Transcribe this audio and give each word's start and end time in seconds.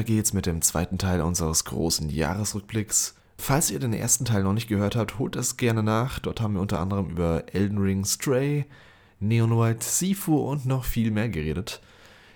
weiter 0.00 0.06
geht's 0.06 0.32
mit 0.32 0.46
dem 0.46 0.62
zweiten 0.62 0.96
Teil 0.96 1.20
unseres 1.20 1.66
großen 1.66 2.08
Jahresrückblicks. 2.08 3.16
Falls 3.36 3.70
ihr 3.70 3.78
den 3.78 3.92
ersten 3.92 4.24
Teil 4.24 4.42
noch 4.42 4.54
nicht 4.54 4.66
gehört 4.66 4.96
habt, 4.96 5.18
holt 5.18 5.36
es 5.36 5.58
gerne 5.58 5.82
nach. 5.82 6.18
Dort 6.20 6.40
haben 6.40 6.54
wir 6.54 6.62
unter 6.62 6.80
anderem 6.80 7.10
über 7.10 7.44
Elden 7.52 7.76
Ring 7.76 8.06
Stray, 8.06 8.64
Neon 9.18 9.58
White 9.58 9.84
Sifu 9.84 10.38
und 10.38 10.64
noch 10.64 10.84
viel 10.84 11.10
mehr 11.10 11.28
geredet. 11.28 11.82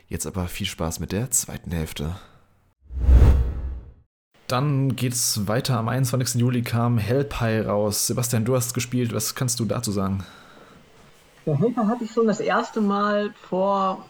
Jetzt 0.09 0.27
aber 0.27 0.47
viel 0.47 0.67
Spaß 0.67 1.01
mit 1.01 1.13
der 1.13 1.31
zweiten 1.31 1.71
Hälfte. 1.71 2.17
Dann 4.47 4.95
geht's 4.95 5.47
weiter. 5.47 5.79
Am 5.79 5.89
21. 5.89 6.39
Juli 6.39 6.61
kam 6.61 6.99
Hellpie 6.99 7.61
raus. 7.61 8.07
Sebastian, 8.07 8.45
du 8.45 8.55
hast 8.55 8.75
gespielt. 8.75 9.15
Was 9.15 9.35
kannst 9.35 9.59
du 9.59 9.65
dazu 9.65 9.91
sagen? 9.91 10.23
Ja, 11.47 11.55
Hellpie 11.55 11.87
hatte 11.87 12.05
ich 12.05 12.11
schon 12.11 12.27
das 12.27 12.41
erste 12.41 12.83
Mal 12.83 13.33
vor. 13.49 14.05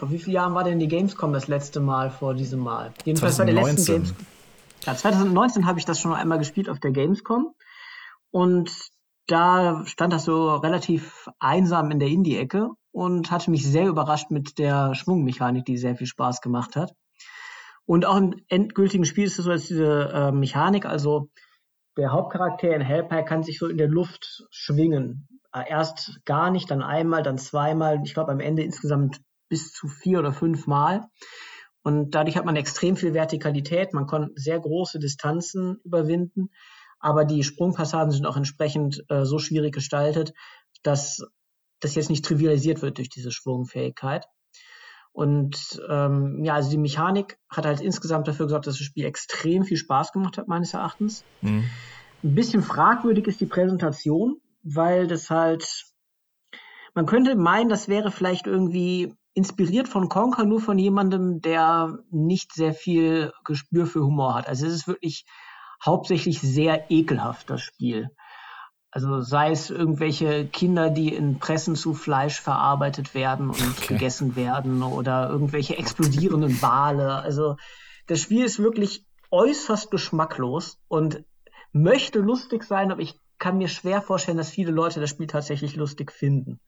Vor 0.00 0.10
wie 0.10 0.18
vielen 0.18 0.36
Jahren 0.36 0.54
war 0.54 0.64
denn 0.64 0.78
die 0.78 0.88
Gamescom 0.88 1.34
das 1.34 1.46
letzte 1.46 1.78
Mal 1.78 2.10
vor 2.10 2.32
diesem 2.32 2.60
Mal? 2.60 2.94
Jedenfalls 3.04 3.36
2019. 3.36 3.44
bei 3.44 3.62
der 3.62 3.74
letzten 3.74 3.92
Gamescom. 3.92 4.26
Ja, 4.86 4.96
2019 4.96 5.66
habe 5.66 5.78
ich 5.78 5.84
das 5.84 6.00
schon 6.00 6.14
einmal 6.14 6.38
gespielt 6.38 6.70
auf 6.70 6.80
der 6.80 6.90
Gamescom. 6.90 7.54
Und 8.30 8.72
da 9.26 9.84
stand 9.84 10.14
das 10.14 10.24
so 10.24 10.54
relativ 10.54 11.28
einsam 11.38 11.90
in 11.90 11.98
der 11.98 12.08
Indie-Ecke 12.08 12.70
und 12.92 13.30
hatte 13.30 13.50
mich 13.50 13.70
sehr 13.70 13.88
überrascht 13.88 14.30
mit 14.30 14.58
der 14.58 14.94
Schwungmechanik, 14.94 15.66
die 15.66 15.76
sehr 15.76 15.96
viel 15.96 16.06
Spaß 16.06 16.40
gemacht 16.40 16.76
hat. 16.76 16.94
Und 17.84 18.06
auch 18.06 18.16
im 18.16 18.42
endgültigen 18.48 19.04
Spiel 19.04 19.24
ist 19.24 19.38
es 19.38 19.44
so, 19.44 19.50
dass 19.50 19.66
diese 19.66 20.08
äh, 20.14 20.32
Mechanik, 20.32 20.86
also 20.86 21.28
der 21.98 22.10
Hauptcharakter 22.10 22.74
in 22.74 22.80
Hellpie 22.80 23.22
kann 23.26 23.42
sich 23.42 23.58
so 23.58 23.66
in 23.66 23.76
der 23.76 23.88
Luft 23.88 24.46
schwingen. 24.50 25.28
Äh, 25.52 25.68
erst 25.68 26.22
gar 26.24 26.50
nicht, 26.50 26.70
dann 26.70 26.82
einmal, 26.82 27.22
dann 27.22 27.36
zweimal. 27.36 28.00
Ich 28.02 28.14
glaube 28.14 28.32
am 28.32 28.40
Ende 28.40 28.62
insgesamt 28.62 29.20
bis 29.50 29.72
zu 29.72 29.86
vier 29.86 30.20
oder 30.20 30.32
fünf 30.32 30.66
Mal. 30.66 31.04
Und 31.82 32.14
dadurch 32.14 32.36
hat 32.38 32.46
man 32.46 32.56
extrem 32.56 32.96
viel 32.96 33.12
Vertikalität. 33.12 33.92
Man 33.92 34.06
kann 34.06 34.30
sehr 34.34 34.58
große 34.58 34.98
Distanzen 34.98 35.78
überwinden. 35.84 36.48
Aber 36.98 37.24
die 37.24 37.42
Sprungpassagen 37.42 38.12
sind 38.12 38.26
auch 38.26 38.36
entsprechend 38.36 39.04
äh, 39.08 39.24
so 39.24 39.38
schwierig 39.38 39.74
gestaltet, 39.74 40.32
dass 40.82 41.22
das 41.80 41.94
jetzt 41.94 42.10
nicht 42.10 42.24
trivialisiert 42.24 42.82
wird 42.82 42.98
durch 42.98 43.08
diese 43.08 43.30
Schwungfähigkeit. 43.30 44.26
Und 45.12 45.82
ähm, 45.88 46.44
ja, 46.44 46.54
also 46.54 46.70
die 46.70 46.78
Mechanik 46.78 47.38
hat 47.48 47.66
halt 47.66 47.80
insgesamt 47.80 48.28
dafür 48.28 48.46
gesorgt, 48.46 48.66
dass 48.66 48.78
das 48.78 48.86
Spiel 48.86 49.06
extrem 49.06 49.64
viel 49.64 49.76
Spaß 49.76 50.12
gemacht 50.12 50.38
hat, 50.38 50.46
meines 50.46 50.74
Erachtens. 50.74 51.24
Mhm. 51.40 51.64
Ein 52.22 52.34
bisschen 52.34 52.62
fragwürdig 52.62 53.26
ist 53.26 53.40
die 53.40 53.46
Präsentation, 53.46 54.40
weil 54.62 55.06
das 55.06 55.30
halt, 55.30 55.86
man 56.94 57.06
könnte 57.06 57.34
meinen, 57.34 57.70
das 57.70 57.88
wäre 57.88 58.10
vielleicht 58.10 58.46
irgendwie 58.46 59.14
inspiriert 59.40 59.88
von 59.88 60.10
Conker, 60.10 60.44
nur 60.44 60.60
von 60.60 60.78
jemandem, 60.78 61.40
der 61.40 61.98
nicht 62.10 62.52
sehr 62.52 62.74
viel 62.74 63.32
Gespür 63.42 63.86
für 63.86 64.04
Humor 64.04 64.34
hat. 64.34 64.46
Also 64.46 64.66
es 64.66 64.74
ist 64.74 64.86
wirklich 64.86 65.24
hauptsächlich 65.82 66.42
sehr 66.42 66.90
ekelhaft, 66.90 67.48
das 67.48 67.62
Spiel. 67.62 68.10
Also 68.90 69.22
sei 69.22 69.50
es 69.50 69.70
irgendwelche 69.70 70.46
Kinder, 70.46 70.90
die 70.90 71.14
in 71.14 71.38
Pressen 71.38 71.74
zu 71.74 71.94
Fleisch 71.94 72.38
verarbeitet 72.38 73.14
werden 73.14 73.48
und 73.48 73.78
okay. 73.78 73.94
gegessen 73.94 74.36
werden 74.36 74.82
oder 74.82 75.30
irgendwelche 75.30 75.78
explodierenden 75.78 76.60
Wale. 76.60 77.14
Also 77.14 77.56
das 78.08 78.20
Spiel 78.20 78.44
ist 78.44 78.58
wirklich 78.58 79.06
äußerst 79.30 79.90
geschmacklos 79.90 80.78
und 80.88 81.24
möchte 81.72 82.18
lustig 82.18 82.64
sein, 82.64 82.92
aber 82.92 83.00
ich 83.00 83.18
kann 83.38 83.56
mir 83.56 83.68
schwer 83.68 84.02
vorstellen, 84.02 84.36
dass 84.36 84.50
viele 84.50 84.70
Leute 84.70 85.00
das 85.00 85.08
Spiel 85.08 85.28
tatsächlich 85.28 85.76
lustig 85.76 86.12
finden. 86.12 86.60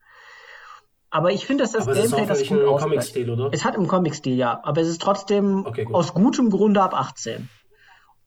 Aber 1.12 1.30
ich 1.30 1.44
finde, 1.44 1.62
dass 1.62 1.72
das 1.72 1.86
aber 1.86 1.94
Gameplay 1.94 2.24
das 2.24 2.48
gut 2.48 2.58
im 2.58 2.76
Comic-Stil, 2.76 3.28
oder? 3.28 3.50
Es 3.52 3.66
hat 3.66 3.74
im 3.74 3.86
Comic-Stil, 3.86 4.34
ja. 4.34 4.58
Aber 4.64 4.80
es 4.80 4.88
ist 4.88 5.02
trotzdem 5.02 5.66
okay, 5.66 5.86
aus 5.92 6.14
gutem 6.14 6.48
Grunde 6.48 6.82
ab 6.82 6.94
18. 6.94 7.50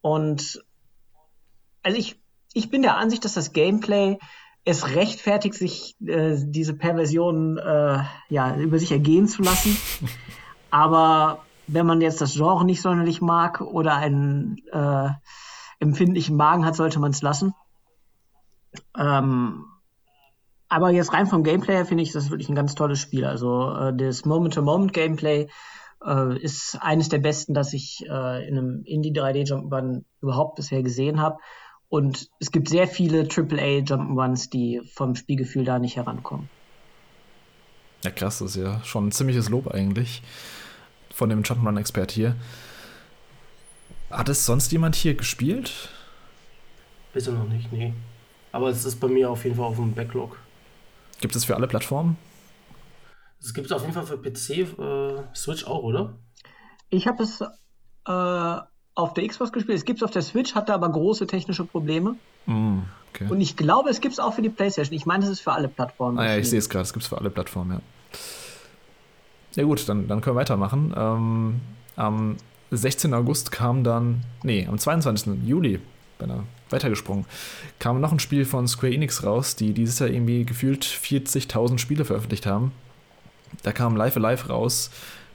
Und 0.01 0.63
also 1.81 1.97
ich, 1.97 2.21
ich 2.53 2.69
bin 2.69 2.83
der 2.83 2.95
Ansicht, 2.97 3.25
dass 3.25 3.33
das 3.33 3.53
Gameplay 3.53 4.19
es 4.65 4.95
rechtfertigt, 4.95 5.55
sich 5.55 5.95
äh, 6.05 6.35
diese 6.37 6.75
Perversion 6.75 7.57
äh, 7.57 8.03
ja, 8.29 8.55
über 8.55 8.77
sich 8.77 8.91
ergehen 8.91 9.27
zu 9.27 9.41
lassen. 9.41 9.75
Aber 10.69 11.39
wenn 11.65 11.87
man 11.87 12.01
jetzt 12.01 12.21
das 12.21 12.33
Genre 12.33 12.65
nicht 12.65 12.83
sonderlich 12.83 13.19
mag 13.19 13.61
oder 13.61 13.95
einen 13.95 14.57
äh, 14.71 15.09
empfindlichen 15.79 16.37
Magen 16.37 16.63
hat, 16.63 16.75
sollte 16.75 16.99
man 16.99 17.09
es 17.09 17.23
lassen. 17.23 17.55
Ähm, 18.95 19.65
aber 20.67 20.89
jetzt 20.91 21.13
rein 21.13 21.27
vom 21.27 21.43
Gameplay 21.43 21.75
her 21.75 21.85
finde 21.85 22.03
ich 22.03 22.11
das 22.11 22.29
wirklich 22.29 22.49
ein 22.49 22.55
ganz 22.55 22.75
tolles 22.75 22.99
Spiel. 22.99 23.25
Also 23.25 23.71
äh, 23.73 23.95
das 23.95 24.25
Moment-to-Moment-Gameplay 24.25 25.47
äh, 26.05 26.37
ist 26.39 26.77
eines 26.81 27.09
der 27.09 27.19
besten, 27.19 27.53
das 27.53 27.73
ich 27.73 28.05
äh, 28.07 28.47
in 28.47 28.57
einem 28.57 28.83
Indie 28.85 29.11
3D 29.11 29.47
Jump'n'Run 29.47 30.03
überhaupt 30.21 30.55
bisher 30.55 30.81
gesehen 30.83 31.21
habe. 31.21 31.37
Und 31.87 32.29
es 32.39 32.51
gibt 32.51 32.67
sehr 32.69 32.87
viele 32.87 33.21
AAA 33.21 33.83
Jump'n'Runs, 33.83 34.49
die 34.49 34.81
vom 34.93 35.15
Spielgefühl 35.15 35.65
da 35.65 35.79
nicht 35.79 35.97
herankommen. 35.97 36.49
Ja, 38.03 38.11
krass, 38.11 38.39
das 38.39 38.55
ist 38.55 38.63
ja 38.63 38.83
schon 38.83 39.07
ein 39.07 39.11
ziemliches 39.11 39.49
Lob 39.49 39.67
eigentlich 39.67 40.21
von 41.13 41.29
dem 41.29 41.43
Jump'n'Run-Expert 41.43 42.11
hier. 42.11 42.35
Hat 44.09 44.29
es 44.29 44.45
sonst 44.45 44.71
jemand 44.71 44.95
hier 44.95 45.15
gespielt? 45.15 45.89
Bisher 47.13 47.33
noch 47.33 47.47
nicht, 47.47 47.71
nee. 47.71 47.93
Aber 48.51 48.69
es 48.69 48.85
ist 48.85 48.99
bei 48.99 49.07
mir 49.07 49.29
auf 49.29 49.43
jeden 49.43 49.55
Fall 49.55 49.65
auf 49.65 49.75
dem 49.75 49.93
Backlog. 49.93 50.37
Gibt 51.21 51.35
es 51.35 51.45
für 51.45 51.55
alle 51.55 51.67
Plattformen? 51.67 52.17
Es 53.39 53.53
gibt 53.53 53.67
es 53.67 53.71
auf 53.71 53.81
jeden 53.81 53.93
Fall 53.93 54.05
für 54.05 54.17
PC, 54.17 54.79
äh, 54.79 55.23
Switch 55.35 55.65
auch, 55.65 55.83
oder? 55.83 56.17
Ich 56.89 57.07
habe 57.07 57.23
es 57.23 57.41
äh, 57.41 58.61
auf 58.95 59.13
der 59.13 59.27
Xbox 59.27 59.51
gespielt. 59.51 59.77
Es 59.77 59.85
gibt 59.85 59.99
es 59.99 60.03
auf 60.03 60.11
der 60.11 60.21
Switch, 60.21 60.55
hatte 60.55 60.73
aber 60.73 60.89
große 60.89 61.27
technische 61.27 61.65
Probleme. 61.65 62.15
Mm, 62.45 62.79
okay. 63.13 63.27
Und 63.29 63.41
ich 63.41 63.55
glaube, 63.55 63.89
es 63.89 64.01
gibt 64.01 64.13
es 64.13 64.19
auch 64.19 64.33
für 64.33 64.41
die 64.41 64.49
PlayStation. 64.49 64.95
Ich 64.95 65.05
meine, 65.05 65.23
es 65.23 65.29
ist 65.29 65.41
für 65.41 65.51
alle 65.51 65.67
Plattformen. 65.67 66.17
Ah 66.17 66.25
ja, 66.25 66.37
ich 66.37 66.49
sehe 66.49 66.59
es 66.59 66.69
gerade. 66.69 66.83
Es 66.83 66.93
gibt 66.93 67.03
es 67.03 67.09
für 67.09 67.17
alle 67.17 67.29
Plattformen, 67.29 67.71
ja. 67.71 67.81
Ja 69.55 69.63
gut, 69.63 69.87
dann, 69.87 70.07
dann 70.07 70.21
können 70.21 70.35
wir 70.35 70.41
weitermachen. 70.41 70.93
Ähm, 70.97 71.61
am 71.95 72.37
16. 72.71 73.13
August 73.13 73.51
kam 73.51 73.83
dann, 73.83 74.23
nee, 74.43 74.67
am 74.67 74.77
22. 74.77 75.45
Juli, 75.45 75.79
beinahe 76.17 76.43
weitergesprungen, 76.69 77.25
kam 77.79 78.01
noch 78.01 78.11
ein 78.11 78.19
Spiel 78.19 78.45
von 78.45 78.67
Square 78.67 78.93
Enix 78.93 79.23
raus, 79.23 79.55
die 79.55 79.73
dieses 79.73 79.99
Jahr 79.99 80.09
irgendwie 80.09 80.45
gefühlt 80.45 80.83
40.000 80.85 81.77
Spiele 81.77 82.05
veröffentlicht 82.05 82.45
haben. 82.45 82.71
Da 83.63 83.71
kam 83.71 83.95
Live 83.95 84.17
Alive 84.17 84.47
raus, 84.47 84.89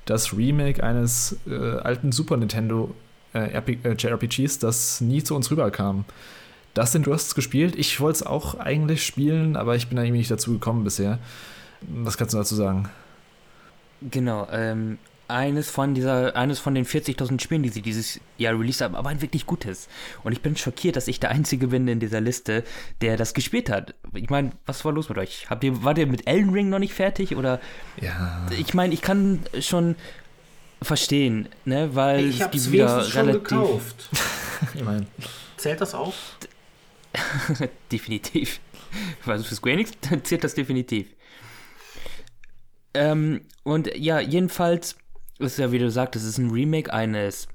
das 0.05 0.37
Remake 0.37 0.83
eines 0.83 1.39
äh, 1.47 1.55
alten 1.55 2.13
Super 2.13 2.37
Nintendo 2.37 2.95
äh, 3.33 3.57
äh 3.57 3.95
JRPGs, 3.97 4.59
das 4.59 5.01
nie 5.01 5.23
zu 5.23 5.35
uns 5.37 5.51
rüberkam. 5.51 6.05
Dustin, 6.75 7.03
du 7.03 7.13
hast 7.13 7.29
es 7.29 7.35
gespielt. 7.35 7.77
Ich 7.77 8.01
wollte 8.01 8.17
es 8.17 8.27
auch 8.27 8.55
eigentlich 8.59 9.05
spielen, 9.05 9.57
aber 9.57 9.77
ich 9.77 9.89
bin 9.89 9.97
da 9.97 10.03
irgendwie 10.03 10.19
nicht 10.19 10.31
dazu 10.31 10.53
gekommen 10.53 10.85
bisher. 10.85 11.19
Was 11.81 12.17
kannst 12.17 12.35
du 12.35 12.39
dazu 12.39 12.55
sagen? 12.55 12.89
Genau, 14.03 14.47
ähm, 14.51 14.99
eines 15.31 15.71
von 15.71 15.95
dieser, 15.95 16.37
eines 16.37 16.59
von 16.59 16.75
den 16.75 16.85
40.000 16.85 17.41
Spielen, 17.41 17.63
die 17.63 17.69
sie 17.69 17.83
dieses 17.83 18.21
Jahr 18.39 18.59
released 18.59 18.81
haben, 18.81 18.95
aber 18.95 19.11
ein 19.11 19.23
wirklich 19.23 19.47
gutes. 19.47 19.89
Und 20.23 20.33
ich 20.33 20.43
bin 20.43 20.57
schockiert, 20.57 20.97
dass 20.97 21.09
ich 21.09 21.21
der 21.21 21.31
Einzige 21.31 21.69
bin 21.69 21.89
in 21.89 22.01
dieser 22.01 22.21
Liste, 22.21 22.65
der 23.01 23.17
das 23.17 23.35
gespielt 23.35 23.71
hat. 23.71 23.95
Ich 24.15 24.31
meine, 24.31 24.53
was 24.67 24.85
war 24.85 24.93
los 24.93 25.09
mit 25.09 25.19
euch? 25.19 25.49
Habt 25.49 25.65
ihr, 25.65 25.83
wart 25.83 25.99
ihr 25.99 26.07
mit 26.07 26.27
Elden 26.27 26.51
Ring 26.51 26.69
noch 26.69 26.79
nicht 26.79 26.95
fertig? 26.95 27.37
Oder? 27.37 27.61
Ja. 28.01 28.47
Ich 28.59 28.75
meine, 28.75 28.95
ich 28.95 29.03
kann 29.03 29.41
schon 29.61 29.97
verstehen, 30.83 31.49
ne, 31.65 31.95
weil 31.95 32.27
ich 32.27 32.41
es 32.41 32.51
gibt 32.51 32.73
wieder 32.73 33.05
schon 33.05 33.29
relativ. 33.29 33.49
Gekauft. 33.49 34.09
ich 34.75 34.83
meine. 34.83 35.07
Zählt 35.57 35.81
das 35.81 35.95
auch? 35.95 36.15
definitiv. 37.93 38.61
Also 39.27 39.45
für 39.45 39.55
Square 39.55 39.75
Enix 39.75 39.93
zählt 40.23 40.45
das 40.45 40.55
definitiv. 40.55 41.09
Ähm, 42.95 43.43
und 43.63 43.95
ja, 43.97 44.21
jedenfalls 44.21 44.97
ist 45.41 45.59
ja, 45.59 45.73
wie 45.73 45.79
du 45.79 45.91
sagst, 45.91 46.17
es 46.17 46.25
ist 46.25 46.39
ein 46.39 46.51
Remake 46.51 46.93
eines, 46.93 47.49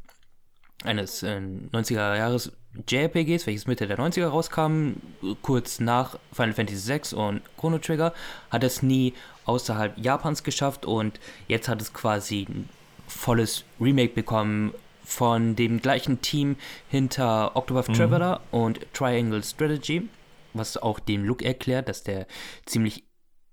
eines 0.83 1.23
äh, 1.23 1.39
90er 1.71 2.17
Jahres 2.17 2.51
JRPGs, 2.87 3.47
welches 3.47 3.67
Mitte 3.67 3.87
der 3.87 3.97
90er 3.97 4.27
rauskam, 4.27 4.93
kurz 5.41 5.79
nach 5.79 6.19
Final 6.33 6.53
Fantasy 6.53 6.93
VI 6.93 7.15
und 7.15 7.41
Chrono 7.57 7.77
Trigger, 7.77 8.13
hat 8.49 8.63
es 8.63 8.81
nie 8.81 9.13
außerhalb 9.45 9.97
Japans 9.97 10.43
geschafft 10.43 10.85
und 10.85 11.19
jetzt 11.47 11.67
hat 11.69 11.81
es 11.81 11.93
quasi 11.93 12.47
ein 12.49 12.69
volles 13.07 13.63
Remake 13.79 14.13
bekommen 14.13 14.73
von 15.03 15.55
dem 15.55 15.79
gleichen 15.79 16.21
Team 16.21 16.57
hinter 16.89 17.55
Octopath 17.55 17.89
mhm. 17.89 17.93
Traveler 17.93 18.41
und 18.51 18.79
Triangle 18.93 19.43
Strategy, 19.43 20.09
was 20.53 20.77
auch 20.77 20.99
den 20.99 21.25
Look 21.25 21.43
erklärt, 21.43 21.87
dass 21.87 22.03
der 22.03 22.27
ziemlich 22.65 23.03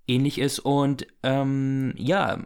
ähnlich 0.07 0.39
ist 0.39 0.59
und 0.59 1.07
ähm, 1.21 1.93
ja, 1.95 2.39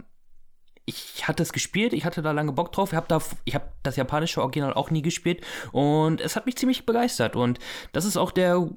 ich 0.87 1.27
hatte 1.27 1.43
es 1.43 1.51
gespielt, 1.51 1.91
ich 1.91 2.05
hatte 2.05 2.21
da 2.21 2.31
lange 2.31 2.53
Bock 2.53 2.71
drauf. 2.71 2.93
Ich 2.93 2.95
habe 2.95 3.07
da, 3.09 3.21
ich 3.43 3.55
habe 3.55 3.67
das 3.83 3.97
japanische 3.97 4.41
Original 4.41 4.73
auch 4.73 4.89
nie 4.89 5.01
gespielt 5.01 5.45
und 5.73 6.21
es 6.21 6.37
hat 6.37 6.45
mich 6.45 6.55
ziemlich 6.55 6.85
begeistert. 6.85 7.35
Und 7.35 7.59
das 7.91 8.05
ist 8.05 8.15
auch 8.15 8.31
der 8.31 8.69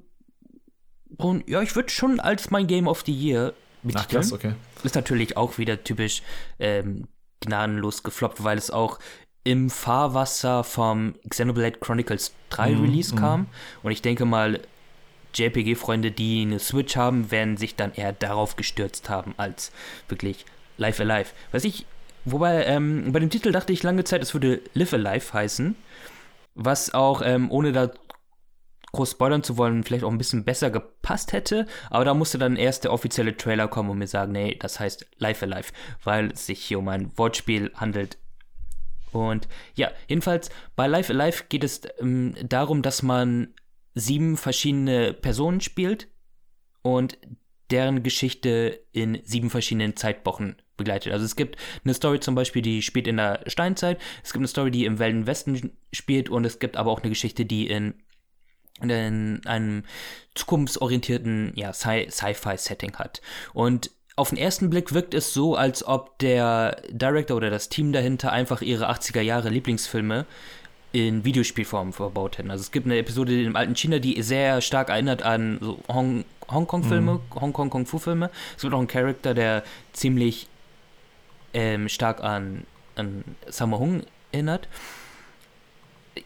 Grund, 1.17 1.49
ja, 1.49 1.63
ich 1.63 1.75
würde 1.77 1.89
schon 1.89 2.19
als 2.19 2.51
mein 2.51 2.67
Game 2.67 2.89
of 2.89 3.05
the 3.07 3.13
Year 3.13 3.55
betiteln. 3.83 4.05
Ach, 4.05 4.09
krass, 4.09 4.33
okay. 4.33 4.55
Ist 4.83 4.97
natürlich 4.97 5.37
auch 5.37 5.57
wieder 5.59 5.85
typisch 5.85 6.23
ähm, 6.59 7.07
gnadenlos 7.39 8.03
gefloppt, 8.03 8.43
weil 8.43 8.59
es 8.59 8.73
auch 8.73 8.99
im 9.45 9.71
Fahrwasser 9.71 10.65
vom 10.65 11.15
Xenoblade 11.29 11.79
Chronicles 11.79 12.35
3 12.51 12.73
Mhm, 12.73 12.81
Release 12.83 13.15
mhm. 13.15 13.19
kam. 13.19 13.47
Und 13.85 13.93
ich 13.93 14.03
denke 14.03 14.25
mal, 14.25 14.61
JRPG-Freunde, 15.35 16.11
die 16.11 16.43
eine 16.43 16.59
Switch 16.59 16.97
haben, 16.97 17.31
werden 17.31 17.57
sich 17.57 17.77
dann 17.77 17.95
eher 17.95 18.13
darauf 18.13 18.57
gestürzt 18.57 19.09
haben, 19.09 19.35
als 19.37 19.71
wirklich 20.09 20.45
Live 20.77 20.99
Alive. 20.99 21.31
Was 21.53 21.65
ich, 21.65 21.87
wobei, 22.25 22.65
ähm, 22.65 23.13
bei 23.13 23.21
dem 23.21 23.31
Titel 23.31 23.53
dachte 23.53 23.73
ich 23.73 23.83
lange 23.83 24.05
Zeit, 24.05 24.23
es 24.23 24.35
würde 24.35 24.61
Live 24.75 24.93
Alive 24.93 25.33
heißen. 25.33 25.77
Was 26.55 26.93
auch, 26.95 27.23
ähm, 27.25 27.51
ohne 27.51 27.73
da 27.73 27.91
groß 28.93 29.13
spoilern 29.13 29.43
zu 29.43 29.57
wollen, 29.57 29.85
vielleicht 29.85 30.05
auch 30.05 30.11
ein 30.11 30.19
bisschen 30.19 30.45
besser 30.45 30.71
gepasst 30.71 31.33
hätte. 31.33 31.67
Aber 31.91 32.05
da 32.05 32.15
musste 32.15 32.39
dann 32.39 32.57
erst 32.57 32.85
der 32.85 32.93
offizielle 32.93 33.37
Trailer 33.37 33.69
kommen 33.69 33.91
und 33.91 33.99
mir 33.99 34.07
sagen, 34.07 34.33
nee, 34.33 34.57
das 34.59 34.81
heißt 34.81 35.07
Live 35.19 35.43
Alive, 35.43 35.73
weil 36.03 36.33
es 36.33 36.47
sich 36.47 36.65
hier 36.65 36.79
um 36.79 36.89
ein 36.89 37.17
Wortspiel 37.17 37.71
handelt. 37.75 38.19
Und 39.13 39.49
ja, 39.75 39.91
jedenfalls 40.09 40.51
bei 40.77 40.87
Live 40.87 41.11
Alive 41.11 41.45
geht 41.49 41.65
es 41.65 41.83
ähm, 42.01 42.35
darum, 42.43 42.83
dass 42.83 43.03
man 43.03 43.55
sieben 43.95 44.37
verschiedene 44.37 45.13
Personen 45.13 45.61
spielt 45.61 46.09
und 46.83 47.19
deren 47.71 48.03
Geschichte 48.03 48.81
in 48.93 49.21
sieben 49.25 49.51
verschiedenen 49.51 49.97
Zeitwochen 49.97 50.57
begleitet. 50.81 51.13
Also 51.13 51.25
es 51.25 51.37
gibt 51.37 51.57
eine 51.85 51.95
Story 51.95 52.19
zum 52.19 52.35
Beispiel, 52.35 52.63
die 52.63 52.83
spielt 52.83 53.07
in 53.07 53.19
der 53.19 53.41
Steinzeit, 53.47 54.01
es 54.25 54.33
gibt 54.33 54.41
eine 54.41 54.49
Story, 54.49 54.71
die 54.73 54.85
im 54.85 54.99
Wilden 54.99 55.27
Westen 55.27 55.73
spielt 55.93 56.29
und 56.29 56.45
es 56.45 56.59
gibt 56.59 56.77
aber 56.77 56.91
auch 56.91 57.01
eine 57.01 57.11
Geschichte, 57.11 57.45
die 57.45 57.69
in, 57.69 57.95
in 58.83 59.41
einem 59.47 59.85
zukunftsorientierten 60.35 61.53
ja, 61.55 61.71
Sci- 61.71 62.11
Sci-Fi-Setting 62.11 62.97
hat. 62.97 63.21
Und 63.53 63.91
auf 64.17 64.31
den 64.31 64.39
ersten 64.39 64.69
Blick 64.69 64.93
wirkt 64.93 65.15
es 65.15 65.33
so, 65.33 65.55
als 65.55 65.87
ob 65.87 66.19
der 66.19 66.83
Director 66.91 67.37
oder 67.37 67.51
das 67.51 67.69
Team 67.69 67.93
dahinter 67.93 68.33
einfach 68.33 68.61
ihre 68.61 68.91
80er 68.91 69.21
Jahre 69.21 69.49
Lieblingsfilme 69.49 70.27
in 70.93 71.25
Videospielform 71.25 71.93
verbaut 71.93 72.39
hätten. 72.39 72.51
Also 72.51 72.63
es 72.63 72.73
gibt 72.73 72.87
eine 72.87 72.99
Episode 72.99 73.43
im 73.43 73.57
alten 73.57 73.77
China, 73.77 73.99
die 73.99 74.21
sehr 74.23 74.61
stark 74.61 74.89
erinnert 74.91 75.23
an 75.23 75.59
so 75.61 75.79
Hong 75.89 76.25
Hongkong-Filme, 76.51 77.21
Hongkong-Kung-Fu-Filme. 77.35 78.29
Es 78.57 78.63
gibt 78.63 78.75
auch 78.75 78.79
einen 78.79 78.89
Charakter, 78.89 79.35
der 79.35 79.63
ziemlich 79.93 80.49
ähm, 81.55 81.89
stark 81.89 82.23
an, 82.23 82.65
an 82.97 83.25
Sammo 83.49 83.79
Hung 83.79 84.03
erinnert. 84.33 84.69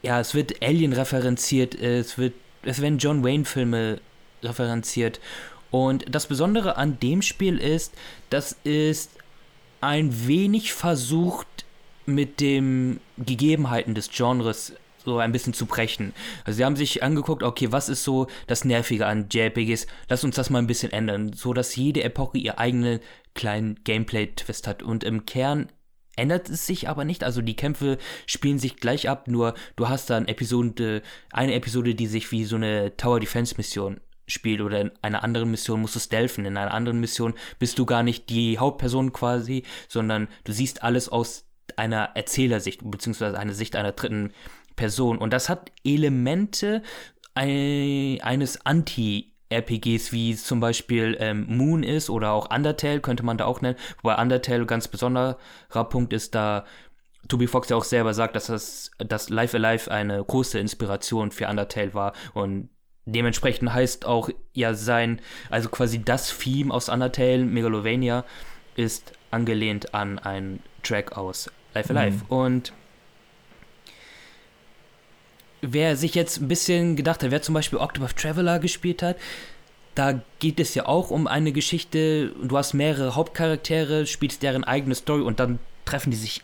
Ja, 0.03 0.21
es 0.21 0.35
wird 0.35 0.63
Alien 0.63 0.93
referenziert, 0.93 1.75
es 1.75 2.19
wird, 2.19 2.35
es 2.63 2.81
werden 2.81 2.99
John 2.99 3.25
Wayne-Filme 3.25 4.01
referenziert. 4.43 5.21
Und 5.71 6.05
das 6.09 6.27
Besondere 6.27 6.77
an 6.77 6.99
dem 7.01 7.23
Spiel 7.23 7.59
ist, 7.59 7.95
dass 8.31 8.57
es 8.65 9.11
ein 9.81 10.27
wenig 10.27 10.73
versucht, 10.73 11.65
mit 12.07 12.41
den 12.41 13.01
Gegebenheiten 13.17 13.95
des 13.95 14.11
Genres 14.11 14.75
so 15.05 15.19
ein 15.19 15.33
bisschen 15.33 15.55
zu 15.55 15.67
brechen. 15.67 16.13
Also 16.45 16.59
sie 16.59 16.65
haben 16.65 16.77
sich 16.77 17.03
angeguckt, 17.03 17.43
okay, 17.43 17.73
was 17.73 17.89
ist 17.89 18.05
so 18.05 18.27
das 18.47 18.65
Nervige 18.65 19.07
an 19.07 19.29
JRPGs? 19.31 19.87
Lass 20.09 20.25
uns 20.25 20.37
das 20.37 20.51
mal 20.51 20.59
ein 20.59 20.67
bisschen 20.67 20.93
ändern, 20.93 21.33
so 21.33 21.53
dass 21.53 21.77
jede 21.77 22.03
Epoche 22.03 22.39
ihr 22.39 22.59
eigenen 22.59 23.01
kleinen 23.35 23.81
Gameplay-Twist 23.85 24.67
hat. 24.67 24.83
Und 24.83 25.05
im 25.05 25.27
Kern 25.27 25.69
ändert 26.17 26.49
es 26.49 26.67
sich 26.67 26.89
aber 26.89 27.05
nicht. 27.05 27.25
Also 27.25 27.43
die 27.43 27.57
Kämpfe 27.57 27.99
spielen 28.27 28.59
sich 28.59 28.77
gleich 28.77 29.09
ab, 29.09 29.29
nur 29.29 29.55
du 29.77 29.89
hast 29.89 30.11
dann 30.11 30.29
Episode, 30.29 31.03
eine 31.31 31.55
Episode, 31.55 31.95
die 31.95 32.07
sich 32.07 32.31
wie 32.33 32.45
so 32.45 32.57
eine 32.57 32.97
Tower 32.97 33.21
Defense 33.21 33.55
Mission 33.57 34.01
spielt 34.27 34.61
oder 34.61 34.81
in 34.81 34.91
einer 35.03 35.23
anderen 35.23 35.51
Mission 35.51 35.81
musst 35.81 35.97
du 35.97 36.01
stealthen, 36.01 36.47
in 36.47 36.57
einer 36.57 36.73
anderen 36.73 36.99
Mission 36.99 37.35
bist 37.59 37.79
du 37.79 37.85
gar 37.85 38.03
nicht 38.03 38.31
die 38.31 38.59
Hauptperson 38.59 39.13
quasi, 39.13 39.65
sondern 39.89 40.29
du 40.45 40.53
siehst 40.53 40.83
alles 40.83 41.11
aus 41.11 41.45
einer 41.77 42.11
Erzählersicht, 42.15 42.81
beziehungsweise 42.85 43.39
einer 43.39 43.53
Sicht 43.53 43.77
einer 43.77 43.93
dritten 43.93 44.33
Person. 44.77 45.19
Und 45.19 45.33
das 45.33 45.49
hat 45.49 45.71
Elemente 45.85 46.83
ei- 47.35 48.19
eines 48.23 48.65
Anti-RPGs, 48.65 50.13
wie 50.13 50.33
es 50.33 50.45
zum 50.45 50.61
Beispiel 50.61 51.17
ähm, 51.21 51.47
Moon 51.49 51.83
ist 51.83 52.11
oder 52.11 52.33
auch 52.33 52.51
Undertale, 52.55 53.01
könnte 53.01 53.23
man 53.25 53.39
da 53.39 53.45
auch 53.45 53.61
nennen. 53.61 53.77
Wobei 54.03 54.21
Undertale 54.21 54.67
ganz 54.67 54.89
besonderer 54.89 55.37
Punkt 55.89 56.13
ist, 56.13 56.35
da 56.35 56.65
Toby 57.29 57.47
Fox 57.47 57.71
ja 57.71 57.77
auch 57.77 57.85
selber 57.85 58.13
sagt, 58.13 58.37
dass 58.37 58.47
das 58.49 58.91
dass 58.99 59.31
Life 59.31 59.57
Alive 59.57 59.91
eine 59.91 60.23
große 60.23 60.59
Inspiration 60.59 61.31
für 61.31 61.49
Undertale 61.49 61.95
war 61.95 62.13
und 62.35 62.69
dementsprechend 63.07 63.73
heißt 63.73 64.05
auch 64.07 64.29
ja 64.53 64.75
sein, 64.75 65.21
also 65.51 65.69
quasi 65.71 66.03
das 66.05 66.37
Theme 66.39 66.73
aus 66.73 66.89
Undertale, 66.91 67.39
Megalovania, 67.45 68.25
ist 68.77 69.13
angelehnt 69.31 69.95
an 69.95 70.19
einen 70.19 70.63
Track 70.83 71.17
aus 71.17 71.51
Life 71.75 71.95
Alive. 71.97 72.25
Und 72.29 72.73
wer 75.73 75.97
sich 75.97 76.15
jetzt 76.15 76.41
ein 76.41 76.49
bisschen 76.49 76.97
gedacht 76.97 77.23
hat, 77.23 77.31
wer 77.31 77.43
zum 77.43 77.55
Beispiel 77.55 77.79
Octopath 77.79 78.17
Traveler 78.17 78.59
gespielt 78.59 79.03
hat, 79.03 79.17
da 79.95 80.21
geht 80.41 80.59
es 80.59 80.75
ja 80.75 80.87
auch 80.87 81.11
um 81.11 81.27
eine 81.27 81.53
Geschichte, 81.53 82.33
du 82.43 82.57
hast 82.57 82.75
mehrere 82.75 83.15
Hauptcharaktere, 83.15 84.07
spielst 84.07 84.43
deren 84.43 84.65
eigene 84.65 84.95
Story 84.95 85.23
und 85.23 85.39
dann 85.41 85.59
treffen 85.85 86.11
die 86.11 86.17
sich 86.17 86.43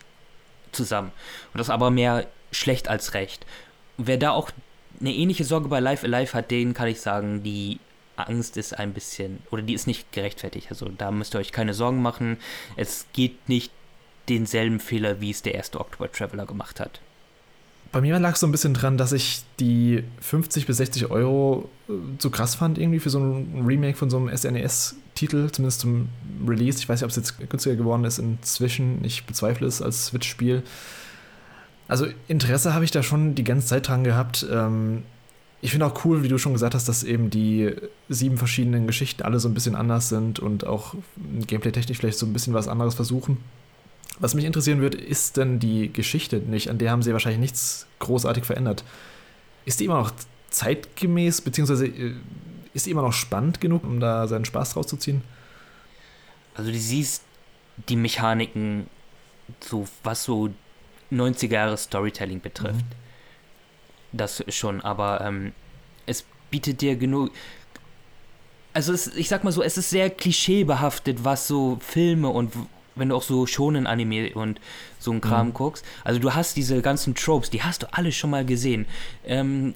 zusammen. 0.73 1.11
Und 1.53 1.59
das 1.59 1.71
aber 1.71 1.91
mehr 1.91 2.27
schlecht 2.53 2.89
als 2.89 3.15
recht. 3.15 3.45
Wer 3.97 4.19
da 4.19 4.31
auch 4.31 4.51
eine 5.01 5.13
ähnliche 5.13 5.45
Sorge 5.45 5.69
bei 5.69 5.81
Life 5.81 6.07
Alive 6.07 6.35
hat, 6.35 6.51
den 6.51 6.75
kann 6.75 6.89
ich 6.89 7.01
sagen, 7.01 7.43
die 7.43 7.81
Angst 8.17 8.57
ist 8.57 8.79
ein 8.79 8.93
bisschen, 8.93 9.43
oder 9.51 9.63
die 9.63 9.75
ist 9.75 9.87
nicht 9.87 10.13
gerechtfertigt. 10.13 10.69
Also 10.71 10.89
da 10.89 11.11
müsst 11.11 11.35
ihr 11.35 11.39
euch 11.39 11.53
keine 11.53 11.75
Sorgen 11.75 12.03
machen. 12.03 12.39
Es 12.77 13.07
geht 13.13 13.49
nicht 13.49 13.73
denselben 14.29 14.79
Fehler, 14.79 15.21
wie 15.21 15.31
es 15.31 15.43
der 15.43 15.55
erste 15.55 15.81
October 15.81 16.11
Traveler 16.13 16.47
gemacht 16.47 16.79
hat. 16.79 17.01
Bei 17.93 18.01
mir 18.01 18.19
lag 18.21 18.35
es 18.35 18.41
so 18.41 18.47
ein 18.47 18.53
bisschen 18.53 18.75
dran, 18.75 18.97
dass 18.97 19.13
ich 19.13 19.43
die 19.59 20.05
50 20.21 20.67
bis 20.67 20.77
60 20.77 21.11
Euro 21.11 21.69
äh, 21.89 21.93
zu 22.19 22.31
krass 22.31 22.55
fand, 22.55 22.79
irgendwie 22.79 23.01
für 23.01 23.11
so 23.11 23.19
ein 23.19 23.65
Remake 23.67 23.97
von 23.97 24.11
so 24.11 24.17
einem 24.17 24.35
SNES-Titel, 24.37 25.51
zumindest 25.51 25.81
zum 25.81 26.09
Release. 26.47 26.79
Ich 26.79 26.89
weiß 26.89 27.01
nicht, 27.01 27.05
ob 27.05 27.11
es 27.11 27.17
jetzt 27.17 27.51
günstiger 27.51 27.75
geworden 27.75 28.05
ist 28.05 28.19
inzwischen. 28.19 29.05
Ich 29.05 29.26
bezweifle 29.26 29.67
es 29.67 29.83
als 29.83 30.07
Switch-Spiel. 30.07 30.62
Also 31.88 32.07
Interesse 32.29 32.75
habe 32.75 32.85
ich 32.85 32.93
da 32.93 33.03
schon 33.03 33.35
die 33.35 33.43
ganze 33.43 33.67
Zeit 33.67 33.88
dran 33.88 34.05
gehabt. 34.05 34.47
Ähm, 34.49 35.03
ich 35.61 35.73
finde 35.73 35.87
auch 35.87 36.05
cool, 36.05 36.23
wie 36.23 36.29
du 36.29 36.38
schon 36.38 36.53
gesagt 36.53 36.75
hast, 36.75 36.88
dass 36.88 37.03
eben 37.03 37.29
die 37.29 37.75
sieben 38.09 38.38
verschiedenen 38.38 38.87
Geschichten 38.87 39.25
alle 39.25 39.41
so 39.41 39.49
ein 39.49 39.55
bisschen 39.55 39.75
anders 39.75 40.09
sind 40.09 40.38
und 40.38 40.64
auch 40.64 40.95
gameplay-technisch 41.49 41.99
vielleicht 41.99 42.19
so 42.19 42.26
ein 42.26 42.33
bisschen 42.33 42.55
was 42.55 42.69
anderes 42.69 42.95
versuchen. 42.95 43.38
Was 44.19 44.35
mich 44.35 44.45
interessieren 44.45 44.81
wird, 44.81 44.95
ist 44.95 45.37
denn 45.37 45.59
die 45.59 45.93
Geschichte 45.93 46.38
nicht? 46.38 46.69
An 46.69 46.79
der 46.79 46.90
haben 46.90 47.02
sie 47.02 47.12
wahrscheinlich 47.12 47.40
nichts 47.40 47.87
großartig 48.00 48.45
verändert. 48.45 48.85
Ist 49.64 49.81
die 49.81 49.85
immer 49.85 49.99
noch 49.99 50.12
zeitgemäß, 50.50 51.40
beziehungsweise 51.40 51.87
äh, 51.87 52.14
ist 52.75 52.87
die 52.87 52.90
immer 52.90 53.02
noch 53.02 53.12
spannend 53.12 53.61
genug, 53.61 53.85
um 53.85 54.00
da 54.00 54.26
seinen 54.29 54.45
Spaß 54.45 54.75
draus 54.75 54.87
zu 54.87 54.97
ziehen? 54.97 55.23
Also 56.55 56.71
du 56.71 56.79
siehst 56.79 57.23
die 57.88 57.97
Mechaniken, 57.97 58.88
so 59.61 59.88
was 60.02 60.25
so 60.25 60.50
90er 61.11 61.52
Jahre 61.52 61.76
Storytelling 61.76 62.40
betrifft. 62.40 62.85
Das 64.12 64.45
schon, 64.49 64.81
aber 64.81 65.21
ähm, 65.23 65.52
es 66.07 66.25
bietet 66.50 66.81
dir 66.81 66.97
genug. 66.97 67.31
Also 68.73 68.93
es, 68.93 69.09
ich 69.17 69.29
sag 69.29 69.45
mal 69.45 69.52
so, 69.52 69.62
es 69.62 69.76
ist 69.79 69.90
sehr 69.90 70.11
klischeebehaftet, 70.11 71.25
was 71.25 71.49
so 71.49 71.79
Filme 71.81 72.29
und 72.29 72.52
wenn 72.94 73.09
du 73.11 73.16
auch 73.16 73.23
so 73.23 73.47
schonen 73.47 73.87
Anime 73.87 74.32
und 74.35 74.61
so 74.99 75.12
ein 75.12 75.20
Kram 75.20 75.49
Mhm. 75.49 75.54
guckst. 75.54 75.85
Also 76.04 76.20
du 76.20 76.35
hast 76.35 76.56
diese 76.56 76.82
ganzen 76.82 77.14
Tropes, 77.14 77.50
die 77.50 77.62
hast 77.62 77.82
du 77.82 77.92
alle 77.92 78.12
schon 78.12 78.30
mal 78.30 78.44
gesehen. 78.44 78.87
Ähm, 79.25 79.75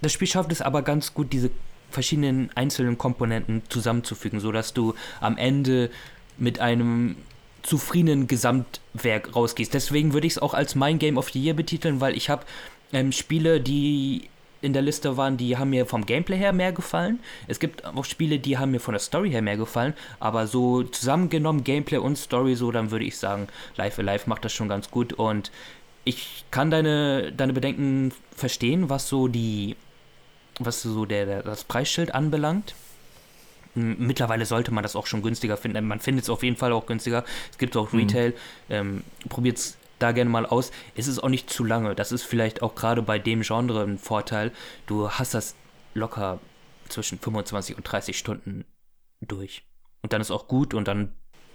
das 0.00 0.12
Spiel 0.12 0.28
schafft 0.28 0.50
es 0.52 0.60
aber 0.62 0.82
ganz 0.82 1.14
gut, 1.14 1.32
diese 1.32 1.50
verschiedenen 1.90 2.50
einzelnen 2.54 2.96
Komponenten 2.98 3.62
zusammenzufügen, 3.68 4.40
sodass 4.40 4.72
du 4.72 4.94
am 5.20 5.36
Ende 5.36 5.90
mit 6.38 6.58
einem 6.60 7.16
zufriedenen 7.62 8.26
Gesamtwerk 8.26 9.36
rausgehst. 9.36 9.72
Deswegen 9.74 10.12
würde 10.14 10.26
ich 10.26 10.32
es 10.34 10.38
auch 10.38 10.54
als 10.54 10.74
mein 10.74 10.98
Game 10.98 11.16
of 11.18 11.30
the 11.30 11.40
Year 11.40 11.54
betiteln, 11.54 12.00
weil 12.00 12.16
ich 12.16 12.28
habe 12.30 12.44
ähm, 12.92 13.12
Spiele, 13.12 13.60
die 13.60 14.28
in 14.62 14.72
der 14.72 14.80
Liste 14.82 15.16
waren, 15.16 15.36
die 15.36 15.58
haben 15.58 15.70
mir 15.70 15.84
vom 15.86 16.06
Gameplay 16.06 16.36
her 16.38 16.52
mehr 16.52 16.72
gefallen. 16.72 17.20
Es 17.48 17.58
gibt 17.58 17.84
auch 17.84 18.04
Spiele, 18.04 18.38
die 18.38 18.56
haben 18.56 18.70
mir 18.70 18.80
von 18.80 18.92
der 18.94 19.00
Story 19.00 19.30
her 19.30 19.42
mehr 19.42 19.56
gefallen. 19.56 19.92
Aber 20.20 20.46
so 20.46 20.84
zusammengenommen 20.84 21.64
Gameplay 21.64 21.98
und 21.98 22.16
Story 22.16 22.54
so, 22.54 22.70
dann 22.70 22.90
würde 22.90 23.04
ich 23.04 23.18
sagen, 23.18 23.48
Life 23.76 24.00
Alive 24.00 24.28
macht 24.30 24.44
das 24.44 24.52
schon 24.52 24.68
ganz 24.68 24.90
gut. 24.90 25.12
Und 25.12 25.50
ich 26.04 26.44
kann 26.50 26.70
deine, 26.70 27.32
deine 27.32 27.52
Bedenken 27.52 28.12
verstehen, 28.34 28.88
was 28.88 29.08
so 29.08 29.28
die, 29.28 29.76
was 30.58 30.82
so 30.82 31.04
der, 31.06 31.26
der 31.26 31.42
das 31.42 31.64
Preisschild 31.64 32.14
anbelangt. 32.14 32.74
Mittlerweile 33.74 34.44
sollte 34.44 34.70
man 34.70 34.82
das 34.82 34.94
auch 34.96 35.06
schon 35.06 35.22
günstiger 35.22 35.56
finden. 35.56 35.86
Man 35.86 35.98
findet 35.98 36.24
es 36.24 36.30
auf 36.30 36.42
jeden 36.42 36.56
Fall 36.56 36.72
auch 36.72 36.86
günstiger. 36.86 37.24
Es 37.50 37.58
gibt 37.58 37.76
auch 37.76 37.92
Mhm. 37.92 37.98
Retail. 38.00 38.34
Ähm, 38.68 39.02
Probiert 39.28 39.58
es 39.58 39.78
da 40.02 40.12
gerne 40.12 40.30
mal 40.30 40.46
aus. 40.46 40.70
Es 40.94 41.06
ist 41.06 41.18
auch 41.22 41.28
nicht 41.28 41.50
zu 41.50 41.64
lange. 41.64 41.94
Das 41.94 42.12
ist 42.12 42.22
vielleicht 42.22 42.62
auch 42.62 42.74
gerade 42.74 43.02
bei 43.02 43.18
dem 43.18 43.42
Genre 43.42 43.82
ein 43.82 43.98
Vorteil. 43.98 44.52
Du 44.86 45.10
hast 45.10 45.34
das 45.34 45.54
locker 45.94 46.38
zwischen 46.88 47.18
25 47.18 47.76
und 47.76 47.84
30 47.84 48.18
Stunden 48.18 48.64
durch. 49.20 49.62
Und 50.02 50.12
dann 50.12 50.20
ist 50.20 50.30
auch 50.30 50.48
gut 50.48 50.74
und 50.74 50.88
dann 50.88 51.12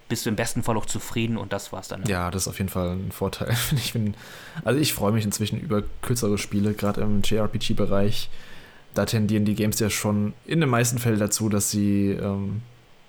bist 0.10 0.26
du 0.26 0.30
im 0.30 0.36
besten 0.36 0.64
Fall 0.64 0.78
auch 0.78 0.86
zufrieden 0.86 1.38
und 1.38 1.52
das 1.52 1.74
war's 1.74 1.90
dann. 1.90 2.06
Ja, 2.06 2.32
das 2.32 2.44
ist 2.44 2.48
auf 2.48 2.58
jeden 2.60 2.70
Fall 2.70 2.92
ein 2.92 3.12
Vorteil. 3.12 3.56
Ich 3.76 3.94
bin, 3.94 4.16
also 4.64 4.80
ich 4.80 4.94
freue 4.94 5.12
mich 5.12 5.26
inzwischen 5.26 5.60
über 5.60 5.84
kürzere 6.02 6.38
Spiele, 6.38 6.74
gerade 6.74 7.02
im 7.02 7.22
JRPG-Bereich. 7.22 8.30
Da 8.94 9.06
tendieren 9.06 9.46
die 9.46 9.56
Games 9.56 9.80
ja 9.80 9.90
schon 9.90 10.34
in 10.46 10.62
den 10.62 10.70
meisten 10.70 10.98
Fällen 10.98 11.20
dazu, 11.20 11.50
dass 11.50 11.70
sie 11.70 12.12
ähm, 12.12 12.62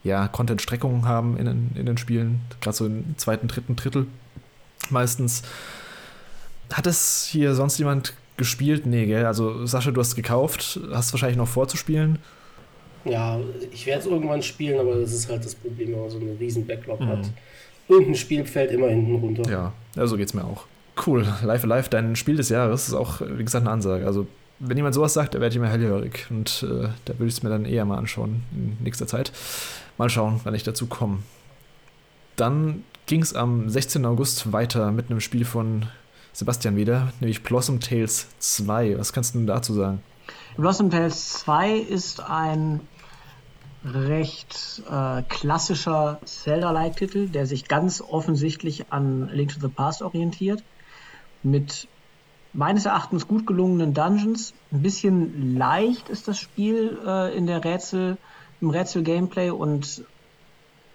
ja, 0.02 0.28
Content-Streckungen 0.28 1.06
haben 1.06 1.36
in 1.36 1.70
in 1.74 1.86
den 1.86 1.98
Spielen, 1.98 2.40
gerade 2.60 2.76
so 2.76 2.86
im 2.86 3.16
zweiten, 3.16 3.48
dritten 3.48 3.76
Drittel 3.76 4.06
meistens. 4.90 5.42
Hat 6.72 6.86
es 6.86 7.24
hier 7.24 7.54
sonst 7.54 7.78
jemand 7.78 8.14
gespielt? 8.36 8.86
Nee, 8.86 9.06
gell? 9.06 9.24
Also 9.24 9.66
Sascha, 9.66 9.90
du 9.90 10.00
hast 10.00 10.14
gekauft, 10.14 10.80
hast 10.92 11.12
wahrscheinlich 11.12 11.38
noch 11.38 11.48
vorzuspielen. 11.48 12.18
Ja, 13.04 13.38
ich 13.72 13.86
werde 13.86 14.00
es 14.00 14.06
irgendwann 14.06 14.42
spielen, 14.42 14.78
aber 14.78 14.96
das 14.96 15.12
ist 15.12 15.30
halt 15.30 15.44
das 15.44 15.54
Problem, 15.54 15.92
wenn 15.92 16.00
man 16.00 16.10
so 16.10 16.18
einen 16.18 16.36
riesen 16.36 16.66
Backlog 16.66 17.00
mhm. 17.00 17.08
hat. 17.08 17.30
Irgendein 17.88 18.14
Spiel 18.16 18.44
fällt 18.44 18.70
immer 18.70 18.88
hinten 18.88 19.16
runter. 19.16 19.50
Ja, 19.50 19.72
ja 19.94 20.06
so 20.06 20.16
geht's 20.16 20.34
mir 20.34 20.44
auch. 20.44 20.66
Cool, 21.06 21.26
Live 21.42 21.64
Alive, 21.64 21.88
dein 21.88 22.16
Spiel 22.16 22.36
des 22.36 22.48
Jahres 22.48 22.88
ist 22.88 22.94
auch, 22.94 23.20
wie 23.20 23.44
gesagt, 23.44 23.64
eine 23.64 23.70
Ansage. 23.70 24.04
Also, 24.04 24.26
wenn 24.58 24.76
jemand 24.76 24.94
sowas 24.94 25.14
sagt, 25.14 25.34
da 25.34 25.40
werde 25.40 25.54
ich 25.54 25.60
mir 25.60 25.68
hellhörig 25.68 26.26
und 26.30 26.64
äh, 26.68 26.88
da 27.04 27.18
würde 27.18 27.28
ich 27.28 27.34
es 27.34 27.42
mir 27.42 27.50
dann 27.50 27.64
eher 27.64 27.84
mal 27.84 27.96
anschauen 27.96 28.42
in 28.52 28.76
nächster 28.82 29.06
Zeit. 29.06 29.32
Mal 29.96 30.10
schauen, 30.10 30.40
wann 30.42 30.54
ich 30.54 30.64
dazu 30.64 30.86
komme. 30.86 31.20
Dann 32.36 32.82
ging 33.08 33.22
es 33.22 33.34
am 33.34 33.68
16. 33.70 34.04
August 34.04 34.52
weiter 34.52 34.92
mit 34.92 35.10
einem 35.10 35.20
Spiel 35.20 35.46
von 35.46 35.86
Sebastian 36.34 36.76
wieder, 36.76 37.10
nämlich 37.20 37.42
Blossom 37.42 37.80
Tales 37.80 38.28
2. 38.38 38.98
Was 38.98 39.14
kannst 39.14 39.34
du 39.34 39.44
dazu 39.46 39.72
sagen? 39.72 40.02
Blossom 40.58 40.90
Tales 40.90 41.32
2 41.32 41.78
ist 41.78 42.20
ein 42.20 42.80
recht 43.82 44.82
äh, 44.90 45.22
klassischer 45.22 46.20
Zelda-like-Titel, 46.24 47.28
der 47.28 47.46
sich 47.46 47.66
ganz 47.66 48.02
offensichtlich 48.02 48.92
an 48.92 49.30
Link 49.30 49.54
to 49.54 49.60
the 49.60 49.68
Past 49.68 50.02
orientiert. 50.02 50.62
Mit 51.42 51.88
meines 52.52 52.84
Erachtens 52.84 53.26
gut 53.26 53.46
gelungenen 53.46 53.94
Dungeons. 53.94 54.52
Ein 54.70 54.82
bisschen 54.82 55.56
leicht 55.56 56.10
ist 56.10 56.28
das 56.28 56.38
Spiel 56.38 56.98
äh, 57.06 57.34
in 57.34 57.46
der 57.46 57.64
Rätsel, 57.64 58.18
im 58.60 58.68
Rätsel-Gameplay 58.68 59.48
und 59.48 60.04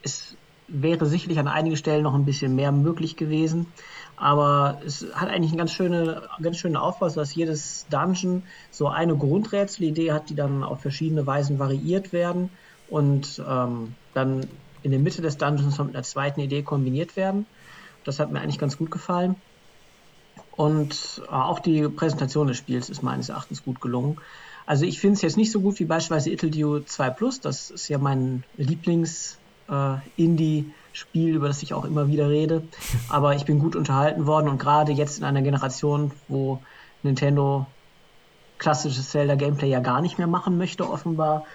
es 0.04 0.36
wäre 0.68 1.06
sicherlich 1.06 1.40
an 1.40 1.48
einigen 1.48 1.76
Stellen 1.78 2.04
noch 2.04 2.14
ein 2.14 2.26
bisschen 2.26 2.56
mehr 2.56 2.72
möglich 2.72 3.16
gewesen. 3.16 3.68
Aber 4.16 4.80
es 4.86 5.06
hat 5.14 5.30
eigentlich 5.30 5.52
einen 5.52 5.58
ganz, 5.58 5.72
schöne, 5.72 6.28
ganz 6.42 6.58
schönen 6.58 6.78
Aufbau, 6.78 7.10
dass 7.10 7.36
jedes 7.36 7.88
Dungeon 7.90 8.44
so 8.72 8.88
eine 8.88 9.18
Grundrätselidee 9.18 10.12
hat, 10.12 10.30
die 10.30 10.36
dann 10.36 10.64
auf 10.64 10.82
verschiedene 10.82 11.26
Weisen 11.26 11.60
variiert 11.60 12.14
werden 12.14 12.50
und 12.90 13.42
ähm, 13.48 13.96
dann 14.14 14.48
in 14.84 14.92
der 14.92 15.00
Mitte 15.00 15.22
des 15.22 15.38
Dungeons 15.38 15.78
mit 15.80 15.96
einer 15.96 16.04
zweiten 16.04 16.42
Idee 16.42 16.62
kombiniert 16.62 17.16
werden. 17.16 17.46
Das 18.04 18.20
hat 18.20 18.32
mir 18.32 18.42
eigentlich 18.42 18.60
ganz 18.60 18.78
gut 18.78 18.92
gefallen. 18.92 19.36
Und 20.56 21.22
äh, 21.28 21.32
auch 21.32 21.60
die 21.60 21.88
Präsentation 21.90 22.48
des 22.48 22.58
Spiels 22.58 22.90
ist 22.90 23.02
meines 23.02 23.30
Erachtens 23.30 23.64
gut 23.64 23.82
gelungen. 23.82 24.20
Also 24.66 24.86
ich 24.86 25.00
finde 25.00 25.16
es 25.16 25.22
jetzt 25.22 25.38
nicht 25.38 25.52
so 25.52 25.62
gut 25.62 25.80
wie 25.80 25.86
beispielsweise 25.86 26.32
Italdio 26.32 26.82
2 26.82 27.10
Plus. 27.12 27.42
Das 27.42 27.70
ist 27.70 27.88
ja 27.90 27.98
mein 27.98 28.44
Lieblings-Indie-Spiel, 28.56 29.43
äh, 29.70 30.64
über 31.16 31.48
das 31.48 31.64
ich 31.64 31.74
auch 31.74 31.86
immer 31.86 32.08
wieder 32.08 32.30
rede. 32.30 32.64
Aber 33.10 33.36
ich 33.36 33.46
bin 33.46 33.60
gut 33.60 33.76
unterhalten 33.76 34.26
worden 34.26 34.48
und 34.48 34.60
gerade 34.60 34.92
jetzt 34.92 35.18
in 35.18 35.24
einer 35.24 35.42
Generation, 35.42 36.12
wo 36.28 36.62
Nintendo 37.02 37.66
klassisches 38.58 39.10
Zelda-Gameplay 39.10 39.70
ja 39.70 39.80
gar 39.80 40.02
nicht 40.02 40.18
mehr 40.18 40.28
machen 40.28 40.58
möchte, 40.58 40.90
offenbar, 40.90 41.46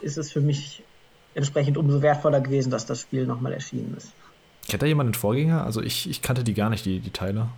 ist 0.00 0.16
es 0.16 0.32
für 0.32 0.40
mich 0.40 0.82
entsprechend 1.34 1.76
umso 1.76 2.00
wertvoller 2.00 2.40
gewesen, 2.40 2.70
dass 2.70 2.86
das 2.86 3.00
Spiel 3.00 3.26
nochmal 3.26 3.52
erschienen 3.52 3.94
ist. 3.96 4.12
Kennt 4.68 4.82
da 4.82 4.86
jemand 4.86 5.08
den 5.08 5.14
Vorgänger? 5.14 5.64
Also 5.64 5.82
ich, 5.82 6.08
ich 6.08 6.22
kannte 6.22 6.44
die 6.44 6.54
gar 6.54 6.70
nicht, 6.70 6.84
die, 6.86 7.00
die 7.00 7.10
Teile. 7.10 7.48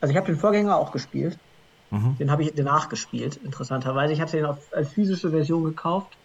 Also 0.00 0.12
ich 0.12 0.16
habe 0.16 0.26
den 0.26 0.38
Vorgänger 0.38 0.76
auch 0.76 0.92
gespielt. 0.92 1.38
Mhm. 1.90 2.16
Den 2.18 2.30
habe 2.30 2.42
ich 2.42 2.54
nachgespielt, 2.54 3.36
interessanterweise. 3.44 4.14
Ich 4.14 4.20
hatte 4.20 4.38
den 4.38 4.46
auf, 4.46 4.58
als 4.72 4.92
physische 4.92 5.30
Version 5.30 5.64
gekauft, 5.64 6.16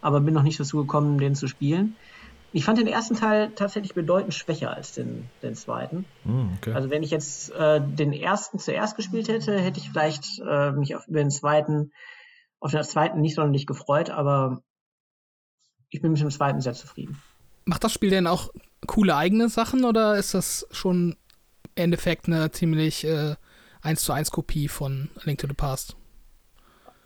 aber 0.00 0.20
bin 0.20 0.34
noch 0.34 0.42
nicht 0.42 0.58
dazu 0.60 0.78
gekommen, 0.78 1.18
den 1.18 1.34
zu 1.34 1.48
spielen. 1.48 1.96
Ich 2.52 2.64
fand 2.64 2.78
den 2.78 2.86
ersten 2.86 3.16
Teil 3.16 3.50
tatsächlich 3.54 3.94
bedeutend 3.94 4.32
schwächer 4.32 4.74
als 4.74 4.92
den, 4.92 5.28
den 5.42 5.54
zweiten. 5.54 6.06
Mhm, 6.24 6.52
okay. 6.56 6.72
Also 6.72 6.90
wenn 6.90 7.02
ich 7.02 7.10
jetzt 7.10 7.50
äh, 7.50 7.80
den 7.80 8.12
ersten 8.12 8.58
zuerst 8.58 8.96
gespielt 8.96 9.28
hätte, 9.28 9.58
hätte 9.58 9.78
ich 9.78 9.90
vielleicht 9.90 10.40
äh, 10.48 10.72
mich 10.72 10.94
auf, 10.96 11.06
über 11.06 11.18
den 11.18 11.30
zweiten, 11.30 11.92
auf 12.60 12.70
den 12.70 12.82
zweiten 12.84 13.20
nicht 13.20 13.34
sonderlich 13.34 13.66
gefreut, 13.66 14.10
aber 14.10 14.62
ich 15.90 16.00
bin 16.00 16.12
mit 16.12 16.20
dem 16.20 16.30
zweiten 16.30 16.60
sehr 16.60 16.74
zufrieden. 16.74 17.20
Macht 17.64 17.84
das 17.84 17.92
Spiel 17.92 18.10
denn 18.10 18.26
auch 18.26 18.50
coole 18.86 19.16
eigene 19.16 19.48
Sachen 19.48 19.84
oder 19.84 20.16
ist 20.16 20.34
das 20.34 20.66
schon 20.70 21.16
im 21.74 21.82
Endeffekt 21.84 22.26
eine 22.26 22.50
ziemlich 22.52 23.04
äh, 23.04 23.34
1 23.82 24.02
zu 24.02 24.12
1 24.12 24.30
Kopie 24.30 24.68
von 24.68 25.10
A 25.16 25.24
Link 25.24 25.38
to 25.40 25.46
the 25.46 25.54
Past. 25.54 25.96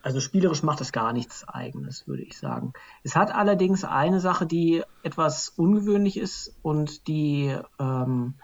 Also 0.03 0.21
spielerisch 0.21 0.63
macht 0.63 0.81
es 0.81 0.93
gar 0.93 1.13
nichts 1.13 1.47
eigenes, 1.47 2.09
würde 2.09 2.23
ich 2.23 2.39
sagen. 2.39 2.73
Es 3.03 3.17
hat 3.17 3.35
allerdings 3.35 3.85
eine 3.85 4.21
Sache, 4.21 4.47
die 4.47 4.83
etwas 5.03 5.51
ungewöhnlich 5.57 6.19
ist 6.19 6.55
und 6.63 7.07
die 7.07 7.55
ähm, 7.79 8.35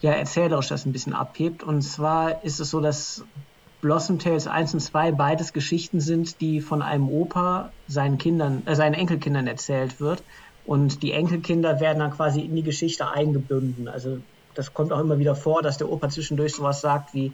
ja 0.00 0.12
erzählerisch 0.12 0.68
das 0.68 0.84
ein 0.84 0.92
bisschen 0.92 1.14
abhebt. 1.14 1.62
Und 1.62 1.82
zwar 1.82 2.44
ist 2.44 2.60
es 2.60 2.70
so, 2.70 2.80
dass 2.80 3.24
Blossom 3.80 4.18
Tales 4.18 4.46
1 4.46 4.74
und 4.74 4.80
2 4.80 5.12
beides 5.12 5.52
Geschichten 5.52 6.00
sind, 6.00 6.40
die 6.40 6.60
von 6.60 6.82
einem 6.82 7.08
Opa 7.08 7.72
seinen 7.88 8.18
Kindern, 8.18 8.62
äh, 8.66 8.76
seinen 8.76 8.94
Enkelkindern 8.94 9.46
erzählt 9.46 10.00
wird. 10.00 10.22
Und 10.64 11.02
die 11.02 11.12
Enkelkinder 11.12 11.80
werden 11.80 11.98
dann 11.98 12.12
quasi 12.12 12.40
in 12.42 12.54
die 12.54 12.62
Geschichte 12.62 13.08
eingebunden. 13.10 13.88
Also 13.88 14.18
das 14.54 14.74
kommt 14.74 14.92
auch 14.92 15.00
immer 15.00 15.18
wieder 15.18 15.34
vor, 15.34 15.62
dass 15.62 15.78
der 15.78 15.90
Opa 15.90 16.08
zwischendurch 16.10 16.54
sowas 16.54 16.80
sagt 16.80 17.14
wie, 17.14 17.32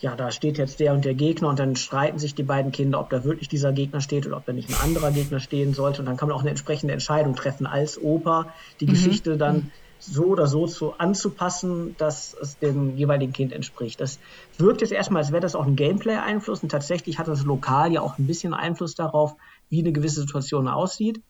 ja, 0.00 0.14
da 0.14 0.30
steht 0.30 0.58
jetzt 0.58 0.80
der 0.80 0.92
und 0.94 1.04
der 1.04 1.14
Gegner 1.14 1.48
und 1.48 1.58
dann 1.58 1.74
streiten 1.74 2.18
sich 2.18 2.34
die 2.34 2.44
beiden 2.44 2.70
Kinder, 2.70 3.00
ob 3.00 3.10
da 3.10 3.24
wirklich 3.24 3.48
dieser 3.48 3.72
Gegner 3.72 4.00
steht 4.00 4.26
oder 4.26 4.36
ob 4.36 4.46
da 4.46 4.52
nicht 4.52 4.68
ein 4.68 4.80
anderer 4.80 5.10
Gegner 5.10 5.40
stehen 5.40 5.74
sollte. 5.74 6.00
Und 6.00 6.06
dann 6.06 6.16
kann 6.16 6.28
man 6.28 6.36
auch 6.36 6.42
eine 6.42 6.50
entsprechende 6.50 6.92
Entscheidung 6.92 7.34
treffen 7.34 7.66
als 7.66 8.00
Opa, 8.00 8.52
die 8.80 8.86
mhm. 8.86 8.90
Geschichte 8.90 9.36
dann 9.36 9.56
mhm. 9.56 9.70
so 9.98 10.24
oder 10.24 10.46
so 10.46 10.66
zu, 10.66 10.94
anzupassen, 10.98 11.96
dass 11.98 12.36
es 12.40 12.58
dem 12.58 12.96
jeweiligen 12.96 13.32
Kind 13.32 13.52
entspricht. 13.52 14.00
Das 14.00 14.20
wirkt 14.56 14.82
jetzt 14.82 14.92
erstmal, 14.92 15.22
als 15.22 15.32
wäre 15.32 15.42
das 15.42 15.56
auch 15.56 15.66
ein 15.66 15.76
Gameplay-Einfluss 15.76 16.62
und 16.62 16.68
tatsächlich 16.68 17.18
hat 17.18 17.26
das 17.26 17.44
lokal 17.44 17.92
ja 17.92 18.00
auch 18.00 18.18
ein 18.18 18.26
bisschen 18.26 18.54
Einfluss 18.54 18.94
darauf, 18.94 19.34
wie 19.68 19.80
eine 19.80 19.92
gewisse 19.92 20.20
Situation 20.20 20.68
aussieht 20.68 21.20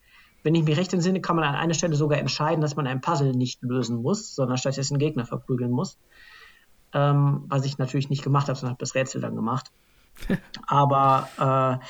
wenn 0.42 0.54
ich 0.54 0.64
mich 0.64 0.78
recht 0.78 0.92
entsinne, 0.92 1.20
kann 1.20 1.36
man 1.36 1.44
an 1.44 1.54
einer 1.54 1.74
Stelle 1.74 1.96
sogar 1.96 2.18
entscheiden, 2.18 2.60
dass 2.60 2.76
man 2.76 2.86
ein 2.86 3.00
Puzzle 3.00 3.32
nicht 3.32 3.60
lösen 3.62 4.02
muss, 4.02 4.34
sondern 4.34 4.56
stattdessen 4.56 4.98
Gegner 4.98 5.26
verprügeln 5.26 5.70
muss. 5.70 5.98
Ähm, 6.94 7.44
was 7.48 7.64
ich 7.64 7.78
natürlich 7.78 8.08
nicht 8.10 8.22
gemacht 8.22 8.48
habe, 8.48 8.58
sondern 8.58 8.72
habe 8.72 8.80
das 8.80 8.94
Rätsel 8.94 9.20
dann 9.20 9.36
gemacht. 9.36 9.70
Aber 10.66 11.80
äh, 11.80 11.84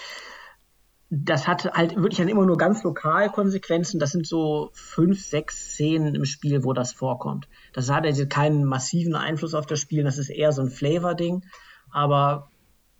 das 1.10 1.46
hat 1.46 1.64
halt 1.72 1.96
wirklich 1.96 2.18
dann 2.18 2.28
immer 2.28 2.44
nur 2.44 2.58
ganz 2.58 2.82
lokal 2.82 3.30
Konsequenzen. 3.30 3.98
Das 3.98 4.10
sind 4.10 4.26
so 4.26 4.70
fünf, 4.74 5.24
sechs 5.24 5.72
Szenen 5.72 6.14
im 6.14 6.26
Spiel, 6.26 6.64
wo 6.64 6.74
das 6.74 6.92
vorkommt. 6.92 7.48
Das 7.72 7.90
hat 7.90 8.04
also 8.04 8.26
keinen 8.26 8.64
massiven 8.64 9.14
Einfluss 9.14 9.54
auf 9.54 9.66
das 9.66 9.80
Spiel. 9.80 10.04
Das 10.04 10.18
ist 10.18 10.28
eher 10.28 10.52
so 10.52 10.62
ein 10.62 10.70
Flavor-Ding. 10.70 11.44
Aber 11.90 12.50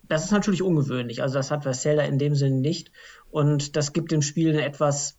das 0.07 0.25
ist 0.25 0.31
natürlich 0.31 0.63
ungewöhnlich. 0.63 1.21
Also 1.21 1.35
das 1.35 1.51
hat 1.51 1.63
Zelda 1.75 2.03
in 2.03 2.17
dem 2.17 2.33
Sinne 2.33 2.55
nicht. 2.55 2.91
Und 3.29 3.75
das 3.75 3.93
gibt 3.93 4.11
dem 4.11 4.23
Spiel 4.23 4.49
eine 4.49 4.65
etwas 4.65 5.18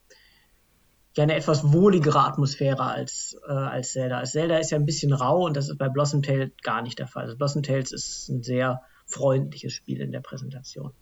ja 1.17 1.25
eine 1.25 1.35
etwas 1.35 1.73
wohligere 1.73 2.21
Atmosphäre 2.21 2.83
als, 2.83 3.37
äh, 3.49 3.52
als 3.52 3.93
Zelda. 3.93 4.23
Zelda 4.25 4.59
ist 4.59 4.71
ja 4.71 4.79
ein 4.79 4.87
bisschen 4.87 5.12
rau 5.12 5.45
und 5.47 5.57
das 5.57 5.69
ist 5.69 5.79
bei 5.79 5.88
Blossom 5.88 6.23
Tales 6.23 6.50
gar 6.62 6.83
nicht 6.83 6.99
der 6.99 7.09
Fall. 7.09 7.25
Also 7.25 7.37
Blossom 7.37 7.62
Tales 7.62 7.93
ist 7.93 8.29
ein 8.29 8.43
sehr 8.43 8.83
freundliches 9.07 9.73
Spiel 9.73 10.00
in 10.00 10.12
der 10.12 10.21
Präsentation. 10.21 10.93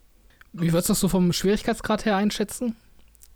Wie 0.51 0.73
würdest 0.73 0.89
du 0.89 0.93
das 0.93 0.99
so 0.99 1.07
vom 1.07 1.31
Schwierigkeitsgrad 1.31 2.05
her 2.05 2.15
einschätzen? 2.15 2.75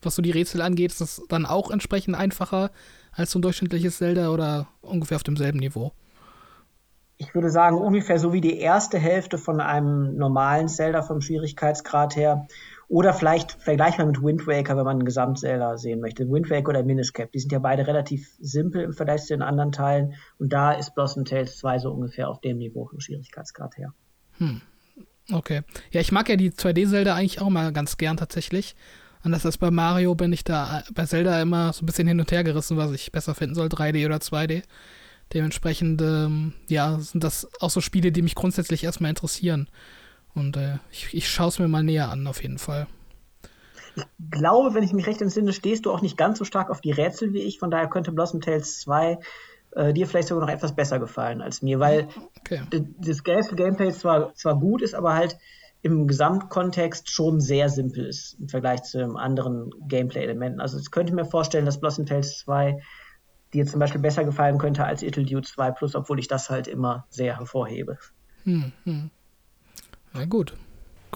Was 0.01 0.15
so 0.15 0.21
die 0.21 0.31
Rätsel 0.31 0.61
angeht, 0.61 0.91
ist 0.91 1.01
das 1.01 1.21
dann 1.29 1.45
auch 1.45 1.69
entsprechend 1.69 2.15
einfacher 2.15 2.71
als 3.11 3.31
so 3.31 3.39
ein 3.39 3.43
durchschnittliches 3.43 3.99
Zelda 3.99 4.29
oder 4.29 4.67
ungefähr 4.81 5.17
auf 5.17 5.23
demselben 5.23 5.59
Niveau? 5.59 5.93
Ich 7.17 7.33
würde 7.35 7.51
sagen, 7.51 7.77
ungefähr 7.77 8.19
so 8.19 8.33
wie 8.33 8.41
die 8.41 8.57
erste 8.57 8.97
Hälfte 8.97 9.37
von 9.37 9.61
einem 9.61 10.17
normalen 10.17 10.67
Zelda 10.67 11.03
vom 11.03 11.21
Schwierigkeitsgrad 11.21 12.15
her. 12.15 12.47
Oder 12.87 13.13
vielleicht 13.13 13.53
vergleichbar 13.53 14.05
mit 14.05 14.21
Wind 14.21 14.45
Waker, 14.45 14.77
wenn 14.77 14.83
man 14.83 14.97
einen 14.97 15.05
Gesamtzelda 15.05 15.77
sehen 15.77 15.99
möchte. 15.99 16.29
Wind 16.29 16.49
Waker 16.49 16.69
oder 16.69 16.83
Minish 16.83 17.13
Cap, 17.13 17.31
die 17.31 17.39
sind 17.39 17.51
ja 17.51 17.59
beide 17.59 17.87
relativ 17.87 18.35
simpel 18.39 18.83
im 18.83 18.93
Vergleich 18.93 19.21
zu 19.21 19.33
den 19.33 19.41
anderen 19.41 19.71
Teilen. 19.71 20.13
Und 20.37 20.53
da 20.53 20.73
ist 20.73 20.93
Blossom 20.93 21.25
Tales 21.25 21.57
2 21.57 21.79
so 21.79 21.91
ungefähr 21.91 22.29
auf 22.29 22.41
dem 22.41 22.57
Niveau 22.57 22.85
vom 22.85 22.99
Schwierigkeitsgrad 22.99 23.77
her. 23.77 23.93
Hm. 24.37 24.61
Okay. 25.31 25.61
Ja, 25.91 26.01
ich 26.01 26.11
mag 26.11 26.27
ja 26.29 26.35
die 26.35 26.51
2D-Zelda 26.51 27.15
eigentlich 27.15 27.41
auch 27.41 27.49
mal 27.49 27.71
ganz 27.71 27.97
gern 27.97 28.17
tatsächlich. 28.17 28.75
Anders 29.21 29.45
als 29.45 29.57
bei 29.57 29.71
Mario 29.71 30.15
bin 30.15 30.33
ich 30.33 30.43
da 30.43 30.83
bei 30.93 31.05
Zelda 31.05 31.41
immer 31.41 31.71
so 31.71 31.83
ein 31.83 31.85
bisschen 31.85 32.07
hin 32.07 32.19
und 32.19 32.31
her 32.31 32.43
gerissen, 32.43 32.75
was 32.75 32.91
ich 32.91 33.11
besser 33.11 33.33
finden 33.33 33.55
soll, 33.55 33.67
3D 33.67 34.05
oder 34.05 34.17
2D. 34.17 34.63
Dementsprechend, 35.33 36.01
ähm, 36.01 36.53
ja, 36.67 36.99
sind 36.99 37.23
das 37.23 37.47
auch 37.61 37.69
so 37.69 37.79
Spiele, 37.79 38.11
die 38.11 38.21
mich 38.21 38.35
grundsätzlich 38.35 38.83
erstmal 38.83 39.09
interessieren. 39.09 39.69
Und 40.35 40.57
äh, 40.57 40.77
ich, 40.91 41.13
ich 41.13 41.29
schaue 41.29 41.49
es 41.49 41.59
mir 41.59 41.67
mal 41.67 41.83
näher 41.83 42.09
an, 42.09 42.27
auf 42.27 42.41
jeden 42.41 42.57
Fall. 42.57 42.87
Ich 43.95 44.03
glaube, 44.31 44.73
wenn 44.73 44.83
ich 44.83 44.93
mich 44.93 45.05
recht 45.05 45.21
entsinne, 45.21 45.53
stehst 45.53 45.85
du 45.85 45.91
auch 45.91 46.01
nicht 46.01 46.17
ganz 46.17 46.39
so 46.39 46.45
stark 46.45 46.69
auf 46.69 46.81
die 46.81 46.91
Rätsel 46.91 47.33
wie 47.33 47.41
ich. 47.41 47.59
Von 47.59 47.69
daher 47.69 47.87
könnte 47.87 48.11
Blossom 48.11 48.41
Tales 48.41 48.79
2 48.81 49.19
äh, 49.75 49.93
dir 49.93 50.07
vielleicht 50.07 50.27
sogar 50.27 50.45
noch 50.45 50.53
etwas 50.53 50.75
besser 50.75 50.99
gefallen 50.99 51.41
als 51.41 51.61
mir, 51.61 51.79
weil 51.79 52.07
Okay. 52.41 52.61
das 52.99 53.23
Gameplay 53.23 53.91
zwar, 53.91 54.33
zwar 54.35 54.59
gut 54.59 54.81
ist, 54.81 54.95
aber 54.95 55.13
halt 55.13 55.37
im 55.81 56.07
Gesamtkontext 56.07 57.09
schon 57.09 57.41
sehr 57.41 57.69
simpel 57.69 58.05
ist 58.05 58.37
im 58.39 58.47
Vergleich 58.47 58.83
zu 58.83 59.03
anderen 59.15 59.69
Gameplay-Elementen. 59.87 60.61
Also 60.61 60.79
ich 60.79 60.91
könnte 60.91 61.13
mir 61.13 61.25
vorstellen, 61.25 61.65
dass 61.65 61.79
Blossom 61.79 62.05
Tales 62.05 62.37
2 62.39 62.81
dir 63.53 63.65
zum 63.67 63.79
Beispiel 63.79 64.01
besser 64.01 64.23
gefallen 64.23 64.57
könnte 64.57 64.85
als 64.85 65.01
Little 65.01 65.25
Dude 65.25 65.47
2 65.47 65.71
Plus, 65.71 65.93
obwohl 65.95 66.19
ich 66.19 66.27
das 66.27 66.49
halt 66.49 66.67
immer 66.67 67.05
sehr 67.09 67.37
hervorhebe. 67.37 67.97
Na 70.13 70.25
gut. 70.25 70.53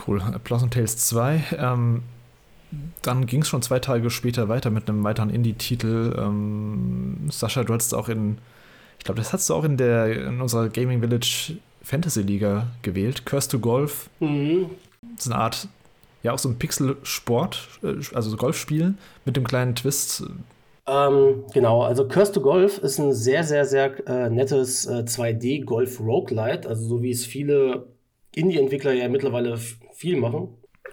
Cool. 0.07 0.21
Blossom 0.43 0.69
Tales 0.69 0.97
2. 0.97 1.43
Ähm, 1.57 2.03
dann 3.01 3.25
ging 3.25 3.41
es 3.41 3.47
schon 3.47 3.61
zwei 3.61 3.79
Tage 3.79 4.09
später 4.09 4.49
weiter 4.49 4.69
mit 4.69 4.89
einem 4.89 5.03
weiteren 5.03 5.29
Indie-Titel. 5.29 6.15
Ähm, 6.17 7.29
Sascha, 7.31 7.63
du 7.63 7.73
hattest 7.73 7.93
auch 7.93 8.09
in, 8.09 8.37
ich 8.97 9.05
glaube, 9.05 9.19
das 9.19 9.33
hast 9.33 9.49
du 9.49 9.53
auch 9.53 9.63
in 9.63 9.77
der 9.77 10.27
in 10.27 10.41
unserer 10.41 10.69
Gaming 10.69 10.99
Village 10.99 11.57
Fantasy 11.81 12.21
Liga 12.21 12.67
gewählt. 12.81 13.25
Curse 13.25 13.49
to 13.49 13.59
Golf. 13.59 14.09
Mhm. 14.19 14.69
Das 15.15 15.25
ist 15.25 15.31
eine 15.31 15.41
Art, 15.41 15.67
ja, 16.23 16.33
auch 16.33 16.39
so 16.39 16.49
ein 16.49 16.59
Pixel-Sport, 16.59 17.69
äh, 17.83 17.95
also 18.13 18.29
so 18.29 18.37
Golfspiel 18.37 18.95
mit 19.25 19.37
dem 19.37 19.47
kleinen 19.47 19.75
Twist. 19.75 20.23
Ähm, 20.85 21.43
genau, 21.53 21.83
also 21.83 22.07
Curse 22.07 22.33
to 22.33 22.41
Golf 22.41 22.77
ist 22.79 22.99
ein 22.99 23.13
sehr, 23.13 23.43
sehr, 23.43 23.65
sehr 23.65 24.07
äh, 24.07 24.29
nettes 24.29 24.85
äh, 24.85 25.03
2D-Golf-Roguelite, 25.03 26.67
also 26.67 26.87
so 26.87 27.01
wie 27.01 27.11
es 27.11 27.25
viele 27.25 27.87
Indie-Entwickler 28.37 28.93
ja 28.93 29.09
mittlerweile 29.09 29.57
viel 29.93 30.17
machen. 30.17 30.49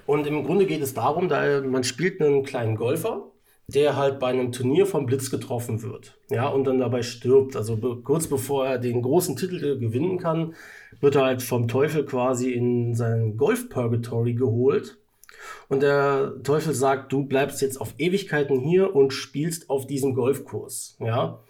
Und 0.06 0.26
im 0.26 0.44
Grunde 0.44 0.66
geht 0.66 0.82
es 0.82 0.94
darum, 0.94 1.28
da 1.28 1.60
man 1.60 1.84
spielt 1.84 2.20
einen 2.20 2.42
kleinen 2.42 2.76
Golfer, 2.76 3.30
der 3.66 3.96
halt 3.96 4.18
bei 4.18 4.28
einem 4.28 4.52
Turnier 4.52 4.86
vom 4.86 5.06
Blitz 5.06 5.30
getroffen 5.30 5.82
wird, 5.82 6.18
ja, 6.28 6.48
und 6.48 6.64
dann 6.64 6.80
dabei 6.80 7.02
stirbt. 7.02 7.56
Also 7.56 7.76
be 7.76 7.96
kurz 8.02 8.26
bevor 8.26 8.66
er 8.66 8.78
den 8.78 9.00
großen 9.00 9.36
Titel 9.36 9.78
gewinnen 9.78 10.18
kann, 10.18 10.54
wird 11.00 11.14
er 11.14 11.24
halt 11.24 11.42
vom 11.42 11.68
Teufel 11.68 12.04
quasi 12.04 12.52
in 12.52 12.94
sein 12.94 13.36
Golf-Purgatory 13.36 14.34
geholt. 14.34 14.98
Und 15.68 15.82
der 15.82 16.34
Teufel 16.42 16.74
sagt, 16.74 17.12
du 17.12 17.24
bleibst 17.24 17.62
jetzt 17.62 17.80
auf 17.80 17.94
Ewigkeiten 17.98 18.60
hier 18.60 18.94
und 18.94 19.12
spielst 19.12 19.70
auf 19.70 19.86
diesem 19.86 20.14
Golfkurs. 20.14 20.96
Ja. 21.00 21.40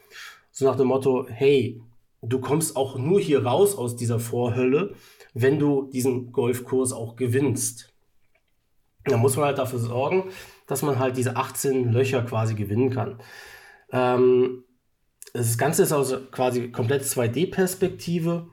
So 0.51 0.65
nach 0.67 0.77
dem 0.77 0.89
Motto, 0.89 1.27
hey, 1.29 1.81
du 2.23 2.41
kommst 2.41 2.77
auch 2.77 2.97
nur 2.97 3.21
hier 3.21 3.45
raus 3.45 3.77
aus 3.77 3.97
dieser 3.97 4.19
Vorhölle, 4.21 4.95
wenn 5.35 5.59
du 5.59 5.91
diesen 5.93 6.33
Golfkurs 6.33 6.93
auch 6.93 7.17
gewinnst. 7.17 7.93
Da 9.05 9.17
muss 9.19 9.37
man 9.37 9.47
halt 9.47 9.59
dafür 9.59 9.81
sorgen, 9.81 10.31
dass 10.67 10.83
man 10.83 10.99
halt 10.99 11.17
diese 11.17 11.37
18 11.37 11.93
Löcher 11.93 12.23
quasi 12.23 12.55
gewinnen 12.55 12.91
kann. 12.91 13.21
Ähm, 13.93 14.65
das 15.35 15.59
Ganze 15.59 15.83
ist 15.83 15.93
also 15.93 16.21
quasi 16.31 16.71
komplett 16.71 17.03
2D-Perspektive 17.03 18.47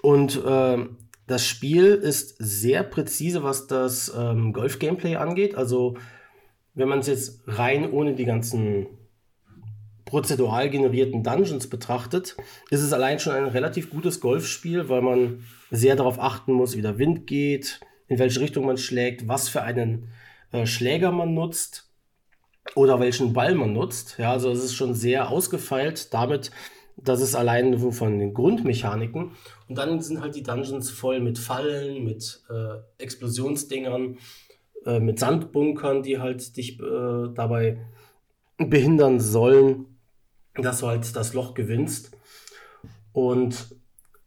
und 0.00 0.40
ähm, 0.46 0.96
das 1.26 1.44
Spiel 1.44 1.94
ist 1.94 2.36
sehr 2.38 2.82
präzise, 2.84 3.42
was 3.42 3.66
das 3.66 4.12
ähm, 4.16 4.52
Golf-Gameplay 4.54 5.16
angeht. 5.16 5.56
Also, 5.56 5.98
wenn 6.74 6.88
man 6.88 7.00
es 7.00 7.06
jetzt 7.06 7.42
rein 7.46 7.90
ohne 7.90 8.14
die 8.14 8.24
ganzen 8.24 8.86
prozedural 10.08 10.70
generierten 10.70 11.22
Dungeons 11.22 11.68
betrachtet, 11.68 12.36
ist 12.70 12.82
es 12.82 12.92
allein 12.92 13.18
schon 13.18 13.34
ein 13.34 13.46
relativ 13.46 13.90
gutes 13.90 14.20
Golfspiel, 14.20 14.88
weil 14.88 15.02
man 15.02 15.44
sehr 15.70 15.96
darauf 15.96 16.18
achten 16.18 16.52
muss, 16.52 16.76
wie 16.76 16.82
der 16.82 16.98
Wind 16.98 17.26
geht, 17.26 17.80
in 18.08 18.18
welche 18.18 18.40
Richtung 18.40 18.64
man 18.64 18.78
schlägt, 18.78 19.28
was 19.28 19.50
für 19.50 19.62
einen 19.62 20.08
äh, 20.52 20.64
Schläger 20.64 21.12
man 21.12 21.34
nutzt 21.34 21.90
oder 22.74 23.00
welchen 23.00 23.34
Ball 23.34 23.54
man 23.54 23.74
nutzt. 23.74 24.16
Ja, 24.18 24.32
also 24.32 24.50
es 24.50 24.64
ist 24.64 24.74
schon 24.74 24.94
sehr 24.94 25.28
ausgefeilt 25.28 26.12
damit, 26.14 26.50
dass 26.96 27.20
es 27.20 27.34
allein 27.34 27.70
nur 27.70 27.92
von 27.92 28.18
den 28.18 28.32
Grundmechaniken 28.32 29.32
und 29.68 29.78
dann 29.78 30.00
sind 30.00 30.22
halt 30.22 30.34
die 30.34 30.42
Dungeons 30.42 30.90
voll 30.90 31.20
mit 31.20 31.38
Fallen, 31.38 32.02
mit 32.02 32.42
äh, 32.48 33.02
Explosionsdingern, 33.02 34.16
äh, 34.86 35.00
mit 35.00 35.18
Sandbunkern, 35.18 36.02
die 36.02 36.18
halt 36.18 36.56
dich 36.56 36.80
äh, 36.80 37.28
dabei 37.34 37.78
behindern 38.56 39.20
sollen, 39.20 39.97
dass 40.62 40.80
du 40.80 40.86
halt 40.86 41.14
das 41.16 41.34
Loch 41.34 41.54
gewinnst. 41.54 42.16
Und 43.12 43.76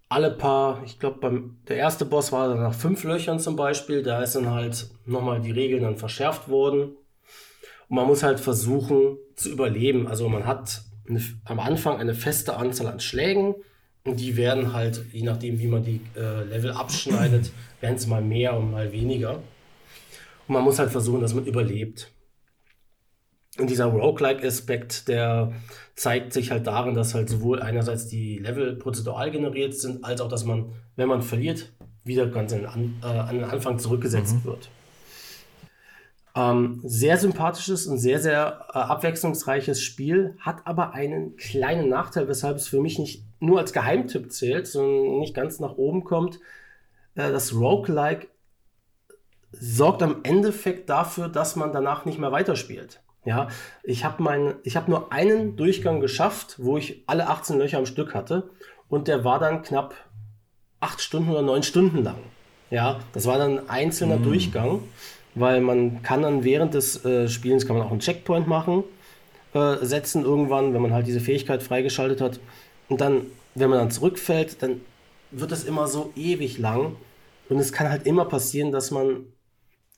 alle 0.10 0.32
paar, 0.32 0.84
ich 0.86 1.00
glaube, 1.00 1.20
beim 1.20 1.58
der 1.68 1.78
erste 1.78 2.06
Boss 2.06 2.32
war 2.32 2.50
dann 2.50 2.62
nach 2.62 2.74
fünf 2.74 3.04
Löchern 3.04 3.40
zum 3.40 3.56
Beispiel, 3.56 4.04
da 4.04 4.22
ist 4.22 4.36
dann 4.36 4.50
halt 4.50 4.90
nochmal 5.06 5.40
die 5.40 5.52
Regeln 5.52 5.84
dann 5.84 5.98
verschärft 5.98 6.50
worden. 6.50 6.96
Und 7.88 7.96
man 7.96 8.08
muss 8.08 8.24
halt 8.24 8.40
versuchen 8.40 9.18
zu 9.36 9.50
überleben. 9.50 10.08
Also 10.08 10.28
man 10.28 10.46
hat 10.46 10.82
eine, 11.08 11.22
am 11.46 11.60
Anfang 11.60 11.98
eine 11.98 12.14
feste 12.14 12.58
Anzahl 12.58 12.88
an 12.88 13.00
Schlägen 13.00 13.56
und 14.04 14.20
die 14.20 14.36
werden 14.36 14.74
halt, 14.74 15.02
je 15.12 15.24
nachdem 15.24 15.60
wie 15.60 15.68
man 15.68 15.84
die 15.84 16.02
äh, 16.18 16.44
Level 16.44 16.72
abschneidet, 16.72 17.52
werden 17.82 17.96
es 17.96 18.08
mal 18.08 18.22
mehr 18.22 18.58
und 18.58 18.72
mal 18.72 18.92
weniger. 18.92 19.36
Und 20.48 20.56
man 20.56 20.64
muss 20.64 20.80
halt 20.80 20.92
versuchen, 20.92 21.22
dass 21.22 21.34
man 21.34 21.46
überlebt. 21.46 22.12
Und 23.62 23.70
dieser 23.70 23.86
Roguelike-Aspekt, 23.86 25.08
der 25.08 25.52
zeigt 25.96 26.34
sich 26.34 26.50
halt 26.50 26.66
darin, 26.66 26.96
dass 26.96 27.14
halt 27.14 27.30
sowohl 27.30 27.62
einerseits 27.62 28.08
die 28.08 28.40
Level 28.40 28.76
prozedural 28.76 29.30
generiert 29.30 29.76
sind, 29.76 30.04
als 30.04 30.20
auch, 30.20 30.30
dass 30.30 30.46
man, 30.46 30.74
wenn 30.96 31.08
man 31.08 31.22
verliert, 31.22 31.72
wieder 32.04 32.26
ganz 32.26 32.54
an, 32.54 32.96
äh, 33.04 33.06
an 33.06 33.36
den 33.36 33.44
Anfang 33.44 33.78
zurückgesetzt 33.78 34.44
wird. 34.44 34.70
Ähm, 36.34 36.80
sehr 36.84 37.18
sympathisches 37.18 37.86
und 37.86 38.00
sehr, 38.00 38.20
sehr 38.20 38.66
äh, 38.74 38.80
abwechslungsreiches 38.80 39.80
Spiel, 39.80 40.36
hat 40.40 40.66
aber 40.66 40.96
einen 40.96 41.36
kleinen 41.36 41.88
Nachteil, 41.88 42.28
weshalb 42.28 42.58
es 42.58 42.68
für 42.68 42.82
mich 42.82 42.98
nicht 42.98 43.24
nur 43.40 43.60
als 43.60 43.74
Geheimtipp 43.74 44.32
zählt, 44.32 44.66
sondern 44.66 45.20
nicht 45.20 45.36
ganz 45.36 45.60
nach 45.60 45.78
oben 45.78 46.04
kommt. 46.04 46.40
Äh, 47.14 47.32
das 47.32 47.54
Roguelike 47.54 48.28
sorgt 49.52 50.02
am 50.02 50.22
Endeffekt 50.24 50.90
dafür, 50.90 51.30
dass 51.30 51.56
man 51.56 51.72
danach 51.74 52.06
nicht 52.06 52.18
mehr 52.18 52.32
weiterspielt. 52.32 53.02
Ja, 53.24 53.50
ich 53.84 54.04
habe 54.04 54.24
mein, 54.24 54.56
ich 54.64 54.76
habe 54.76 54.90
nur 54.90 55.12
einen 55.12 55.56
Durchgang 55.56 56.00
geschafft, 56.00 56.56
wo 56.58 56.78
ich 56.78 57.04
alle 57.06 57.28
18 57.28 57.60
Löcher 57.60 57.78
am 57.78 57.86
Stück 57.86 58.16
hatte. 58.16 58.50
Und 58.90 59.08
der 59.08 59.24
war 59.24 59.40
dann 59.40 59.62
knapp 59.62 59.94
acht 60.80 61.02
Stunden 61.02 61.30
oder 61.30 61.44
neun 61.44 61.64
Stunden 61.64 62.04
lang. 62.04 62.18
Ja, 62.72 63.00
das 63.14 63.28
war 63.28 63.38
dann 63.38 63.60
ein 63.60 63.70
einzelner 63.70 64.18
Durchgang, 64.18 64.82
weil 65.36 65.62
man 65.62 66.02
kann 66.02 66.24
dann 66.24 66.44
während 66.44 66.74
des 66.74 67.06
äh, 67.06 67.28
Spielens 67.28 67.68
kann 67.68 67.78
man 67.78 67.86
auch 67.86 67.92
einen 67.92 68.00
Checkpoint 68.00 68.48
machen, 68.48 68.84
äh, 69.54 69.78
setzen 69.82 70.24
irgendwann, 70.24 70.74
wenn 70.74 70.82
man 70.82 70.94
halt 70.94 71.06
diese 71.06 71.20
Fähigkeit 71.20 71.62
freigeschaltet 71.62 72.22
hat. 72.22 72.40
Und 72.90 73.02
dann, 73.02 73.28
wenn 73.56 73.70
man 73.70 73.80
dann 73.80 73.92
zurückfällt, 73.92 74.64
dann 74.64 74.82
wird 75.32 75.52
das 75.52 75.64
immer 75.64 75.88
so 75.88 76.12
ewig 76.16 76.58
lang. 76.58 76.96
Und 77.50 77.60
es 77.60 77.72
kann 77.72 77.90
halt 77.90 78.08
immer 78.08 78.26
passieren, 78.26 78.72
dass 78.72 78.92
man 78.92 79.26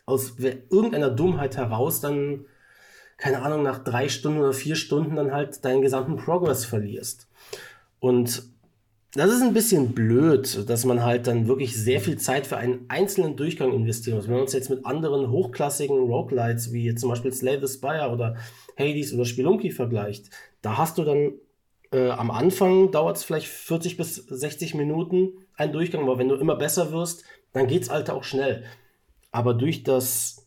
aus 0.05 0.33
irgendeiner 0.39 1.09
Dummheit 1.09 1.55
heraus 1.55 2.01
dann 2.01 2.45
keine 3.17 3.41
Ahnung, 3.41 3.63
nach 3.63 3.83
drei 3.83 4.09
Stunden 4.09 4.39
oder 4.39 4.53
vier 4.53 4.75
Stunden 4.75 5.15
dann 5.15 5.31
halt 5.31 5.63
deinen 5.63 5.81
gesamten 5.81 6.17
Progress 6.17 6.65
verlierst. 6.65 7.27
Und 7.99 8.43
das 9.15 9.31
ist 9.31 9.41
ein 9.43 9.53
bisschen 9.53 9.93
blöd, 9.93 10.67
dass 10.67 10.85
man 10.85 11.03
halt 11.03 11.27
dann 11.27 11.47
wirklich 11.47 11.75
sehr 11.75 12.01
viel 12.01 12.17
Zeit 12.17 12.47
für 12.47 12.57
einen 12.57 12.85
einzelnen 12.87 13.35
Durchgang 13.35 13.71
investieren 13.71 14.17
muss. 14.17 14.25
Wenn 14.25 14.33
man 14.33 14.41
uns 14.41 14.53
jetzt 14.53 14.71
mit 14.71 14.85
anderen 14.85 15.29
hochklassigen 15.29 15.97
Roguelites 15.97 16.73
wie 16.73 16.95
zum 16.95 17.09
Beispiel 17.09 17.31
Slay 17.31 17.59
the 17.59 17.71
Spire 17.71 18.09
oder 18.11 18.35
Hades 18.77 19.13
oder 19.13 19.25
Spelunky 19.25 19.69
vergleicht, 19.69 20.31
da 20.63 20.77
hast 20.77 20.97
du 20.97 21.03
dann 21.03 21.33
äh, 21.91 22.09
am 22.09 22.31
Anfang 22.31 22.91
dauert 22.91 23.17
es 23.17 23.23
vielleicht 23.23 23.47
40 23.47 23.97
bis 23.97 24.15
60 24.15 24.73
Minuten 24.73 25.33
ein 25.55 25.71
Durchgang, 25.71 26.01
aber 26.01 26.17
wenn 26.17 26.29
du 26.29 26.35
immer 26.35 26.55
besser 26.55 26.91
wirst, 26.91 27.23
dann 27.51 27.67
geht's 27.67 27.91
halt 27.91 28.09
auch 28.09 28.23
schnell. 28.23 28.63
Aber 29.31 29.53
durch 29.53 29.83
das 29.83 30.42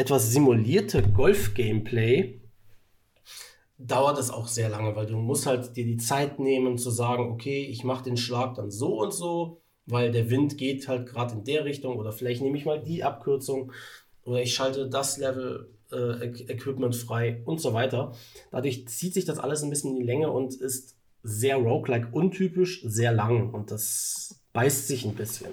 etwas 0.00 0.30
simulierte 0.30 1.02
Golf-Gameplay 1.02 2.40
dauert 3.76 4.18
es 4.18 4.30
auch 4.30 4.48
sehr 4.48 4.70
lange, 4.70 4.96
weil 4.96 5.04
du 5.04 5.16
musst 5.16 5.44
halt 5.44 5.76
dir 5.76 5.84
die 5.84 5.98
Zeit 5.98 6.38
nehmen 6.38 6.78
zu 6.78 6.90
sagen, 6.90 7.30
okay, 7.30 7.66
ich 7.66 7.84
mache 7.84 8.04
den 8.04 8.16
Schlag 8.16 8.54
dann 8.54 8.70
so 8.70 9.02
und 9.02 9.12
so, 9.12 9.60
weil 9.84 10.10
der 10.10 10.30
Wind 10.30 10.56
geht 10.56 10.88
halt 10.88 11.06
gerade 11.06 11.34
in 11.34 11.44
der 11.44 11.66
Richtung 11.66 11.98
oder 11.98 12.12
vielleicht 12.12 12.40
nehme 12.40 12.56
ich 12.56 12.64
mal 12.64 12.82
die 12.82 13.04
Abkürzung 13.04 13.72
oder 14.24 14.40
ich 14.40 14.54
schalte 14.54 14.88
das 14.88 15.18
Level 15.18 15.70
äh, 15.92 16.28
Equipment 16.48 16.96
frei 16.96 17.42
und 17.44 17.60
so 17.60 17.74
weiter. 17.74 18.14
Dadurch 18.50 18.88
zieht 18.88 19.12
sich 19.12 19.26
das 19.26 19.38
alles 19.38 19.62
ein 19.62 19.68
bisschen 19.68 19.90
in 19.90 19.96
die 19.96 20.06
Länge 20.06 20.30
und 20.30 20.54
ist 20.54 20.96
sehr 21.22 21.56
roguelike 21.56 22.08
untypisch, 22.10 22.82
sehr 22.86 23.12
lang 23.12 23.52
und 23.52 23.70
das 23.70 24.40
beißt 24.54 24.88
sich 24.88 25.04
ein 25.04 25.14
bisschen. 25.14 25.50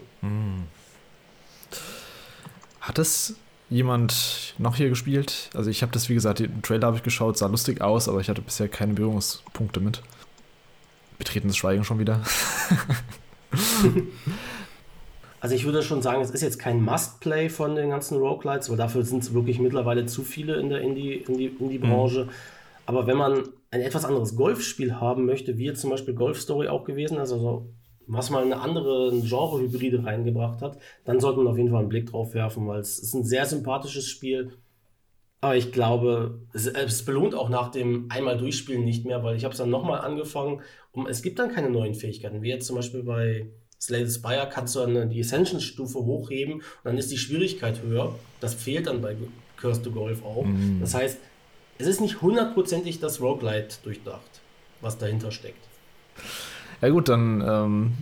Hat 2.79 2.97
es 2.97 3.36
jemand 3.69 4.56
noch 4.58 4.75
hier 4.75 4.89
gespielt? 4.89 5.49
Also 5.53 5.69
ich 5.69 5.82
habe 5.82 5.91
das, 5.91 6.10
wie 6.10 6.13
gesagt, 6.13 6.39
den 6.39 6.62
Trailer 6.62 6.88
habe 6.88 6.97
ich 6.97 7.03
geschaut, 7.03 7.38
sah 7.38 7.47
lustig 7.47 7.82
aus, 7.82 8.08
aber 8.08 8.19
ich 8.19 8.30
hatte 8.30 8.41
bisher 8.41 8.67
keine 8.67 8.93
Berührungspunkte 8.93 9.80
mit. 9.80 10.01
Betretenes 11.17 11.58
Schweigen 11.58 11.84
schon 11.84 11.99
wieder. 11.99 12.21
Also 15.39 15.53
ich 15.53 15.65
würde 15.65 15.84
schon 15.84 16.01
sagen, 16.01 16.21
es 16.21 16.32
ist 16.32 16.41
jetzt 16.41 16.58
kein 16.58 16.82
Must-Play 16.82 17.49
von 17.49 17.75
den 17.75 17.91
ganzen 17.91 18.17
Roguelites, 18.17 18.69
weil 18.69 18.77
dafür 18.77 19.03
sind 19.03 19.21
es 19.21 19.34
wirklich 19.34 19.60
mittlerweile 19.60 20.08
zu 20.08 20.23
viele 20.23 20.56
in 20.56 20.69
der 20.69 20.82
Indie-Branche. 20.82 22.25
Mhm. 22.25 22.30
Aber 22.88 23.06
wenn 23.06 23.17
man 23.17 23.43
ein 23.69 23.82
etwas 23.82 24.06
anderes 24.06 24.36
Golfspiel 24.36 24.95
haben 24.95 25.25
möchte, 25.25 25.58
wie 25.58 25.65
jetzt 25.65 25.82
zum 25.82 25.91
Beispiel 25.91 26.15
Golf 26.15 26.41
Story 26.41 26.67
auch 26.67 26.86
gewesen 26.86 27.17
ist, 27.19 27.32
also 27.32 27.69
was 28.07 28.29
mal 28.29 28.43
eine 28.43 28.59
andere 28.59 29.11
Genre-Hybride 29.21 30.03
reingebracht 30.03 30.61
hat, 30.61 30.77
dann 31.05 31.19
sollte 31.19 31.39
man 31.39 31.47
auf 31.47 31.57
jeden 31.57 31.69
Fall 31.69 31.79
einen 31.79 31.89
Blick 31.89 32.09
drauf 32.09 32.33
werfen, 32.33 32.67
weil 32.67 32.79
es 32.79 32.99
ist 32.99 33.13
ein 33.13 33.23
sehr 33.23 33.45
sympathisches 33.45 34.07
Spiel. 34.07 34.53
Aber 35.41 35.55
ich 35.55 35.71
glaube, 35.71 36.41
es, 36.53 36.65
es 36.65 37.05
belohnt 37.05 37.35
auch 37.35 37.49
nach 37.49 37.69
dem 37.69 38.07
einmal 38.09 38.37
durchspielen 38.37 38.83
nicht 38.83 39.05
mehr, 39.05 39.23
weil 39.23 39.35
ich 39.35 39.43
habe 39.43 39.51
es 39.51 39.59
dann 39.59 39.69
nochmal 39.69 40.01
angefangen 40.01 40.61
und 40.91 41.07
es 41.07 41.21
gibt 41.21 41.37
dann 41.37 41.51
keine 41.51 41.69
neuen 41.69 41.93
Fähigkeiten, 41.93 42.41
wie 42.41 42.49
jetzt 42.49 42.65
zum 42.65 42.75
Beispiel 42.75 43.03
bei 43.03 43.47
Slay 43.79 44.09
Spire 44.09 44.49
kannst 44.51 44.75
du 44.75 44.79
dann 44.79 45.09
die 45.09 45.19
Ascension-Stufe 45.19 45.99
hochheben 45.99 46.55
und 46.55 46.63
dann 46.83 46.97
ist 46.97 47.11
die 47.11 47.17
Schwierigkeit 47.17 47.83
höher. 47.83 48.15
Das 48.39 48.55
fehlt 48.55 48.87
dann 48.87 49.01
bei 49.01 49.15
Curse 49.57 49.83
to 49.83 49.91
Golf 49.91 50.23
auch. 50.23 50.45
Mhm. 50.45 50.79
Das 50.81 50.95
heißt, 50.95 51.19
es 51.77 51.87
ist 51.87 52.01
nicht 52.01 52.21
hundertprozentig 52.21 52.99
das 52.99 53.21
Roguelite 53.21 53.77
durchdacht, 53.83 54.41
was 54.81 54.97
dahinter 54.97 55.31
steckt. 55.31 55.63
Ja 56.81 56.89
gut, 56.89 57.09
dann 57.09 57.41
ähm, 57.41 57.97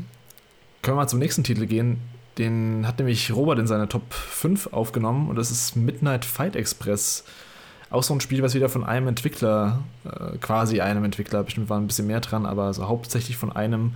können 0.81 0.97
wir 0.97 1.01
mal 1.01 1.07
zum 1.07 1.19
nächsten 1.19 1.43
Titel 1.43 1.65
gehen. 1.65 1.99
Den 2.37 2.85
hat 2.85 2.99
nämlich 2.99 3.33
Robert 3.33 3.59
in 3.59 3.67
seine 3.67 3.87
Top 3.87 4.13
5 4.13 4.73
aufgenommen 4.73 5.29
und 5.29 5.37
das 5.37 5.51
ist 5.51 5.75
Midnight 5.75 6.25
Fight 6.25 6.55
Express. 6.55 7.23
Auch 7.89 8.03
so 8.03 8.13
ein 8.13 8.19
Spiel, 8.19 8.43
was 8.43 8.55
wieder 8.55 8.67
von 8.67 8.83
einem 8.83 9.07
Entwickler, 9.07 9.83
äh, 10.03 10.37
quasi 10.39 10.81
einem 10.81 11.05
Entwickler, 11.05 11.43
bestimmt 11.43 11.69
war 11.69 11.79
ein 11.79 11.87
bisschen 11.87 12.07
mehr 12.07 12.19
dran, 12.19 12.45
aber 12.45 12.73
so 12.73 12.87
hauptsächlich 12.87 13.37
von 13.37 13.51
einem 13.51 13.93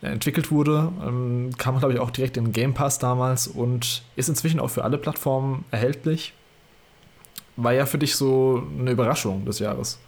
äh, 0.00 0.06
entwickelt 0.06 0.52
wurde. 0.52 0.92
Ähm, 1.04 1.50
kam, 1.58 1.78
glaube 1.78 1.94
ich, 1.94 2.00
auch 2.00 2.10
direkt 2.10 2.36
in 2.36 2.52
Game 2.52 2.74
Pass 2.74 2.98
damals 3.00 3.48
und 3.48 4.02
ist 4.14 4.28
inzwischen 4.28 4.60
auch 4.60 4.68
für 4.68 4.84
alle 4.84 4.98
Plattformen 4.98 5.64
erhältlich. 5.72 6.34
War 7.56 7.72
ja 7.72 7.84
für 7.84 7.98
dich 7.98 8.14
so 8.14 8.62
eine 8.78 8.92
Überraschung 8.92 9.44
des 9.44 9.58
Jahres. 9.58 9.98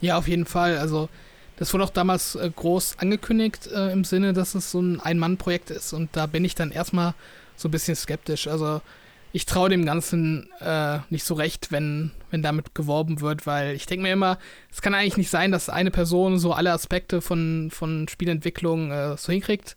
Ja, 0.00 0.16
auf 0.16 0.26
jeden 0.26 0.46
Fall. 0.46 0.78
Also 0.78 1.08
das 1.56 1.72
wurde 1.72 1.84
auch 1.84 1.90
damals 1.90 2.34
äh, 2.34 2.50
groß 2.54 2.98
angekündigt 2.98 3.68
äh, 3.68 3.92
im 3.92 4.04
Sinne, 4.04 4.32
dass 4.32 4.54
es 4.54 4.70
so 4.70 4.80
ein 4.80 5.00
Ein-Mann-Projekt 5.00 5.70
ist. 5.70 5.92
Und 5.92 6.10
da 6.12 6.26
bin 6.26 6.44
ich 6.44 6.54
dann 6.54 6.70
erstmal 6.70 7.14
so 7.56 7.68
ein 7.68 7.70
bisschen 7.70 7.94
skeptisch. 7.94 8.48
Also 8.48 8.80
ich 9.32 9.46
traue 9.46 9.68
dem 9.68 9.84
Ganzen 9.84 10.48
äh, 10.60 10.98
nicht 11.10 11.24
so 11.24 11.34
recht, 11.34 11.72
wenn, 11.72 12.12
wenn 12.30 12.42
damit 12.42 12.74
geworben 12.74 13.20
wird, 13.20 13.46
weil 13.46 13.74
ich 13.74 13.86
denke 13.86 14.04
mir 14.04 14.12
immer, 14.12 14.38
es 14.70 14.80
kann 14.80 14.94
eigentlich 14.94 15.16
nicht 15.16 15.30
sein, 15.30 15.50
dass 15.52 15.68
eine 15.68 15.90
Person 15.90 16.38
so 16.38 16.52
alle 16.52 16.72
Aspekte 16.72 17.20
von, 17.20 17.70
von 17.72 18.06
Spielentwicklung 18.08 18.90
äh, 18.92 19.16
so 19.16 19.32
hinkriegt. 19.32 19.76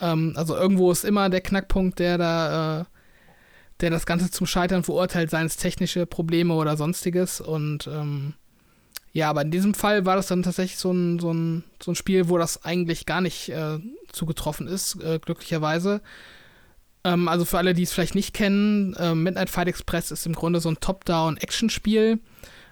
Ähm, 0.00 0.32
also 0.36 0.56
irgendwo 0.56 0.90
ist 0.90 1.04
immer 1.04 1.28
der 1.28 1.40
Knackpunkt, 1.40 1.98
der 1.98 2.18
da, 2.18 2.80
äh, 2.80 2.84
der 3.80 3.90
das 3.90 4.06
Ganze 4.06 4.30
zum 4.30 4.46
Scheitern 4.46 4.84
verurteilt, 4.84 5.30
seien 5.30 5.46
es 5.46 5.56
technische 5.56 6.06
Probleme 6.06 6.54
oder 6.54 6.76
sonstiges. 6.76 7.40
Und 7.40 7.86
ähm, 7.86 8.34
ja, 9.18 9.30
aber 9.30 9.42
in 9.42 9.50
diesem 9.50 9.74
Fall 9.74 10.06
war 10.06 10.14
das 10.14 10.28
dann 10.28 10.44
tatsächlich 10.44 10.78
so 10.78 10.92
ein, 10.92 11.18
so 11.18 11.32
ein, 11.32 11.64
so 11.82 11.90
ein 11.90 11.96
Spiel, 11.96 12.28
wo 12.28 12.38
das 12.38 12.64
eigentlich 12.64 13.04
gar 13.04 13.20
nicht 13.20 13.48
äh, 13.48 13.80
zugetroffen 14.12 14.68
ist, 14.68 15.02
äh, 15.02 15.18
glücklicherweise. 15.18 16.00
Ähm, 17.02 17.26
also 17.26 17.44
für 17.44 17.58
alle, 17.58 17.74
die 17.74 17.82
es 17.82 17.92
vielleicht 17.92 18.14
nicht 18.14 18.32
kennen, 18.32 18.94
äh, 18.94 19.16
Midnight 19.16 19.50
Fight 19.50 19.66
Express 19.66 20.12
ist 20.12 20.24
im 20.24 20.34
Grunde 20.34 20.60
so 20.60 20.68
ein 20.68 20.78
Top-Down-Action-Spiel. 20.78 22.20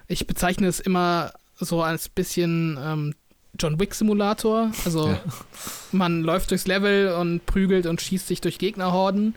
Ich 0.07 0.25
bezeichne 0.25 0.67
es 0.67 0.79
immer 0.79 1.33
so 1.59 1.83
als 1.83 2.07
bisschen 2.07 2.79
ähm, 2.81 3.13
John 3.59 3.77
Wick-Simulator. 3.77 4.71
Also 4.85 5.09
ja. 5.09 5.19
man 5.91 6.21
läuft 6.21 6.51
durchs 6.51 6.65
Level 6.65 7.13
und 7.15 7.45
prügelt 7.45 7.87
und 7.87 7.99
schießt 7.99 8.25
sich 8.25 8.39
durch 8.39 8.57
Gegnerhorden. 8.57 9.35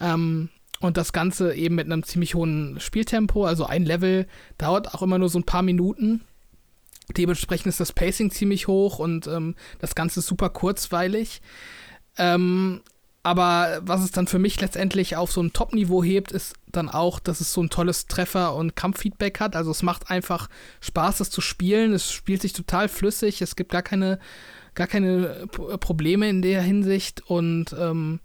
Ähm, 0.00 0.50
und 0.80 0.98
das 0.98 1.14
Ganze 1.14 1.54
eben 1.54 1.76
mit 1.76 1.86
einem 1.86 2.02
ziemlich 2.02 2.34
hohen 2.34 2.78
Spieltempo. 2.78 3.46
Also 3.46 3.64
ein 3.64 3.86
Level 3.86 4.26
dauert 4.58 4.92
auch 4.92 5.00
immer 5.00 5.18
nur 5.18 5.30
so 5.30 5.38
ein 5.38 5.44
paar 5.44 5.62
Minuten. 5.62 6.20
Dementsprechend 7.16 7.66
ist 7.66 7.80
das 7.80 7.92
Pacing 7.92 8.30
ziemlich 8.30 8.68
hoch 8.68 8.98
und 8.98 9.26
ähm, 9.26 9.54
das 9.80 9.94
Ganze 9.94 10.20
super 10.20 10.50
kurzweilig. 10.50 11.42
Ähm, 12.16 12.82
aber 13.24 13.80
was 13.82 14.02
es 14.02 14.10
dann 14.10 14.26
für 14.26 14.40
mich 14.40 14.60
letztendlich 14.60 15.16
auf 15.16 15.30
so 15.30 15.40
ein 15.40 15.52
Top-Niveau 15.52 16.02
hebt, 16.02 16.32
ist 16.32 16.54
dann 16.66 16.88
auch, 16.88 17.20
dass 17.20 17.40
es 17.40 17.52
so 17.52 17.62
ein 17.62 17.70
tolles 17.70 18.08
Treffer- 18.08 18.56
und 18.56 18.74
Kampffeedback 18.74 19.38
hat. 19.38 19.54
Also 19.54 19.70
es 19.70 19.82
macht 19.82 20.10
einfach 20.10 20.48
Spaß, 20.80 21.18
das 21.18 21.30
zu 21.30 21.40
spielen. 21.40 21.92
Es 21.92 22.10
spielt 22.10 22.42
sich 22.42 22.52
total 22.52 22.88
flüssig. 22.88 23.40
Es 23.40 23.54
gibt 23.54 23.70
gar 23.70 23.82
keine, 23.82 24.18
gar 24.74 24.88
keine 24.88 25.46
Probleme 25.48 26.28
in 26.28 26.42
der 26.42 26.62
Hinsicht. 26.62 27.22
Und 27.28 27.76
ähm, 27.78 28.18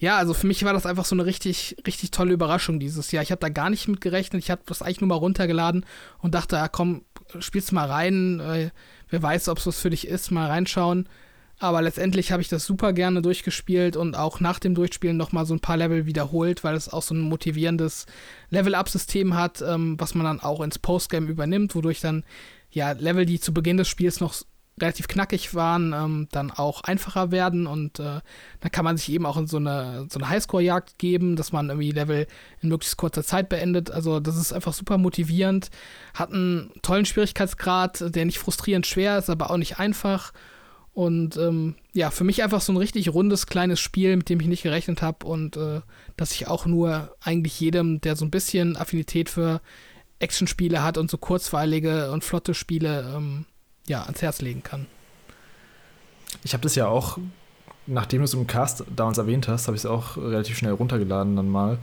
ja, 0.00 0.16
also 0.16 0.32
für 0.32 0.46
mich 0.46 0.64
war 0.64 0.72
das 0.72 0.86
einfach 0.86 1.04
so 1.04 1.14
eine 1.14 1.26
richtig, 1.26 1.76
richtig 1.86 2.10
tolle 2.10 2.32
Überraschung 2.32 2.80
dieses 2.80 3.12
Jahr. 3.12 3.22
Ich 3.22 3.30
habe 3.30 3.40
da 3.40 3.50
gar 3.50 3.68
nicht 3.68 3.86
mit 3.86 4.00
gerechnet. 4.00 4.42
Ich 4.42 4.50
habe 4.50 4.62
das 4.64 4.80
eigentlich 4.80 5.02
nur 5.02 5.08
mal 5.08 5.16
runtergeladen 5.16 5.84
und 6.20 6.34
dachte, 6.34 6.56
ja, 6.56 6.68
komm, 6.68 7.04
spiel's 7.38 7.70
mal 7.70 7.86
rein. 7.86 8.40
Äh, 8.40 8.70
wer 9.10 9.22
weiß, 9.22 9.48
ob 9.50 9.58
es 9.58 9.66
was 9.66 9.78
für 9.78 9.90
dich 9.90 10.08
ist, 10.08 10.30
mal 10.30 10.48
reinschauen. 10.48 11.06
Aber 11.58 11.82
letztendlich 11.82 12.32
habe 12.32 12.40
ich 12.40 12.48
das 12.48 12.64
super 12.64 12.94
gerne 12.94 13.20
durchgespielt 13.20 13.94
und 13.94 14.16
auch 14.16 14.40
nach 14.40 14.58
dem 14.58 14.74
Durchspielen 14.74 15.18
nochmal 15.18 15.44
so 15.44 15.52
ein 15.52 15.60
paar 15.60 15.76
Level 15.76 16.06
wiederholt, 16.06 16.64
weil 16.64 16.74
es 16.74 16.88
auch 16.88 17.02
so 17.02 17.14
ein 17.14 17.20
motivierendes 17.20 18.06
Level-Up-System 18.48 19.34
hat, 19.36 19.60
ähm, 19.60 20.00
was 20.00 20.14
man 20.14 20.24
dann 20.24 20.40
auch 20.40 20.62
ins 20.62 20.78
Postgame 20.78 21.28
übernimmt, 21.28 21.74
wodurch 21.74 22.00
dann 22.00 22.24
ja 22.70 22.92
Level, 22.92 23.26
die 23.26 23.38
zu 23.38 23.52
Beginn 23.52 23.76
des 23.76 23.88
Spiels 23.88 24.20
noch 24.20 24.32
relativ 24.80 25.08
knackig 25.08 25.54
waren, 25.54 25.92
ähm, 25.92 26.28
dann 26.32 26.50
auch 26.50 26.82
einfacher 26.82 27.30
werden 27.30 27.66
und 27.66 27.98
äh, 27.98 28.20
dann 28.60 28.72
kann 28.72 28.84
man 28.84 28.96
sich 28.96 29.10
eben 29.10 29.26
auch 29.26 29.36
in 29.36 29.46
so 29.46 29.56
eine, 29.56 30.06
so 30.10 30.18
eine 30.18 30.28
Highscore-Jagd 30.28 30.98
geben, 30.98 31.36
dass 31.36 31.52
man 31.52 31.68
irgendwie 31.68 31.92
Level 31.92 32.26
in 32.60 32.68
möglichst 32.68 32.96
kurzer 32.96 33.24
Zeit 33.24 33.48
beendet. 33.48 33.90
Also 33.90 34.20
das 34.20 34.36
ist 34.36 34.52
einfach 34.52 34.72
super 34.72 34.98
motivierend, 34.98 35.70
hat 36.14 36.32
einen 36.32 36.72
tollen 36.82 37.06
Schwierigkeitsgrad, 37.06 38.14
der 38.14 38.24
nicht 38.24 38.38
frustrierend 38.38 38.86
schwer 38.86 39.18
ist, 39.18 39.30
aber 39.30 39.50
auch 39.50 39.56
nicht 39.56 39.78
einfach 39.78 40.32
und 40.92 41.36
ähm, 41.36 41.76
ja, 41.92 42.10
für 42.10 42.24
mich 42.24 42.42
einfach 42.42 42.60
so 42.60 42.72
ein 42.72 42.76
richtig 42.76 43.08
rundes 43.14 43.46
kleines 43.46 43.78
Spiel, 43.80 44.16
mit 44.16 44.28
dem 44.28 44.40
ich 44.40 44.48
nicht 44.48 44.62
gerechnet 44.62 45.02
habe 45.02 45.24
und 45.26 45.56
äh, 45.56 45.82
dass 46.16 46.32
ich 46.32 46.48
auch 46.48 46.66
nur 46.66 47.16
eigentlich 47.20 47.58
jedem, 47.60 48.00
der 48.00 48.16
so 48.16 48.24
ein 48.24 48.30
bisschen 48.30 48.76
Affinität 48.76 49.28
für 49.30 49.60
Actionspiele 50.18 50.82
hat 50.82 50.98
und 50.98 51.10
so 51.10 51.16
kurzweilige 51.16 52.10
und 52.10 52.24
flotte 52.24 52.54
Spiele, 52.54 53.14
ähm, 53.16 53.46
ja, 53.90 54.02
ans 54.04 54.22
Herz 54.22 54.40
legen 54.40 54.62
kann. 54.62 54.86
Ich 56.44 56.54
habe 56.54 56.62
das 56.62 56.76
ja 56.76 56.86
auch, 56.86 57.18
nachdem 57.86 58.20
du 58.20 58.24
es 58.24 58.34
im 58.34 58.46
Cast 58.46 58.84
damals 58.94 59.18
erwähnt 59.18 59.48
hast, 59.48 59.66
habe 59.66 59.76
ich 59.76 59.82
es 59.82 59.86
auch 59.86 60.16
relativ 60.16 60.56
schnell 60.56 60.72
runtergeladen 60.72 61.36
dann 61.36 61.48
mal. 61.48 61.78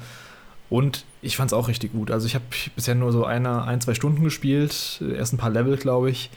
Und 0.70 1.06
ich 1.22 1.38
fand 1.38 1.52
es 1.52 1.54
auch 1.54 1.68
richtig 1.68 1.92
gut. 1.92 2.10
Also 2.10 2.26
ich 2.26 2.36
habe 2.36 2.46
bisher 2.76 2.96
nur 2.96 3.12
so 3.12 3.26
eine, 3.26 3.64
ein, 3.64 3.82
zwei 3.82 3.94
Stunden 3.94 4.24
gespielt, 4.24 5.02
erst 5.16 5.34
ein 5.34 5.38
paar 5.38 5.50
Level, 5.50 5.78
glaube 5.78 6.10
ich. 6.10 6.30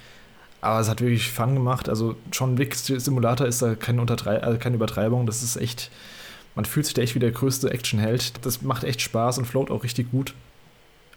Aber 0.60 0.80
es 0.80 0.88
hat 0.88 1.00
wirklich 1.00 1.30
Fun 1.30 1.54
gemacht. 1.54 1.88
Also 1.88 2.16
John 2.32 2.58
Wick 2.58 2.74
Simulator 2.74 3.46
ist 3.46 3.62
da 3.62 3.74
keine, 3.74 4.00
Untertrei 4.00 4.42
also 4.42 4.58
keine 4.58 4.76
Übertreibung. 4.76 5.24
Das 5.24 5.42
ist 5.42 5.56
echt, 5.56 5.90
man 6.54 6.64
fühlt 6.64 6.86
sich 6.86 6.94
da 6.94 7.02
echt 7.02 7.14
wie 7.14 7.20
der 7.20 7.30
größte 7.30 7.70
Actionheld. 7.70 8.44
Das 8.44 8.62
macht 8.62 8.84
echt 8.84 9.00
Spaß 9.00 9.38
und 9.38 9.46
float 9.46 9.70
auch 9.70 9.84
richtig 9.84 10.10
gut. 10.10 10.34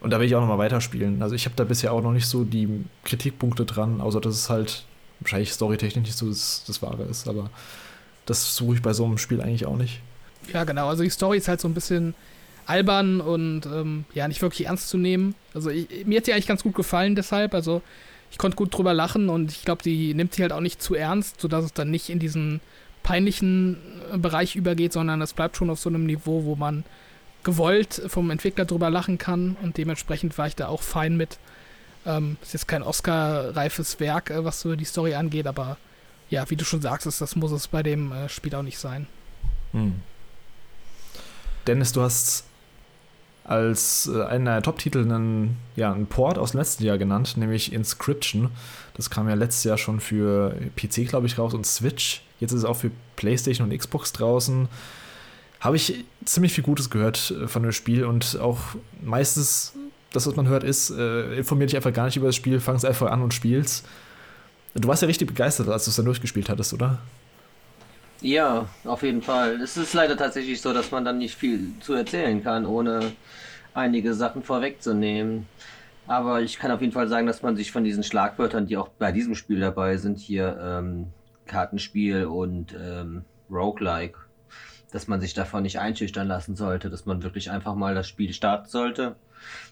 Und 0.04 0.10
da 0.10 0.20
will 0.20 0.26
ich 0.26 0.34
auch 0.34 0.42
nochmal 0.42 0.58
weiterspielen. 0.58 1.22
Also 1.22 1.34
ich 1.34 1.46
habe 1.46 1.56
da 1.56 1.64
bisher 1.64 1.90
auch 1.90 2.02
noch 2.02 2.12
nicht 2.12 2.26
so 2.26 2.44
die 2.44 2.84
Kritikpunkte 3.04 3.64
dran, 3.64 4.02
außer 4.02 4.20
dass 4.20 4.34
es 4.34 4.50
halt 4.50 4.84
wahrscheinlich 5.20 5.50
storytechnisch 5.50 6.04
nicht 6.04 6.18
so 6.18 6.28
das, 6.28 6.62
das 6.66 6.82
Wahre 6.82 7.04
ist. 7.04 7.26
Aber 7.26 7.48
das 8.26 8.54
suche 8.54 8.74
ich 8.74 8.82
bei 8.82 8.92
so 8.92 9.06
einem 9.06 9.16
Spiel 9.16 9.40
eigentlich 9.40 9.64
auch 9.64 9.78
nicht. 9.78 10.02
Ja, 10.52 10.64
genau. 10.64 10.88
Also 10.88 11.04
die 11.04 11.08
Story 11.08 11.38
ist 11.38 11.48
halt 11.48 11.62
so 11.62 11.68
ein 11.68 11.72
bisschen 11.72 12.12
albern 12.66 13.22
und 13.22 13.64
ähm, 13.64 14.04
ja, 14.12 14.28
nicht 14.28 14.42
wirklich 14.42 14.66
ernst 14.66 14.90
zu 14.90 14.98
nehmen. 14.98 15.34
Also 15.54 15.70
ich, 15.70 15.88
mir 16.04 16.18
hat 16.18 16.26
sie 16.26 16.34
eigentlich 16.34 16.48
ganz 16.48 16.62
gut 16.62 16.74
gefallen 16.74 17.14
deshalb. 17.14 17.54
Also 17.54 17.80
ich 18.30 18.36
konnte 18.36 18.58
gut 18.58 18.76
drüber 18.76 18.92
lachen 18.92 19.30
und 19.30 19.52
ich 19.52 19.64
glaube, 19.64 19.82
die 19.82 20.12
nimmt 20.12 20.34
sie 20.34 20.42
halt 20.42 20.52
auch 20.52 20.60
nicht 20.60 20.82
zu 20.82 20.94
ernst, 20.94 21.40
sodass 21.40 21.64
es 21.64 21.72
dann 21.72 21.90
nicht 21.90 22.10
in 22.10 22.18
diesen 22.18 22.60
peinlichen 23.02 23.78
äh, 24.12 24.18
Bereich 24.18 24.54
übergeht, 24.54 24.92
sondern 24.92 25.22
es 25.22 25.32
bleibt 25.32 25.56
schon 25.56 25.70
auf 25.70 25.80
so 25.80 25.88
einem 25.88 26.04
Niveau, 26.04 26.44
wo 26.44 26.56
man 26.56 26.84
gewollt 27.44 28.02
vom 28.08 28.30
Entwickler 28.30 28.64
drüber 28.64 28.90
lachen 28.90 29.18
kann 29.18 29.56
und 29.62 29.76
dementsprechend 29.76 30.36
war 30.38 30.46
ich 30.46 30.56
da 30.56 30.68
auch 30.68 30.82
fein 30.82 31.16
mit. 31.16 31.38
Ähm, 32.06 32.36
ist 32.42 32.52
jetzt 32.52 32.68
kein 32.68 32.82
Oscar-reifes 32.82 34.00
Werk, 34.00 34.30
äh, 34.30 34.44
was 34.44 34.60
so 34.60 34.74
die 34.76 34.84
Story 34.84 35.14
angeht, 35.14 35.46
aber 35.46 35.76
ja, 36.30 36.48
wie 36.50 36.56
du 36.56 36.64
schon 36.64 36.82
sagst, 36.82 37.06
das 37.06 37.36
muss 37.36 37.52
es 37.52 37.68
bei 37.68 37.82
dem 37.82 38.12
äh, 38.12 38.28
Spiel 38.28 38.54
auch 38.54 38.62
nicht 38.62 38.78
sein. 38.78 39.06
Hm. 39.72 39.94
Dennis, 41.66 41.92
du 41.92 42.02
hast 42.02 42.44
als 43.44 44.10
äh, 44.12 44.22
einen 44.24 44.46
der 44.46 44.62
Top-Titel 44.62 45.00
einen, 45.00 45.56
ja, 45.76 45.92
einen 45.92 46.06
Port 46.06 46.38
aus 46.38 46.52
dem 46.52 46.60
letzten 46.60 46.84
Jahr 46.84 46.98
genannt, 46.98 47.36
nämlich 47.36 47.72
Inscription. 47.72 48.50
Das 48.94 49.10
kam 49.10 49.28
ja 49.28 49.34
letztes 49.34 49.64
Jahr 49.64 49.78
schon 49.78 50.00
für 50.00 50.54
PC, 50.76 51.08
glaube 51.08 51.26
ich, 51.26 51.38
raus 51.38 51.54
und 51.54 51.66
Switch. 51.66 52.22
Jetzt 52.40 52.52
ist 52.52 52.60
es 52.60 52.64
auch 52.64 52.76
für 52.76 52.90
PlayStation 53.16 53.70
und 53.70 53.76
Xbox 53.76 54.12
draußen. 54.12 54.68
Habe 55.64 55.76
ich 55.76 56.04
ziemlich 56.26 56.52
viel 56.52 56.62
Gutes 56.62 56.90
gehört 56.90 57.30
äh, 57.30 57.48
von 57.48 57.62
dem 57.62 57.72
Spiel 57.72 58.04
und 58.04 58.38
auch 58.38 58.58
meistens, 59.02 59.72
das, 60.12 60.26
was 60.26 60.36
man 60.36 60.46
hört, 60.46 60.62
ist, 60.62 60.90
äh, 60.90 61.38
informier 61.38 61.66
dich 61.66 61.74
einfach 61.74 61.92
gar 61.92 62.04
nicht 62.04 62.18
über 62.18 62.26
das 62.26 62.36
Spiel, 62.36 62.60
fang 62.60 62.76
es 62.76 62.84
einfach 62.84 63.10
an 63.10 63.22
und 63.22 63.32
spielst. 63.32 63.86
Du 64.74 64.86
warst 64.88 65.00
ja 65.00 65.06
richtig 65.06 65.26
begeistert, 65.26 65.68
als 65.68 65.84
du 65.84 65.90
es 65.90 65.96
dann 65.96 66.04
durchgespielt 66.04 66.50
hattest, 66.50 66.74
oder? 66.74 66.98
Ja, 68.20 68.68
auf 68.84 69.02
jeden 69.02 69.22
Fall. 69.22 69.58
Es 69.62 69.78
ist 69.78 69.94
leider 69.94 70.18
tatsächlich 70.18 70.60
so, 70.60 70.74
dass 70.74 70.90
man 70.90 71.02
dann 71.02 71.16
nicht 71.16 71.34
viel 71.34 71.72
zu 71.80 71.94
erzählen 71.94 72.44
kann, 72.44 72.66
ohne 72.66 73.12
einige 73.72 74.12
Sachen 74.12 74.42
vorwegzunehmen. 74.42 75.46
Aber 76.06 76.42
ich 76.42 76.58
kann 76.58 76.72
auf 76.72 76.82
jeden 76.82 76.92
Fall 76.92 77.08
sagen, 77.08 77.26
dass 77.26 77.42
man 77.42 77.56
sich 77.56 77.72
von 77.72 77.84
diesen 77.84 78.02
Schlagwörtern, 78.02 78.66
die 78.66 78.76
auch 78.76 78.88
bei 78.88 79.12
diesem 79.12 79.34
Spiel 79.34 79.60
dabei 79.60 79.96
sind, 79.96 80.18
hier 80.18 80.58
ähm, 80.60 81.06
Kartenspiel 81.46 82.26
und 82.26 82.76
ähm, 82.78 83.24
Roguelike, 83.50 84.18
dass 84.94 85.08
man 85.08 85.20
sich 85.20 85.34
davon 85.34 85.64
nicht 85.64 85.80
einschüchtern 85.80 86.28
lassen 86.28 86.54
sollte, 86.54 86.88
dass 86.88 87.04
man 87.04 87.24
wirklich 87.24 87.50
einfach 87.50 87.74
mal 87.74 87.96
das 87.96 88.06
Spiel 88.06 88.32
starten 88.32 88.68
sollte. 88.68 89.16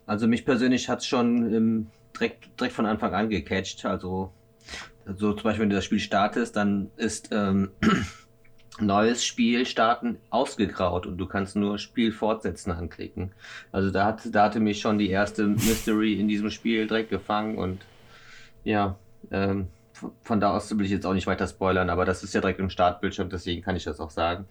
Also 0.04 0.26
mich 0.26 0.44
persönlich 0.44 0.88
hat 0.88 0.98
es 0.98 1.06
schon 1.06 1.54
ähm, 1.54 1.86
direkt, 2.12 2.58
direkt 2.58 2.74
von 2.74 2.86
Anfang 2.86 3.14
an 3.14 3.30
gecatcht. 3.30 3.86
Also, 3.86 4.32
also 5.06 5.32
zum 5.32 5.44
Beispiel, 5.44 5.62
wenn 5.62 5.70
du 5.70 5.76
das 5.76 5.84
Spiel 5.84 6.00
startest, 6.00 6.56
dann 6.56 6.90
ist 6.96 7.28
ähm, 7.30 7.70
neues 8.80 9.24
Spiel 9.24 9.64
starten 9.64 10.18
ausgegraut 10.30 11.06
und 11.06 11.18
du 11.18 11.26
kannst 11.26 11.54
nur 11.54 11.78
Spiel 11.78 12.10
fortsetzen 12.10 12.72
anklicken. 12.72 13.30
Also 13.70 13.92
da, 13.92 14.06
hat, 14.06 14.22
da 14.32 14.46
hatte 14.46 14.58
mich 14.58 14.80
schon 14.80 14.98
die 14.98 15.10
erste 15.10 15.46
Mystery 15.46 16.18
in 16.18 16.26
diesem 16.26 16.50
Spiel 16.50 16.88
direkt 16.88 17.10
gefangen 17.10 17.58
und 17.58 17.82
ja, 18.64 18.96
ähm, 19.30 19.68
von 20.22 20.40
da 20.40 20.50
aus 20.50 20.76
will 20.76 20.84
ich 20.84 20.90
jetzt 20.90 21.06
auch 21.06 21.14
nicht 21.14 21.28
weiter 21.28 21.46
spoilern, 21.46 21.90
aber 21.90 22.04
das 22.04 22.24
ist 22.24 22.34
ja 22.34 22.40
direkt 22.40 22.58
im 22.58 22.70
Startbildschirm, 22.70 23.28
deswegen 23.28 23.62
kann 23.62 23.76
ich 23.76 23.84
das 23.84 24.00
auch 24.00 24.10
sagen. 24.10 24.46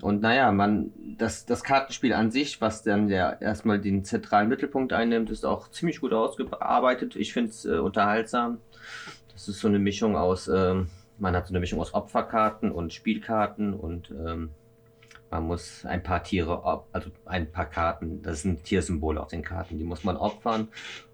Und 0.00 0.20
naja, 0.20 0.50
man, 0.52 0.92
das, 1.18 1.46
das 1.46 1.62
Kartenspiel 1.62 2.12
an 2.12 2.30
sich, 2.30 2.60
was 2.60 2.82
dann 2.82 3.08
ja 3.08 3.32
erstmal 3.32 3.80
den 3.80 4.04
zentralen 4.04 4.48
Mittelpunkt 4.48 4.92
einnimmt, 4.92 5.30
ist 5.30 5.46
auch 5.46 5.70
ziemlich 5.70 6.00
gut 6.00 6.12
ausgearbeitet. 6.12 7.16
Ich 7.16 7.32
finde 7.32 7.50
es 7.50 7.64
äh, 7.64 7.78
unterhaltsam. 7.78 8.58
Das 9.32 9.48
ist 9.48 9.60
so 9.60 9.68
eine 9.68 9.78
Mischung 9.78 10.16
aus, 10.16 10.48
ähm, 10.48 10.88
man 11.18 11.34
hat 11.36 11.46
so 11.46 11.52
eine 11.52 11.60
Mischung 11.60 11.80
aus 11.80 11.94
Opferkarten 11.94 12.70
und 12.72 12.92
Spielkarten 12.92 13.72
und 13.74 14.10
ähm, 14.10 14.50
man 15.30 15.48
muss 15.48 15.84
ein 15.84 16.02
paar 16.02 16.22
Tiere, 16.22 16.84
also 16.92 17.10
ein 17.24 17.50
paar 17.50 17.66
Karten, 17.66 18.22
das 18.22 18.42
sind 18.42 18.62
Tiersymbole 18.62 19.20
auf 19.20 19.28
den 19.28 19.42
Karten, 19.42 19.78
die 19.78 19.84
muss 19.84 20.04
man 20.04 20.16
opfern, 20.16 20.68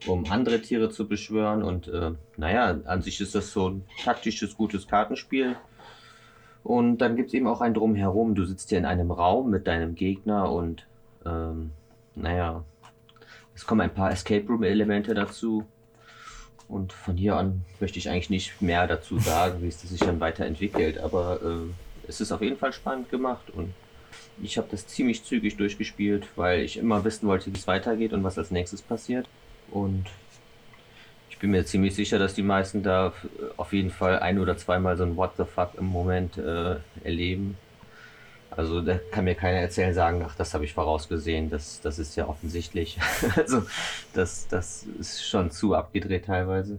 um 0.07 0.31
andere 0.31 0.61
Tiere 0.61 0.91
zu 0.91 1.09
beschwören. 1.09 1.63
Und 1.63 1.89
äh, 1.89 2.13
naja, 2.37 2.81
an 2.85 3.01
sich 3.01 3.19
ist 3.23 3.35
das 3.35 3.51
so 3.51 3.71
ein 3.71 3.85
taktisches, 4.05 4.57
gutes 4.57 4.87
Kartenspiel. 4.87 5.57
Und 6.63 6.99
dann 6.99 7.17
gibt 7.17 7.29
es 7.29 7.35
eben 7.35 7.47
auch 7.47 7.61
ein 7.61 7.75
Drumherum. 7.75 8.35
Du 8.35 8.45
sitzt 8.45 8.69
hier 8.69 8.79
in 8.79 8.85
einem 8.85 9.11
Raum 9.11 9.51
mit 9.51 9.67
deinem 9.67 9.95
Gegner 9.95 10.53
und 10.53 10.87
ähm, 11.25 11.71
naja, 12.15 12.65
es 13.55 13.67
kommen 13.67 13.81
ein 13.81 13.95
paar 13.95 14.11
Escape 14.11 14.47
Room-Elemente 14.47 15.15
dazu. 15.15 15.65
Und 16.69 16.93
von 16.93 17.17
hier 17.17 17.37
an 17.37 17.63
möchte 17.81 17.99
ich 17.99 18.09
eigentlich 18.09 18.31
nicht 18.31 18.63
mehr 18.63 18.87
dazu 18.87 19.19
sagen, 19.19 19.63
wie 19.63 19.69
es 19.69 19.81
sich 19.81 20.01
dann 20.01 20.21
weiterentwickelt. 20.21 20.99
Aber 20.99 21.41
äh, 21.43 22.09
es 22.09 22.21
ist 22.21 22.31
auf 22.31 22.43
jeden 22.43 22.57
Fall 22.57 22.73
spannend 22.73 23.11
gemacht 23.11 23.51
und 23.51 23.73
ich 24.43 24.57
habe 24.57 24.69
das 24.71 24.87
ziemlich 24.87 25.25
zügig 25.25 25.57
durchgespielt, 25.57 26.27
weil 26.37 26.61
ich 26.61 26.77
immer 26.77 27.05
wissen 27.05 27.29
wollte, 27.29 27.53
wie 27.53 27.59
es 27.59 27.67
weitergeht 27.67 28.13
und 28.13 28.25
was 28.25 28.39
als 28.39 28.51
nächstes 28.51 28.83
passiert. 28.83 29.29
Und 29.71 30.07
bin 31.41 31.51
mir 31.51 31.65
ziemlich 31.65 31.95
sicher, 31.95 32.19
dass 32.19 32.35
die 32.35 32.43
meisten 32.43 32.83
da 32.83 33.13
auf 33.57 33.73
jeden 33.73 33.91
Fall 33.91 34.21
ein 34.21 34.39
oder 34.39 34.57
zweimal 34.57 34.97
so 34.97 35.05
ein 35.05 35.17
What 35.17 35.33
the 35.39 35.45
fuck 35.45 35.71
im 35.77 35.87
Moment 35.87 36.39
äh, 36.39 36.77
erleben. 37.03 37.57
Also 38.51 38.81
da 38.81 38.99
kann 39.11 39.25
mir 39.25 39.35
keiner 39.35 39.59
erzählen, 39.59 39.95
sagen, 39.95 40.25
ach, 40.27 40.35
das 40.35 40.55
habe 40.55 40.65
ich 40.65 40.75
vorausgesehen, 40.75 41.51
das, 41.51 41.81
das 41.81 41.99
ist 41.99 42.17
ja 42.17 42.27
offensichtlich. 42.27 42.99
also 43.37 43.63
das, 44.13 44.49
das 44.49 44.85
ist 44.99 45.27
schon 45.27 45.51
zu 45.51 45.75
abgedreht 45.75 46.27
teilweise. 46.27 46.79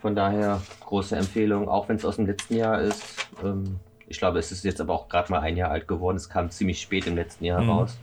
Von 0.00 0.14
daher 0.14 0.60
große 0.80 1.16
Empfehlung, 1.16 1.68
auch 1.68 1.88
wenn 1.88 1.96
es 1.96 2.04
aus 2.04 2.16
dem 2.16 2.26
letzten 2.26 2.56
Jahr 2.56 2.80
ist. 2.80 3.02
Ähm, 3.42 3.78
ich 4.06 4.18
glaube, 4.18 4.38
es 4.38 4.52
ist 4.52 4.64
jetzt 4.64 4.80
aber 4.80 4.94
auch 4.94 5.08
gerade 5.08 5.30
mal 5.30 5.40
ein 5.40 5.56
Jahr 5.56 5.70
alt 5.70 5.88
geworden. 5.88 6.16
Es 6.16 6.28
kam 6.28 6.50
ziemlich 6.50 6.80
spät 6.80 7.06
im 7.06 7.14
letzten 7.14 7.44
Jahr 7.44 7.62
mhm. 7.62 7.70
raus, 7.70 7.96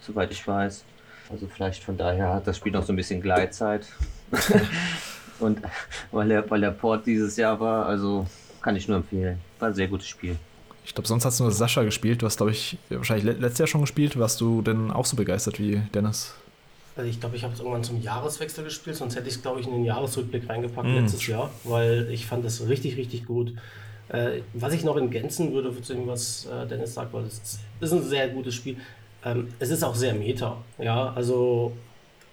soweit 0.00 0.30
ich 0.32 0.46
weiß. 0.46 0.84
Also 1.30 1.46
vielleicht 1.46 1.82
von 1.82 1.96
daher 1.96 2.32
hat 2.34 2.46
das 2.46 2.58
Spiel 2.58 2.72
noch 2.72 2.82
so 2.82 2.92
ein 2.92 2.96
bisschen 2.96 3.22
Gleitzeit. 3.22 3.86
Und 5.40 5.60
weil 6.12 6.28
der, 6.28 6.50
weil 6.50 6.60
der 6.60 6.70
Port 6.70 7.06
dieses 7.06 7.36
Jahr 7.36 7.58
war, 7.60 7.86
also 7.86 8.26
kann 8.62 8.76
ich 8.76 8.88
nur 8.88 8.98
empfehlen. 8.98 9.38
War 9.58 9.68
ein 9.68 9.74
sehr 9.74 9.88
gutes 9.88 10.06
Spiel. 10.06 10.36
Ich 10.84 10.94
glaube, 10.94 11.08
sonst 11.08 11.24
hast 11.24 11.40
du 11.40 11.44
nur 11.44 11.52
Sascha 11.52 11.82
gespielt. 11.82 12.22
Du 12.22 12.26
hast, 12.26 12.36
glaube 12.36 12.52
ich, 12.52 12.78
wahrscheinlich 12.90 13.38
letztes 13.38 13.58
Jahr 13.58 13.66
schon 13.66 13.80
gespielt. 13.80 14.18
Warst 14.18 14.40
du 14.40 14.62
denn 14.62 14.90
auch 14.90 15.06
so 15.06 15.16
begeistert 15.16 15.58
wie 15.58 15.82
Dennis? 15.94 16.34
Also 16.96 17.10
ich 17.10 17.18
glaube, 17.18 17.36
ich 17.36 17.42
habe 17.42 17.52
es 17.52 17.60
irgendwann 17.60 17.82
zum 17.82 18.00
Jahreswechsel 18.00 18.62
gespielt, 18.64 18.96
sonst 18.96 19.16
hätte 19.16 19.28
ich 19.28 19.34
es, 19.34 19.42
glaube 19.42 19.60
ich, 19.60 19.66
in 19.66 19.72
den 19.72 19.84
Jahresrückblick 19.84 20.48
reingepackt 20.48 20.86
mm. 20.86 20.94
letztes 20.94 21.26
Jahr, 21.26 21.50
weil 21.64 22.08
ich 22.10 22.26
fand 22.26 22.44
es 22.44 22.68
richtig, 22.68 22.96
richtig 22.96 23.26
gut. 23.26 23.52
Äh, 24.08 24.42
was 24.52 24.72
ich 24.74 24.84
noch 24.84 24.96
ergänzen 24.96 25.52
würde 25.52 25.74
zu 25.82 25.94
dem, 25.94 26.06
was 26.06 26.46
äh, 26.46 26.66
Dennis 26.68 26.94
sagt, 26.94 27.12
weil 27.12 27.24
es 27.24 27.58
ist 27.80 27.92
ein 27.92 28.02
sehr 28.04 28.28
gutes 28.28 28.54
Spiel. 28.54 28.76
Ähm, 29.24 29.48
es 29.58 29.70
ist 29.70 29.82
auch 29.82 29.94
sehr 29.94 30.14
meta. 30.14 30.58
Ja, 30.78 31.12
also 31.14 31.72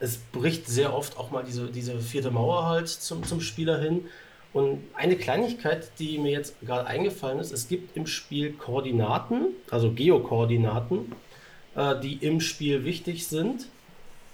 es 0.01 0.17
bricht 0.17 0.67
sehr 0.67 0.93
oft 0.93 1.17
auch 1.17 1.31
mal 1.31 1.43
diese, 1.43 1.67
diese 1.67 1.99
vierte 1.99 2.31
Mauer 2.31 2.65
halt 2.65 2.89
zum, 2.89 3.23
zum 3.23 3.39
Spieler 3.39 3.79
hin. 3.79 4.05
Und 4.51 4.79
eine 4.95 5.15
Kleinigkeit, 5.15 5.91
die 5.99 6.17
mir 6.17 6.31
jetzt 6.31 6.59
gerade 6.61 6.85
eingefallen 6.85 7.39
ist, 7.39 7.53
es 7.53 7.69
gibt 7.69 7.95
im 7.95 8.07
Spiel 8.07 8.51
Koordinaten, 8.53 9.45
also 9.69 9.91
Geokoordinaten, 9.91 11.13
äh, 11.75 11.99
die 12.01 12.15
im 12.15 12.41
Spiel 12.41 12.83
wichtig 12.83 13.27
sind. 13.27 13.67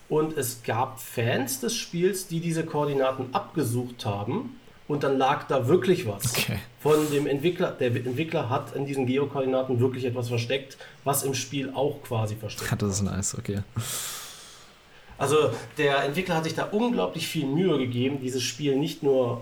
Und 0.09 0.37
es 0.37 0.63
gab 0.63 1.01
Fans 1.01 1.59
des 1.59 1.75
Spiels, 1.75 2.27
die 2.27 2.39
diese 2.39 2.65
Koordinaten 2.65 3.33
abgesucht 3.33 4.05
haben 4.05 4.57
und 4.87 5.03
dann 5.03 5.17
lag 5.17 5.47
da 5.47 5.67
wirklich 5.67 6.07
was 6.07 6.33
okay. 6.33 6.59
von 6.79 7.11
dem 7.11 7.27
Entwickler. 7.27 7.71
Der 7.71 7.87
Entwickler 7.87 8.49
hat 8.49 8.73
in 8.73 8.85
diesen 8.85 9.05
Geokoordinaten 9.05 9.81
wirklich 9.81 10.05
etwas 10.05 10.29
versteckt, 10.29 10.77
was 11.03 11.23
im 11.23 11.33
Spiel 11.33 11.71
auch 11.73 12.01
quasi 12.03 12.35
versteckt. 12.35 12.81
Das 12.81 12.89
ist 12.89 13.01
nice, 13.01 13.37
okay. 13.37 13.59
Also 15.17 15.51
der 15.77 16.03
Entwickler 16.03 16.35
hat 16.35 16.43
sich 16.43 16.55
da 16.55 16.65
unglaublich 16.65 17.27
viel 17.27 17.45
Mühe 17.45 17.77
gegeben, 17.77 18.19
dieses 18.21 18.43
Spiel 18.43 18.77
nicht 18.77 19.03
nur 19.03 19.41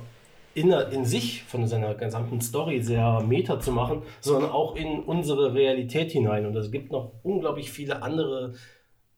in, 0.54 0.72
in 0.72 1.06
sich 1.06 1.44
von 1.44 1.68
seiner 1.68 1.96
gesamten 1.96 2.40
Story 2.40 2.82
sehr 2.82 3.22
meta 3.22 3.60
zu 3.60 3.72
machen, 3.72 4.04
sondern 4.22 4.52
auch 4.52 4.76
in 4.76 5.00
unsere 5.00 5.54
Realität 5.54 6.12
hinein. 6.12 6.46
Und 6.46 6.56
es 6.56 6.72
gibt 6.72 6.92
noch 6.92 7.12
unglaublich 7.24 7.72
viele 7.72 8.02
andere 8.02 8.54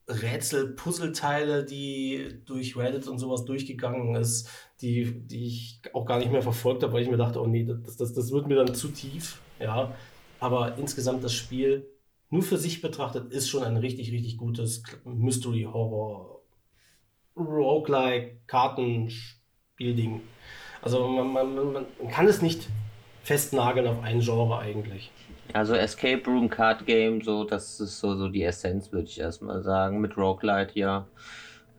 Rätsel, 0.08 0.70
Puzzleteile, 0.70 1.64
die 1.64 2.42
durch 2.46 2.76
Reddit 2.76 3.08
und 3.08 3.20
sowas 3.20 3.46
durchgegangen 3.46 4.16
ist, 4.16 4.50
die, 4.82 5.28
die 5.28 5.46
ich 5.46 5.82
auch 5.94 6.06
gar 6.06 6.18
nicht 6.18 6.32
mehr 6.32 6.42
verfolgt 6.42 6.82
habe, 6.82 6.94
weil 6.94 7.04
ich 7.04 7.10
mir 7.10 7.18
dachte, 7.18 7.42
oh 7.42 7.48
nee, 7.48 7.66
das, 7.66 7.98
das, 7.98 8.14
das 8.14 8.32
wird 8.32 8.48
mir 8.48 8.56
dann 8.56 8.74
zu 8.74 8.88
tief. 8.88 9.40
Ja, 9.60 9.94
aber 10.40 10.78
insgesamt 10.78 11.24
das 11.24 11.34
Spiel 11.34 11.88
nur 12.30 12.42
für 12.42 12.58
sich 12.58 12.82
betrachtet 12.82 13.32
ist 13.32 13.50
schon 13.50 13.64
ein 13.64 13.78
richtig, 13.78 14.12
richtig 14.12 14.38
gutes 14.38 14.84
Mystery 15.06 15.68
Roguelike 17.38 18.38
Kartenspielding. 18.48 20.22
Also 20.82 21.08
man, 21.08 21.32
man, 21.32 21.74
man 21.74 21.86
kann 22.10 22.28
es 22.28 22.42
nicht 22.42 22.68
festnageln 23.24 23.88
auf 23.88 24.02
ein 24.04 24.22
Genre 24.22 24.60
eigentlich. 24.60 25.12
Also 25.54 25.76
Escape 25.76 26.24
Room 26.26 26.50
Card 26.50 26.86
Game, 26.86 27.22
so 27.22 27.44
das 27.44 27.80
ist 27.80 28.00
so, 28.00 28.16
so 28.16 28.28
die 28.28 28.44
Essenz, 28.44 28.92
würde 28.92 29.08
ich 29.08 29.20
erstmal 29.20 29.64
sagen. 29.64 30.00
Mit 30.02 30.18
Roguelite, 30.18 30.78
ja. 30.80 31.08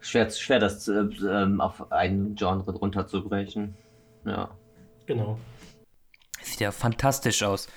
Schwer, 0.01 0.31
schwer 0.31 0.59
das 0.59 0.89
äh, 0.89 1.01
ähm, 1.01 1.61
auf 1.61 1.91
ein 1.91 2.35
Genre 2.35 2.71
runterzubrechen. 2.71 3.75
Ja. 4.25 4.51
Genau. 5.07 5.39
Sieht 6.41 6.61
ja 6.61 6.71
fantastisch 6.71 7.43
aus. 7.43 7.69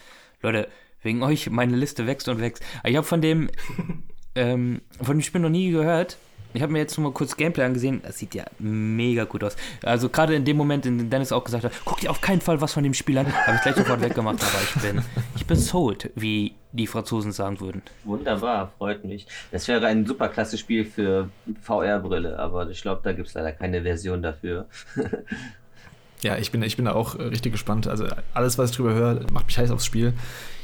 Leute, 0.41 0.67
wegen 1.01 1.23
euch, 1.23 1.49
meine 1.49 1.75
Liste 1.75 2.07
wächst 2.07 2.27
und 2.27 2.39
wächst. 2.39 2.63
Ich 2.83 2.95
habe 2.95 3.07
von 3.07 3.21
dem, 3.21 3.49
ähm, 4.35 4.81
von 5.01 5.17
dem 5.17 5.21
Spiel 5.21 5.41
noch 5.41 5.49
nie 5.49 5.71
gehört. 5.71 6.17
Ich 6.53 6.61
habe 6.61 6.73
mir 6.73 6.79
jetzt 6.79 6.97
noch 6.97 7.03
mal 7.05 7.13
kurz 7.13 7.37
Gameplay 7.37 7.63
angesehen. 7.63 8.01
Das 8.03 8.17
sieht 8.17 8.35
ja 8.35 8.45
mega 8.59 9.23
gut 9.23 9.43
aus. 9.43 9.55
Also 9.83 10.09
gerade 10.09 10.35
in 10.35 10.43
dem 10.43 10.57
Moment, 10.57 10.85
in 10.85 10.97
dem 10.97 11.09
Dennis 11.09 11.31
auch 11.31 11.43
gesagt 11.43 11.63
hat, 11.63 11.71
guck 11.85 11.99
dir 11.99 12.11
auf 12.11 12.21
keinen 12.21 12.41
Fall 12.41 12.59
was 12.59 12.73
von 12.73 12.83
dem 12.83 12.93
Spiel 12.93 13.17
an, 13.17 13.25
habe 13.25 13.55
ich 13.55 13.61
gleich 13.61 13.75
sofort 13.75 14.01
weggemacht. 14.01 14.41
Aber 14.41 14.63
ich 14.63 14.81
bin, 14.81 15.01
ich 15.35 15.45
bin 15.45 15.57
sold, 15.57 16.09
wie 16.15 16.53
die 16.73 16.87
Franzosen 16.87 17.31
sagen 17.31 17.59
würden. 17.59 17.81
Wunderbar, 18.03 18.71
freut 18.77 19.05
mich. 19.05 19.27
Das 19.51 19.67
wäre 19.67 19.85
ein 19.87 20.05
super 20.05 20.29
klasse 20.29 20.57
Spiel 20.57 20.85
für 20.85 21.29
VR-Brille, 21.61 22.37
aber 22.37 22.69
ich 22.69 22.81
glaube, 22.81 23.01
da 23.03 23.13
gibt 23.13 23.27
es 23.27 23.33
leider 23.33 23.51
keine 23.51 23.83
Version 23.83 24.21
dafür. 24.21 24.67
ja, 26.21 26.37
ich 26.37 26.51
bin, 26.51 26.61
ich 26.63 26.75
bin 26.75 26.85
da 26.85 26.93
auch 26.93 27.17
richtig 27.17 27.53
gespannt. 27.53 27.87
Also 27.87 28.07
alles, 28.33 28.57
was 28.57 28.71
ich 28.71 28.75
drüber 28.75 28.93
höre, 28.93 29.21
macht 29.31 29.47
mich 29.47 29.57
heiß 29.57 29.71
aufs 29.71 29.85
Spiel. 29.85 30.13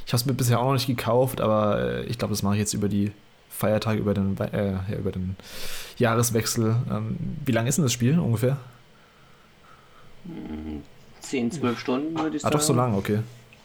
Ich 0.05 0.13
habe 0.13 0.21
es 0.21 0.25
mir 0.25 0.33
bisher 0.33 0.59
auch 0.59 0.65
noch 0.65 0.73
nicht 0.73 0.87
gekauft, 0.87 1.41
aber 1.41 1.81
äh, 1.81 2.03
ich 2.05 2.17
glaube, 2.17 2.33
das 2.33 2.41
mache 2.41 2.55
ich 2.55 2.59
jetzt 2.59 2.73
über 2.73 2.87
die 2.87 3.11
Feiertag, 3.57 3.97
über 3.97 4.13
den, 4.13 4.37
äh, 4.37 4.73
ja, 4.73 4.97
über 4.97 5.11
den 5.11 5.35
Jahreswechsel. 5.97 6.75
Ähm, 6.89 7.17
wie 7.43 7.51
lang 7.51 7.65
ist 7.67 7.77
denn 7.77 7.85
das 7.85 7.91
Spiel 7.93 8.19
ungefähr? 8.19 8.57
10, 11.21 11.51
12 11.51 11.79
Stunden 11.79 12.19
würde 12.19 12.35
ich 12.35 12.41
sagen. 12.41 12.53
Ah, 12.53 12.57
doch 12.57 12.63
so 12.63 12.73
lang, 12.73 12.95
okay. 12.95 13.19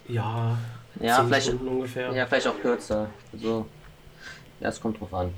Ja, 0.08 0.56
ja 1.00 1.22
vielleicht, 1.24 1.48
ungefähr. 1.48 2.12
Ja, 2.12 2.26
vielleicht 2.26 2.46
auch 2.46 2.58
kürzer. 2.60 3.08
Also, 3.32 3.66
ja, 4.60 4.68
es 4.68 4.80
kommt 4.80 5.00
drauf 5.00 5.12
an. 5.12 5.30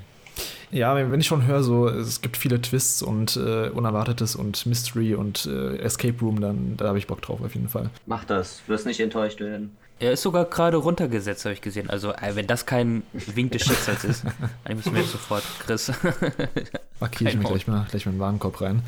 Ja, 0.71 0.97
wenn 0.97 1.21
ich 1.21 1.27
schon 1.27 1.47
höre, 1.47 1.63
so 1.63 1.89
es 1.89 2.21
gibt 2.21 2.37
viele 2.37 2.61
Twists 2.61 3.03
und 3.03 3.37
äh, 3.37 3.69
Unerwartetes 3.69 4.35
und 4.35 4.67
Mystery 4.67 5.15
und 5.15 5.47
äh, 5.47 5.77
Escape 5.79 6.19
Room, 6.21 6.41
dann 6.41 6.77
da 6.77 6.89
habe 6.89 6.99
ich 6.99 7.07
Bock 7.07 7.23
drauf 7.23 7.41
auf 7.43 7.55
jeden 7.55 7.69
Fall. 7.69 7.91
Mach 8.07 8.25
das, 8.25 8.61
wirst 8.67 8.87
nicht 8.87 8.99
enttäuscht 9.01 9.41
werden. 9.41 9.77
Er 10.01 10.13
ist 10.13 10.23
sogar 10.23 10.45
gerade 10.47 10.77
runtergesetzt, 10.77 11.45
habe 11.45 11.55
ich 11.55 11.61
gesehen. 11.61 11.89
Also, 11.89 12.13
äh, 12.13 12.35
wenn 12.35 12.47
das 12.47 12.67
kein 12.67 13.05
Wink 13.13 13.53
des 13.53 13.63
Schicksals 13.63 14.05
ist, 14.05 14.25
dann 14.65 14.77
müssen 14.77 14.93
wir 14.93 15.01
jetzt 15.01 15.13
sofort, 15.13 15.45
Chris. 15.61 15.93
Markiere 17.01 17.31
ich 17.31 17.37
mir 17.37 17.45
gleich 17.45 17.67
mal, 17.67 17.87
gleich 17.89 18.05
mal 18.07 18.13
in 18.13 18.17
den 18.17 18.21
Warenkorb 18.21 18.61
rein. 18.61 18.83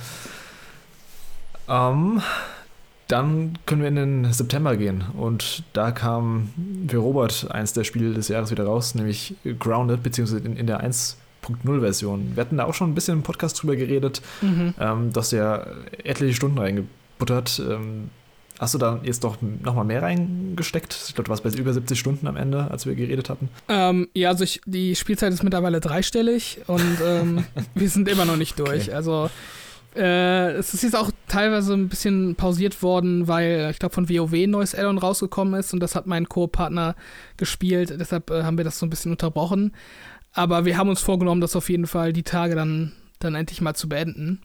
Ähm, 1.69 2.23
dann 3.09 3.59
können 3.66 3.83
wir 3.83 3.88
in 3.88 3.97
den 3.97 4.33
September 4.33 4.77
gehen 4.77 5.05
und 5.16 5.62
da 5.73 5.92
kam 5.92 6.51
für 6.88 6.99
Robert 6.99 7.49
eins 7.51 7.73
der 7.73 7.85
Spiele 7.85 8.12
des 8.14 8.29
Jahres 8.29 8.51
wieder 8.51 8.64
raus, 8.64 8.95
nämlich 8.97 9.35
Grounded, 9.59 10.03
beziehungsweise 10.03 10.45
in, 10.45 10.57
in 10.57 10.66
der 10.66 10.85
1.0-Version. 10.85 12.33
Wir 12.35 12.40
hatten 12.40 12.57
da 12.57 12.64
auch 12.64 12.75
schon 12.75 12.90
ein 12.90 12.95
bisschen 12.95 13.19
im 13.19 13.23
Podcast 13.23 13.62
drüber 13.62 13.77
geredet, 13.77 14.23
mhm. 14.42 14.75
ähm, 14.81 15.12
dass 15.12 15.33
er 15.33 15.69
etliche 16.03 16.35
Stunden 16.35 16.59
reingebuttert. 16.59 17.61
Ähm, 17.61 18.11
Hast 18.59 18.75
du 18.75 18.79
da 18.79 19.01
jetzt 19.03 19.23
doch 19.25 19.37
nochmal 19.40 19.85
mehr 19.85 20.03
reingesteckt? 20.03 20.97
Ich 21.09 21.14
glaube, 21.14 21.25
du 21.25 21.31
warst 21.31 21.42
bei 21.42 21.51
über 21.51 21.73
70 21.73 21.99
Stunden 21.99 22.27
am 22.27 22.37
Ende, 22.37 22.71
als 22.71 22.87
wir 22.87 22.95
geredet 22.95 23.29
hatten. 23.29 23.49
Ähm, 23.69 24.09
ja, 24.14 24.31
also 24.31 24.45
ich, 24.45 24.61
die 24.64 24.97
Spielzeit 24.97 25.33
ist 25.33 25.42
mittlerweile 25.42 25.81
dreistellig 25.81 26.61
und 26.66 26.99
ähm, 27.05 27.45
wir 27.75 27.88
sind 27.88 28.09
immer 28.09 28.25
noch 28.25 28.37
nicht 28.37 28.59
durch. 28.59 28.85
Okay. 28.85 28.92
Also 28.95 29.31
äh, 29.95 30.53
es 30.53 30.75
ist 30.75 30.83
jetzt 30.83 30.97
auch 30.97 31.11
teilweise 31.29 31.75
ein 31.75 31.88
bisschen 31.88 32.35
pausiert 32.35 32.83
worden, 32.83 33.29
weil 33.29 33.69
ich 33.71 33.79
glaube 33.79 33.95
von 33.95 34.09
WoW 34.09 34.33
ein 34.33 34.51
neues 34.51 34.75
Addon 34.75 34.99
rausgekommen 34.99 35.59
ist 35.59 35.73
und 35.73 35.81
das 35.81 35.95
hat 35.95 36.07
mein 36.07 36.29
Co-Partner 36.29 36.97
gespielt. 37.37 37.95
Deshalb 37.99 38.31
äh, 38.31 38.42
haben 38.42 38.59
wir 38.59 38.64
das 38.64 38.79
so 38.79 38.87
ein 38.87 38.90
bisschen 38.90 39.12
unterbrochen. 39.12 39.73
Aber 40.33 40.66
wir 40.66 40.77
haben 40.77 40.90
uns 40.90 41.01
vorgenommen, 41.01 41.40
das 41.40 41.57
auf 41.57 41.71
jeden 41.71 41.87
Fall 41.87 42.12
die 42.12 42.23
Tage 42.23 42.55
dann, 42.55 42.92
dann 43.21 43.35
endlich 43.35 43.62
mal 43.62 43.75
zu 43.75 43.88
beenden. 43.88 44.42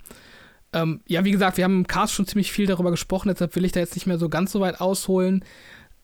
Ähm, 0.74 1.02
ja, 1.08 1.26
wie 1.26 1.32
gesagt, 1.32 1.58
wir 1.58 1.64
haben 1.64 1.80
im 1.80 1.88
Cast 1.88 2.14
schon 2.14 2.28
ziemlich 2.28 2.52
viel 2.52 2.66
darüber 2.66 2.92
gesprochen, 2.92 3.30
deshalb 3.30 3.56
will 3.56 3.66
ich 3.66 3.72
da 3.72 3.80
jetzt 3.80 3.96
nicht 3.96 4.08
mehr 4.08 4.18
so 4.18 4.30
ganz 4.30 4.52
so 4.52 4.62
weit 4.62 4.80
ausholen. 4.80 5.44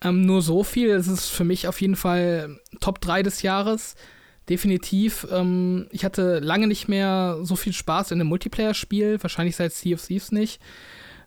Ähm, 0.01 0.21
nur 0.25 0.41
so 0.41 0.63
viel, 0.63 0.91
es 0.91 1.07
ist 1.07 1.29
für 1.29 1.43
mich 1.43 1.67
auf 1.67 1.81
jeden 1.81 1.95
Fall 1.95 2.59
Top 2.79 3.01
3 3.01 3.23
des 3.23 3.41
Jahres. 3.41 3.95
Definitiv. 4.49 5.27
Ähm, 5.31 5.87
ich 5.91 6.05
hatte 6.05 6.39
lange 6.39 6.67
nicht 6.67 6.87
mehr 6.87 7.39
so 7.41 7.55
viel 7.55 7.73
Spaß 7.73 8.11
in 8.11 8.21
einem 8.21 8.29
Multiplayer-Spiel, 8.29 9.21
wahrscheinlich 9.21 9.55
seit 9.55 9.73
Sea 9.73 9.95
of 9.95 10.05
Thieves 10.05 10.31
nicht. 10.31 10.61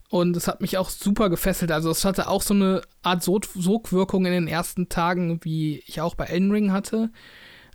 Und 0.08 0.36
es 0.36 0.48
hat 0.48 0.60
mich 0.60 0.78
auch 0.78 0.90
super 0.90 1.30
gefesselt. 1.30 1.70
Also 1.70 1.90
es 1.90 2.04
hatte 2.04 2.28
auch 2.28 2.42
so 2.42 2.54
eine 2.54 2.82
Art 3.02 3.22
Sogwirkung 3.22 4.26
in 4.26 4.32
den 4.32 4.48
ersten 4.48 4.88
Tagen, 4.88 5.40
wie 5.44 5.82
ich 5.86 6.00
auch 6.00 6.14
bei 6.14 6.24
Elden 6.24 6.50
Ring 6.50 6.72
hatte 6.72 7.10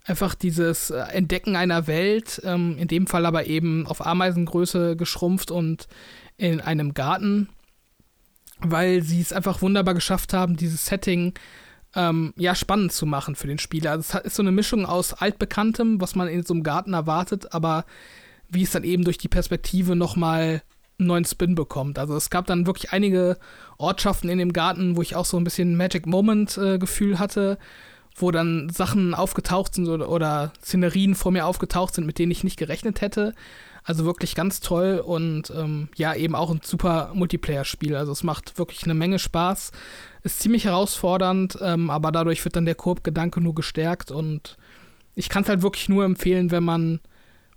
einfach 0.05 0.35
dieses 0.35 0.91
äh, 0.91 0.99
Entdecken 0.99 1.55
einer 1.55 1.87
Welt, 1.87 2.41
ähm, 2.45 2.77
in 2.77 2.87
dem 2.87 3.07
Fall 3.07 3.25
aber 3.25 3.47
eben 3.47 3.87
auf 3.87 4.05
Ameisengröße 4.05 4.95
geschrumpft 4.95 5.51
und 5.51 5.87
in 6.37 6.61
einem 6.61 6.93
Garten, 6.93 7.49
weil 8.59 9.01
sie 9.01 9.19
es 9.19 9.33
einfach 9.33 9.61
wunderbar 9.61 9.93
geschafft 9.93 10.33
haben, 10.33 10.55
dieses 10.55 10.85
Setting 10.85 11.33
ähm, 11.95 12.33
ja 12.37 12.55
spannend 12.55 12.91
zu 12.91 13.05
machen 13.05 13.35
für 13.35 13.47
den 13.47 13.57
Spieler. 13.57 13.91
Also 13.91 14.19
es 14.19 14.25
ist 14.25 14.35
so 14.35 14.43
eine 14.43 14.51
Mischung 14.51 14.85
aus 14.85 15.13
altbekanntem, 15.13 15.99
was 15.99 16.15
man 16.15 16.27
in 16.27 16.43
so 16.43 16.53
einem 16.53 16.63
Garten 16.63 16.93
erwartet, 16.93 17.53
aber 17.53 17.85
wie 18.49 18.63
es 18.63 18.71
dann 18.71 18.83
eben 18.83 19.03
durch 19.03 19.17
die 19.17 19.27
Perspektive 19.27 19.95
nochmal 19.95 20.61
einen 20.99 21.07
neuen 21.07 21.25
Spin 21.25 21.55
bekommt. 21.55 21.97
Also 21.97 22.15
es 22.15 22.29
gab 22.29 22.45
dann 22.45 22.67
wirklich 22.67 22.91
einige 22.91 23.37
Ortschaften 23.77 24.29
in 24.29 24.37
dem 24.37 24.53
Garten, 24.53 24.95
wo 24.95 25.01
ich 25.01 25.15
auch 25.15 25.25
so 25.25 25.37
ein 25.37 25.43
bisschen 25.43 25.75
Magic 25.75 26.05
Moment 26.05 26.57
äh, 26.57 26.77
Gefühl 26.77 27.17
hatte 27.17 27.57
wo 28.15 28.32
dann 28.32 28.69
Sachen 28.69 29.13
aufgetaucht 29.13 29.75
sind 29.75 29.88
oder, 29.88 30.10
oder 30.10 30.54
Szenerien 30.62 31.15
vor 31.15 31.32
mir 31.32 31.45
aufgetaucht 31.45 31.93
sind, 31.95 32.06
mit 32.06 32.17
denen 32.17 32.32
ich 32.32 32.43
nicht 32.43 32.58
gerechnet 32.58 33.01
hätte. 33.01 33.34
Also 33.84 34.04
wirklich 34.04 34.34
ganz 34.34 34.62
toll 34.62 35.04
und 35.06 35.51
ähm, 35.56 35.89
ja, 35.95 36.15
eben 36.15 36.34
auch 36.34 36.49
ein 36.49 36.62
super 36.63 37.12
Multiplayer-Spiel. 37.13 37.95
Also 37.95 38.13
es 38.13 38.23
macht 38.23 38.58
wirklich 38.58 38.84
eine 38.86 38.95
Menge 38.95 39.19
Spaß. 39.19 39.71
Ist 40.23 40.39
ziemlich 40.39 40.65
herausfordernd, 40.65 41.60
ähm, 41.62 41.91
aber 41.91 42.12
dadurch 42.12 42.43
wird 42.43 42.56
dann 42.56 42.65
der 42.65 42.73
Koop-Gedanke 42.73 43.41
nur 43.41 43.54
gestärkt 43.54 44.10
und 44.10 44.58
ich 45.13 45.30
kann 45.30 45.43
es 45.43 45.49
halt 45.49 45.62
wirklich 45.62 45.88
nur 45.88 46.04
empfehlen, 46.04 46.49
wenn 46.49 46.63
man 46.63 46.99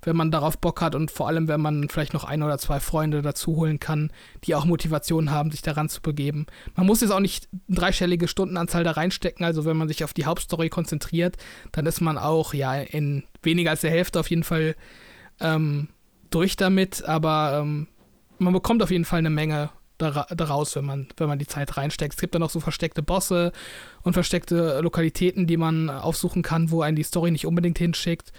wenn 0.02 0.16
man 0.16 0.30
darauf 0.30 0.58
Bock 0.58 0.80
hat 0.80 0.94
und 0.94 1.10
vor 1.10 1.28
allem, 1.28 1.48
wenn 1.48 1.60
man 1.60 1.88
vielleicht 1.88 2.14
noch 2.14 2.24
ein 2.24 2.42
oder 2.42 2.58
zwei 2.58 2.80
Freunde 2.80 3.22
dazu 3.22 3.56
holen 3.56 3.80
kann, 3.80 4.12
die 4.44 4.54
auch 4.54 4.64
Motivation 4.64 5.30
haben, 5.30 5.50
sich 5.50 5.62
daran 5.62 5.88
zu 5.88 6.00
begeben. 6.00 6.46
Man 6.76 6.86
muss 6.86 7.00
jetzt 7.00 7.10
auch 7.10 7.20
nicht 7.20 7.48
eine 7.68 7.76
dreistellige 7.76 8.28
Stundenanzahl 8.28 8.84
da 8.84 8.92
reinstecken, 8.92 9.44
also 9.44 9.64
wenn 9.64 9.76
man 9.76 9.88
sich 9.88 10.04
auf 10.04 10.14
die 10.14 10.26
Hauptstory 10.26 10.68
konzentriert, 10.68 11.36
dann 11.72 11.86
ist 11.86 12.00
man 12.00 12.18
auch 12.18 12.54
ja 12.54 12.74
in 12.74 13.24
weniger 13.42 13.70
als 13.70 13.80
der 13.80 13.90
Hälfte 13.90 14.20
auf 14.20 14.30
jeden 14.30 14.44
Fall 14.44 14.76
ähm, 15.40 15.88
durch 16.30 16.56
damit, 16.56 17.04
aber 17.04 17.60
ähm, 17.62 17.88
man 18.38 18.52
bekommt 18.52 18.82
auf 18.82 18.90
jeden 18.90 19.04
Fall 19.04 19.18
eine 19.18 19.30
Menge 19.30 19.70
daraus, 19.98 20.76
wenn 20.76 20.84
man, 20.84 21.08
wenn 21.16 21.28
man 21.28 21.40
die 21.40 21.46
Zeit 21.46 21.76
reinsteckt. 21.76 22.14
Es 22.14 22.20
gibt 22.20 22.34
dann 22.34 22.42
auch 22.42 22.50
so 22.50 22.60
versteckte 22.60 23.02
Bosse 23.02 23.52
und 24.02 24.12
versteckte 24.12 24.80
Lokalitäten, 24.80 25.48
die 25.48 25.56
man 25.56 25.90
aufsuchen 25.90 26.42
kann, 26.42 26.70
wo 26.70 26.82
einen 26.82 26.96
die 26.96 27.02
Story 27.02 27.32
nicht 27.32 27.46
unbedingt 27.46 27.78
hinschickt. 27.78 28.32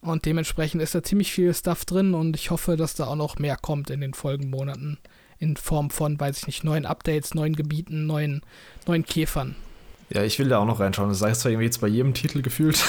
Und 0.00 0.26
dementsprechend 0.26 0.80
ist 0.80 0.94
da 0.94 1.02
ziemlich 1.02 1.32
viel 1.32 1.52
Stuff 1.52 1.84
drin 1.84 2.14
und 2.14 2.36
ich 2.36 2.50
hoffe, 2.50 2.76
dass 2.76 2.94
da 2.94 3.06
auch 3.06 3.16
noch 3.16 3.38
mehr 3.38 3.56
kommt 3.56 3.90
in 3.90 4.00
den 4.00 4.14
Folgenmonaten. 4.14 4.98
In 5.40 5.56
Form 5.56 5.90
von, 5.90 6.18
weiß 6.18 6.38
ich 6.38 6.46
nicht, 6.46 6.64
neuen 6.64 6.86
Updates, 6.86 7.34
neuen 7.34 7.54
Gebieten, 7.54 8.06
neuen, 8.06 8.42
neuen 8.86 9.04
Käfern. 9.04 9.56
Ja, 10.10 10.22
ich 10.22 10.38
will 10.38 10.48
da 10.48 10.58
auch 10.58 10.64
noch 10.64 10.80
reinschauen. 10.80 11.10
Das 11.10 11.22
heißt 11.22 11.42
zwar 11.42 11.52
irgendwie 11.52 11.66
jetzt 11.66 11.80
bei 11.80 11.88
jedem 11.88 12.14
Titel 12.14 12.42
gefühlt, 12.42 12.82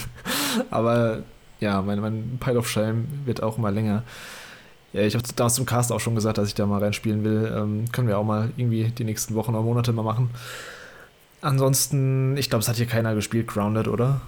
aber 0.70 1.22
ja, 1.60 1.82
mein, 1.82 2.00
mein 2.00 2.38
Pile 2.40 2.58
of 2.58 2.68
Shame 2.68 3.06
wird 3.24 3.42
auch 3.42 3.58
mal 3.58 3.74
länger. 3.74 4.02
Ja, 4.92 5.02
ich 5.02 5.14
habe 5.14 5.24
damals 5.36 5.54
zum 5.54 5.66
Cast 5.66 5.92
auch 5.92 6.00
schon 6.00 6.14
gesagt, 6.14 6.38
dass 6.38 6.48
ich 6.48 6.54
da 6.54 6.66
mal 6.66 6.82
reinspielen 6.82 7.24
will. 7.24 7.52
Ähm, 7.54 7.84
können 7.92 8.08
wir 8.08 8.18
auch 8.18 8.24
mal 8.24 8.50
irgendwie 8.56 8.84
die 8.84 9.04
nächsten 9.04 9.34
Wochen 9.34 9.54
oder 9.54 9.62
Monate 9.62 9.92
mal 9.92 10.02
machen. 10.02 10.30
Ansonsten, 11.42 12.36
ich 12.36 12.48
glaube, 12.48 12.62
es 12.62 12.68
hat 12.68 12.76
hier 12.76 12.86
keiner 12.86 13.14
gespielt, 13.14 13.46
Grounded, 13.46 13.88
oder? 13.88 14.22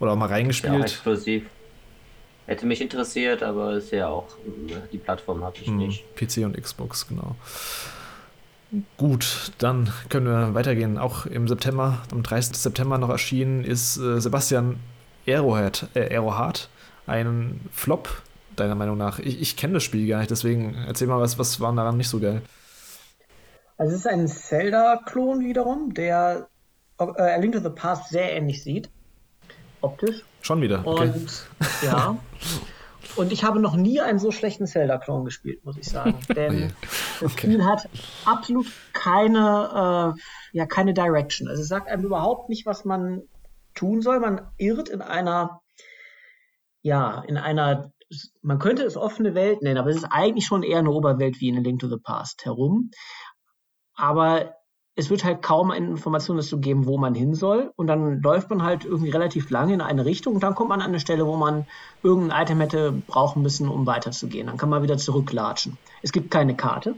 Oder 0.00 0.12
auch 0.12 0.16
mal 0.16 0.28
reingespielt? 0.28 0.72
Ja, 0.72 0.80
exklusiv. 0.80 1.44
Hätte 2.46 2.66
mich 2.66 2.80
interessiert, 2.80 3.44
aber 3.44 3.74
ist 3.74 3.92
ja 3.92 4.08
auch, 4.08 4.26
die 4.92 4.98
Plattform 4.98 5.44
habe 5.44 5.56
ich 5.60 5.68
hm, 5.68 5.76
nicht. 5.76 6.16
PC 6.16 6.38
und 6.38 6.60
Xbox, 6.60 7.06
genau. 7.06 7.36
Gut, 8.96 9.52
dann 9.58 9.92
können 10.08 10.26
wir 10.26 10.54
weitergehen. 10.54 10.98
Auch 10.98 11.26
im 11.26 11.46
September, 11.46 12.02
am 12.10 12.22
30. 12.22 12.56
September 12.56 12.98
noch 12.98 13.10
erschienen 13.10 13.64
ist 13.64 13.98
äh, 13.98 14.20
Sebastian 14.20 14.80
Aerohead, 15.26 15.88
äh, 15.94 16.12
Aerohard, 16.12 16.68
ein 17.06 17.60
Flop, 17.72 18.08
deiner 18.56 18.74
Meinung 18.74 18.96
nach. 18.96 19.18
Ich, 19.18 19.40
ich 19.40 19.56
kenne 19.56 19.74
das 19.74 19.84
Spiel 19.84 20.08
gar 20.08 20.18
nicht, 20.18 20.30
deswegen 20.30 20.76
erzähl 20.86 21.08
mal, 21.08 21.20
was, 21.20 21.38
was 21.38 21.60
war 21.60 21.72
daran 21.74 21.96
nicht 21.96 22.08
so 22.08 22.20
geil? 22.20 22.42
Also 23.76 23.94
es 23.94 24.00
ist 24.00 24.06
ein 24.06 24.26
Zelda-Klon 24.26 25.40
wiederum, 25.40 25.94
der 25.94 26.48
äh, 26.98 27.04
A 27.04 27.36
Link 27.36 27.54
to 27.54 27.60
the 27.60 27.70
Past 27.70 28.10
sehr 28.10 28.32
ähnlich 28.32 28.62
sieht 28.62 28.88
optisch. 29.80 30.24
Schon 30.42 30.60
wieder. 30.62 30.86
Okay. 30.86 31.12
Und 31.12 31.46
ja. 31.82 32.18
Und 33.16 33.32
ich 33.32 33.44
habe 33.44 33.60
noch 33.60 33.76
nie 33.76 34.00
einen 34.00 34.18
so 34.18 34.30
schlechten 34.30 34.66
Zelda-Klon 34.66 35.24
gespielt, 35.24 35.64
muss 35.64 35.76
ich 35.76 35.88
sagen. 35.88 36.18
Denn 36.34 36.72
oh 36.72 37.22
das 37.22 37.32
Spiel 37.32 37.64
hat 37.64 37.88
absolut 38.24 38.66
keine, 38.92 40.14
äh, 40.16 40.56
ja, 40.56 40.66
keine 40.66 40.94
Direction. 40.94 41.48
Also 41.48 41.62
es 41.62 41.68
sagt 41.68 41.88
einem 41.88 42.04
überhaupt 42.04 42.48
nicht, 42.48 42.66
was 42.66 42.84
man 42.84 43.22
tun 43.74 44.00
soll. 44.02 44.20
Man 44.20 44.42
irrt 44.58 44.88
in 44.88 45.02
einer, 45.02 45.60
ja, 46.82 47.22
in 47.26 47.36
einer, 47.36 47.92
man 48.42 48.58
könnte 48.58 48.84
es 48.84 48.96
offene 48.96 49.34
Welt 49.34 49.62
nennen, 49.62 49.78
aber 49.78 49.90
es 49.90 49.96
ist 49.96 50.08
eigentlich 50.10 50.46
schon 50.46 50.62
eher 50.62 50.78
eine 50.78 50.90
Oberwelt 50.90 51.40
wie 51.40 51.48
in 51.48 51.58
A 51.58 51.60
Link 51.60 51.80
to 51.80 51.88
the 51.88 52.00
Past 52.02 52.44
herum. 52.44 52.90
Aber 53.94 54.54
es 55.00 55.08
wird 55.08 55.24
halt 55.24 55.40
kaum 55.40 55.70
eine 55.70 55.86
Information 55.86 56.36
dazu 56.36 56.58
geben, 56.58 56.86
wo 56.86 56.98
man 56.98 57.14
hin 57.14 57.34
soll. 57.34 57.72
Und 57.76 57.86
dann 57.86 58.20
läuft 58.20 58.50
man 58.50 58.62
halt 58.62 58.84
irgendwie 58.84 59.10
relativ 59.10 59.50
lange 59.50 59.72
in 59.72 59.80
eine 59.80 60.04
Richtung 60.04 60.34
und 60.34 60.42
dann 60.42 60.54
kommt 60.54 60.68
man 60.68 60.80
an 60.80 60.88
eine 60.88 61.00
Stelle, 61.00 61.26
wo 61.26 61.36
man 61.36 61.66
irgendein 62.02 62.42
Item 62.42 62.60
hätte 62.60 62.92
brauchen 63.06 63.42
müssen, 63.42 63.68
um 63.68 63.86
weiterzugehen. 63.86 64.46
Dann 64.46 64.58
kann 64.58 64.68
man 64.68 64.82
wieder 64.82 64.98
zurücklatschen. 64.98 65.78
Es 66.02 66.12
gibt 66.12 66.30
keine 66.30 66.54
Karte. 66.54 66.94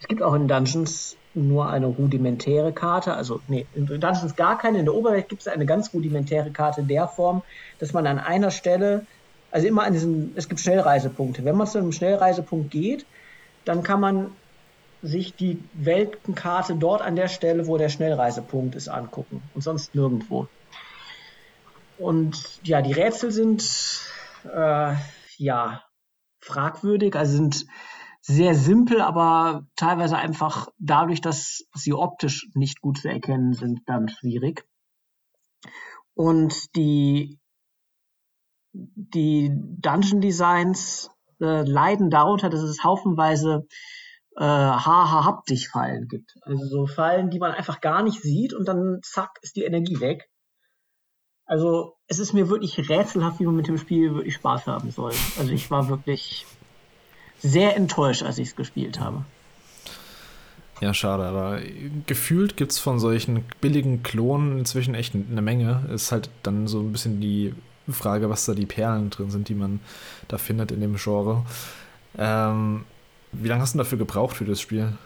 Es 0.00 0.06
gibt 0.06 0.22
auch 0.22 0.34
in 0.34 0.46
Dungeons 0.46 1.16
nur 1.34 1.68
eine 1.68 1.86
rudimentäre 1.86 2.72
Karte. 2.72 3.14
Also, 3.14 3.40
nee, 3.48 3.66
in 3.74 3.86
Dungeons 3.86 4.36
gar 4.36 4.56
keine. 4.56 4.78
In 4.78 4.84
der 4.84 4.94
Oberwelt 4.94 5.28
gibt 5.28 5.42
es 5.42 5.48
eine 5.48 5.66
ganz 5.66 5.92
rudimentäre 5.92 6.52
Karte 6.52 6.84
der 6.84 7.08
Form, 7.08 7.42
dass 7.80 7.92
man 7.92 8.06
an 8.06 8.20
einer 8.20 8.52
Stelle, 8.52 9.06
also 9.50 9.66
immer 9.66 9.82
an 9.82 9.92
diesen, 9.92 10.32
es 10.36 10.48
gibt 10.48 10.60
Schnellreisepunkte. 10.60 11.44
Wenn 11.44 11.56
man 11.56 11.66
zu 11.66 11.78
einem 11.78 11.92
Schnellreisepunkt 11.92 12.70
geht, 12.70 13.06
dann 13.64 13.82
kann 13.82 14.00
man 14.00 14.30
sich 15.02 15.34
die 15.34 15.62
Weltenkarte 15.72 16.74
dort 16.76 17.02
an 17.02 17.16
der 17.16 17.28
Stelle, 17.28 17.66
wo 17.66 17.78
der 17.78 17.88
Schnellreisepunkt 17.88 18.74
ist, 18.74 18.88
angucken 18.88 19.42
und 19.54 19.62
sonst 19.62 19.94
nirgendwo. 19.94 20.48
Und 21.98 22.60
ja, 22.62 22.82
die 22.82 22.92
Rätsel 22.92 23.30
sind 23.30 23.62
äh, 24.44 24.94
ja 25.36 25.82
fragwürdig, 26.38 27.16
also 27.16 27.36
sind 27.36 27.66
sehr 28.22 28.54
simpel, 28.54 29.00
aber 29.00 29.66
teilweise 29.76 30.16
einfach 30.16 30.68
dadurch, 30.78 31.20
dass 31.20 31.64
sie 31.74 31.94
optisch 31.94 32.48
nicht 32.54 32.80
gut 32.80 32.98
zu 32.98 33.08
erkennen 33.08 33.54
sind, 33.54 33.80
dann 33.86 34.08
schwierig. 34.08 34.66
Und 36.14 36.76
die 36.76 37.38
die 38.72 39.50
Dungeon 39.52 40.20
Designs 40.20 41.10
äh, 41.40 41.62
leiden 41.62 42.10
darunter, 42.10 42.50
dass 42.50 42.60
es 42.60 42.84
haufenweise 42.84 43.66
äh, 44.40 44.42
haha 44.42 45.24
hab 45.26 45.44
dich 45.44 45.68
Fallen 45.68 46.08
gibt. 46.08 46.38
Also 46.40 46.64
so 46.64 46.86
Fallen, 46.86 47.28
die 47.28 47.38
man 47.38 47.52
einfach 47.52 47.82
gar 47.82 48.02
nicht 48.02 48.22
sieht 48.22 48.54
und 48.54 48.66
dann 48.66 49.00
zack 49.02 49.38
ist 49.42 49.54
die 49.54 49.64
Energie 49.64 50.00
weg. 50.00 50.30
Also 51.44 51.96
es 52.06 52.18
ist 52.18 52.32
mir 52.32 52.48
wirklich 52.48 52.88
rätselhaft, 52.88 53.38
wie 53.38 53.44
man 53.44 53.56
mit 53.56 53.68
dem 53.68 53.76
Spiel 53.76 54.14
wirklich 54.14 54.36
Spaß 54.36 54.66
haben 54.66 54.90
soll. 54.92 55.12
Also 55.38 55.52
ich 55.52 55.70
war 55.70 55.88
wirklich 55.90 56.46
sehr 57.38 57.76
enttäuscht, 57.76 58.22
als 58.22 58.38
ich 58.38 58.48
es 58.48 58.56
gespielt 58.56 58.98
habe. 58.98 59.26
Ja, 60.80 60.94
schade, 60.94 61.24
aber 61.24 61.60
gefühlt 62.06 62.56
gibt 62.56 62.72
es 62.72 62.78
von 62.78 62.98
solchen 62.98 63.44
billigen 63.60 64.02
Klonen 64.02 64.58
inzwischen 64.58 64.94
echt 64.94 65.14
eine 65.14 65.42
Menge. 65.42 65.86
Ist 65.92 66.12
halt 66.12 66.30
dann 66.42 66.66
so 66.66 66.80
ein 66.80 66.92
bisschen 66.92 67.20
die 67.20 67.54
Frage, 67.90 68.30
was 68.30 68.46
da 68.46 68.54
die 68.54 68.64
Perlen 68.64 69.10
drin 69.10 69.30
sind, 69.30 69.50
die 69.50 69.54
man 69.54 69.80
da 70.28 70.38
findet 70.38 70.72
in 70.72 70.80
dem 70.80 70.96
Genre. 70.96 71.44
Ähm, 72.16 72.86
wie 73.32 73.48
lange 73.48 73.62
hast 73.62 73.74
du 73.74 73.78
dafür 73.78 73.98
gebraucht 73.98 74.36
für 74.36 74.44
das 74.44 74.60
Spiel? 74.60 74.96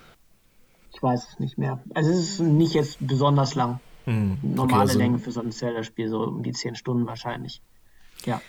Ich 0.94 1.02
weiß 1.02 1.28
es 1.32 1.40
nicht 1.40 1.58
mehr. 1.58 1.82
Also 1.94 2.10
es 2.10 2.18
ist 2.18 2.40
nicht 2.40 2.74
jetzt 2.74 2.98
besonders 3.00 3.54
lang. 3.54 3.80
Hm, 4.04 4.38
Normale 4.42 4.64
okay, 4.64 4.80
also 4.80 4.98
Länge 4.98 5.18
für 5.18 5.32
so 5.32 5.40
ein 5.40 5.50
Zelda-Spiel, 5.50 6.08
so 6.08 6.22
um 6.22 6.42
die 6.42 6.52
10 6.52 6.74
Stunden 6.74 7.06
wahrscheinlich. 7.06 7.62
Ja. 8.24 8.40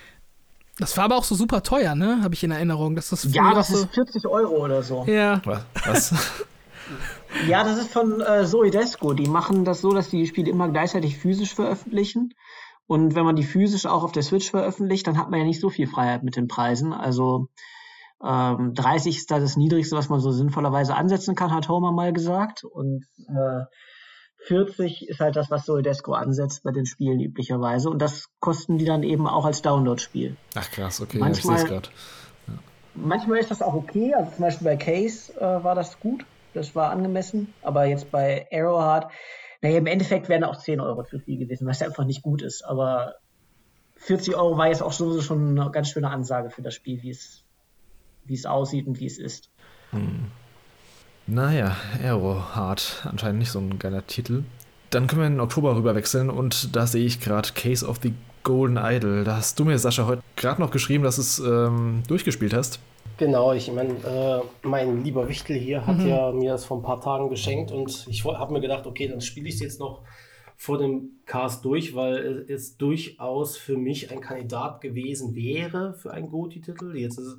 Das 0.78 0.98
war 0.98 1.06
aber 1.06 1.16
auch 1.16 1.24
so 1.24 1.36
super 1.36 1.64
teuer, 1.64 1.96
ne? 1.96 2.20
Habe 2.22 2.34
ich 2.34 2.44
in 2.44 2.52
Erinnerung. 2.52 2.96
Dass 2.96 3.10
das 3.10 3.34
ja, 3.34 3.54
das 3.54 3.70
ist 3.70 3.94
40 3.94 4.28
Euro 4.28 4.64
oder 4.64 4.84
so. 4.84 5.06
Ja. 5.08 5.42
Was? 5.86 6.14
ja, 7.48 7.64
das 7.64 7.80
ist 7.80 7.94
von 7.94 8.20
äh, 8.20 8.46
Zoidesco. 8.46 9.14
Die 9.14 9.28
machen 9.28 9.64
das 9.64 9.80
so, 9.80 9.94
dass 9.94 10.10
die, 10.10 10.18
die 10.18 10.28
Spiele 10.28 10.52
immer 10.52 10.68
gleichzeitig 10.68 11.18
physisch 11.18 11.56
veröffentlichen. 11.56 12.34
Und 12.88 13.16
wenn 13.16 13.24
man 13.24 13.38
die 13.38 13.46
physisch 13.46 13.86
auch 13.86 14.04
auf 14.04 14.12
der 14.12 14.24
Switch 14.24 14.52
veröffentlicht, 14.52 15.08
dann 15.08 15.18
hat 15.18 15.32
man 15.32 15.40
ja 15.40 15.46
nicht 15.46 15.62
so 15.62 15.70
viel 15.70 15.88
Freiheit 15.88 16.24
mit 16.24 16.36
den 16.36 16.50
Preisen. 16.50 16.92
Also 16.92 17.48
ähm, 18.24 18.74
30 18.74 19.18
ist 19.18 19.32
da 19.32 19.40
das 19.40 19.58
Niedrigste, 19.58 19.96
was 19.96 20.10
man 20.10 20.20
so 20.20 20.32
sinnvollerweise 20.32 20.96
ansetzen 20.96 21.36
kann, 21.36 21.54
hat 21.54 21.70
Homer 21.70 21.92
mal 21.92 22.14
gesagt. 22.14 22.64
Und 22.64 23.06
äh, 23.28 23.66
40 24.48 25.10
ist 25.10 25.20
halt 25.20 25.36
das, 25.36 25.50
was 25.50 25.66
Soldesco 25.66 26.14
ansetzt 26.14 26.64
bei 26.64 26.72
den 26.72 26.86
Spielen 26.86 27.20
üblicherweise. 27.20 27.90
Und 27.90 28.02
das 28.02 28.30
kosten 28.40 28.78
die 28.78 28.86
dann 28.86 29.04
eben 29.04 29.28
auch 29.28 29.46
als 29.46 29.62
Download-Spiel. 29.62 30.38
Ach 30.56 30.70
krass, 30.72 31.02
okay, 31.02 31.18
manchmal, 31.18 31.58
ja, 31.58 31.64
ich 31.64 31.68
sehe 31.68 31.78
es 31.78 31.84
ja. 32.48 32.54
Manchmal 32.94 33.40
ist 33.40 33.52
das 33.52 33.62
auch 33.62 33.74
okay. 33.74 34.14
Also 34.14 34.32
zum 34.32 34.42
Beispiel 34.42 34.66
bei 34.66 34.78
Case 34.78 35.34
äh, 35.38 35.64
war 35.64 35.76
das 35.76 36.00
gut. 36.00 36.26
Das 36.54 36.76
war 36.76 36.92
angemessen. 36.92 37.54
Aber 37.62 37.86
jetzt 37.86 38.12
bei 38.12 38.48
Arrowheart, 38.52 39.12
naja, 39.62 39.78
im 39.78 39.88
Endeffekt 39.88 40.30
wären 40.30 40.44
auch 40.44 40.58
10 40.58 40.80
Euro 40.80 41.04
zu 41.04 41.20
viel 41.20 41.38
gewesen, 41.38 41.68
was 41.68 41.82
einfach 41.82 42.06
nicht 42.06 42.22
gut 42.22 42.42
ist. 42.42 42.64
Aber 42.64 43.16
40 43.98 44.36
Euro 44.36 44.58
war 44.58 44.68
jetzt 44.68 44.84
auch 44.84 44.92
sowieso 44.92 45.22
schon 45.22 45.60
eine 45.60 45.72
ganz 45.72 45.90
schöne 45.90 46.10
Ansage 46.10 46.50
für 46.50 46.62
das 46.62 46.76
Spiel, 46.76 47.02
wie 47.02 47.10
es, 47.10 47.45
wie 48.26 48.34
es 48.34 48.46
aussieht 48.46 48.88
und 48.88 49.00
wie 49.00 49.06
es 49.06 49.18
ist. 49.18 49.50
Hm. 49.92 50.32
Naja, 51.28 51.76
Aerohard, 52.04 53.08
anscheinend 53.10 53.40
nicht 53.40 53.52
so 53.52 53.60
ein 53.60 53.80
geiler 53.80 54.06
Titel. 54.06 54.44
Dann 54.92 55.08
können 55.08 55.22
wir 55.22 55.28
in 55.28 55.34
den 55.34 55.40
Oktober 55.42 55.76
rüber 55.76 55.96
wechseln 55.96 56.30
und 56.30 56.76
da 56.76 56.86
sehe 56.86 57.06
ich 57.06 57.20
gerade 57.20 57.50
Case 57.54 57.86
of 57.86 58.00
the 58.04 58.14
Golden 58.44 58.78
Idol. 58.78 59.24
Da 59.24 59.38
hast 59.38 59.60
du 59.60 59.66
mir, 59.66 59.78
Sascha, 59.80 60.06
heute 60.06 60.22
gerade 60.36 60.62
noch 60.62 60.70
geschrieben, 60.70 61.04
dass 61.04 61.16
du 61.16 61.22
es 61.22 61.40
ähm, 61.40 62.04
durchgespielt 62.08 62.54
hast. 62.54 62.80
Genau, 63.18 63.54
ich 63.54 63.72
meine, 63.72 63.94
äh, 63.94 64.68
mein 64.68 65.04
lieber 65.04 65.28
Wichtel 65.28 65.58
hier 65.58 65.88
hat 65.88 65.98
mhm. 65.98 66.08
ja 66.08 66.32
mir 66.32 66.52
das 66.52 66.66
vor 66.66 66.78
ein 66.78 66.84
paar 66.84 67.02
Tagen 67.02 67.30
geschenkt 67.30 67.72
und 67.72 68.06
ich 68.10 68.24
habe 68.24 68.54
mir 68.54 68.62
gedacht, 68.62 68.86
okay, 68.86 69.08
dann 69.08 69.22
spiele 69.22 69.48
ich 69.48 69.56
es 69.56 69.62
jetzt 69.62 69.80
noch 69.80 70.02
vor 70.58 70.78
dem 70.78 71.20
Cast 71.26 71.66
durch, 71.66 71.96
weil 71.96 72.46
es 72.48 72.78
durchaus 72.78 73.58
für 73.58 73.78
mich 73.78 74.12
ein 74.12 74.22
Kandidat 74.22 74.82
gewesen 74.82 75.36
wäre 75.36 75.94
für 75.94 76.12
einen 76.12 76.30
Goti-Titel. 76.30 76.96
Jetzt 76.96 77.18
ist 77.18 77.28
es 77.28 77.38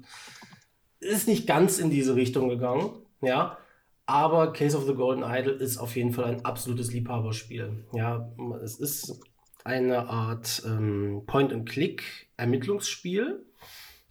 ist 1.06 1.28
nicht 1.28 1.46
ganz 1.46 1.78
in 1.78 1.90
diese 1.90 2.16
Richtung 2.16 2.48
gegangen, 2.48 2.90
ja. 3.20 3.58
Aber 4.06 4.52
Case 4.52 4.76
of 4.76 4.84
the 4.86 4.94
Golden 4.94 5.22
Idol 5.24 5.54
ist 5.54 5.78
auf 5.78 5.96
jeden 5.96 6.12
Fall 6.12 6.26
ein 6.26 6.44
absolutes 6.44 6.92
Liebhaberspiel. 6.92 7.86
Ja, 7.92 8.30
es 8.62 8.78
ist 8.78 9.18
eine 9.64 10.08
Art 10.08 10.62
ähm, 10.64 11.24
Point-and-Click-Ermittlungsspiel. 11.26 13.44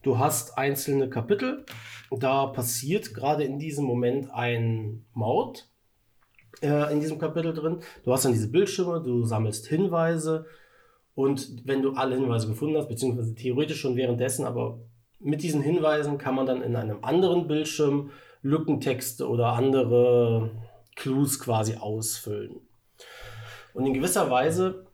Du 0.03 0.19
hast 0.19 0.57
einzelne 0.57 1.09
Kapitel. 1.09 1.65
Da 2.11 2.47
passiert 2.47 3.13
gerade 3.13 3.45
in 3.45 3.57
diesem 3.57 3.85
Moment 3.85 4.29
ein 4.31 5.05
Mord 5.13 5.69
äh, 6.61 6.91
in 6.91 6.99
diesem 6.99 7.17
Kapitel 7.17 7.53
drin. 7.53 7.79
Du 8.03 8.11
hast 8.11 8.25
dann 8.25 8.33
diese 8.33 8.51
Bildschirme, 8.51 9.01
du 9.01 9.23
sammelst 9.23 9.67
Hinweise. 9.67 10.45
Und 11.13 11.65
wenn 11.65 11.81
du 11.81 11.93
alle 11.93 12.15
Hinweise 12.15 12.47
gefunden 12.47 12.77
hast, 12.77 12.89
beziehungsweise 12.89 13.33
theoretisch 13.35 13.79
schon 13.79 13.95
währenddessen, 13.95 14.45
aber 14.45 14.81
mit 15.19 15.43
diesen 15.43 15.61
Hinweisen 15.61 16.17
kann 16.17 16.35
man 16.35 16.45
dann 16.45 16.61
in 16.61 16.75
einem 16.75 17.03
anderen 17.03 17.47
Bildschirm 17.47 18.11
Lückentexte 18.41 19.27
oder 19.27 19.53
andere 19.53 20.51
Clues 20.95 21.39
quasi 21.39 21.75
ausfüllen. 21.75 22.61
Und 23.73 23.85
in 23.85 23.93
gewisser 23.93 24.29
Weise 24.29 24.85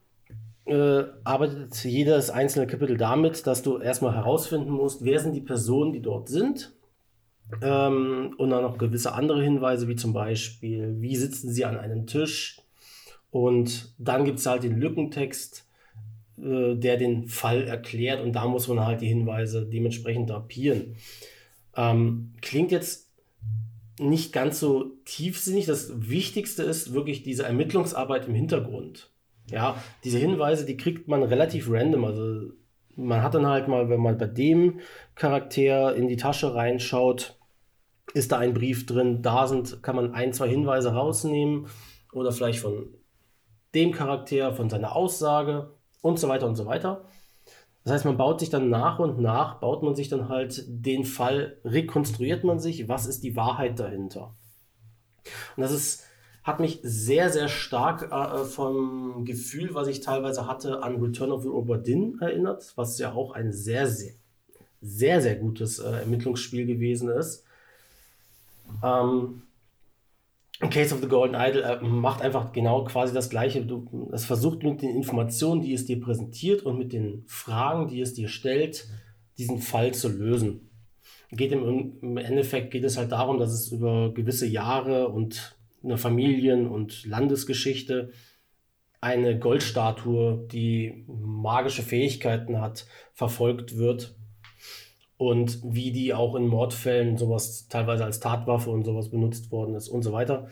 äh, 0.65 1.03
arbeitet 1.24 1.84
jedes 1.84 2.30
einzelne 2.30 2.67
Kapitel 2.67 2.97
damit, 2.97 3.45
dass 3.45 3.61
du 3.61 3.78
erstmal 3.78 4.15
herausfinden 4.15 4.72
musst, 4.72 5.03
wer 5.03 5.19
sind 5.19 5.34
die 5.34 5.41
Personen, 5.41 5.91
die 5.91 6.01
dort 6.01 6.30
sind. 6.30 6.74
Ähm, 7.61 8.34
und 8.38 8.49
dann 8.49 8.61
noch 8.61 8.78
gewisse 8.78 9.13
andere 9.13 9.43
Hinweise, 9.43 9.88
wie 9.88 9.95
zum 9.95 10.13
Beispiel, 10.13 10.95
wie 11.01 11.15
sitzen 11.15 11.51
sie 11.51 11.65
an 11.65 11.78
einem 11.78 12.07
Tisch. 12.07 12.61
Und 13.30 13.93
dann 13.97 14.24
gibt 14.24 14.39
es 14.39 14.45
halt 14.45 14.63
den 14.63 14.80
Lückentext, 14.80 15.67
äh, 16.41 16.75
der 16.75 16.97
den 16.97 17.27
Fall 17.27 17.67
erklärt. 17.67 18.21
Und 18.21 18.33
da 18.33 18.47
muss 18.47 18.67
man 18.67 18.85
halt 18.85 19.01
die 19.01 19.07
Hinweise 19.07 19.65
dementsprechend 19.65 20.29
drapieren. 20.29 20.95
Ähm, 21.75 22.33
klingt 22.41 22.71
jetzt 22.71 23.11
nicht 23.99 24.33
ganz 24.33 24.59
so 24.59 24.91
tiefsinnig. 25.05 25.65
Das 25.65 26.09
Wichtigste 26.09 26.63
ist 26.63 26.93
wirklich 26.93 27.23
diese 27.23 27.43
Ermittlungsarbeit 27.43 28.27
im 28.27 28.33
Hintergrund. 28.33 29.11
Ja, 29.49 29.81
diese 30.03 30.17
Hinweise, 30.17 30.65
die 30.65 30.77
kriegt 30.77 31.07
man 31.07 31.23
relativ 31.23 31.69
random. 31.69 32.05
Also 32.05 32.53
man 32.95 33.21
hat 33.21 33.35
dann 33.35 33.45
halt 33.45 33.67
mal, 33.67 33.89
wenn 33.89 33.99
man 33.99 34.17
bei 34.17 34.27
dem 34.27 34.79
Charakter 35.15 35.95
in 35.95 36.07
die 36.07 36.17
Tasche 36.17 36.55
reinschaut, 36.55 37.37
ist 38.13 38.31
da 38.31 38.39
ein 38.39 38.53
Brief 38.53 38.85
drin. 38.85 39.21
Da 39.21 39.47
sind, 39.47 39.83
kann 39.83 39.95
man 39.95 40.13
ein, 40.13 40.33
zwei 40.33 40.49
Hinweise 40.49 40.93
rausnehmen 40.93 41.67
oder 42.11 42.31
vielleicht 42.31 42.59
von 42.59 42.87
dem 43.75 43.91
Charakter, 43.91 44.53
von 44.53 44.69
seiner 44.69 44.95
Aussage 44.95 45.71
und 46.02 46.20
so 46.20 46.28
weiter 46.28 46.47
und 46.47 46.56
so 46.56 46.66
weiter. 46.66 47.06
Das 47.84 47.93
heißt, 47.93 48.06
man 48.06 48.18
baut 48.18 48.39
sich 48.39 48.49
dann 48.49 48.70
nach 48.70 48.99
und 48.99 49.20
nach, 49.20 49.60
baut 49.60 49.82
man 49.82 49.95
sich 49.95 50.08
dann 50.08 50.30
halt 50.30 50.64
den 50.68 51.04
Fall, 51.04 51.58
rekonstruiert 51.66 52.43
man 52.43 52.60
sich, 52.60 52.88
was 52.88 53.08
ist 53.08 53.24
die 53.24 53.36
Wahrheit 53.36 53.80
dahinter. 53.80 54.36
Und 55.56 55.62
das 55.62 55.72
ist, 55.72 56.04
hat 56.43 56.60
mich 56.60 56.80
sehr, 56.84 57.30
sehr 57.30 57.47
stark 57.47 58.12
äh, 58.12 58.43
vom 58.45 59.26
Gefühl, 59.26 59.74
was 59.74 59.88
ich 59.88 60.02
teilweise 60.02 60.47
hatte, 60.47 60.84
an 60.84 61.02
Return 61.02 61.32
of 61.32 61.43
the 61.43 61.49
Obra 61.49 61.78
Dinn 61.78 62.20
erinnert, 62.20 62.72
was 62.76 62.99
ja 62.99 63.14
auch 63.14 63.32
ein 63.32 63.52
sehr, 63.52 63.88
sehr, 63.88 64.14
sehr, 64.82 65.22
sehr 65.22 65.36
gutes 65.36 65.80
äh, 65.80 66.02
Ermittlungsspiel 66.02 66.66
gewesen 66.68 67.10
ist. 67.10 67.45
Ähm, 68.84 69.43
Case 70.70 70.93
of 70.93 71.01
the 71.01 71.07
Golden 71.07 71.36
Idol 71.36 71.64
äh, 71.64 71.82
macht 71.84 72.22
einfach 72.22 72.51
genau 72.51 72.84
quasi 72.84 73.14
das 73.14 73.30
Gleiche. 73.30 73.66
Du, 73.66 74.09
es 74.14 74.26
versucht 74.26 74.64
mit 74.64 74.82
den 74.82 74.95
Informationen, 74.95 75.62
die 75.62 75.74
es 75.74 75.86
dir 75.86 75.99
präsentiert 75.99 76.64
und 76.64 76.78
mit 76.78 76.93
den 76.93 77.24
Fragen, 77.28 77.88
die 77.88 78.01
es 78.01 78.14
dir 78.14 78.28
stellt, 78.28 78.88
diesen 79.38 79.59
Fall 79.59 79.93
zu 79.93 80.09
lösen. 80.09 80.70
Geht 81.32 81.51
im, 81.51 81.97
im 82.01 82.18
Endeffekt 82.18 82.72
geht 82.72 82.84
es 82.84 82.97
halt 82.97 83.12
darum, 83.12 83.39
dass 83.39 83.53
es 83.53 83.72
über 83.72 84.14
gewisse 84.14 84.47
Jahre 84.47 85.09
und 85.09 85.57
eine 85.84 85.97
Familien- 85.97 86.68
und 86.68 87.05
Landesgeschichte 87.05 88.12
eine 88.99 89.39
Goldstatue, 89.39 90.47
die 90.51 91.05
magische 91.07 91.82
Fähigkeiten 91.82 92.62
hat, 92.62 92.86
verfolgt 93.14 93.78
wird 93.78 94.16
und 95.22 95.59
wie 95.63 95.91
die 95.91 96.15
auch 96.15 96.34
in 96.34 96.47
Mordfällen 96.47 97.15
sowas 97.15 97.67
teilweise 97.67 98.03
als 98.03 98.19
Tatwaffe 98.19 98.72
und 98.72 98.86
sowas 98.86 99.11
benutzt 99.11 99.51
worden 99.51 99.76
ist 99.76 99.88
und 99.88 100.01
so 100.01 100.13
weiter. 100.13 100.47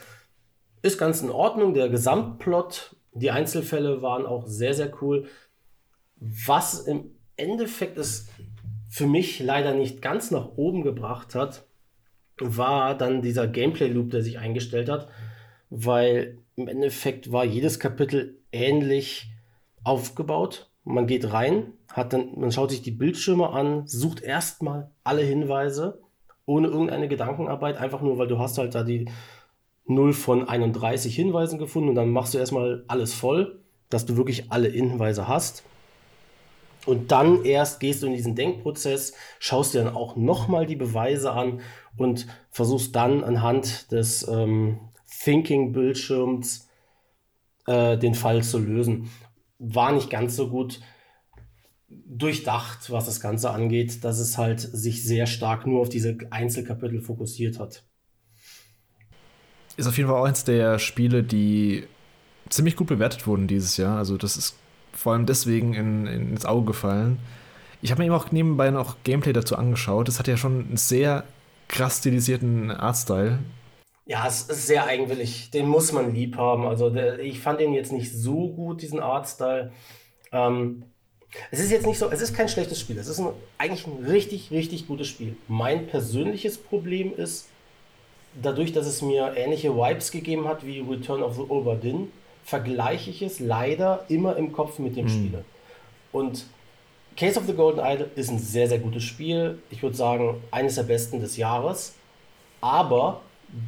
Ist 0.84 0.99
ganz 0.99 1.24
in 1.24 1.32
Ordnung. 1.32 1.74
Der 1.74 1.89
Gesamtplot, 1.89 2.95
die 3.13 3.32
Einzelfälle 3.32 4.03
waren 4.03 4.28
auch 4.28 4.45
sehr, 4.45 4.76
sehr 4.76 4.91
cool. 5.01 5.26
Was 6.17 6.82
im 6.82 7.15
Endeffekt 7.36 7.97
es 7.97 8.30
für 8.88 9.07
mich 9.07 9.39
leider 9.39 9.74
nicht 9.74 10.03
ganz 10.03 10.30
nach 10.30 10.49
oben 10.55 10.84
gebracht 10.84 11.34
hat, 11.34 11.65
war 12.38 12.95
dann 12.95 13.24
dieser 13.24 13.47
Gameplay-Loop, 13.47 14.11
der 14.11 14.22
sich 14.22 14.38
eingestellt 14.38 14.88
hat, 14.88 15.09
weil 15.72 16.38
im 16.55 16.67
Endeffekt 16.67 17.32
war 17.32 17.43
jedes 17.43 17.80
Kapitel 17.80 18.38
ähnlich 18.51 19.32
aufgebaut. 19.84 20.70
Man 20.84 21.07
geht 21.07 21.34
rein, 21.34 21.74
hat 21.93 22.13
dann, 22.13 22.39
man 22.39 22.51
schaut 22.51 22.71
sich 22.71 22.81
die 22.81 22.91
Bildschirme 22.91 23.49
an, 23.49 23.87
sucht 23.87 24.21
erstmal 24.21 24.91
alle 25.03 25.21
Hinweise, 25.21 26.01
ohne 26.45 26.67
irgendeine 26.67 27.07
Gedankenarbeit, 27.07 27.77
einfach 27.77 28.01
nur, 28.01 28.17
weil 28.17 28.27
du 28.27 28.39
hast 28.39 28.57
halt 28.57 28.75
da 28.75 28.83
die 28.83 29.09
0 29.85 30.13
von 30.13 30.47
31 30.47 31.15
Hinweisen 31.15 31.57
gefunden 31.57 31.89
und 31.89 31.95
dann 31.95 32.11
machst 32.11 32.33
du 32.33 32.37
erstmal 32.37 32.83
alles 32.87 33.13
voll, 33.13 33.59
dass 33.89 34.05
du 34.05 34.17
wirklich 34.17 34.51
alle 34.51 34.69
Hinweise 34.69 35.27
hast. 35.27 35.63
Und 36.85 37.11
dann 37.11 37.43
erst 37.43 37.79
gehst 37.79 38.03
du 38.03 38.07
in 38.07 38.13
diesen 38.13 38.35
Denkprozess, 38.35 39.13
schaust 39.39 39.73
dir 39.73 39.83
dann 39.83 39.95
auch 39.95 40.15
nochmal 40.15 40.65
die 40.65 40.75
Beweise 40.75 41.31
an 41.31 41.61
und 41.97 42.27
versuchst 42.51 42.95
dann 42.95 43.23
anhand 43.23 43.91
des 43.91 44.27
ähm, 44.27 44.79
Thinking-Bildschirms 45.23 46.67
äh, 47.67 47.97
den 47.97 48.15
Fall 48.15 48.43
zu 48.43 48.59
lösen. 48.59 49.09
War 49.57 49.91
nicht 49.91 50.09
ganz 50.09 50.35
so 50.35 50.49
gut 50.49 50.79
durchdacht, 51.89 52.91
was 52.91 53.05
das 53.05 53.19
Ganze 53.19 53.51
angeht, 53.51 54.03
dass 54.03 54.19
es 54.19 54.37
halt 54.37 54.59
sich 54.59 55.03
sehr 55.03 55.25
stark 55.25 55.65
nur 55.65 55.81
auf 55.81 55.89
diese 55.89 56.17
Einzelkapitel 56.29 57.01
fokussiert 57.01 57.59
hat. 57.59 57.83
Ist 59.77 59.87
auf 59.87 59.97
jeden 59.97 60.09
Fall 60.09 60.19
auch 60.19 60.25
eins 60.25 60.43
der 60.43 60.77
Spiele, 60.79 61.23
die 61.23 61.87
ziemlich 62.49 62.75
gut 62.75 62.87
bewertet 62.87 63.25
wurden 63.27 63.47
dieses 63.47 63.77
Jahr. 63.77 63.97
Also 63.97 64.17
das 64.17 64.37
ist 64.37 64.55
vor 64.91 65.13
allem 65.13 65.25
deswegen 65.25 65.73
in, 65.73 66.05
in, 66.07 66.29
ins 66.31 66.45
Auge 66.45 66.67
gefallen. 66.67 67.19
Ich 67.81 67.91
habe 67.91 68.01
mir 68.01 68.07
eben 68.07 68.15
auch 68.15 68.31
nebenbei 68.31 68.71
noch 68.71 68.97
Gameplay 69.03 69.33
dazu 69.33 69.55
angeschaut. 69.55 70.07
Das 70.07 70.19
hat 70.19 70.27
ja 70.27 70.35
schon 70.35 70.67
einen 70.67 70.77
sehr 70.77 71.23
krass 71.69 71.99
stilisierten 71.99 72.71
Artstyle. 72.71 73.39
Ja, 74.05 74.27
es 74.27 74.41
ist 74.41 74.67
sehr 74.67 74.85
eigenwillig. 74.85 75.51
Den 75.51 75.67
muss 75.67 75.91
man 75.91 76.13
lieb 76.13 76.35
haben. 76.35 76.65
Also 76.65 76.89
der, 76.89 77.19
ich 77.19 77.39
fand 77.39 77.59
den 77.59 77.73
jetzt 77.73 77.93
nicht 77.93 78.11
so 78.11 78.49
gut, 78.49 78.81
diesen 78.81 78.99
Artstyle. 78.99 79.71
Ähm, 80.31 80.83
es 81.51 81.59
ist 81.59 81.71
jetzt 81.71 81.86
nicht 81.86 81.99
so, 81.99 82.09
es 82.09 82.21
ist 82.21 82.36
kein 82.36 82.49
schlechtes 82.49 82.80
Spiel. 82.80 82.97
Es 82.97 83.07
ist 83.07 83.19
ein, 83.19 83.30
eigentlich 83.57 83.86
ein 83.86 84.05
richtig, 84.05 84.51
richtig 84.51 84.88
gutes 84.88 85.07
Spiel. 85.07 85.36
Mein 85.47 85.88
persönliches 85.88 86.57
Problem 86.57 87.15
ist, 87.15 87.47
dadurch, 88.41 88.73
dass 88.73 88.88
es 88.88 89.01
mir 89.01 89.34
ähnliche 89.36 89.75
Vibes 89.75 90.11
gegeben 90.11 90.47
hat 90.47 90.65
wie 90.65 90.80
Return 90.80 91.21
of 91.21 91.36
the 91.36 91.41
Obra 91.41 91.75
Dinn, 91.75 92.11
vergleiche 92.43 93.11
ich 93.11 93.21
es 93.21 93.39
leider 93.39 94.05
immer 94.09 94.36
im 94.38 94.51
Kopf 94.51 94.80
mit 94.80 94.95
dem 94.95 95.05
mhm. 95.05 95.09
Spieler. 95.09 95.43
Und 96.11 96.45
Case 97.15 97.39
of 97.39 97.45
the 97.45 97.53
Golden 97.53 97.80
Idol 97.80 98.09
ist 98.15 98.32
ein 98.32 98.39
sehr, 98.39 98.67
sehr 98.67 98.80
gutes 98.80 99.03
Spiel. 99.03 99.59
Ich 99.69 99.84
würde 99.84 99.95
sagen, 99.95 100.41
eines 100.51 100.75
der 100.75 100.84
besten 100.84 101.19
des 101.19 101.38
Jahres. 101.38 101.93
Aber 102.61 103.21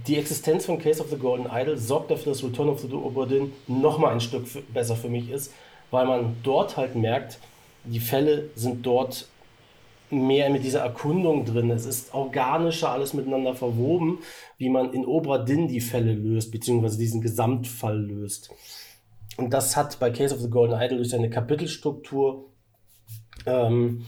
die 0.07 0.17
Existenz 0.17 0.65
von 0.65 0.79
Case 0.79 1.01
of 1.01 1.09
the 1.09 1.17
Golden 1.17 1.47
Idol 1.51 1.77
sorgt 1.77 2.11
dafür, 2.11 2.33
dass 2.33 2.43
Return 2.43 2.69
of 2.69 2.79
the 2.79 2.91
Obra 2.93 3.25
Dinn 3.25 3.51
nochmal 3.67 4.13
ein 4.13 4.21
Stück 4.21 4.45
besser 4.73 4.95
für 4.95 5.09
mich 5.09 5.29
ist, 5.29 5.53
weil 5.91 6.05
man 6.05 6.37
dort 6.43 6.77
halt 6.77 6.95
merkt, 6.95 7.39
die 7.83 7.99
Fälle 7.99 8.49
sind 8.55 8.85
dort 8.85 9.27
mehr 10.09 10.49
mit 10.49 10.63
dieser 10.63 10.81
Erkundung 10.81 11.45
drin. 11.45 11.71
Es 11.71 11.85
ist 11.85 12.13
organischer 12.13 12.89
alles 12.89 13.13
miteinander 13.13 13.55
verwoben, 13.55 14.19
wie 14.57 14.69
man 14.69 14.93
in 14.93 15.05
Obra 15.05 15.37
Dinn 15.37 15.67
die 15.67 15.81
Fälle 15.81 16.13
löst, 16.13 16.51
beziehungsweise 16.51 16.97
diesen 16.97 17.21
Gesamtfall 17.21 17.99
löst. 17.99 18.51
Und 19.37 19.53
das 19.53 19.77
hat 19.77 19.99
bei 19.99 20.11
Case 20.11 20.35
of 20.35 20.41
the 20.41 20.49
Golden 20.49 20.79
Idol 20.79 20.97
durch 20.97 21.09
seine 21.09 21.29
Kapitelstruktur 21.29 22.45
ähm, 23.45 24.05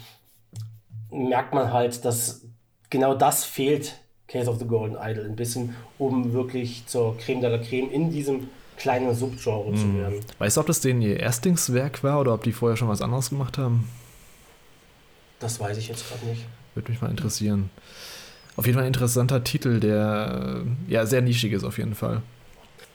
merkt 1.09 1.53
man 1.53 1.71
halt, 1.71 2.03
dass 2.05 2.45
genau 2.89 3.13
das 3.13 3.45
fehlt 3.45 3.99
Case 4.27 4.49
of 4.49 4.59
the 4.59 4.65
Golden 4.65 4.97
Idol 4.99 5.25
ein 5.25 5.35
bisschen, 5.35 5.75
um 5.97 6.33
wirklich 6.33 6.85
zur 6.87 7.17
Creme 7.17 7.41
de 7.41 7.49
la 7.49 7.57
Creme 7.57 7.91
in 7.91 8.11
diesem 8.11 8.49
kleinen 8.77 9.13
Subgenre 9.15 9.67
hm. 9.67 9.77
zu 9.77 9.97
werden. 9.97 10.19
Weißt 10.39 10.57
du, 10.57 10.61
ob 10.61 10.67
das 10.67 10.81
denen 10.81 11.01
ihr 11.01 11.19
Erstlingswerk 11.19 12.03
war 12.03 12.19
oder 12.19 12.33
ob 12.33 12.43
die 12.43 12.51
vorher 12.51 12.77
schon 12.77 12.87
was 12.87 13.01
anderes 13.01 13.29
gemacht 13.29 13.57
haben? 13.57 13.87
Das 15.39 15.59
weiß 15.59 15.77
ich 15.77 15.89
jetzt 15.89 16.07
gerade 16.07 16.25
nicht. 16.25 16.45
Würde 16.73 16.89
mich 16.91 17.01
mal 17.01 17.09
interessieren. 17.11 17.69
Auf 18.55 18.65
jeden 18.65 18.75
Fall 18.75 18.85
ein 18.85 18.87
interessanter 18.87 19.43
Titel, 19.43 19.79
der 19.79 20.63
ja 20.87 21.05
sehr 21.05 21.21
nischig 21.21 21.53
ist, 21.53 21.63
auf 21.63 21.77
jeden 21.77 21.95
Fall. 21.95 22.21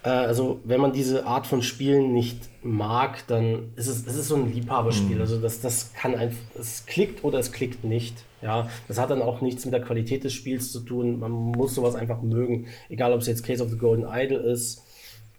Äh, 0.03 0.11
also, 0.11 0.61
wenn 0.65 0.81
man 0.81 0.93
diese 0.93 1.27
Art 1.27 1.47
von 1.47 1.63
Spielen 1.63 2.13
nicht 2.13 2.49
mag, 2.63 3.27
dann 3.27 3.73
ist 3.77 3.89
es, 3.89 4.07
es 4.07 4.15
ist 4.15 4.29
so 4.29 4.37
ein 4.37 4.53
Liebhaberspiel. 4.53 5.17
Mhm. 5.17 5.21
Also, 5.21 5.41
das, 5.41 5.61
das 5.61 5.93
kann 5.95 6.15
einfach, 6.15 6.39
es 6.59 6.87
klickt 6.87 7.25
oder 7.25 7.39
es 7.39 7.53
klickt 7.53 7.85
nicht. 7.85 8.25
Ja, 8.41 8.69
das 8.87 8.99
hat 8.99 9.11
dann 9.11 9.21
auch 9.21 9.41
nichts 9.41 9.65
mit 9.65 9.75
der 9.75 9.83
Qualität 9.83 10.23
des 10.23 10.33
Spiels 10.33 10.71
zu 10.71 10.81
tun. 10.81 11.19
Man 11.19 11.33
muss 11.33 11.75
sowas 11.75 11.97
einfach 11.97 12.23
mögen. 12.23 12.69
Egal, 12.89 13.13
ob 13.13 13.21
es 13.21 13.27
jetzt 13.27 13.45
Case 13.45 13.63
of 13.63 13.71
the 13.71 13.77
Golden 13.77 14.07
Idol 14.09 14.41
ist 14.41 14.85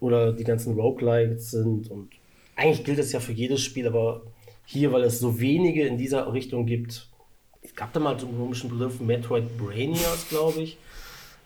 oder 0.00 0.32
die 0.32 0.44
ganzen 0.44 0.74
Roguelites 0.74 1.50
sind. 1.50 1.90
Und 1.90 2.10
eigentlich 2.56 2.84
gilt 2.84 2.98
das 2.98 3.12
ja 3.12 3.20
für 3.20 3.32
jedes 3.32 3.60
Spiel, 3.60 3.86
aber 3.86 4.22
hier, 4.64 4.92
weil 4.92 5.02
es 5.02 5.20
so 5.20 5.40
wenige 5.40 5.86
in 5.86 5.98
dieser 5.98 6.32
Richtung 6.32 6.66
gibt. 6.66 7.08
Es 7.62 7.74
gab 7.74 7.92
da 7.92 8.00
mal 8.00 8.18
so 8.18 8.26
einen 8.26 8.38
komischen 8.38 8.70
Begriff, 8.70 9.00
Metroid 9.00 9.56
Brainias, 9.58 10.28
glaube 10.28 10.62
ich. 10.62 10.78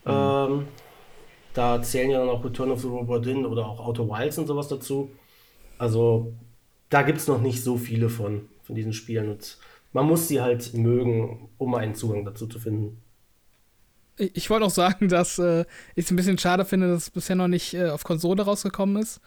Mhm. 0.04 0.12
Ähm, 0.12 0.64
da 1.54 1.82
zählen 1.82 2.10
ja 2.10 2.18
dann 2.18 2.28
auch 2.28 2.44
Return 2.44 2.70
of 2.70 2.80
the 2.80 2.88
Robot 2.88 3.26
In 3.26 3.46
oder 3.46 3.66
auch 3.66 3.80
Outer 3.80 4.08
Wilds 4.08 4.38
und 4.38 4.46
sowas 4.46 4.68
dazu. 4.68 5.10
Also 5.78 6.32
da 6.90 7.02
gibt 7.02 7.18
es 7.18 7.28
noch 7.28 7.40
nicht 7.40 7.62
so 7.62 7.76
viele 7.76 8.08
von, 8.08 8.48
von 8.62 8.74
diesen 8.74 8.92
Spielen. 8.92 9.30
Und 9.30 9.58
man 9.92 10.06
muss 10.06 10.28
sie 10.28 10.40
halt 10.40 10.74
mögen, 10.74 11.48
um 11.58 11.74
einen 11.74 11.94
Zugang 11.94 12.24
dazu 12.24 12.46
zu 12.46 12.58
finden. 12.58 13.00
Ich 14.16 14.50
wollte 14.50 14.66
auch 14.66 14.70
sagen, 14.70 15.08
dass 15.10 15.38
äh, 15.38 15.64
ich 15.94 16.06
es 16.06 16.10
ein 16.10 16.16
bisschen 16.16 16.38
schade 16.38 16.64
finde, 16.64 16.88
dass 16.88 17.04
es 17.04 17.10
bisher 17.10 17.36
noch 17.36 17.48
nicht 17.48 17.74
äh, 17.74 17.88
auf 17.88 18.04
Konsole 18.04 18.42
rausgekommen 18.42 19.02
ist. 19.02 19.20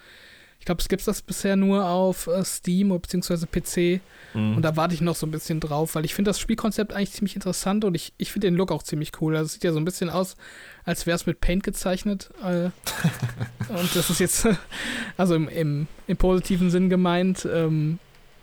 Ich 0.59 0.65
glaube, 0.65 0.81
es 0.81 0.89
gibt 0.89 1.07
das 1.07 1.21
bisher 1.21 1.55
nur 1.55 1.85
auf 1.85 2.27
äh, 2.27 2.43
Steam 2.43 2.89
bzw. 2.89 3.45
PC. 3.45 4.01
Mhm. 4.33 4.57
Und 4.57 4.61
da 4.63 4.75
warte 4.75 4.93
ich 4.93 5.01
noch 5.01 5.15
so 5.15 5.25
ein 5.25 5.31
bisschen 5.31 5.59
drauf, 5.59 5.95
weil 5.95 6.03
ich 6.03 6.13
finde 6.13 6.29
das 6.29 6.39
Spielkonzept 6.39 6.93
eigentlich 6.93 7.11
ziemlich 7.11 7.35
interessant 7.35 7.85
und 7.85 7.95
ich, 7.95 8.13
ich 8.17 8.31
finde 8.31 8.47
den 8.47 8.55
Look 8.55 8.71
auch 8.71 8.83
ziemlich 8.83 9.11
cool. 9.21 9.35
Also 9.35 9.45
es 9.45 9.53
sieht 9.53 9.63
ja 9.63 9.71
so 9.71 9.79
ein 9.79 9.85
bisschen 9.85 10.09
aus, 10.09 10.35
als 10.83 11.05
wäre 11.05 11.15
es 11.15 11.25
mit 11.25 11.39
Paint 11.39 11.63
gezeichnet. 11.63 12.31
Äh, 12.43 12.65
und 13.69 13.95
das 13.95 14.09
ist 14.09 14.19
jetzt, 14.19 14.47
also 15.17 15.35
im, 15.35 15.47
im, 15.47 15.87
im 16.07 16.17
positiven 16.17 16.69
Sinn 16.69 16.89
gemeint. 16.89 17.47
Ähm, 17.51 17.99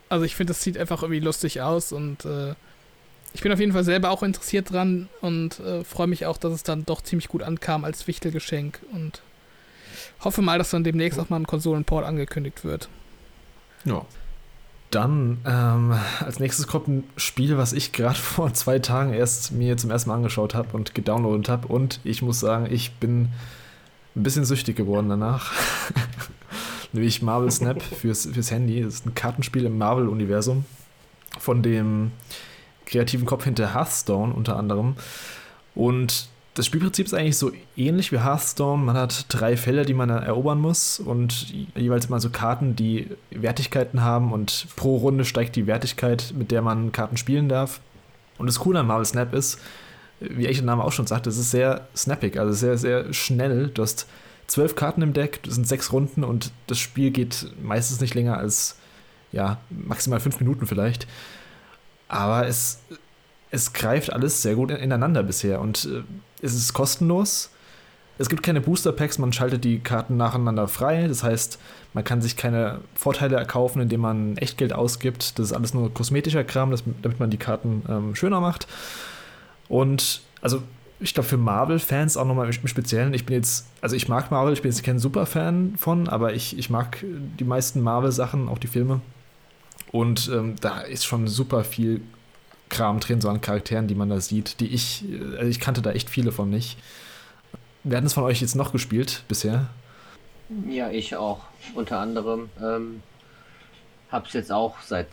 also 0.08 0.24
ich 0.24 0.36
finde, 0.36 0.52
das 0.52 0.62
sieht 0.62 0.78
einfach 0.78 1.02
irgendwie 1.02 1.20
lustig 1.20 1.60
aus 1.60 1.92
und 1.92 2.24
äh, 2.24 2.54
ich 3.34 3.42
bin 3.42 3.52
auf 3.52 3.60
jeden 3.60 3.72
Fall 3.72 3.84
selber 3.84 4.10
auch 4.10 4.22
interessiert 4.22 4.72
dran 4.72 5.08
und 5.20 5.58
äh, 5.60 5.84
freue 5.84 6.06
mich 6.06 6.24
auch, 6.24 6.38
dass 6.38 6.52
es 6.52 6.62
dann 6.62 6.86
doch 6.86 7.02
ziemlich 7.02 7.28
gut 7.28 7.42
ankam 7.42 7.84
als 7.84 8.06
Wichtelgeschenk 8.06 8.80
und 8.92 9.22
hoffe 10.20 10.40
mal, 10.40 10.58
dass 10.58 10.70
dann 10.70 10.84
demnächst 10.84 11.18
auch 11.18 11.28
mal 11.28 11.36
ein 11.36 11.46
Konsolenport 11.46 12.06
angekündigt 12.06 12.64
wird. 12.64 12.88
Ja. 13.84 14.06
Dann 14.90 15.38
ähm, 15.44 15.92
als 16.20 16.38
nächstes 16.38 16.68
kommt 16.68 16.86
ein 16.86 17.04
Spiel, 17.16 17.58
was 17.58 17.72
ich 17.72 17.90
gerade 17.90 18.14
vor 18.18 18.54
zwei 18.54 18.78
Tagen 18.78 19.12
erst 19.12 19.50
mir 19.50 19.76
zum 19.76 19.90
ersten 19.90 20.10
Mal 20.10 20.16
angeschaut 20.16 20.54
habe 20.54 20.68
und 20.72 20.94
gedownloadet 20.94 21.48
habe. 21.48 21.68
Und 21.68 21.98
ich 22.04 22.22
muss 22.22 22.38
sagen, 22.38 22.68
ich 22.70 22.92
bin 22.94 23.30
ein 24.14 24.22
bisschen 24.22 24.44
süchtig 24.44 24.76
geworden 24.76 25.08
danach. 25.08 25.52
Nämlich 26.92 27.22
Marvel 27.22 27.50
Snap 27.50 27.82
fürs, 28.00 28.26
fürs 28.26 28.52
Handy. 28.52 28.82
Das 28.82 28.94
ist 28.94 29.06
ein 29.06 29.14
Kartenspiel 29.14 29.64
im 29.66 29.76
Marvel-Universum 29.76 30.64
von 31.40 31.64
dem 31.64 32.12
kreativen 32.86 33.26
Kopf 33.26 33.44
hinter 33.44 33.74
Hearthstone 33.74 34.32
unter 34.32 34.56
anderem. 34.56 34.96
Und 35.74 36.28
das 36.54 36.66
Spielprinzip 36.66 37.06
ist 37.06 37.14
eigentlich 37.14 37.36
so 37.36 37.50
ähnlich 37.76 38.12
wie 38.12 38.20
Hearthstone. 38.20 38.82
Man 38.82 38.96
hat 38.96 39.26
drei 39.28 39.56
Felder, 39.56 39.84
die 39.84 39.94
man 39.94 40.08
erobern 40.08 40.60
muss 40.60 41.00
und 41.00 41.52
jeweils 41.74 42.06
immer 42.06 42.20
so 42.20 42.30
Karten, 42.30 42.76
die 42.76 43.08
Wertigkeiten 43.30 44.02
haben 44.02 44.32
und 44.32 44.68
pro 44.76 44.96
Runde 44.96 45.24
steigt 45.24 45.56
die 45.56 45.66
Wertigkeit, 45.66 46.32
mit 46.36 46.52
der 46.52 46.62
man 46.62 46.92
Karten 46.92 47.16
spielen 47.16 47.48
darf. 47.48 47.80
Und 48.38 48.46
das 48.46 48.60
Coole 48.60 48.80
an 48.80 48.86
Marvel 48.86 49.04
Snap 49.04 49.34
ist, 49.34 49.60
wie 50.20 50.46
ich 50.46 50.58
der 50.58 50.66
Name 50.66 50.84
auch 50.84 50.92
schon 50.92 51.08
sagte, 51.08 51.28
es 51.28 51.38
ist 51.38 51.50
sehr 51.50 51.88
snappig, 51.96 52.38
also 52.38 52.52
sehr, 52.52 52.78
sehr 52.78 53.12
schnell. 53.12 53.68
Du 53.68 53.82
hast 53.82 54.06
zwölf 54.46 54.76
Karten 54.76 55.02
im 55.02 55.12
Deck, 55.12 55.42
das 55.42 55.54
sind 55.54 55.66
sechs 55.66 55.92
Runden 55.92 56.22
und 56.22 56.52
das 56.68 56.78
Spiel 56.78 57.10
geht 57.10 57.48
meistens 57.62 58.00
nicht 58.00 58.14
länger 58.14 58.38
als 58.38 58.76
ja, 59.32 59.58
maximal 59.70 60.20
fünf 60.20 60.38
Minuten 60.38 60.66
vielleicht. 60.66 61.08
Aber 62.14 62.46
es, 62.46 62.78
es 63.50 63.72
greift 63.72 64.12
alles 64.12 64.40
sehr 64.40 64.54
gut 64.54 64.70
ineinander 64.70 65.24
bisher 65.24 65.60
und 65.60 65.84
äh, 65.86 66.02
es 66.44 66.54
ist 66.54 66.72
kostenlos. 66.72 67.50
Es 68.18 68.28
gibt 68.28 68.44
keine 68.44 68.60
Booster 68.60 68.92
Packs, 68.92 69.18
man 69.18 69.32
schaltet 69.32 69.64
die 69.64 69.80
Karten 69.80 70.16
nacheinander 70.16 70.68
frei. 70.68 71.08
Das 71.08 71.24
heißt, 71.24 71.58
man 71.92 72.04
kann 72.04 72.22
sich 72.22 72.36
keine 72.36 72.78
Vorteile 72.94 73.34
erkaufen, 73.34 73.82
indem 73.82 74.02
man 74.02 74.36
Echtgeld 74.36 74.72
ausgibt. 74.72 75.36
Das 75.40 75.46
ist 75.46 75.52
alles 75.52 75.74
nur 75.74 75.92
kosmetischer 75.92 76.44
Kram, 76.44 76.70
das, 76.70 76.84
damit 77.02 77.18
man 77.18 77.30
die 77.30 77.36
Karten 77.36 77.82
ähm, 77.88 78.14
schöner 78.14 78.40
macht. 78.40 78.68
Und 79.68 80.22
also 80.40 80.62
ich 81.00 81.14
glaube 81.14 81.28
für 81.28 81.36
Marvel-Fans 81.36 82.16
auch 82.16 82.26
nochmal 82.26 82.46
im 82.46 82.68
Speziellen. 82.68 83.12
Ich 83.12 83.26
bin 83.26 83.34
jetzt, 83.34 83.66
also 83.80 83.96
ich 83.96 84.08
mag 84.08 84.30
Marvel, 84.30 84.52
ich 84.52 84.62
bin 84.62 84.70
jetzt 84.70 84.84
kein 84.84 85.00
Superfan 85.00 85.74
von, 85.78 86.08
aber 86.08 86.32
ich, 86.32 86.56
ich 86.56 86.70
mag 86.70 87.04
die 87.40 87.44
meisten 87.44 87.80
Marvel-Sachen, 87.80 88.48
auch 88.48 88.58
die 88.58 88.68
Filme. 88.68 89.00
Und 89.94 90.28
ähm, 90.28 90.56
da 90.60 90.80
ist 90.80 91.04
schon 91.04 91.28
super 91.28 91.62
viel 91.62 92.00
Kram 92.68 92.98
drin, 92.98 93.20
so 93.20 93.28
an 93.28 93.40
Charakteren, 93.40 93.86
die 93.86 93.94
man 93.94 94.08
da 94.08 94.18
sieht, 94.18 94.58
die 94.58 94.66
ich, 94.66 95.04
also 95.38 95.48
ich 95.48 95.60
kannte 95.60 95.82
da 95.82 95.92
echt 95.92 96.10
viele 96.10 96.32
von 96.32 96.50
nicht. 96.50 96.76
Wer 97.84 97.98
hat 97.98 98.04
es 98.04 98.12
von 98.12 98.24
euch 98.24 98.40
jetzt 98.40 98.56
noch 98.56 98.72
gespielt 98.72 99.22
bisher? 99.28 99.68
Ja, 100.68 100.90
ich 100.90 101.14
auch. 101.14 101.44
Unter 101.76 102.00
anderem. 102.00 102.48
Ähm, 102.60 103.04
hab's 104.10 104.32
jetzt 104.32 104.50
auch 104.50 104.80
seit 104.80 105.06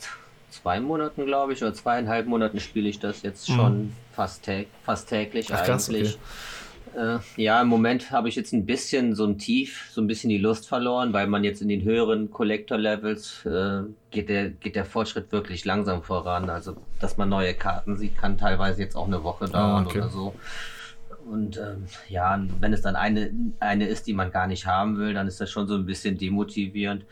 zwei 0.49 0.79
Monaten, 0.79 1.27
glaube 1.27 1.53
ich, 1.53 1.61
oder 1.61 1.75
zweieinhalb 1.75 2.25
Monaten 2.25 2.59
spiele 2.59 2.89
ich 2.89 2.97
das 2.97 3.21
jetzt 3.21 3.49
mhm. 3.49 3.53
schon 3.53 3.93
fast, 4.13 4.41
tä 4.41 4.65
fast 4.83 5.09
täglich 5.09 5.53
Ach, 5.53 5.61
eigentlich. 5.61 6.17
Äh, 6.95 7.19
ja, 7.37 7.61
im 7.61 7.67
Moment 7.67 8.11
habe 8.11 8.27
ich 8.27 8.35
jetzt 8.35 8.53
ein 8.53 8.65
bisschen 8.65 9.15
so 9.15 9.25
ein 9.25 9.37
Tief, 9.37 9.89
so 9.91 10.01
ein 10.01 10.07
bisschen 10.07 10.29
die 10.29 10.37
Lust 10.37 10.67
verloren, 10.67 11.13
weil 11.13 11.27
man 11.27 11.43
jetzt 11.43 11.61
in 11.61 11.69
den 11.69 11.83
höheren 11.83 12.31
Collector-Levels 12.31 13.45
äh, 13.45 13.83
geht, 14.09 14.29
der, 14.29 14.49
geht 14.49 14.75
der 14.75 14.85
Fortschritt 14.85 15.31
wirklich 15.31 15.63
langsam 15.63 16.03
voran. 16.03 16.49
Also, 16.49 16.75
dass 16.99 17.17
man 17.17 17.29
neue 17.29 17.53
Karten 17.53 17.97
sieht, 17.97 18.17
kann 18.17 18.37
teilweise 18.37 18.81
jetzt 18.81 18.95
auch 18.95 19.07
eine 19.07 19.23
Woche 19.23 19.45
dauern 19.47 19.85
ah, 19.85 19.87
okay. 19.87 19.99
oder 19.99 20.09
so. 20.09 20.35
Und 21.29 21.57
ähm, 21.57 21.85
ja, 22.09 22.43
wenn 22.59 22.73
es 22.73 22.81
dann 22.81 22.95
eine, 22.95 23.31
eine 23.59 23.87
ist, 23.87 24.07
die 24.07 24.13
man 24.13 24.31
gar 24.31 24.47
nicht 24.47 24.65
haben 24.65 24.97
will, 24.97 25.13
dann 25.13 25.27
ist 25.27 25.39
das 25.39 25.49
schon 25.49 25.67
so 25.67 25.75
ein 25.75 25.85
bisschen 25.85 26.17
demotivierend. 26.17 27.05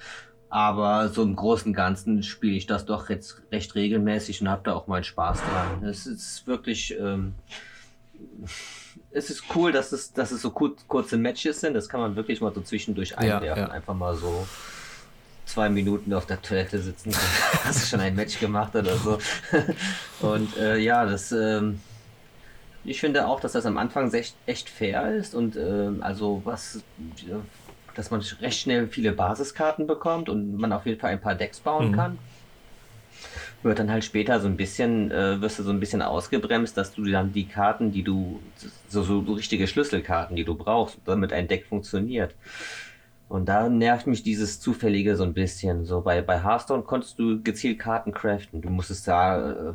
Aber 0.50 1.10
so 1.10 1.22
im 1.22 1.36
Großen 1.36 1.68
und 1.68 1.76
Ganzen 1.76 2.24
spiele 2.24 2.58
ich 2.58 2.66
das 2.66 2.86
doch 2.86 3.10
jetzt 3.10 3.42
recht 3.52 3.76
regelmäßig 3.76 4.42
und 4.42 4.50
habe 4.50 4.64
da 4.66 4.74
auch 4.74 4.88
meinen 4.88 5.04
Spaß 5.04 5.42
dran. 5.42 5.84
Es 5.88 6.06
ist 6.08 6.48
wirklich. 6.48 6.96
Ähm, 7.00 7.36
es 9.12 9.30
ist 9.30 9.44
cool, 9.56 9.72
dass 9.72 9.92
es, 9.92 10.14
dass 10.14 10.32
es 10.32 10.42
so 10.42 10.52
kurz, 10.52 10.86
kurze 10.88 11.18
Matches 11.18 11.62
sind. 11.62 11.74
Das 11.74 11.90
kann 11.90 12.00
man 12.00 12.16
wirklich 12.16 12.42
mal 12.42 12.54
so 12.54 12.62
zwischendurch 12.62 13.18
einwerfen. 13.18 13.48
Ja, 13.48 13.58
ja. 13.58 13.68
Einfach 13.70 13.96
mal 13.96 14.16
so 14.16 14.48
zwei 15.46 15.70
Minuten 15.70 16.14
auf 16.14 16.26
der 16.26 16.42
Toilette 16.42 16.80
sitzen. 16.80 17.12
Hast 17.64 17.82
du 17.82 17.88
schon 17.88 18.00
ein 18.00 18.16
Match 18.16 18.40
gemacht 18.40 18.76
oder 18.76 18.96
so? 18.98 19.18
Und 20.28 20.56
äh, 20.58 20.78
ja, 20.78 21.06
das. 21.06 21.32
Ähm, 21.32 21.82
ich 22.86 23.02
finde 23.02 23.28
auch, 23.28 23.40
dass 23.40 23.52
das 23.52 23.66
am 23.66 23.78
Anfang 23.78 24.12
echt, 24.14 24.36
echt 24.46 24.70
fair 24.70 25.14
ist 25.14 25.36
und 25.36 25.58
äh, 25.58 25.90
also 26.00 26.42
was, 26.46 26.82
dass 27.94 28.10
man 28.10 28.22
recht 28.42 28.58
schnell 28.58 28.88
viele 28.88 29.12
Basiskarten 29.12 29.86
bekommt 29.86 30.30
und 30.30 30.56
man 30.58 30.72
auf 30.72 30.86
jeden 30.86 30.98
Fall 30.98 31.12
ein 31.12 31.20
paar 31.20 31.36
Decks 31.36 31.60
bauen 31.60 31.92
mhm. 31.92 31.96
kann 31.96 32.18
wird 33.64 33.80
dann 33.80 33.92
halt 33.92 34.04
später 34.04 34.40
so 34.40 34.48
ein 34.48 34.58
bisschen, 34.58 35.12
äh, 35.12 35.42
wirst 35.42 35.60
du 35.60 35.64
so 35.64 35.72
ein 35.72 35.80
bisschen 35.80 36.02
ausgebremst, 36.02 36.78
dass 36.78 36.94
du 36.94 37.04
dann 37.06 37.34
die 37.34 37.46
Karten, 37.46 37.92
die 37.92 38.04
du, 38.04 38.40
so, 38.88 39.04
so 39.04 39.20
richtige 39.20 39.68
Schlüsselkarten, 39.68 40.36
die 40.36 40.46
du 40.46 40.56
brauchst, 40.56 40.98
damit 41.06 41.34
ein 41.34 41.48
Deck 41.48 41.66
funktioniert. 41.66 42.36
Und 43.30 43.48
da 43.48 43.70
nervt 43.70 44.08
mich 44.08 44.24
dieses 44.24 44.60
Zufällige 44.60 45.16
so 45.16 45.24
ein 45.24 45.34
bisschen. 45.34 45.86
So 45.86 46.02
bei, 46.02 46.22
bei 46.22 46.44
Hearthstone 46.44 46.82
konntest 46.82 47.20
du 47.20 47.42
gezielt 47.44 47.78
Karten 47.78 48.12
craften. 48.12 48.62
Du 48.62 48.70
musstest 48.70 49.08
da, 49.08 49.52
äh, 49.52 49.74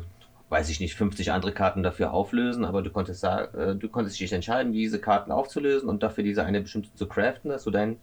weiß 0.49 0.69
ich 0.69 0.81
nicht, 0.81 0.95
50 0.95 1.31
andere 1.31 1.53
Karten 1.53 1.81
dafür 1.81 2.11
auflösen, 2.11 2.65
aber 2.65 2.81
du 2.81 2.89
konntest 2.89 3.23
da, 3.23 3.45
äh, 3.45 3.75
du 3.75 3.87
konntest 3.87 4.19
dich 4.19 4.33
entscheiden, 4.33 4.73
diese 4.73 4.99
Karten 4.99 5.31
aufzulösen 5.31 5.87
und 5.87 6.03
dafür 6.03 6.23
diese 6.25 6.43
eine 6.43 6.59
bestimmte 6.59 6.93
zu 6.95 7.07
craften, 7.07 7.49
dass 7.49 7.63
du 7.63 7.71
dein, 7.71 7.95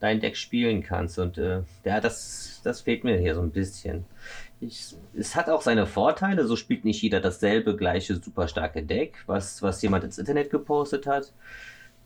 dein 0.00 0.20
Deck 0.20 0.38
spielen 0.38 0.82
kannst. 0.82 1.18
Und 1.18 1.36
äh, 1.36 1.60
ja, 1.84 2.00
das, 2.00 2.62
das 2.64 2.80
fehlt 2.80 3.04
mir 3.04 3.18
hier 3.18 3.34
so 3.34 3.42
ein 3.42 3.50
bisschen. 3.50 4.06
Ich, 4.66 4.94
es 5.16 5.36
hat 5.36 5.48
auch 5.48 5.62
seine 5.62 5.86
Vorteile, 5.86 6.46
so 6.46 6.56
spielt 6.56 6.84
nicht 6.84 7.02
jeder 7.02 7.20
dasselbe 7.20 7.76
gleiche 7.76 8.16
super 8.16 8.48
starke 8.48 8.82
Deck, 8.82 9.16
was, 9.26 9.62
was 9.62 9.82
jemand 9.82 10.04
ins 10.04 10.18
Internet 10.18 10.50
gepostet 10.50 11.06
hat. 11.06 11.32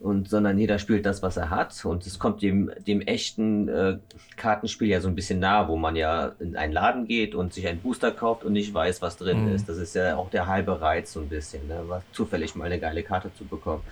Und, 0.01 0.29
sondern 0.29 0.57
jeder 0.59 0.79
spielt 0.79 1.07
das, 1.07 1.23
was 1.23 1.37
er 1.37 1.51
hat. 1.51 1.85
Und 1.85 2.07
es 2.07 2.21
kommt 2.21 2.41
dem, 2.41 2.71
dem 2.87 3.01
echten 3.01 3.69
äh, 3.69 3.99
Kartenspiel 4.37 4.87
ja 4.87 5.01
so 5.01 5.09
ein 5.09 5.17
bisschen 5.17 5.41
nah, 5.41 5.67
wo 5.67 5.77
man 5.77 5.97
ja 5.97 6.37
in 6.39 6.55
einen 6.55 6.73
Laden 6.73 7.07
geht 7.07 7.35
und 7.35 7.53
sich 7.53 7.67
einen 7.67 7.81
Booster 7.81 8.13
kauft 8.13 8.45
und 8.45 8.53
nicht 8.53 8.73
weiß, 8.73 9.03
was 9.03 9.17
drin 9.17 9.47
mhm. 9.47 9.55
ist. 9.57 9.69
Das 9.69 9.77
ist 9.77 9.97
ja 9.97 10.17
auch 10.17 10.31
der 10.31 10.47
halbe 10.47 10.81
Reiz 10.81 11.13
so 11.13 11.21
ein 11.21 11.29
bisschen, 11.29 11.67
ne? 11.67 11.83
zufällig 12.13 12.55
mal 12.55 12.67
eine 12.67 12.79
geile 12.79 13.03
Karte 13.03 13.35
zu 13.35 13.45
bekommen. 13.45 13.83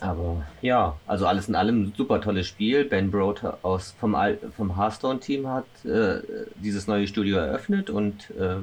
Aber 0.00 0.44
ja, 0.60 0.96
also 1.06 1.26
alles 1.26 1.48
in 1.48 1.54
allem 1.54 1.92
super 1.96 2.20
tolles 2.20 2.46
Spiel. 2.46 2.84
Ben 2.84 3.10
Broad 3.10 3.42
aus, 3.62 3.94
vom, 3.98 4.16
vom 4.56 4.76
Hearthstone-Team 4.76 5.48
hat 5.48 5.64
äh, 5.84 6.20
dieses 6.56 6.86
neue 6.86 7.06
Studio 7.06 7.38
eröffnet 7.38 7.90
und 7.90 8.30
äh, 8.30 8.56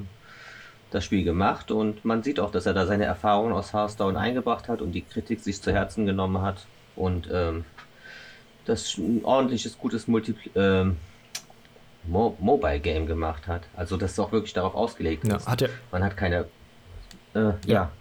das 0.92 1.06
Spiel 1.06 1.24
gemacht. 1.24 1.72
Und 1.72 2.04
man 2.06 2.22
sieht 2.22 2.40
auch, 2.40 2.52
dass 2.52 2.66
er 2.66 2.74
da 2.74 2.86
seine 2.86 3.06
Erfahrungen 3.06 3.54
aus 3.54 3.74
Hearthstone 3.74 4.20
eingebracht 4.20 4.68
hat 4.68 4.82
und 4.82 4.92
die 4.92 5.02
Kritik 5.02 5.40
sich 5.40 5.62
zu 5.62 5.72
Herzen 5.72 6.06
genommen 6.06 6.42
hat. 6.42 6.66
Und 6.96 7.30
ähm, 7.32 7.64
das 8.66 8.98
ein 8.98 9.24
ordentliches, 9.24 9.78
gutes 9.78 10.08
Multi 10.08 10.36
ähm, 10.56 10.98
Mo 12.04 12.36
Mobile 12.40 12.80
Game 12.80 13.06
gemacht 13.06 13.48
hat. 13.48 13.64
Also 13.76 13.96
das 13.96 14.12
ist 14.12 14.20
auch 14.20 14.32
wirklich 14.32 14.54
darauf 14.54 14.76
ausgelegt 14.76 15.28
ja, 15.28 15.44
Hat 15.46 15.62
er 15.62 15.70
man 15.92 16.04
hat 16.04 16.18
keine. 16.18 16.46
Äh, 17.34 17.40
ja. 17.40 17.56
ja. 17.66 17.92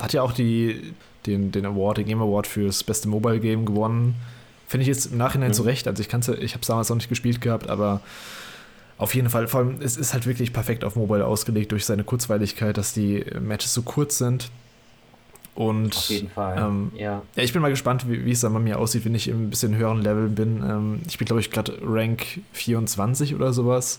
Hat 0.00 0.12
ja 0.12 0.22
auch 0.22 0.32
die 0.32 0.94
den, 1.26 1.52
den 1.52 1.66
Award, 1.66 1.98
den 1.98 2.06
Game 2.06 2.22
Award 2.22 2.46
fürs 2.46 2.82
beste 2.84 3.08
Mobile 3.08 3.40
Game 3.40 3.66
gewonnen. 3.66 4.14
Finde 4.66 4.82
ich 4.82 4.88
jetzt 4.88 5.06
im 5.06 5.18
Nachhinein 5.18 5.48
mhm. 5.48 5.54
zu 5.54 5.62
Recht. 5.62 5.88
Also 5.88 6.00
ich 6.00 6.08
kannte, 6.08 6.34
ich 6.36 6.52
habe 6.52 6.62
es 6.62 6.68
damals 6.68 6.88
noch 6.88 6.96
nicht 6.96 7.08
gespielt 7.08 7.40
gehabt, 7.40 7.68
aber 7.68 8.00
auf 8.98 9.14
jeden 9.14 9.30
Fall, 9.30 9.48
vor 9.48 9.60
allem, 9.60 9.76
es 9.80 9.96
ist 9.96 10.12
halt 10.12 10.26
wirklich 10.26 10.52
perfekt 10.52 10.84
auf 10.84 10.94
Mobile 10.94 11.24
ausgelegt 11.24 11.72
durch 11.72 11.86
seine 11.86 12.04
Kurzweiligkeit, 12.04 12.76
dass 12.76 12.92
die 12.92 13.24
Matches 13.40 13.72
so 13.72 13.82
kurz 13.82 14.18
sind. 14.18 14.50
Und 15.54 15.96
auf 15.96 16.08
jeden 16.10 16.30
Fall. 16.30 16.58
Ähm, 16.58 16.92
ja. 16.94 17.22
ja. 17.34 17.42
Ich 17.42 17.52
bin 17.52 17.62
mal 17.62 17.70
gespannt, 17.70 18.08
wie, 18.08 18.24
wie 18.24 18.30
es 18.30 18.40
dann 18.40 18.52
bei 18.52 18.60
mir 18.60 18.78
aussieht, 18.78 19.04
wenn 19.04 19.14
ich 19.14 19.28
im 19.28 19.50
bisschen 19.50 19.74
höheren 19.74 20.00
Level 20.02 20.28
bin. 20.28 20.62
Ähm, 20.62 21.00
ich 21.08 21.18
bin, 21.18 21.26
glaube 21.26 21.40
ich, 21.40 21.50
gerade 21.50 21.78
Rank 21.82 22.40
24 22.52 23.34
oder 23.34 23.52
sowas. 23.52 23.98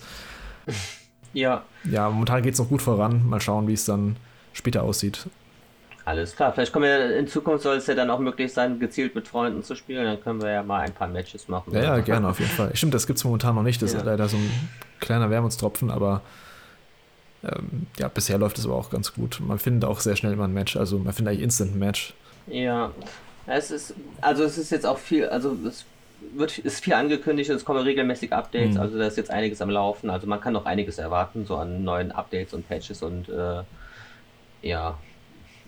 Ja. 1.34 1.64
Ja, 1.84 2.10
momentan 2.10 2.44
geht 2.44 2.54
es 2.54 2.60
noch 2.60 2.70
gut 2.70 2.82
voran. 2.82 3.28
Mal 3.28 3.42
schauen, 3.42 3.68
wie 3.68 3.74
es 3.74 3.86
dann 3.86 4.18
später 4.54 4.84
aussieht. 4.84 5.28
Alles 6.04 6.36
klar, 6.36 6.52
vielleicht 6.52 6.74
kommen 6.74 6.86
wir 6.86 7.18
in 7.18 7.28
Zukunft 7.28 7.64
soll 7.64 7.78
es 7.78 7.86
ja 7.86 7.94
dann 7.94 8.10
auch 8.10 8.20
möglich 8.20 8.52
sein, 8.52 8.80
gezielt 8.80 9.14
mit 9.14 9.28
Freunden 9.28 9.64
zu 9.64 9.76
spielen. 9.76 10.06
Dann 10.06 10.22
können 10.22 10.42
wir 10.42 10.50
ja 10.50 10.64
mal 10.64 10.82
ein 10.82 10.94
paar 10.94 11.08
Matches 11.08 11.48
machen. 11.48 11.74
Ja, 11.74 11.82
ja 11.82 12.00
gerne, 12.00 12.28
auf 12.28 12.40
jeden 12.40 12.52
Fall. 12.52 12.76
Stimmt, 12.76 12.94
das 12.94 13.06
gibt 13.06 13.18
es 13.18 13.24
momentan 13.24 13.56
noch 13.56 13.64
nicht. 13.64 13.82
Das 13.82 13.94
ja. 13.94 14.00
ist 14.00 14.06
leider 14.06 14.28
so 14.28 14.38
ein 14.38 14.70
kleiner 15.00 15.30
Wermutstropfen, 15.30 15.92
aber 15.92 16.22
ähm, 17.44 17.88
ja, 17.98 18.08
bisher 18.08 18.38
läuft 18.38 18.58
es 18.58 18.66
aber 18.66 18.76
auch 18.76 18.90
ganz 18.90 19.14
gut. 19.14 19.40
Man 19.46 19.60
findet 19.60 19.86
auch 19.86 20.00
sehr 20.00 20.16
schnell 20.16 20.34
immer 20.34 20.46
ein 20.46 20.54
Match. 20.54 20.76
Also 20.76 20.98
man 20.98 21.14
findet 21.14 21.34
eigentlich 21.34 21.44
instant 21.44 21.76
ein 21.76 21.80
Match. 21.80 22.14
Ja, 22.48 22.92
es 23.46 23.70
ist, 23.70 23.94
also 24.22 24.44
es 24.44 24.58
ist 24.58 24.72
jetzt 24.72 24.86
auch 24.86 24.98
viel, 24.98 25.28
also 25.30 25.56
es 25.68 25.86
wird, 26.34 26.58
ist 26.60 26.84
viel 26.84 26.94
angekündigt 26.94 27.50
und 27.50 27.56
es 27.56 27.66
kommen 27.66 27.82
regelmäßig 27.84 28.34
Updates. 28.34 28.76
Mhm. 28.76 28.82
Also 28.82 28.98
da 28.98 29.06
ist 29.06 29.18
jetzt 29.18 29.30
einiges 29.30 29.62
am 29.62 29.70
Laufen. 29.70 30.10
Also 30.10 30.28
man 30.28 30.42
kann 30.42 30.54
noch 30.54 30.66
einiges 30.66 30.98
erwarten, 30.98 31.46
so 31.46 31.58
an 31.58 31.84
neuen 31.84 32.12
Updates 32.12 32.54
und 32.54 32.68
Patches 32.68 33.04
und 33.04 33.30
äh, 33.30 33.64
ja, 34.62 34.98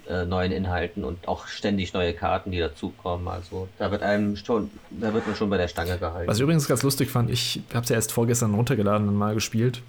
äh, 0.09 0.25
neuen 0.25 0.51
Inhalten 0.51 1.03
und 1.03 1.27
auch 1.27 1.47
ständig 1.47 1.93
neue 1.93 2.13
Karten, 2.13 2.51
die 2.51 2.59
dazukommen. 2.59 3.27
Also 3.27 3.67
da 3.77 3.91
wird 3.91 4.03
einem 4.03 4.35
schon, 4.35 4.69
da 4.89 5.13
wird 5.13 5.25
man 5.25 5.35
schon 5.35 5.49
bei 5.49 5.57
der 5.57 5.67
Stange 5.67 5.97
gehalten. 5.97 6.27
Was 6.27 6.37
ich 6.37 6.43
übrigens 6.43 6.67
ganz 6.67 6.83
lustig 6.83 7.09
fand, 7.09 7.29
ich 7.29 7.61
habe 7.73 7.83
es 7.83 7.89
ja 7.89 7.95
erst 7.95 8.11
vorgestern 8.11 8.53
runtergeladen 8.53 9.07
und 9.07 9.15
mal 9.15 9.33
gespielt. 9.33 9.81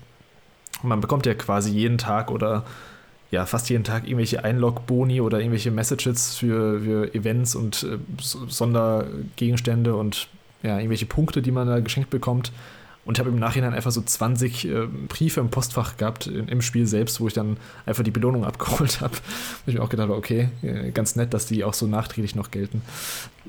Und 0.83 0.89
man 0.89 1.01
bekommt 1.01 1.27
ja 1.27 1.35
quasi 1.35 1.71
jeden 1.71 1.99
Tag 1.99 2.31
oder 2.31 2.65
ja, 3.31 3.47
fast 3.47 3.69
jeden 3.71 3.85
Tag 3.85 4.05
irgendwelche 4.05 4.45
Einlog-Boni 4.45 5.21
oder 5.21 5.39
irgendwelche 5.39 5.71
Messages 5.71 6.37
für, 6.37 6.81
für 6.81 7.15
Events 7.15 7.57
und 7.57 7.83
äh, 7.83 7.99
Sondergegenstände 8.21 9.97
und 9.97 10.29
ja, 10.63 10.79
irgendwelche 10.79 11.07
Punkte, 11.07 11.43
die 11.43 11.51
man 11.51 11.67
da 11.67 11.81
geschenkt 11.81 12.11
bekommt. 12.11 12.53
Und 13.05 13.19
habe 13.19 13.29
im 13.29 13.39
Nachhinein 13.39 13.75
einfach 13.75 13.91
so 13.91 14.01
20 14.01 14.65
äh, 14.65 14.87
Briefe 15.09 15.41
im 15.41 15.51
Postfach 15.51 15.99
gehabt 15.99 16.27
in, 16.27 16.49
im 16.49 16.63
Spiel 16.63 16.87
selbst, 16.87 17.21
wo 17.21 17.27
ich 17.27 17.35
dann 17.35 17.59
einfach 17.85 18.03
die 18.03 18.11
Belohnung 18.11 18.45
abgeholt 18.47 19.01
habe. 19.01 19.15
Wo 19.65 19.71
ich 19.71 19.75
mir 19.75 19.83
auch 19.83 19.91
gedacht 19.91 20.09
habe, 20.09 20.17
okay, 20.17 20.49
äh, 20.63 20.91
ganz 20.91 21.17
nett, 21.17 21.35
dass 21.35 21.47
die 21.47 21.65
auch 21.65 21.75
so 21.75 21.87
nachträglich 21.87 22.35
noch 22.35 22.51
gelten. 22.51 22.83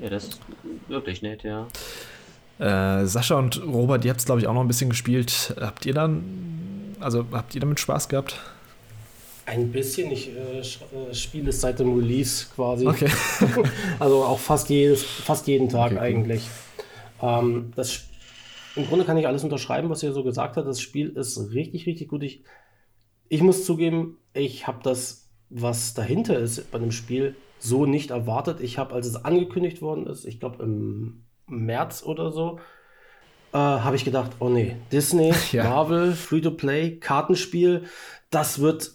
Ja, 0.02 0.10
das 0.10 0.26
ist 0.26 0.40
wirklich 0.88 1.22
nett, 1.22 1.44
ja. 1.44 1.68
Äh, 2.60 3.06
Sascha 3.06 3.38
und 3.38 3.62
Robert, 3.66 4.06
ihr 4.06 4.12
habt 4.12 4.20
es, 4.20 4.26
glaube 4.26 4.42
ich, 4.42 4.48
auch 4.48 4.54
noch 4.54 4.62
ein 4.62 4.68
bisschen 4.68 4.90
gespielt. 4.90 5.56
Habt 5.60 5.86
ihr 5.86 5.94
dann, 5.94 6.96
also 7.00 7.26
habt 7.32 7.56
ihr 7.56 7.62
damit 7.62 7.80
Spaß 7.80 8.10
gehabt? 8.10 8.40
Ein 9.46 9.72
bisschen. 9.72 10.12
Ich 10.12 10.30
äh, 10.30 10.60
äh 10.60 11.14
spiele 11.14 11.50
es 11.50 11.62
seit 11.62 11.80
dem 11.80 11.96
Release 11.96 12.48
quasi. 12.56 12.88
Okay. 12.88 13.10
also 14.00 14.24
auch 14.24 14.40
fast, 14.40 14.70
jedes, 14.70 15.04
fast 15.04 15.48
jeden 15.48 15.70
Tag 15.70 15.92
okay, 15.92 16.00
eigentlich. 16.00 16.48
Ähm, 17.22 17.72
das 17.76 17.94
Spiel 17.94 18.15
im 18.76 18.88
Grunde 18.88 19.06
kann 19.06 19.18
ich 19.18 19.28
alles 19.28 19.44
unterschreiben, 19.44 19.90
was 19.90 20.04
ihr 20.04 20.14
so 20.14 20.24
gesagt 20.24 20.58
habt. 20.58 20.68
Das 20.68 20.82
Spiel 20.82 21.10
ist 21.10 21.54
richtig, 21.54 21.86
richtig 21.86 22.08
gut. 22.08 22.24
Ich, 22.24 22.44
ich 23.30 23.42
muss 23.42 23.66
zugeben, 23.66 24.18
ich 24.34 24.68
habe 24.68 24.80
das, 24.84 25.30
was 25.50 25.94
dahinter 25.94 26.38
ist 26.38 26.72
bei 26.72 26.80
dem 26.80 26.92
Spiel, 26.92 27.36
so 27.60 27.86
nicht 27.86 28.12
erwartet. 28.12 28.60
Ich 28.62 28.78
habe, 28.78 28.94
als 28.94 29.08
es 29.08 29.24
angekündigt 29.24 29.82
worden 29.82 30.08
ist, 30.08 30.26
ich 30.26 30.40
glaube 30.40 30.64
im 30.64 31.24
März 31.48 32.04
oder 32.04 32.32
so, 32.32 32.60
äh, 33.54 33.58
habe 33.58 33.96
ich 33.96 34.06
gedacht, 34.06 34.32
oh 34.40 34.50
nee, 34.50 34.76
Disney, 34.92 35.34
ja. 35.52 35.64
Marvel, 35.64 36.14
Free-to-Play, 36.14 36.98
Kartenspiel, 36.98 37.84
das 38.30 38.60
wird 38.60 38.92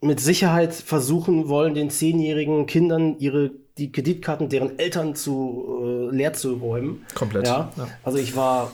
mit 0.00 0.20
Sicherheit 0.20 0.74
versuchen 0.74 1.48
wollen, 1.48 1.74
den 1.74 1.90
zehnjährigen 1.90 2.66
Kindern 2.66 3.18
ihre 3.18 3.52
die 3.78 3.90
Kreditkarten 3.90 4.48
deren 4.48 4.78
Eltern 4.78 5.14
zu 5.14 6.10
äh, 6.10 6.14
leer 6.14 6.32
zu 6.32 6.54
räumen. 6.54 7.06
Komplett. 7.14 7.46
Ja? 7.46 7.72
ja. 7.76 7.88
Also 8.04 8.18
ich 8.18 8.36
war 8.36 8.72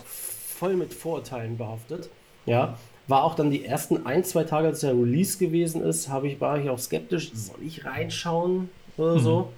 voll 0.59 0.75
mit 0.75 0.93
Vorurteilen 0.93 1.57
behaftet. 1.57 2.09
Ja, 2.45 2.77
war 3.07 3.23
auch 3.23 3.33
dann 3.33 3.49
die 3.49 3.65
ersten 3.65 4.05
ein, 4.05 4.23
zwei 4.23 4.43
Tage, 4.43 4.67
als 4.67 4.81
der 4.81 4.91
Release 4.91 5.37
gewesen 5.39 5.81
ist, 5.81 6.09
habe 6.09 6.27
ich, 6.27 6.39
war 6.39 6.59
ich 6.59 6.69
auch 6.69 6.77
skeptisch, 6.77 7.31
soll 7.33 7.57
ich 7.65 7.85
reinschauen 7.85 8.69
oder 8.97 9.15
mhm. 9.15 9.19
so. 9.19 9.49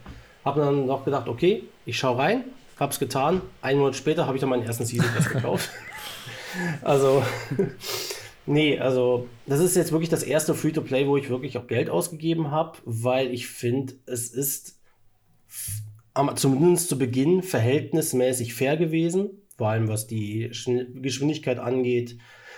Habe 0.45 0.61
dann 0.61 0.85
noch 0.85 1.03
gedacht, 1.03 1.27
okay, 1.27 1.63
ich 1.85 1.97
schaue 1.97 2.17
rein, 2.17 2.43
habe 2.79 2.93
es 2.93 2.99
getan. 2.99 3.41
Einen 3.61 3.79
Monat 3.79 3.95
später 3.95 4.25
habe 4.25 4.37
ich 4.37 4.41
dann 4.41 4.49
meinen 4.49 4.63
ersten 4.63 4.85
Season 4.85 5.09
Pass 5.13 5.29
gekauft. 5.29 5.69
also, 6.81 7.23
nee, 8.45 8.79
also 8.79 9.27
das 9.47 9.59
ist 9.59 9.75
jetzt 9.75 9.91
wirklich 9.91 10.09
das 10.09 10.23
erste 10.23 10.53
Free-to-Play, 10.53 11.07
wo 11.07 11.17
ich 11.17 11.29
wirklich 11.29 11.57
auch 11.57 11.67
Geld 11.67 11.89
ausgegeben 11.89 12.51
habe, 12.51 12.77
weil 12.85 13.33
ich 13.33 13.47
finde, 13.47 13.93
es 14.05 14.29
ist 14.29 14.79
zumindest 16.35 16.89
zu 16.89 16.97
Beginn 16.97 17.43
verhältnismäßig 17.43 18.53
fair 18.53 18.77
gewesen, 18.77 19.40
vor 19.61 19.69
allem 19.69 19.89
was 19.89 20.07
die 20.07 20.49
Geschwindigkeit 20.49 21.59
angeht 21.59 22.17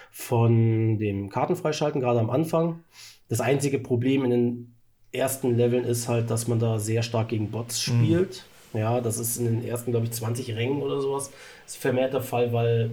von 0.09 0.97
dem 0.97 1.27
Kartenfreischalten, 1.27 1.99
gerade 1.99 2.21
am 2.21 2.29
Anfang. 2.29 2.85
Das 3.27 3.41
einzige 3.41 3.77
Problem 3.77 4.23
in 4.23 4.29
den 4.29 4.75
ersten 5.11 5.57
Leveln 5.57 5.83
ist 5.83 6.07
halt, 6.07 6.29
dass 6.29 6.47
man 6.47 6.59
da 6.59 6.79
sehr 6.79 7.03
stark 7.03 7.27
gegen 7.27 7.51
Bots 7.51 7.85
mhm. 7.85 7.91
spielt. 7.91 8.45
Mhm. 8.71 8.79
Ja, 8.79 9.01
das 9.01 9.17
ist 9.19 9.35
in 9.35 9.47
den 9.47 9.65
ersten, 9.65 9.91
glaube 9.91 10.05
ich, 10.05 10.13
20 10.13 10.55
Rängen 10.55 10.81
oder 10.81 11.01
sowas. 11.01 11.29
Das 11.65 11.73
ist 11.73 11.81
vermehrt 11.81 12.13
der 12.13 12.21
Fall, 12.21 12.53
weil, 12.53 12.91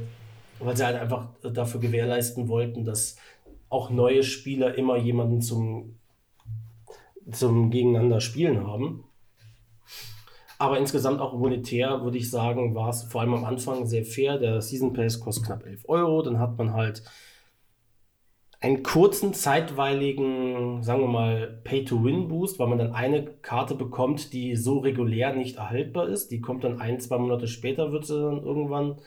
weil 0.59 0.77
sie 0.77 0.85
halt 0.85 0.97
einfach 0.97 1.29
dafür 1.45 1.79
gewährleisten 1.79 2.49
wollten, 2.49 2.85
dass 2.85 3.15
auch 3.69 3.91
neue 3.91 4.25
Spieler 4.25 4.75
immer 4.75 4.97
jemanden 4.97 5.41
zum, 5.41 6.01
zum 7.31 7.71
Gegeneinander 7.71 8.21
spielen 8.21 8.67
haben. 8.67 9.05
Aber 10.61 10.77
insgesamt 10.77 11.23
auch 11.23 11.33
monetär 11.33 12.05
würde 12.05 12.19
ich 12.19 12.31
sagen, 12.31 12.75
war 12.75 12.91
es 12.91 13.05
vor 13.05 13.23
allem 13.23 13.33
am 13.33 13.47
Anfang 13.47 13.87
sehr 13.87 14.05
fair. 14.05 14.37
Der 14.37 14.61
Season 14.61 14.93
Pass 14.93 15.19
kostet 15.19 15.47
knapp 15.47 15.65
11 15.65 15.89
Euro. 15.89 16.21
Dann 16.21 16.39
hat 16.39 16.59
man 16.59 16.75
halt 16.75 17.03
einen 18.61 18.83
kurzen, 18.83 19.33
zeitweiligen, 19.33 20.83
sagen 20.83 21.01
wir 21.01 21.09
mal, 21.09 21.63
Pay-to-Win-Boost, 21.65 22.59
weil 22.59 22.67
man 22.67 22.77
dann 22.77 22.93
eine 22.93 23.25
Karte 23.25 23.75
bekommt, 23.75 24.35
die 24.35 24.55
so 24.55 24.81
regulär 24.81 25.35
nicht 25.35 25.57
erhaltbar 25.57 26.09
ist. 26.09 26.31
Die 26.31 26.43
kommt 26.43 26.63
dann 26.63 26.79
ein, 26.79 27.01
zwei 27.01 27.17
Monate 27.17 27.49
später, 27.49 27.91
wird 27.91 28.05
sie 28.05 28.21
dann 28.21 28.43
irgendwann 28.43 29.01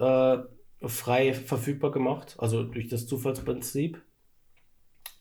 äh, 0.00 0.36
frei 0.86 1.32
verfügbar 1.32 1.92
gemacht, 1.92 2.36
also 2.36 2.62
durch 2.62 2.88
das 2.88 3.06
Zufallsprinzip. 3.06 4.02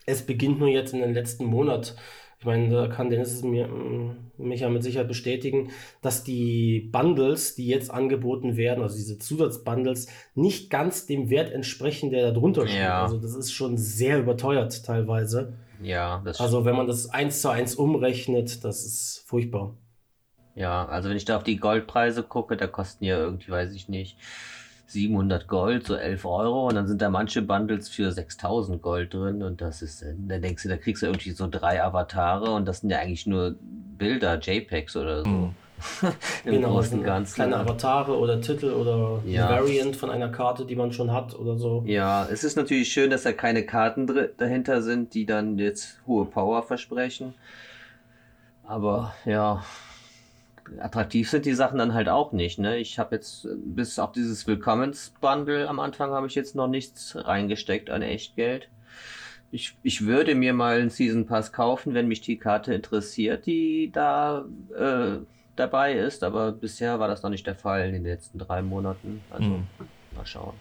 Es 0.06 0.26
beginnt 0.26 0.60
nur 0.60 0.68
jetzt 0.68 0.94
in 0.94 1.00
den 1.00 1.14
letzten 1.14 1.46
Monat 1.46 1.96
ich 2.44 2.46
meine, 2.46 2.70
da 2.70 2.88
kann 2.88 3.10
Dennis 3.10 3.42
mir, 3.42 3.68
mm, 3.68 4.18
mich 4.36 4.60
ja 4.60 4.70
mit 4.70 4.84
Sicherheit 4.84 5.08
bestätigen, 5.08 5.72
dass 6.02 6.26
die 6.26 6.90
Bundles, 6.92 7.56
die 7.56 7.68
jetzt 7.68 7.90
angeboten 7.90 8.58
werden, 8.58 8.84
also 8.84 8.98
diese 8.98 9.18
Zusatzbundles, 9.18 10.10
nicht 10.36 10.70
ganz 10.70 11.06
dem 11.06 11.30
Wert 11.30 11.54
entsprechen, 11.54 12.12
der 12.12 12.22
da 12.26 12.32
drunter 12.32 12.68
steht. 12.68 12.82
Ja. 12.82 13.04
Also 13.04 13.18
das 13.18 13.34
ist 13.34 13.54
schon 13.54 13.78
sehr 13.78 14.20
überteuert 14.20 14.86
teilweise. 14.86 15.54
Ja, 15.82 16.22
das 16.26 16.42
Also 16.42 16.66
wenn 16.66 16.76
man 16.76 16.86
das 16.86 17.10
eins 17.10 17.42
zu 17.42 17.48
eins 17.48 17.76
umrechnet, 17.76 18.66
das 18.66 18.84
ist 18.84 19.24
furchtbar. 19.26 19.78
Ja, 20.54 20.86
also 20.86 21.08
wenn 21.08 21.16
ich 21.16 21.24
da 21.24 21.38
auf 21.38 21.44
die 21.44 21.56
Goldpreise 21.56 22.24
gucke, 22.24 22.58
da 22.58 22.68
kosten 22.68 23.06
ja 23.06 23.20
irgendwie, 23.20 23.52
weiß 23.52 23.74
ich 23.74 23.88
nicht, 23.88 24.18
700 24.94 25.48
Gold, 25.48 25.86
so 25.86 25.96
11 25.96 26.26
Euro 26.26 26.68
und 26.68 26.76
dann 26.76 26.88
sind 26.88 27.02
da 27.02 27.10
manche 27.10 27.42
Bundles 27.42 27.90
für 27.90 28.12
6000 28.12 28.82
Gold 28.82 29.14
drin 29.14 29.44
und 29.44 29.62
das 29.62 29.82
ist, 29.82 30.04
dann 30.04 30.42
denkst 30.42 30.64
du, 30.64 30.70
da 30.70 30.78
kriegst 30.78 31.02
du 31.02 31.08
irgendwie 31.08 31.32
so 31.32 31.48
drei 31.50 31.84
Avatare 31.84 32.52
und 32.52 32.66
das 32.66 32.80
sind 32.80 32.90
ja 32.90 33.00
eigentlich 33.00 33.28
nur 33.28 33.56
Bilder, 33.60 34.40
JPEGs 34.40 34.96
oder 34.96 35.24
so. 35.24 35.30
Mhm. 35.30 35.56
Im 36.46 36.52
genau, 36.52 36.70
Großen 36.70 37.04
Ganzen. 37.04 37.36
Kleine 37.36 37.58
Avatare 37.58 38.18
oder 38.18 38.40
Titel 38.40 38.72
oder 38.72 39.22
ja. 39.26 39.50
Variant 39.50 39.96
von 39.96 40.10
einer 40.10 40.30
Karte, 40.30 40.66
die 40.66 40.76
man 40.76 40.94
schon 40.94 41.12
hat 41.12 41.38
oder 41.38 41.58
so. 41.58 41.84
Ja, 41.86 42.26
es 42.32 42.44
ist 42.44 42.56
natürlich 42.56 42.90
schön, 42.92 43.10
dass 43.10 43.24
da 43.24 43.34
keine 43.34 43.66
Karten 43.66 44.08
dahinter 44.38 44.82
sind, 44.82 45.14
die 45.14 45.26
dann 45.26 45.58
jetzt 45.58 46.00
hohe 46.08 46.26
Power 46.26 46.64
versprechen. 46.64 47.34
Aber 48.66 49.14
ja, 49.26 49.64
attraktiv 50.80 51.30
sind 51.30 51.46
die 51.46 51.54
Sachen 51.54 51.78
dann 51.78 51.94
halt 51.94 52.10
auch 52.10 52.32
nicht. 52.32 52.60
Ne? 52.60 52.78
Ich 52.78 53.00
habe 53.00 53.16
jetzt 53.16 53.48
bis 53.66 54.00
auf 54.00 54.12
dieses 54.12 54.48
Willkommensbundle 54.48 55.68
am 55.68 55.80
Anfang 55.80 56.12
habe 56.12 56.28
ich 56.28 56.36
jetzt 56.36 56.56
noch 56.56 56.68
nichts 56.68 57.16
reingesteckt 57.16 57.90
an 57.90 58.02
Echtgeld. 58.02 58.70
Ich, 59.52 59.78
ich 59.84 60.06
würde 60.06 60.34
mir 60.34 60.54
mal 60.54 60.80
einen 60.80 60.90
Season 60.90 61.28
Pass 61.28 61.52
kaufen, 61.52 61.94
wenn 61.94 62.08
mich 62.08 62.22
die 62.22 62.38
Karte 62.38 62.74
interessiert, 62.74 63.46
die 63.46 63.92
da 63.92 64.46
äh, 64.76 65.20
dabei 65.56 65.94
ist, 65.94 66.24
aber 66.24 66.52
bisher 66.52 67.00
war 67.00 67.08
das 67.08 67.22
noch 67.22 67.30
nicht 67.30 67.46
der 67.46 67.56
Fall 67.56 67.88
in 67.88 67.94
den 67.94 68.04
letzten 68.04 68.40
drei 68.40 68.62
Monaten. 68.62 69.22
Also 69.30 69.50
mhm. 69.50 69.68
mal 70.16 70.26
schauen, 70.26 70.56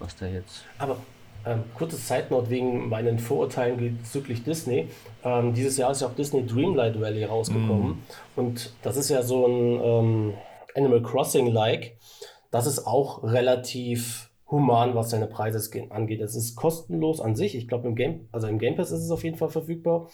was 0.00 0.16
da 0.16 0.26
jetzt. 0.26 0.64
Aber 0.78 0.98
ähm, 1.46 1.64
kurze 1.74 1.98
Zeitnote 1.98 2.50
wegen 2.50 2.88
meinen 2.88 3.18
Vorurteilen 3.18 3.98
bezüglich 3.98 4.44
Disney. 4.44 4.88
Ähm, 5.24 5.54
dieses 5.54 5.76
Jahr 5.76 5.90
ist 5.90 6.00
ja 6.00 6.08
auch 6.08 6.14
Disney 6.14 6.46
Dreamlight 6.46 7.00
Valley 7.00 7.24
rausgekommen. 7.24 7.88
Mm. 7.88 7.98
Und 8.36 8.74
das 8.82 8.96
ist 8.96 9.10
ja 9.10 9.22
so 9.22 9.46
ein 9.46 9.80
ähm, 9.82 10.34
Animal 10.74 11.02
Crossing-like. 11.02 11.96
Das 12.50 12.66
ist 12.66 12.86
auch 12.86 13.22
relativ 13.22 14.30
human, 14.50 14.94
was 14.94 15.10
seine 15.10 15.26
Preise 15.26 15.60
angeht. 15.90 16.20
Es 16.20 16.34
ist 16.34 16.56
kostenlos 16.56 17.20
an 17.20 17.36
sich. 17.36 17.54
Ich 17.54 17.68
glaube, 17.68 17.88
im 17.88 17.94
Game, 17.94 18.28
also 18.32 18.46
im 18.46 18.58
Game 18.58 18.76
Pass 18.76 18.90
ist 18.90 19.02
es 19.02 19.10
auf 19.10 19.24
jeden 19.24 19.36
Fall 19.36 19.50
verfügbar. 19.50 20.08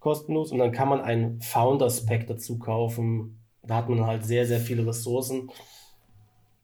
Kostenlos. 0.00 0.52
Und 0.52 0.58
dann 0.58 0.72
kann 0.72 0.88
man 0.88 1.00
ein 1.00 1.40
Founders 1.40 2.04
Pack 2.04 2.26
dazu 2.26 2.58
kaufen. 2.58 3.38
Da 3.62 3.76
hat 3.76 3.88
man 3.88 4.06
halt 4.06 4.24
sehr, 4.24 4.46
sehr 4.46 4.60
viele 4.60 4.86
Ressourcen. 4.86 5.50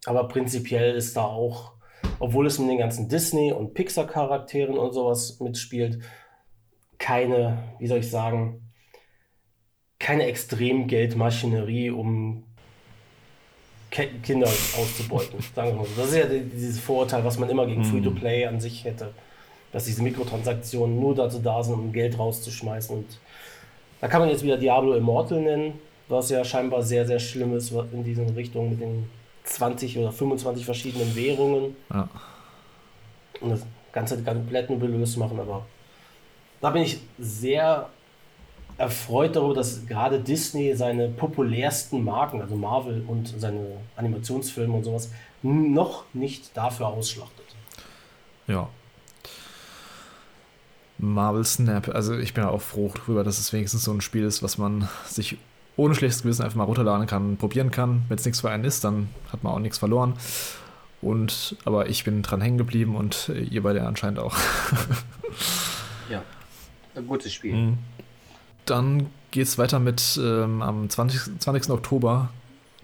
Aber 0.06 0.28
prinzipiell 0.28 0.94
ist 0.94 1.16
da 1.16 1.24
auch 1.24 1.72
obwohl 2.20 2.46
es 2.46 2.58
mit 2.58 2.70
den 2.70 2.78
ganzen 2.78 3.08
Disney- 3.08 3.52
und 3.52 3.74
Pixar-Charakteren 3.74 4.78
und 4.78 4.92
sowas 4.92 5.40
mitspielt, 5.40 6.00
keine, 6.98 7.58
wie 7.78 7.86
soll 7.86 7.98
ich 7.98 8.10
sagen, 8.10 8.70
keine 9.98 10.24
Extremgeldmaschinerie, 10.26 11.90
um 11.90 12.44
Ke 13.90 14.06
Kinder 14.22 14.46
auszubeuten. 14.46 15.40
sagen 15.54 15.70
wir 15.70 15.76
mal 15.76 15.86
so. 15.86 16.02
Das 16.02 16.10
ist 16.10 16.16
ja 16.16 16.26
dieses 16.26 16.78
Vorurteil, 16.78 17.24
was 17.24 17.38
man 17.38 17.48
immer 17.48 17.66
gegen 17.66 17.80
mhm. 17.80 17.86
Free-to-Play 17.86 18.46
an 18.46 18.60
sich 18.60 18.84
hätte. 18.84 19.12
Dass 19.72 19.86
diese 19.86 20.02
Mikrotransaktionen 20.02 21.00
nur 21.00 21.14
dazu 21.14 21.38
da 21.38 21.62
sind, 21.62 21.74
um 21.74 21.92
Geld 21.92 22.18
rauszuschmeißen. 22.18 22.96
Und 22.96 23.18
da 24.00 24.08
kann 24.08 24.20
man 24.20 24.28
jetzt 24.28 24.44
wieder 24.44 24.58
Diablo 24.58 24.94
Immortal 24.94 25.40
nennen, 25.40 25.78
was 26.08 26.28
ja 26.30 26.44
scheinbar 26.44 26.82
sehr, 26.82 27.06
sehr 27.06 27.18
schlimm 27.18 27.56
ist 27.56 27.72
in 27.92 28.04
diesen 28.04 28.28
Richtungen 28.30 28.70
mit 28.70 28.80
den 28.80 29.08
20 29.45 29.99
oder 29.99 30.12
25 30.12 30.64
verschiedenen 30.64 31.14
Währungen. 31.14 31.76
Ja. 31.93 32.09
Und 33.41 33.51
das 33.51 33.62
Ganze 33.93 34.22
komplett 34.22 34.70
nebulös 34.70 35.16
machen, 35.16 35.41
aber 35.41 35.66
da 36.61 36.70
bin 36.70 36.82
ich 36.82 37.01
sehr 37.18 37.88
erfreut 38.76 39.36
darüber, 39.36 39.55
dass 39.55 39.86
gerade 39.86 40.20
Disney 40.20 40.74
seine 40.74 41.09
populärsten 41.09 42.03
Marken, 42.03 42.41
also 42.41 42.57
Marvel 42.57 43.05
und 43.07 43.34
seine 43.38 43.78
Animationsfilme 43.97 44.74
und 44.74 44.84
sowas, 44.84 45.11
noch 45.43 46.05
nicht 46.12 46.57
dafür 46.57 46.88
ausschlachtet. 46.88 47.47
Ja. 48.47 48.68
Marvel 50.99 51.45
Snap, 51.45 51.88
also 51.95 52.16
ich 52.16 52.34
bin 52.34 52.45
auch 52.45 52.61
froh 52.61 52.93
darüber, 52.95 53.24
dass 53.24 53.38
es 53.38 53.53
wenigstens 53.53 53.84
so 53.84 53.93
ein 53.93 54.01
Spiel 54.01 54.24
ist, 54.24 54.43
was 54.43 54.59
man 54.59 54.88
sich 55.07 55.38
ohne 55.76 55.94
schlechtes 55.94 56.22
Gewissen 56.22 56.42
einfach 56.42 56.56
mal 56.56 56.64
runterladen 56.64 57.06
kann, 57.06 57.36
probieren 57.36 57.70
kann. 57.70 58.02
Wenn 58.08 58.18
es 58.18 58.24
nichts 58.24 58.40
für 58.40 58.50
einen 58.50 58.64
ist, 58.64 58.84
dann 58.84 59.08
hat 59.32 59.42
man 59.42 59.52
auch 59.52 59.58
nichts 59.58 59.78
verloren. 59.78 60.14
Und 61.02 61.56
aber 61.64 61.88
ich 61.88 62.04
bin 62.04 62.22
dran 62.22 62.40
hängen 62.40 62.58
geblieben 62.58 62.94
und 62.94 63.30
ihr 63.50 63.62
beide 63.62 63.86
anscheinend 63.86 64.18
auch. 64.18 64.36
ja, 66.10 66.22
ein 66.94 67.06
gutes 67.06 67.32
Spiel. 67.32 67.54
Mhm. 67.54 67.78
Dann 68.66 69.06
geht 69.30 69.46
es 69.46 69.58
weiter 69.58 69.78
mit 69.78 70.20
ähm, 70.22 70.60
am 70.60 70.90
20, 70.90 71.40
20. 71.40 71.70
Oktober, 71.70 72.28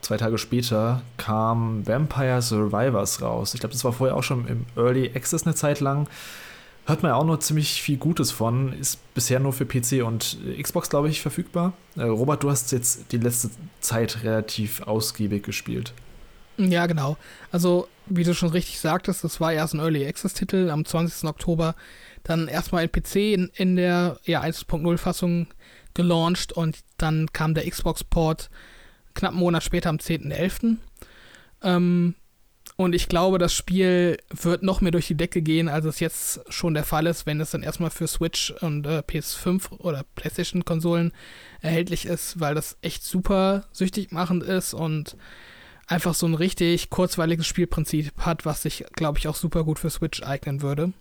zwei 0.01 0.17
Tage 0.17 0.39
später, 0.39 1.03
kam 1.19 1.87
Vampire 1.87 2.41
Survivors 2.41 3.21
raus. 3.21 3.53
Ich 3.53 3.61
glaube, 3.61 3.75
das 3.75 3.85
war 3.85 3.93
vorher 3.93 4.17
auch 4.17 4.23
schon 4.23 4.49
im 4.49 4.65
Early 4.77 5.13
Access 5.15 5.45
eine 5.45 5.55
Zeit 5.55 5.81
lang. 5.81 6.09
Hört 6.87 7.03
man 7.03 7.11
ja 7.11 7.17
auch 7.17 7.25
nur 7.25 7.41
ziemlich 7.41 7.83
viel 7.83 7.97
Gutes 7.97 8.31
von. 8.31 8.73
Ist 8.73 9.13
bisher 9.13 9.41
nur 9.41 9.53
für 9.53 9.67
PC 9.67 10.05
und 10.05 10.39
Xbox, 10.61 10.89
glaube 10.89 11.09
ich, 11.09 11.21
verfügbar. 11.21 11.73
Äh, 11.97 12.03
Robert, 12.03 12.45
du 12.45 12.51
hast 12.51 12.71
jetzt 12.71 13.11
die 13.11 13.19
letzte 13.19 13.51
Zeit 13.81 14.23
relativ 14.23 14.83
ausgiebig 14.83 15.43
gespielt. 15.43 15.93
Ja, 16.59 16.87
genau. 16.87 17.17
Also, 17.51 17.89
wie 18.07 18.23
du 18.23 18.35
schon 18.35 18.51
richtig 18.51 18.79
sagtest, 18.79 19.25
das 19.25 19.41
war 19.41 19.53
erst 19.53 19.75
ein 19.75 19.81
Early 19.81 20.07
Access-Titel 20.07 20.71
am 20.71 20.85
20. 20.85 21.29
Oktober. 21.29 21.75
Dann 22.23 22.47
erstmal 22.47 22.85
ein 22.85 22.93
PC 22.93 23.17
in, 23.17 23.51
in 23.55 23.75
der 23.75 24.21
ja, 24.25 24.43
1.0-Fassung 24.43 25.49
gelauncht 25.95 26.53
und 26.53 26.79
dann 26.99 27.33
kam 27.33 27.55
der 27.55 27.69
Xbox-Port 27.69 28.49
knapp 29.15 29.33
einen 29.33 29.41
Monat 29.41 29.65
später 29.65 29.91
am 29.91 29.97
10.11. 29.97 30.77
Ähm, 31.63 32.15
und 32.77 32.95
ich 32.95 33.09
glaube, 33.09 33.39
das 33.39 33.55
Spiel 33.55 34.19
wird 34.29 34.63
noch 34.63 34.83
mehr 34.83 34.93
durch 34.93 35.07
die 35.07 35.17
Decke 35.17 35.41
gehen, 35.41 35.69
als 35.69 35.87
es 35.87 35.99
jetzt 35.99 36.41
schon 36.51 36.75
der 36.75 36.85
Fall 36.85 37.07
ist, 37.07 37.25
wenn 37.25 37.41
es 37.41 37.51
dann 37.51 37.63
erstmal 37.63 37.89
für 37.89 38.07
Switch 38.07 38.51
und 38.61 38.87
äh, 38.87 38.99
PS5 38.99 39.79
oder 39.79 40.05
PlayStation-Konsolen 40.15 41.13
erhältlich 41.63 42.05
ist, 42.05 42.39
weil 42.39 42.55
das 42.55 42.77
echt 42.83 43.03
super 43.03 43.65
süchtig 43.73 44.13
machend 44.13 44.43
ist 44.43 44.75
und 44.75 45.17
einfach 45.87 46.15
so 46.15 46.27
ein 46.27 46.35
richtig 46.35 46.91
kurzweiliges 46.91 47.47
Spielprinzip 47.47 48.13
hat, 48.19 48.45
was 48.45 48.63
sich, 48.63 48.85
glaube 48.93 49.19
ich, 49.19 49.29
auch 49.29 49.37
super 49.37 49.65
gut 49.65 49.79
für 49.79 49.89
Switch 49.89 50.23
eignen 50.23 50.61
würde. 50.61 50.93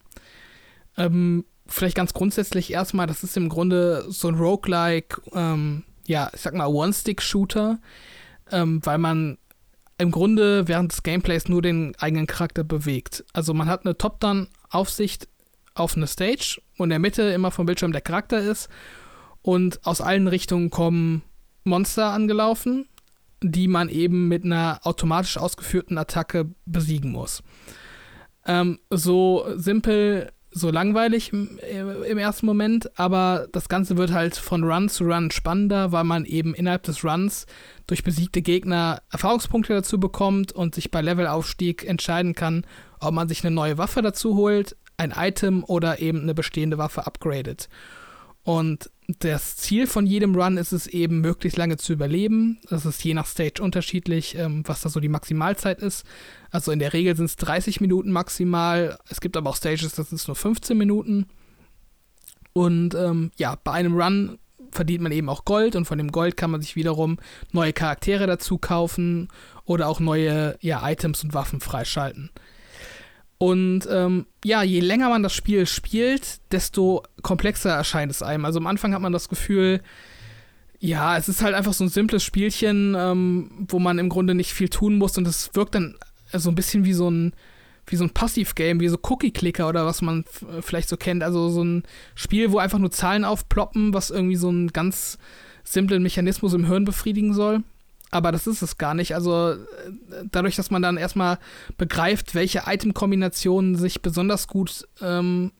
Ähm, 0.97 1.43
vielleicht 1.67 1.97
ganz 1.97 2.13
grundsätzlich 2.13 2.71
erstmal, 2.71 3.07
das 3.07 3.23
ist 3.23 3.35
im 3.35 3.49
Grunde 3.49 4.05
so 4.07 4.29
ein 4.29 4.35
Roguelike, 4.35 5.21
ähm, 5.33 5.83
ja, 6.07 6.31
ich 6.33 6.39
sag 6.39 6.53
mal, 6.53 6.67
One-Stick-Shooter, 6.67 7.79
ähm, 8.51 8.79
weil 8.85 8.97
man 8.97 9.37
im 9.97 10.11
Grunde 10.11 10.67
während 10.67 10.91
des 10.91 11.03
Gameplays 11.03 11.47
nur 11.47 11.61
den 11.61 11.95
eigenen 11.97 12.27
Charakter 12.27 12.63
bewegt. 12.63 13.23
Also 13.33 13.53
man 13.53 13.67
hat 13.67 13.85
eine 13.85 13.97
Top-Down-Aufsicht 13.97 15.27
auf 15.73 15.95
eine 15.95 16.07
Stage 16.07 16.61
und 16.77 16.85
in 16.85 16.89
der 16.91 16.99
Mitte 16.99 17.23
immer 17.23 17.51
vom 17.51 17.65
Bildschirm 17.65 17.91
der 17.91 18.01
Charakter 18.01 18.39
ist 18.39 18.69
und 19.41 19.85
aus 19.85 20.01
allen 20.01 20.27
Richtungen 20.27 20.69
kommen 20.69 21.23
Monster 21.63 22.11
angelaufen 22.11 22.87
die 23.41 23.67
man 23.67 23.89
eben 23.89 24.27
mit 24.27 24.43
einer 24.43 24.79
automatisch 24.83 25.37
ausgeführten 25.37 25.97
Attacke 25.97 26.49
besiegen 26.65 27.11
muss. 27.11 27.43
Ähm, 28.45 28.79
so 28.89 29.45
simpel, 29.55 30.31
so 30.57 30.71
langweilig 30.71 31.33
im, 31.33 32.17
ersten 32.17 32.45
Moment, 32.45 32.97
aber 32.97 33.47
das 33.51 33.67
Ganze 33.67 33.97
wird 33.97 34.13
halt 34.13 34.37
von 34.37 34.63
Run 34.63 34.87
zu 34.87 35.03
Run 35.03 35.29
spannender, 35.29 35.91
weil 35.91 36.05
man 36.05 36.23
eben 36.23 36.55
innerhalb 36.55 36.83
des 36.83 37.03
Runs 37.03 37.45
durch 37.87 38.05
besiegte 38.05 38.41
Gegner 38.41 39.01
Erfahrungspunkte 39.11 39.73
dazu 39.73 39.99
bekommt 39.99 40.53
und 40.53 40.73
sich 40.73 40.91
bei 40.91 41.01
Levelaufstieg 41.01 41.83
entscheiden 41.85 42.35
kann, 42.35 42.65
ob 43.01 43.13
man 43.13 43.27
sich 43.27 43.43
eine 43.43 43.53
neue 43.53 43.77
Waffe 43.77 44.01
dazu 44.01 44.35
holt, 44.35 44.77
ein 44.95 45.13
Item 45.15 45.65
oder 45.65 45.99
eben 45.99 46.21
eine 46.21 46.33
bestehende 46.33 46.77
Waffe 46.77 47.05
upgradet. 47.05 47.67
Und 48.43 48.89
das 49.07 49.55
Ziel 49.55 49.85
von 49.85 50.07
jedem 50.07 50.35
Run 50.35 50.57
ist 50.57 50.71
es 50.71 50.87
eben, 50.87 51.21
möglichst 51.21 51.57
lange 51.57 51.77
zu 51.77 51.93
überleben. 51.93 52.59
Das 52.69 52.85
ist 52.85 53.03
je 53.03 53.13
nach 53.13 53.27
Stage 53.27 53.61
unterschiedlich, 53.61 54.35
ähm, 54.35 54.63
was 54.65 54.81
da 54.81 54.89
so 54.89 54.99
die 54.99 55.09
Maximalzeit 55.09 55.79
ist. 55.79 56.05
Also 56.49 56.71
in 56.71 56.79
der 56.79 56.93
Regel 56.93 57.15
sind 57.15 57.25
es 57.25 57.35
30 57.35 57.81
Minuten 57.81 58.11
maximal. 58.11 58.97
Es 59.09 59.21
gibt 59.21 59.37
aber 59.37 59.49
auch 59.49 59.55
Stages, 59.55 59.93
das 59.93 60.11
ist 60.11 60.27
nur 60.27 60.35
15 60.35 60.77
Minuten. 60.77 61.27
Und 62.53 62.95
ähm, 62.95 63.31
ja, 63.37 63.57
bei 63.63 63.73
einem 63.73 63.95
Run 63.99 64.39
verdient 64.71 65.03
man 65.03 65.11
eben 65.11 65.29
auch 65.29 65.45
Gold 65.45 65.75
und 65.75 65.85
von 65.85 65.97
dem 65.97 66.11
Gold 66.11 66.37
kann 66.37 66.51
man 66.51 66.61
sich 66.61 66.75
wiederum 66.75 67.17
neue 67.51 67.73
Charaktere 67.73 68.27
dazu 68.27 68.57
kaufen 68.57 69.29
oder 69.65 69.87
auch 69.87 69.99
neue 69.99 70.57
ja, 70.61 70.87
Items 70.87 71.23
und 71.23 71.33
Waffen 71.33 71.59
freischalten. 71.59 72.31
Und 73.45 73.87
ähm, 73.91 74.25
ja, 74.43 74.63
je 74.63 74.79
länger 74.79 75.09
man 75.09 75.21
das 75.21 75.33
Spiel 75.33 75.67
spielt, 75.67 76.39
desto 76.51 77.03
komplexer 77.21 77.69
erscheint 77.69 78.11
es 78.11 78.23
einem. 78.23 78.43
Also 78.43 78.57
am 78.57 78.65
Anfang 78.65 78.95
hat 78.95 79.01
man 79.01 79.13
das 79.13 79.29
Gefühl, 79.29 79.81
ja, 80.79 81.15
es 81.15 81.29
ist 81.29 81.43
halt 81.43 81.53
einfach 81.53 81.73
so 81.73 81.83
ein 81.83 81.89
simples 81.89 82.23
Spielchen, 82.23 82.95
ähm, 82.97 83.51
wo 83.67 83.77
man 83.77 83.99
im 83.99 84.09
Grunde 84.09 84.33
nicht 84.33 84.51
viel 84.51 84.69
tun 84.69 84.95
muss 84.97 85.15
und 85.19 85.27
es 85.27 85.51
wirkt 85.53 85.75
dann 85.75 85.95
so 86.33 86.49
ein 86.49 86.55
bisschen 86.55 86.85
wie 86.85 86.93
so 86.93 87.07
ein 87.07 87.33
wie 87.85 87.97
so 87.97 88.03
ein 88.03 88.09
Passivgame, 88.09 88.79
wie 88.79 88.87
so 88.87 88.97
Cookie-Clicker 88.99 89.69
oder 89.69 89.85
was 89.85 90.01
man 90.01 90.25
vielleicht 90.61 90.89
so 90.89 90.97
kennt. 90.97 91.21
Also 91.21 91.49
so 91.49 91.63
ein 91.63 91.83
Spiel, 92.15 92.51
wo 92.51 92.57
einfach 92.57 92.79
nur 92.79 92.89
Zahlen 92.89 93.23
aufploppen, 93.23 93.93
was 93.93 94.09
irgendwie 94.09 94.37
so 94.37 94.49
einen 94.49 94.73
ganz 94.73 95.19
simplen 95.63 96.01
Mechanismus 96.01 96.55
im 96.55 96.65
Hirn 96.65 96.83
befriedigen 96.83 97.35
soll 97.35 97.61
aber 98.15 98.31
das 98.31 98.47
ist 98.47 98.61
es 98.61 98.77
gar 98.77 98.93
nicht. 98.93 99.13
Also 99.13 99.51
äh, 99.51 99.57
dadurch, 100.31 100.55
dass 100.55 100.71
man 100.71 100.81
dann 100.81 100.97
erstmal 100.97 101.37
begreift, 101.77 102.33
welche 102.33 102.63
Item-Kombinationen 102.65 103.75
sich 103.75 104.01
besonders 104.01 104.47
gut 104.47 104.87
ähm, 105.01 105.51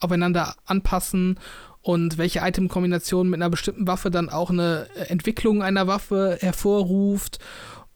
aufeinander 0.00 0.56
anpassen 0.66 1.38
und 1.82 2.18
welche 2.18 2.40
Item-Kombinationen 2.40 3.30
mit 3.30 3.38
einer 3.38 3.50
bestimmten 3.50 3.86
Waffe 3.86 4.10
dann 4.10 4.28
auch 4.28 4.50
eine 4.50 4.88
Entwicklung 5.08 5.62
einer 5.62 5.86
Waffe 5.86 6.38
hervorruft 6.40 7.38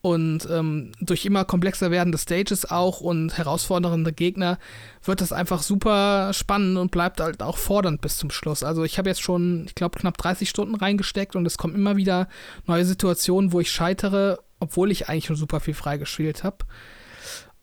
und 0.01 0.49
ähm, 0.51 0.93
durch 1.01 1.25
immer 1.27 1.45
komplexer 1.45 1.91
werdende 1.91 2.19
Stages 2.19 2.71
auch 2.71 3.01
und 3.01 3.37
herausfordernde 3.37 4.13
Gegner 4.13 4.59
wird 5.03 5.21
das 5.21 5.33
einfach 5.33 5.63
super 5.63 6.33
spannend 6.33 6.79
und 6.79 6.93
bleibt 6.93 7.21
halt 7.21 7.43
auch 7.43 7.59
fordernd 7.59 8.01
bis 8.01 8.17
zum 8.17 8.31
Schluss. 8.31 8.63
Also 8.63 8.85
ich 8.85 8.99
habe 8.99 9.09
jetzt 9.09 9.23
schon, 9.23 9.65
ich 9.67 9.75
glaube, 9.75 9.99
knapp 9.99 10.17
30 10.17 10.49
Stunden 10.49 10.77
reingesteckt 10.77 11.35
und 11.35 11.47
es 11.47 11.59
kommen 11.59 11.75
immer 11.75 11.97
wieder 11.97 12.29
neue 12.67 12.85
Situationen, 12.85 13.53
wo 13.53 13.59
ich 13.59 13.73
scheitere, 13.73 14.39
obwohl 14.61 14.93
ich 14.93 15.09
eigentlich 15.09 15.27
schon 15.27 15.37
super 15.37 15.59
viel 15.59 15.75
freigespielt 15.75 16.45
habe. 16.45 16.59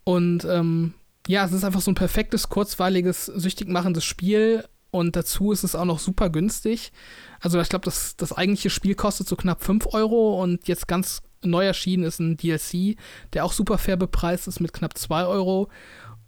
Und 0.04 0.44
ähm, 0.46 0.94
ja, 1.28 1.46
es 1.46 1.54
ist 1.54 1.64
einfach 1.64 1.82
so 1.82 1.92
ein 1.92 1.96
perfektes, 1.96 2.50
kurzweiliges, 2.50 3.26
süchtig 3.26 3.70
machendes 3.70 4.04
Spiel. 4.04 4.66
Und 4.92 5.16
dazu 5.16 5.52
ist 5.52 5.64
es 5.64 5.76
auch 5.76 5.86
noch 5.86 6.00
super 6.00 6.30
günstig. 6.30 6.92
Also 7.40 7.60
ich 7.60 7.70
glaube, 7.70 7.86
das, 7.86 8.16
das 8.18 8.34
eigentliche 8.34 8.70
Spiel 8.70 8.96
kostet 8.96 9.28
so 9.28 9.36
knapp 9.36 9.64
5 9.64 9.88
Euro 9.94 10.42
und 10.42 10.68
jetzt 10.68 10.88
ganz 10.88 11.22
neu 11.44 11.66
erschienen 11.66 12.04
ist 12.04 12.20
ein 12.20 12.38
DLC, 12.38 12.98
der 13.34 13.46
auch 13.46 13.54
super 13.54 13.78
fair 13.78 13.98
bepreist 13.98 14.48
ist 14.48 14.60
mit 14.60 14.74
knapp 14.74 14.98
2 14.98 15.26
Euro. 15.26 15.70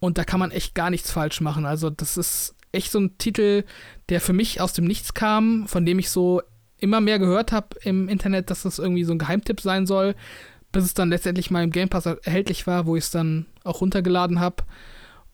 Und 0.00 0.16
da 0.16 0.24
kann 0.24 0.40
man 0.40 0.52
echt 0.52 0.74
gar 0.74 0.90
nichts 0.90 1.10
falsch 1.10 1.40
machen. 1.40 1.66
Also, 1.66 1.90
das 1.90 2.16
ist 2.16 2.54
echt 2.70 2.92
so 2.92 3.00
ein 3.00 3.18
Titel, 3.18 3.64
der 4.08 4.20
für 4.20 4.32
mich 4.32 4.60
aus 4.60 4.72
dem 4.72 4.84
Nichts 4.84 5.14
kam, 5.14 5.66
von 5.66 5.84
dem 5.84 5.98
ich 5.98 6.10
so 6.10 6.42
immer 6.78 7.00
mehr 7.00 7.18
gehört 7.18 7.50
habe 7.50 7.76
im 7.82 8.08
Internet, 8.08 8.50
dass 8.50 8.62
das 8.62 8.78
irgendwie 8.78 9.04
so 9.04 9.12
ein 9.12 9.18
Geheimtipp 9.18 9.60
sein 9.60 9.86
soll, 9.86 10.14
bis 10.70 10.84
es 10.84 10.94
dann 10.94 11.08
letztendlich 11.08 11.50
mal 11.50 11.64
im 11.64 11.72
Game 11.72 11.88
Pass 11.88 12.06
erhältlich 12.06 12.66
war, 12.66 12.86
wo 12.86 12.94
ich 12.94 13.04
es 13.04 13.10
dann 13.10 13.46
auch 13.64 13.80
runtergeladen 13.80 14.38
habe. 14.38 14.64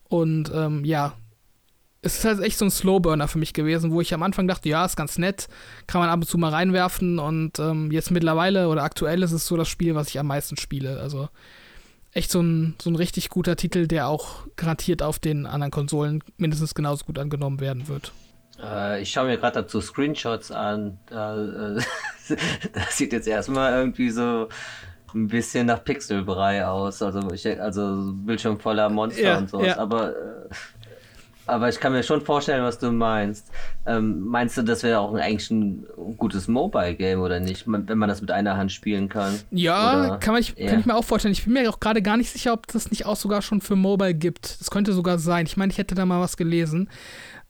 Und 0.07 0.51
ähm, 0.53 0.85
ja, 0.85 1.13
es 2.05 2.19
ist 2.19 2.25
halt 2.25 2.39
echt 2.41 2.59
so 2.59 2.65
ein 2.65 2.71
Slowburner 2.71 3.27
für 3.27 3.39
mich 3.39 3.53
gewesen, 3.53 3.91
wo 3.91 3.99
ich 3.99 4.13
am 4.13 4.21
Anfang 4.21 4.47
dachte, 4.47 4.69
ja, 4.69 4.85
ist 4.85 4.95
ganz 4.95 5.17
nett, 5.17 5.47
kann 5.87 5.99
man 5.99 6.09
ab 6.09 6.19
und 6.19 6.27
zu 6.27 6.37
mal 6.37 6.51
reinwerfen 6.51 7.17
und 7.17 7.57
ähm, 7.57 7.91
jetzt 7.91 8.11
mittlerweile 8.11 8.69
oder 8.69 8.83
aktuell 8.83 9.23
ist 9.23 9.31
es 9.31 9.47
so 9.47 9.57
das 9.57 9.67
Spiel, 9.67 9.95
was 9.95 10.09
ich 10.09 10.19
am 10.19 10.27
meisten 10.27 10.55
spiele. 10.55 10.99
Also 10.99 11.29
echt 12.11 12.29
so 12.29 12.41
ein, 12.41 12.75
so 12.79 12.91
ein 12.91 12.95
richtig 12.95 13.29
guter 13.29 13.55
Titel, 13.55 13.87
der 13.87 14.07
auch 14.07 14.45
garantiert 14.55 15.01
auf 15.01 15.17
den 15.17 15.47
anderen 15.47 15.71
Konsolen 15.71 16.23
mindestens 16.37 16.75
genauso 16.75 17.05
gut 17.05 17.17
angenommen 17.17 17.59
werden 17.59 17.87
wird. 17.87 18.11
Äh, 18.61 19.01
ich 19.01 19.11
schaue 19.11 19.25
mir 19.25 19.37
gerade 19.37 19.63
dazu 19.63 19.81
Screenshots 19.81 20.51
an. 20.51 20.99
Äh, 21.09 21.15
das 22.73 22.97
sieht 22.97 23.13
jetzt 23.13 23.27
erstmal 23.27 23.73
irgendwie 23.73 24.11
so 24.11 24.47
ein 25.15 25.27
bisschen 25.27 25.65
nach 25.65 25.83
Pixelbrei 25.83 26.65
aus. 26.67 27.01
Also, 27.01 27.31
ich, 27.31 27.47
also 27.59 28.13
Bildschirm 28.13 28.59
voller 28.59 28.89
Monster 28.89 29.21
ja, 29.21 29.37
und 29.39 29.49
sowas. 29.49 29.67
Ja. 29.67 29.77
Aber 29.79 30.09
äh, 30.09 30.49
aber 31.47 31.69
ich 31.69 31.79
kann 31.79 31.91
mir 31.91 32.03
schon 32.03 32.21
vorstellen, 32.21 32.63
was 32.63 32.79
du 32.79 32.91
meinst. 32.91 33.51
Ähm, 33.85 34.21
meinst 34.27 34.57
du, 34.57 34.63
das 34.63 34.83
wäre 34.83 34.99
auch 34.99 35.13
eigentlich 35.13 35.51
ein 35.51 35.85
gutes 36.17 36.47
Mobile-Game 36.47 37.19
oder 37.21 37.39
nicht, 37.39 37.65
wenn 37.67 37.97
man 37.97 38.09
das 38.09 38.21
mit 38.21 38.31
einer 38.31 38.57
Hand 38.57 38.71
spielen 38.71 39.09
kann? 39.09 39.39
Ja, 39.51 39.99
oder? 39.99 40.17
kann, 40.17 40.33
man, 40.33 40.41
ich, 40.41 40.55
kann 40.55 40.79
ich 40.79 40.85
mir 40.85 40.95
auch 40.95 41.03
vorstellen. 41.03 41.33
Ich 41.33 41.43
bin 41.43 41.53
mir 41.53 41.69
auch 41.69 41.79
gerade 41.79 42.01
gar 42.01 42.17
nicht 42.17 42.31
sicher, 42.31 42.53
ob 42.53 42.67
das 42.67 42.89
nicht 42.89 43.05
auch 43.05 43.15
sogar 43.15 43.41
schon 43.41 43.61
für 43.61 43.75
Mobile 43.75 44.15
gibt. 44.15 44.59
Das 44.59 44.71
könnte 44.71 44.93
sogar 44.93 45.19
sein. 45.19 45.45
Ich 45.45 45.57
meine, 45.57 45.71
ich 45.71 45.77
hätte 45.77 45.95
da 45.95 46.05
mal 46.05 46.19
was 46.19 46.37
gelesen. 46.37 46.89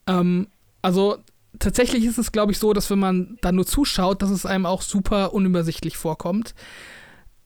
Ähm, 0.07 0.47
also 0.81 1.17
tatsächlich 1.59 2.03
ist 2.03 2.17
es, 2.17 2.31
glaube 2.31 2.51
ich, 2.51 2.59
so, 2.59 2.73
dass 2.73 2.89
wenn 2.89 2.99
man 2.99 3.37
da 3.41 3.51
nur 3.51 3.65
zuschaut, 3.65 4.21
dass 4.21 4.29
es 4.29 4.45
einem 4.45 4.65
auch 4.65 4.81
super 4.81 5.33
unübersichtlich 5.33 5.97
vorkommt. 5.97 6.53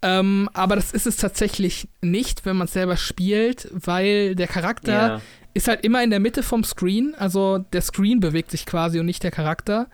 Ähm, 0.02 0.50
aber 0.54 0.78
das 0.78 0.94
ist 0.94 1.08
es 1.08 1.18
tatsächlich 1.18 1.90
nicht, 2.02 2.46
wenn 2.46 2.56
man 2.56 2.66
es 2.66 2.74
selber 2.74 2.96
spielt, 2.96 3.68
weil 3.72 4.34
der 4.34 4.48
Charakter 4.48 4.92
yeah 4.92 5.22
ist 5.54 5.68
halt 5.68 5.84
immer 5.84 6.04
in 6.04 6.10
der 6.10 6.20
Mitte 6.20 6.44
vom 6.44 6.64
Screen. 6.64 7.16
Also 7.18 7.60
der 7.74 7.82
Screen 7.82 8.20
bewegt 8.20 8.52
sich 8.52 8.66
quasi 8.66 9.00
und 9.00 9.06
nicht 9.06 9.24
der 9.24 9.32
Charakter. 9.32 9.88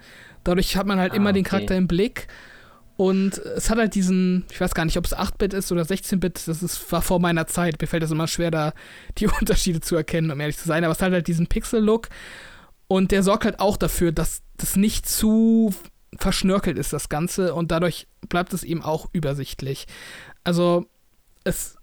Dadurch 0.43 0.77
hat 0.77 0.85
man 0.85 0.99
halt 0.99 1.13
ah, 1.13 1.15
immer 1.15 1.29
okay. 1.29 1.39
den 1.39 1.43
Charakter 1.43 1.75
im 1.75 1.87
Blick. 1.87 2.27
Und 2.97 3.39
es 3.39 3.69
hat 3.69 3.77
halt 3.77 3.93
diesen, 3.93 4.45
ich 4.49 4.61
weiß 4.61 4.73
gar 4.73 4.85
nicht, 4.85 4.97
ob 4.97 5.05
es 5.05 5.15
8-Bit 5.15 5.53
ist 5.53 5.71
oder 5.71 5.81
16-Bit, 5.81 6.47
das 6.47 6.63
ist, 6.63 6.91
war 6.91 7.01
vor 7.01 7.19
meiner 7.19 7.45
Zeit. 7.45 7.81
Mir 7.81 7.87
fällt 7.87 8.03
das 8.03 8.11
immer 8.11 8.27
schwer, 8.27 8.51
da 8.51 8.73
die 9.17 9.27
Unterschiede 9.27 9.81
zu 9.81 9.95
erkennen, 9.95 10.31
um 10.31 10.39
ehrlich 10.39 10.57
zu 10.57 10.67
sein. 10.67 10.83
Aber 10.83 10.93
es 10.93 11.01
hat 11.01 11.11
halt 11.11 11.27
diesen 11.27 11.47
Pixel-Look. 11.47 12.09
Und 12.87 13.11
der 13.11 13.23
sorgt 13.23 13.45
halt 13.45 13.59
auch 13.59 13.77
dafür, 13.77 14.11
dass 14.11 14.43
das 14.57 14.75
nicht 14.75 15.09
zu 15.09 15.73
verschnörkelt 16.17 16.77
ist, 16.77 16.93
das 16.93 17.09
Ganze. 17.09 17.53
Und 17.53 17.71
dadurch 17.71 18.07
bleibt 18.29 18.53
es 18.53 18.63
eben 18.63 18.83
auch 18.83 19.09
übersichtlich. 19.11 19.87
Also, 20.43 20.85
es 21.43 21.75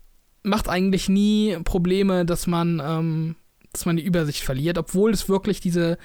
macht 0.42 0.68
eigentlich 0.68 1.08
nie 1.08 1.58
Probleme, 1.64 2.24
dass 2.24 2.46
man 2.46 2.80
ähm, 2.84 3.36
dass 3.72 3.86
man 3.86 3.96
die 3.96 4.04
Übersicht 4.04 4.42
verliert, 4.42 4.78
obwohl 4.78 5.10
es 5.12 5.28
wirklich 5.28 5.60
diese, 5.60 5.98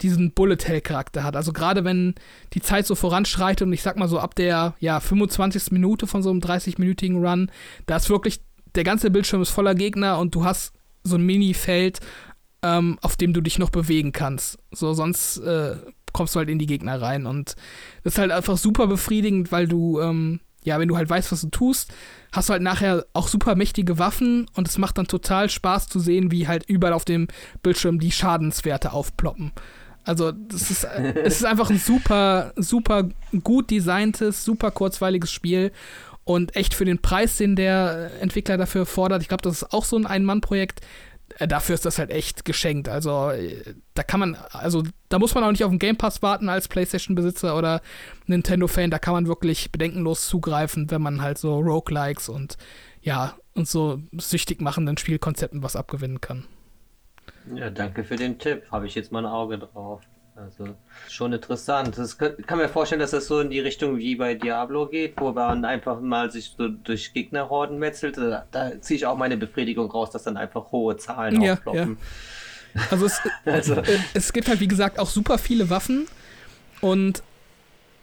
diesen 0.00 0.32
Bullet-Hell-Charakter 0.32 1.22
hat. 1.22 1.36
Also 1.36 1.52
gerade 1.52 1.84
wenn 1.84 2.14
die 2.54 2.62
Zeit 2.62 2.86
so 2.86 2.94
voranschreitet 2.94 3.66
und 3.66 3.72
ich 3.72 3.82
sag 3.82 3.96
mal 3.96 4.08
so 4.08 4.18
ab 4.18 4.34
der 4.34 4.74
ja, 4.80 5.00
25. 5.00 5.70
Minute 5.72 6.06
von 6.06 6.22
so 6.22 6.30
einem 6.30 6.40
30-minütigen 6.40 7.20
Run, 7.20 7.50
da 7.86 7.96
ist 7.96 8.10
wirklich, 8.10 8.40
der 8.74 8.84
ganze 8.84 9.10
Bildschirm 9.10 9.42
ist 9.42 9.50
voller 9.50 9.74
Gegner 9.74 10.18
und 10.18 10.34
du 10.34 10.44
hast 10.44 10.72
so 11.02 11.16
ein 11.16 11.26
Mini-Feld, 11.26 12.00
ähm, 12.62 12.98
auf 13.02 13.16
dem 13.16 13.32
du 13.32 13.40
dich 13.40 13.58
noch 13.58 13.70
bewegen 13.70 14.12
kannst. 14.12 14.58
So, 14.70 14.92
sonst 14.92 15.38
äh, 15.38 15.76
kommst 16.12 16.34
du 16.34 16.38
halt 16.38 16.48
in 16.48 16.58
die 16.58 16.66
Gegner 16.66 17.00
rein. 17.00 17.26
Und 17.26 17.56
das 18.04 18.14
ist 18.14 18.18
halt 18.18 18.32
einfach 18.32 18.56
super 18.56 18.86
befriedigend, 18.86 19.52
weil 19.52 19.66
du, 19.66 20.00
ähm, 20.00 20.40
ja, 20.64 20.78
wenn 20.78 20.88
du 20.88 20.96
halt 20.96 21.08
weißt, 21.08 21.32
was 21.32 21.40
du 21.40 21.48
tust, 21.48 21.92
hast 22.32 22.48
du 22.48 22.52
halt 22.52 22.62
nachher 22.62 23.06
auch 23.12 23.28
super 23.28 23.54
mächtige 23.54 23.98
Waffen 23.98 24.46
und 24.54 24.68
es 24.68 24.78
macht 24.78 24.98
dann 24.98 25.06
total 25.06 25.48
Spaß 25.48 25.88
zu 25.88 26.00
sehen, 26.00 26.30
wie 26.30 26.48
halt 26.48 26.68
überall 26.68 26.92
auf 26.92 27.04
dem 27.04 27.28
Bildschirm 27.62 27.98
die 27.98 28.12
Schadenswerte 28.12 28.92
aufploppen. 28.92 29.52
Also, 30.04 30.32
das 30.32 30.70
ist, 30.70 30.84
es 31.24 31.36
ist 31.36 31.44
einfach 31.44 31.70
ein 31.70 31.78
super, 31.78 32.52
super 32.56 33.08
gut 33.42 33.70
designtes, 33.70 34.44
super 34.44 34.70
kurzweiliges 34.70 35.32
Spiel 35.32 35.72
und 36.24 36.54
echt 36.56 36.74
für 36.74 36.84
den 36.84 37.00
Preis, 37.00 37.36
den 37.36 37.56
der 37.56 38.10
Entwickler 38.20 38.56
dafür 38.56 38.86
fordert. 38.86 39.22
Ich 39.22 39.28
glaube, 39.28 39.42
das 39.42 39.62
ist 39.62 39.72
auch 39.72 39.84
so 39.84 39.96
ein 39.96 40.06
Ein-Mann-Projekt. 40.06 40.80
Äh, 41.40 41.48
dafür 41.48 41.74
ist 41.74 41.86
das 41.86 41.98
halt 41.98 42.10
echt 42.10 42.44
geschenkt. 42.44 42.88
Also, 42.88 43.30
äh, 43.30 43.74
da 43.94 44.02
kann 44.02 44.20
man, 44.20 44.36
also, 44.52 44.84
da 45.08 45.18
muss 45.18 45.34
man 45.34 45.42
auch 45.42 45.50
nicht 45.50 45.64
auf 45.64 45.70
den 45.70 45.78
Game 45.78 45.96
Pass 45.96 46.22
warten 46.22 46.48
als 46.48 46.68
PlayStation-Besitzer 46.68 47.56
oder 47.56 47.80
Nintendo-Fan. 48.26 48.90
Da 48.90 48.98
kann 48.98 49.14
man 49.14 49.26
wirklich 49.26 49.72
bedenkenlos 49.72 50.28
zugreifen, 50.28 50.90
wenn 50.90 51.00
man 51.00 51.22
halt 51.22 51.38
so 51.38 51.58
Roguelikes 51.58 52.28
und, 52.28 52.58
ja, 53.00 53.36
und 53.54 53.66
so 53.66 54.00
süchtig 54.18 54.60
machenden 54.60 54.98
Spielkonzepten 54.98 55.62
was 55.62 55.76
abgewinnen 55.76 56.20
kann. 56.20 56.44
Ja, 57.54 57.70
danke 57.70 58.04
für 58.04 58.16
den 58.16 58.38
Tipp. 58.38 58.64
Habe 58.70 58.86
ich 58.86 58.94
jetzt 58.94 59.10
mal 59.10 59.24
ein 59.24 59.32
Auge 59.32 59.58
drauf. 59.58 60.02
Also 60.44 60.74
schon 61.08 61.32
interessant. 61.32 61.98
Das 61.98 62.16
kann, 62.16 62.36
kann 62.46 62.58
mir 62.58 62.68
vorstellen, 62.68 63.00
dass 63.00 63.10
das 63.10 63.26
so 63.26 63.40
in 63.40 63.50
die 63.50 63.60
Richtung 63.60 63.98
wie 63.98 64.16
bei 64.16 64.34
Diablo 64.34 64.86
geht, 64.86 65.14
wo 65.18 65.32
man 65.32 65.64
einfach 65.64 66.00
mal 66.00 66.30
sich 66.30 66.54
so 66.56 66.68
durch 66.68 67.12
Gegnerhorden 67.12 67.78
metzelt. 67.78 68.16
Da, 68.16 68.46
da 68.50 68.80
ziehe 68.80 68.96
ich 68.96 69.06
auch 69.06 69.16
meine 69.16 69.36
Befriedigung 69.36 69.90
raus, 69.90 70.10
dass 70.10 70.22
dann 70.22 70.36
einfach 70.36 70.72
hohe 70.72 70.96
Zahlen 70.96 71.40
Ja, 71.42 71.54
aufploppen. 71.54 71.98
Also 72.90 73.06
es, 73.06 73.20
Also, 73.44 73.74
äh, 73.74 73.98
es 74.14 74.32
gibt 74.32 74.48
halt, 74.48 74.60
wie 74.60 74.68
gesagt, 74.68 74.98
auch 74.98 75.10
super 75.10 75.38
viele 75.38 75.68
Waffen. 75.68 76.06
Und 76.80 77.22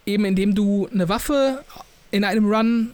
eben 0.05 0.25
indem 0.25 0.53
du 0.53 0.87
eine 0.93 1.09
Waffe 1.09 1.63
in 2.11 2.23
einem 2.23 2.45
Run 2.45 2.93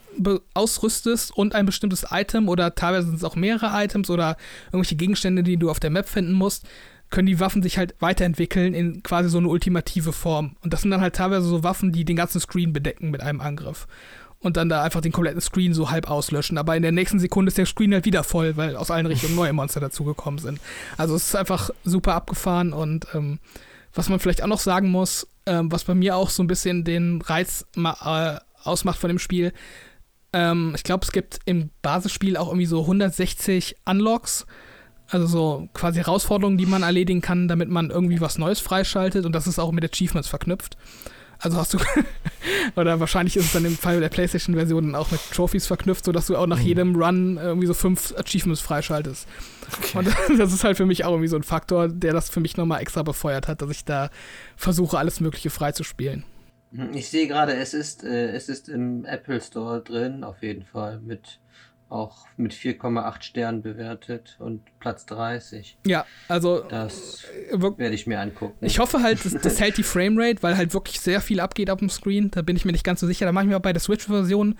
ausrüstest 0.54 1.36
und 1.36 1.54
ein 1.54 1.66
bestimmtes 1.66 2.06
Item 2.12 2.50
oder 2.50 2.74
teilweise 2.76 3.08
sind 3.08 3.18
es 3.18 3.24
auch 3.24 3.36
mehrere 3.36 3.84
Items 3.84 4.10
oder 4.10 4.38
irgendwelche 4.68 4.96
Gegenstände, 4.96 5.44
die 5.44 5.58
du 5.58 5.70
auf 5.70 5.80
der 5.80 5.90
Map 5.90 6.08
finden 6.08 6.34
musst, 6.34 6.66
können 7.14 7.28
die 7.28 7.40
Waffen 7.40 7.62
sich 7.62 7.78
halt 7.78 7.94
weiterentwickeln 8.00 8.74
in 8.74 9.04
quasi 9.04 9.30
so 9.30 9.38
eine 9.38 9.48
ultimative 9.48 10.12
Form. 10.12 10.56
Und 10.62 10.74
das 10.74 10.82
sind 10.82 10.90
dann 10.90 11.00
halt 11.00 11.16
teilweise 11.16 11.48
so 11.48 11.64
Waffen, 11.64 11.92
die 11.92 12.06
den 12.06 12.16
ganzen 12.16 12.42
Screen 12.42 12.74
bedecken 12.74 13.12
mit 13.12 13.22
einem 13.22 13.40
Angriff. 13.40 13.88
Und 14.40 14.58
dann 14.58 14.68
da 14.68 14.82
einfach 14.82 15.00
den 15.00 15.12
kompletten 15.12 15.40
Screen 15.40 15.76
so 15.76 15.92
halb 15.92 16.10
auslöschen. 16.10 16.58
Aber 16.58 16.76
in 16.76 16.82
der 16.82 16.92
nächsten 16.92 17.20
Sekunde 17.20 17.50
ist 17.50 17.58
der 17.60 17.68
Screen 17.68 17.94
halt 17.94 18.06
wieder 18.06 18.24
voll, 18.24 18.58
weil 18.58 18.76
aus 18.76 18.90
allen 18.90 19.06
Richtungen 19.06 19.36
neue 19.36 19.54
Monster 19.54 19.80
dazugekommen 19.80 20.40
sind. 20.40 20.60
Also 20.98 21.16
es 21.16 21.28
ist 21.28 21.36
einfach 21.36 21.70
super 21.86 22.16
abgefahren 22.16 22.74
und 22.74 23.06
ähm, 23.14 23.38
was 23.94 24.10
man 24.10 24.20
vielleicht 24.20 24.42
auch 24.42 24.48
noch 24.48 24.60
sagen 24.60 24.90
muss, 24.90 25.28
ähm, 25.46 25.72
was 25.72 25.84
bei 25.84 25.94
mir 25.94 26.18
auch 26.18 26.32
so 26.32 26.42
ein 26.42 26.48
bisschen 26.48 26.84
den 26.84 27.22
Reiz 27.22 27.68
äh, 27.78 28.36
ausmacht 28.64 28.98
von 28.98 29.10
dem 29.10 29.20
Spiel, 29.20 29.54
ähm, 30.34 30.74
ich 30.76 30.84
glaube, 30.84 31.06
es 31.06 31.12
gibt 31.12 31.40
im 31.46 31.70
Basisspiel 31.84 32.38
auch 32.38 32.48
irgendwie 32.48 32.66
so 32.66 32.82
160 32.82 33.76
Unlocks, 33.86 34.48
also 35.10 35.28
so 35.28 35.70
quasi 35.74 36.00
Herausforderungen, 36.00 36.58
die 36.58 36.66
man 36.66 36.84
erledigen 36.84 37.22
kann, 37.22 37.48
damit 37.48 37.70
man 37.70 37.90
irgendwie 37.90 38.22
was 38.22 38.38
Neues 38.38 38.60
freischaltet 38.60 39.26
und 39.26 39.34
das 39.34 39.48
ist 39.48 39.60
auch 39.60 39.72
mit 39.72 39.84
Achievements 39.84 40.28
verknüpft. 40.28 40.78
Also 41.44 41.58
hast 41.58 41.74
du, 41.74 41.78
oder 42.78 43.02
wahrscheinlich 43.02 43.36
ist 43.36 43.46
es 43.46 43.54
dann 43.54 43.66
im 43.66 43.76
Fall 43.76 44.00
der 44.00 44.08
PlayStation-Version 44.08 44.96
auch 44.96 45.12
mit 45.12 45.20
Trophies 45.34 45.68
verknüpft, 45.68 46.06
sodass 46.06 46.28
du 46.28 46.38
auch 46.38 46.48
nach 46.48 46.60
jedem 46.60 46.96
Run 46.96 47.38
irgendwie 47.38 47.68
so 47.68 47.74
fünf 47.74 48.14
Achievements 48.18 48.62
freischaltest. 48.62 49.28
Und 49.94 50.08
das 50.38 50.54
ist 50.54 50.64
halt 50.64 50.78
für 50.78 50.86
mich 50.86 51.04
auch 51.04 51.12
irgendwie 51.12 51.28
so 51.28 51.36
ein 51.36 51.44
Faktor, 51.44 51.90
der 51.90 52.14
das 52.14 52.30
für 52.30 52.40
mich 52.40 52.56
nochmal 52.56 52.82
extra 52.82 53.04
befeuert 53.04 53.50
hat, 53.50 53.62
dass 53.62 53.70
ich 53.72 53.84
da 53.84 54.10
versuche, 54.56 54.98
alles 54.98 55.20
Mögliche 55.20 55.50
freizuspielen. 55.50 56.24
ich 56.94 57.10
sehe 57.10 57.28
gerade, 57.28 57.56
es 57.56 57.74
ist, 57.74 58.06
äh, 58.06 58.32
es 58.32 58.48
ist 58.48 58.70
im 58.70 59.04
Apple 59.04 59.42
Store 59.42 59.82
drin, 59.82 60.24
auf 60.24 60.42
jeden 60.42 60.64
Fall, 60.64 61.02
mit 61.02 61.40
auch 61.94 62.26
mit 62.38 62.54
4,8 62.54 63.22
Sternen 63.22 63.62
bewertet 63.62 64.36
und 64.40 64.62
Platz 64.80 65.06
30. 65.06 65.78
Ja, 65.86 66.06
also 66.28 66.62
Das 66.62 67.26
äh, 67.52 67.60
werde 67.60 67.94
ich 67.94 68.08
mir 68.08 68.20
angucken. 68.20 68.66
ich 68.66 68.80
hoffe 68.80 69.02
halt, 69.02 69.24
das, 69.24 69.34
das 69.34 69.60
hält 69.60 69.78
die 69.78 69.84
Framerate, 69.84 70.42
weil 70.42 70.58
halt 70.58 70.74
wirklich 70.74 71.00
sehr 71.00 71.22
viel 71.22 71.40
abgeht 71.40 71.70
auf 71.70 71.80
dem 71.80 71.90
Screen. 71.90 72.32
Da 72.32 72.42
bin 72.42 72.56
ich 72.56 72.66
mir 72.66 72.72
nicht 72.72 72.84
ganz 72.84 73.00
so 73.00 73.08
sicher. 73.08 73.26
Da 73.26 73.32
mache 73.32 73.46
ich 73.46 73.50
mir 73.50 73.58
auch 73.58 73.62
bei 73.62 73.74
der 73.74 73.82
Switch-Version 73.82 74.58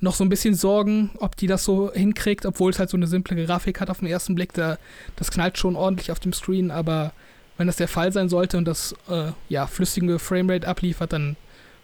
noch 0.00 0.14
so 0.14 0.24
ein 0.24 0.28
bisschen 0.28 0.54
Sorgen, 0.54 1.12
ob 1.20 1.36
die 1.36 1.46
das 1.46 1.64
so 1.64 1.92
hinkriegt, 1.92 2.44
obwohl 2.44 2.70
es 2.70 2.78
halt 2.78 2.90
so 2.90 2.96
eine 2.96 3.06
simple 3.06 3.46
Grafik 3.46 3.80
hat 3.80 3.90
auf 3.90 4.00
den 4.00 4.08
ersten 4.08 4.34
Blick. 4.34 4.52
Da, 4.52 4.78
das 5.16 5.30
knallt 5.30 5.56
schon 5.56 5.76
ordentlich 5.76 6.10
auf 6.10 6.20
dem 6.20 6.32
Screen, 6.32 6.70
aber 6.70 7.12
wenn 7.56 7.68
das 7.68 7.76
der 7.76 7.88
Fall 7.88 8.12
sein 8.12 8.28
sollte 8.28 8.58
und 8.58 8.64
das 8.66 8.94
äh, 9.08 9.30
ja, 9.48 9.66
flüssige 9.68 10.18
Framerate 10.18 10.66
abliefert, 10.66 11.12
dann 11.12 11.36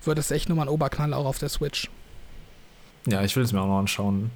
wird 0.05 0.19
es 0.19 0.31
echt 0.33 0.49
nochmal 0.49 0.67
ein 0.67 0.71
Oberknall 0.73 1.15
auch 1.15 1.27
auf 1.27 1.39
der 1.39 1.49
Switch. 1.49 1.89
Ja, 3.07 3.23
ich 3.23 3.35
will 3.37 3.45
es 3.45 3.53
mir 3.53 3.61
auch 3.61 3.67
noch 3.67 3.79
anschauen. 3.79 4.31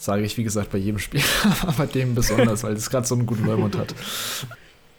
Sage 0.00 0.22
ich, 0.22 0.38
wie 0.38 0.44
gesagt, 0.44 0.72
bei 0.72 0.78
jedem 0.78 0.98
Spiel, 0.98 1.20
aber 1.60 1.72
bei 1.72 1.86
dem 1.86 2.14
besonders, 2.14 2.62
weil 2.62 2.72
es 2.72 2.88
gerade 2.88 3.06
so 3.06 3.14
einen 3.14 3.26
guten 3.26 3.44
Leumund 3.44 3.76
hat. 3.76 3.94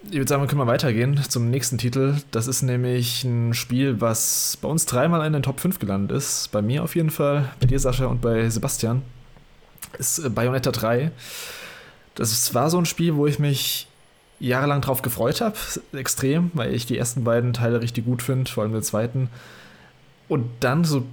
Ich 0.05 0.13
würde 0.13 0.27
sagen, 0.27 0.43
wir 0.43 0.47
können 0.47 0.59
mal 0.59 0.67
weitergehen 0.67 1.19
zum 1.27 1.49
nächsten 1.49 1.79
Titel. 1.79 2.17
Das 2.29 2.45
ist 2.45 2.61
nämlich 2.61 3.23
ein 3.23 3.55
Spiel, 3.55 3.99
was 3.99 4.59
bei 4.61 4.67
uns 4.67 4.85
dreimal 4.85 5.25
in 5.25 5.33
den 5.33 5.41
Top 5.41 5.59
5 5.59 5.79
gelandet 5.79 6.15
ist. 6.15 6.51
Bei 6.51 6.61
mir 6.61 6.83
auf 6.83 6.95
jeden 6.95 7.09
Fall, 7.09 7.49
bei 7.59 7.65
dir, 7.65 7.79
Sascha, 7.79 8.05
und 8.05 8.21
bei 8.21 8.47
Sebastian. 8.51 9.01
Ist 9.97 10.19
äh, 10.19 10.29
Bayonetta 10.29 10.69
3. 10.69 11.09
Das 12.13 12.53
war 12.53 12.69
so 12.69 12.77
ein 12.77 12.85
Spiel, 12.85 13.15
wo 13.15 13.25
ich 13.25 13.39
mich 13.39 13.87
jahrelang 14.39 14.81
drauf 14.81 15.01
gefreut 15.01 15.41
habe. 15.41 15.55
Extrem, 15.93 16.51
weil 16.53 16.75
ich 16.75 16.85
die 16.85 16.97
ersten 16.99 17.23
beiden 17.23 17.53
Teile 17.53 17.81
richtig 17.81 18.05
gut 18.05 18.21
finde, 18.21 18.51
vor 18.51 18.63
allem 18.63 18.73
den 18.73 18.83
zweiten. 18.83 19.29
Und 20.27 20.45
dann 20.59 20.83
so 20.83 21.05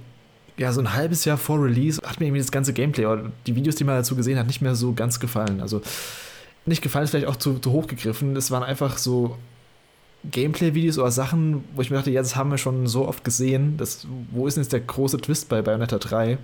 ja, 0.59 0.71
so 0.73 0.81
ein 0.81 0.93
halbes 0.93 1.25
Jahr 1.25 1.37
vor 1.37 1.63
Release 1.63 2.01
hat 2.05 2.19
mir 2.19 2.27
irgendwie 2.27 2.41
das 2.41 2.51
ganze 2.51 2.73
Gameplay 2.73 3.05
oder 3.05 3.31
die 3.47 3.55
Videos, 3.55 3.75
die 3.75 3.83
man 3.85 3.95
dazu 3.95 4.15
gesehen 4.15 4.37
hat, 4.37 4.47
nicht 4.47 4.61
mehr 4.61 4.75
so 4.75 4.93
ganz 4.93 5.19
gefallen. 5.19 5.61
Also 5.61 5.81
nicht 6.65 6.81
gefallen 6.81 7.05
ist 7.05 7.11
vielleicht 7.11 7.27
auch 7.27 7.37
zu, 7.37 7.59
zu 7.59 7.71
hoch 7.71 7.87
gegriffen. 7.87 8.35
Es 8.35 8.51
waren 8.51 8.63
einfach 8.63 8.97
so 8.97 9.37
Gameplay-Videos 10.29 10.97
oder 10.99 11.11
Sachen, 11.11 11.63
wo 11.75 11.81
ich 11.81 11.89
mir 11.89 11.97
dachte, 11.97 12.11
ja, 12.11 12.21
das 12.21 12.35
haben 12.35 12.51
wir 12.51 12.57
schon 12.57 12.87
so 12.87 13.07
oft 13.07 13.23
gesehen. 13.23 13.77
Das, 13.77 14.05
wo 14.31 14.47
ist 14.47 14.55
denn 14.57 14.63
jetzt 14.63 14.73
der 14.73 14.81
große 14.81 15.17
Twist 15.19 15.47
bei 15.47 15.61
Bayonetta 15.61 15.97
3? 15.97 16.37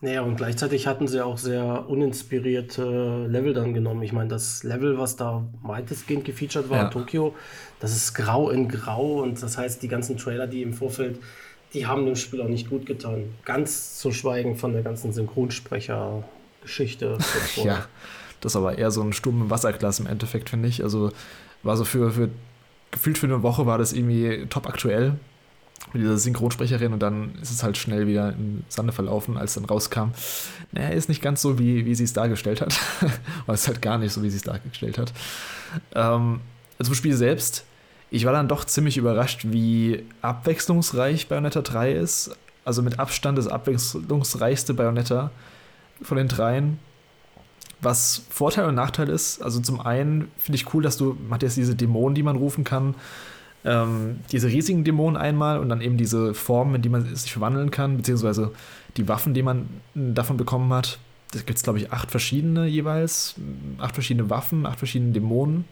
Naja, 0.00 0.22
und 0.22 0.36
gleichzeitig 0.36 0.86
hatten 0.86 1.08
sie 1.08 1.24
auch 1.24 1.38
sehr 1.38 1.88
uninspirierte 1.88 3.26
Level 3.26 3.52
dann 3.52 3.74
genommen. 3.74 4.00
Ich 4.02 4.12
meine, 4.12 4.28
das 4.28 4.62
Level, 4.62 4.96
was 4.96 5.16
da 5.16 5.44
weitestgehend 5.62 6.24
gefeatured 6.24 6.70
war 6.70 6.76
Ja. 6.78 6.84
in 6.84 6.90
Tokio, 6.92 7.34
das 7.80 7.96
ist 7.96 8.14
grau 8.14 8.48
in 8.50 8.68
grau 8.68 9.22
und 9.22 9.42
das 9.42 9.58
heißt, 9.58 9.82
die 9.82 9.88
ganzen 9.88 10.16
Trailer, 10.16 10.46
die 10.46 10.62
im 10.62 10.72
Vorfeld, 10.72 11.18
die 11.74 11.86
haben 11.86 12.06
dem 12.06 12.16
Spiel 12.16 12.40
auch 12.40 12.48
nicht 12.48 12.70
gut 12.70 12.86
getan. 12.86 13.34
Ganz 13.44 13.98
zu 13.98 14.12
schweigen 14.12 14.56
von 14.56 14.72
der 14.72 14.80
ganzen 14.82 15.12
Synchronsprecher-Geschichte. 15.12 17.18
Ja, 17.56 17.84
das 18.40 18.56
aber 18.56 18.78
eher 18.78 18.90
so 18.90 19.02
ein 19.02 19.12
Sturm 19.12 19.42
im 19.42 19.50
Wasserglas 19.50 20.00
im 20.00 20.06
Endeffekt, 20.06 20.48
finde 20.50 20.68
ich. 20.68 20.82
Also 20.82 21.12
war 21.62 21.76
so 21.76 21.84
für, 21.84 22.12
für 22.12 22.30
gefühlt 22.90 23.18
für 23.18 23.26
eine 23.26 23.42
Woche 23.42 23.66
war 23.66 23.78
das 23.78 23.92
irgendwie 23.92 24.46
top 24.48 24.66
aktuell 24.66 25.18
mit 25.92 26.02
dieser 26.02 26.18
Synchronsprecherin 26.18 26.92
und 26.92 27.00
dann 27.00 27.34
ist 27.40 27.50
es 27.50 27.62
halt 27.62 27.76
schnell 27.76 28.06
wieder 28.06 28.32
im 28.32 28.64
Sande 28.68 28.92
verlaufen, 28.92 29.36
als 29.36 29.54
dann 29.54 29.64
rauskam. 29.64 30.10
Naja, 30.72 30.88
ist 30.88 31.08
nicht 31.08 31.22
ganz 31.22 31.40
so, 31.40 31.58
wie, 31.58 31.86
wie 31.86 31.94
sie 31.94 32.04
es 32.04 32.12
dargestellt 32.12 32.60
hat. 32.60 32.78
Oder 33.46 33.54
ist 33.54 33.68
halt 33.68 33.80
gar 33.80 33.98
nicht 33.98 34.12
so, 34.12 34.22
wie 34.22 34.30
sie 34.30 34.36
es 34.36 34.42
dargestellt 34.42 34.98
hat. 34.98 35.12
Ähm, 35.94 36.40
zum 36.82 36.94
Spiel 36.94 37.14
selbst, 37.14 37.64
ich 38.10 38.24
war 38.24 38.32
dann 38.32 38.48
doch 38.48 38.64
ziemlich 38.64 38.96
überrascht, 38.96 39.46
wie 39.48 40.04
abwechslungsreich 40.22 41.28
Bayonetta 41.28 41.62
3 41.62 41.92
ist. 41.92 42.36
Also 42.64 42.82
mit 42.82 42.98
Abstand 42.98 43.38
das 43.38 43.48
abwechslungsreichste 43.48 44.74
Bayonetta 44.74 45.30
von 46.02 46.16
den 46.16 46.28
dreien. 46.28 46.78
Was 47.80 48.22
Vorteil 48.28 48.66
und 48.66 48.74
Nachteil 48.74 49.08
ist, 49.08 49.40
also 49.40 49.60
zum 49.60 49.80
einen 49.80 50.30
finde 50.36 50.56
ich 50.56 50.74
cool, 50.74 50.82
dass 50.82 50.96
du, 50.96 51.16
man 51.22 51.34
hat 51.34 51.42
jetzt 51.42 51.56
diese 51.56 51.76
Dämonen, 51.76 52.14
die 52.14 52.24
man 52.24 52.36
rufen 52.36 52.64
kann, 52.64 52.94
ähm, 53.64 54.18
diese 54.32 54.48
riesigen 54.48 54.82
Dämonen 54.84 55.16
einmal 55.16 55.58
und 55.58 55.68
dann 55.68 55.80
eben 55.80 55.96
diese 55.96 56.34
Formen, 56.34 56.74
in 56.74 56.82
die 56.82 56.88
man 56.88 57.14
sich 57.14 57.32
verwandeln 57.32 57.70
kann, 57.70 57.96
beziehungsweise 57.96 58.52
die 58.96 59.06
Waffen, 59.06 59.32
die 59.32 59.42
man 59.42 59.68
davon 59.94 60.36
bekommen 60.36 60.72
hat. 60.72 60.98
Da 61.32 61.38
gibt 61.38 61.56
es, 61.56 61.62
glaube 61.62 61.78
ich, 61.78 61.92
acht 61.92 62.10
verschiedene 62.10 62.66
jeweils, 62.66 63.36
acht 63.78 63.94
verschiedene 63.94 64.28
Waffen, 64.28 64.66
acht 64.66 64.78
verschiedene 64.78 65.12
Dämonen. 65.12 65.64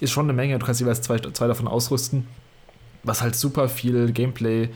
Ist 0.00 0.12
schon 0.12 0.26
eine 0.26 0.32
Menge, 0.32 0.58
du 0.58 0.64
kannst 0.64 0.80
jeweils 0.80 1.02
zwei, 1.02 1.18
zwei 1.18 1.46
davon 1.46 1.68
ausrüsten, 1.68 2.26
was 3.02 3.22
halt 3.22 3.36
super 3.36 3.68
viel 3.68 4.12
Gameplay, 4.12 4.70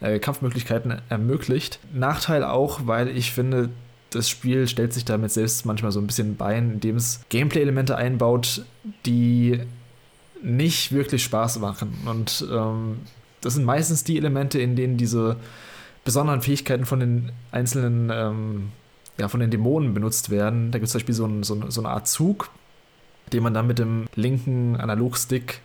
äh, 0.00 0.18
Kampfmöglichkeiten 0.18 1.00
ermöglicht. 1.08 1.78
Nachteil 1.92 2.42
auch, 2.42 2.80
weil 2.86 3.08
ich 3.08 3.32
finde, 3.32 3.70
das 4.10 4.28
Spiel 4.28 4.68
stellt 4.68 4.92
sich 4.92 5.04
damit 5.04 5.32
selbst 5.32 5.64
manchmal 5.66 5.92
so 5.92 6.00
ein 6.00 6.06
bisschen 6.06 6.36
Bein, 6.36 6.72
indem 6.72 6.96
es 6.96 7.20
Gameplay-Elemente 7.28 7.96
einbaut, 7.96 8.64
die 9.06 9.60
nicht 10.42 10.92
wirklich 10.92 11.22
Spaß 11.24 11.60
machen. 11.60 11.94
Und 12.06 12.46
ähm, 12.50 12.98
das 13.40 13.54
sind 13.54 13.64
meistens 13.64 14.04
die 14.04 14.16
Elemente, 14.16 14.60
in 14.60 14.76
denen 14.76 14.96
diese 14.96 15.36
besonderen 16.04 16.42
Fähigkeiten 16.42 16.84
von 16.84 17.00
den 17.00 17.32
einzelnen, 17.50 18.10
ähm, 18.12 18.68
ja, 19.18 19.28
von 19.28 19.40
den 19.40 19.50
Dämonen 19.50 19.94
benutzt 19.94 20.30
werden. 20.30 20.70
Da 20.72 20.78
gibt 20.78 20.86
es 20.86 20.92
zum 20.92 20.98
Beispiel 21.00 21.14
so, 21.14 21.26
ein, 21.26 21.42
so, 21.42 21.70
so 21.70 21.80
eine 21.80 21.90
Art 21.90 22.08
Zug, 22.08 22.50
den 23.32 23.42
man 23.42 23.54
dann 23.54 23.66
mit 23.66 23.78
dem 23.78 24.06
linken 24.14 24.76
Analogstick 24.76 25.60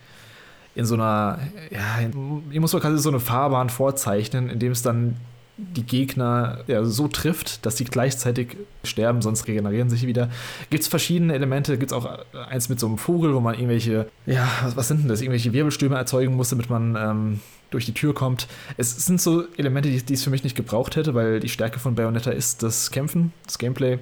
in 0.74 0.84
so 0.84 0.94
einer, 0.94 1.40
ja, 1.70 2.08
ich 2.50 2.60
muss 2.60 2.72
mal 2.72 2.80
quasi 2.80 2.98
so 2.98 3.08
eine 3.08 3.20
Fahrbahn 3.20 3.68
vorzeichnen, 3.68 4.48
indem 4.48 4.72
es 4.72 4.82
dann 4.82 5.16
die 5.56 5.82
Gegner 5.82 6.60
ja, 6.68 6.84
so 6.84 7.08
trifft, 7.08 7.66
dass 7.66 7.76
sie 7.76 7.84
gleichzeitig 7.84 8.56
sterben, 8.84 9.22
sonst 9.22 9.48
regenerieren 9.48 9.90
sich 9.90 10.06
wieder. 10.06 10.30
Gibt 10.70 10.84
es 10.84 10.88
verschiedene 10.88 11.34
Elemente, 11.34 11.78
gibt 11.78 11.90
es 11.90 11.96
auch 11.96 12.08
eins 12.48 12.68
mit 12.68 12.78
so 12.78 12.86
einem 12.86 12.96
Vogel, 12.96 13.34
wo 13.34 13.40
man 13.40 13.54
irgendwelche, 13.54 14.08
ja, 14.24 14.48
was, 14.62 14.76
was 14.76 14.88
sind 14.88 15.00
denn 15.00 15.08
das, 15.08 15.20
irgendwelche 15.20 15.52
Wirbelstürme 15.52 15.96
erzeugen 15.96 16.36
muss, 16.36 16.50
damit 16.50 16.70
man 16.70 16.96
ähm, 16.96 17.40
durch 17.70 17.84
die 17.84 17.92
Tür 17.92 18.14
kommt. 18.14 18.46
Es 18.76 19.04
sind 19.04 19.20
so 19.20 19.44
Elemente, 19.56 19.90
die, 19.90 20.00
die 20.00 20.14
es 20.14 20.22
für 20.22 20.30
mich 20.30 20.44
nicht 20.44 20.54
gebraucht 20.54 20.94
hätte, 20.94 21.14
weil 21.14 21.40
die 21.40 21.48
Stärke 21.48 21.80
von 21.80 21.96
Bayonetta 21.96 22.30
ist 22.30 22.62
das 22.62 22.92
Kämpfen, 22.92 23.32
das 23.44 23.58
Gameplay 23.58 23.98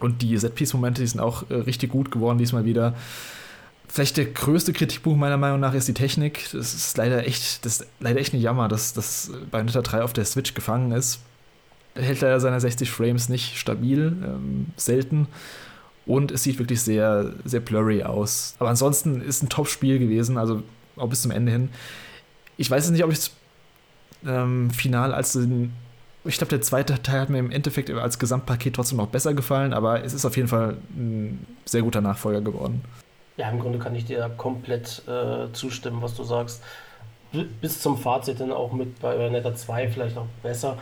und 0.00 0.22
die 0.22 0.36
Set-Piece-Momente, 0.36 1.00
die 1.00 1.06
sind 1.06 1.20
auch 1.20 1.48
äh, 1.50 1.54
richtig 1.54 1.90
gut 1.90 2.10
geworden 2.10 2.38
diesmal 2.38 2.64
wieder. 2.64 2.94
Vielleicht 3.88 4.16
der 4.16 4.26
größte 4.26 4.72
Kritikpunkt 4.72 5.18
meiner 5.18 5.36
Meinung 5.36 5.60
nach 5.60 5.74
ist 5.74 5.88
die 5.88 5.94
Technik. 5.94 6.50
Das 6.52 6.74
ist 6.74 6.96
leider 6.96 7.26
echt, 7.26 7.64
das 7.64 7.80
ist 7.80 7.86
leider 8.00 8.20
echt 8.20 8.34
ein 8.34 8.40
Jammer, 8.40 8.68
dass 8.68 8.92
das 8.92 9.30
Bayonetta 9.50 9.80
3 9.80 10.02
auf 10.02 10.12
der 10.12 10.24
Switch 10.24 10.54
gefangen 10.54 10.92
ist. 10.92 11.20
Er 11.94 12.02
hält 12.02 12.20
leider 12.20 12.40
seine 12.40 12.60
60 12.60 12.90
Frames 12.90 13.28
nicht 13.28 13.56
stabil, 13.56 14.16
ähm, 14.22 14.66
selten. 14.76 15.28
Und 16.04 16.30
es 16.30 16.42
sieht 16.42 16.58
wirklich 16.58 16.82
sehr, 16.82 17.32
sehr 17.44 17.60
blurry 17.60 18.02
aus. 18.02 18.54
Aber 18.58 18.68
ansonsten 18.68 19.20
ist 19.20 19.42
ein 19.42 19.48
Top-Spiel 19.48 19.98
gewesen. 19.98 20.36
Also 20.36 20.62
auch 20.96 21.08
bis 21.08 21.22
zum 21.22 21.30
Ende 21.30 21.52
hin. 21.52 21.70
Ich 22.56 22.70
weiß 22.70 22.84
jetzt 22.84 22.92
nicht, 22.92 23.04
ob 23.04 23.12
ich 23.12 23.18
es 23.18 23.30
ähm, 24.26 24.70
final 24.70 25.14
als 25.14 25.32
den 25.32 25.72
ich 26.26 26.38
glaube, 26.38 26.50
der 26.50 26.60
zweite 26.60 27.02
Teil 27.02 27.20
hat 27.20 27.30
mir 27.30 27.38
im 27.38 27.50
Endeffekt 27.50 27.90
als 27.90 28.18
Gesamtpaket 28.18 28.74
trotzdem 28.74 28.98
noch 28.98 29.08
besser 29.08 29.34
gefallen, 29.34 29.72
aber 29.72 30.04
es 30.04 30.12
ist 30.12 30.24
auf 30.24 30.36
jeden 30.36 30.48
Fall 30.48 30.76
ein 30.96 31.46
sehr 31.64 31.82
guter 31.82 32.00
Nachfolger 32.00 32.40
geworden. 32.40 32.82
Ja, 33.36 33.50
im 33.50 33.58
Grunde 33.58 33.78
kann 33.78 33.94
ich 33.94 34.04
dir 34.04 34.30
komplett 34.36 35.02
äh, 35.06 35.52
zustimmen, 35.52 36.00
was 36.00 36.14
du 36.14 36.24
sagst. 36.24 36.62
Bis 37.60 37.80
zum 37.80 37.98
Fazit 37.98 38.40
dann 38.40 38.50
auch 38.50 38.72
mit 38.72 39.00
Bayonetta 39.00 39.54
2 39.54 39.88
vielleicht 39.88 40.16
noch 40.16 40.26
besser. 40.42 40.78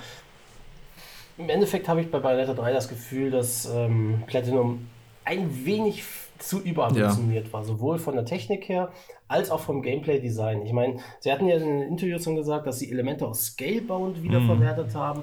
Im 1.37 1.49
Endeffekt 1.49 1.89
habe 1.89 2.01
ich 2.01 2.11
bei 2.11 2.21
Bayonetta 2.21 2.55
3 2.55 2.73
das 2.73 2.89
Gefühl, 2.89 3.31
dass 3.31 3.67
ähm, 3.67 4.23
Platinum 4.27 4.87
ein 5.25 5.65
wenig 5.65 6.05
zu 6.39 6.61
überambitioniert 6.61 7.47
ja. 7.47 7.53
war, 7.53 7.65
sowohl 7.65 7.99
von 7.99 8.15
der 8.15 8.25
Technik 8.25 8.69
her 8.69 8.93
als 9.35 9.51
auch 9.51 9.61
vom 9.61 9.82
Gameplay-Design. 9.82 10.62
Ich 10.62 10.72
meine, 10.72 10.99
sie 11.18 11.32
hatten 11.32 11.49
ja 11.49 11.57
in 11.57 11.64
den 11.64 11.82
Interviews 11.82 12.22
schon 12.22 12.37
gesagt, 12.37 12.66
dass 12.68 12.78
sie 12.78 12.91
Elemente 12.91 13.26
aus 13.26 13.47
Scalebound 13.47 14.22
wiederverwertet 14.22 14.95
mhm. 14.95 14.99
haben. 14.99 15.22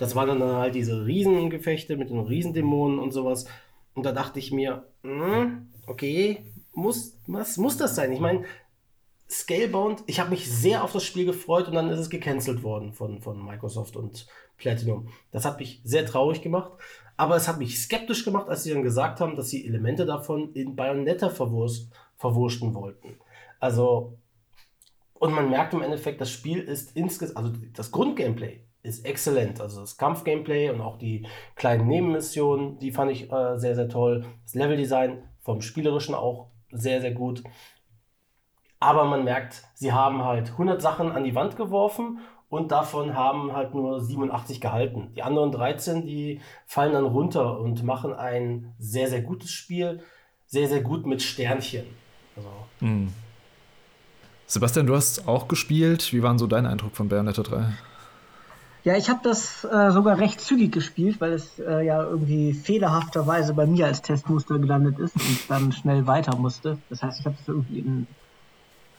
Das 0.00 0.16
waren 0.16 0.40
dann 0.40 0.56
halt 0.56 0.74
diese 0.74 1.06
Riesengefechte 1.06 1.96
mit 1.96 2.10
den 2.10 2.20
Riesendämonen 2.20 2.98
und 2.98 3.12
sowas. 3.12 3.46
Und 3.94 4.04
da 4.04 4.10
dachte 4.10 4.40
ich 4.40 4.50
mir, 4.50 4.88
mh, 5.02 5.36
hm, 5.36 5.68
okay, 5.86 6.44
muss, 6.72 7.16
was 7.28 7.56
muss 7.56 7.76
das 7.76 7.94
sein? 7.94 8.10
Ich 8.10 8.18
meine, 8.18 8.42
Scalebound, 9.30 10.02
ich 10.06 10.18
habe 10.18 10.30
mich 10.30 10.50
sehr 10.50 10.82
auf 10.82 10.92
das 10.92 11.04
Spiel 11.04 11.24
gefreut 11.24 11.68
und 11.68 11.74
dann 11.74 11.90
ist 11.90 12.00
es 12.00 12.10
gecancelt 12.10 12.64
worden 12.64 12.92
von, 12.92 13.20
von 13.20 13.44
Microsoft 13.44 13.96
und 13.96 14.26
Platinum. 14.56 15.08
Das 15.30 15.44
hat 15.44 15.60
mich 15.60 15.80
sehr 15.84 16.04
traurig 16.04 16.42
gemacht. 16.42 16.72
Aber 17.16 17.36
es 17.36 17.46
hat 17.46 17.58
mich 17.58 17.78
skeptisch 17.78 18.24
gemacht, 18.24 18.48
als 18.48 18.64
sie 18.64 18.72
dann 18.72 18.82
gesagt 18.82 19.20
haben, 19.20 19.36
dass 19.36 19.48
sie 19.48 19.64
Elemente 19.64 20.04
davon 20.04 20.52
in 20.54 20.74
Bayonetta 20.74 21.30
verwurst, 21.30 21.92
verwurschten 22.16 22.74
wollten. 22.74 23.16
Also, 23.64 24.18
und 25.14 25.32
man 25.32 25.48
merkt 25.48 25.72
im 25.72 25.80
Endeffekt, 25.80 26.20
das 26.20 26.30
Spiel 26.30 26.58
ist 26.58 26.94
insgesamt, 26.94 27.38
also 27.38 27.52
das 27.72 27.92
Grundgameplay 27.92 28.60
ist 28.82 29.06
exzellent. 29.06 29.58
Also 29.58 29.80
das 29.80 29.96
Kampfgameplay 29.96 30.68
und 30.68 30.82
auch 30.82 30.98
die 30.98 31.26
kleinen 31.56 31.88
Nebenmissionen, 31.88 32.78
die 32.78 32.92
fand 32.92 33.10
ich 33.10 33.32
äh, 33.32 33.56
sehr, 33.56 33.74
sehr 33.74 33.88
toll. 33.88 34.26
Das 34.42 34.54
Leveldesign 34.54 35.22
vom 35.40 35.62
Spielerischen 35.62 36.14
auch 36.14 36.50
sehr, 36.72 37.00
sehr 37.00 37.12
gut. 37.12 37.42
Aber 38.80 39.06
man 39.06 39.24
merkt, 39.24 39.64
sie 39.72 39.94
haben 39.94 40.22
halt 40.22 40.50
100 40.50 40.82
Sachen 40.82 41.10
an 41.10 41.24
die 41.24 41.34
Wand 41.34 41.56
geworfen 41.56 42.18
und 42.50 42.70
davon 42.70 43.14
haben 43.14 43.54
halt 43.54 43.72
nur 43.72 43.98
87 43.98 44.60
gehalten. 44.60 45.14
Die 45.16 45.22
anderen 45.22 45.52
13, 45.52 46.04
die 46.04 46.42
fallen 46.66 46.92
dann 46.92 47.06
runter 47.06 47.58
und 47.60 47.82
machen 47.82 48.12
ein 48.12 48.74
sehr, 48.78 49.08
sehr 49.08 49.22
gutes 49.22 49.52
Spiel. 49.52 50.02
Sehr, 50.44 50.68
sehr 50.68 50.82
gut 50.82 51.06
mit 51.06 51.22
Sternchen. 51.22 51.86
Also. 52.36 52.50
Mhm. 52.80 53.10
Sebastian, 54.46 54.86
du 54.86 54.94
hast 54.94 55.26
auch 55.26 55.48
gespielt. 55.48 56.12
Wie 56.12 56.22
war 56.22 56.38
so 56.38 56.46
dein 56.46 56.66
Eindruck 56.66 56.94
von 56.94 57.08
Bayonetta 57.08 57.42
3? 57.42 57.72
Ja, 58.84 58.96
ich 58.96 59.08
habe 59.08 59.20
das 59.22 59.64
äh, 59.64 59.90
sogar 59.90 60.18
recht 60.18 60.40
zügig 60.40 60.72
gespielt, 60.72 61.20
weil 61.20 61.32
es 61.32 61.58
äh, 61.58 61.86
ja 61.86 62.02
irgendwie 62.02 62.52
fehlerhafterweise 62.52 63.54
bei 63.54 63.66
mir 63.66 63.86
als 63.86 64.02
Testmuster 64.02 64.58
gelandet 64.58 64.98
ist 64.98 65.16
und 65.16 65.38
dann 65.48 65.72
schnell 65.72 66.06
weiter 66.06 66.36
musste. 66.36 66.76
Das 66.90 67.02
heißt, 67.02 67.20
ich 67.20 67.26
habe 67.26 67.36
es 67.40 67.48
irgendwie 67.48 67.78
in, 67.78 68.06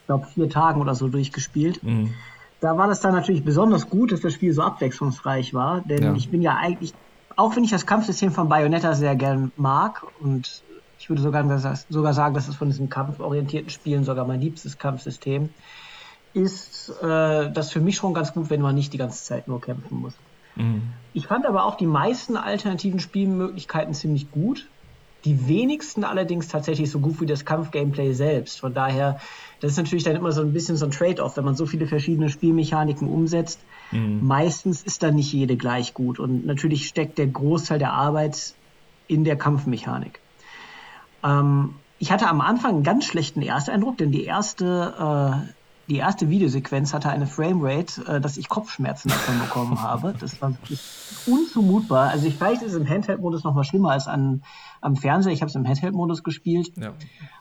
ich 0.00 0.06
glaube, 0.06 0.26
vier 0.26 0.50
Tagen 0.50 0.80
oder 0.80 0.96
so 0.96 1.06
durchgespielt. 1.06 1.82
Mhm 1.84 2.12
da 2.60 2.76
war 2.76 2.86
das 2.88 3.00
dann 3.00 3.14
natürlich 3.14 3.44
besonders 3.44 3.88
gut, 3.88 4.12
dass 4.12 4.20
das 4.20 4.32
Spiel 4.32 4.52
so 4.52 4.62
abwechslungsreich 4.62 5.54
war, 5.54 5.82
denn 5.82 6.02
ja. 6.02 6.14
ich 6.14 6.30
bin 6.30 6.42
ja 6.42 6.56
eigentlich, 6.56 6.94
auch 7.36 7.54
wenn 7.56 7.64
ich 7.64 7.70
das 7.70 7.86
Kampfsystem 7.86 8.32
von 8.32 8.48
Bayonetta 8.48 8.94
sehr 8.94 9.14
gern 9.14 9.52
mag 9.56 10.02
und 10.20 10.62
ich 10.98 11.08
würde 11.08 11.22
sogar, 11.22 11.76
sogar 11.88 12.12
sagen, 12.14 12.34
dass 12.34 12.48
es 12.48 12.56
von 12.56 12.68
diesen 12.68 12.88
kampforientierten 12.88 13.70
Spielen 13.70 14.04
sogar 14.04 14.26
mein 14.26 14.40
liebstes 14.40 14.78
Kampfsystem 14.78 15.50
ist, 16.32 16.92
äh, 17.02 17.50
das 17.50 17.72
für 17.72 17.80
mich 17.80 17.96
schon 17.96 18.14
ganz 18.14 18.32
gut, 18.32 18.50
wenn 18.50 18.60
man 18.60 18.74
nicht 18.74 18.92
die 18.92 18.98
ganze 18.98 19.24
Zeit 19.24 19.48
nur 19.48 19.60
kämpfen 19.60 19.98
muss. 19.98 20.14
Mhm. 20.54 20.82
Ich 21.14 21.26
fand 21.26 21.46
aber 21.46 21.64
auch 21.64 21.76
die 21.76 21.86
meisten 21.86 22.36
alternativen 22.36 23.00
Spielmöglichkeiten 23.00 23.94
ziemlich 23.94 24.30
gut. 24.30 24.70
Die 25.24 25.48
wenigsten 25.48 26.04
allerdings 26.04 26.48
tatsächlich 26.48 26.90
so 26.90 27.00
gut 27.00 27.20
wie 27.20 27.26
das 27.26 27.44
Kampfgameplay 27.44 28.12
selbst. 28.12 28.60
Von 28.60 28.74
daher 28.74 29.18
das 29.60 29.72
ist 29.72 29.76
natürlich 29.78 30.04
dann 30.04 30.16
immer 30.16 30.32
so 30.32 30.42
ein 30.42 30.52
bisschen 30.52 30.76
so 30.76 30.84
ein 30.84 30.90
Trade-off, 30.90 31.36
wenn 31.36 31.44
man 31.44 31.56
so 31.56 31.66
viele 31.66 31.86
verschiedene 31.86 32.28
Spielmechaniken 32.28 33.08
umsetzt. 33.08 33.60
Mhm. 33.90 34.20
Meistens 34.22 34.82
ist 34.82 35.02
dann 35.02 35.14
nicht 35.14 35.32
jede 35.32 35.56
gleich 35.56 35.94
gut 35.94 36.18
und 36.18 36.44
natürlich 36.44 36.86
steckt 36.86 37.18
der 37.18 37.26
Großteil 37.28 37.78
der 37.78 37.92
Arbeit 37.92 38.54
in 39.08 39.24
der 39.24 39.36
Kampfmechanik. 39.36 40.20
Ähm, 41.26 41.74
ich 41.98 42.12
hatte 42.12 42.28
am 42.28 42.40
Anfang 42.40 42.74
einen 42.76 42.82
ganz 42.82 43.04
schlechten 43.04 43.42
Ersteindruck, 43.42 43.98
denn 43.98 44.12
die 44.12 44.24
erste 44.24 45.44
äh, 45.46 45.52
die 45.88 45.96
erste 45.96 46.28
Videosequenz 46.28 46.92
hatte 46.94 47.10
eine 47.10 47.26
Framerate, 47.26 48.04
äh, 48.06 48.20
dass 48.20 48.36
ich 48.36 48.48
Kopfschmerzen 48.48 49.08
davon 49.08 49.38
bekommen 49.38 49.82
habe. 49.82 50.14
Das 50.18 50.40
war 50.42 50.50
wirklich 50.50 50.82
unzumutbar. 51.26 52.10
Also 52.10 52.26
ich 52.26 52.34
vielleicht 52.34 52.62
ist 52.62 52.72
es 52.72 52.80
im 52.80 52.88
Handheld-Modus 52.88 53.44
noch 53.44 53.54
mal 53.54 53.64
schlimmer 53.64 53.90
als 53.90 54.08
an, 54.08 54.42
am 54.80 54.96
Fernseher. 54.96 55.32
Ich 55.32 55.42
habe 55.42 55.50
es 55.50 55.54
im 55.54 55.66
Handheld-Modus 55.66 56.24
gespielt. 56.24 56.72
Ja. 56.76 56.92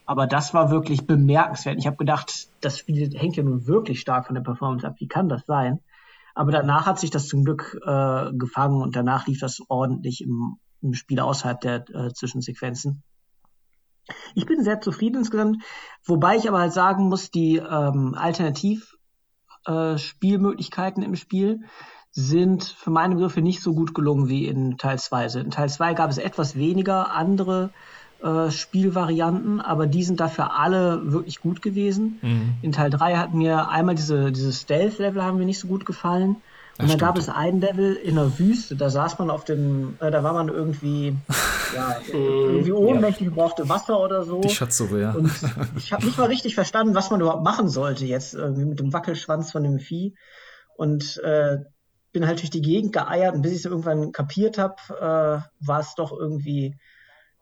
Aber 0.06 0.28
das 0.28 0.54
war 0.54 0.70
wirklich 0.70 1.08
bemerkenswert. 1.08 1.78
Ich 1.80 1.88
habe 1.88 1.98
gedacht, 1.98 2.48
das 2.62 2.78
Spiel 2.78 3.12
hängt 3.18 3.36
ja 3.36 3.44
nun 3.44 3.66
wirklich 3.66 4.00
stark 4.00 4.28
von 4.28 4.36
der 4.36 4.44
Performance 4.44 4.86
ab. 4.86 4.96
Wie 5.00 5.08
kann 5.08 5.28
das 5.28 5.46
sein? 5.46 5.80
Aber 6.36 6.52
danach 6.52 6.86
hat 6.86 7.00
sich 7.00 7.10
das 7.10 7.28
zum 7.28 7.46
Glück 7.46 7.80
äh, 7.86 8.32
gefangen 8.34 8.82
und 8.82 8.96
danach 8.96 9.26
lief 9.26 9.40
das 9.40 9.62
ordentlich 9.70 10.22
im, 10.22 10.58
im 10.82 10.94
Spiel 10.94 11.20
außerhalb 11.20 11.60
der 11.62 11.90
äh, 11.90 12.14
Zwischensequenzen. 12.14 13.02
Ich 14.36 14.45
bin 14.45 14.64
sehr 14.64 14.80
zufrieden 14.82 15.18
insgesamt, 15.20 15.64
wobei 16.03 16.36
ich 16.38 16.47
aber 16.47 16.60
halt 16.60 16.74
sagen 16.74 17.10
muss, 17.10 17.32
die 17.32 17.58
ähm, 17.58 18.14
Alternativ-Spielmöglichkeiten 18.16 21.03
äh, 21.03 21.06
im 21.06 21.16
Spiel 21.16 21.62
sind 22.12 22.64
für 22.64 22.91
meine 22.91 23.16
Begriffe 23.16 23.41
nicht 23.41 23.62
so 23.62 23.74
gut 23.74 23.93
gelungen 23.93 24.30
wie 24.30 24.47
in 24.47 24.78
Teil 24.78 24.99
2. 24.99 25.39
In 25.39 25.51
Teil 25.51 25.68
2 25.70 25.95
gab 25.95 26.10
es 26.10 26.18
etwas 26.18 26.56
weniger 26.56 27.12
andere 27.12 27.72
äh, 28.24 28.51
Spielvarianten, 28.51 29.60
aber 29.60 29.88
die 29.88 30.03
sind 30.03 30.22
dafür 30.22 30.58
alle 30.58 31.12
wirklich 31.12 31.41
gut 31.41 31.62
gewesen. 31.62 32.20
Mhm. 32.22 32.53
In 32.62 32.72
Teil 32.72 32.89
3 32.89 33.18
hat 33.18 33.34
mir 33.34 33.68
einmal 33.70 33.95
diese, 33.95 34.32
diese 34.32 34.53
Stealth-Level 34.53 35.22
haben 35.22 35.38
mir 35.38 35.45
nicht 35.45 35.60
so 35.60 35.68
gut 35.68 35.86
gefallen. 35.86 36.38
Und 36.78 36.89
dann 36.89 36.97
gab 36.97 37.18
es 37.18 37.30
ein 37.30 37.62
Level 37.62 37.95
in 37.95 38.16
der 38.16 38.38
Wüste, 38.38 38.76
da 38.76 38.89
saß 38.89 39.18
man 39.20 39.30
auf 39.30 39.45
dem, 39.45 39.95
äh, 39.99 40.12
da 40.12 40.24
war 40.24 40.34
man 40.34 40.49
irgendwie, 40.49 41.16
ja, 41.74 41.97
irgendwie 42.13 42.72
ohnmächtig, 42.72 43.32
brauchte 43.32 43.68
Wasser 43.70 43.99
oder 43.99 44.24
so. 44.24 44.41
Die 44.41 44.49
Schatzsuche, 44.49 44.99
ja. 44.99 45.11
Und 45.13 45.32
ich 45.78 45.93
habe 45.93 46.05
nicht 46.05 46.18
mal 46.18 46.28
richtig 46.28 46.55
verstanden, 46.55 46.95
was 46.95 47.09
man 47.09 47.22
überhaupt 47.22 47.43
machen 47.43 47.70
sollte 47.70 48.05
jetzt, 48.05 48.34
irgendwie 48.34 48.66
mit 48.66 48.80
dem 48.80 48.93
Wackelschwanz 48.93 49.51
von 49.51 49.63
dem 49.63 49.80
Vieh. 49.80 50.16
Und 50.78 51.18
äh, 51.24 51.59
bin 52.16 52.28
halt 52.28 52.39
durch 52.39 52.49
die 52.49 52.61
Gegend 52.61 52.93
geeiert 52.93 53.36
und 53.36 53.41
bis 53.41 53.51
ich 53.51 53.57
es 53.59 53.66
irgendwann 53.66 54.11
kapiert 54.11 54.57
habe, 54.57 54.76
äh, 54.89 55.66
war 55.66 55.80
es 55.80 55.95
doch 55.95 56.11
irgendwie 56.11 56.78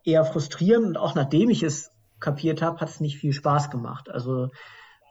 eher 0.04 0.26
frustrierend. 0.26 0.88
Und 0.88 0.98
auch 0.98 1.16
nachdem 1.16 1.50
ich 1.50 1.64
es 1.64 1.92
kapiert 2.20 2.62
habe, 2.62 2.80
hat 2.80 2.90
es 2.90 3.00
nicht 3.00 3.18
viel 3.18 3.34
Spaß 3.34 3.70
gemacht. 3.70 4.10
Also 4.10 4.50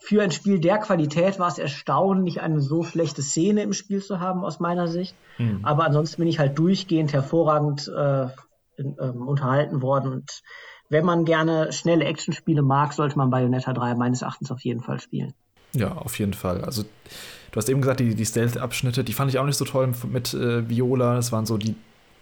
für 0.00 0.20
ein 0.20 0.32
Spiel 0.32 0.58
der 0.58 0.78
Qualität 0.78 1.38
war 1.38 1.46
es 1.46 1.58
erstaunlich, 1.58 2.40
eine 2.40 2.60
so 2.60 2.82
schlechte 2.82 3.22
Szene 3.22 3.62
im 3.62 3.72
Spiel 3.72 4.02
zu 4.02 4.18
haben, 4.18 4.44
aus 4.44 4.58
meiner 4.58 4.88
Sicht. 4.88 5.14
Mhm. 5.38 5.60
Aber 5.62 5.84
ansonsten 5.84 6.20
bin 6.20 6.28
ich 6.28 6.40
halt 6.40 6.58
durchgehend 6.58 7.12
hervorragend 7.12 7.86
äh, 7.86 8.26
in, 8.76 8.96
ähm, 9.00 9.26
unterhalten 9.26 9.82
worden. 9.82 10.12
Und 10.12 10.42
wenn 10.88 11.04
man 11.04 11.24
gerne 11.24 11.72
schnelle 11.72 12.04
Actionspiele 12.04 12.62
mag, 12.62 12.92
sollte 12.92 13.16
man 13.16 13.30
Bayonetta 13.30 13.72
3 13.72 13.94
meines 13.94 14.22
Erachtens 14.22 14.50
auf 14.50 14.60
jeden 14.60 14.82
Fall 14.82 15.00
spielen. 15.00 15.32
Ja, 15.74 15.92
auf 15.92 16.18
jeden 16.18 16.34
Fall. 16.34 16.64
Also, 16.64 16.82
du 16.82 17.56
hast 17.56 17.68
eben 17.68 17.80
gesagt, 17.80 18.00
die, 18.00 18.14
die 18.14 18.26
Stealth-Abschnitte, 18.26 19.04
die 19.04 19.12
fand 19.12 19.30
ich 19.30 19.38
auch 19.38 19.46
nicht 19.46 19.56
so 19.56 19.64
toll 19.64 19.92
mit 20.10 20.34
äh, 20.34 20.68
Viola. 20.68 21.14
Das 21.14 21.32
waren 21.32 21.46
so 21.46 21.56
die 21.56 21.74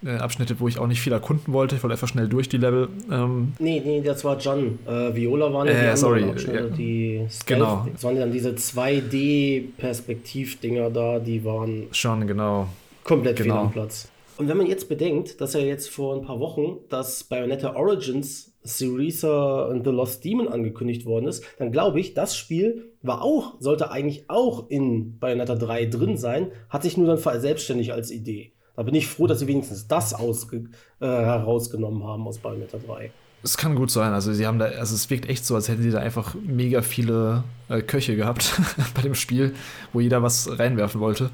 äh, 0.05 0.17
Abschnitte, 0.17 0.61
wo 0.61 0.69
ich 0.69 0.79
auch 0.79 0.87
nicht 0.87 1.01
viel 1.01 1.13
erkunden 1.13 1.53
wollte. 1.53 1.75
Ich 1.77 1.83
wollte 1.83 1.95
einfach 1.95 2.09
schnell 2.09 2.29
durch 2.29 2.49
die 2.49 2.59
Level. 2.59 2.89
Ähm 3.11 3.55
nee, 3.59 3.83
nee, 3.85 4.01
das 4.01 4.25
war 4.25 4.39
John. 4.39 4.79
Äh, 4.87 5.15
Viola 5.15 5.53
waren 5.53 5.67
ja 5.67 5.75
äh, 5.75 5.91
die 5.91 5.97
sorry, 5.97 6.23
Abschnitte, 6.25 6.59
ja. 6.59 6.69
die 6.69 7.27
Stealth, 7.29 7.47
genau. 7.47 7.87
Das 7.93 8.05
waren 8.05 8.17
dann 8.17 8.33
diese 8.33 8.51
2D-Perspektiv-Dinger 8.51 10.91
da, 10.91 11.19
die 11.19 11.45
waren 11.45 11.89
schon 11.93 12.27
genau 12.27 12.69
komplett 13.05 13.37
genau. 13.37 13.55
fehl 13.55 13.65
am 13.65 13.73
Platz. 13.73 14.09
Und 14.41 14.49
wenn 14.49 14.57
man 14.57 14.67
jetzt 14.67 14.89
bedenkt, 14.89 15.43
dass 15.43 15.53
ja 15.53 15.61
jetzt 15.61 15.91
vor 15.91 16.17
ein 16.17 16.23
paar 16.23 16.41
Wochen 16.41 16.79
das 16.89 17.25
Bayonetta 17.25 17.77
Origins 17.77 18.55
Syriza 18.63 19.69
and 19.69 19.85
the 19.85 19.91
Lost 19.91 20.25
Demon 20.25 20.49
angekündigt 20.49 21.05
worden 21.05 21.27
ist, 21.27 21.45
dann 21.59 21.73
glaube 21.73 22.01
ich, 22.01 22.15
das 22.15 22.35
Spiel 22.35 22.91
war 23.03 23.21
auch, 23.21 23.57
sollte 23.61 23.91
eigentlich 23.91 24.31
auch 24.31 24.71
in 24.71 25.19
Bayonetta 25.19 25.57
3 25.57 25.85
drin 25.85 26.17
sein, 26.17 26.53
hat 26.71 26.85
sich 26.85 26.97
nur 26.97 27.07
dann 27.07 27.19
selbstständig 27.39 27.93
als 27.93 28.11
Idee. 28.11 28.55
Da 28.77 28.83
bin 28.83 28.95
ich 28.95 29.09
froh, 29.09 29.27
dass 29.27 29.41
sie 29.41 29.47
wenigstens 29.47 29.89
das 29.89 30.15
äh, 30.15 30.57
herausgenommen 31.01 32.03
haben 32.05 32.27
aus 32.27 32.39
Bayonetta 32.39 32.79
3. 32.79 33.11
Es 33.43 33.59
kann 33.59 33.75
gut 33.75 33.91
sein. 33.91 34.15
Also 34.15 34.33
sie 34.33 34.47
haben 34.47 34.59
da, 34.59 34.67
also 34.67 34.95
es 34.95 35.11
wirkt 35.11 35.29
echt 35.29 35.45
so, 35.45 35.55
als 35.55 35.69
hätten 35.69 35.83
sie 35.83 35.91
da 35.91 35.99
einfach 35.99 36.35
mega 36.35 36.81
viele 36.81 37.45
äh, 37.69 37.83
Köche 37.83 38.17
gehabt 38.17 38.59
bei 38.95 39.03
dem 39.03 39.15
Spiel, 39.15 39.53
wo 39.93 40.01
jeder 40.01 40.23
was 40.23 40.59
reinwerfen 40.59 41.03
wollte. 41.03 41.29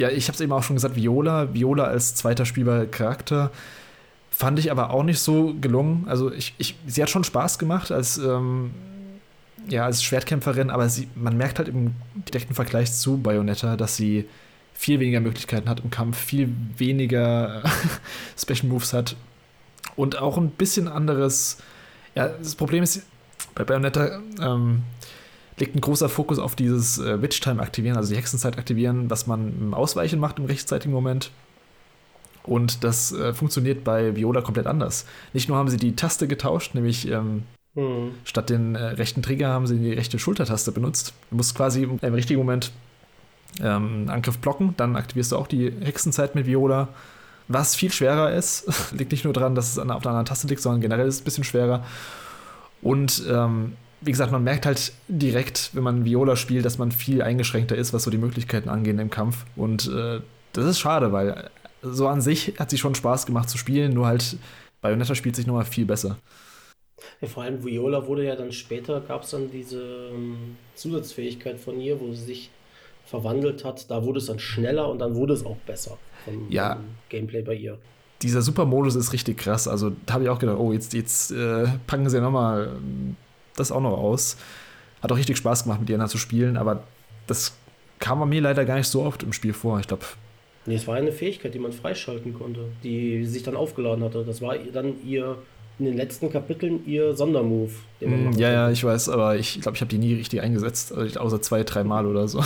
Ja, 0.00 0.08
ich 0.08 0.28
habe 0.28 0.34
es 0.34 0.40
eben 0.40 0.52
auch 0.52 0.62
schon 0.62 0.76
gesagt, 0.76 0.96
Viola, 0.96 1.52
Viola 1.52 1.84
als 1.84 2.14
zweiter 2.14 2.46
spielbarer 2.46 2.86
Charakter 2.86 3.50
fand 4.30 4.58
ich 4.58 4.70
aber 4.70 4.88
auch 4.94 5.02
nicht 5.02 5.18
so 5.18 5.54
gelungen. 5.60 6.06
Also 6.08 6.32
ich, 6.32 6.54
ich, 6.56 6.74
sie 6.86 7.02
hat 7.02 7.10
schon 7.10 7.22
Spaß 7.22 7.58
gemacht 7.58 7.92
als 7.92 8.16
ähm, 8.16 8.70
ja, 9.68 9.84
als 9.84 10.02
Schwertkämpferin, 10.02 10.70
aber 10.70 10.88
sie, 10.88 11.08
man 11.14 11.36
merkt 11.36 11.58
halt 11.58 11.68
im 11.68 11.94
direkten 12.14 12.54
Vergleich 12.54 12.94
zu 12.94 13.18
Bayonetta, 13.18 13.76
dass 13.76 13.94
sie 13.94 14.26
viel 14.72 15.00
weniger 15.00 15.20
Möglichkeiten 15.20 15.68
hat 15.68 15.80
im 15.80 15.90
Kampf, 15.90 16.16
viel 16.16 16.50
weniger 16.78 17.62
Special 18.38 18.68
Moves 18.68 18.94
hat 18.94 19.16
und 19.96 20.16
auch 20.16 20.38
ein 20.38 20.48
bisschen 20.48 20.88
anderes. 20.88 21.58
Ja, 22.14 22.28
das 22.28 22.54
Problem 22.54 22.82
ist, 22.82 23.02
bei 23.54 23.64
Bayonetta 23.64 24.22
ähm, 24.40 24.82
liegt 25.60 25.74
ein 25.74 25.80
großer 25.80 26.08
Fokus 26.08 26.38
auf 26.38 26.56
dieses 26.56 26.98
äh, 26.98 27.22
Witch-Time 27.22 27.62
aktivieren, 27.62 27.96
also 27.96 28.10
die 28.10 28.16
Hexenzeit 28.18 28.58
aktivieren, 28.58 29.10
was 29.10 29.26
man 29.26 29.48
im 29.60 29.74
Ausweichen 29.74 30.18
macht 30.18 30.38
im 30.38 30.46
rechtzeitigen 30.46 30.92
Moment. 30.92 31.30
Und 32.42 32.84
das 32.84 33.12
äh, 33.12 33.34
funktioniert 33.34 33.84
bei 33.84 34.16
Viola 34.16 34.40
komplett 34.40 34.66
anders. 34.66 35.06
Nicht 35.32 35.48
nur 35.48 35.58
haben 35.58 35.68
sie 35.68 35.76
die 35.76 35.94
Taste 35.94 36.26
getauscht, 36.26 36.74
nämlich 36.74 37.06
ähm, 37.08 37.42
hm. 37.74 38.12
statt 38.24 38.50
den 38.50 38.74
äh, 38.74 38.82
rechten 38.82 39.22
Trigger 39.22 39.48
haben 39.48 39.66
sie 39.66 39.78
die 39.78 39.92
rechte 39.92 40.18
Schultertaste 40.18 40.72
benutzt. 40.72 41.12
Du 41.30 41.36
musst 41.36 41.54
quasi 41.54 41.82
im 41.82 42.14
richtigen 42.14 42.38
Moment 42.38 42.72
ähm, 43.62 44.06
Angriff 44.08 44.38
blocken, 44.38 44.74
dann 44.76 44.96
aktivierst 44.96 45.32
du 45.32 45.36
auch 45.36 45.46
die 45.46 45.70
Hexenzeit 45.70 46.34
mit 46.34 46.46
Viola. 46.46 46.88
Was 47.48 47.74
viel 47.74 47.92
schwerer 47.92 48.32
ist, 48.32 48.92
liegt 48.92 49.12
nicht 49.12 49.24
nur 49.24 49.34
daran, 49.34 49.54
dass 49.54 49.72
es 49.72 49.78
auf 49.78 49.84
einer 49.84 49.94
anderen 49.94 50.24
Taste 50.24 50.46
liegt, 50.48 50.62
sondern 50.62 50.80
generell 50.80 51.06
ist 51.06 51.16
es 51.16 51.20
ein 51.20 51.24
bisschen 51.24 51.44
schwerer. 51.44 51.84
Und 52.80 53.22
ähm, 53.28 53.74
wie 54.00 54.10
gesagt, 54.10 54.32
man 54.32 54.42
merkt 54.42 54.66
halt 54.66 54.92
direkt, 55.08 55.70
wenn 55.74 55.82
man 55.82 56.04
Viola 56.04 56.36
spielt, 56.36 56.64
dass 56.64 56.78
man 56.78 56.92
viel 56.92 57.22
eingeschränkter 57.22 57.76
ist, 57.76 57.92
was 57.92 58.04
so 58.04 58.10
die 58.10 58.18
Möglichkeiten 58.18 58.68
angehen 58.68 58.98
im 58.98 59.10
Kampf. 59.10 59.44
Und 59.56 59.88
äh, 59.88 60.20
das 60.52 60.64
ist 60.64 60.80
schade, 60.80 61.12
weil 61.12 61.50
so 61.82 62.08
an 62.08 62.20
sich 62.20 62.54
hat 62.58 62.70
sie 62.70 62.78
schon 62.78 62.94
Spaß 62.94 63.26
gemacht 63.26 63.48
zu 63.48 63.58
spielen, 63.58 63.92
nur 63.92 64.06
halt 64.06 64.36
Bayonetta 64.80 65.14
spielt 65.14 65.36
sich 65.36 65.46
nochmal 65.46 65.64
viel 65.64 65.84
besser. 65.84 66.16
Ja, 67.20 67.28
vor 67.28 67.42
allem 67.42 67.64
Viola 67.64 68.06
wurde 68.06 68.24
ja 68.24 68.36
dann 68.36 68.52
später, 68.52 69.00
gab 69.00 69.24
es 69.24 69.30
dann 69.30 69.50
diese 69.50 70.10
ähm, 70.12 70.56
Zusatzfähigkeit 70.74 71.58
von 71.58 71.80
ihr, 71.80 72.00
wo 72.00 72.12
sie 72.12 72.24
sich 72.24 72.50
verwandelt 73.04 73.64
hat. 73.64 73.90
Da 73.90 74.04
wurde 74.04 74.18
es 74.18 74.26
dann 74.26 74.38
schneller 74.38 74.88
und 74.88 74.98
dann 74.98 75.14
wurde 75.14 75.34
es 75.34 75.44
auch 75.44 75.56
besser 75.66 75.98
vom, 76.24 76.46
ja. 76.50 76.76
vom 76.76 76.84
Gameplay 77.08 77.42
bei 77.42 77.54
ihr. 77.54 77.78
Dieser 78.22 78.42
Supermodus 78.42 78.96
ist 78.96 79.12
richtig 79.12 79.38
krass. 79.38 79.66
Also 79.66 79.92
da 80.04 80.14
habe 80.14 80.24
ich 80.24 80.30
auch 80.30 80.38
gedacht, 80.38 80.58
oh, 80.58 80.72
jetzt, 80.72 80.92
jetzt 80.92 81.30
äh, 81.32 81.66
packen 81.86 82.08
sie 82.08 82.16
ja 82.16 82.22
nochmal 82.22 82.70
ähm, 82.76 83.16
das 83.60 83.72
auch 83.72 83.80
noch 83.80 83.96
aus. 83.96 84.36
Hat 85.02 85.12
auch 85.12 85.16
richtig 85.16 85.36
Spaß 85.36 85.64
gemacht, 85.64 85.80
mit 85.80 85.88
ihr 85.90 86.06
zu 86.06 86.18
spielen, 86.18 86.56
aber 86.56 86.82
das 87.26 87.54
kam 87.98 88.20
bei 88.20 88.26
mir 88.26 88.40
leider 88.40 88.64
gar 88.64 88.76
nicht 88.76 88.88
so 88.88 89.02
oft 89.02 89.22
im 89.22 89.32
Spiel 89.32 89.52
vor. 89.52 89.78
Ich 89.80 89.86
glaube. 89.86 90.04
Nee, 90.66 90.74
es 90.74 90.86
war 90.86 90.96
eine 90.96 91.12
Fähigkeit, 91.12 91.54
die 91.54 91.58
man 91.58 91.72
freischalten 91.72 92.34
konnte, 92.34 92.66
die 92.82 93.24
sich 93.24 93.42
dann 93.42 93.56
aufgeladen 93.56 94.04
hatte. 94.04 94.24
Das 94.24 94.42
war 94.42 94.56
dann 94.72 94.94
ihr 95.06 95.36
in 95.78 95.86
den 95.86 95.96
letzten 95.96 96.30
Kapiteln 96.30 96.86
ihr 96.86 97.16
Sondermove. 97.16 97.72
Mm, 98.00 98.32
ja, 98.32 98.50
ja, 98.50 98.70
ich 98.70 98.84
weiß, 98.84 99.08
aber 99.08 99.36
ich 99.36 99.60
glaube, 99.62 99.76
ich 99.76 99.80
habe 99.80 99.88
die 99.88 99.98
nie 99.98 100.14
richtig 100.14 100.42
eingesetzt, 100.42 100.92
also 100.92 101.18
außer 101.18 101.40
zwei, 101.40 101.64
drei 101.64 101.84
Mal 101.84 102.06
oder 102.06 102.28
so. 102.28 102.44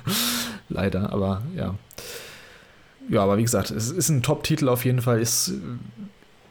Leider, 0.68 1.12
aber 1.12 1.42
ja. 1.56 1.76
Ja, 3.08 3.22
aber 3.22 3.38
wie 3.38 3.42
gesagt, 3.42 3.70
es 3.70 3.90
ist 3.90 4.08
ein 4.08 4.22
Top-Titel 4.24 4.68
auf 4.68 4.84
jeden 4.84 5.00
Fall. 5.00 5.20
Ist, 5.20 5.52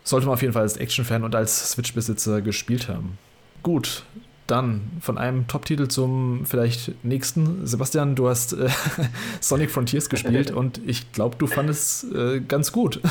sollte 0.06 0.26
man 0.26 0.36
auf 0.36 0.42
jeden 0.42 0.54
Fall 0.54 0.62
als 0.62 0.78
Action-Fan 0.78 1.26
und 1.26 1.36
als 1.36 1.72
Switch-Besitzer 1.72 2.42
gespielt 2.42 2.88
haben. 2.88 3.18
Gut, 3.66 4.04
dann 4.46 4.92
von 5.02 5.18
einem 5.18 5.48
Top-Titel 5.48 5.88
zum 5.88 6.46
vielleicht 6.46 7.04
nächsten. 7.04 7.66
Sebastian, 7.66 8.16
du 8.16 8.30
hast 8.30 8.54
äh, 8.54 8.70
Sonic 9.42 9.72
Frontiers 9.72 10.08
gespielt 10.08 10.52
und 10.52 10.80
ich 10.86 11.12
glaube, 11.14 11.36
du 11.38 11.48
fandest 11.48 12.04
äh, 12.14 12.42
ganz 12.42 12.72
gut. 12.72 13.02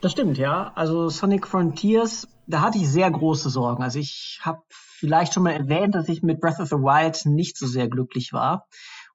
Das 0.00 0.10
stimmt, 0.10 0.38
ja. 0.38 0.72
Also 0.74 1.08
Sonic 1.08 1.46
Frontiers, 1.46 2.26
da 2.48 2.62
hatte 2.62 2.78
ich 2.78 2.88
sehr 2.88 3.08
große 3.12 3.48
Sorgen. 3.48 3.84
Also 3.84 4.00
ich 4.00 4.40
habe 4.42 4.60
vielleicht 4.68 5.34
schon 5.34 5.44
mal 5.44 5.52
erwähnt, 5.52 5.94
dass 5.94 6.08
ich 6.08 6.20
mit 6.20 6.40
Breath 6.40 6.58
of 6.58 6.68
the 6.68 6.74
Wild 6.74 7.24
nicht 7.26 7.56
so 7.56 7.68
sehr 7.68 7.86
glücklich 7.86 8.32
war. 8.32 8.66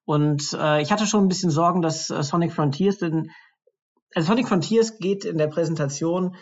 Und 0.06 0.56
äh, 0.58 0.80
ich 0.80 0.90
hatte 0.90 1.06
schon 1.06 1.26
ein 1.26 1.28
bisschen 1.28 1.50
Sorgen, 1.50 1.82
dass 1.82 2.08
äh, 2.08 2.22
Sonic 2.22 2.54
Frontiers, 2.54 2.96
denn 2.96 3.30
also 4.14 4.28
Sonic 4.28 4.48
Frontiers 4.48 4.96
geht 4.96 5.26
in 5.26 5.36
der 5.36 5.48
Präsentation 5.48 6.34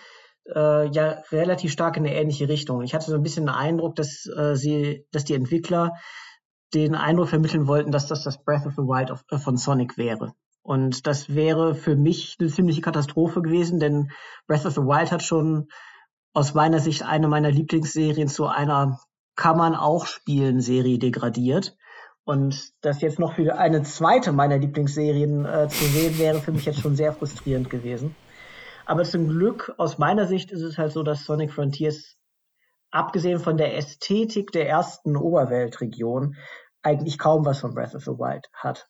äh, 0.55 0.89
ja 0.89 1.23
relativ 1.31 1.73
stark 1.73 1.97
in 1.97 2.07
eine 2.07 2.15
ähnliche 2.15 2.49
Richtung. 2.49 2.83
Ich 2.83 2.95
hatte 2.95 3.11
so 3.11 3.17
ein 3.17 3.23
bisschen 3.23 3.47
den 3.47 3.55
Eindruck, 3.55 3.97
dass 3.97 4.27
äh, 4.27 4.57
sie, 4.57 5.07
dass 5.13 5.25
die 5.25 5.35
Entwickler 5.35 5.93
den 6.75 6.95
Eindruck 6.95 7.29
vermitteln 7.29 7.67
wollten, 7.67 7.93
dass 7.93 8.07
das 8.07 8.25
das 8.25 8.43
Breath 8.43 8.67
of 8.67 8.75
the 8.75 8.83
Wild 8.83 9.11
of, 9.11 9.25
äh, 9.31 9.39
von 9.39 9.57
Sonic 9.57 9.97
wäre. 9.97 10.35
Und 10.63 11.07
das 11.07 11.35
wäre 11.35 11.75
für 11.75 11.95
mich 11.95 12.37
eine 12.41 12.49
ziemliche 12.49 12.81
Katastrophe 12.81 13.43
gewesen, 13.43 13.81
denn 13.81 14.11
Breath 14.47 14.65
of 14.65 14.75
the 14.75 14.81
Wild 14.81 15.13
hat 15.13 15.23
schon 15.23 15.69
aus 16.33 16.55
meiner 16.55 16.81
Sicht 16.81 17.05
eine 17.05 17.29
meiner 17.29 17.51
Lieblingsserien 17.51 18.29
zu 18.29 18.47
einer 18.47 18.99
kann 19.37 19.57
man 19.57 19.75
auch 19.75 20.07
spielen 20.07 20.61
Serie 20.61 20.99
degradiert. 20.99 21.77
Und 22.25 22.73
das 22.81 23.03
jetzt 23.03 23.19
noch 23.19 23.35
für 23.35 23.59
eine 23.59 23.83
zweite 23.83 24.33
meiner 24.33 24.57
Lieblingsserien 24.57 25.45
äh, 25.45 25.69
zu 25.69 25.85
sehen, 25.85 26.19
wäre 26.19 26.41
für 26.41 26.53
mich 26.53 26.65
jetzt 26.65 26.81
schon 26.81 26.97
sehr 26.97 27.13
frustrierend 27.13 27.69
gewesen. 27.69 28.17
Aber 28.87 29.05
zum 29.05 29.29
Glück, 29.29 29.75
aus 29.79 29.99
meiner 29.99 30.27
Sicht, 30.27 30.51
ist 30.51 30.63
es 30.63 30.79
halt 30.79 30.93
so, 30.93 31.03
dass 31.03 31.25
Sonic 31.25 31.53
Frontiers, 31.53 32.17
abgesehen 32.91 33.41
von 33.41 33.57
der 33.57 33.77
Ästhetik 33.77 34.53
der 34.53 34.69
ersten 34.69 35.17
Oberweltregion, 35.17 36.37
eigentlich 36.83 37.19
kaum 37.19 37.45
was 37.45 37.61
von 37.61 37.75
Breath 37.75 37.95
of 37.95 38.05
the 38.05 38.13
Wild 38.13 38.47
hat. 38.53 38.89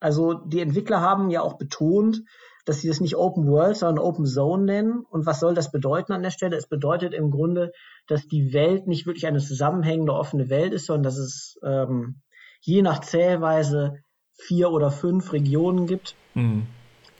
Also 0.00 0.34
die 0.34 0.60
Entwickler 0.60 1.00
haben 1.00 1.30
ja 1.30 1.40
auch 1.42 1.54
betont, 1.54 2.22
dass 2.64 2.80
sie 2.80 2.88
das 2.88 3.00
nicht 3.00 3.16
Open 3.16 3.46
World, 3.46 3.76
sondern 3.76 4.04
Open 4.04 4.26
Zone 4.26 4.64
nennen. 4.64 5.04
Und 5.08 5.24
was 5.24 5.40
soll 5.40 5.54
das 5.54 5.70
bedeuten 5.70 6.12
an 6.12 6.22
der 6.22 6.30
Stelle? 6.30 6.56
Es 6.56 6.68
bedeutet 6.68 7.14
im 7.14 7.30
Grunde, 7.30 7.72
dass 8.08 8.26
die 8.26 8.52
Welt 8.52 8.88
nicht 8.88 9.06
wirklich 9.06 9.26
eine 9.26 9.38
zusammenhängende 9.38 10.12
offene 10.12 10.50
Welt 10.50 10.72
ist, 10.72 10.86
sondern 10.86 11.04
dass 11.04 11.16
es 11.16 11.58
ähm, 11.62 12.20
je 12.60 12.82
nach 12.82 13.00
Zählweise 13.00 14.00
vier 14.34 14.70
oder 14.70 14.90
fünf 14.90 15.32
Regionen 15.32 15.86
gibt, 15.86 16.16
mhm. 16.34 16.66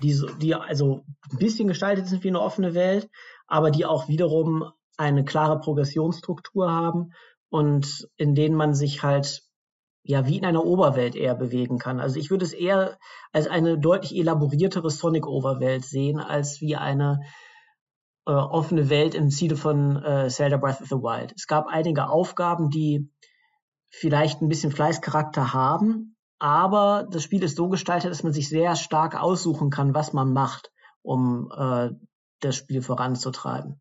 Die, 0.02 0.20
die 0.40 0.55
also 0.55 1.05
ein 1.31 1.39
bisschen 1.39 1.68
gestaltet 1.68 2.06
sind 2.06 2.24
wie 2.24 2.28
eine 2.28 2.40
offene 2.40 2.74
Welt, 2.74 3.09
aber 3.47 3.70
die 3.70 3.86
auch 3.86 4.09
wiederum 4.09 4.70
eine 4.97 5.24
klare 5.24 5.59
Progressionsstruktur 5.59 6.70
haben 6.70 7.12
und 7.48 8.09
in 8.16 8.35
denen 8.35 8.56
man 8.56 8.74
sich 8.74 9.02
halt 9.02 9.43
ja 10.02 10.27
wie 10.27 10.39
in 10.39 10.44
einer 10.44 10.64
Oberwelt 10.64 11.16
eher 11.16 11.35
bewegen 11.35 11.78
kann. 11.78 12.01
Also 12.01 12.18
ich 12.18 12.31
würde 12.31 12.44
es 12.44 12.52
eher 12.52 12.98
als 13.32 13.48
eine 13.48 13.78
deutlich 13.78 14.16
elaboriertere 14.16 14.90
Sonic-Overwelt 14.90 15.85
sehen, 15.85 16.20
als 16.20 16.60
wie 16.60 16.77
eine 16.77 17.20
äh, 18.27 18.32
offene 18.32 18.89
Welt 18.89 19.14
im 19.14 19.31
Ziele 19.31 19.56
von 19.56 20.02
äh, 20.02 20.28
Zelda 20.28 20.56
Breath 20.56 20.81
of 20.81 20.89
the 20.89 20.97
Wild. 20.97 21.32
Es 21.36 21.47
gab 21.47 21.66
einige 21.66 22.09
Aufgaben, 22.09 22.70
die 22.70 23.10
vielleicht 23.89 24.43
ein 24.43 24.48
bisschen 24.48 24.73
Fleißcharakter 24.73 25.52
haben, 25.52 26.15
aber 26.38 27.06
das 27.10 27.22
Spiel 27.22 27.42
ist 27.42 27.56
so 27.56 27.68
gestaltet, 27.68 28.10
dass 28.10 28.22
man 28.22 28.32
sich 28.32 28.48
sehr 28.48 28.76
stark 28.76 29.20
aussuchen 29.20 29.70
kann, 29.70 29.94
was 29.94 30.12
man 30.12 30.32
macht, 30.32 30.70
um 31.02 31.50
äh, 31.56 31.90
das 32.40 32.56
Spiel 32.56 32.82
voranzutreiben. 32.82 33.80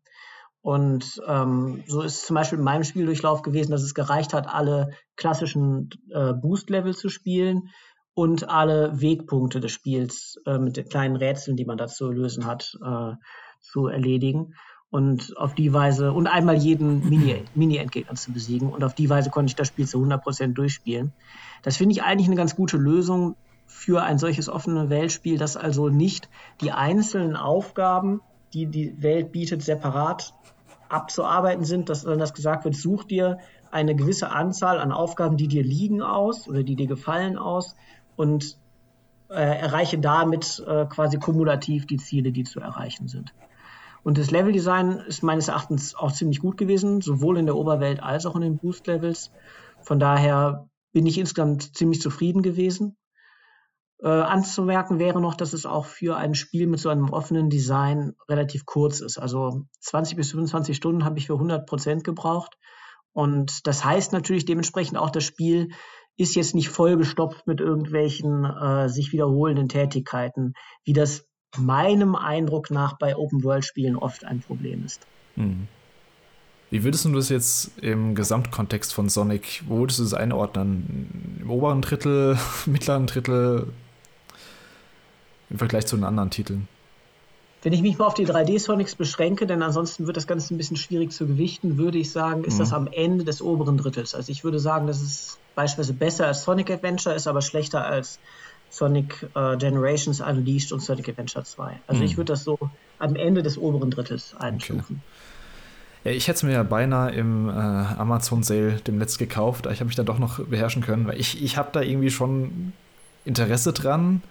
Und 0.66 1.22
ähm, 1.28 1.84
so 1.86 2.02
ist 2.02 2.26
zum 2.26 2.34
Beispiel 2.34 2.58
in 2.58 2.64
meinem 2.64 2.82
Spieldurchlauf 2.82 3.42
gewesen, 3.42 3.70
dass 3.70 3.82
es 3.82 3.94
gereicht 3.94 4.34
hat, 4.34 4.48
alle 4.52 4.90
klassischen 5.14 5.90
äh, 6.10 6.32
Boost-Level 6.32 6.92
zu 6.96 7.08
spielen 7.08 7.70
und 8.14 8.48
alle 8.48 9.00
Wegpunkte 9.00 9.60
des 9.60 9.70
Spiels 9.70 10.40
äh, 10.44 10.58
mit 10.58 10.76
den 10.76 10.88
kleinen 10.88 11.14
Rätseln, 11.14 11.56
die 11.56 11.66
man 11.66 11.78
dazu 11.78 12.10
lösen 12.10 12.46
hat, 12.46 12.76
äh, 12.84 13.12
zu 13.60 13.86
erledigen. 13.86 14.54
Und 14.88 15.36
auf 15.36 15.54
die 15.54 15.72
Weise, 15.72 16.12
und 16.12 16.26
einmal 16.26 16.56
jeden 16.56 17.08
Mini-Endgegner 17.08 18.10
Mini 18.10 18.16
zu 18.16 18.32
besiegen. 18.32 18.70
Und 18.70 18.82
auf 18.82 18.94
die 18.94 19.10
Weise 19.10 19.30
konnte 19.30 19.50
ich 19.50 19.56
das 19.56 19.68
Spiel 19.68 19.86
zu 19.86 19.98
100% 19.98 20.54
durchspielen. 20.54 21.12
Das 21.66 21.78
finde 21.78 21.94
ich 21.94 22.04
eigentlich 22.04 22.28
eine 22.28 22.36
ganz 22.36 22.54
gute 22.54 22.76
Lösung 22.76 23.34
für 23.66 24.04
ein 24.04 24.18
solches 24.18 24.48
offene 24.48 24.88
Weltspiel, 24.88 25.36
das 25.36 25.56
also 25.56 25.88
nicht 25.88 26.28
die 26.60 26.70
einzelnen 26.70 27.34
Aufgaben, 27.34 28.20
die 28.54 28.66
die 28.66 29.02
Welt 29.02 29.32
bietet, 29.32 29.64
separat 29.64 30.32
abzuarbeiten 30.88 31.64
sind, 31.64 31.88
dass 31.88 32.04
dann 32.04 32.20
das 32.20 32.34
gesagt 32.34 32.64
wird, 32.64 32.76
such 32.76 33.02
dir 33.02 33.38
eine 33.72 33.96
gewisse 33.96 34.30
Anzahl 34.30 34.78
an 34.78 34.92
Aufgaben, 34.92 35.36
die 35.36 35.48
dir 35.48 35.64
liegen 35.64 36.02
aus 36.02 36.46
oder 36.46 36.62
die 36.62 36.76
dir 36.76 36.86
gefallen 36.86 37.36
aus 37.36 37.74
und 38.14 38.56
äh, 39.28 39.34
erreiche 39.34 39.98
damit 39.98 40.64
äh, 40.68 40.86
quasi 40.86 41.18
kumulativ 41.18 41.84
die 41.88 41.96
Ziele, 41.96 42.30
die 42.30 42.44
zu 42.44 42.60
erreichen 42.60 43.08
sind. 43.08 43.34
Und 44.04 44.18
das 44.18 44.30
Leveldesign 44.30 45.00
ist 45.08 45.24
meines 45.24 45.48
Erachtens 45.48 45.96
auch 45.96 46.12
ziemlich 46.12 46.38
gut 46.38 46.58
gewesen, 46.58 47.00
sowohl 47.00 47.38
in 47.38 47.46
der 47.46 47.56
Oberwelt 47.56 48.00
als 48.00 48.24
auch 48.24 48.36
in 48.36 48.42
den 48.42 48.56
Boost-Levels. 48.56 49.32
Von 49.82 49.98
daher 49.98 50.68
bin 50.96 51.04
ich 51.04 51.18
insgesamt 51.18 51.76
ziemlich 51.76 52.00
zufrieden 52.00 52.40
gewesen. 52.40 52.96
Äh, 54.00 54.08
anzumerken 54.08 54.98
wäre 54.98 55.20
noch, 55.20 55.34
dass 55.34 55.52
es 55.52 55.66
auch 55.66 55.84
für 55.84 56.16
ein 56.16 56.34
Spiel 56.34 56.66
mit 56.66 56.80
so 56.80 56.88
einem 56.88 57.10
offenen 57.10 57.50
Design 57.50 58.14
relativ 58.30 58.64
kurz 58.64 59.00
ist. 59.00 59.18
Also 59.18 59.66
20 59.80 60.16
bis 60.16 60.30
25 60.30 60.74
Stunden 60.74 61.04
habe 61.04 61.18
ich 61.18 61.26
für 61.26 61.34
100 61.34 61.66
Prozent 61.66 62.02
gebraucht. 62.02 62.56
Und 63.12 63.66
das 63.66 63.84
heißt 63.84 64.14
natürlich 64.14 64.46
dementsprechend 64.46 64.96
auch, 64.96 65.10
das 65.10 65.24
Spiel 65.24 65.68
ist 66.16 66.34
jetzt 66.34 66.54
nicht 66.54 66.70
vollgestopft 66.70 67.46
mit 67.46 67.60
irgendwelchen 67.60 68.46
äh, 68.46 68.88
sich 68.88 69.12
wiederholenden 69.12 69.68
Tätigkeiten, 69.68 70.54
wie 70.84 70.94
das 70.94 71.28
meinem 71.58 72.14
Eindruck 72.14 72.70
nach 72.70 72.96
bei 72.96 73.14
Open-World-Spielen 73.18 73.96
oft 73.96 74.24
ein 74.24 74.40
Problem 74.40 74.82
ist. 74.82 75.06
Hm. 75.34 75.68
Wie 76.70 76.82
würdest 76.82 77.04
du 77.04 77.12
das 77.12 77.28
jetzt 77.28 77.70
im 77.80 78.14
Gesamtkontext 78.14 78.92
von 78.92 79.08
Sonic, 79.08 79.62
wo 79.68 79.78
würdest 79.78 80.00
du 80.00 80.02
das 80.02 80.14
einordnen? 80.14 81.38
Im 81.40 81.50
oberen 81.50 81.80
Drittel, 81.80 82.38
mittleren 82.66 83.06
Drittel, 83.06 83.68
im 85.48 85.58
Vergleich 85.58 85.86
zu 85.86 85.96
den 85.96 86.04
anderen 86.04 86.30
Titeln? 86.30 86.68
Wenn 87.62 87.72
ich 87.72 87.82
mich 87.82 87.98
mal 87.98 88.06
auf 88.06 88.14
die 88.14 88.26
3D-Sonics 88.26 88.96
beschränke, 88.96 89.46
denn 89.46 89.62
ansonsten 89.62 90.06
wird 90.06 90.16
das 90.16 90.26
Ganze 90.26 90.54
ein 90.54 90.58
bisschen 90.58 90.76
schwierig 90.76 91.12
zu 91.12 91.26
gewichten, 91.26 91.78
würde 91.78 91.98
ich 91.98 92.10
sagen, 92.10 92.44
ist 92.44 92.54
mhm. 92.54 92.58
das 92.58 92.72
am 92.72 92.88
Ende 92.88 93.24
des 93.24 93.42
oberen 93.42 93.76
Drittels. 93.76 94.14
Also 94.14 94.30
ich 94.30 94.44
würde 94.44 94.58
sagen, 94.58 94.86
dass 94.86 95.00
es 95.00 95.38
beispielsweise 95.54 95.94
besser 95.94 96.26
als 96.26 96.44
Sonic 96.44 96.70
Adventure 96.70 97.14
ist, 97.14 97.26
aber 97.26 97.42
schlechter 97.42 97.84
als 97.84 98.18
Sonic 98.70 99.28
äh, 99.34 99.56
Generations 99.56 100.20
Unleashed 100.20 100.72
und 100.72 100.80
Sonic 100.80 101.08
Adventure 101.08 101.44
2. 101.44 101.80
Also 101.86 102.00
mhm. 102.00 102.06
ich 102.06 102.16
würde 102.16 102.32
das 102.32 102.44
so 102.44 102.58
am 102.98 103.16
Ende 103.16 103.42
des 103.42 103.56
oberen 103.56 103.90
Drittels 103.90 104.34
einstufen. 104.36 105.00
Okay. 105.00 105.35
Ja, 106.06 106.12
ich 106.12 106.28
hätte 106.28 106.36
es 106.36 106.42
mir 106.44 106.52
ja 106.52 106.62
beinahe 106.62 107.10
im 107.10 107.48
äh, 107.48 107.52
Amazon 107.52 108.44
Sale 108.44 108.74
demnächst 108.86 109.18
gekauft, 109.18 109.66
ich 109.66 109.80
habe 109.80 109.86
mich 109.86 109.96
dann 109.96 110.06
doch 110.06 110.20
noch 110.20 110.38
beherrschen 110.38 110.80
können, 110.80 111.04
weil 111.08 111.18
ich, 111.18 111.42
ich 111.42 111.56
habe 111.56 111.70
da 111.72 111.80
irgendwie 111.80 112.12
schon 112.12 112.72
Interesse 113.24 113.72
dran, 113.72 114.22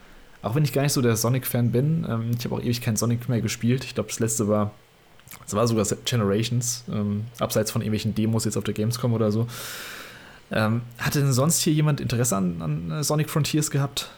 auch 0.41 0.55
wenn 0.55 0.63
ich 0.63 0.71
gar 0.71 0.83
nicht 0.83 0.93
so 0.93 1.01
der 1.01 1.17
Sonic-Fan 1.17 1.73
bin. 1.73 2.07
Ähm, 2.09 2.31
ich 2.39 2.45
habe 2.45 2.55
auch 2.55 2.61
ewig 2.61 2.79
kein 2.79 2.95
Sonic 2.95 3.27
mehr 3.27 3.41
gespielt. 3.41 3.83
Ich 3.83 3.93
glaube, 3.93 4.07
das 4.07 4.21
letzte 4.21 4.47
war, 4.47 4.71
das 5.43 5.53
war 5.53 5.67
sogar 5.67 5.85
Generations, 6.05 6.85
ähm, 6.89 7.25
abseits 7.39 7.71
von 7.71 7.81
irgendwelchen 7.81 8.15
Demos 8.15 8.45
jetzt 8.45 8.55
auf 8.55 8.63
der 8.63 8.73
Gamescom 8.73 9.11
oder 9.11 9.33
so. 9.33 9.45
Ähm, 10.51 10.81
hatte 10.97 11.19
denn 11.19 11.33
sonst 11.33 11.59
hier 11.59 11.73
jemand 11.73 11.99
Interesse 11.99 12.37
an, 12.37 12.61
an 12.61 12.91
äh, 12.91 13.03
Sonic 13.03 13.29
Frontiers 13.29 13.69
gehabt? 13.69 14.09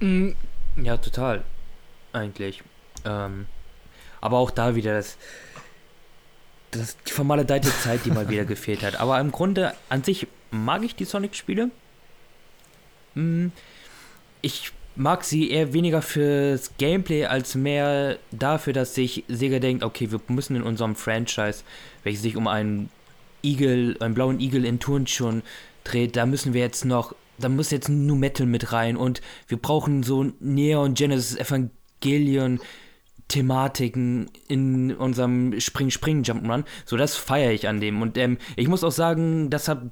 Mm, 0.00 0.30
ja, 0.82 0.96
total. 0.96 1.44
Eigentlich. 2.14 2.62
Ähm, 3.04 3.44
aber 4.24 4.38
auch 4.38 4.50
da 4.50 4.74
wieder 4.74 4.96
das, 4.96 5.18
das 6.70 6.96
die 7.06 7.12
vermaledeite 7.12 7.68
Zeit, 7.68 8.06
die 8.06 8.10
mal 8.10 8.30
wieder 8.30 8.46
gefehlt 8.46 8.82
hat. 8.82 8.98
Aber 8.98 9.20
im 9.20 9.30
Grunde 9.30 9.74
an 9.90 10.02
sich 10.02 10.26
mag 10.50 10.82
ich 10.82 10.96
die 10.96 11.04
Sonic-Spiele. 11.04 11.70
Mm, 13.14 13.48
ich 14.40 14.72
mag 14.96 15.24
sie 15.24 15.50
eher 15.50 15.74
weniger 15.74 16.00
fürs 16.00 16.70
Gameplay 16.78 17.26
als 17.26 17.54
mehr 17.54 18.18
dafür, 18.30 18.72
dass 18.72 18.94
sich 18.94 19.24
Sega 19.28 19.58
denkt, 19.58 19.84
okay, 19.84 20.10
wir 20.10 20.20
müssen 20.28 20.56
in 20.56 20.62
unserem 20.62 20.96
Franchise, 20.96 21.62
welches 22.02 22.22
sich 22.22 22.36
um 22.36 22.48
einen 22.48 22.88
Igel, 23.42 23.98
einen 24.00 24.14
blauen 24.14 24.40
Igel 24.40 24.64
in 24.64 24.80
Turnschuhen 24.80 25.42
dreht, 25.84 26.16
da 26.16 26.24
müssen 26.24 26.54
wir 26.54 26.62
jetzt 26.62 26.86
noch, 26.86 27.14
da 27.36 27.50
muss 27.50 27.70
jetzt 27.70 27.90
Nu 27.90 28.14
Metal 28.14 28.46
mit 28.46 28.72
rein 28.72 28.96
und 28.96 29.20
wir 29.48 29.58
brauchen 29.58 30.02
so 30.02 30.32
Neon 30.40 30.94
Genesis 30.94 31.36
Evangelion 31.36 32.60
Thematiken 33.28 34.30
in 34.48 34.94
unserem 34.94 35.58
Spring-Spring-Jump'n'Run. 35.58 36.64
So, 36.84 36.96
das 36.96 37.16
feiere 37.16 37.52
ich 37.52 37.68
an 37.68 37.80
dem. 37.80 38.02
Und 38.02 38.18
ähm, 38.18 38.38
ich 38.56 38.68
muss 38.68 38.84
auch 38.84 38.92
sagen, 38.92 39.50
das 39.50 39.68
hat 39.68 39.82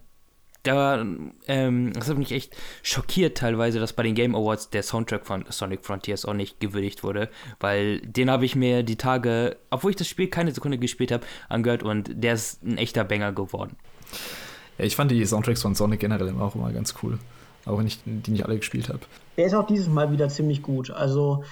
da, 0.63 1.05
ähm, 1.49 1.93
das 1.93 2.09
hat 2.09 2.19
mich 2.19 2.33
echt 2.33 2.57
schockiert 2.83 3.37
teilweise, 3.37 3.81
dass 3.81 3.93
bei 3.93 4.05
den 4.05 4.15
Game 4.15 4.37
Awards 4.37 4.71
der 4.71 4.83
Soundtrack 4.83 5.27
von 5.27 5.45
Sonic 5.49 5.85
Frontiers 5.85 6.25
auch 6.25 6.35
nicht 6.35 6.61
gewürdigt 6.61 7.03
wurde, 7.03 7.29
weil 7.59 8.01
den 8.01 8.31
habe 8.31 8.45
ich 8.45 8.55
mir 8.55 8.83
die 8.83 8.97
Tage, 8.97 9.57
obwohl 9.71 9.91
ich 9.91 9.97
das 9.97 10.07
Spiel 10.07 10.29
keine 10.29 10.53
Sekunde 10.53 10.79
gespielt 10.79 11.11
habe, 11.11 11.25
angehört 11.49 11.83
und 11.83 12.11
der 12.15 12.35
ist 12.35 12.63
ein 12.63 12.79
echter 12.79 13.03
Banger 13.05 13.33
geworden. 13.33 13.77
Ja, 14.79 14.85
ich 14.85 14.95
fand 14.95 15.11
die 15.11 15.25
Soundtracks 15.27 15.63
von 15.63 15.75
Sonic 15.75 16.01
generell 16.01 16.33
auch 16.39 16.55
immer 16.55 16.73
ganz 16.73 16.95
cool, 17.03 17.19
auch 17.67 17.79
wenn 17.79 17.87
ich 17.89 17.99
die 18.05 18.31
nicht 18.31 18.45
alle 18.45 18.57
gespielt 18.57 18.89
habe. 18.89 19.01
Der 19.37 19.47
ist 19.47 19.55
auch 19.55 19.67
dieses 19.67 19.89
Mal 19.89 20.13
wieder 20.13 20.29
ziemlich 20.29 20.63
gut, 20.63 20.91
also 20.91 21.43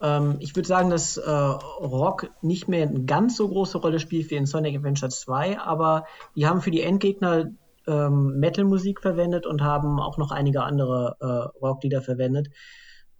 ähm, 0.00 0.36
ich 0.40 0.54
würde 0.54 0.68
sagen, 0.68 0.90
dass 0.90 1.16
äh, 1.16 1.30
Rock 1.30 2.30
nicht 2.42 2.68
mehr 2.68 2.86
eine 2.86 3.04
ganz 3.04 3.36
so 3.36 3.48
große 3.48 3.78
Rolle 3.78 4.00
spielt 4.00 4.30
wie 4.30 4.36
in 4.36 4.46
Sonic 4.46 4.76
Adventure 4.76 5.10
2, 5.10 5.58
aber 5.58 6.04
die 6.36 6.46
haben 6.46 6.60
für 6.60 6.70
die 6.70 6.82
Endgegner 6.82 7.50
ähm, 7.86 8.38
Metal-Musik 8.38 9.00
verwendet 9.00 9.46
und 9.46 9.62
haben 9.62 9.98
auch 9.98 10.18
noch 10.18 10.30
einige 10.30 10.62
andere 10.62 11.16
äh, 11.20 11.58
Rocklieder 11.58 12.02
verwendet. 12.02 12.48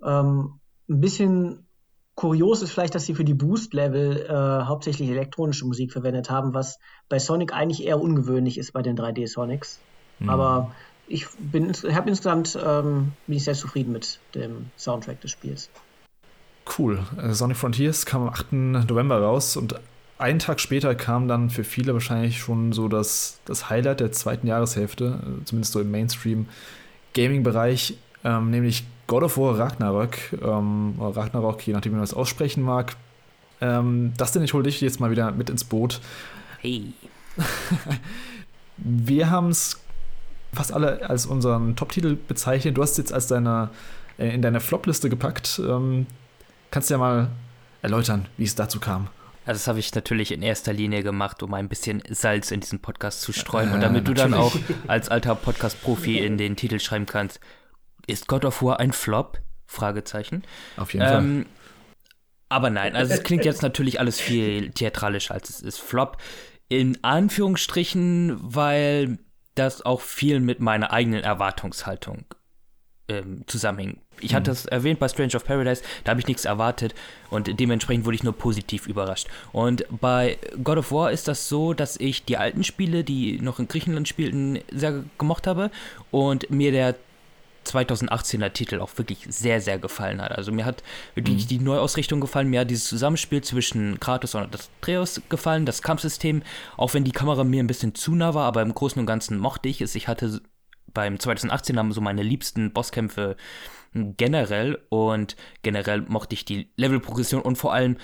Ähm, 0.04 0.60
ein 0.88 1.00
bisschen 1.00 1.66
kurios 2.14 2.62
ist 2.62 2.72
vielleicht, 2.72 2.94
dass 2.94 3.06
sie 3.06 3.14
für 3.14 3.24
die 3.24 3.34
Boost-Level 3.34 4.26
äh, 4.28 4.66
hauptsächlich 4.66 5.08
elektronische 5.08 5.64
Musik 5.66 5.92
verwendet 5.92 6.30
haben, 6.30 6.52
was 6.52 6.78
bei 7.08 7.18
Sonic 7.18 7.52
eigentlich 7.54 7.86
eher 7.86 8.00
ungewöhnlich 8.00 8.58
ist 8.58 8.72
bei 8.72 8.82
den 8.82 8.96
3D-Sonics. 8.96 9.78
Mhm. 10.18 10.28
Aber 10.28 10.74
ich 11.06 11.26
bin, 11.38 11.72
habe 11.72 12.08
insgesamt 12.08 12.58
ähm, 12.62 13.12
bin 13.26 13.36
ich 13.36 13.44
sehr 13.44 13.54
zufrieden 13.54 13.92
mit 13.92 14.20
dem 14.34 14.70
Soundtrack 14.76 15.20
des 15.20 15.30
Spiels. 15.30 15.70
Cool. 16.76 17.00
Äh, 17.22 17.32
Sonic 17.32 17.56
Frontiers 17.56 18.06
kam 18.06 18.22
am 18.22 18.28
8. 18.28 18.52
November 18.52 19.20
raus 19.20 19.56
und 19.56 19.80
einen 20.18 20.40
Tag 20.40 20.60
später 20.60 20.94
kam 20.94 21.28
dann 21.28 21.48
für 21.48 21.64
viele 21.64 21.92
wahrscheinlich 21.92 22.38
schon 22.38 22.72
so 22.72 22.88
das, 22.88 23.38
das 23.44 23.70
Highlight 23.70 24.00
der 24.00 24.12
zweiten 24.12 24.46
Jahreshälfte, 24.46 25.20
äh, 25.22 25.44
zumindest 25.44 25.72
so 25.72 25.80
im 25.80 25.90
Mainstream-Gaming-Bereich, 25.90 27.96
ähm, 28.24 28.50
nämlich 28.50 28.84
God 29.06 29.22
of 29.22 29.38
War 29.38 29.58
Ragnarök, 29.58 30.38
ähm, 30.42 30.94
oder 30.98 31.16
Ragnarok, 31.16 31.66
je 31.66 31.72
nachdem, 31.72 31.92
wie 31.92 31.96
man 31.96 32.02
das 32.02 32.14
aussprechen 32.14 32.62
mag. 32.62 32.96
Ähm, 33.60 34.12
das 34.16 34.32
denn, 34.32 34.42
ich 34.42 34.54
hole 34.54 34.64
dich 34.64 34.80
jetzt 34.80 35.00
mal 35.00 35.10
wieder 35.10 35.30
mit 35.32 35.50
ins 35.50 35.64
Boot. 35.64 36.00
Hey. 36.60 36.92
Wir 38.76 39.30
haben 39.30 39.50
es 39.50 39.80
fast 40.52 40.72
alle 40.72 41.08
als 41.08 41.26
unseren 41.26 41.76
Top-Titel 41.76 42.16
bezeichnet. 42.16 42.76
Du 42.76 42.82
hast 42.82 42.92
es 42.92 42.98
jetzt 42.98 43.12
als 43.12 43.28
deine, 43.28 43.70
äh, 44.18 44.34
in 44.34 44.42
deine 44.42 44.60
Flop-Liste 44.60 45.08
gepackt. 45.08 45.60
Ähm, 45.64 46.06
kannst 46.70 46.90
du 46.90 46.94
ja 46.94 46.98
mal 46.98 47.30
erläutern, 47.82 48.26
wie 48.36 48.44
es 48.44 48.54
dazu 48.54 48.80
kam? 48.80 49.08
Also 49.44 49.60
das 49.60 49.68
habe 49.68 49.78
ich 49.78 49.94
natürlich 49.94 50.30
in 50.30 50.42
erster 50.42 50.74
Linie 50.74 51.02
gemacht, 51.02 51.42
um 51.42 51.54
ein 51.54 51.68
bisschen 51.70 52.02
Salz 52.10 52.50
in 52.50 52.60
diesen 52.60 52.80
Podcast 52.80 53.22
zu 53.22 53.32
streuen. 53.32 53.72
und 53.72 53.80
damit 53.80 54.06
du 54.06 54.12
dann 54.12 54.34
auch 54.34 54.54
als 54.86 55.08
alter 55.08 55.34
Podcast-Profi 55.34 56.18
in 56.18 56.36
den 56.36 56.54
Titel 56.56 56.78
schreiben 56.78 57.06
kannst, 57.06 57.40
ist 58.06 58.28
God 58.28 58.44
of 58.44 58.62
War 58.62 58.78
ein 58.78 58.92
Flop? 58.92 59.40
Fragezeichen. 59.64 60.42
Auf 60.76 60.92
jeden 60.92 61.06
ähm, 61.06 61.44
Fall. 61.44 61.52
Aber 62.50 62.70
nein, 62.70 62.96
also 62.96 63.12
es 63.12 63.22
klingt 63.22 63.44
jetzt 63.44 63.62
natürlich 63.62 64.00
alles 64.00 64.20
viel 64.20 64.70
theatralischer 64.70 65.34
als 65.34 65.50
es 65.50 65.60
ist. 65.60 65.78
Flop 65.78 66.16
in 66.68 67.02
Anführungsstrichen, 67.02 68.38
weil 68.40 69.18
das 69.54 69.84
auch 69.84 70.00
viel 70.00 70.40
mit 70.40 70.60
meiner 70.60 70.92
eigenen 70.92 71.22
Erwartungshaltung 71.22 72.24
ähm, 73.08 73.42
zusammenhängt. 73.46 73.98
Ich 74.20 74.34
hatte 74.34 74.50
es 74.50 74.66
erwähnt 74.66 74.98
bei 74.98 75.08
Strange 75.08 75.34
of 75.36 75.44
Paradise, 75.44 75.82
da 76.04 76.10
habe 76.10 76.20
ich 76.20 76.26
nichts 76.26 76.44
erwartet 76.44 76.94
und 77.30 77.58
dementsprechend 77.60 78.04
wurde 78.04 78.16
ich 78.16 78.24
nur 78.24 78.32
positiv 78.32 78.86
überrascht. 78.86 79.28
Und 79.52 79.84
bei 80.00 80.38
God 80.62 80.78
of 80.78 80.92
War 80.92 81.12
ist 81.12 81.28
das 81.28 81.48
so, 81.48 81.72
dass 81.72 81.96
ich 81.96 82.24
die 82.24 82.36
alten 82.36 82.64
Spiele, 82.64 83.04
die 83.04 83.40
noch 83.40 83.58
in 83.58 83.68
Griechenland 83.68 84.08
spielten, 84.08 84.58
sehr 84.72 85.04
gemocht 85.18 85.46
habe 85.46 85.70
und 86.10 86.50
mir 86.50 86.72
der 86.72 86.96
2018er 87.64 88.50
Titel 88.52 88.80
auch 88.80 88.96
wirklich 88.96 89.26
sehr, 89.28 89.60
sehr 89.60 89.78
gefallen 89.78 90.22
hat. 90.22 90.32
Also 90.32 90.52
mir 90.52 90.64
hat 90.64 90.82
wirklich 91.14 91.44
mhm. 91.44 91.48
die 91.48 91.58
Neuausrichtung 91.58 92.20
gefallen, 92.20 92.48
mir 92.48 92.60
hat 92.60 92.70
dieses 92.70 92.88
Zusammenspiel 92.88 93.42
zwischen 93.42 94.00
Kratos 94.00 94.34
und 94.34 94.54
Atreus 94.54 95.20
gefallen, 95.28 95.66
das 95.66 95.82
Kampfsystem, 95.82 96.42
auch 96.76 96.94
wenn 96.94 97.04
die 97.04 97.12
Kamera 97.12 97.44
mir 97.44 97.62
ein 97.62 97.66
bisschen 97.66 97.94
zu 97.94 98.14
nah 98.14 98.34
war, 98.34 98.46
aber 98.46 98.62
im 98.62 98.74
Großen 98.74 98.98
und 98.98 99.06
Ganzen 99.06 99.38
mochte 99.38 99.68
ich 99.68 99.80
es. 99.80 99.94
Ich 99.94 100.08
hatte 100.08 100.40
beim 100.94 101.18
2018 101.18 101.78
haben 101.78 101.92
so 101.92 102.00
meine 102.00 102.22
liebsten 102.22 102.72
Bosskämpfe 102.72 103.36
generell 103.92 104.78
und 104.88 105.36
generell 105.62 106.02
mochte 106.02 106.34
ich 106.34 106.44
die 106.44 106.70
Levelprogression 106.76 107.42
und 107.42 107.56
vor 107.56 107.72
allem, 107.72 107.96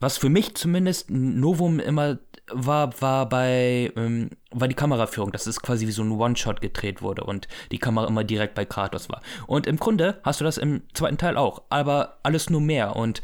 was 0.00 0.18
für 0.18 0.28
mich 0.28 0.54
zumindest 0.54 1.10
ein 1.10 1.40
Novum 1.40 1.78
immer 1.80 2.18
war, 2.50 3.00
war 3.00 3.28
bei, 3.28 3.92
ähm, 3.96 4.30
war 4.50 4.68
die 4.68 4.74
Kameraführung, 4.74 5.32
dass 5.32 5.46
es 5.46 5.60
quasi 5.60 5.86
wie 5.86 5.92
so 5.92 6.02
ein 6.02 6.10
One-Shot 6.10 6.60
gedreht 6.60 7.00
wurde 7.00 7.24
und 7.24 7.48
die 7.70 7.78
Kamera 7.78 8.08
immer 8.08 8.24
direkt 8.24 8.54
bei 8.54 8.64
Kratos 8.64 9.08
war. 9.08 9.22
Und 9.46 9.66
im 9.66 9.76
Grunde 9.76 10.20
hast 10.24 10.40
du 10.40 10.44
das 10.44 10.58
im 10.58 10.82
zweiten 10.92 11.18
Teil 11.18 11.36
auch, 11.36 11.62
aber 11.70 12.18
alles 12.22 12.50
nur 12.50 12.60
mehr 12.60 12.96
und 12.96 13.22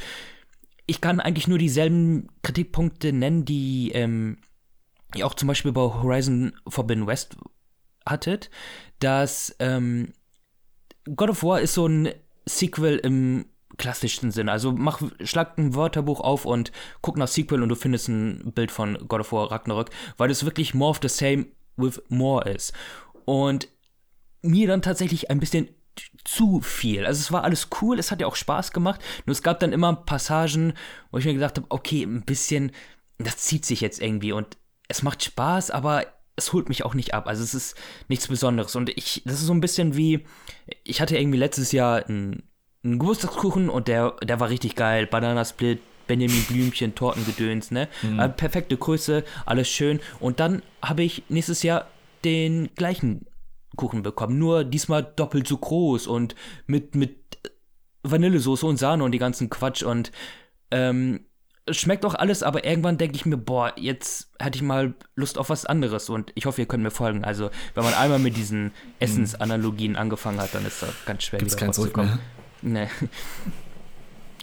ich 0.87 1.03
kann 1.03 1.21
eigentlich 1.21 1.49
nur 1.49 1.59
dieselben 1.59 2.29
Kritikpunkte 2.43 3.13
nennen, 3.13 3.45
die 3.45 3.93
ähm, 3.93 4.39
ihr 5.15 5.27
auch 5.27 5.35
zum 5.35 5.47
Beispiel 5.47 5.73
bei 5.73 5.83
Horizon 5.83 6.55
Forbidden 6.67 7.07
West 7.07 7.37
hattet, 8.11 8.51
dass 9.01 9.55
ähm, 9.59 10.13
God 11.17 11.31
of 11.31 11.43
War 11.43 11.61
ist 11.61 11.75
so 11.75 11.87
ein 11.87 12.11
Sequel 12.47 12.99
im 12.99 13.47
klassischen 13.77 14.31
Sinn. 14.31 14.49
Also 14.49 14.73
mach, 14.73 15.01
schlag 15.23 15.57
ein 15.57 15.75
Wörterbuch 15.75 16.21
auf 16.21 16.45
und 16.45 16.73
guck 17.01 17.17
nach 17.17 17.29
Sequel 17.29 17.63
und 17.63 17.69
du 17.69 17.77
findest 17.77 18.09
ein 18.09 18.53
Bild 18.53 18.71
von 18.71 18.99
God 19.09 19.21
of 19.21 19.33
War 19.33 19.51
Ragnarök, 19.51 19.91
weil 20.17 20.31
es 20.31 20.45
wirklich 20.45 20.75
more 20.75 20.91
of 20.91 21.01
the 21.01 21.09
same 21.09 21.47
with 21.77 22.03
more 22.09 22.49
ist. 22.51 22.73
Und 23.25 23.69
mir 24.43 24.67
dann 24.67 24.83
tatsächlich 24.83 25.31
ein 25.31 25.41
bisschen 25.41 25.69
zu 26.25 26.61
viel. 26.61 27.07
Also 27.07 27.21
es 27.21 27.33
war 27.33 27.45
alles 27.45 27.69
cool, 27.81 27.99
es 27.99 28.11
hat 28.11 28.21
ja 28.21 28.27
auch 28.27 28.37
Spaß 28.37 28.73
gemacht, 28.73 29.01
nur 29.27 29.33
es 29.33 29.43
gab 29.43 29.61
dann 29.61 29.73
immer 29.73 29.95
Passagen, 29.95 30.75
wo 31.11 31.19
ich 31.19 31.25
mir 31.25 31.35
gedacht 31.35 31.57
habe, 31.57 31.67
okay, 31.71 32.03
ein 32.03 32.23
bisschen, 32.23 32.73
das 33.19 33.39
zieht 33.39 33.65
sich 33.65 33.81
jetzt 33.81 34.01
irgendwie 34.01 34.33
und 34.33 34.57
es 34.89 35.03
macht 35.03 35.25
Spaß, 35.25 35.71
aber 35.71 36.07
es 36.39 36.53
holt 36.53 36.69
mich 36.69 36.85
auch 36.85 36.95
nicht 36.95 37.13
ab. 37.13 37.27
Also 37.27 37.43
es 37.43 37.55
ist 37.55 37.77
nichts 38.09 38.29
Besonderes. 38.29 38.75
Und 38.77 38.91
ich, 38.91 39.23
das 39.25 39.35
ist 39.35 39.47
so 39.47 39.53
ein 39.53 39.61
bisschen 39.61 39.97
wie, 39.97 40.25
ich 40.85 41.01
hatte 41.01 41.19
irgendwie 41.19 41.39
letztes 41.39 41.73
Jahr 41.73 42.07
einen, 42.07 42.45
einen 42.83 42.99
Geburtstagskuchen 42.99 43.69
und 43.69 43.89
der, 43.89 44.13
der 44.23 44.41
war 44.41 44.49
richtig 44.49 44.77
geil. 44.77 45.07
Bananasplit, 45.07 45.81
Benjamin 46.07 46.43
Blümchen, 46.45 46.95
Tortengedöns, 46.95 47.71
ne? 47.71 47.89
Mhm. 48.03 48.19
Äh, 48.19 48.29
perfekte 48.31 48.77
Größe, 48.77 49.25
alles 49.45 49.69
schön. 49.69 50.01
Und 50.21 50.41
dann 50.41 50.63
habe 50.81 51.03
ich 51.03 51.25
nächstes 51.29 51.63
Jahr 51.63 51.87
den 52.25 52.71
gleichen 52.75 53.27
Kuchen 53.77 54.03
bekommen, 54.03 54.39
nur 54.39 54.65
diesmal 54.65 55.05
doppelt 55.05 55.47
so 55.47 55.59
groß 55.59 56.07
und 56.07 56.35
mit, 56.67 56.95
mit 56.95 57.39
Vanillesoße 58.03 58.67
und 58.67 58.79
Sahne 58.79 59.05
und 59.05 59.13
die 59.13 59.19
ganzen 59.19 59.51
Quatsch 59.51 59.83
und 59.83 60.11
ähm, 60.71 61.27
schmeckt 61.73 62.05
auch 62.05 62.15
alles, 62.15 62.43
aber 62.43 62.65
irgendwann 62.65 62.99
denke 62.99 63.17
ich 63.17 63.27
mir, 63.27 63.37
boah, 63.37 63.73
jetzt 63.77 64.31
hätte 64.39 64.57
ich 64.57 64.63
mal 64.63 64.95
Lust 65.15 65.39
auf 65.39 65.51
was 65.51 65.65
anderes 65.67 66.09
und 66.09 66.33
ich 66.35 66.47
hoffe, 66.47 66.61
ihr 66.61 66.67
könnt 66.67 66.83
mir 66.83 66.91
folgen. 66.91 67.25
Also, 67.25 67.51
wenn 67.75 67.85
man 67.85 67.95
einmal 67.95 68.19
mit 68.19 68.37
diesen 68.37 68.73
Essensanalogien 68.99 69.97
angefangen 69.97 70.41
hat, 70.41 70.55
dann 70.55 70.67
ist 70.67 70.83
das 70.83 70.93
ganz 71.07 71.25
schwer 71.25 71.39
Gibt's 71.39 71.55
wieder 71.55 71.61
kein 71.61 71.69
rauszukommen. 71.69 72.19
mehr. 72.63 72.85
Nee. 72.85 72.89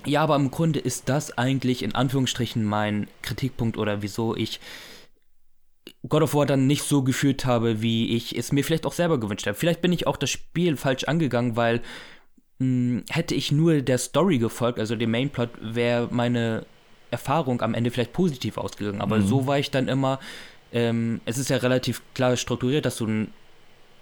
Ja, 0.08 0.22
aber 0.22 0.36
im 0.36 0.52
Grunde 0.52 0.80
ist 0.80 1.10
das 1.10 1.36
eigentlich 1.36 1.82
in 1.82 1.96
Anführungsstrichen 1.96 2.64
mein 2.64 3.08
Kritikpunkt 3.24 3.76
oder 3.76 4.04
wieso 4.04 4.36
ich 4.36 4.60
God 6.08 6.22
of 6.22 6.36
War 6.36 6.46
dann 6.46 6.68
nicht 6.68 6.84
so 6.84 7.02
gefühlt 7.04 7.46
habe, 7.46 7.82
wie 7.82 8.16
ich 8.16 8.38
es 8.38 8.52
mir 8.52 8.64
vielleicht 8.64 8.86
auch 8.86 8.94
selber 8.94 9.20
gewünscht 9.20 9.48
habe. 9.48 9.58
Vielleicht 9.58 9.82
bin 9.82 9.92
ich 9.94 10.06
auch 10.06 10.18
das 10.18 10.30
Spiel 10.30 10.78
falsch 10.78 11.06
angegangen, 11.06 11.56
weil 11.56 11.82
mh, 12.60 13.04
hätte 13.10 13.34
ich 13.34 13.52
nur 13.52 13.82
der 13.82 13.98
Story 13.98 14.38
gefolgt, 14.38 14.80
also 14.80 14.96
dem 14.96 15.12
Mainplot, 15.12 15.50
wäre 15.60 16.08
meine 16.12 16.66
Erfahrung 17.16 17.62
am 17.62 17.74
Ende 17.74 17.92
vielleicht 17.92 18.14
positiv 18.14 18.58
ausgegangen. 18.58 19.02
Aber 19.02 19.18
Mhm. 19.18 19.28
so 19.28 19.48
war 19.48 19.58
ich 19.60 19.72
dann 19.72 19.88
immer, 19.88 20.20
ähm, 20.74 21.22
es 21.26 21.38
ist 21.38 21.50
ja 21.50 21.58
relativ 21.58 22.02
klar 22.14 22.36
strukturiert, 22.36 22.86
dass 22.86 22.98
du 22.98 23.06
einen 23.06 23.34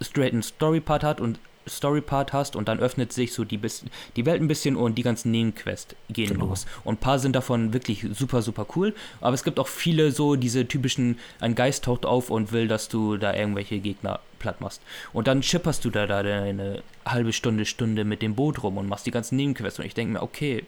straighten 0.02 0.42
Story-Part 0.42 1.04
hat 1.04 1.20
und 1.20 1.38
Story-Part 1.66 2.34
hast 2.34 2.56
und 2.56 2.68
dann 2.68 2.78
öffnet 2.78 3.12
sich 3.12 3.32
so 3.32 3.42
die, 3.44 3.56
bis, 3.56 3.84
die 4.16 4.26
Welt 4.26 4.42
ein 4.42 4.48
bisschen 4.48 4.76
und 4.76 4.96
die 4.96 5.02
ganzen 5.02 5.30
Nebenquests 5.30 5.94
gehen 6.10 6.28
Genau. 6.34 6.46
los. 6.46 6.66
Und 6.84 6.94
ein 6.96 6.98
paar 6.98 7.18
sind 7.18 7.34
davon 7.34 7.72
wirklich 7.72 8.04
super, 8.12 8.42
super 8.42 8.66
cool. 8.76 8.94
Aber 9.22 9.32
es 9.32 9.44
gibt 9.44 9.58
auch 9.58 9.68
viele 9.68 10.10
so 10.12 10.36
diese 10.36 10.66
typischen, 10.68 11.18
ein 11.40 11.54
Geist 11.54 11.84
taucht 11.84 12.04
auf 12.04 12.28
und 12.28 12.52
will, 12.52 12.68
dass 12.68 12.88
du 12.88 13.16
da 13.16 13.32
irgendwelche 13.34 13.78
Gegner 13.78 14.20
platt 14.40 14.60
machst. 14.60 14.82
Und 15.14 15.26
dann 15.26 15.42
schipperst 15.42 15.82
du 15.86 15.90
da, 15.90 16.06
da 16.06 16.18
eine 16.18 16.82
halbe 17.06 17.32
Stunde, 17.32 17.64
Stunde 17.64 18.04
mit 18.04 18.20
dem 18.20 18.34
Boot 18.34 18.62
rum 18.62 18.76
und 18.76 18.86
machst 18.88 19.06
die 19.06 19.10
ganzen 19.10 19.36
Nebenquests. 19.36 19.78
Und 19.78 19.86
ich 19.86 19.94
denke 19.94 20.12
mir, 20.14 20.22
okay, 20.22 20.64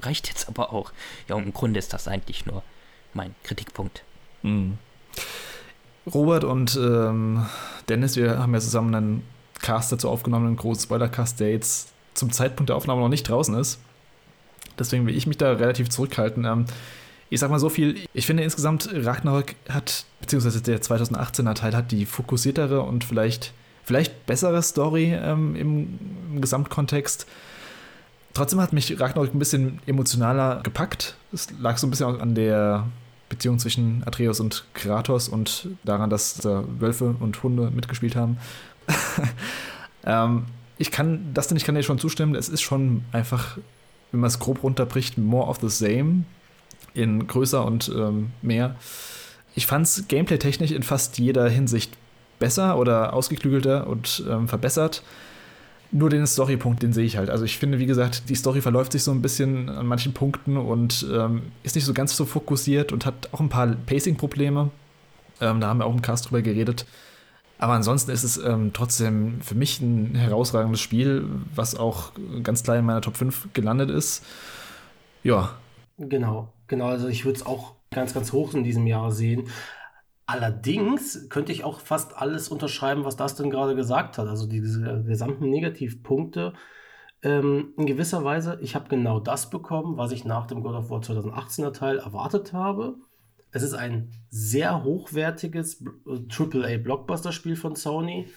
reicht 0.00 0.28
jetzt 0.28 0.48
aber 0.48 0.72
auch. 0.72 0.92
Ja, 1.28 1.36
und 1.36 1.44
im 1.44 1.52
Grunde 1.52 1.78
ist 1.78 1.92
das 1.92 2.08
eigentlich 2.08 2.46
nur 2.46 2.62
mein 3.14 3.34
Kritikpunkt. 3.44 4.02
Mhm. 4.42 4.78
Robert 6.12 6.44
und 6.44 6.76
ähm, 6.76 7.46
Dennis, 7.88 8.16
wir 8.16 8.38
haben 8.38 8.54
ja 8.54 8.60
zusammen 8.60 8.94
einen 8.94 9.22
Cast 9.60 9.92
dazu 9.92 10.08
aufgenommen, 10.08 10.46
einen 10.46 10.56
großen 10.56 10.84
Spoilercast, 10.84 11.40
der 11.40 11.50
jetzt 11.50 11.92
zum 12.14 12.32
Zeitpunkt 12.32 12.70
der 12.70 12.76
Aufnahme 12.76 13.00
noch 13.00 13.08
nicht 13.08 13.28
draußen 13.28 13.54
ist. 13.54 13.80
Deswegen 14.78 15.06
will 15.06 15.16
ich 15.16 15.26
mich 15.26 15.36
da 15.36 15.52
relativ 15.52 15.90
zurückhalten. 15.90 16.44
Ähm, 16.44 16.64
ich 17.28 17.38
sag 17.38 17.50
mal 17.50 17.60
so 17.60 17.68
viel, 17.68 17.96
ich 18.12 18.26
finde 18.26 18.42
insgesamt 18.42 18.88
Ragnarök 18.92 19.54
hat, 19.68 20.04
beziehungsweise 20.20 20.62
der 20.62 20.80
2018er 20.80 21.54
Teil 21.54 21.76
hat 21.76 21.92
die 21.92 22.06
fokussiertere 22.06 22.82
und 22.82 23.04
vielleicht, 23.04 23.52
vielleicht 23.84 24.26
bessere 24.26 24.62
Story 24.62 25.12
ähm, 25.14 25.54
im, 25.54 25.98
im 26.32 26.40
Gesamtkontext. 26.40 27.26
Trotzdem 28.32 28.60
hat 28.60 28.72
mich 28.72 29.00
Ragnarök 29.00 29.34
ein 29.34 29.38
bisschen 29.38 29.80
emotionaler 29.86 30.60
gepackt. 30.62 31.16
Es 31.32 31.48
lag 31.58 31.78
so 31.78 31.86
ein 31.86 31.90
bisschen 31.90 32.06
auch 32.06 32.20
an 32.20 32.34
der 32.34 32.86
Beziehung 33.28 33.58
zwischen 33.58 34.02
Atreus 34.06 34.40
und 34.40 34.64
Kratos 34.74 35.28
und 35.28 35.68
daran, 35.84 36.10
dass 36.10 36.34
da 36.34 36.64
Wölfe 36.78 37.16
und 37.18 37.42
Hunde 37.42 37.70
mitgespielt 37.70 38.16
haben. 38.16 38.38
ähm, 40.04 40.46
ich 40.78 40.90
kann, 40.90 41.32
das 41.34 41.48
denn 41.48 41.56
ich 41.56 41.64
kann 41.64 41.74
dir 41.74 41.82
schon 41.82 41.98
zustimmen, 41.98 42.34
es 42.34 42.48
ist 42.48 42.62
schon 42.62 43.04
einfach, 43.12 43.58
wenn 44.10 44.20
man 44.20 44.28
es 44.28 44.38
grob 44.38 44.62
runterbricht, 44.62 45.18
more 45.18 45.46
of 45.46 45.58
the 45.60 45.68
same 45.68 46.24
in 46.94 47.26
größer 47.26 47.64
und 47.64 47.90
ähm, 47.94 48.30
mehr. 48.42 48.76
Ich 49.54 49.66
fand 49.66 49.86
es 49.86 50.08
gameplay-technisch 50.08 50.70
in 50.72 50.82
fast 50.82 51.18
jeder 51.18 51.48
Hinsicht 51.48 51.92
besser 52.38 52.78
oder 52.78 53.12
ausgeklügelter 53.12 53.86
und 53.86 54.24
ähm, 54.28 54.48
verbessert. 54.48 55.02
Nur 55.92 56.08
den 56.08 56.26
Storypunkt, 56.26 56.82
den 56.82 56.92
sehe 56.92 57.04
ich 57.04 57.16
halt. 57.16 57.30
Also 57.30 57.44
ich 57.44 57.58
finde, 57.58 57.78
wie 57.78 57.86
gesagt, 57.86 58.28
die 58.28 58.34
Story 58.36 58.60
verläuft 58.60 58.92
sich 58.92 59.02
so 59.02 59.10
ein 59.10 59.22
bisschen 59.22 59.68
an 59.68 59.86
manchen 59.86 60.12
Punkten 60.12 60.56
und 60.56 61.06
ähm, 61.12 61.42
ist 61.62 61.74
nicht 61.74 61.84
so 61.84 61.92
ganz 61.92 62.16
so 62.16 62.24
fokussiert 62.24 62.92
und 62.92 63.06
hat 63.06 63.28
auch 63.32 63.40
ein 63.40 63.48
paar 63.48 63.66
Pacing-Probleme. 63.66 64.70
Ähm, 65.40 65.60
da 65.60 65.66
haben 65.68 65.78
wir 65.78 65.86
auch 65.86 65.94
im 65.94 66.02
Cast 66.02 66.26
drüber 66.30 66.42
geredet. 66.42 66.86
Aber 67.58 67.72
ansonsten 67.72 68.12
ist 68.12 68.22
es 68.22 68.38
ähm, 68.38 68.70
trotzdem 68.72 69.40
für 69.42 69.54
mich 69.54 69.80
ein 69.80 70.14
herausragendes 70.14 70.80
Spiel, 70.80 71.24
was 71.54 71.74
auch 71.74 72.12
ganz 72.42 72.62
klar 72.62 72.78
in 72.78 72.84
meiner 72.86 73.02
Top 73.02 73.16
5 73.16 73.48
gelandet 73.52 73.90
ist. 73.90 74.24
Ja, 75.22 75.50
Genau, 76.00 76.48
genau. 76.66 76.86
Also 76.86 77.08
ich 77.08 77.24
würde 77.26 77.38
es 77.38 77.46
auch 77.46 77.74
ganz, 77.90 78.14
ganz 78.14 78.32
hoch 78.32 78.54
in 78.54 78.64
diesem 78.64 78.86
Jahr 78.86 79.12
sehen. 79.12 79.48
Allerdings 80.32 81.28
könnte 81.28 81.50
ich 81.50 81.64
auch 81.64 81.80
fast 81.80 82.16
alles 82.16 82.50
unterschreiben, 82.50 83.04
was 83.04 83.16
Dustin 83.16 83.50
gerade 83.50 83.74
gesagt 83.74 84.16
hat. 84.16 84.28
Also 84.28 84.46
diese 84.46 85.02
gesamten 85.02 85.50
Negativpunkte. 85.50 86.52
Ähm, 87.20 87.74
in 87.76 87.86
gewisser 87.86 88.22
Weise, 88.22 88.56
ich 88.62 88.76
habe 88.76 88.88
genau 88.88 89.18
das 89.18 89.50
bekommen, 89.50 89.96
was 89.96 90.12
ich 90.12 90.24
nach 90.24 90.46
dem 90.46 90.62
God 90.62 90.76
of 90.76 90.88
War 90.88 91.00
2018er 91.00 91.72
Teil 91.72 91.98
erwartet 91.98 92.52
habe. 92.52 92.94
Es 93.50 93.64
ist 93.64 93.74
ein 93.74 94.12
sehr 94.28 94.84
hochwertiges 94.84 95.82
AAA-Blockbuster-Spiel 96.06 97.56
von 97.56 97.74
Sony. 97.74 98.28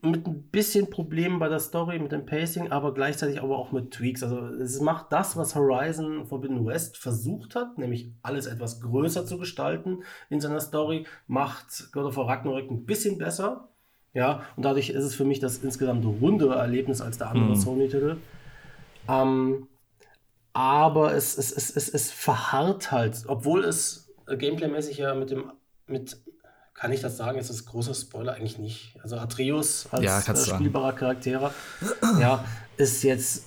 Mit 0.00 0.26
ein 0.26 0.42
bisschen 0.44 0.90
Problemen 0.90 1.40
bei 1.40 1.48
der 1.48 1.58
Story, 1.58 1.98
mit 1.98 2.12
dem 2.12 2.24
Pacing, 2.24 2.70
aber 2.70 2.94
gleichzeitig 2.94 3.42
aber 3.42 3.58
auch 3.58 3.72
mit 3.72 3.90
Tweaks. 3.90 4.22
Also 4.22 4.46
es 4.46 4.80
macht 4.80 5.12
das, 5.12 5.36
was 5.36 5.56
Horizon 5.56 6.24
Forbidden 6.26 6.64
West 6.64 6.96
versucht 6.96 7.56
hat, 7.56 7.78
nämlich 7.78 8.12
alles 8.22 8.46
etwas 8.46 8.80
größer 8.80 9.26
zu 9.26 9.38
gestalten 9.38 10.04
in 10.30 10.40
seiner 10.40 10.60
Story, 10.60 11.04
macht 11.26 11.90
God 11.92 12.04
of 12.04 12.16
War 12.16 12.28
Ragnarök 12.28 12.70
ein 12.70 12.86
bisschen 12.86 13.18
besser. 13.18 13.68
Ja, 14.14 14.42
und 14.56 14.64
dadurch 14.64 14.90
ist 14.90 15.04
es 15.04 15.14
für 15.14 15.24
mich 15.24 15.40
das 15.40 15.58
insgesamt 15.58 16.04
rundere 16.04 16.54
Erlebnis 16.54 17.00
als 17.00 17.18
der 17.18 17.30
andere 17.30 17.50
Mhm. 17.50 17.56
Sony-Titel. 17.56 18.16
Ähm, 19.08 19.66
aber 20.52 21.12
es, 21.14 21.36
es, 21.36 21.52
es, 21.52 21.70
es, 21.76 21.88
es 21.88 22.10
verharrt 22.10 22.90
halt, 22.92 23.24
obwohl 23.26 23.64
es 23.64 24.12
gameplaymäßig 24.26 24.98
ja 24.98 25.14
mit 25.14 25.30
dem, 25.30 25.52
mit, 25.86 26.16
kann 26.78 26.92
ich 26.92 27.00
das 27.00 27.16
sagen, 27.16 27.38
ist 27.38 27.50
das 27.50 27.66
großer 27.66 27.92
Spoiler 27.92 28.34
eigentlich 28.34 28.58
nicht. 28.58 28.94
Also 29.02 29.16
Atreus 29.16 29.88
als 29.90 30.04
Ja, 30.04 30.20
äh, 30.20 30.36
spielbarer 30.36 30.92
Charakter, 30.92 31.52
ja, 32.20 32.44
ist 32.76 33.02
jetzt 33.02 33.46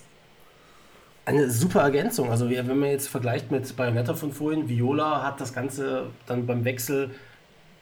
eine 1.23 1.49
super 1.49 1.81
Ergänzung. 1.81 2.29
Also 2.29 2.49
wenn 2.49 2.67
man 2.67 2.89
jetzt 2.89 3.07
vergleicht 3.07 3.49
mit 3.49 3.73
Bayonetta 3.77 4.15
von 4.15 4.33
vorhin, 4.33 4.67
Viola 4.67 5.23
hat 5.23 5.39
das 5.39 5.53
Ganze 5.53 6.07
dann 6.25 6.45
beim 6.45 6.65
Wechsel, 6.65 7.11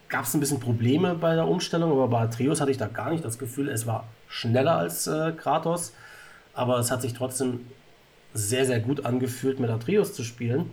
gab 0.08 0.26
es 0.26 0.36
ein 0.36 0.40
bisschen 0.40 0.60
Probleme 0.60 1.16
bei 1.16 1.34
der 1.34 1.48
Umstellung, 1.48 1.92
aber 1.94 2.08
bei 2.10 2.22
Atreus 2.22 2.62
hatte 2.62 2.72
ich 2.72 2.78
da 2.78 2.88
gar 2.88 3.10
nicht 3.10 3.26
das 3.26 3.40
Gefühl, 3.40 3.70
es 3.70 3.88
war 3.88 4.08
schneller 4.28 4.76
als 4.78 5.08
äh, 5.08 5.32
Kratos, 5.32 5.94
aber 6.54 6.78
es 6.78 6.92
hat 6.92 7.02
sich 7.02 7.14
trotzdem 7.14 7.62
sehr, 8.36 8.68
sehr 8.68 8.80
gut 8.82 9.04
angefühlt, 9.04 9.60
mit 9.60 9.72
Atreus 9.72 10.14
zu 10.14 10.24
spielen. 10.24 10.70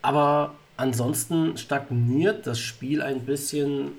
Aber 0.00 0.54
ansonsten 0.76 1.56
stagniert 1.56 2.46
das 2.46 2.58
Spiel 2.58 3.02
ein 3.02 3.20
bisschen. 3.20 3.92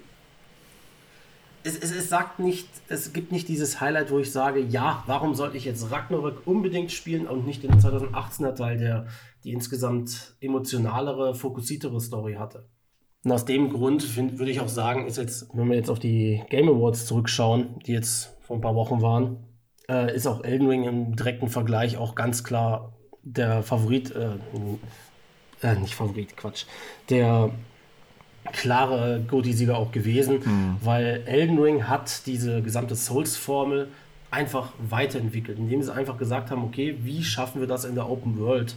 Es, 1.63 1.77
es, 1.77 1.91
es 1.95 2.09
sagt 2.09 2.39
nicht, 2.39 2.67
es 2.89 3.13
gibt 3.13 3.31
nicht 3.31 3.47
dieses 3.47 3.79
Highlight, 3.79 4.11
wo 4.11 4.19
ich 4.19 4.31
sage, 4.31 4.59
ja, 4.59 5.03
warum 5.07 5.33
sollte 5.33 5.55
ich 5.55 5.63
jetzt 5.63 5.91
Ragnarök 5.91 6.45
unbedingt 6.45 6.91
spielen 6.91 7.25
und 7.25 7.45
nicht 7.45 7.63
den 7.63 7.79
2018er 7.79 8.53
Teil, 8.53 8.77
der 8.77 9.07
die 9.43 9.53
insgesamt 9.53 10.35
emotionalere, 10.41 11.35
fokussiertere 11.35 12.01
Story 12.01 12.33
hatte. 12.33 12.65
Und 13.23 13.31
aus 13.31 13.45
dem 13.45 13.69
Grund 13.69 14.03
find, 14.03 14.37
würde 14.39 14.51
ich 14.51 14.59
auch 14.59 14.67
sagen, 14.67 15.07
ist 15.07 15.17
jetzt, 15.17 15.47
wenn 15.53 15.69
wir 15.69 15.77
jetzt 15.77 15.89
auf 15.89 15.99
die 15.99 16.43
Game 16.49 16.67
Awards 16.67 17.05
zurückschauen, 17.05 17.79
die 17.85 17.93
jetzt 17.93 18.35
vor 18.41 18.57
ein 18.57 18.61
paar 18.61 18.75
Wochen 18.75 19.01
waren, 19.01 19.37
äh, 19.89 20.13
ist 20.13 20.27
auch 20.27 20.43
Elden 20.43 20.67
Ring 20.67 20.83
im 20.83 21.15
direkten 21.15 21.47
Vergleich 21.47 21.97
auch 21.97 22.15
ganz 22.15 22.43
klar 22.43 22.93
der 23.21 23.63
Favorit, 23.63 24.11
äh, 24.11 24.31
äh, 25.63 25.75
nicht 25.75 25.95
Favorit, 25.95 26.35
Quatsch, 26.37 26.65
der 27.09 27.51
klare 28.51 29.23
Goti-Sieger 29.27 29.77
auch 29.77 29.93
gewesen, 29.93 30.39
weil 30.83 31.23
Elden 31.25 31.57
Ring 31.59 31.87
hat 31.87 32.25
diese 32.25 32.61
gesamte 32.61 32.93
Souls-Formel 32.93 33.87
einfach 34.31 34.73
weiterentwickelt, 34.79 35.59
indem 35.59 35.81
sie 35.81 35.93
einfach 35.93 36.17
gesagt 36.17 36.51
haben, 36.51 36.63
okay, 36.63 36.97
wie 37.03 37.23
schaffen 37.23 37.61
wir 37.61 37.67
das 37.67 37.85
in 37.85 37.95
der 37.95 38.09
Open 38.09 38.37
World? 38.39 38.75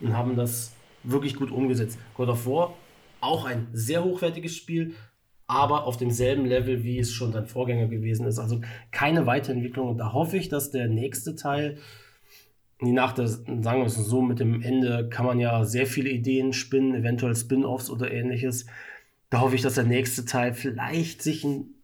Und 0.00 0.16
haben 0.16 0.34
das 0.36 0.72
wirklich 1.02 1.34
gut 1.34 1.50
umgesetzt. 1.50 1.98
God 2.14 2.28
of 2.28 2.46
War, 2.46 2.74
auch 3.20 3.44
ein 3.44 3.66
sehr 3.72 4.04
hochwertiges 4.04 4.56
Spiel, 4.56 4.94
aber 5.46 5.84
auf 5.86 5.96
demselben 5.96 6.46
Level, 6.46 6.82
wie 6.84 6.98
es 6.98 7.12
schon 7.12 7.32
sein 7.32 7.46
Vorgänger 7.46 7.86
gewesen 7.88 8.26
ist. 8.26 8.38
Also 8.38 8.60
keine 8.90 9.26
Weiterentwicklung. 9.26 9.88
Und 9.88 9.98
da 9.98 10.12
hoffe 10.12 10.36
ich, 10.36 10.48
dass 10.48 10.70
der 10.70 10.88
nächste 10.88 11.34
Teil, 11.36 11.78
nach 12.90 13.12
der, 13.12 13.28
sagen 13.28 13.62
wir 13.62 13.84
es 13.84 13.94
so, 13.94 14.22
mit 14.22 14.40
dem 14.40 14.60
Ende 14.60 15.08
kann 15.08 15.24
man 15.24 15.38
ja 15.38 15.64
sehr 15.64 15.86
viele 15.86 16.10
Ideen 16.10 16.52
spinnen, 16.52 16.94
eventuell 16.94 17.36
Spin-offs 17.36 17.88
oder 17.88 18.10
ähnliches. 18.10 18.66
Da 19.30 19.40
hoffe 19.40 19.54
ich, 19.54 19.62
dass 19.62 19.74
der 19.74 19.84
nächste 19.84 20.24
Teil 20.24 20.52
vielleicht 20.52 21.22
sich 21.22 21.44
einen, 21.44 21.74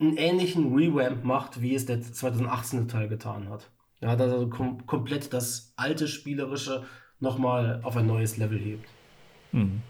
einen 0.00 0.16
ähnlichen 0.16 0.74
Revamp 0.74 1.24
macht, 1.24 1.62
wie 1.62 1.76
es 1.76 1.86
der 1.86 2.00
2018er 2.00 2.88
Teil 2.88 3.08
getan 3.08 3.48
hat. 3.48 3.70
Ja, 4.00 4.16
dass 4.16 4.32
er 4.32 4.46
kom 4.50 4.84
komplett 4.86 5.32
das 5.32 5.72
alte 5.76 6.08
Spielerische 6.08 6.82
nochmal 7.20 7.80
auf 7.84 7.96
ein 7.96 8.06
neues 8.06 8.36
Level 8.36 8.58
hebt. 8.58 8.88
Hm. 9.52 9.80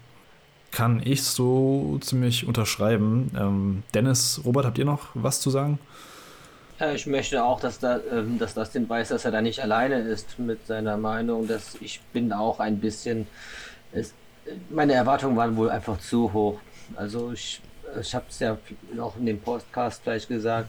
Kann 0.71 1.01
ich 1.03 1.23
so 1.23 1.97
ziemlich 2.01 2.45
unterschreiben. 2.47 3.31
Ähm, 3.35 3.83
Dennis, 3.93 4.41
Robert, 4.45 4.65
habt 4.65 4.77
ihr 4.77 4.85
noch 4.85 5.09
was 5.13 5.41
zu 5.41 5.49
sagen? 5.49 5.79
Ich 6.93 7.07
möchte 7.07 7.41
auch, 7.41 7.61
dass, 7.61 7.79
da, 7.79 8.01
ähm, 8.11 8.37
dass 8.37 8.53
Dustin 8.53 8.89
weiß, 8.89 9.09
dass 9.09 9.23
er 9.23 9.31
da 9.31 9.41
nicht 9.41 9.61
alleine 9.61 9.99
ist 9.99 10.37
mit 10.39 10.67
seiner 10.67 10.97
Meinung. 10.97 11.47
Dass 11.47 11.75
ich 11.79 12.01
bin 12.11 12.33
auch 12.33 12.59
ein 12.59 12.79
bisschen. 12.79 13.27
Es, 13.93 14.13
meine 14.69 14.93
Erwartungen 14.93 15.37
waren 15.37 15.55
wohl 15.55 15.69
einfach 15.69 15.99
zu 15.99 16.33
hoch. 16.33 16.59
Also 16.97 17.31
ich, 17.31 17.61
ich 17.99 18.13
habe 18.13 18.25
es 18.29 18.39
ja 18.39 18.57
auch 18.99 19.15
in 19.15 19.25
dem 19.25 19.39
Podcast 19.39 20.03
gleich 20.03 20.27
gesagt. 20.27 20.67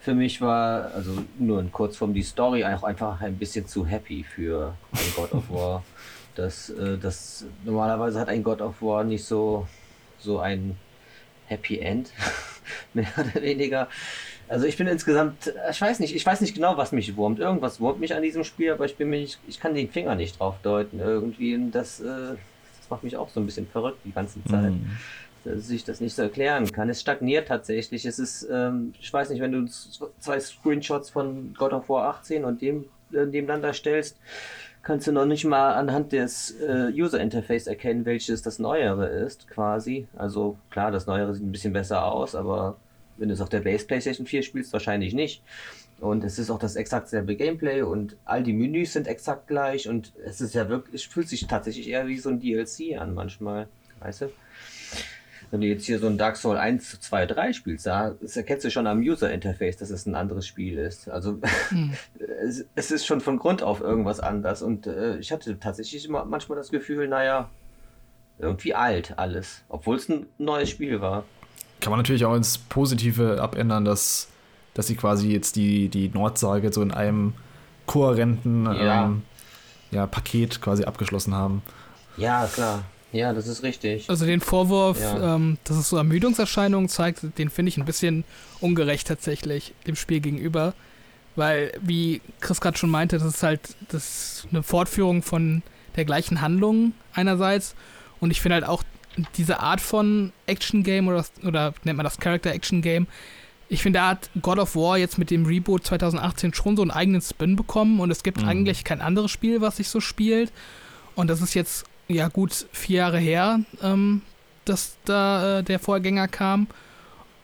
Für 0.00 0.12
mich 0.12 0.42
war, 0.42 0.90
also 0.94 1.24
nur 1.38 1.60
in 1.60 1.72
Kurzform, 1.72 2.12
die 2.12 2.22
Story 2.22 2.62
auch 2.62 2.82
einfach 2.82 3.22
ein 3.22 3.38
bisschen 3.38 3.66
zu 3.66 3.86
happy 3.86 4.22
für 4.22 4.74
ein 4.92 5.12
God 5.16 5.32
of 5.32 5.50
War. 5.50 5.84
Das, 6.36 6.68
äh, 6.68 6.98
das 6.98 7.44
normalerweise 7.64 8.18
hat 8.18 8.28
ein 8.28 8.42
God 8.42 8.60
of 8.60 8.82
War 8.82 9.04
nicht 9.04 9.24
so, 9.24 9.68
so 10.18 10.40
ein 10.40 10.76
Happy 11.46 11.78
End, 11.78 12.10
mehr 12.92 13.06
oder 13.16 13.40
weniger. 13.40 13.86
Also 14.48 14.66
ich 14.66 14.76
bin 14.76 14.86
insgesamt, 14.86 15.52
ich 15.70 15.80
weiß 15.80 16.00
nicht, 16.00 16.14
ich 16.14 16.24
weiß 16.24 16.40
nicht 16.40 16.54
genau, 16.54 16.76
was 16.76 16.92
mich 16.92 17.16
wurmt. 17.16 17.38
Irgendwas 17.38 17.80
wurmt 17.80 18.00
mich 18.00 18.14
an 18.14 18.22
diesem 18.22 18.44
Spiel, 18.44 18.72
aber 18.72 18.84
ich 18.84 18.96
bin 18.96 19.10
mir 19.10 19.20
nicht, 19.20 19.38
ich 19.46 19.58
kann 19.58 19.74
den 19.74 19.88
Finger 19.88 20.14
nicht 20.14 20.38
drauf 20.38 20.56
deuten 20.62 21.00
irgendwie. 21.00 21.54
Und 21.54 21.72
das, 21.72 22.00
äh, 22.00 22.04
das 22.04 22.90
macht 22.90 23.04
mich 23.04 23.16
auch 23.16 23.28
so 23.30 23.40
ein 23.40 23.46
bisschen 23.46 23.66
verrückt 23.66 23.98
die 24.04 24.12
ganze 24.12 24.42
Zeit. 24.44 24.72
Mm. 24.72 24.90
Dass 25.44 25.68
ich 25.68 25.84
das 25.84 26.00
nicht 26.00 26.14
so 26.14 26.22
erklären 26.22 26.70
kann. 26.72 26.88
Es 26.88 27.00
stagniert 27.00 27.48
tatsächlich. 27.48 28.06
Es 28.06 28.18
ist, 28.18 28.48
ähm, 28.50 28.94
ich 28.98 29.12
weiß 29.12 29.28
nicht, 29.30 29.40
wenn 29.40 29.52
du 29.52 29.66
zwei 30.18 30.40
Screenshots 30.40 31.10
von 31.10 31.54
God 31.54 31.72
of 31.72 31.88
War 31.88 32.08
18 32.14 32.44
und 32.44 32.62
dem 32.62 32.86
äh, 33.12 33.26
nebeneinander 33.26 33.74
stellst, 33.74 34.18
kannst 34.82 35.06
du 35.06 35.12
noch 35.12 35.26
nicht 35.26 35.44
mal 35.44 35.74
anhand 35.74 36.12
des 36.12 36.52
äh, 36.60 36.92
User 36.94 37.20
Interface 37.20 37.66
erkennen, 37.66 38.04
welches 38.04 38.42
das 38.42 38.58
Neuere 38.58 39.06
ist, 39.06 39.48
quasi. 39.48 40.06
Also 40.16 40.56
klar, 40.70 40.90
das 40.90 41.06
Neuere 41.06 41.34
sieht 41.34 41.44
ein 41.44 41.52
bisschen 41.52 41.72
besser 41.72 42.04
aus, 42.04 42.34
aber 42.34 42.76
wenn 43.16 43.28
du 43.28 43.34
es 43.34 43.40
auf 43.40 43.48
der 43.48 43.60
Base 43.60 43.86
PlayStation 43.86 44.26
4 44.26 44.42
spielst, 44.42 44.72
wahrscheinlich 44.72 45.14
nicht. 45.14 45.42
Und 46.00 46.24
es 46.24 46.38
ist 46.38 46.50
auch 46.50 46.58
das 46.58 46.76
exakt 46.76 47.08
selbe 47.08 47.36
Gameplay 47.36 47.82
und 47.82 48.16
all 48.24 48.42
die 48.42 48.52
Menüs 48.52 48.92
sind 48.92 49.06
exakt 49.06 49.46
gleich 49.46 49.88
und 49.88 50.12
es 50.24 50.40
ist 50.40 50.54
ja 50.54 50.68
wirklich, 50.68 50.96
es 50.96 51.04
fühlt 51.04 51.28
sich 51.28 51.46
tatsächlich 51.46 51.88
eher 51.88 52.06
wie 52.06 52.18
so 52.18 52.30
ein 52.30 52.40
DLC 52.40 52.98
an 52.98 53.14
manchmal, 53.14 53.68
weißt 54.00 54.22
du? 54.22 54.30
Wenn 55.50 55.60
du 55.60 55.68
jetzt 55.68 55.86
hier 55.86 56.00
so 56.00 56.08
ein 56.08 56.18
Dark 56.18 56.36
Souls 56.36 56.58
1, 56.58 57.00
2, 57.00 57.26
3 57.26 57.52
spielst, 57.52 57.86
da 57.86 58.16
das 58.20 58.36
erkennst 58.36 58.64
du 58.64 58.70
schon 58.70 58.88
am 58.88 58.98
User 59.00 59.32
Interface, 59.32 59.76
dass 59.76 59.90
es 59.90 60.04
ein 60.04 60.16
anderes 60.16 60.48
Spiel 60.48 60.78
ist. 60.78 61.08
Also 61.08 61.38
hm. 61.68 61.92
es, 62.42 62.64
es, 62.74 62.90
ist 62.90 63.06
schon 63.06 63.20
von 63.20 63.38
Grund 63.38 63.62
auf 63.62 63.80
irgendwas 63.80 64.18
anders 64.18 64.62
und 64.62 64.88
äh, 64.88 65.16
ich 65.18 65.30
hatte 65.30 65.60
tatsächlich 65.60 66.06
immer 66.06 66.24
manchmal 66.24 66.58
das 66.58 66.70
Gefühl, 66.70 67.06
naja, 67.06 67.50
irgendwie 68.40 68.74
alt 68.74 69.16
alles, 69.16 69.62
obwohl 69.68 69.96
es 69.96 70.08
ein 70.08 70.26
neues 70.38 70.70
Spiel 70.70 71.00
war 71.00 71.24
kann 71.84 71.90
man 71.90 72.00
natürlich 72.00 72.24
auch 72.24 72.34
ins 72.34 72.56
Positive 72.56 73.42
abändern, 73.42 73.84
dass, 73.84 74.28
dass 74.72 74.86
sie 74.86 74.96
quasi 74.96 75.30
jetzt 75.30 75.54
die, 75.54 75.90
die 75.90 76.08
Nordsage 76.08 76.72
so 76.72 76.80
in 76.80 76.92
einem 76.92 77.34
kohärenten 77.84 78.64
ja. 78.64 79.04
Ähm, 79.04 79.22
ja, 79.90 80.06
Paket 80.06 80.62
quasi 80.62 80.84
abgeschlossen 80.84 81.34
haben. 81.34 81.60
Ja, 82.16 82.46
klar. 82.46 82.84
Ja, 83.12 83.34
das 83.34 83.46
ist 83.46 83.62
richtig. 83.62 84.08
Also 84.08 84.24
den 84.24 84.40
Vorwurf, 84.40 84.98
ja. 84.98 85.36
ähm, 85.36 85.58
dass 85.64 85.76
es 85.76 85.90
so 85.90 85.98
Ermüdungserscheinungen 85.98 86.88
zeigt, 86.88 87.20
den 87.38 87.50
finde 87.50 87.68
ich 87.68 87.76
ein 87.76 87.84
bisschen 87.84 88.24
ungerecht 88.60 89.06
tatsächlich 89.06 89.74
dem 89.86 89.94
Spiel 89.94 90.20
gegenüber. 90.20 90.72
Weil, 91.36 91.72
wie 91.82 92.22
Chris 92.40 92.62
gerade 92.62 92.78
schon 92.78 92.90
meinte, 92.90 93.18
das 93.18 93.26
ist 93.26 93.42
halt 93.42 93.60
das 93.90 94.04
ist 94.04 94.48
eine 94.50 94.62
Fortführung 94.62 95.22
von 95.22 95.62
der 95.96 96.06
gleichen 96.06 96.40
Handlung 96.40 96.94
einerseits. 97.12 97.74
Und 98.20 98.30
ich 98.30 98.40
finde 98.40 98.54
halt 98.54 98.64
auch 98.64 98.82
diese 99.36 99.60
Art 99.60 99.80
von 99.80 100.32
Action-Game 100.46 101.08
oder, 101.08 101.24
oder 101.44 101.74
nennt 101.84 101.96
man 101.96 102.04
das 102.04 102.18
Character-Action-Game, 102.18 103.06
ich 103.68 103.82
finde, 103.82 103.98
da 103.98 104.08
hat 104.10 104.30
God 104.40 104.58
of 104.58 104.76
War 104.76 104.98
jetzt 104.98 105.18
mit 105.18 105.30
dem 105.30 105.46
Reboot 105.46 105.86
2018 105.86 106.54
schon 106.54 106.76
so 106.76 106.82
einen 106.82 106.90
eigenen 106.90 107.20
Spin 107.20 107.56
bekommen 107.56 108.00
und 108.00 108.10
es 108.10 108.22
gibt 108.22 108.42
mhm. 108.42 108.48
eigentlich 108.48 108.84
kein 108.84 109.00
anderes 109.00 109.30
Spiel, 109.30 109.60
was 109.60 109.78
sich 109.78 109.88
so 109.88 110.00
spielt. 110.00 110.52
Und 111.14 111.28
das 111.28 111.40
ist 111.40 111.54
jetzt 111.54 111.84
ja 112.08 112.28
gut 112.28 112.66
vier 112.72 112.98
Jahre 112.98 113.18
her, 113.18 113.60
ähm, 113.82 114.22
dass 114.64 114.96
da 115.04 115.58
äh, 115.58 115.62
der 115.62 115.78
Vorgänger 115.78 116.28
kam. 116.28 116.66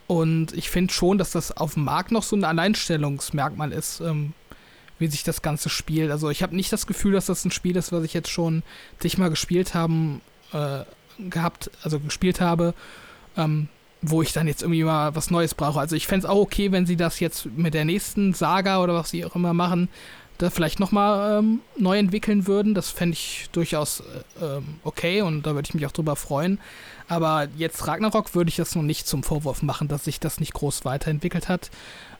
Und 0.06 0.52
ich 0.52 0.70
finde 0.70 0.92
schon, 0.92 1.18
dass 1.18 1.30
das 1.30 1.56
auf 1.56 1.74
dem 1.74 1.84
Markt 1.84 2.10
noch 2.10 2.22
so 2.22 2.36
ein 2.36 2.44
Alleinstellungsmerkmal 2.44 3.72
ist, 3.72 4.00
ähm, 4.00 4.32
wie 4.98 5.06
sich 5.06 5.22
das 5.22 5.40
Ganze 5.40 5.68
spielt. 5.68 6.10
Also 6.10 6.30
ich 6.30 6.42
habe 6.42 6.54
nicht 6.54 6.72
das 6.72 6.86
Gefühl, 6.86 7.12
dass 7.12 7.26
das 7.26 7.44
ein 7.44 7.52
Spiel 7.52 7.76
ist, 7.76 7.92
was 7.92 8.04
ich 8.04 8.12
jetzt 8.12 8.30
schon 8.30 8.62
zigmal 8.98 9.30
gespielt 9.30 9.72
haben 9.72 10.20
äh, 10.52 10.84
gehabt, 11.28 11.70
also 11.82 12.00
gespielt 12.00 12.40
habe, 12.40 12.74
ähm, 13.36 13.68
wo 14.02 14.22
ich 14.22 14.32
dann 14.32 14.46
jetzt 14.46 14.62
irgendwie 14.62 14.84
mal 14.84 15.14
was 15.14 15.30
Neues 15.30 15.54
brauche. 15.54 15.78
Also 15.78 15.96
ich 15.96 16.06
fände 16.06 16.26
es 16.26 16.30
auch 16.30 16.38
okay, 16.38 16.72
wenn 16.72 16.86
sie 16.86 16.96
das 16.96 17.20
jetzt 17.20 17.46
mit 17.56 17.74
der 17.74 17.84
nächsten 17.84 18.32
Saga 18.32 18.82
oder 18.82 18.94
was 18.94 19.10
sie 19.10 19.24
auch 19.24 19.34
immer 19.34 19.52
machen, 19.52 19.88
da 20.38 20.48
vielleicht 20.48 20.80
nochmal 20.80 21.38
ähm, 21.38 21.60
neu 21.76 21.98
entwickeln 21.98 22.46
würden. 22.46 22.74
Das 22.74 22.90
fände 22.90 23.14
ich 23.14 23.48
durchaus 23.52 24.00
äh, 24.00 24.44
ähm, 24.44 24.76
okay 24.84 25.22
und 25.22 25.46
da 25.46 25.54
würde 25.54 25.68
ich 25.68 25.74
mich 25.74 25.86
auch 25.86 25.92
drüber 25.92 26.16
freuen. 26.16 26.58
Aber 27.08 27.48
jetzt 27.56 27.86
Ragnarok 27.86 28.34
würde 28.34 28.48
ich 28.48 28.56
das 28.56 28.74
noch 28.74 28.82
nicht 28.82 29.06
zum 29.06 29.22
Vorwurf 29.22 29.62
machen, 29.62 29.88
dass 29.88 30.04
sich 30.04 30.20
das 30.20 30.40
nicht 30.40 30.54
groß 30.54 30.84
weiterentwickelt 30.84 31.48
hat, 31.48 31.70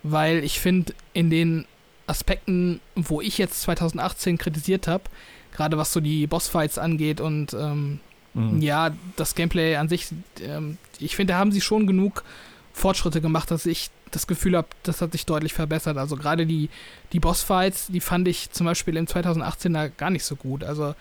weil 0.02 0.44
ich 0.44 0.60
finde, 0.60 0.92
in 1.12 1.30
den 1.30 1.64
Aspekten, 2.06 2.80
wo 2.96 3.20
ich 3.20 3.38
jetzt 3.38 3.62
2018 3.62 4.36
kritisiert 4.36 4.88
habe, 4.88 5.04
gerade 5.52 5.78
was 5.78 5.92
so 5.92 6.00
die 6.00 6.26
Bossfights 6.26 6.76
angeht 6.76 7.20
und 7.20 7.54
ähm, 7.54 8.00
Mhm. 8.34 8.62
Ja, 8.62 8.90
das 9.16 9.34
Gameplay 9.34 9.76
an 9.76 9.88
sich, 9.88 10.08
ähm, 10.42 10.78
ich 10.98 11.16
finde, 11.16 11.32
da 11.32 11.38
haben 11.38 11.52
sie 11.52 11.60
schon 11.60 11.86
genug 11.86 12.24
Fortschritte 12.72 13.20
gemacht, 13.20 13.50
dass 13.50 13.66
ich 13.66 13.90
das 14.10 14.26
Gefühl 14.26 14.56
habe, 14.56 14.68
das 14.82 15.00
hat 15.00 15.12
sich 15.12 15.26
deutlich 15.26 15.52
verbessert. 15.52 15.96
Also 15.96 16.16
gerade 16.16 16.46
die, 16.46 16.68
die 17.12 17.20
Bossfights, 17.20 17.88
die 17.88 18.00
fand 18.00 18.26
ich 18.28 18.50
zum 18.50 18.66
Beispiel 18.66 18.96
im 18.96 19.06
2018er 19.06 19.90
gar 19.96 20.10
nicht 20.10 20.24
so 20.24 20.36
gut. 20.36 20.64
Also 20.64 20.94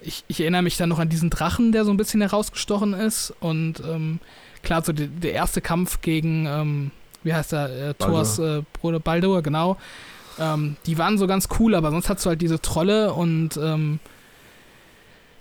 ich, 0.00 0.24
ich 0.28 0.40
erinnere 0.40 0.62
mich 0.62 0.76
dann 0.76 0.88
noch 0.88 0.98
an 0.98 1.08
diesen 1.08 1.30
Drachen, 1.30 1.72
der 1.72 1.84
so 1.84 1.90
ein 1.90 1.96
bisschen 1.96 2.20
herausgestochen 2.20 2.94
ist. 2.94 3.34
Und 3.40 3.80
ähm, 3.80 4.20
klar, 4.62 4.82
so 4.84 4.92
die, 4.92 5.08
der 5.08 5.32
erste 5.32 5.60
Kampf 5.60 6.00
gegen, 6.00 6.46
ähm, 6.46 6.90
wie 7.22 7.34
heißt 7.34 7.52
er, 7.52 7.90
äh, 7.90 7.94
Thors 7.94 8.38
äh, 8.38 8.62
Bruder 8.80 9.00
Baldur, 9.00 9.42
genau. 9.42 9.76
Ähm, 10.38 10.76
die 10.86 10.98
waren 10.98 11.18
so 11.18 11.26
ganz 11.26 11.48
cool, 11.58 11.74
aber 11.74 11.90
sonst 11.90 12.08
hast 12.08 12.24
du 12.24 12.30
halt 12.30 12.42
diese 12.42 12.60
Trolle 12.60 13.12
und 13.14 13.56
ähm, 13.56 14.00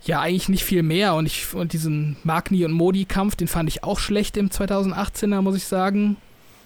ja, 0.06 0.22
eigentlich 0.22 0.50
nicht 0.50 0.64
viel 0.64 0.84
mehr. 0.84 1.16
Und 1.16 1.26
ich 1.26 1.54
und 1.54 1.74
diesen 1.74 2.18
Magni 2.24 2.64
und 2.66 2.72
Modi-Kampf, 2.72 3.36
den 3.36 3.48
fand 3.48 3.70
ich 3.70 3.84
auch 3.84 4.00
schlecht 4.00 4.38
im 4.38 4.50
2018er, 4.50 5.42
muss 5.42 5.56
ich 5.56 5.66
sagen. 5.66 6.18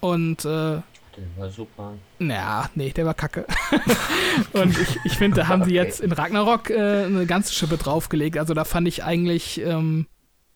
Und 0.02 0.46
äh, 0.46 0.82
der 1.20 1.28
war 1.38 1.50
super. 1.50 1.94
Naja, 2.20 2.70
nee, 2.76 2.92
der 2.92 3.06
war 3.06 3.14
kacke. 3.14 3.46
und 4.54 4.78
ich, 4.78 5.00
ich 5.06 5.18
finde, 5.18 5.38
da 5.38 5.48
haben 5.48 5.64
sie 5.64 5.74
jetzt 5.74 6.02
in 6.02 6.12
Ragnarok 6.12 6.70
äh, 6.70 7.06
eine 7.06 7.26
ganze 7.26 7.54
Schippe 7.54 7.78
draufgelegt. 7.78 8.38
Also 8.38 8.54
da 8.54 8.66
fand 8.66 8.88
ich 8.88 9.04
eigentlich, 9.04 9.60
ähm, 9.62 10.08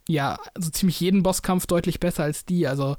ja, 0.08 0.38
also 0.54 0.70
ziemlich 0.70 1.00
jeden 1.00 1.24
Bosskampf 1.24 1.68
deutlich 1.68 2.00
besser 2.00 2.24
als 2.24 2.46
die. 2.46 2.68
Also 2.68 2.98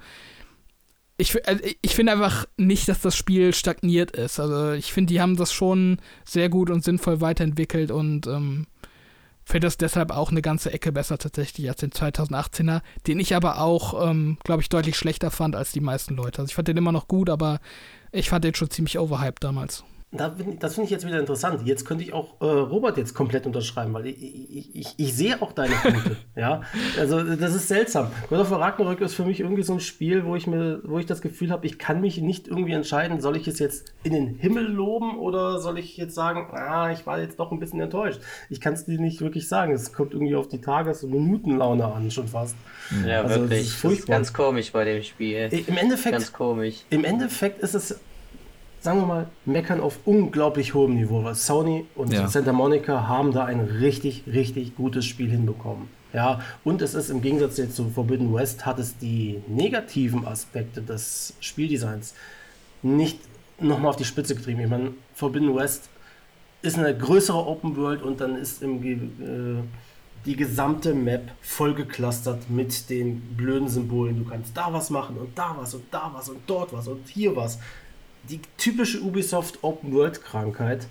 ich, 1.16 1.46
also 1.46 1.62
ich 1.80 1.94
finde 1.94 2.12
einfach 2.12 2.46
nicht, 2.56 2.88
dass 2.88 3.00
das 3.00 3.16
Spiel 3.16 3.54
stagniert 3.54 4.10
ist. 4.10 4.40
Also 4.40 4.72
ich 4.72 4.92
finde, 4.92 5.12
die 5.12 5.20
haben 5.20 5.36
das 5.36 5.52
schon 5.52 5.98
sehr 6.24 6.48
gut 6.48 6.70
und 6.70 6.84
sinnvoll 6.84 7.20
weiterentwickelt 7.20 7.90
und 7.90 8.26
ähm, 8.26 8.66
finde 9.44 9.66
das 9.66 9.76
deshalb 9.76 10.10
auch 10.10 10.30
eine 10.30 10.42
ganze 10.42 10.72
Ecke 10.72 10.92
besser 10.92 11.18
tatsächlich 11.18 11.68
als 11.68 11.80
den 11.80 11.90
2018er, 11.90 12.80
den 13.06 13.20
ich 13.20 13.34
aber 13.36 13.60
auch, 13.60 14.08
ähm, 14.08 14.38
glaube 14.44 14.62
ich, 14.62 14.68
deutlich 14.68 14.96
schlechter 14.96 15.30
fand 15.30 15.54
als 15.54 15.72
die 15.72 15.80
meisten 15.80 16.14
Leute. 16.14 16.40
Also 16.40 16.50
ich 16.50 16.54
fand 16.54 16.68
den 16.68 16.76
immer 16.76 16.92
noch 16.92 17.08
gut, 17.08 17.28
aber 17.30 17.60
ich 18.12 18.30
fand 18.30 18.44
den 18.44 18.54
schon 18.54 18.70
ziemlich 18.70 18.98
overhyped 18.98 19.42
damals. 19.42 19.84
Das 20.16 20.74
finde 20.74 20.84
ich 20.84 20.90
jetzt 20.90 21.06
wieder 21.06 21.18
interessant. 21.18 21.66
Jetzt 21.66 21.84
könnte 21.84 22.04
ich 22.04 22.12
auch 22.12 22.40
äh, 22.40 22.44
Robert 22.44 22.96
jetzt 22.96 23.14
komplett 23.14 23.46
unterschreiben, 23.46 23.92
weil 23.94 24.06
ich, 24.06 24.22
ich, 24.22 24.76
ich, 24.76 24.94
ich 24.96 25.14
sehe 25.14 25.40
auch 25.42 25.52
deine 25.52 25.74
Punkte. 25.74 26.16
ja, 26.36 26.62
also 26.98 27.22
das 27.22 27.54
ist 27.54 27.68
seltsam. 27.68 28.08
God 28.28 28.38
of 28.38 28.50
War 28.50 28.60
Ragnarök 28.60 29.00
ist 29.00 29.14
für 29.14 29.24
mich 29.24 29.40
irgendwie 29.40 29.62
so 29.62 29.74
ein 29.74 29.80
Spiel, 29.80 30.24
wo 30.24 30.36
ich 30.36 30.46
mir, 30.46 30.80
wo 30.84 30.98
ich 30.98 31.06
das 31.06 31.20
Gefühl 31.20 31.50
habe, 31.50 31.66
ich 31.66 31.78
kann 31.78 32.00
mich 32.00 32.18
nicht 32.18 32.48
irgendwie 32.48 32.72
entscheiden, 32.72 33.20
soll 33.20 33.36
ich 33.36 33.48
es 33.48 33.58
jetzt 33.58 33.94
in 34.02 34.12
den 34.12 34.36
Himmel 34.36 34.66
loben 34.66 35.18
oder 35.18 35.58
soll 35.60 35.78
ich 35.78 35.96
jetzt 35.96 36.14
sagen, 36.14 36.48
ah, 36.52 36.92
ich 36.92 37.06
war 37.06 37.18
jetzt 37.18 37.38
doch 37.40 37.50
ein 37.50 37.58
bisschen 37.58 37.80
enttäuscht. 37.80 38.20
Ich 38.50 38.60
kann 38.60 38.74
es 38.74 38.84
dir 38.84 39.00
nicht 39.00 39.20
wirklich 39.20 39.48
sagen. 39.48 39.72
Es 39.72 39.92
kommt 39.92 40.12
irgendwie 40.12 40.36
auf 40.36 40.48
die 40.48 40.60
Tages- 40.60 41.02
und 41.02 41.10
Minutenlaune 41.10 41.84
an, 41.84 42.10
schon 42.10 42.28
fast. 42.28 42.56
Ja, 43.06 43.22
also, 43.22 43.40
wirklich. 43.40 43.60
Das 43.60 43.68
ist. 43.68 43.84
Das 43.84 43.92
ist 43.92 44.06
ganz 44.06 44.32
komisch 44.32 44.72
bei 44.72 44.84
dem 44.84 45.02
Spiel. 45.02 45.48
Im 45.66 45.76
Endeffekt, 45.76 46.12
ganz 46.12 46.32
komisch. 46.32 46.76
Im 46.90 47.04
Endeffekt 47.04 47.60
ist 47.60 47.74
es 47.74 47.98
sagen 48.84 49.00
wir 49.00 49.06
mal, 49.06 49.26
meckern 49.46 49.80
auf 49.80 49.98
unglaublich 50.04 50.74
hohem 50.74 50.94
Niveau. 50.94 51.24
Weil 51.24 51.34
Sony 51.34 51.86
und 51.94 52.12
ja. 52.12 52.28
Santa 52.28 52.52
Monica 52.52 53.08
haben 53.08 53.32
da 53.32 53.46
ein 53.46 53.60
richtig, 53.60 54.24
richtig 54.26 54.76
gutes 54.76 55.06
Spiel 55.06 55.30
hinbekommen. 55.30 55.88
Ja, 56.12 56.40
und 56.64 56.82
es 56.82 56.92
ist 56.92 57.08
im 57.08 57.22
Gegensatz 57.22 57.56
jetzt 57.56 57.76
zu 57.76 57.88
Forbidden 57.88 58.32
West, 58.34 58.66
hat 58.66 58.78
es 58.78 58.98
die 58.98 59.42
negativen 59.48 60.26
Aspekte 60.26 60.82
des 60.82 61.32
Spieldesigns 61.40 62.14
nicht 62.82 63.18
nochmal 63.58 63.88
auf 63.88 63.96
die 63.96 64.04
Spitze 64.04 64.34
getrieben. 64.34 64.60
Ich 64.60 64.68
meine, 64.68 64.92
Forbidden 65.14 65.56
West 65.56 65.88
ist 66.60 66.78
eine 66.78 66.96
größere 66.96 67.38
Open 67.38 67.76
World 67.76 68.02
und 68.02 68.20
dann 68.20 68.36
ist 68.36 68.62
im, 68.62 68.82
äh, 68.84 69.62
die 70.26 70.36
gesamte 70.36 70.94
Map 70.94 71.30
vollgeklustert 71.40 72.50
mit 72.50 72.90
den 72.90 73.20
blöden 73.34 73.68
Symbolen. 73.68 74.22
Du 74.22 74.28
kannst 74.28 74.54
da 74.54 74.72
was 74.72 74.90
machen 74.90 75.16
und 75.16 75.36
da 75.36 75.56
was 75.58 75.74
und 75.74 75.84
da 75.90 76.10
was 76.14 76.28
und 76.28 76.40
dort 76.46 76.72
was 76.74 76.86
und 76.86 77.08
hier 77.08 77.34
was. 77.34 77.58
Die 78.28 78.40
typische 78.56 79.00
Ubisoft 79.00 79.58
Open 79.62 79.92
World 79.92 80.22
Krankheit, 80.22 80.86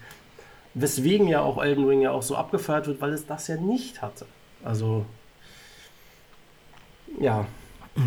weswegen 0.74 1.28
ja 1.28 1.42
auch 1.42 1.62
Elden 1.62 1.86
Ring 1.86 2.02
ja 2.02 2.12
auch 2.12 2.24
so 2.24 2.36
abgefeiert 2.36 2.88
wird, 2.88 3.02
weil 3.02 3.14
es 3.14 3.26
das 3.26 3.48
ja 3.48 3.58
nicht 3.58 4.02
hatte. 4.02 4.26
Also 4.64 5.06
ja. 7.20 7.46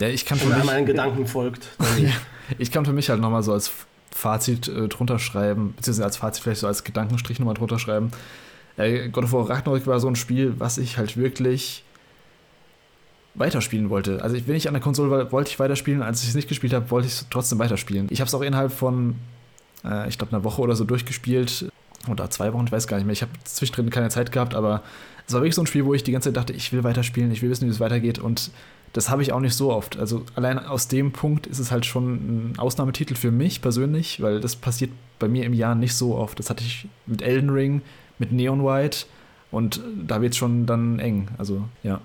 Ja, 0.00 0.08
ich 0.08 0.26
kann 0.26 0.38
für 0.38 0.48
mich, 0.52 0.64
meinen 0.64 0.86
Gedanken 0.86 1.24
folgt. 1.24 1.68
ich 2.58 2.72
kann 2.72 2.84
für 2.84 2.92
mich 2.92 3.10
halt 3.10 3.20
nochmal 3.20 3.44
so 3.44 3.52
als 3.52 3.70
Fazit 4.10 4.66
äh, 4.66 4.88
drunter 4.88 5.20
schreiben, 5.20 5.72
beziehungsweise 5.76 6.04
als 6.04 6.16
Fazit 6.16 6.42
vielleicht 6.42 6.60
so 6.62 6.66
als 6.66 6.82
Gedankenstrich 6.82 7.38
nochmal 7.38 7.54
drunter 7.54 7.78
schreiben. 7.78 8.10
Äh, 8.76 9.08
God 9.10 9.22
of 9.22 9.32
War 9.32 9.48
Ragnarok 9.48 9.86
war 9.86 10.00
so 10.00 10.08
ein 10.08 10.16
Spiel, 10.16 10.54
was 10.58 10.78
ich 10.78 10.98
halt 10.98 11.16
wirklich 11.16 11.84
weiterspielen 13.34 13.90
wollte. 13.90 14.22
Also 14.22 14.36
wenn 14.46 14.54
ich 14.54 14.68
an 14.68 14.74
der 14.74 14.82
Konsole 14.82 15.10
war, 15.10 15.32
wollte 15.32 15.50
ich 15.50 15.58
weiterspielen. 15.58 16.02
Als 16.02 16.22
ich 16.22 16.28
es 16.28 16.34
nicht 16.34 16.48
gespielt 16.48 16.72
habe, 16.72 16.90
wollte 16.90 17.08
ich 17.08 17.14
es 17.14 17.26
trotzdem 17.30 17.58
weiterspielen. 17.58 18.06
Ich 18.10 18.20
habe 18.20 18.28
es 18.28 18.34
auch 18.34 18.42
innerhalb 18.42 18.72
von, 18.72 19.16
äh, 19.84 20.08
ich 20.08 20.18
glaube, 20.18 20.32
einer 20.32 20.44
Woche 20.44 20.62
oder 20.62 20.76
so 20.76 20.84
durchgespielt. 20.84 21.66
Oder 22.08 22.28
zwei 22.30 22.52
Wochen, 22.52 22.66
ich 22.66 22.72
weiß 22.72 22.86
gar 22.86 22.98
nicht 22.98 23.06
mehr. 23.06 23.14
Ich 23.14 23.22
habe 23.22 23.32
zwischendrin 23.44 23.88
keine 23.90 24.10
Zeit 24.10 24.30
gehabt, 24.30 24.54
aber 24.54 24.82
es 25.26 25.32
war 25.32 25.40
wirklich 25.40 25.54
so 25.54 25.62
ein 25.62 25.66
Spiel, 25.66 25.86
wo 25.86 25.94
ich 25.94 26.04
die 26.04 26.12
ganze 26.12 26.28
Zeit 26.28 26.36
dachte, 26.36 26.52
ich 26.52 26.72
will 26.72 26.84
weiterspielen, 26.84 27.32
ich 27.32 27.40
will 27.40 27.48
wissen, 27.48 27.66
wie 27.66 27.70
es 27.70 27.80
weitergeht. 27.80 28.18
Und 28.18 28.50
das 28.92 29.08
habe 29.08 29.22
ich 29.22 29.32
auch 29.32 29.40
nicht 29.40 29.54
so 29.54 29.72
oft. 29.72 29.98
Also 29.98 30.24
allein 30.34 30.58
aus 30.58 30.86
dem 30.88 31.12
Punkt 31.12 31.46
ist 31.46 31.58
es 31.58 31.70
halt 31.70 31.86
schon 31.86 32.52
ein 32.52 32.58
Ausnahmetitel 32.58 33.14
für 33.14 33.30
mich 33.30 33.62
persönlich, 33.62 34.20
weil 34.22 34.40
das 34.40 34.54
passiert 34.54 34.90
bei 35.18 35.28
mir 35.28 35.44
im 35.44 35.54
Jahr 35.54 35.74
nicht 35.74 35.94
so 35.94 36.14
oft. 36.14 36.38
Das 36.38 36.50
hatte 36.50 36.62
ich 36.62 36.88
mit 37.06 37.22
Elden 37.22 37.50
Ring, 37.50 37.82
mit 38.18 38.32
Neon 38.32 38.64
White 38.64 39.06
und 39.50 39.80
da 40.06 40.20
wird 40.20 40.32
es 40.32 40.36
schon 40.36 40.66
dann 40.66 40.98
eng. 40.98 41.28
Also 41.38 41.64
ja. 41.82 42.00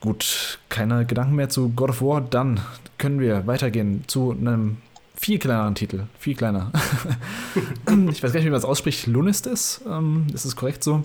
Gut, 0.00 0.58
keine 0.70 1.04
Gedanken 1.04 1.34
mehr 1.34 1.50
zu 1.50 1.68
God 1.70 1.90
of 1.90 2.02
War. 2.02 2.20
Dann 2.22 2.60
können 2.96 3.20
wir 3.20 3.46
weitergehen 3.46 4.04
zu 4.06 4.30
einem 4.32 4.78
viel 5.14 5.38
kleineren 5.38 5.74
Titel. 5.74 6.04
Viel 6.18 6.34
kleiner. 6.34 6.72
ich 8.10 8.22
weiß 8.22 8.32
gar 8.32 8.38
nicht, 8.40 8.46
wie 8.46 8.50
man 8.50 8.54
das 8.54 8.64
ausspricht. 8.64 9.06
Lunistis, 9.06 9.82
ähm, 9.86 10.26
ist 10.32 10.46
es 10.46 10.56
korrekt 10.56 10.82
so? 10.82 11.04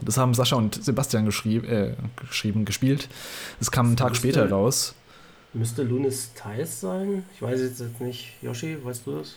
Das 0.00 0.16
haben 0.16 0.34
Sascha 0.34 0.56
und 0.56 0.82
Sebastian 0.82 1.24
geschrieb, 1.24 1.68
äh, 1.68 1.94
geschrieben, 2.28 2.64
gespielt. 2.64 3.08
Es 3.60 3.70
kam 3.70 3.86
einen 3.86 3.96
Tag 3.96 4.10
müsste, 4.10 4.28
später 4.28 4.48
raus. 4.48 4.94
Müsste 5.52 5.82
Lunis 5.82 6.32
Thais 6.34 6.80
sein? 6.80 7.24
Ich 7.34 7.42
weiß 7.42 7.60
jetzt 7.60 8.00
nicht. 8.00 8.32
Yoshi, 8.40 8.78
weißt 8.82 9.06
du 9.06 9.18
das? 9.18 9.34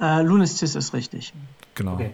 Äh, 0.00 0.22
Lunistis 0.22 0.74
ist 0.74 0.92
richtig. 0.92 1.32
Genau. 1.74 1.94
Okay. 1.94 2.10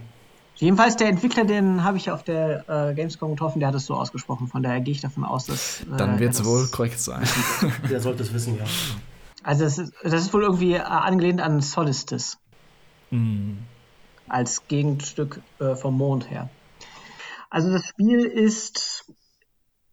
Jedenfalls 0.60 0.96
der 0.96 1.08
Entwickler, 1.08 1.46
den 1.46 1.84
habe 1.84 1.96
ich 1.96 2.10
auf 2.10 2.22
der 2.22 2.68
äh, 2.68 2.94
Gamescom 2.94 3.30
getroffen, 3.30 3.60
der 3.60 3.68
hat 3.68 3.74
es 3.74 3.86
so 3.86 3.94
ausgesprochen. 3.94 4.46
Von 4.46 4.62
daher 4.62 4.82
gehe 4.82 4.92
ich 4.92 5.00
davon 5.00 5.24
aus, 5.24 5.46
dass. 5.46 5.80
Äh, 5.80 5.96
Dann 5.96 6.18
wird 6.18 6.34
es 6.34 6.44
wohl 6.44 6.68
korrekt 6.68 7.00
sein. 7.00 7.22
der 7.90 7.98
sollte 8.00 8.22
es 8.22 8.34
wissen, 8.34 8.58
ja. 8.58 8.64
Also 9.42 9.64
das 9.64 9.78
ist, 9.78 9.94
das 10.02 10.12
ist 10.12 10.34
wohl 10.34 10.42
irgendwie 10.42 10.74
äh, 10.74 10.80
angelehnt 10.80 11.40
an 11.40 11.62
Solistis. 11.62 12.36
Mm. 13.10 13.54
Als 14.28 14.68
Gegenstück 14.68 15.40
äh, 15.60 15.74
vom 15.76 15.96
Mond 15.96 16.30
her. 16.30 16.50
Also 17.48 17.72
das 17.72 17.86
Spiel 17.86 18.20
ist 18.20 19.10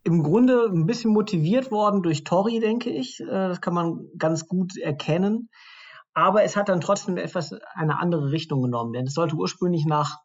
im 0.03 0.21
Grunde 0.21 0.69
ein 0.69 0.85
bisschen 0.85 1.11
motiviert 1.11 1.71
worden 1.71 2.03
durch 2.03 2.25
Tori, 2.25 2.59
denke 2.59 2.89
ich. 2.89 3.21
Äh, 3.21 3.25
das 3.25 3.61
kann 3.61 3.73
man 3.73 4.09
ganz 4.17 4.49
gut 4.49 4.77
erkennen. 4.77 5.49
Aber 6.13 6.43
es 6.43 6.57
hat 6.57 6.67
dann 6.67 6.81
trotzdem 6.81 7.15
etwas 7.15 7.55
eine 7.73 7.99
andere 8.01 8.31
Richtung 8.31 8.61
genommen, 8.61 8.91
denn 8.91 9.05
es 9.05 9.13
sollte 9.13 9.35
ursprünglich 9.35 9.85
nach 9.85 10.17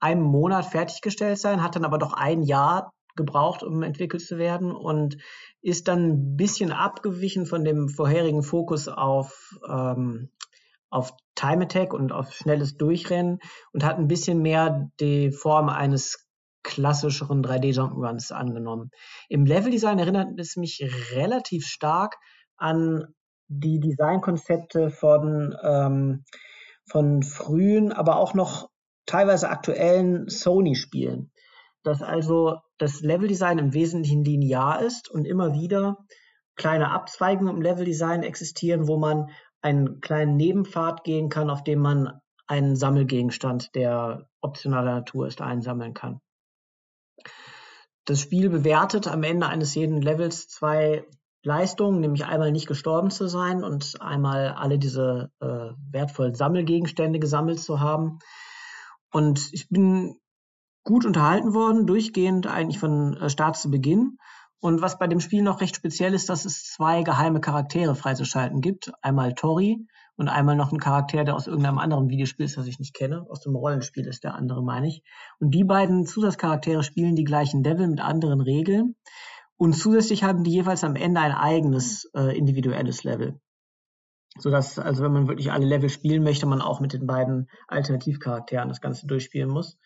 einem 0.00 0.22
Monat 0.22 0.66
fertiggestellt 0.66 1.38
sein, 1.38 1.62
hat 1.62 1.76
dann 1.76 1.84
aber 1.84 1.98
doch 1.98 2.12
ein 2.12 2.42
Jahr 2.42 2.92
gebraucht, 3.16 3.62
um 3.62 3.82
entwickelt 3.82 4.22
zu 4.22 4.38
werden 4.38 4.72
und 4.72 5.16
ist 5.62 5.88
dann 5.88 6.10
ein 6.10 6.36
bisschen 6.36 6.70
abgewichen 6.70 7.46
von 7.46 7.64
dem 7.64 7.88
vorherigen 7.88 8.42
Fokus 8.42 8.88
auf, 8.88 9.54
ähm, 9.68 10.30
auf 10.90 11.12
Time 11.34 11.64
Attack 11.64 11.92
und 11.92 12.12
auf 12.12 12.32
schnelles 12.32 12.76
Durchrennen 12.76 13.38
und 13.72 13.84
hat 13.84 13.98
ein 13.98 14.08
bisschen 14.08 14.42
mehr 14.42 14.90
die 15.00 15.32
Form 15.32 15.68
eines 15.68 16.26
klassischeren 16.62 17.42
3D-Jump'n'Runs 17.42 18.32
angenommen. 18.32 18.90
Im 19.28 19.46
Leveldesign 19.46 19.98
erinnert 19.98 20.38
es 20.38 20.56
mich 20.56 20.84
relativ 21.12 21.66
stark 21.66 22.16
an 22.56 23.06
die 23.48 23.78
Designkonzepte 23.78 24.90
von, 24.90 25.56
ähm, 25.62 26.24
von 26.88 27.22
frühen, 27.22 27.92
aber 27.92 28.16
auch 28.16 28.34
noch 28.34 28.68
teilweise 29.06 29.48
aktuellen 29.48 30.28
Sony-Spielen. 30.28 31.30
Dass 31.82 32.02
also 32.02 32.58
das 32.78 33.00
Leveldesign 33.00 33.58
im 33.58 33.72
Wesentlichen 33.72 34.24
linear 34.24 34.82
ist 34.82 35.08
und 35.08 35.24
immer 35.24 35.54
wieder 35.54 35.98
kleine 36.56 36.90
Abzweigungen 36.90 37.56
im 37.56 37.62
Leveldesign 37.62 38.22
existieren, 38.22 38.88
wo 38.88 38.96
man 38.96 39.30
einen 39.62 40.00
kleinen 40.00 40.36
Nebenpfad 40.36 41.04
gehen 41.04 41.28
kann, 41.28 41.50
auf 41.50 41.62
dem 41.62 41.80
man 41.80 42.20
einen 42.46 42.76
Sammelgegenstand, 42.76 43.74
der 43.74 44.28
optionaler 44.40 44.96
Natur 44.96 45.26
ist, 45.26 45.40
einsammeln 45.40 45.94
kann. 45.94 46.20
Das 48.04 48.20
Spiel 48.20 48.48
bewertet 48.50 49.08
am 49.08 49.24
Ende 49.24 49.48
eines 49.48 49.74
jeden 49.74 50.00
Levels 50.00 50.48
zwei 50.48 51.04
Leistungen, 51.42 52.00
nämlich 52.00 52.24
einmal 52.24 52.52
nicht 52.52 52.68
gestorben 52.68 53.10
zu 53.10 53.26
sein 53.26 53.64
und 53.64 54.00
einmal 54.00 54.48
alle 54.48 54.78
diese 54.78 55.30
äh, 55.40 55.70
wertvollen 55.90 56.34
Sammelgegenstände 56.34 57.18
gesammelt 57.18 57.60
zu 57.60 57.80
haben. 57.80 58.18
Und 59.12 59.48
ich 59.52 59.68
bin 59.68 60.16
gut 60.84 61.04
unterhalten 61.04 61.52
worden, 61.52 61.86
durchgehend 61.86 62.46
eigentlich 62.46 62.78
von 62.78 63.16
äh, 63.16 63.28
Start 63.28 63.56
zu 63.56 63.70
Beginn. 63.70 64.18
Und 64.60 64.80
was 64.80 64.98
bei 64.98 65.06
dem 65.06 65.20
Spiel 65.20 65.42
noch 65.42 65.60
recht 65.60 65.76
speziell 65.76 66.14
ist, 66.14 66.28
dass 66.28 66.44
es 66.44 66.64
zwei 66.64 67.02
geheime 67.02 67.40
Charaktere 67.40 67.94
freizuschalten 67.94 68.60
gibt. 68.60 68.92
Einmal 69.02 69.34
Tori 69.34 69.86
und 70.16 70.28
einmal 70.28 70.56
noch 70.56 70.72
ein 70.72 70.78
Charakter, 70.78 71.24
der 71.24 71.36
aus 71.36 71.46
irgendeinem 71.46 71.78
anderen 71.78 72.08
Videospiel 72.08 72.46
ist, 72.46 72.56
das 72.56 72.66
ich 72.66 72.78
nicht 72.78 72.94
kenne. 72.94 73.26
Aus 73.28 73.42
dem 73.42 73.54
Rollenspiel 73.54 74.06
ist 74.06 74.24
der 74.24 74.34
andere, 74.34 74.62
meine 74.62 74.88
ich. 74.88 75.02
Und 75.38 75.50
die 75.50 75.64
beiden 75.64 76.06
Zusatzcharaktere 76.06 76.82
spielen 76.82 77.16
die 77.16 77.24
gleichen 77.24 77.62
Level 77.62 77.86
mit 77.86 78.00
anderen 78.00 78.40
Regeln. 78.40 78.96
Und 79.58 79.74
zusätzlich 79.74 80.24
haben 80.24 80.42
die 80.42 80.52
jeweils 80.52 80.84
am 80.84 80.96
Ende 80.96 81.20
ein 81.20 81.32
eigenes 81.32 82.10
äh, 82.14 82.36
individuelles 82.36 83.04
Level. 83.04 83.40
Sodass, 84.38 84.78
also 84.78 85.02
wenn 85.02 85.12
man 85.12 85.28
wirklich 85.28 85.52
alle 85.52 85.66
Level 85.66 85.88
spielen 85.88 86.22
möchte, 86.22 86.46
man 86.46 86.60
auch 86.60 86.80
mit 86.80 86.92
den 86.92 87.06
beiden 87.06 87.48
Alternativcharakteren 87.68 88.68
das 88.68 88.80
Ganze 88.80 89.06
durchspielen 89.06 89.48
muss. 89.48 89.78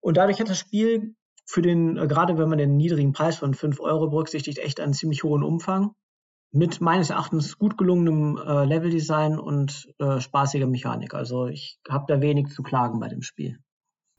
Und 0.00 0.16
dadurch 0.16 0.40
hat 0.40 0.48
das 0.48 0.58
Spiel 0.58 1.14
für 1.46 1.62
den, 1.62 1.96
äh, 1.96 2.06
gerade 2.06 2.38
wenn 2.38 2.48
man 2.48 2.58
den 2.58 2.76
niedrigen 2.76 3.12
Preis 3.12 3.36
von 3.36 3.54
5 3.54 3.80
Euro 3.80 4.08
berücksichtigt, 4.08 4.58
echt 4.58 4.80
einen 4.80 4.92
ziemlich 4.92 5.24
hohen 5.24 5.42
Umfang 5.42 5.92
mit 6.52 6.80
meines 6.80 7.10
Erachtens 7.10 7.58
gut 7.58 7.76
gelungenem 7.76 8.38
äh, 8.38 8.64
Leveldesign 8.64 9.38
und 9.38 9.92
äh, 9.98 10.20
spaßiger 10.20 10.66
Mechanik. 10.66 11.14
Also 11.14 11.46
ich 11.46 11.78
habe 11.88 12.04
da 12.08 12.20
wenig 12.20 12.48
zu 12.48 12.62
klagen 12.62 12.98
bei 12.98 13.08
dem 13.08 13.22
Spiel. 13.22 13.58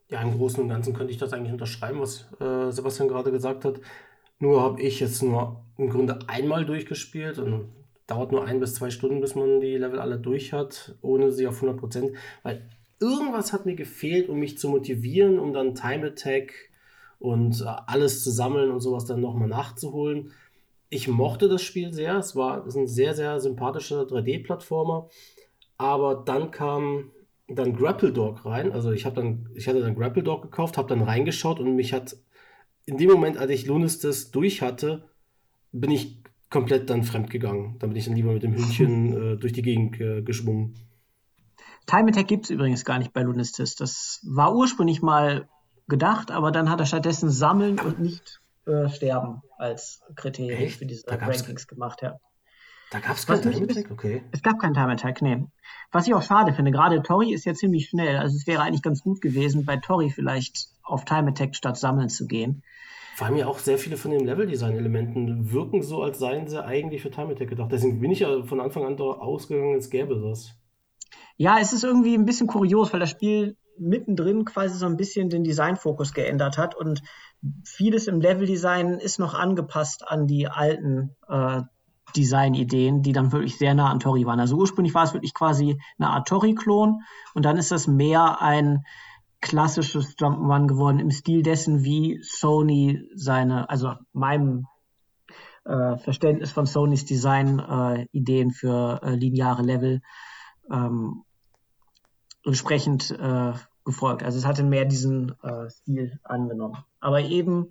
Ja, 0.09 0.21
im 0.21 0.37
Großen 0.37 0.61
und 0.61 0.69
Ganzen 0.69 0.93
könnte 0.93 1.11
ich 1.11 1.17
das 1.17 1.33
eigentlich 1.33 1.51
unterschreiben, 1.51 1.99
was 1.99 2.29
äh, 2.39 2.71
Sebastian 2.71 3.09
gerade 3.09 3.31
gesagt 3.31 3.65
hat. 3.65 3.81
Nur 4.39 4.61
habe 4.61 4.81
ich 4.81 4.99
jetzt 4.99 5.21
nur 5.21 5.65
im 5.77 5.89
Grunde 5.89 6.19
einmal 6.27 6.65
durchgespielt 6.65 7.39
und 7.39 7.69
dauert 8.07 8.31
nur 8.31 8.45
ein 8.45 8.59
bis 8.59 8.75
zwei 8.75 8.89
Stunden, 8.89 9.21
bis 9.21 9.35
man 9.35 9.59
die 9.59 9.77
Level 9.77 9.99
alle 9.99 10.17
durch 10.17 10.53
hat, 10.53 10.95
ohne 11.01 11.31
sie 11.31 11.47
auf 11.47 11.55
100 11.55 11.77
Prozent. 11.77 12.11
Weil 12.43 12.67
irgendwas 12.99 13.53
hat 13.53 13.65
mir 13.65 13.75
gefehlt, 13.75 14.29
um 14.29 14.39
mich 14.39 14.57
zu 14.57 14.69
motivieren, 14.69 15.39
um 15.39 15.53
dann 15.53 15.75
Time 15.75 16.07
Attack 16.07 16.53
und 17.19 17.61
äh, 17.61 17.65
alles 17.65 18.23
zu 18.23 18.31
sammeln 18.31 18.71
und 18.71 18.79
sowas 18.79 19.05
dann 19.05 19.21
nochmal 19.21 19.47
nachzuholen 19.47 20.31
ich 20.89 21.07
mochte 21.07 21.49
das 21.49 21.61
Spiel 21.63 21.93
sehr. 21.93 22.17
Es 22.17 22.35
war 22.35 22.61
es 22.61 22.67
ist 22.67 22.77
ein 22.77 22.87
sehr, 22.87 23.13
sehr 23.13 23.39
sympathischer 23.39 24.03
3D-Plattformer. 24.03 25.09
Aber 25.77 26.15
dann 26.15 26.51
kam 26.51 27.11
dann 27.47 27.75
Grapple 27.75 28.11
Dog 28.11 28.45
rein. 28.45 28.71
Also 28.71 28.91
ich 28.91 29.03
dann, 29.03 29.49
ich 29.55 29.67
hatte 29.67 29.81
dann 29.81 29.95
Grapple 29.95 30.23
Dog 30.23 30.41
gekauft, 30.43 30.77
habe 30.77 30.89
dann 30.89 31.01
reingeschaut 31.01 31.59
und 31.59 31.75
mich 31.75 31.93
hat 31.93 32.17
in 32.85 32.97
dem 32.97 33.09
Moment, 33.09 33.37
als 33.37 33.51
ich 33.51 33.65
Lunistis 33.65 34.31
durch 34.31 34.61
hatte, 34.61 35.09
bin 35.73 35.91
ich 35.91 36.23
komplett 36.49 36.89
dann 36.89 37.03
fremdgegangen. 37.03 37.77
Da 37.79 37.87
bin 37.87 37.95
ich 37.95 38.05
dann 38.05 38.15
lieber 38.15 38.33
mit 38.33 38.43
dem 38.43 38.55
Hündchen 38.55 39.33
äh, 39.33 39.37
durch 39.37 39.53
die 39.53 39.61
Gegend 39.61 39.99
äh, 39.99 40.21
geschwungen. 40.21 40.75
Time 41.85 42.09
Attack 42.09 42.27
gibt 42.27 42.45
es 42.45 42.49
übrigens 42.49 42.83
gar 42.83 42.99
nicht 42.99 43.13
bei 43.13 43.21
Lunistis. 43.21 43.75
Das 43.75 44.19
war 44.23 44.53
ursprünglich 44.53 45.01
mal 45.01 45.47
gedacht, 45.87 46.31
aber 46.31 46.51
dann 46.51 46.69
hat 46.69 46.79
er 46.79 46.85
stattdessen 46.85 47.29
Sammeln 47.29 47.79
und 47.79 47.99
nicht 47.99 48.41
äh, 48.65 48.89
Sterben 48.89 49.41
als 49.57 50.01
Kriterium 50.15 50.61
Echt? 50.61 50.79
für 50.79 50.85
diese 50.85 51.07
Rankings 51.07 51.67
gemacht. 51.67 52.01
Ja. 52.01 52.19
Da 52.91 52.99
gab 52.99 53.17
es 53.17 53.25
keinen 53.25 53.41
Time 53.41 53.63
Attack? 53.69 53.91
Okay. 53.91 54.23
Es 54.31 54.41
gab 54.41 54.59
keinen 54.59 54.73
Time 54.73 54.91
Attack, 54.91 55.21
nee. 55.21 55.45
Was 55.91 56.07
ich 56.07 56.13
auch 56.13 56.21
schade 56.21 56.53
finde, 56.53 56.71
gerade 56.71 57.01
Tori 57.01 57.33
ist 57.33 57.45
ja 57.45 57.53
ziemlich 57.53 57.89
schnell. 57.89 58.17
Also 58.17 58.35
es 58.35 58.47
wäre 58.47 58.61
eigentlich 58.61 58.81
ganz 58.81 59.01
gut 59.01 59.21
gewesen, 59.21 59.65
bei 59.65 59.77
Tori 59.77 60.09
vielleicht 60.09 60.69
auf 60.83 61.05
Time 61.05 61.29
Attack 61.29 61.55
statt 61.55 61.77
Sammeln 61.77 62.09
zu 62.09 62.27
gehen. 62.27 62.63
Vor 63.17 63.25
allem 63.25 63.37
ja 63.37 63.47
auch 63.47 63.57
sehr 63.57 63.79
viele 63.79 63.97
von 63.97 64.11
den 64.11 64.25
Level-Design-Elementen 64.25 65.51
wirken 65.51 65.81
so, 65.81 66.03
als 66.03 66.19
seien 66.19 66.45
sie 66.45 66.63
eigentlich 66.63 67.01
für 67.01 67.09
Time 67.09 67.31
Attack 67.31 67.49
gedacht. 67.49 67.71
Deswegen 67.71 67.99
bin 67.99 68.11
ich 68.11 68.19
ja 68.19 68.43
von 68.43 68.61
Anfang 68.61 68.85
an 68.85 68.95
ausgegangen, 69.01 69.75
es 69.75 69.89
gäbe 69.89 70.21
das. 70.21 70.53
Ja, 71.35 71.57
es 71.59 71.73
ist 71.73 71.83
irgendwie 71.83 72.13
ein 72.13 72.25
bisschen 72.25 72.45
kurios, 72.45 72.93
weil 72.93 72.99
das 72.99 73.09
Spiel 73.09 73.57
mittendrin 73.79 74.45
quasi 74.45 74.77
so 74.77 74.85
ein 74.85 74.97
bisschen 74.97 75.29
den 75.31 75.43
Designfokus 75.43 76.13
geändert 76.13 76.59
hat 76.59 76.75
und 76.75 77.01
vieles 77.63 78.05
im 78.05 78.21
Leveldesign 78.21 78.99
ist 78.99 79.17
noch 79.17 79.33
angepasst 79.33 80.07
an 80.07 80.27
die 80.27 80.47
alten 80.47 81.15
äh, 81.27 81.63
Designideen, 82.15 83.01
die 83.01 83.13
dann 83.13 83.31
wirklich 83.31 83.57
sehr 83.57 83.73
nah 83.73 83.89
an 83.89 83.99
Tori 83.99 84.27
waren. 84.27 84.39
Also 84.39 84.57
ursprünglich 84.57 84.93
war 84.93 85.05
es 85.05 85.15
wirklich 85.15 85.33
quasi 85.33 85.79
eine 85.97 86.11
Art 86.11 86.27
Tori-Klon 86.27 87.01
und 87.33 87.45
dann 87.45 87.57
ist 87.57 87.71
das 87.71 87.87
mehr 87.87 88.43
ein 88.43 88.83
klassisches 89.41 90.15
Jump'n'Run 90.17 90.67
geworden 90.67 90.99
im 90.99 91.11
Stil 91.11 91.43
dessen, 91.43 91.83
wie 91.83 92.19
Sony 92.21 93.09
seine, 93.15 93.69
also 93.69 93.93
meinem 94.13 94.65
äh, 95.65 95.97
Verständnis 95.97 96.51
von 96.51 96.65
Sonys 96.65 97.05
Design-Ideen 97.05 98.51
für 98.51 99.01
äh, 99.03 99.15
lineare 99.15 99.61
Level 99.61 100.01
ähm, 100.71 101.23
entsprechend 102.43 103.11
äh, 103.11 103.53
gefolgt. 103.85 104.23
Also 104.23 104.37
es 104.37 104.45
hatte 104.45 104.63
mehr 104.63 104.85
diesen 104.85 105.35
äh, 105.43 105.69
Stil 105.69 106.19
angenommen. 106.23 106.77
Aber 106.99 107.21
eben 107.21 107.69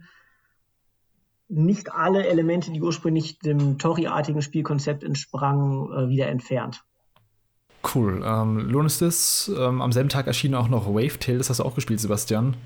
nicht 1.48 1.92
alle 1.92 2.26
Elemente, 2.26 2.72
die 2.72 2.82
ursprünglich 2.82 3.38
dem 3.38 3.78
Tori-artigen 3.78 4.42
Spielkonzept 4.42 5.04
entsprangen, 5.04 5.92
äh, 5.92 6.08
wieder 6.08 6.28
entfernt. 6.28 6.84
Cool. 7.94 8.22
Ähm, 8.24 8.68
Lunistis, 8.68 9.50
ähm, 9.56 9.80
am 9.80 9.92
selben 9.92 10.08
Tag 10.08 10.26
erschien 10.26 10.54
auch 10.54 10.68
noch 10.68 10.86
Wavetail, 10.88 11.38
das 11.38 11.50
hast 11.50 11.60
du 11.60 11.64
auch 11.64 11.74
gespielt, 11.74 12.00
Sebastian. 12.00 12.56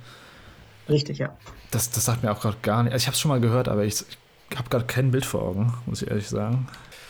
Richtig, 0.88 1.18
ja. 1.18 1.36
Das, 1.70 1.90
das 1.90 2.04
sagt 2.04 2.22
mir 2.22 2.32
auch 2.32 2.40
gerade 2.40 2.56
gar 2.62 2.82
nicht. 2.82 2.92
Also 2.92 3.02
ich 3.02 3.06
habe 3.06 3.14
es 3.14 3.20
schon 3.20 3.28
mal 3.28 3.40
gehört, 3.40 3.68
aber 3.68 3.84
ich, 3.84 4.04
ich 4.50 4.58
habe 4.58 4.68
gerade 4.70 4.86
kein 4.86 5.10
Bild 5.10 5.24
vor 5.24 5.42
Augen, 5.42 5.74
muss 5.86 6.02
ich 6.02 6.08
ehrlich 6.08 6.28
sagen. 6.28 6.66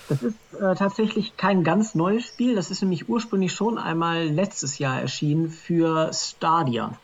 Das 0.09 0.23
ist 0.23 0.35
äh, 0.61 0.74
tatsächlich 0.74 1.37
kein 1.37 1.62
ganz 1.62 1.95
neues 1.95 2.24
Spiel. 2.27 2.57
Das 2.57 2.70
ist 2.70 2.82
nämlich 2.82 3.09
ursprünglich 3.09 3.53
schon 3.53 3.78
einmal 3.78 4.24
letztes 4.24 4.78
Jahr 4.78 5.01
erschienen 5.01 5.49
für 5.49 6.11
Stadia. 6.12 6.99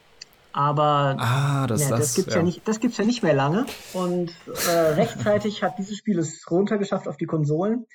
Aber 0.52 1.16
Ah, 1.18 1.66
das 1.66 1.82
ja, 1.82 1.90
das. 1.90 2.00
das 2.00 2.14
gibt's 2.14 2.34
ja. 2.34 2.42
nicht, 2.42 2.66
das 2.66 2.80
gibt's 2.80 2.96
ja 2.96 3.04
nicht 3.04 3.22
mehr 3.22 3.34
lange. 3.34 3.66
Und 3.92 4.32
äh, 4.68 4.70
rechtzeitig 4.70 5.62
hat 5.62 5.78
dieses 5.78 5.96
Spiel 5.98 6.18
es 6.18 6.50
runtergeschafft 6.50 7.06
auf 7.06 7.16
die 7.16 7.26
Konsolen. 7.26 7.86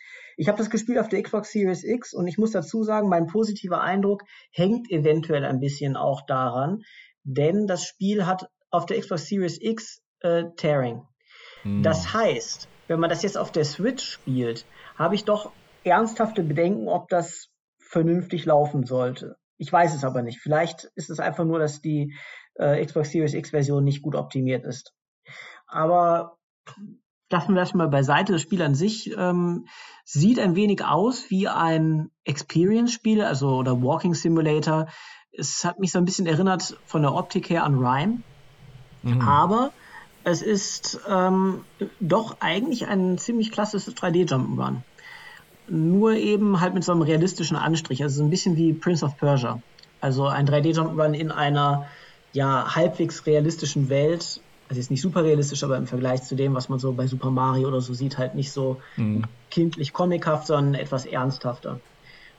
Ich 0.42 0.48
habe 0.48 0.58
das 0.58 0.72
gespielt 0.72 0.98
auf 0.98 1.08
der 1.08 1.22
Xbox 1.22 1.52
Series 1.52 1.84
X 1.84 2.16
und 2.16 2.28
ich 2.28 2.40
muss 2.40 2.50
dazu 2.50 2.82
sagen, 2.82 3.10
mein 3.10 3.28
positiver 3.28 3.82
Eindruck 3.82 4.24
hängt 4.50 4.90
eventuell 4.90 5.46
ein 5.46 5.60
bisschen 5.60 5.96
auch 5.96 6.26
daran, 6.26 6.82
denn 7.22 7.68
das 7.68 7.86
Spiel 7.86 8.26
hat 8.26 8.50
auf 8.72 8.88
der 8.88 9.00
Xbox 9.00 9.28
Series 9.28 9.62
X 9.62 10.02
äh, 10.22 10.46
Tearing. 10.58 11.04
Hm. 11.62 11.84
Das 11.84 12.12
heißt, 12.16 12.68
wenn 12.88 13.00
man 13.00 13.12
das 13.12 13.22
jetzt 13.22 13.38
auf 13.38 13.52
der 13.52 13.66
Switch 13.66 14.04
spielt, 14.04 14.66
habe 14.96 15.14
ich 15.14 15.26
doch 15.26 15.52
ernsthafte 15.84 16.42
Bedenken, 16.42 16.88
ob 16.88 17.08
das 17.10 17.50
vernünftig 17.78 18.46
laufen 18.46 18.84
sollte. 18.84 19.38
Ich 19.60 19.72
weiß 19.72 19.94
es 19.94 20.04
aber 20.04 20.24
nicht. 20.24 20.40
Vielleicht 20.40 20.86
ist 20.96 21.12
es 21.12 21.20
einfach 21.20 21.46
nur, 21.46 21.60
dass 21.60 21.82
die 21.82 22.16
äh, 22.56 22.84
Xbox 22.84 23.12
Series 23.12 23.36
X 23.36 23.52
Version 23.52 23.84
nicht 23.84 24.02
gut 24.02 24.16
optimiert 24.16 24.66
ist. 24.66 24.96
Aber 25.68 26.40
lassen 27.32 27.54
wir 27.54 27.62
das 27.62 27.74
mal 27.74 27.88
beiseite. 27.88 28.34
Das 28.34 28.42
Spiel 28.42 28.62
an 28.62 28.76
sich 28.76 29.16
ähm, 29.18 29.68
sieht 30.04 30.40
ein 30.40 30.56
wenig 30.56 30.84
aus 30.84 31.30
wie 31.30 31.48
ein 31.48 32.10
Experience-Spiel, 32.26 33.22
also 33.22 33.56
oder 33.56 33.82
Walking 33.82 34.14
Simulator. 34.14 34.88
Es 35.32 35.64
hat 35.64 35.80
mich 35.80 35.92
so 35.92 35.98
ein 35.98 36.06
bisschen 36.06 36.26
erinnert 36.26 36.78
von 36.86 37.02
der 37.02 37.14
Optik 37.14 37.50
her 37.50 37.64
an 37.64 37.76
Rhyme. 37.76 38.24
Mhm. 39.04 39.22
Aber 39.22 39.72
es 40.24 40.42
ist 40.42 41.00
ähm, 41.10 41.62
doch 42.00 42.38
eigentlich 42.40 42.88
ein 42.88 43.18
ziemlich 43.18 43.52
klassisches 43.52 43.96
3D-Jump'n'Run. 43.96 44.78
Nur 45.68 46.14
eben 46.14 46.60
halt 46.60 46.74
mit 46.74 46.84
so 46.84 46.92
einem 46.92 47.02
realistischen 47.02 47.58
Anstrich. 47.58 48.04
Also 48.04 48.18
so 48.18 48.24
ein 48.24 48.30
bisschen 48.30 48.58
wie 48.58 48.74
Prince 48.74 49.06
of 49.06 49.18
Persia. 49.18 49.62
Also 50.00 50.28
ein 50.28 50.48
3D-Jump'n'Run 50.48 51.14
in 51.14 51.32
einer 51.32 51.88
ja 52.34 52.76
halbwegs 52.76 53.26
realistischen 53.26 53.90
Welt. 53.90 54.42
Also 54.72 54.80
jetzt 54.80 54.90
nicht 54.90 55.02
super 55.02 55.26
realistisch, 55.26 55.66
aber 55.66 55.76
im 55.76 55.86
Vergleich 55.86 56.24
zu 56.24 56.34
dem, 56.34 56.56
was 56.56 56.70
man 56.70 56.80
so 56.80 56.94
bei 56.94 57.06
Super 57.06 57.30
Mario 57.30 57.68
oder 57.68 57.82
so 57.82 57.94
sieht, 57.94 58.18
halt 58.18 58.36
nicht 58.36 58.54
so 58.54 58.80
Mhm. 58.96 59.26
kindlich 59.50 59.92
comichaft, 59.92 60.48
sondern 60.48 60.76
etwas 60.76 61.06
ernsthafter. 61.06 61.82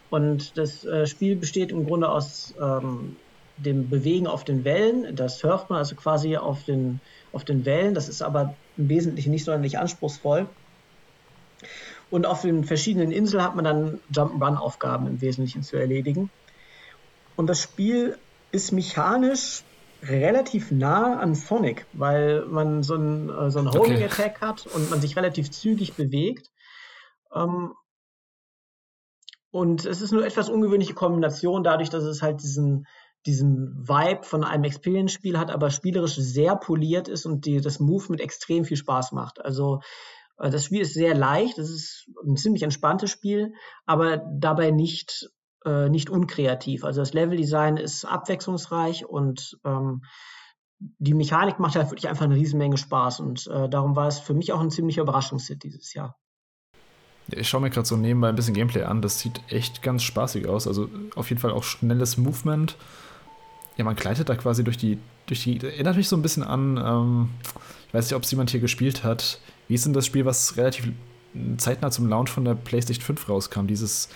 Und 0.09 0.57
das 0.57 0.83
äh, 0.83 1.05
Spiel 1.05 1.37
besteht 1.37 1.73
im 1.73 1.85
Grunde 1.85 2.09
aus 2.09 2.55
ähm, 2.59 3.19
dem 3.59 3.91
Bewegen 3.91 4.27
auf 4.27 4.45
den 4.45 4.65
Wellen. 4.65 5.15
Das 5.15 5.41
surft 5.41 5.69
man 5.69 5.81
also 5.81 5.95
quasi 5.95 6.39
auf 6.39 6.65
den, 6.65 7.03
auf 7.33 7.45
den 7.45 7.67
Wellen. 7.67 7.93
Das 7.93 8.09
ist 8.09 8.23
aber 8.23 8.57
im 8.79 8.89
Wesentlichen 8.89 9.31
nicht 9.31 9.45
sonderlich 9.45 9.79
anspruchsvoll. 9.79 10.49
Und 12.09 12.25
auf 12.25 12.41
den 12.41 12.65
verschiedenen 12.65 13.13
Inseln 13.13 13.45
hat 13.45 13.57
man 13.57 13.65
dann 13.67 14.01
Jump'n'Run-Aufgaben 14.11 15.07
im 15.07 15.21
Wesentlichen 15.21 15.63
zu 15.63 15.77
erledigen. 15.77 16.31
Und 17.37 17.51
das 17.51 17.61
Spiel 17.61 18.17
ist 18.53 18.73
mechanisch 18.73 19.67
relativ 20.03 20.71
nah 20.71 21.19
an 21.19 21.35
Sonic, 21.35 21.87
weil 21.93 22.45
man 22.47 22.83
so 22.83 22.95
einen, 22.95 23.29
äh, 23.29 23.51
so 23.51 23.61
einen 23.61 23.69
Okay. 23.69 23.79
Homing 23.79 24.03
Attack 24.03 24.41
hat 24.41 24.67
und 24.67 24.91
man 24.91 25.01
sich 25.01 25.17
relativ 25.17 25.51
zügig 25.51 25.95
bewegt. 25.95 26.51
Ähm, 27.35 27.73
und 29.51 29.85
es 29.85 30.01
ist 30.01 30.13
nur 30.13 30.25
etwas 30.25 30.49
ungewöhnliche 30.49 30.95
Kombination, 30.95 31.63
dadurch, 31.63 31.91
dass 31.91 32.05
es 32.05 32.23
halt 32.23 32.43
diesen, 32.43 32.87
diesen 33.27 33.87
Vibe 33.87 34.25
von 34.25 34.45
einem 34.45 34.65
Experience-Spiel 34.65 35.39
hat, 35.39 35.51
aber 35.51 35.71
spielerisch 35.71 36.17
sehr 36.17 36.57
poliert 36.57 37.07
ist 37.07 37.27
und 37.27 37.45
die, 37.45 37.61
das 37.61 37.79
Movement 37.79 38.21
extrem 38.21 38.65
viel 38.65 38.79
Spaß 38.79 39.13
macht. 39.13 39.45
Also 39.45 39.81
äh, 40.39 40.51
das 40.51 40.65
Spiel 40.65 40.81
ist 40.81 40.95
sehr 40.95 41.15
leicht, 41.15 41.59
es 41.59 41.71
ist 41.71 42.11
ein 42.27 42.37
ziemlich 42.37 42.63
entspanntes 42.63 43.11
Spiel, 43.11 43.55
aber 43.87 44.17
dabei 44.17 44.71
nicht, 44.71 45.31
äh, 45.65 45.89
nicht 45.89 46.11
unkreativ. 46.11 46.85
Also 46.85 47.01
das 47.01 47.13
Leveldesign 47.13 47.77
ist 47.77 48.05
abwechslungsreich 48.05 49.07
und 49.07 49.59
ähm, 49.65 50.03
die 50.99 51.15
Mechanik 51.15 51.59
macht 51.59 51.77
halt 51.77 51.91
wirklich 51.91 52.09
einfach 52.09 52.25
eine 52.25 52.35
Riesenmenge 52.35 52.77
Spaß 52.77 53.21
und 53.21 53.47
äh, 53.47 53.69
darum 53.69 53.95
war 53.95 54.09
es 54.09 54.19
für 54.19 54.35
mich 54.35 54.53
auch 54.53 54.61
ein 54.61 54.71
ziemlicher 54.71 55.03
Überraschungshit 55.03 55.63
dieses 55.63 55.95
Jahr. 55.95 56.17
Ich 57.29 57.49
schaue 57.49 57.61
mir 57.61 57.71
gerade 57.71 57.87
so 57.87 57.97
nebenbei 57.97 58.29
ein 58.29 58.35
bisschen 58.35 58.55
Gameplay 58.55 58.83
an. 58.83 59.01
Das 59.01 59.21
sieht 59.21 59.41
echt 59.49 59.83
ganz 59.83 60.03
spaßig 60.03 60.49
aus. 60.49 60.67
Also 60.67 60.89
auf 61.15 61.29
jeden 61.29 61.41
Fall 61.41 61.53
auch 61.53 61.63
schnelles 61.63 62.17
Movement. 62.19 62.77
Ja, 63.77 63.85
man 63.85 63.97
gleitet 63.97 64.29
da 64.29 64.35
quasi 64.35 64.65
durch 64.65 64.77
die. 64.77 64.99
Durch 65.27 65.45
die 65.45 65.61
erinnert 65.61 65.97
mich 65.97 66.09
so 66.09 66.17
ein 66.17 66.23
bisschen 66.23 66.43
an. 66.43 66.77
Ähm, 66.85 67.31
ich 67.87 67.95
weiß 67.95 68.07
nicht, 68.07 68.17
ob 68.17 68.25
es 68.25 68.31
jemand 68.31 68.51
hier 68.51 68.61
gespielt 68.61 69.05
hat. 69.05 69.39
Wie 69.69 69.75
ist 69.75 69.87
denn 69.87 69.93
das 69.93 70.05
Spiel, 70.05 70.25
was 70.25 70.57
relativ 70.57 70.91
zeitnah 71.59 71.91
zum 71.91 72.09
Launch 72.09 72.29
von 72.29 72.45
der 72.45 72.55
PlayStation 72.55 73.05
5 73.05 73.29
rauskam? 73.29 73.67
Dieses, 73.67 74.09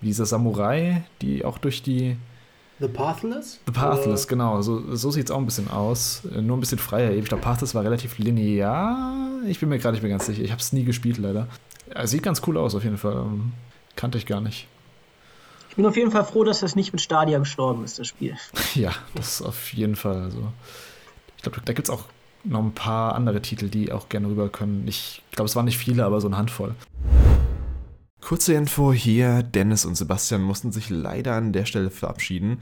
dieser 0.00 0.26
Samurai, 0.26 1.04
die 1.22 1.44
auch 1.44 1.58
durch 1.58 1.82
die. 1.82 2.16
The 2.78 2.88
Pathless? 2.88 3.58
The 3.66 3.72
Pathless, 3.72 4.24
Oder- 4.24 4.28
genau. 4.30 4.62
So, 4.62 4.94
so 4.94 5.10
sieht 5.10 5.24
es 5.26 5.30
auch 5.30 5.38
ein 5.38 5.46
bisschen 5.46 5.70
aus. 5.70 6.22
Äh, 6.34 6.42
Nur 6.42 6.56
ein 6.58 6.60
bisschen 6.60 6.78
freier. 6.78 7.12
Ich 7.12 7.24
glaube, 7.24 7.42
Pathless 7.42 7.74
war 7.74 7.82
relativ 7.84 8.18
linear. 8.18 9.16
Ich 9.46 9.60
bin 9.60 9.68
mir 9.70 9.78
gerade 9.78 9.94
nicht 9.94 10.02
mehr 10.02 10.10
ganz 10.10 10.26
sicher. 10.26 10.42
Ich 10.42 10.50
habe 10.52 10.60
es 10.60 10.72
nie 10.74 10.84
gespielt, 10.84 11.16
leider. 11.18 11.46
Er 11.88 12.06
sieht 12.06 12.22
ganz 12.22 12.42
cool 12.46 12.58
aus, 12.58 12.74
auf 12.74 12.84
jeden 12.84 12.98
Fall. 12.98 13.14
Ähm, 13.14 13.52
Kannte 13.94 14.18
ich 14.18 14.26
gar 14.26 14.42
nicht. 14.42 14.66
Ich 15.70 15.76
bin 15.76 15.86
auf 15.86 15.96
jeden 15.96 16.10
Fall 16.10 16.24
froh, 16.24 16.44
dass 16.44 16.60
das 16.60 16.76
nicht 16.76 16.92
mit 16.92 17.00
Stadia 17.00 17.38
gestorben 17.38 17.82
ist, 17.84 17.98
das 17.98 18.06
Spiel. 18.08 18.34
Ja, 18.74 18.92
das 19.14 19.40
auf 19.40 19.72
jeden 19.72 19.96
Fall. 19.96 20.16
Also, 20.24 20.42
ich 21.38 21.42
glaube, 21.42 21.60
da 21.64 21.72
gibt 21.72 21.88
es 21.88 21.94
auch 21.94 22.04
noch 22.44 22.62
ein 22.62 22.72
paar 22.72 23.14
andere 23.14 23.40
Titel, 23.40 23.68
die 23.68 23.90
auch 23.90 24.08
gerne 24.10 24.28
rüber 24.28 24.48
können. 24.50 24.86
Ich 24.86 25.22
glaube, 25.32 25.46
es 25.48 25.56
waren 25.56 25.64
nicht 25.64 25.78
viele, 25.78 26.04
aber 26.04 26.20
so 26.20 26.26
eine 26.28 26.36
Handvoll. 26.36 26.74
Kurze 28.26 28.54
Info 28.54 28.92
hier, 28.92 29.44
Dennis 29.44 29.84
und 29.84 29.94
Sebastian 29.94 30.42
mussten 30.42 30.72
sich 30.72 30.90
leider 30.90 31.34
an 31.34 31.52
der 31.52 31.64
Stelle 31.64 31.90
verabschieden. 31.90 32.58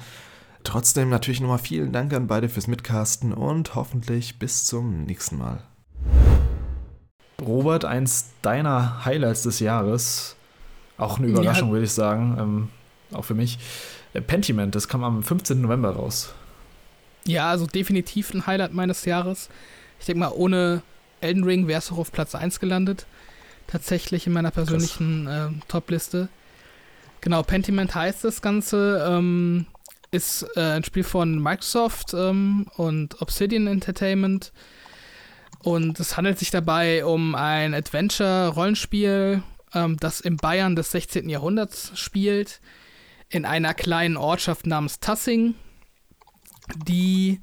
Trotzdem 0.62 1.09
natürlich 1.09 1.41
nochmal 1.41 1.57
vielen 1.57 1.91
Dank 1.91 2.12
an 2.12 2.27
beide 2.27 2.51
fürs 2.51 2.66
Mitcasten 2.66 3.32
und 3.32 3.74
hoffentlich 3.74 4.39
bis 4.39 4.66
zum 4.66 5.05
nächsten 5.05 5.39
Mal. 5.39 5.62
Robert, 7.41 7.86
eins 7.86 8.28
deiner 8.43 9.07
Highlights 9.07 9.45
des 9.45 9.59
Jahres. 9.61 10.36
Auch 10.99 11.16
eine 11.16 11.28
Überraschung, 11.28 11.73
würde 11.73 11.86
ich 11.86 11.93
sagen. 11.93 12.36
Ähm, 12.39 12.69
auch 13.16 13.24
für 13.24 13.32
mich. 13.32 13.59
Äh, 14.12 14.20
Pentiment, 14.20 14.74
das 14.74 14.86
kam 14.86 15.03
am 15.03 15.23
15. 15.23 15.62
November 15.62 15.93
raus. 15.93 16.35
Ja, 17.24 17.49
also 17.49 17.66
definitiv 17.66 18.35
ein 18.35 18.47
Highlight 18.47 18.74
meines 18.74 19.07
Jahres. 19.07 19.49
Ich 19.99 20.05
denke 20.05 20.20
mal, 20.20 20.32
ohne 20.35 20.82
Elden 21.23 21.45
Ring 21.45 21.69
wäre 21.69 21.78
es 21.78 21.91
auch 21.91 21.97
auf 21.97 22.12
Platz 22.12 22.35
1 22.35 22.61
gelandet. 22.61 23.07
Tatsächlich 23.66 24.27
in 24.27 24.32
meiner 24.32 24.51
persönlichen 24.51 25.27
äh, 25.27 25.49
Top-Liste. 25.69 26.28
Genau, 27.20 27.43
Pentiment 27.43 27.95
heißt 27.95 28.24
das 28.24 28.43
Ganze. 28.43 29.05
Ähm, 29.09 29.66
ist 30.11 30.47
äh, 30.57 30.61
ein 30.61 30.85
Spiel 30.85 31.03
von 31.03 31.43
Microsoft 31.43 32.15
ähm, 32.15 32.66
und 32.77 33.20
Obsidian 33.20 33.66
Entertainment. 33.66 34.53
Und 35.61 35.99
es 35.99 36.16
handelt 36.16 36.39
sich 36.39 36.51
dabei 36.51 37.05
um 37.05 37.35
ein 37.35 37.74
Adventure-Rollenspiel 37.74 39.43
ähm, 39.74 39.97
das 39.99 40.20
im 40.20 40.36
Bayern 40.36 40.77
des 40.77 40.91
16. 40.93 41.28
Jahrhunderts 41.28 41.93
spielt, 41.99 42.61
in 43.28 43.45
einer 43.45 43.74
kleinen 43.74 44.16
Ortschaft 44.16 44.66
namens 44.66 45.01
Tassing, 45.01 45.55
die 46.86 47.41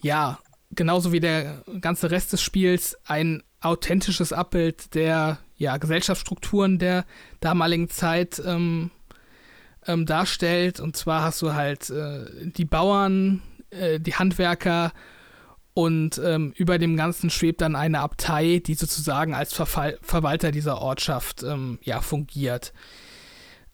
ja 0.00 0.38
genauso 0.70 1.12
wie 1.12 1.20
der 1.20 1.62
ganze 1.80 2.10
Rest 2.10 2.32
des 2.32 2.42
Spiels 2.42 2.96
ein 3.04 3.42
authentisches 3.60 4.32
Abbild 4.32 4.94
der 4.94 5.38
ja, 5.56 5.76
Gesellschaftsstrukturen 5.76 6.78
der 6.78 7.04
damaligen 7.40 7.88
Zeit 7.88 8.42
ähm, 8.44 8.90
ähm, 9.86 10.06
darstellt. 10.06 10.80
Und 10.80 10.96
zwar 10.96 11.22
hast 11.22 11.42
du 11.42 11.54
halt 11.54 11.90
äh, 11.90 12.26
die 12.42 12.64
Bauern, 12.64 13.42
äh, 13.70 14.00
die 14.00 14.14
Handwerker 14.14 14.92
und 15.74 16.20
ähm, 16.24 16.52
über 16.56 16.78
dem 16.78 16.96
Ganzen 16.96 17.30
schwebt 17.30 17.60
dann 17.60 17.74
eine 17.74 18.00
Abtei, 18.00 18.62
die 18.64 18.74
sozusagen 18.74 19.34
als 19.34 19.52
Verfall 19.52 19.98
Verwalter 20.02 20.52
dieser 20.52 20.80
Ortschaft 20.80 21.42
ähm, 21.42 21.78
ja, 21.82 22.00
fungiert. 22.00 22.72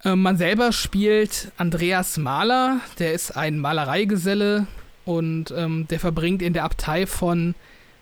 Ähm, 0.03 0.23
man 0.23 0.39
selber 0.39 0.73
spielt 0.73 1.53
Andreas 1.59 2.17
Mahler, 2.17 2.81
der 2.99 3.13
ist 3.13 3.37
ein 3.37 3.59
Malereigeselle 3.59 4.67
und 5.05 5.53
ähm, 5.55 5.87
der 5.89 6.01
verbringt 6.01 6.41
in 6.41 6.55
der 6.55 6.65
Abtei 6.65 7.07
von, 7.07 7.55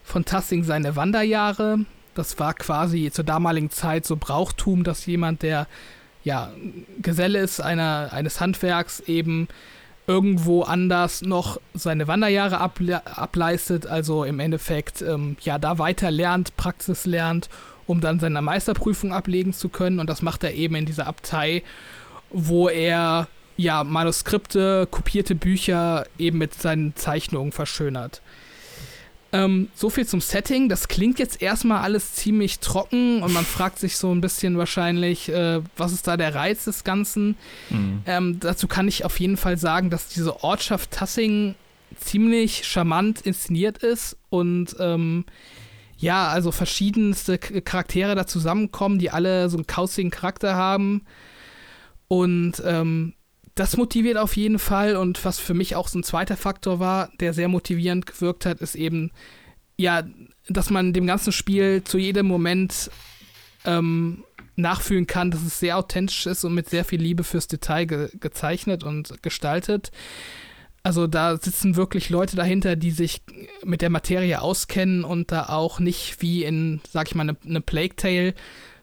von 0.04 0.24
Tassing 0.24 0.62
seine 0.62 0.94
Wanderjahre. 0.94 1.80
Das 2.18 2.36
war 2.40 2.52
quasi 2.52 3.12
zur 3.12 3.24
damaligen 3.24 3.70
Zeit 3.70 4.04
so 4.04 4.16
Brauchtum, 4.16 4.82
dass 4.82 5.06
jemand, 5.06 5.42
der 5.42 5.68
ja 6.24 6.50
Geselle 7.00 7.38
ist 7.38 7.60
einer, 7.60 8.08
eines 8.10 8.40
Handwerks, 8.40 8.98
eben 9.06 9.46
irgendwo 10.08 10.62
anders 10.62 11.22
noch 11.22 11.60
seine 11.74 12.08
Wanderjahre 12.08 12.58
able 12.58 13.06
ableistet, 13.06 13.86
also 13.86 14.24
im 14.24 14.40
Endeffekt 14.40 15.00
ähm, 15.00 15.36
ja 15.42 15.60
da 15.60 15.78
weiter 15.78 16.10
lernt, 16.10 16.56
Praxis 16.56 17.06
lernt, 17.06 17.48
um 17.86 18.00
dann 18.00 18.18
seine 18.18 18.42
Meisterprüfung 18.42 19.12
ablegen 19.12 19.52
zu 19.52 19.68
können. 19.68 20.00
Und 20.00 20.10
das 20.10 20.20
macht 20.20 20.42
er 20.42 20.54
eben 20.54 20.74
in 20.74 20.86
dieser 20.86 21.06
Abtei, 21.06 21.62
wo 22.30 22.68
er 22.68 23.28
ja 23.56 23.84
Manuskripte, 23.84 24.88
kopierte 24.90 25.36
Bücher 25.36 26.04
eben 26.18 26.38
mit 26.38 26.54
seinen 26.54 26.96
Zeichnungen 26.96 27.52
verschönert. 27.52 28.22
Ähm, 29.30 29.68
so 29.74 29.90
viel 29.90 30.06
zum 30.06 30.20
Setting. 30.20 30.68
Das 30.68 30.88
klingt 30.88 31.18
jetzt 31.18 31.42
erstmal 31.42 31.82
alles 31.82 32.14
ziemlich 32.14 32.60
trocken 32.60 33.22
und 33.22 33.32
man 33.34 33.44
fragt 33.44 33.78
sich 33.78 33.96
so 33.96 34.10
ein 34.10 34.22
bisschen 34.22 34.56
wahrscheinlich, 34.56 35.28
äh, 35.28 35.60
was 35.76 35.92
ist 35.92 36.06
da 36.06 36.16
der 36.16 36.34
Reiz 36.34 36.64
des 36.64 36.82
Ganzen. 36.82 37.36
Mhm. 37.68 38.02
Ähm, 38.06 38.40
dazu 38.40 38.68
kann 38.68 38.88
ich 38.88 39.04
auf 39.04 39.20
jeden 39.20 39.36
Fall 39.36 39.58
sagen, 39.58 39.90
dass 39.90 40.08
diese 40.08 40.42
Ortschaft 40.42 40.92
Tassing 40.92 41.54
ziemlich 41.96 42.66
charmant 42.66 43.20
inszeniert 43.20 43.78
ist 43.78 44.16
und 44.30 44.76
ähm, 44.78 45.24
ja, 45.98 46.28
also 46.28 46.52
verschiedenste 46.52 47.38
Charaktere 47.38 48.14
da 48.14 48.26
zusammenkommen, 48.26 48.98
die 48.98 49.10
alle 49.10 49.48
so 49.50 49.56
einen 49.56 49.66
kauzigen 49.66 50.10
Charakter 50.10 50.54
haben. 50.54 51.04
Und 52.06 52.62
ähm, 52.64 53.14
das 53.58 53.76
motiviert 53.76 54.16
auf 54.16 54.36
jeden 54.36 54.58
Fall. 54.58 54.96
Und 54.96 55.24
was 55.24 55.38
für 55.38 55.54
mich 55.54 55.74
auch 55.74 55.88
so 55.88 55.98
ein 55.98 56.04
zweiter 56.04 56.36
Faktor 56.36 56.78
war, 56.78 57.10
der 57.20 57.34
sehr 57.34 57.48
motivierend 57.48 58.06
gewirkt 58.06 58.46
hat, 58.46 58.60
ist 58.60 58.74
eben, 58.74 59.10
ja, 59.76 60.04
dass 60.48 60.70
man 60.70 60.92
dem 60.92 61.06
ganzen 61.06 61.32
Spiel 61.32 61.82
zu 61.84 61.98
jedem 61.98 62.26
Moment 62.26 62.90
ähm, 63.64 64.24
nachfühlen 64.56 65.06
kann, 65.06 65.30
dass 65.30 65.42
es 65.42 65.58
sehr 65.60 65.78
authentisch 65.78 66.26
ist 66.26 66.44
und 66.44 66.54
mit 66.54 66.68
sehr 66.68 66.84
viel 66.84 67.00
Liebe 67.00 67.24
fürs 67.24 67.48
Detail 67.48 67.86
ge 67.86 68.08
gezeichnet 68.18 68.84
und 68.84 69.22
gestaltet. 69.22 69.90
Also 70.82 71.06
da 71.06 71.36
sitzen 71.36 71.76
wirklich 71.76 72.08
Leute 72.08 72.36
dahinter, 72.36 72.76
die 72.76 72.92
sich 72.92 73.22
mit 73.64 73.82
der 73.82 73.90
Materie 73.90 74.40
auskennen 74.40 75.04
und 75.04 75.32
da 75.32 75.48
auch 75.48 75.80
nicht 75.80 76.22
wie 76.22 76.44
in, 76.44 76.80
sag 76.90 77.08
ich 77.08 77.14
mal, 77.14 77.22
eine, 77.22 77.36
eine 77.44 77.60
Plague 77.60 77.96
Tale 77.96 78.34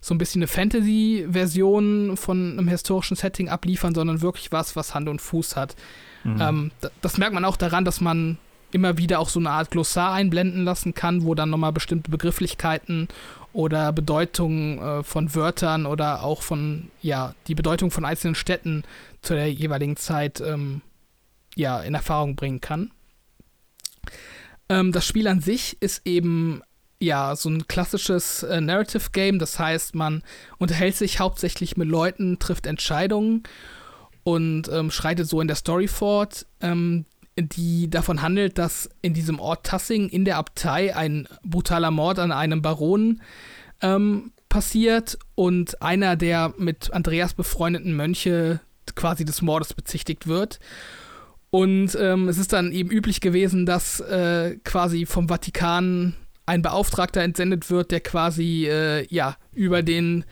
so 0.05 0.13
ein 0.13 0.19
bisschen 0.19 0.43
eine 0.43 0.47
Fantasy-Version 0.47 2.15
von 2.15 2.59
einem 2.59 2.67
historischen 2.67 3.15
Setting 3.15 3.49
abliefern, 3.49 3.95
sondern 3.95 4.21
wirklich 4.21 4.51
was, 4.51 4.75
was 4.75 4.93
Hand 4.93 5.09
und 5.09 5.19
Fuß 5.19 5.55
hat. 5.55 5.75
Mhm. 6.23 6.41
Ähm, 6.41 6.71
das 7.01 7.17
merkt 7.17 7.33
man 7.33 7.43
auch 7.43 7.57
daran, 7.57 7.85
dass 7.85 8.01
man 8.01 8.37
immer 8.71 8.99
wieder 8.99 9.19
auch 9.19 9.29
so 9.29 9.39
eine 9.39 9.49
Art 9.49 9.71
Glossar 9.71 10.13
einblenden 10.13 10.63
lassen 10.63 10.93
kann, 10.93 11.23
wo 11.23 11.33
dann 11.33 11.49
nochmal 11.49 11.71
bestimmte 11.71 12.11
Begrifflichkeiten 12.11 13.07
oder 13.51 13.91
Bedeutungen 13.91 14.77
äh, 14.77 15.01
von 15.01 15.33
Wörtern 15.33 15.87
oder 15.87 16.21
auch 16.21 16.43
von, 16.43 16.91
ja, 17.01 17.33
die 17.47 17.55
Bedeutung 17.55 17.89
von 17.89 18.05
einzelnen 18.05 18.35
Städten 18.35 18.83
zu 19.23 19.33
der 19.33 19.51
jeweiligen 19.51 19.97
Zeit 19.97 20.39
ähm, 20.39 20.81
ja, 21.55 21.79
in 21.81 21.95
Erfahrung 21.95 22.35
bringen 22.35 22.61
kann. 22.61 22.91
Ähm, 24.69 24.91
das 24.91 25.07
Spiel 25.07 25.27
an 25.27 25.41
sich 25.41 25.81
ist 25.81 26.05
eben 26.05 26.61
ja, 26.99 27.35
so 27.35 27.49
ein 27.49 27.67
klassisches 27.67 28.43
äh, 28.43 28.61
Narrative 28.61 29.09
Game. 29.11 29.39
Das 29.39 29.59
heißt, 29.59 29.95
man 29.95 30.23
unterhält 30.57 30.95
sich 30.95 31.19
hauptsächlich 31.19 31.77
mit 31.77 31.87
Leuten, 31.87 32.39
trifft 32.39 32.65
Entscheidungen 32.65 33.43
und 34.23 34.69
ähm, 34.69 34.91
schreitet 34.91 35.27
so 35.27 35.41
in 35.41 35.47
der 35.47 35.57
Story 35.57 35.87
fort, 35.87 36.45
ähm, 36.61 37.05
die 37.37 37.89
davon 37.89 38.21
handelt, 38.21 38.57
dass 38.57 38.89
in 39.01 39.13
diesem 39.13 39.39
Ort 39.39 39.65
Tassing 39.65 40.07
in 40.09 40.25
der 40.25 40.37
Abtei 40.37 40.95
ein 40.95 41.27
brutaler 41.43 41.91
Mord 41.91 42.17
an 42.19 42.31
einem 42.31 42.61
Baron 42.61 43.21
ähm, 43.81 44.31
passiert 44.47 45.17
und 45.35 45.81
einer 45.81 46.15
der 46.15 46.53
mit 46.57 46.93
Andreas 46.93 47.33
befreundeten 47.33 47.95
Mönche 47.95 48.61
quasi 48.95 49.25
des 49.25 49.41
Mordes 49.41 49.73
bezichtigt 49.73 50.27
wird. 50.27 50.59
Und 51.49 51.95
ähm, 51.99 52.27
es 52.29 52.37
ist 52.37 52.53
dann 52.53 52.71
eben 52.71 52.89
üblich 52.89 53.21
gewesen, 53.21 53.65
dass 53.65 53.99
äh, 53.99 54.57
quasi 54.63 55.05
vom 55.05 55.27
Vatikan 55.27 56.15
ein 56.45 56.61
Beauftragter 56.61 57.21
entsendet 57.21 57.69
wird, 57.69 57.91
der 57.91 58.01
quasi 58.01 58.67
äh, 58.67 59.05
ja 59.09 59.35
über 59.53 59.83
den 59.83 60.25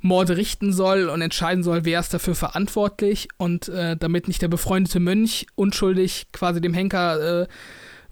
Mord 0.00 0.30
richten 0.30 0.72
soll 0.72 1.08
und 1.08 1.20
entscheiden 1.20 1.62
soll, 1.62 1.84
wer 1.84 2.00
ist 2.00 2.14
dafür 2.14 2.34
verantwortlich 2.34 3.28
und 3.36 3.68
äh, 3.68 3.96
damit 3.96 4.28
nicht 4.28 4.40
der 4.40 4.48
befreundete 4.48 5.00
Mönch 5.00 5.46
unschuldig 5.54 6.28
quasi 6.32 6.60
dem 6.60 6.74
Henker 6.74 7.42
äh, 7.42 7.46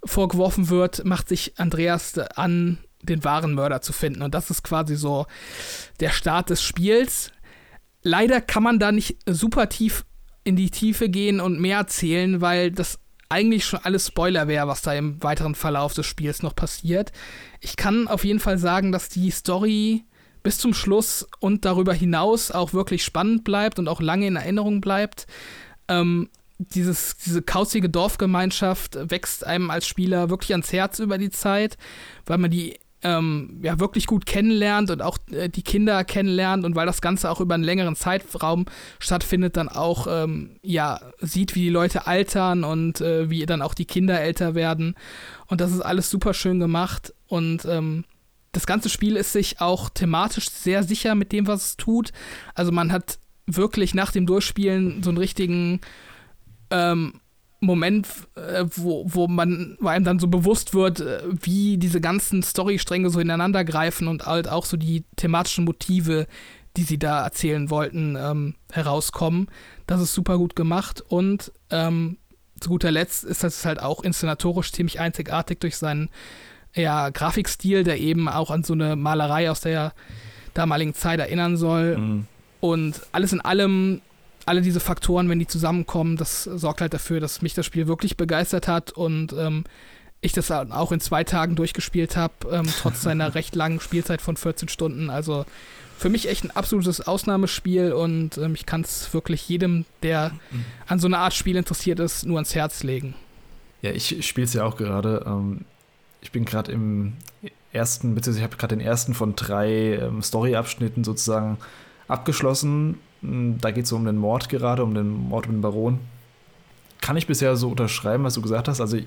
vorgeworfen 0.04 0.68
wird, 0.68 1.04
macht 1.04 1.28
sich 1.28 1.58
Andreas 1.58 2.18
an, 2.18 2.78
den 3.02 3.24
wahren 3.24 3.54
Mörder 3.54 3.80
zu 3.80 3.92
finden 3.92 4.22
und 4.22 4.34
das 4.34 4.50
ist 4.50 4.62
quasi 4.62 4.96
so 4.96 5.26
der 6.00 6.10
Start 6.10 6.50
des 6.50 6.62
Spiels. 6.62 7.32
Leider 8.02 8.40
kann 8.40 8.62
man 8.62 8.78
da 8.78 8.92
nicht 8.92 9.16
super 9.26 9.68
tief 9.68 10.04
in 10.44 10.56
die 10.56 10.70
Tiefe 10.70 11.08
gehen 11.08 11.40
und 11.40 11.60
mehr 11.60 11.78
erzählen, 11.78 12.40
weil 12.40 12.70
das 12.70 12.98
eigentlich 13.28 13.64
schon 13.64 13.80
alles 13.82 14.06
Spoiler 14.06 14.48
wäre, 14.48 14.68
was 14.68 14.82
da 14.82 14.94
im 14.94 15.22
weiteren 15.22 15.54
Verlauf 15.54 15.94
des 15.94 16.06
Spiels 16.06 16.42
noch 16.42 16.54
passiert. 16.54 17.12
Ich 17.60 17.76
kann 17.76 18.08
auf 18.08 18.24
jeden 18.24 18.40
Fall 18.40 18.58
sagen, 18.58 18.92
dass 18.92 19.08
die 19.08 19.30
Story 19.30 20.04
bis 20.42 20.58
zum 20.58 20.72
Schluss 20.72 21.26
und 21.40 21.64
darüber 21.64 21.92
hinaus 21.92 22.50
auch 22.50 22.72
wirklich 22.72 23.04
spannend 23.04 23.44
bleibt 23.44 23.78
und 23.78 23.88
auch 23.88 24.00
lange 24.00 24.26
in 24.26 24.36
Erinnerung 24.36 24.80
bleibt. 24.80 25.26
Ähm, 25.88 26.30
dieses, 26.58 27.16
diese 27.18 27.42
kauzige 27.42 27.88
Dorfgemeinschaft 27.88 28.98
wächst 29.10 29.46
einem 29.46 29.70
als 29.70 29.86
Spieler 29.86 30.30
wirklich 30.30 30.52
ans 30.52 30.72
Herz 30.72 30.98
über 30.98 31.18
die 31.18 31.30
Zeit, 31.30 31.76
weil 32.26 32.38
man 32.38 32.50
die 32.50 32.78
ähm, 33.02 33.60
ja 33.62 33.78
wirklich 33.78 34.06
gut 34.06 34.26
kennenlernt 34.26 34.90
und 34.90 35.02
auch 35.02 35.18
äh, 35.30 35.48
die 35.48 35.62
Kinder 35.62 36.02
kennenlernt 36.04 36.64
und 36.64 36.74
weil 36.74 36.86
das 36.86 37.00
Ganze 37.00 37.30
auch 37.30 37.40
über 37.40 37.54
einen 37.54 37.64
längeren 37.64 37.96
Zeitraum 37.96 38.66
stattfindet, 38.98 39.56
dann 39.56 39.68
auch 39.68 40.06
ähm, 40.08 40.58
ja 40.62 41.00
sieht, 41.20 41.54
wie 41.54 41.62
die 41.62 41.68
Leute 41.70 42.06
altern 42.06 42.64
und 42.64 43.00
äh, 43.00 43.30
wie 43.30 43.46
dann 43.46 43.62
auch 43.62 43.74
die 43.74 43.84
Kinder 43.84 44.20
älter 44.20 44.54
werden. 44.54 44.94
Und 45.46 45.60
das 45.60 45.72
ist 45.72 45.80
alles 45.80 46.10
super 46.10 46.34
schön 46.34 46.58
gemacht 46.58 47.14
und 47.26 47.64
ähm, 47.66 48.04
das 48.52 48.66
ganze 48.66 48.88
Spiel 48.88 49.16
ist 49.16 49.32
sich 49.32 49.60
auch 49.60 49.90
thematisch 49.90 50.50
sehr 50.50 50.82
sicher 50.82 51.14
mit 51.14 51.32
dem, 51.32 51.46
was 51.46 51.64
es 51.64 51.76
tut. 51.76 52.12
Also 52.54 52.72
man 52.72 52.90
hat 52.90 53.18
wirklich 53.46 53.94
nach 53.94 54.10
dem 54.10 54.26
Durchspielen 54.26 55.02
so 55.02 55.10
einen 55.10 55.18
richtigen 55.18 55.80
ähm, 56.70 57.20
Moment, 57.60 58.06
äh, 58.36 58.64
wo, 58.76 59.04
wo 59.06 59.26
man, 59.26 59.76
wo 59.80 59.88
einem 59.88 60.04
dann 60.04 60.18
so 60.18 60.28
bewusst 60.28 60.74
wird, 60.74 61.00
äh, 61.00 61.22
wie 61.28 61.76
diese 61.76 62.00
ganzen 62.00 62.42
Storystränge 62.42 63.10
so 63.10 63.18
ineinander 63.18 63.64
greifen 63.64 64.06
und 64.06 64.26
halt 64.26 64.48
auch 64.48 64.64
so 64.64 64.76
die 64.76 65.04
thematischen 65.16 65.64
Motive, 65.64 66.26
die 66.76 66.84
sie 66.84 66.98
da 66.98 67.24
erzählen 67.24 67.70
wollten, 67.70 68.16
ähm, 68.16 68.54
herauskommen. 68.72 69.48
Das 69.86 70.00
ist 70.00 70.14
super 70.14 70.38
gut 70.38 70.54
gemacht 70.54 71.02
und 71.08 71.52
ähm, 71.70 72.18
zu 72.60 72.70
guter 72.70 72.90
Letzt 72.90 73.24
ist 73.24 73.44
das 73.44 73.64
halt 73.64 73.82
auch 73.82 74.02
inszenatorisch 74.02 74.72
ziemlich 74.72 75.00
einzigartig 75.00 75.60
durch 75.60 75.76
seinen 75.76 76.10
ja, 76.74 77.10
Grafikstil, 77.10 77.84
der 77.84 77.98
eben 77.98 78.28
auch 78.28 78.50
an 78.50 78.62
so 78.62 78.72
eine 78.72 78.96
Malerei 78.96 79.50
aus 79.50 79.60
der 79.60 79.92
damaligen 80.54 80.94
Zeit 80.94 81.20
erinnern 81.20 81.56
soll. 81.56 81.96
Mhm. 81.96 82.26
Und 82.60 83.00
alles 83.12 83.32
in 83.32 83.40
allem 83.40 84.00
alle 84.48 84.62
diese 84.62 84.80
Faktoren, 84.80 85.28
wenn 85.28 85.38
die 85.38 85.46
zusammenkommen, 85.46 86.16
das 86.16 86.44
sorgt 86.44 86.80
halt 86.80 86.94
dafür, 86.94 87.20
dass 87.20 87.42
mich 87.42 87.54
das 87.54 87.66
Spiel 87.66 87.86
wirklich 87.86 88.16
begeistert 88.16 88.66
hat 88.66 88.90
und 88.90 89.32
ähm, 89.32 89.64
ich 90.20 90.32
das 90.32 90.50
auch 90.50 90.90
in 90.90 91.00
zwei 91.00 91.22
Tagen 91.22 91.54
durchgespielt 91.54 92.16
habe, 92.16 92.32
ähm, 92.50 92.66
trotz 92.80 93.02
seiner 93.02 93.34
recht 93.36 93.54
langen 93.54 93.80
Spielzeit 93.80 94.20
von 94.20 94.36
14 94.36 94.68
Stunden. 94.68 95.10
Also 95.10 95.44
für 95.96 96.08
mich 96.08 96.28
echt 96.28 96.44
ein 96.44 96.50
absolutes 96.50 97.00
Ausnahmespiel 97.00 97.92
und 97.92 98.38
ähm, 98.38 98.54
ich 98.54 98.66
kann 98.66 98.80
es 98.80 99.12
wirklich 99.12 99.48
jedem, 99.48 99.84
der 100.02 100.32
an 100.86 100.98
so 100.98 101.06
einer 101.06 101.18
Art 101.18 101.34
Spiel 101.34 101.56
interessiert 101.56 102.00
ist, 102.00 102.24
nur 102.24 102.38
ans 102.38 102.54
Herz 102.54 102.82
legen. 102.82 103.14
Ja, 103.82 103.90
ich 103.90 104.26
spiele 104.26 104.44
es 104.46 104.54
ja 104.54 104.64
auch 104.64 104.76
gerade. 104.76 105.24
Ähm, 105.26 105.64
ich 106.20 106.32
bin 106.32 106.44
gerade 106.44 106.72
im 106.72 107.12
ersten, 107.72 108.14
beziehungsweise 108.14 108.38
ich 108.40 108.44
habe 108.44 108.56
gerade 108.56 108.76
den 108.76 108.84
ersten 108.84 109.14
von 109.14 109.36
drei 109.36 109.96
ähm, 109.96 110.22
Story-Abschnitten 110.22 111.04
sozusagen 111.04 111.58
abgeschlossen. 112.08 112.98
Hm, 113.22 113.58
da 113.60 113.70
geht 113.70 113.84
es 113.84 113.92
um 113.92 114.04
den 114.04 114.16
Mord 114.16 114.48
gerade, 114.48 114.82
um 114.84 114.94
den 114.94 115.28
Mord 115.28 115.46
um 115.46 115.54
den 115.54 115.60
Baron. 115.60 115.98
Kann 117.00 117.16
ich 117.16 117.26
bisher 117.26 117.56
so 117.56 117.68
unterschreiben, 117.70 118.24
was 118.24 118.34
du 118.34 118.42
gesagt 118.42 118.68
hast. 118.68 118.80
Also 118.80 118.98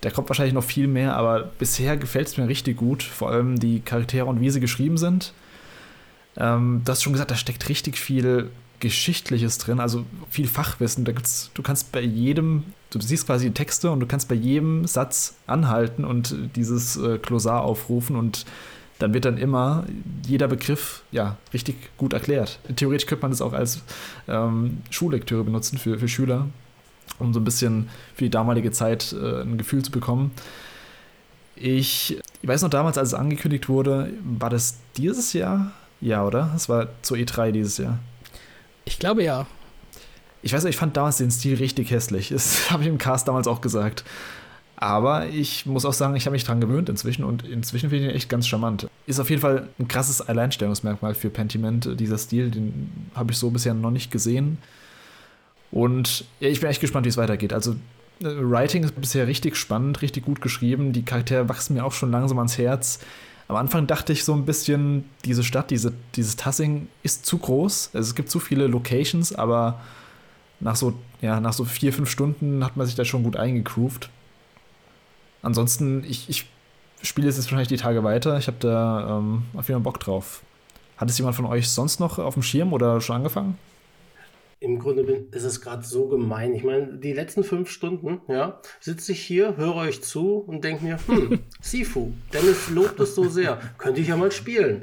da 0.00 0.10
kommt 0.10 0.28
wahrscheinlich 0.28 0.54
noch 0.54 0.64
viel 0.64 0.86
mehr, 0.86 1.16
aber 1.16 1.44
bisher 1.58 1.96
gefällt 1.96 2.28
es 2.28 2.36
mir 2.36 2.48
richtig 2.48 2.76
gut. 2.76 3.02
Vor 3.02 3.30
allem 3.30 3.58
die 3.58 3.80
Charaktere 3.80 4.26
und 4.26 4.40
wie 4.40 4.50
sie 4.50 4.60
geschrieben 4.60 4.98
sind. 4.98 5.32
Ähm, 6.36 6.82
du 6.84 6.92
hast 6.92 7.02
schon 7.02 7.12
gesagt, 7.12 7.30
da 7.30 7.36
steckt 7.36 7.68
richtig 7.68 7.98
viel 7.98 8.50
Geschichtliches 8.80 9.56
drin, 9.58 9.80
also 9.80 10.04
viel 10.28 10.46
Fachwissen. 10.46 11.04
Da 11.04 11.12
gibt's, 11.12 11.50
du 11.54 11.62
kannst 11.62 11.92
bei 11.92 12.02
jedem, 12.02 12.64
du 12.90 13.00
siehst 13.00 13.26
quasi 13.26 13.50
Texte 13.52 13.90
und 13.90 14.00
du 14.00 14.06
kannst 14.06 14.28
bei 14.28 14.34
jedem 14.34 14.86
Satz 14.86 15.36
anhalten 15.46 16.04
und 16.04 16.34
dieses 16.56 16.96
äh, 16.96 17.18
Klosar 17.18 17.62
aufrufen 17.62 18.16
und 18.16 18.44
dann 18.98 19.12
wird 19.12 19.24
dann 19.24 19.36
immer 19.36 19.84
jeder 20.26 20.48
Begriff 20.48 21.02
ja 21.12 21.36
richtig 21.52 21.76
gut 21.96 22.12
erklärt. 22.12 22.58
Theoretisch 22.76 23.06
könnte 23.06 23.22
man 23.22 23.30
das 23.30 23.42
auch 23.42 23.52
als 23.52 23.82
ähm, 24.28 24.78
Schullektüre 24.90 25.44
benutzen 25.44 25.78
für, 25.78 25.98
für 25.98 26.08
Schüler, 26.08 26.46
um 27.18 27.34
so 27.34 27.40
ein 27.40 27.44
bisschen 27.44 27.88
für 28.14 28.24
die 28.24 28.30
damalige 28.30 28.70
Zeit 28.70 29.12
äh, 29.12 29.42
ein 29.42 29.58
Gefühl 29.58 29.82
zu 29.82 29.90
bekommen. 29.90 30.30
Ich, 31.56 32.18
ich 32.42 32.48
weiß 32.48 32.62
noch 32.62 32.70
damals, 32.70 32.98
als 32.98 33.08
es 33.08 33.14
angekündigt 33.14 33.68
wurde, 33.68 34.12
war 34.22 34.50
das 34.50 34.78
dieses 34.96 35.32
Jahr? 35.32 35.72
Ja, 36.00 36.24
oder? 36.24 36.52
Es 36.54 36.68
war 36.68 36.88
zur 37.02 37.16
E3 37.16 37.50
dieses 37.50 37.78
Jahr. 37.78 37.98
Ich 38.84 38.98
glaube 38.98 39.22
ja. 39.22 39.46
Ich 40.42 40.52
weiß 40.52 40.64
nicht, 40.64 40.74
ich 40.74 40.78
fand 40.78 40.96
damals 40.96 41.16
den 41.16 41.30
Stil 41.30 41.56
richtig 41.56 41.90
hässlich. 41.90 42.28
Das 42.28 42.70
habe 42.70 42.82
ich 42.82 42.88
im 42.88 42.98
Cast 42.98 43.28
damals 43.28 43.46
auch 43.46 43.60
gesagt. 43.60 44.04
Aber 44.76 45.26
ich 45.28 45.64
muss 45.64 45.86
auch 45.86 45.94
sagen, 45.94 46.14
ich 46.16 46.26
habe 46.26 46.32
mich 46.32 46.44
dran 46.44 46.60
gewöhnt 46.60 46.90
inzwischen 46.90 47.24
und 47.24 47.44
inzwischen 47.44 47.88
finde 47.88 48.04
ich 48.04 48.10
ihn 48.10 48.16
echt 48.16 48.28
ganz 48.28 48.46
charmant. 48.46 48.86
Ist 49.06 49.18
auf 49.18 49.30
jeden 49.30 49.40
Fall 49.40 49.68
ein 49.78 49.88
krasses 49.88 50.20
Alleinstellungsmerkmal 50.20 51.14
für 51.14 51.30
Pentiment, 51.30 51.98
dieser 51.98 52.18
Stil. 52.18 52.50
Den 52.50 53.08
habe 53.14 53.32
ich 53.32 53.38
so 53.38 53.50
bisher 53.50 53.72
noch 53.72 53.90
nicht 53.90 54.10
gesehen. 54.10 54.58
Und 55.70 56.26
ich 56.40 56.60
bin 56.60 56.68
echt 56.68 56.80
gespannt, 56.80 57.06
wie 57.06 57.08
es 57.08 57.16
weitergeht. 57.16 57.54
Also, 57.54 57.72
äh, 58.20 58.26
Writing 58.26 58.84
ist 58.84 59.00
bisher 59.00 59.26
richtig 59.26 59.56
spannend, 59.56 60.02
richtig 60.02 60.26
gut 60.26 60.42
geschrieben. 60.42 60.92
Die 60.92 61.04
Charaktere 61.04 61.48
wachsen 61.48 61.74
mir 61.74 61.84
auch 61.84 61.92
schon 61.92 62.10
langsam 62.10 62.38
ans 62.38 62.58
Herz. 62.58 63.00
Am 63.48 63.56
Anfang 63.56 63.86
dachte 63.86 64.12
ich 64.12 64.24
so 64.24 64.34
ein 64.34 64.44
bisschen, 64.44 65.04
diese 65.24 65.42
Stadt, 65.42 65.70
diese, 65.70 65.92
dieses 66.16 66.36
Tassing 66.36 66.88
ist 67.02 67.24
zu 67.24 67.38
groß. 67.38 67.90
Also 67.94 68.08
es 68.08 68.14
gibt 68.14 68.28
zu 68.28 68.40
viele 68.40 68.66
Locations, 68.66 69.34
aber 69.34 69.80
nach 70.60 70.76
so, 70.76 70.94
ja, 71.22 71.40
nach 71.40 71.52
so 71.52 71.64
vier, 71.64 71.92
fünf 71.92 72.10
Stunden 72.10 72.64
hat 72.64 72.76
man 72.76 72.86
sich 72.86 72.96
da 72.96 73.04
schon 73.04 73.22
gut 73.22 73.36
eingegroovt. 73.36 74.10
Ansonsten, 75.46 76.02
ich, 76.02 76.28
ich 76.28 76.44
spiele 77.02 77.28
jetzt 77.28 77.38
wahrscheinlich 77.38 77.68
die 77.68 77.76
Tage 77.76 78.02
weiter. 78.02 78.36
Ich 78.36 78.48
habe 78.48 78.56
da 78.58 79.18
ähm, 79.18 79.44
auf 79.54 79.68
jeden 79.68 79.80
Fall 79.80 79.92
Bock 79.92 80.00
drauf. 80.00 80.42
Hat 80.96 81.08
es 81.08 81.16
jemand 81.18 81.36
von 81.36 81.46
euch 81.46 81.68
sonst 81.68 82.00
noch 82.00 82.18
auf 82.18 82.34
dem 82.34 82.42
Schirm 82.42 82.72
oder 82.72 83.00
schon 83.00 83.14
angefangen? 83.14 83.56
Im 84.58 84.80
Grunde 84.80 85.04
bin, 85.04 85.28
ist 85.30 85.44
es 85.44 85.60
gerade 85.60 85.84
so 85.84 86.08
gemein. 86.08 86.52
Ich 86.52 86.64
meine, 86.64 86.94
die 86.94 87.12
letzten 87.12 87.44
fünf 87.44 87.70
Stunden, 87.70 88.20
ja, 88.26 88.60
sitze 88.80 89.12
ich 89.12 89.20
hier, 89.20 89.56
höre 89.56 89.76
euch 89.76 90.02
zu 90.02 90.38
und 90.38 90.64
denke 90.64 90.82
mir, 90.82 90.98
hm, 91.06 91.38
Sifu, 91.60 92.12
Dennis 92.32 92.68
lobt 92.70 92.98
es 92.98 93.14
so 93.14 93.28
sehr, 93.28 93.60
könnte 93.78 94.00
ich 94.00 94.08
ja 94.08 94.16
mal 94.16 94.32
spielen. 94.32 94.82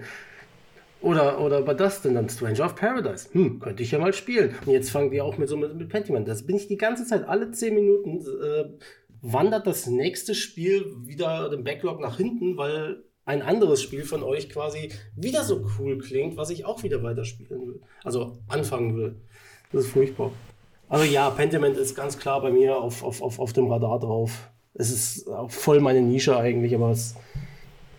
Oder, 1.01 1.41
oder 1.41 1.61
bei 1.61 1.73
das 1.73 2.01
denn 2.01 2.15
dann 2.15 2.29
Stranger 2.29 2.65
of 2.65 2.75
Paradise. 2.75 3.27
Hm, 3.33 3.59
könnte 3.59 3.83
ich 3.83 3.91
ja 3.91 3.99
mal 3.99 4.13
spielen. 4.13 4.55
Und 4.65 4.71
jetzt 4.71 4.91
fangen 4.91 5.11
die 5.11 5.19
auch 5.19 5.37
mit 5.37 5.49
so 5.49 5.57
mit, 5.57 5.75
mit 5.75 5.89
Pentiment. 5.89 6.25
Das 6.25 6.43
bin 6.43 6.55
ich 6.55 6.67
die 6.67 6.77
ganze 6.77 7.05
Zeit, 7.05 7.27
alle 7.27 7.51
zehn 7.51 7.75
Minuten 7.75 8.21
äh, 8.41 8.69
wandert 9.23 9.65
das 9.65 9.87
nächste 9.87 10.35
Spiel 10.35 10.93
wieder 11.05 11.49
den 11.49 11.63
Backlog 11.63 11.99
nach 12.01 12.17
hinten, 12.17 12.57
weil 12.57 13.03
ein 13.25 13.41
anderes 13.41 13.81
Spiel 13.81 14.03
von 14.03 14.21
euch 14.21 14.49
quasi 14.49 14.91
wieder 15.15 15.45
so 15.45 15.65
cool 15.79 15.97
klingt, 15.97 16.35
was 16.35 16.49
ich 16.49 16.65
auch 16.65 16.83
wieder 16.83 17.01
weiterspielen 17.01 17.67
will. 17.67 17.81
Also 18.03 18.37
anfangen 18.49 18.97
will. 18.97 19.15
Das 19.71 19.85
ist 19.85 19.91
furchtbar. 19.91 20.31
Also 20.89 21.05
ja, 21.05 21.29
Pentiment 21.29 21.77
ist 21.77 21.95
ganz 21.95 22.19
klar 22.19 22.41
bei 22.41 22.51
mir 22.51 22.77
auf, 22.77 23.01
auf, 23.01 23.21
auf, 23.21 23.39
auf 23.39 23.53
dem 23.53 23.71
Radar 23.71 23.99
drauf. 23.99 24.51
Es 24.73 24.91
ist 24.91 25.25
voll 25.47 25.79
meine 25.79 26.01
Nische 26.01 26.37
eigentlich, 26.37 26.75
aber 26.75 26.91
es 26.91 27.15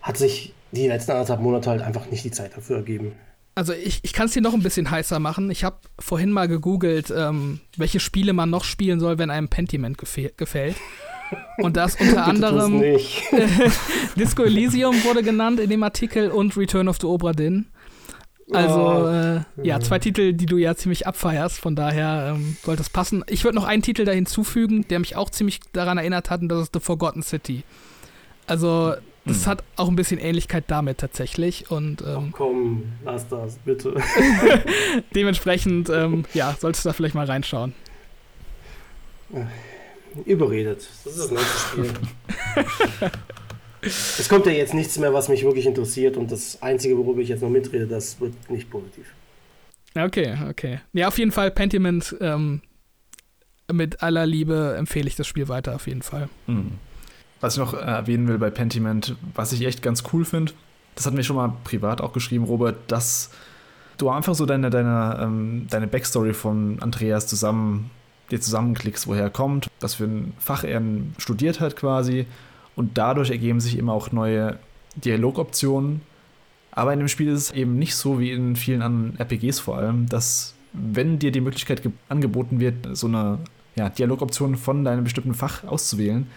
hat 0.01 0.17
sich 0.17 0.53
die 0.71 0.87
letzten 0.87 1.11
anderthalb 1.11 1.41
Monate 1.41 1.71
halt 1.71 1.81
einfach 1.81 2.09
nicht 2.11 2.23
die 2.23 2.31
Zeit 2.31 2.55
dafür 2.55 2.77
ergeben. 2.77 3.13
Also 3.55 3.73
ich, 3.73 4.01
ich 4.03 4.13
kann 4.13 4.27
es 4.27 4.33
hier 4.33 4.41
noch 4.41 4.53
ein 4.53 4.61
bisschen 4.61 4.91
heißer 4.91 5.19
machen. 5.19 5.49
Ich 5.49 5.63
habe 5.63 5.77
vorhin 5.97 6.29
mal 6.29 6.47
gegoogelt, 6.47 7.11
ähm, 7.15 7.61
welche 7.77 7.99
Spiele 7.99 8.33
man 8.33 8.49
noch 8.49 8.65
spielen 8.65 8.99
soll, 8.99 9.17
wenn 9.17 9.31
einem 9.31 9.47
Pentiment 9.47 9.97
gefällt. 9.97 10.75
Und 11.57 11.77
das 11.77 11.95
unter 11.95 12.25
anderem 12.25 12.81
Disco 14.15 14.43
Elysium 14.43 14.95
wurde 15.03 15.23
genannt 15.23 15.59
in 15.59 15.69
dem 15.69 15.83
Artikel 15.83 16.29
und 16.29 16.55
Return 16.57 16.87
of 16.87 16.97
the 16.99 17.07
Obra 17.07 17.31
Dinn. 17.31 17.67
Also, 18.51 18.79
oh. 18.79 19.07
äh, 19.07 19.41
ja, 19.63 19.79
zwei 19.79 19.97
Titel, 19.97 20.33
die 20.33 20.45
du 20.45 20.57
ja 20.57 20.75
ziemlich 20.75 21.07
abfeierst, 21.07 21.57
von 21.57 21.75
daher 21.75 22.35
ähm, 22.35 22.57
sollte 22.61 22.83
es 22.83 22.89
passen. 22.89 23.23
Ich 23.27 23.43
würde 23.43 23.55
noch 23.55 23.65
einen 23.65 23.81
Titel 23.81 24.05
da 24.05 24.11
hinzufügen, 24.11 24.87
der 24.87 24.99
mich 24.99 25.15
auch 25.15 25.31
ziemlich 25.31 25.61
daran 25.73 25.97
erinnert 25.97 26.29
hat, 26.29 26.41
und 26.41 26.49
das 26.49 26.63
ist 26.63 26.73
The 26.73 26.79
Forgotten 26.79 27.23
City. 27.23 27.63
Also, 28.45 28.93
das 29.25 29.45
hm. 29.45 29.45
hat 29.47 29.63
auch 29.77 29.87
ein 29.87 29.95
bisschen 29.95 30.19
Ähnlichkeit 30.19 30.65
damit 30.67 30.99
tatsächlich. 30.99 31.71
Und, 31.71 32.01
ähm, 32.01 32.27
Ach 32.29 32.33
komm, 32.33 32.83
lass 33.03 33.27
das, 33.27 33.57
bitte. 33.65 33.95
dementsprechend, 35.15 35.89
ähm, 35.89 36.25
ja, 36.35 36.55
solltest 36.59 36.85
du 36.85 36.89
da 36.89 36.93
vielleicht 36.93 37.15
mal 37.15 37.25
reinschauen. 37.25 37.73
Überredet. 40.25 40.87
Das 41.03 41.13
ist 41.13 41.19
das 41.19 41.31
nächste 41.31 41.59
Spiel. 41.59 41.93
Es 43.85 44.27
kommt 44.29 44.47
ja 44.47 44.51
jetzt 44.51 44.73
nichts 44.73 44.97
mehr, 44.97 45.13
was 45.13 45.29
mich 45.29 45.43
wirklich 45.43 45.67
interessiert 45.67 46.17
und 46.17 46.31
das 46.31 46.61
Einzige, 46.61 46.97
worüber 46.97 47.21
ich 47.21 47.29
jetzt 47.29 47.41
noch 47.41 47.49
mitrede, 47.49 47.85
das 47.85 48.19
wird 48.19 48.33
nicht 48.49 48.69
positiv. 48.69 49.05
Okay, 49.95 50.35
okay. 50.49 50.79
Ja, 50.93 51.07
auf 51.07 51.17
jeden 51.19 51.31
Fall 51.31 51.51
Pentiment 51.51 52.15
ähm, 52.19 52.61
mit 53.71 54.01
aller 54.01 54.25
Liebe 54.25 54.75
empfehle 54.77 55.07
ich 55.07 55.15
das 55.15 55.27
Spiel 55.27 55.47
weiter, 55.47 55.75
auf 55.75 55.87
jeden 55.87 56.01
Fall. 56.01 56.29
Mhm. 56.47 56.71
Was 57.41 57.53
ich 57.53 57.59
noch 57.59 57.73
erwähnen 57.73 58.27
will 58.27 58.37
bei 58.37 58.49
Pentiment, 58.49 59.15
was 59.35 59.51
ich 59.51 59.61
echt 59.63 59.81
ganz 59.81 60.03
cool 60.11 60.25
finde, 60.25 60.53
das 60.95 61.05
hat 61.05 61.13
mir 61.13 61.23
schon 61.23 61.35
mal 61.35 61.53
privat 61.63 62.01
auch 62.01 62.13
geschrieben, 62.13 62.45
Robert, 62.45 62.77
dass 62.87 63.29
du 63.97 64.09
einfach 64.09 64.35
so 64.35 64.45
deine, 64.45 64.69
deine, 64.69 65.19
ähm, 65.21 65.67
deine 65.69 65.87
Backstory 65.87 66.33
von 66.33 66.81
Andreas 66.81 67.27
zusammen, 67.27 67.91
dir 68.31 68.41
zusammenklickst, 68.41 69.07
woher 69.07 69.23
er 69.23 69.29
kommt, 69.29 69.69
was 69.79 69.95
für 69.95 70.05
ein 70.05 70.33
Fach 70.39 70.63
er 70.63 70.81
studiert 71.17 71.59
hat 71.59 71.75
quasi 71.75 72.25
und 72.75 72.97
dadurch 72.97 73.29
ergeben 73.29 73.59
sich 73.59 73.77
immer 73.77 73.93
auch 73.93 74.11
neue 74.11 74.59
Dialogoptionen. 74.95 76.01
Aber 76.71 76.91
in 76.91 76.99
dem 76.99 77.07
Spiel 77.07 77.29
ist 77.29 77.39
es 77.39 77.51
eben 77.51 77.77
nicht 77.77 77.95
so 77.95 78.19
wie 78.19 78.31
in 78.31 78.55
vielen 78.55 78.81
anderen 78.81 79.17
RPGs 79.19 79.59
vor 79.59 79.77
allem, 79.77 80.07
dass 80.09 80.55
wenn 80.73 81.19
dir 81.19 81.31
die 81.31 81.41
Möglichkeit 81.41 81.81
angeboten 82.09 82.59
wird, 82.59 82.97
so 82.97 83.07
eine 83.07 83.39
ja, 83.75 83.89
Dialogoption 83.89 84.57
von 84.57 84.83
deinem 84.83 85.05
bestimmten 85.05 85.33
Fach 85.33 85.63
auszuwählen, 85.63 86.27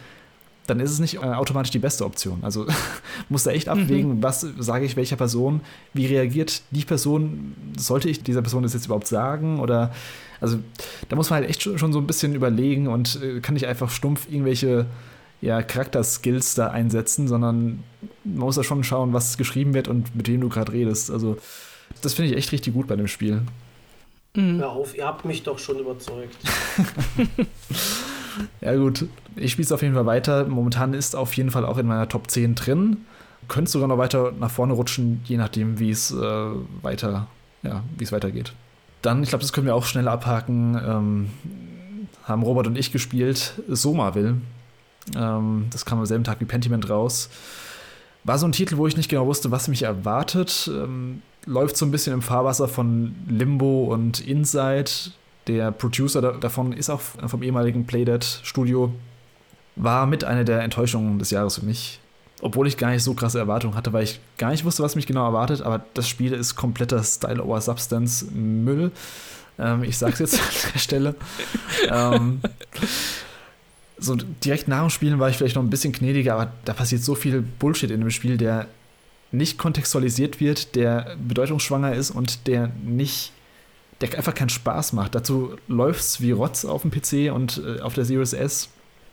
dann 0.69 0.81
ist 0.81 0.91
es 0.91 1.01
nicht 1.01 1.17
äh, 1.17 1.19
automatisch 1.19 1.71
die 1.71 1.79
beste 1.79 2.05
Option. 2.05 2.39
Also 2.43 2.67
musst 3.29 3.47
du 3.47 3.51
echt 3.51 3.67
mhm. 3.67 3.73
abwägen, 3.73 4.11
mhm. 4.17 4.23
was 4.23 4.47
sage 4.59 4.85
ich 4.85 4.97
welcher 4.97 5.17
Person, 5.17 5.61
wie 5.93 6.07
reagiert 6.07 6.63
die 6.71 6.85
Person, 6.85 7.55
sollte 7.77 8.09
ich 8.09 8.23
dieser 8.23 8.43
Person 8.43 8.63
das 8.63 8.75
jetzt 8.75 8.87
überhaupt 8.87 9.07
sagen 9.07 9.59
oder 9.61 9.93
also 10.41 10.59
da 11.09 11.17
muss 11.17 11.31
man 11.31 11.41
halt 11.41 11.51
echt 11.51 11.63
schon 11.63 11.93
so 11.93 11.99
ein 11.99 12.07
bisschen 12.07 12.35
überlegen 12.35 12.87
und 12.89 13.21
äh, 13.23 13.41
kann 13.41 13.55
nicht 13.55 13.67
einfach 13.67 13.91
stumpf 13.91 14.29
irgendwelche 14.31 14.87
ja, 15.41 15.63
Charakterskills 15.63 16.55
da 16.55 16.69
einsetzen, 16.69 17.29
sondern 17.29 17.85
man 18.25 18.39
muss 18.39 18.57
da 18.57 18.65
schon 18.65 18.85
schauen, 18.85 19.13
was 19.13 19.39
geschrieben 19.39 19.75
wird 19.75 19.89
und 19.89 20.15
mit 20.15 20.29
wem 20.29 20.41
du 20.41 20.49
gerade 20.49 20.73
redest. 20.73 21.11
Also, 21.11 21.39
das 22.03 22.15
finde 22.15 22.31
ich 22.31 22.37
echt 22.37 22.53
richtig 22.53 22.75
gut 22.75 22.87
bei 22.89 22.97
dem 22.97 23.09
Spiel. 23.09 23.43
Mhm. 24.35 24.59
Hör 24.59 24.71
auf, 24.71 24.97
ihr 24.97 25.07
habt 25.07 25.25
mich 25.25 25.43
doch 25.43 25.59
schon 25.59 25.79
überzeugt. 25.79 26.37
ja, 28.61 28.75
gut. 28.77 29.07
Ich 29.37 29.53
spiele 29.53 29.67
es 29.67 29.73
auf 29.73 29.83
jeden 29.83 29.95
Fall 29.95 30.07
weiter. 30.07 30.47
Momentan 30.47 30.93
ist 30.93 31.15
auf 31.15 31.35
jeden 31.35 31.51
Fall 31.51 31.65
auch 31.65 31.79
in 31.79 31.87
meiner 31.87 32.09
Top 32.09 32.31
10 32.31 32.55
drin. 32.55 32.99
Könnte 33.47 33.71
sogar 33.71 33.89
noch 33.89 33.99
weiter 33.99 34.33
nach 34.39 34.51
vorne 34.51 34.75
rutschen, 34.75 35.23
je 35.25 35.37
nachdem, 35.37 35.79
wie 35.79 35.91
es 35.91 36.11
äh, 36.11 36.51
weiter, 36.83 37.29
ja, 37.63 37.83
wie 37.97 38.05
es 38.05 38.13
weitergeht. 38.13 38.53
Dann, 39.03 39.23
ich 39.23 39.29
glaube, 39.29 39.43
das 39.43 39.53
können 39.53 39.67
wir 39.67 39.75
auch 39.75 39.85
schnell 39.85 40.09
abhaken. 40.09 40.81
Ähm, 40.85 41.31
haben 42.25 42.43
Robert 42.43 42.67
und 42.67 42.77
ich 42.77 42.93
gespielt. 42.93 43.55
Soma 43.69 44.15
will. 44.15 44.37
Ähm, 45.17 45.67
das 45.71 45.85
kam 45.85 45.99
am 45.99 46.07
selben 46.07 46.25
Tag 46.25 46.41
wie 46.41 46.45
Pentiment 46.45 46.89
raus. 46.91 47.31
War 48.25 48.39
so 48.39 48.47
ein 48.47 48.53
Titel, 48.53 48.77
wo 48.77 48.87
ich 48.87 48.97
nicht 48.97 49.09
genau 49.09 49.27
wusste, 49.27 49.51
was 49.51 49.69
mich 49.69 49.83
erwartet. 49.83 50.71
Ähm, 50.73 51.23
läuft 51.47 51.77
so 51.77 51.87
ein 51.87 51.91
bisschen 51.91 52.13
im 52.13 52.23
Fahrwasser 52.23 52.69
von 52.69 53.15
Limbo 53.29 53.85
und 53.85 54.21
Inside. 54.21 54.91
Der 55.47 55.73
Producer 55.73 56.21
da 56.21 56.33
davon 56.33 56.73
ist 56.73 56.91
auch 56.91 57.01
vom 57.01 57.43
ehemaligen 57.43 57.87
Playdead 57.87 58.25
Studio. 58.43 58.93
War 59.77 60.07
mit 60.07 60.25
einer 60.25 60.45
der 60.45 60.61
Enttäuschungen 60.63 61.19
des 61.19 61.31
Jahres 61.31 61.59
für 61.59 61.65
mich. 61.65 62.01
Obwohl 62.41 62.69
ich 62.69 62.77
gar 62.77 62.91
nicht 62.91 63.03
so 63.03 63.15
krasse 63.15 63.39
Erwartungen 63.39 63.75
hatte, 63.75 63.93
weil 63.93 64.05
ich 64.05 64.21
gar 64.37 64.51
nicht 64.51 64.65
wusste, 64.65 64.83
was 64.83 64.95
mich 64.95 65.07
genau 65.07 65.25
erwartet. 65.25 65.63
Aber 65.63 65.85
das 65.95 66.09
Spiel 66.09 66.33
ist 66.33 66.55
kompletter 66.55 67.03
Style 67.03 67.43
over 67.43 67.61
Substance 67.61 68.27
Müll. 68.33 68.93
Ähm, 69.59 69.83
ich 69.83 69.99
sag's 69.99 70.21
jetzt 70.21 70.35
an 70.41 70.71
der 70.73 70.79
Stelle. 70.79 71.15
ähm, 71.91 72.41
so 73.99 74.15
direkt 74.15 74.69
nach 74.69 74.83
dem 74.83 74.91
Spielen 74.91 75.19
war 75.19 75.29
ich 75.29 75.37
vielleicht 75.37 75.57
noch 75.57 75.63
ein 75.63 75.71
bisschen 75.71 75.93
gnädiger, 75.93 76.35
aber 76.35 76.53
da 76.65 76.73
passiert 76.73 77.03
so 77.03 77.15
viel 77.15 77.43
Bullshit 77.43 77.91
in 77.91 78.01
dem 78.01 78.11
Spiel, 78.11 78.37
der 78.37 78.69
nicht 79.33 79.59
kontextualisiert 79.59 80.41
wird, 80.41 80.75
der 80.75 81.17
bedeutungsschwanger 81.27 81.95
ist 81.95 82.11
und 82.11 82.47
der 82.47 82.71
nicht, 82.83 83.33
der 84.01 84.15
einfach 84.17 84.35
keinen 84.35 84.49
Spaß 84.49 84.93
macht. 84.93 85.15
Dazu 85.15 85.57
läuft 85.67 86.01
es 86.01 86.21
wie 86.21 86.31
Rotz 86.31 86.65
auf 86.65 86.83
dem 86.83 86.91
PC 86.91 87.35
und 87.35 87.63
äh, 87.65 87.81
auf 87.81 87.95
der 87.95 88.05
Series 88.05 88.33
S. 88.33 88.71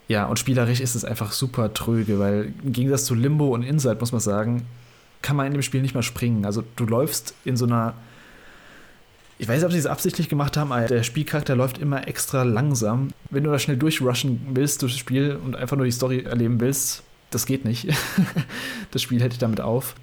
Ja, 0.08 0.26
und 0.26 0.38
spielerisch 0.38 0.82
ist 0.82 0.96
es 0.96 1.04
einfach 1.04 1.32
super 1.32 1.74
tröge, 1.74 2.20
weil 2.20 2.54
im 2.64 2.74
Gegensatz 2.74 3.06
zu 3.06 3.16
Limbo 3.16 3.54
und 3.54 3.64
Inside, 3.64 3.98
muss 4.00 4.12
man 4.12 4.22
sagen, 4.22 4.68
kann 5.22 5.36
man 5.36 5.48
in 5.48 5.54
dem 5.54 5.64
Spiel 5.64 5.82
nicht 5.82 5.96
mehr 5.96 6.04
springen. 6.04 6.46
Also 6.46 6.64
du 6.76 6.86
läufst 6.86 7.34
in 7.44 7.58
so 7.58 7.66
einer 7.66 7.96
ich 9.38 9.48
weiß 9.48 9.58
nicht, 9.58 9.66
ob 9.66 9.72
sie 9.74 9.80
es 9.80 9.86
absichtlich 9.86 10.30
gemacht 10.30 10.56
haben, 10.56 10.72
aber 10.72 10.86
der 10.86 11.04
Spielcharakter 11.04 11.56
läuft 11.56 11.78
immer 11.78 12.08
extra 12.08 12.44
langsam. 12.44 13.10
Wenn 13.30 13.44
du 13.44 13.52
da 13.52 13.60
schnell 13.60 13.76
durchrushen 13.76 14.40
willst 14.54 14.82
durchs 14.82 14.98
Spiel 14.98 15.38
und 15.44 15.56
einfach 15.56 15.76
nur 15.76 15.86
die 15.86 15.92
Story 15.92 16.24
erleben 16.24 16.62
willst, 16.62 17.04
das 17.32 17.46
geht 17.46 17.66
nicht. 17.66 17.88
das 18.92 19.02
Spiel 19.02 19.20
hält 19.20 19.34
dich 19.34 19.40
damit 19.40 19.60
auf. 19.60 19.96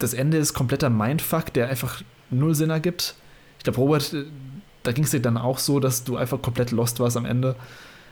Das 0.00 0.14
Ende 0.14 0.38
ist 0.38 0.52
kompletter 0.52 0.90
Mindfuck, 0.90 1.52
der 1.52 1.68
einfach 1.68 2.02
null 2.30 2.56
Sinn 2.56 2.70
ergibt. 2.70 3.14
Ich 3.58 3.64
glaube, 3.64 3.78
Robert, 3.78 4.12
äh, 4.14 4.24
da 4.82 4.90
ging 4.90 5.04
es 5.04 5.12
dir 5.12 5.20
dann 5.20 5.36
auch 5.36 5.58
so, 5.58 5.78
dass 5.78 6.02
du 6.02 6.16
einfach 6.16 6.42
komplett 6.42 6.72
lost 6.72 6.98
warst 6.98 7.16
am 7.16 7.24
Ende. 7.24 7.54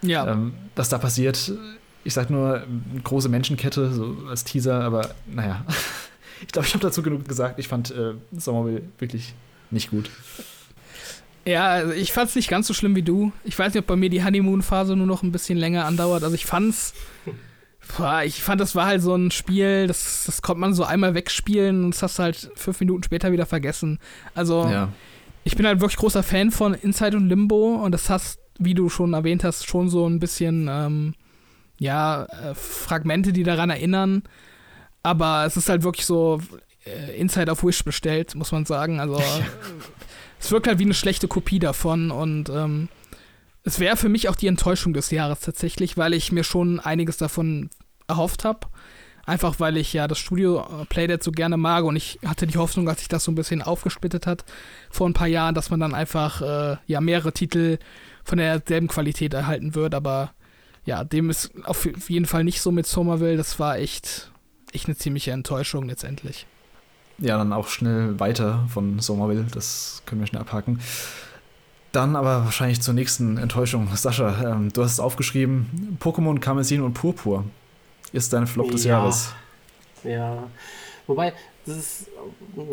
Ja. 0.02 0.27
Ähm, 0.32 0.52
was 0.77 0.89
da 0.89 0.98
passiert, 0.98 1.52
ich 2.05 2.14
sag 2.14 2.31
nur, 2.31 2.62
große 3.05 3.28
Menschenkette, 3.28 3.93
so 3.93 4.16
als 4.28 4.44
Teaser, 4.44 4.82
aber 4.82 5.10
naja. 5.27 5.64
Ich 6.43 6.52
glaube, 6.52 6.66
ich 6.66 6.72
habe 6.72 6.82
dazu 6.82 7.02
genug 7.02 7.28
gesagt. 7.28 7.59
Ich 7.59 7.68
fand 7.68 7.90
äh, 7.90 8.14
Sommerville 8.32 8.81
wirklich 8.98 9.35
nicht 9.70 9.90
gut. 9.90 10.09
Ja, 11.44 11.66
also 11.68 11.93
ich 11.93 12.12
fand 12.14 12.31
es 12.31 12.35
nicht 12.35 12.48
ganz 12.48 12.66
so 12.66 12.72
schlimm 12.72 12.97
wie 12.97 13.02
du. 13.02 13.31
Ich 13.44 13.59
weiß 13.59 13.74
nicht, 13.74 13.81
ob 13.82 13.86
bei 13.86 13.97
mir 13.97 14.09
die 14.09 14.24
Honeymoon-Phase 14.24 14.97
nur 14.97 15.06
noch 15.06 15.22
ein 15.22 15.32
bisschen 15.32 15.59
länger 15.59 15.85
andauert. 15.85 16.22
Also 16.22 16.35
ich 16.35 16.47
fand's. 16.47 16.94
Boah, 17.97 18.22
ich 18.24 18.43
fand, 18.43 18.59
das 18.60 18.74
war 18.74 18.86
halt 18.86 19.02
so 19.02 19.14
ein 19.14 19.31
Spiel, 19.32 19.86
das, 19.86 20.22
das 20.24 20.40
konnte 20.43 20.60
man 20.60 20.72
so 20.72 20.85
einmal 20.85 21.14
wegspielen 21.14 21.85
und 21.85 21.90
das 21.94 22.02
hast 22.02 22.18
du 22.18 22.22
halt 22.22 22.51
fünf 22.55 22.78
Minuten 22.81 23.02
später 23.02 23.32
wieder 23.32 23.44
vergessen. 23.47 23.98
Also, 24.35 24.64
Ja. 24.66 24.89
ich 25.44 25.56
bin 25.56 25.66
halt 25.66 25.81
wirklich 25.81 25.98
großer 25.98 26.22
Fan 26.22 26.52
von 26.52 26.72
Inside 26.72 27.16
und 27.16 27.28
Limbo 27.28 27.74
und 27.85 27.93
das 27.93 28.09
hast, 28.09 28.39
wie 28.61 28.74
du 28.74 28.89
schon 28.89 29.15
erwähnt 29.15 29.43
hast, 29.43 29.66
schon 29.66 29.89
so 29.89 30.07
ein 30.07 30.20
bisschen, 30.20 30.69
ähm, 30.70 31.15
ja, 31.78 32.24
äh, 32.24 32.55
Fragmente, 32.55 33.32
die 33.32 33.43
daran 33.43 33.70
erinnern. 33.70 34.23
Aber 35.03 35.45
es 35.47 35.57
ist 35.57 35.69
halt 35.69 35.82
wirklich 35.82 36.07
so 36.07 36.41
äh, 36.85 37.19
Inside 37.19 37.51
auf 37.51 37.65
Wish 37.65 37.82
bestellt, 37.85 38.35
muss 38.35 38.53
man 38.53 38.66
sagen. 38.66 39.01
Also, 39.01 39.20
es 40.39 40.53
wirkt 40.53 40.69
halt 40.69 40.78
wie 40.78 40.85
eine 40.85 40.95
schlechte 40.95 41.27
Kopie 41.27 41.59
davon 41.59 42.11
und 42.11 42.51
ähm, 42.51 42.89
es 43.65 43.81
wäre 43.81 43.97
für 43.97 44.09
mich 44.09 44.28
auch 44.28 44.37
die 44.37 44.47
Enttäuschung 44.47 44.93
des 44.93 45.11
Jahres 45.11 45.41
tatsächlich, 45.41 45.97
weil 45.97 46.15
ich 46.15 46.32
mir 46.32 46.45
schon 46.45 46.81
einiges 46.81 47.16
davon 47.16 47.70
erhofft 48.09 48.45
habe. 48.45 48.69
Einfach 49.27 49.61
weil 49.61 49.77
ich 49.77 49.93
ja 49.93 50.09
das 50.09 50.19
Studio 50.19 50.61
äh, 50.61 50.85
Playdead 50.87 51.23
so 51.23 51.31
gerne 51.31 51.57
mag 51.57 51.85
und 51.85 51.97
ich 51.97 52.19
hatte 52.24 52.47
die 52.47 52.59
Hoffnung, 52.59 52.89
als 52.89 53.01
sich 53.01 53.09
das 53.09 53.24
so 53.24 53.31
ein 53.31 53.37
bisschen 53.37 53.62
aufgesplittet 53.62 54.27
hat 54.27 54.45
vor 54.91 55.09
ein 55.09 55.15
paar 55.15 55.28
Jahren, 55.28 55.55
dass 55.55 55.70
man 55.70 55.78
dann 55.78 55.95
einfach 55.95 56.43
äh, 56.43 56.77
ja 56.87 57.01
mehrere 57.01 57.32
Titel 57.32 57.78
von 58.24 58.38
derselben 58.38 58.88
Qualität 58.88 59.34
erhalten 59.34 59.74
wird. 59.74 59.94
Aber 59.94 60.32
ja, 60.84 61.05
dem 61.05 61.30
ist 61.30 61.52
auf 61.64 61.86
jeden 62.09 62.26
Fall 62.26 62.44
nicht 62.44 62.60
so 62.60 62.70
mit 62.72 62.86
Somerville. 62.86 63.36
Das 63.36 63.59
war 63.59 63.76
echt, 63.78 64.30
echt 64.72 64.86
eine 64.86 64.97
ziemliche 64.97 65.32
Enttäuschung 65.32 65.88
letztendlich. 65.88 66.47
Ja, 67.18 67.36
dann 67.36 67.52
auch 67.52 67.68
schnell 67.68 68.18
weiter 68.18 68.66
von 68.72 68.98
Somerville. 68.98 69.47
Das 69.52 70.02
können 70.06 70.20
wir 70.22 70.26
schnell 70.26 70.40
abhaken. 70.42 70.80
Dann 71.92 72.14
aber 72.16 72.44
wahrscheinlich 72.44 72.80
zur 72.80 72.94
nächsten 72.94 73.36
Enttäuschung. 73.36 73.88
Sascha, 73.94 74.52
ähm, 74.52 74.72
du 74.72 74.82
hast 74.82 74.92
es 74.92 75.01
aufgeschrieben: 75.01 75.98
Pokémon 76.01 76.38
Karmesin 76.38 76.82
und 76.82 76.94
Purpur 76.94 77.44
ist 78.12 78.32
dein 78.32 78.47
Flop 78.47 78.70
des 78.70 78.84
Ja. 78.84 78.98
Jahres. 78.98 79.32
Ja, 80.02 80.44
wobei, 81.06 81.34
das 81.66 81.77
ist 81.77 82.11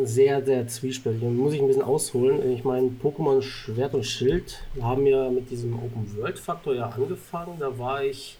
sehr, 0.03 0.43
sehr 0.45 0.67
zwiespältig. 0.67 1.21
Da 1.21 1.29
muss 1.29 1.53
ich 1.53 1.61
ein 1.61 1.67
bisschen 1.67 1.83
ausholen. 1.83 2.51
Ich 2.51 2.63
meine, 2.63 2.91
Pokémon 3.01 3.41
Schwert 3.41 3.93
und 3.93 4.05
Schild 4.05 4.63
haben 4.81 5.05
ja 5.05 5.29
mit 5.29 5.49
diesem 5.49 5.73
Open-World-Faktor 5.73 6.75
ja 6.75 6.89
angefangen. 6.89 7.57
Da 7.59 7.77
war 7.77 8.03
ich 8.03 8.37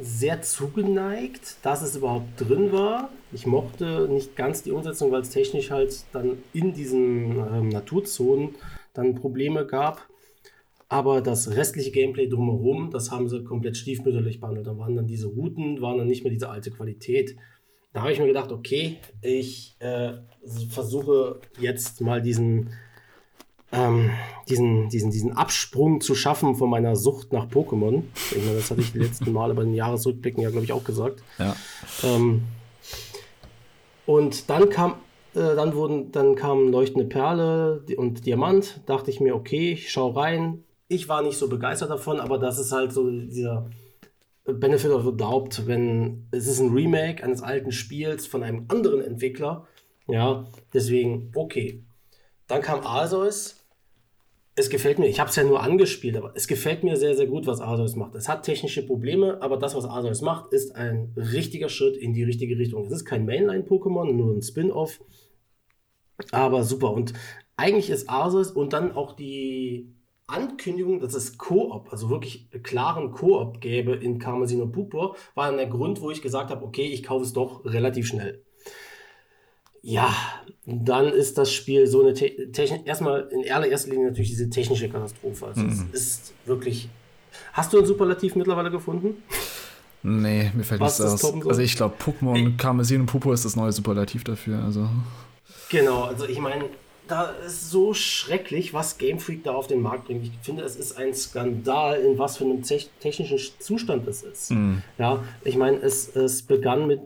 sehr 0.00 0.42
zugeneigt, 0.42 1.56
dass 1.62 1.82
es 1.82 1.96
überhaupt 1.96 2.40
drin 2.40 2.72
war. 2.72 3.10
Ich 3.32 3.46
mochte 3.46 4.08
nicht 4.08 4.34
ganz 4.34 4.62
die 4.62 4.72
Umsetzung, 4.72 5.12
weil 5.12 5.22
es 5.22 5.30
technisch 5.30 5.70
halt 5.70 6.04
dann 6.12 6.38
in 6.52 6.72
diesen 6.72 7.36
ähm, 7.36 7.68
Naturzonen 7.68 8.54
dann 8.94 9.14
Probleme 9.14 9.66
gab. 9.66 10.08
Aber 10.88 11.20
das 11.20 11.56
restliche 11.56 11.90
Gameplay 11.90 12.28
drumherum, 12.28 12.90
das 12.90 13.10
haben 13.10 13.28
sie 13.28 13.42
komplett 13.42 13.76
stiefmütterlich 13.76 14.40
behandelt. 14.40 14.66
Da 14.66 14.78
waren 14.78 14.96
dann 14.96 15.06
diese 15.06 15.26
Routen, 15.26 15.80
waren 15.80 15.98
dann 15.98 16.06
nicht 16.06 16.24
mehr 16.24 16.32
diese 16.32 16.50
alte 16.50 16.70
Qualität. 16.70 17.36
Da 17.94 18.02
habe 18.02 18.12
ich 18.12 18.18
mir 18.18 18.26
gedacht, 18.26 18.50
okay, 18.50 18.98
ich 19.22 19.76
äh, 19.78 20.14
versuche 20.68 21.38
jetzt 21.60 22.00
mal 22.00 22.20
diesen, 22.20 22.70
ähm, 23.70 24.10
diesen, 24.48 24.88
diesen, 24.88 25.12
diesen 25.12 25.36
Absprung 25.36 26.00
zu 26.00 26.16
schaffen 26.16 26.56
von 26.56 26.68
meiner 26.68 26.96
Sucht 26.96 27.32
nach 27.32 27.46
Pokémon. 27.46 28.02
Ich 28.32 28.44
meine, 28.44 28.56
das 28.56 28.72
hatte 28.72 28.80
ich 28.80 28.90
die 28.90 28.98
letzten 28.98 29.32
Male 29.32 29.54
bei 29.54 29.62
den 29.62 29.74
Jahresrückblicken 29.74 30.42
ja, 30.42 30.50
glaube 30.50 30.64
ich, 30.64 30.72
auch 30.72 30.82
gesagt. 30.82 31.22
Ja. 31.38 31.54
Ähm, 32.02 32.42
und 34.06 34.50
dann 34.50 34.70
kam, 34.70 34.94
äh, 35.34 35.54
dann 35.54 35.76
wurden, 35.76 36.10
dann 36.10 36.34
kamen 36.34 36.72
leuchtende 36.72 37.06
Perle 37.06 37.84
und 37.96 38.26
Diamant. 38.26 38.80
Dachte 38.86 39.12
ich 39.12 39.20
mir, 39.20 39.36
okay, 39.36 39.74
ich 39.74 39.92
schau 39.92 40.10
rein. 40.10 40.64
Ich 40.88 41.08
war 41.08 41.22
nicht 41.22 41.38
so 41.38 41.48
begeistert 41.48 41.90
davon, 41.90 42.18
aber 42.18 42.38
das 42.38 42.58
ist 42.58 42.72
halt 42.72 42.92
so 42.92 43.08
dieser 43.08 43.70
Benefit 44.44 44.90
of 44.90 45.04
the 45.04 45.16
Doubt, 45.16 45.66
wenn 45.66 46.26
es 46.30 46.46
ist 46.46 46.60
ein 46.60 46.72
Remake 46.72 47.24
eines 47.24 47.42
alten 47.42 47.72
Spiels 47.72 48.26
von 48.26 48.42
einem 48.42 48.66
anderen 48.68 49.00
Entwickler. 49.00 49.66
Ja, 50.06 50.44
deswegen 50.72 51.32
okay. 51.34 51.82
Dann 52.46 52.60
kam 52.60 52.80
Arceus. 52.80 53.60
Es 54.56 54.70
gefällt 54.70 55.00
mir, 55.00 55.08
ich 55.08 55.18
habe 55.18 55.30
es 55.30 55.36
ja 55.36 55.42
nur 55.42 55.62
angespielt, 55.62 56.16
aber 56.16 56.32
es 56.36 56.46
gefällt 56.46 56.84
mir 56.84 56.96
sehr, 56.96 57.16
sehr 57.16 57.26
gut, 57.26 57.46
was 57.46 57.60
Arceus 57.60 57.96
macht. 57.96 58.14
Es 58.14 58.28
hat 58.28 58.44
technische 58.44 58.86
Probleme, 58.86 59.42
aber 59.42 59.56
das, 59.56 59.74
was 59.74 59.84
Arceus 59.84 60.20
macht, 60.20 60.52
ist 60.52 60.76
ein 60.76 61.12
richtiger 61.16 61.68
Schritt 61.68 61.96
in 61.96 62.12
die 62.12 62.22
richtige 62.22 62.56
Richtung. 62.56 62.84
Es 62.84 62.92
ist 62.92 63.04
kein 63.04 63.26
Mainline-Pokémon, 63.26 64.12
nur 64.12 64.32
ein 64.32 64.42
Spin-off, 64.42 65.00
aber 66.30 66.62
super. 66.62 66.92
Und 66.92 67.14
eigentlich 67.56 67.90
ist 67.90 68.08
Arceus 68.08 68.52
und 68.52 68.72
dann 68.72 68.92
auch 68.92 69.16
die 69.16 69.93
Ankündigung, 70.26 71.00
dass 71.00 71.14
es 71.14 71.36
Koop, 71.36 71.92
also 71.92 72.08
wirklich 72.08 72.48
klaren 72.62 73.12
Koop 73.12 73.60
gäbe 73.60 73.94
in 73.94 74.18
Karmesin 74.18 74.62
und 74.62 74.72
Purpur, 74.72 75.16
war 75.34 75.48
dann 75.48 75.58
der 75.58 75.66
Grund, 75.66 76.00
wo 76.00 76.10
ich 76.10 76.22
gesagt 76.22 76.50
habe, 76.50 76.64
okay, 76.64 76.86
ich 76.86 77.02
kaufe 77.02 77.24
es 77.24 77.32
doch 77.32 77.64
relativ 77.64 78.06
schnell. 78.06 78.42
Ja, 79.82 80.14
dann 80.64 81.08
ist 81.08 81.36
das 81.36 81.52
Spiel 81.52 81.86
so 81.86 82.00
eine 82.00 82.14
Te 82.14 82.50
Technik. 82.52 82.86
Erstmal 82.86 83.28
in 83.30 83.52
allererster 83.52 83.90
Linie 83.90 84.06
natürlich 84.06 84.30
diese 84.30 84.48
technische 84.48 84.88
Katastrophe. 84.88 85.46
Also 85.46 85.60
Mhm. 85.60 85.90
Es 85.92 86.00
ist 86.00 86.34
wirklich. 86.46 86.88
Hast 87.52 87.72
du 87.72 87.78
ein 87.78 87.84
Superlativ 87.84 88.34
mittlerweile 88.34 88.70
gefunden? 88.70 89.22
Nee, 90.02 90.50
mir 90.54 90.64
fällt 90.64 90.80
Was 90.80 90.98
nichts 90.98 91.20
das 91.20 91.34
aus. 91.34 91.46
Also 91.46 91.60
ich 91.60 91.76
glaube, 91.76 91.96
Pokémon 92.02 92.56
Karmesin 92.56 93.02
und 93.02 93.06
Purpur 93.06 93.34
ist 93.34 93.44
das 93.44 93.56
neue 93.56 93.72
Superlativ 93.72 94.24
dafür. 94.24 94.62
Also 94.64 94.88
Genau, 95.68 96.04
also 96.04 96.26
ich 96.26 96.38
meine, 96.38 96.64
da 97.08 97.30
ist 97.46 97.70
so 97.70 97.92
schrecklich, 97.94 98.72
was 98.72 98.98
Game 98.98 99.18
Freak 99.18 99.44
da 99.44 99.52
auf 99.54 99.66
den 99.66 99.80
Markt 99.82 100.06
bringt. 100.06 100.24
Ich 100.24 100.32
finde, 100.42 100.62
es 100.62 100.76
ist 100.76 100.96
ein 100.96 101.12
Skandal, 101.14 102.00
in 102.00 102.18
was 102.18 102.38
für 102.38 102.44
einem 102.44 102.62
tech- 102.62 102.88
technischen 103.00 103.38
Zustand 103.58 104.08
es 104.08 104.22
ist. 104.22 104.52
Ja, 104.98 105.22
ich 105.44 105.56
meine, 105.56 105.78
es, 105.78 106.14
es 106.16 106.42
begann 106.42 106.86
mit 106.86 107.00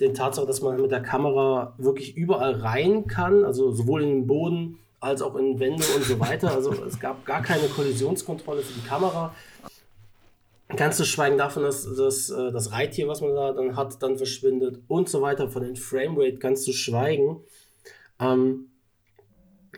den 0.00 0.14
Tatsache, 0.14 0.46
dass 0.46 0.62
man 0.62 0.80
mit 0.80 0.90
der 0.90 1.02
Kamera 1.02 1.74
wirklich 1.78 2.16
überall 2.16 2.54
rein 2.54 3.06
kann, 3.06 3.44
also 3.44 3.72
sowohl 3.72 4.02
in 4.02 4.08
den 4.08 4.26
Boden 4.26 4.78
als 5.00 5.22
auch 5.22 5.34
in 5.36 5.58
Wände 5.58 5.84
und 5.96 6.04
so 6.04 6.18
weiter. 6.20 6.52
Also 6.52 6.72
es 6.86 6.98
gab 7.00 7.24
gar 7.24 7.42
keine 7.42 7.66
Kollisionskontrolle 7.68 8.62
für 8.62 8.72
die 8.80 8.86
Kamera. 8.86 9.34
Ganz 10.74 10.96
zu 10.96 11.04
schweigen 11.04 11.36
davon, 11.36 11.64
dass, 11.64 11.84
dass 11.96 12.30
äh, 12.30 12.50
das 12.50 12.72
Reittier, 12.72 13.06
was 13.06 13.20
man 13.20 13.34
da 13.34 13.52
dann 13.52 13.76
hat, 13.76 14.02
dann 14.02 14.16
verschwindet 14.16 14.80
und 14.88 15.08
so 15.08 15.20
weiter, 15.20 15.48
von 15.48 15.62
den 15.62 15.76
Framerate 15.76 16.38
ganz 16.38 16.62
zu 16.62 16.72
schweigen. 16.72 17.40
Ähm, 18.18 18.68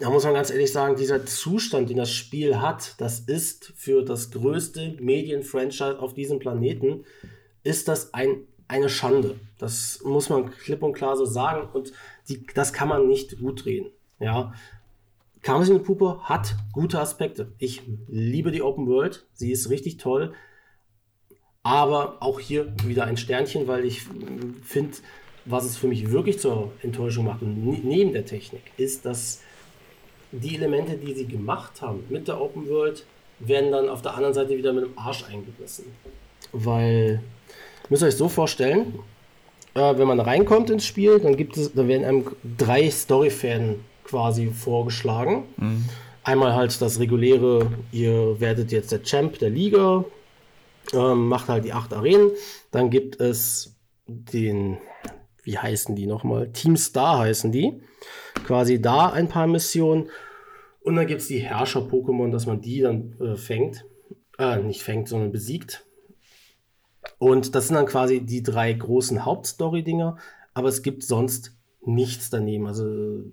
da 0.00 0.10
muss 0.10 0.24
man 0.24 0.34
ganz 0.34 0.50
ehrlich 0.50 0.72
sagen, 0.72 0.96
dieser 0.96 1.24
Zustand, 1.24 1.88
den 1.88 1.98
das 1.98 2.10
Spiel 2.10 2.60
hat, 2.60 3.00
das 3.00 3.20
ist 3.20 3.72
für 3.76 4.02
das 4.02 4.30
größte 4.32 4.96
Medienfranchise 5.00 6.00
auf 6.00 6.14
diesem 6.14 6.40
Planeten, 6.40 7.04
ist 7.62 7.86
das 7.86 8.12
ein, 8.12 8.38
eine 8.66 8.88
Schande. 8.88 9.36
Das 9.58 10.00
muss 10.04 10.28
man 10.28 10.50
klipp 10.50 10.82
und 10.82 10.94
klar 10.94 11.16
so 11.16 11.24
sagen 11.24 11.68
und 11.72 11.92
die, 12.28 12.44
das 12.54 12.72
kann 12.72 12.88
man 12.88 13.06
nicht 13.06 13.38
gut 13.38 13.64
drehen. 13.64 13.86
Ja. 14.18 14.52
Karmesin 15.42 15.82
Puppe 15.82 16.20
hat 16.22 16.56
gute 16.72 16.98
Aspekte. 16.98 17.52
Ich 17.58 17.82
liebe 18.08 18.50
die 18.50 18.62
Open 18.62 18.86
World, 18.88 19.26
sie 19.34 19.52
ist 19.52 19.70
richtig 19.70 19.98
toll. 19.98 20.32
Aber 21.62 22.22
auch 22.22 22.40
hier 22.40 22.74
wieder 22.84 23.04
ein 23.04 23.16
Sternchen, 23.16 23.68
weil 23.68 23.84
ich 23.84 24.02
finde, 24.62 24.96
was 25.44 25.64
es 25.64 25.76
für 25.76 25.86
mich 25.86 26.10
wirklich 26.10 26.38
zur 26.38 26.72
Enttäuschung 26.82 27.26
macht, 27.26 27.42
ne- 27.42 27.80
neben 27.82 28.12
der 28.12 28.24
Technik, 28.24 28.62
ist, 28.76 29.04
dass 29.04 29.40
die 30.42 30.56
Elemente, 30.56 30.96
die 30.96 31.14
sie 31.14 31.26
gemacht 31.26 31.80
haben 31.80 32.04
mit 32.08 32.28
der 32.28 32.40
Open 32.40 32.68
World, 32.68 33.04
werden 33.38 33.72
dann 33.72 33.88
auf 33.88 34.02
der 34.02 34.14
anderen 34.14 34.34
Seite 34.34 34.56
wieder 34.56 34.72
mit 34.72 34.84
dem 34.84 34.98
Arsch 34.98 35.24
eingerissen. 35.24 35.86
Weil, 36.52 37.20
müsst 37.88 38.02
ihr 38.02 38.08
euch 38.08 38.16
so 38.16 38.28
vorstellen, 38.28 38.98
äh, 39.74 39.98
wenn 39.98 40.06
man 40.06 40.20
reinkommt 40.20 40.70
ins 40.70 40.86
Spiel, 40.86 41.18
dann 41.18 41.36
gibt 41.36 41.56
es, 41.56 41.72
da 41.72 41.86
werden 41.86 42.04
einem 42.04 42.24
drei 42.56 42.90
Storyfäden 42.90 43.84
quasi 44.04 44.50
vorgeschlagen. 44.50 45.44
Mhm. 45.56 45.84
Einmal 46.22 46.54
halt 46.54 46.80
das 46.80 47.00
reguläre, 47.00 47.70
ihr 47.92 48.40
werdet 48.40 48.72
jetzt 48.72 48.92
der 48.92 49.02
Champ 49.02 49.38
der 49.40 49.50
Liga, 49.50 50.04
ähm, 50.92 51.28
macht 51.28 51.48
halt 51.48 51.64
die 51.64 51.72
acht 51.72 51.92
Arenen. 51.92 52.30
Dann 52.70 52.90
gibt 52.90 53.20
es 53.20 53.74
den, 54.06 54.78
wie 55.42 55.58
heißen 55.58 55.94
die 55.96 56.06
nochmal? 56.06 56.48
Team 56.52 56.76
Star 56.76 57.18
heißen 57.18 57.52
die. 57.52 57.80
Quasi 58.46 58.80
da 58.80 59.10
ein 59.10 59.28
paar 59.28 59.46
Missionen. 59.46 60.08
Und 60.84 60.96
dann 60.96 61.06
gibt 61.06 61.22
es 61.22 61.28
die 61.28 61.38
Herrscher-Pokémon, 61.38 62.30
dass 62.30 62.44
man 62.44 62.60
die 62.60 62.80
dann 62.82 63.18
äh, 63.18 63.36
fängt. 63.36 63.86
Äh, 64.38 64.58
nicht 64.58 64.82
fängt, 64.82 65.08
sondern 65.08 65.32
besiegt. 65.32 65.86
Und 67.18 67.54
das 67.54 67.68
sind 67.68 67.76
dann 67.76 67.86
quasi 67.86 68.20
die 68.20 68.42
drei 68.42 68.70
großen 68.72 69.24
Hauptstory-Dinger. 69.24 70.18
Aber 70.52 70.68
es 70.68 70.82
gibt 70.82 71.02
sonst 71.02 71.56
nichts 71.80 72.28
daneben. 72.28 72.66
Also 72.66 73.24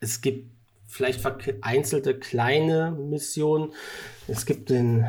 es 0.00 0.20
gibt 0.20 0.50
vielleicht 0.86 1.20
vereinzelte 1.20 2.18
kleine 2.18 2.90
Missionen. 2.90 3.72
Es 4.28 4.44
gibt 4.44 4.68
den 4.68 5.06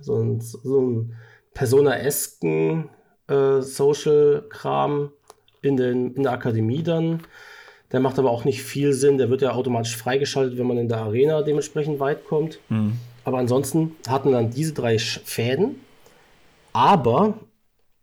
so 0.00 0.16
ein, 0.16 0.40
so 0.40 1.06
Persona-esken 1.54 2.88
äh, 3.28 3.60
Social-Kram 3.60 5.12
in, 5.62 5.78
in 5.78 6.22
der 6.24 6.32
Akademie 6.32 6.82
dann. 6.82 7.22
Der 7.92 8.00
macht 8.00 8.18
aber 8.18 8.30
auch 8.30 8.44
nicht 8.44 8.62
viel 8.62 8.92
Sinn. 8.92 9.18
Der 9.18 9.30
wird 9.30 9.42
ja 9.42 9.52
automatisch 9.52 9.96
freigeschaltet, 9.96 10.58
wenn 10.58 10.66
man 10.66 10.78
in 10.78 10.88
der 10.88 10.98
Arena 10.98 11.42
dementsprechend 11.42 11.98
weit 12.00 12.24
kommt. 12.24 12.58
Mhm. 12.68 12.94
Aber 13.24 13.38
ansonsten 13.38 13.96
hatten 14.08 14.32
dann 14.32 14.50
diese 14.50 14.72
drei 14.72 14.98
Fäden. 14.98 15.80
Aber, 16.72 17.34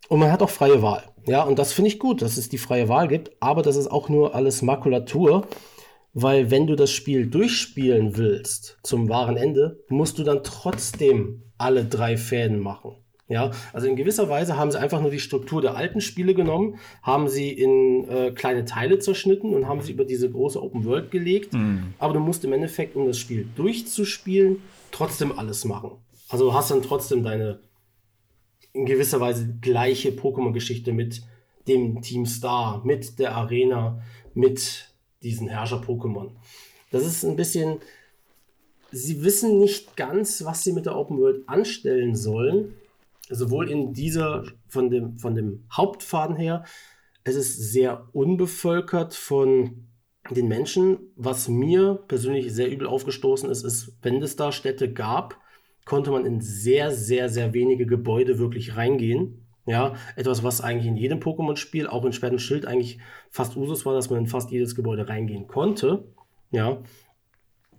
und 0.10 0.20
man 0.20 0.32
hat 0.32 0.42
auch 0.42 0.50
freie 0.50 0.82
Wahl. 0.82 1.04
Ja, 1.26 1.44
und 1.44 1.60
das 1.60 1.74
finde 1.74 1.90
ich 1.90 2.00
gut, 2.00 2.22
dass 2.22 2.38
es 2.38 2.50
die 2.50 2.58
freie 2.58 2.90
Wahl 2.90 3.08
gibt. 3.08 3.32
Aber 3.40 3.62
das 3.62 3.76
ist 3.76 3.88
auch 3.88 4.10
nur 4.10 4.36
alles 4.36 4.62
Makulatur. 4.62 5.48
Weil 6.14 6.50
wenn 6.50 6.68
du 6.68 6.76
das 6.76 6.92
Spiel 6.92 7.28
durchspielen 7.28 8.18
willst 8.18 8.80
zum 8.84 9.08
wahren 9.08 9.38
Ende, 9.38 9.84
musst 9.88 10.18
du 10.18 10.24
dann 10.24 10.44
trotzdem 10.44 11.44
alle 11.58 11.86
drei 11.86 12.18
Fäden 12.18 12.60
machen. 12.60 12.96
Ja, 13.30 13.52
also 13.74 13.88
in 13.88 13.98
gewisser 13.98 14.30
Weise 14.30 14.58
haben 14.58 14.72
sie 14.72 14.80
einfach 14.80 15.02
nur 15.02 15.12
die 15.12 15.20
Struktur 15.20 15.62
der 15.62 15.76
alten 15.76 16.00
Spiele 16.00 16.34
genommen, 16.34 16.80
haben 17.04 17.28
sie 17.28 17.52
in 17.52 18.08
äh, 18.08 18.32
kleine 18.32 18.64
Teile 18.64 19.00
zerschnitten 19.00 19.54
und 19.54 19.68
haben 19.68 19.82
sie 19.82 19.92
über 19.92 20.06
diese 20.06 20.30
große 20.30 20.62
Open 20.62 20.86
World 20.86 21.12
gelegt. 21.12 21.54
Mhm. 21.54 21.94
Aber 22.00 22.14
du 22.14 22.22
musst 22.22 22.46
im 22.46 22.54
Endeffekt, 22.54 22.96
um 22.96 23.06
das 23.06 23.18
Spiel 23.18 23.48
durchzuspielen, 23.56 24.62
trotzdem 24.92 25.38
alles 25.38 25.66
machen. 25.66 25.92
Also 26.30 26.46
du 26.46 26.54
hast 26.54 26.72
dann 26.72 26.82
trotzdem 26.82 27.24
deine 27.24 27.60
in 28.78 28.86
gewisser 28.86 29.20
Weise 29.20 29.58
gleiche 29.60 30.12
Pokémon-Geschichte 30.12 30.94
mit 30.94 31.24
dem 31.68 32.02
Team 32.02 32.26
Star, 32.26 32.82
mit 32.86 33.20
der 33.20 33.36
Arena, 33.36 34.02
mit 34.34 34.94
diesen 35.24 35.48
Herrscher-Pokémon. 35.50 36.30
Das 36.92 37.06
ist 37.06 37.26
ein 37.26 37.36
bisschen, 37.36 37.80
sie 38.92 39.24
wissen 39.24 39.60
nicht 39.60 39.98
ganz, 39.98 40.46
was 40.46 40.64
sie 40.64 40.74
mit 40.74 40.86
der 40.86 40.96
Open 40.96 41.18
World 41.18 41.50
anstellen 41.50 42.16
sollen. 42.16 42.76
Sowohl 43.30 43.70
in 43.70 43.94
dieser, 43.94 44.44
von 44.68 44.90
dem, 44.90 45.18
von 45.18 45.36
dem 45.36 45.66
Hauptfaden 45.72 46.36
her, 46.36 46.64
es 47.24 47.36
ist 47.36 47.72
sehr 47.72 48.08
unbevölkert 48.14 49.14
von 49.14 49.88
den 50.30 50.48
Menschen. 50.48 51.12
Was 51.16 51.48
mir 51.48 51.96
persönlich 52.08 52.54
sehr 52.54 52.72
übel 52.72 52.88
aufgestoßen 52.88 53.50
ist, 53.50 53.64
ist, 53.64 53.98
wenn 54.02 54.22
es 54.22 54.36
da 54.36 54.52
Städte 54.52 54.92
gab, 54.92 55.40
konnte 55.86 56.12
man 56.12 56.26
in 56.26 56.42
sehr, 56.42 56.92
sehr, 56.92 57.30
sehr 57.30 57.54
wenige 57.54 57.86
Gebäude 57.86 58.40
wirklich 58.40 58.76
reingehen. 58.78 59.44
Ja, 59.66 59.96
etwas, 60.16 60.44
was 60.44 60.62
eigentlich 60.62 60.88
in 60.88 60.96
jedem 60.96 61.20
Pokémon-Spiel, 61.20 61.88
auch 61.88 62.06
in 62.06 62.14
Schwert 62.14 62.32
und 62.32 62.40
Schild, 62.40 62.66
eigentlich 62.66 63.00
fast 63.30 63.58
Usus 63.58 63.86
war, 63.86 63.94
dass 63.94 64.10
man 64.10 64.20
in 64.20 64.28
fast 64.28 64.50
jedes 64.50 64.76
Gebäude 64.76 65.10
reingehen 65.10 65.48
konnte. 65.48 66.06
Ja, 66.52 66.82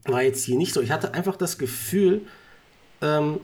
war 0.05 0.23
jetzt 0.23 0.45
hier 0.45 0.59
nicht 0.59 0.75
so. 0.75 0.83
Ich 0.83 0.91
hatte 0.91 1.15
einfach 1.15 1.37
das 1.37 1.57
Gefühl, 1.57 2.23
ähm, 3.01 3.41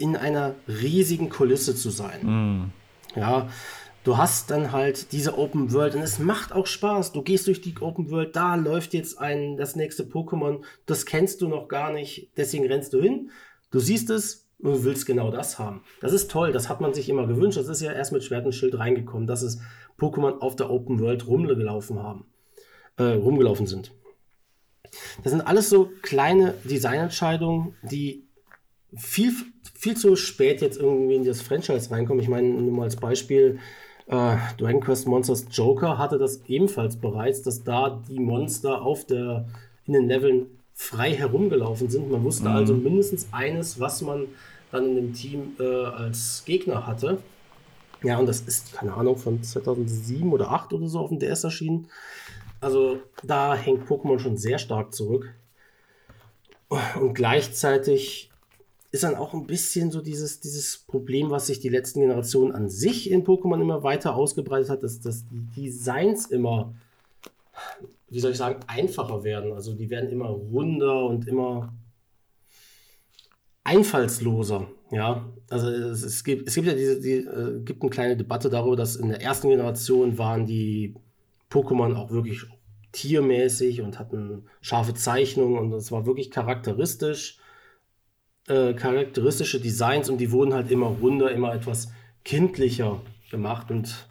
in 0.00 0.16
einer 0.16 0.54
riesigen 0.66 1.28
Kulisse 1.28 1.74
zu 1.74 1.90
sein. 1.90 2.72
Mm. 3.14 3.18
Ja, 3.18 3.48
du 4.04 4.16
hast 4.16 4.50
dann 4.50 4.72
halt 4.72 5.12
diese 5.12 5.36
Open 5.36 5.72
World 5.72 5.94
und 5.94 6.02
es 6.02 6.18
macht 6.18 6.52
auch 6.52 6.66
Spaß. 6.66 7.12
Du 7.12 7.22
gehst 7.22 7.46
durch 7.46 7.60
die 7.60 7.74
Open 7.80 8.10
World, 8.10 8.34
da 8.34 8.54
läuft 8.54 8.94
jetzt 8.94 9.18
ein, 9.18 9.56
das 9.56 9.76
nächste 9.76 10.04
Pokémon, 10.04 10.62
das 10.86 11.06
kennst 11.06 11.40
du 11.42 11.48
noch 11.48 11.68
gar 11.68 11.92
nicht, 11.92 12.30
deswegen 12.36 12.66
rennst 12.66 12.92
du 12.92 13.00
hin. 13.00 13.30
Du 13.70 13.78
siehst 13.78 14.10
es, 14.10 14.50
und 14.62 14.84
willst 14.84 15.06
genau 15.06 15.30
das 15.30 15.58
haben. 15.58 15.82
Das 16.00 16.12
ist 16.12 16.30
toll, 16.30 16.52
das 16.52 16.68
hat 16.68 16.80
man 16.80 16.92
sich 16.94 17.08
immer 17.08 17.26
gewünscht. 17.26 17.58
Das 17.58 17.68
ist 17.68 17.80
ja 17.80 17.92
erst 17.92 18.12
mit 18.12 18.24
Schwert 18.24 18.44
und 18.44 18.52
Schild 18.52 18.78
reingekommen, 18.78 19.26
dass 19.26 19.42
es 19.42 19.60
Pokémon 19.98 20.38
auf 20.40 20.56
der 20.56 20.70
Open 20.70 21.00
World 21.00 21.26
rumgelaufen 21.26 22.02
haben, 22.02 22.26
äh, 22.96 23.04
rumgelaufen 23.04 23.66
sind. 23.66 23.92
Das 25.22 25.32
sind 25.32 25.42
alles 25.42 25.70
so 25.70 25.90
kleine 26.02 26.54
Designentscheidungen, 26.64 27.74
die 27.82 28.26
viel, 28.96 29.32
viel 29.80 29.96
zu 29.96 30.14
spät 30.14 30.60
jetzt 30.60 30.78
irgendwie 30.78 31.14
in 31.14 31.24
das 31.24 31.40
Franchise 31.40 31.90
reinkommen. 31.90 32.22
Ich 32.22 32.28
meine, 32.28 32.48
nur 32.48 32.70
mal 32.70 32.82
als 32.82 32.96
Beispiel, 32.96 33.58
äh, 34.08 34.36
Dragon 34.58 34.80
Quest 34.80 35.06
Monsters 35.06 35.46
Joker 35.50 35.96
hatte 35.96 36.18
das 36.18 36.42
ebenfalls 36.48 36.96
bereits, 36.96 37.40
dass 37.42 37.64
da 37.64 38.02
die 38.06 38.20
Monster 38.20 38.82
auf 38.82 39.06
der, 39.06 39.46
in 39.86 39.94
den 39.94 40.06
Leveln 40.06 40.46
frei 40.74 41.14
herumgelaufen 41.14 41.88
sind. 41.88 42.10
Man 42.10 42.22
wusste 42.22 42.50
mhm. 42.50 42.56
also 42.56 42.74
mindestens 42.74 43.28
eines, 43.32 43.80
was 43.80 44.02
man 44.02 44.26
dann 44.70 44.86
in 44.86 44.96
dem 44.96 45.12
Team 45.14 45.52
äh, 45.58 45.64
als 45.64 46.42
Gegner 46.44 46.86
hatte. 46.86 47.18
Ja, 48.02 48.18
und 48.18 48.26
das 48.26 48.42
ist, 48.42 48.74
keine 48.74 48.92
Ahnung, 48.92 49.16
von 49.16 49.42
2007 49.42 50.30
oder 50.30 50.44
2008 50.44 50.72
oder 50.74 50.88
so 50.88 50.98
auf 51.00 51.08
dem 51.08 51.18
DS 51.18 51.44
erschienen. 51.44 51.88
Also 52.60 52.98
da 53.22 53.54
hängt 53.54 53.88
Pokémon 53.88 54.18
schon 54.18 54.36
sehr 54.36 54.58
stark 54.58 54.94
zurück. 54.94 55.32
Und 57.00 57.14
gleichzeitig 57.14 58.29
ist 58.92 59.04
dann 59.04 59.14
auch 59.14 59.34
ein 59.34 59.46
bisschen 59.46 59.90
so 59.90 60.00
dieses, 60.00 60.40
dieses 60.40 60.78
Problem, 60.78 61.30
was 61.30 61.46
sich 61.46 61.60
die 61.60 61.68
letzten 61.68 62.00
Generationen 62.00 62.52
an 62.52 62.68
sich 62.68 63.10
in 63.10 63.24
Pokémon 63.24 63.60
immer 63.60 63.82
weiter 63.82 64.16
ausgebreitet 64.16 64.68
hat, 64.68 64.82
dass, 64.82 65.00
dass 65.00 65.24
die 65.30 65.44
Designs 65.54 66.26
immer, 66.26 66.74
wie 68.08 68.20
soll 68.20 68.32
ich 68.32 68.36
sagen, 68.36 68.60
einfacher 68.66 69.22
werden. 69.22 69.52
Also 69.52 69.74
die 69.74 69.90
werden 69.90 70.10
immer 70.10 70.28
runder 70.28 71.04
und 71.04 71.28
immer 71.28 71.72
einfallsloser. 73.62 74.66
Ja, 74.90 75.24
also 75.48 75.68
es, 75.68 76.02
es, 76.02 76.24
gibt, 76.24 76.48
es 76.48 76.54
gibt 76.56 76.66
ja 76.66 76.74
diese, 76.74 77.00
die, 77.00 77.18
äh, 77.18 77.60
gibt 77.64 77.82
eine 77.82 77.90
kleine 77.90 78.16
Debatte 78.16 78.50
darüber, 78.50 78.74
dass 78.74 78.96
in 78.96 79.08
der 79.08 79.22
ersten 79.22 79.48
Generation 79.48 80.18
waren 80.18 80.46
die 80.46 80.96
Pokémon 81.48 81.94
auch 81.94 82.10
wirklich 82.10 82.44
tiermäßig 82.90 83.82
und 83.82 84.00
hatten 84.00 84.46
scharfe 84.60 84.94
Zeichnungen 84.94 85.58
und 85.58 85.72
es 85.72 85.92
war 85.92 86.06
wirklich 86.06 86.32
charakteristisch, 86.32 87.39
äh, 88.50 88.74
charakteristische 88.74 89.60
Designs 89.60 90.10
und 90.10 90.18
die 90.18 90.32
wurden 90.32 90.52
halt 90.52 90.70
immer 90.70 90.86
runder, 90.86 91.30
immer 91.30 91.54
etwas 91.54 91.92
kindlicher 92.24 93.00
gemacht 93.30 93.70
und 93.70 94.06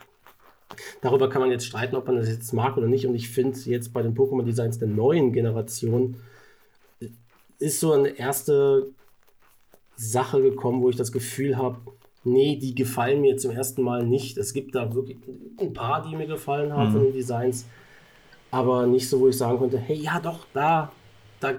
darüber 1.01 1.29
kann 1.29 1.41
man 1.41 1.51
jetzt 1.51 1.65
streiten, 1.65 1.95
ob 1.95 2.07
man 2.07 2.15
das 2.15 2.29
jetzt 2.29 2.53
mag 2.53 2.77
oder 2.77 2.87
nicht 2.87 3.05
und 3.05 3.15
ich 3.15 3.29
finde 3.29 3.59
jetzt 3.65 3.91
bei 3.93 4.01
den 4.01 4.15
Pokémon-Designs 4.15 4.79
der 4.79 4.87
neuen 4.87 5.33
Generation 5.33 6.15
ist 7.59 7.81
so 7.81 7.91
eine 7.91 8.09
erste 8.09 8.91
Sache 9.95 10.41
gekommen, 10.41 10.81
wo 10.81 10.89
ich 10.89 10.95
das 10.95 11.11
Gefühl 11.11 11.57
habe, 11.57 11.81
nee, 12.23 12.55
die 12.55 12.73
gefallen 12.73 13.21
mir 13.21 13.35
zum 13.35 13.51
ersten 13.51 13.81
Mal 13.81 14.05
nicht. 14.05 14.37
Es 14.37 14.53
gibt 14.53 14.73
da 14.75 14.93
wirklich 14.93 15.17
ein 15.59 15.73
paar, 15.73 16.07
die 16.07 16.15
mir 16.15 16.27
gefallen 16.27 16.71
haben 16.71 16.89
mhm. 16.89 16.93
von 16.93 17.03
den 17.03 17.13
Designs, 17.13 17.65
aber 18.51 18.87
nicht 18.87 19.09
so, 19.09 19.19
wo 19.19 19.27
ich 19.27 19.37
sagen 19.37 19.57
konnte, 19.57 19.77
hey, 19.77 19.97
ja 19.97 20.19
doch, 20.21 20.47
da, 20.53 20.91
da, 21.41 21.57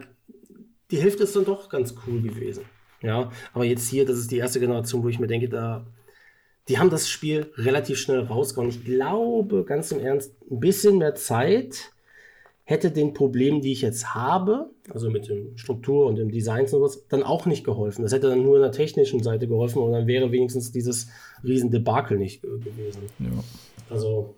die 0.91 0.97
Hälfte 0.97 1.25
ist 1.25 1.37
dann 1.37 1.45
doch 1.45 1.69
ganz 1.69 1.95
cool 2.07 2.23
gewesen. 2.23 2.65
Ja, 3.03 3.31
aber 3.53 3.65
jetzt 3.65 3.89
hier, 3.89 4.05
das 4.05 4.19
ist 4.19 4.31
die 4.31 4.39
erste 4.39 4.61
Generation, 4.61 5.03
wo 5.03 5.09
ich 5.09 5.19
mir 5.19 5.27
denke, 5.27 5.49
da, 5.49 5.87
die 6.69 6.79
haben 6.79 6.91
das 6.91 7.09
Spiel 7.09 7.51
relativ 7.57 7.99
schnell 7.99 8.21
rausgehauen. 8.21 8.69
Ich 8.69 8.85
glaube, 8.85 9.65
ganz 9.65 9.91
im 9.93 10.01
Ernst, 10.01 10.35
ein 10.51 10.61
bisschen 10.61 10.99
mehr 10.99 11.15
Zeit 11.15 11.93
hätte 12.65 12.93
den 12.93 13.15
Problemen, 13.15 13.61
die 13.61 13.73
ich 13.73 13.83
jetzt 13.83 14.15
habe, 14.15 14.71
also 14.91 15.11
mit 15.11 15.29
dem 15.29 15.57
Struktur 15.57 16.07
und 16.07 16.17
dem 16.17 16.31
Design 16.31 16.61
und 16.61 16.69
sowas, 16.69 17.05
dann 17.09 17.25
auch 17.25 17.45
nicht 17.47 17.65
geholfen. 17.65 18.03
Das 18.03 18.13
hätte 18.13 18.29
dann 18.29 18.45
nur 18.45 18.57
in 18.57 18.63
der 18.63 18.71
technischen 18.71 19.23
Seite 19.23 19.49
geholfen 19.49 19.83
und 19.83 19.91
dann 19.91 20.07
wäre 20.07 20.31
wenigstens 20.31 20.71
dieses 20.71 21.09
riesen 21.43 21.73
Debakel 21.73 22.17
nicht 22.17 22.43
gewesen. 22.43 23.03
Ja. 23.19 23.43
Also 23.89 24.37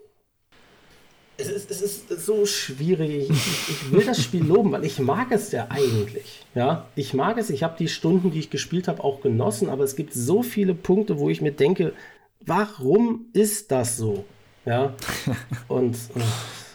es 1.42 1.48
ist, 1.48 1.70
es 1.70 1.82
ist 1.82 2.26
so 2.26 2.46
schwierig. 2.46 3.30
Ich, 3.30 3.68
ich, 3.68 3.92
will 3.92 4.04
das 4.04 4.22
Spiel 4.22 4.44
loben, 4.44 4.72
weil 4.72 4.84
ich 4.84 4.98
mag 4.98 5.30
es 5.30 5.52
ja 5.52 5.66
eigentlich. 5.68 6.44
Ja, 6.54 6.86
ich 6.94 7.14
mag 7.14 7.38
es. 7.38 7.50
Ich 7.50 7.62
habe 7.62 7.76
die 7.78 7.88
Stunden, 7.88 8.30
die 8.30 8.38
ich 8.38 8.50
gespielt 8.50 8.88
habe, 8.88 9.02
auch 9.02 9.20
genossen. 9.20 9.68
Aber 9.68 9.84
es 9.84 9.96
gibt 9.96 10.14
so 10.14 10.42
viele 10.42 10.74
Punkte, 10.74 11.18
wo 11.18 11.30
ich 11.30 11.40
mir 11.40 11.52
denke, 11.52 11.92
warum 12.40 13.26
ist 13.32 13.70
das 13.70 13.96
so? 13.96 14.24
Ja, 14.64 14.94
und 15.68 15.94
äh, 15.94 16.20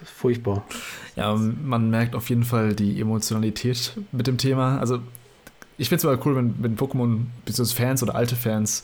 furchtbar. 0.03 0.65
Ja, 1.15 1.35
man 1.35 1.89
merkt 1.89 2.15
auf 2.15 2.30
jeden 2.30 2.44
Fall 2.44 2.73
die 2.73 2.99
Emotionalität 2.99 3.94
mit 4.11 4.27
dem 4.27 4.38
Thema. 4.38 4.80
Also, 4.80 4.99
ich 5.77 5.89
finde 5.89 5.99
es 5.99 6.03
mal 6.03 6.19
cool, 6.26 6.35
wenn, 6.35 6.56
wenn 6.60 6.77
Pokémon, 6.77 7.26
beziehungsweise 7.45 7.76
Fans 7.76 8.03
oder 8.03 8.15
alte 8.15 8.35
Fans, 8.35 8.84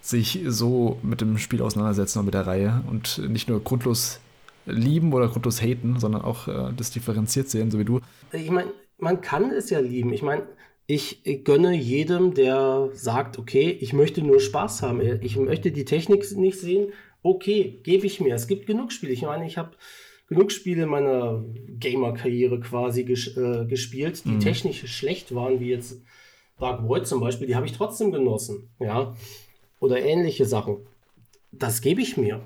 sich 0.00 0.40
so 0.46 0.98
mit 1.02 1.20
dem 1.20 1.38
Spiel 1.38 1.62
auseinandersetzen 1.62 2.20
und 2.20 2.26
mit 2.26 2.34
der 2.34 2.46
Reihe 2.46 2.82
und 2.88 3.18
nicht 3.28 3.48
nur 3.48 3.62
grundlos 3.62 4.20
lieben 4.66 5.12
oder 5.12 5.28
grundlos 5.28 5.62
haten, 5.62 5.98
sondern 5.98 6.22
auch 6.22 6.48
äh, 6.48 6.72
das 6.76 6.90
differenziert 6.90 7.48
sehen, 7.48 7.70
so 7.70 7.78
wie 7.78 7.84
du. 7.84 8.00
Ich 8.32 8.50
meine, 8.50 8.70
man 8.98 9.20
kann 9.20 9.50
es 9.50 9.70
ja 9.70 9.78
lieben. 9.78 10.12
Ich 10.12 10.22
meine, 10.22 10.42
ich, 10.86 11.20
ich 11.24 11.44
gönne 11.44 11.74
jedem, 11.74 12.34
der 12.34 12.90
sagt, 12.92 13.38
okay, 13.38 13.70
ich 13.80 13.92
möchte 13.92 14.22
nur 14.22 14.40
Spaß 14.40 14.82
haben. 14.82 15.00
Ich 15.20 15.36
möchte 15.36 15.72
die 15.72 15.84
Technik 15.84 16.30
nicht 16.36 16.60
sehen. 16.60 16.92
Okay, 17.22 17.80
gebe 17.82 18.06
ich 18.06 18.20
mir. 18.20 18.34
Es 18.34 18.46
gibt 18.46 18.66
genug 18.66 18.92
Spiele. 18.92 19.12
Ich 19.12 19.22
meine, 19.22 19.46
ich 19.46 19.58
habe 19.58 19.72
genug 20.28 20.52
Spiele 20.52 20.84
in 20.84 20.88
meiner 20.88 21.44
Gamer-Karriere 21.68 22.60
quasi 22.60 23.04
ges 23.04 23.36
äh, 23.36 23.64
gespielt, 23.66 24.24
die 24.24 24.30
mhm. 24.30 24.40
technisch 24.40 24.86
schlecht 24.86 25.34
waren, 25.34 25.60
wie 25.60 25.70
jetzt 25.70 26.00
Dark 26.58 26.88
Void 26.88 27.06
zum 27.06 27.20
Beispiel. 27.20 27.46
Die 27.46 27.56
habe 27.56 27.66
ich 27.66 27.72
trotzdem 27.72 28.12
genossen. 28.12 28.70
Ja. 28.78 29.14
Oder 29.80 30.00
ähnliche 30.00 30.46
Sachen. 30.46 30.78
Das 31.52 31.80
gebe 31.80 32.00
ich 32.00 32.16
mir. 32.16 32.42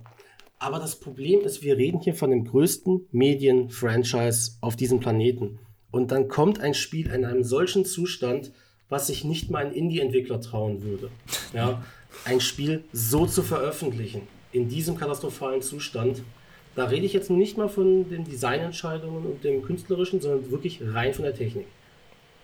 Aber 0.63 0.79
das 0.79 1.01
Problem 1.01 1.41
ist, 1.41 1.63
wir 1.63 1.79
reden 1.79 2.01
hier 2.01 2.15
von 2.15 2.31
dem 2.31 2.45
größten 2.45 3.07
Medien-Franchise 3.13 4.59
auf 4.61 4.77
diesem 4.77 5.01
Planeten. 5.01 5.59
Und 5.91 6.13
dann 6.13 6.29
kommt 6.29 6.61
ein 6.61 6.75
Spiel 6.75 7.11
in 7.11 7.25
einem 7.25 7.43
solchen 7.43 7.87
Zustand, 7.87 8.53
was 8.91 9.07
sich 9.07 9.25
nicht 9.25 9.51
mal 9.51 9.65
ein 9.65 9.73
Indie-Entwickler 9.73 10.41
trauen 10.43 10.83
würde. 10.83 11.11
Ja, 11.55 11.83
ein 12.27 12.41
Spiel 12.41 12.85
so 12.93 13.27
zu 13.27 13.43
veröffentlichen, 13.43 14.23
in 14.53 14.69
diesem 14.69 14.99
katastrophalen 14.99 15.63
Zustand. 15.63 16.23
Da 16.75 16.85
rede 16.85 17.07
ich 17.07 17.15
jetzt 17.15 17.31
nicht 17.31 17.57
mal 17.57 17.69
von 17.69 18.11
den 18.11 18.25
Designentscheidungen 18.25 19.25
und 19.25 19.43
dem 19.43 19.63
künstlerischen, 19.63 20.21
sondern 20.21 20.51
wirklich 20.51 20.81
rein 20.83 21.15
von 21.15 21.25
der 21.25 21.35
Technik. 21.35 21.67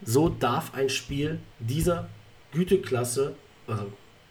So 0.02 0.30
darf 0.30 0.72
ein 0.74 0.88
Spiel 0.88 1.38
dieser 1.60 2.09
Güteklasse, 2.52 3.34
also 3.66 3.84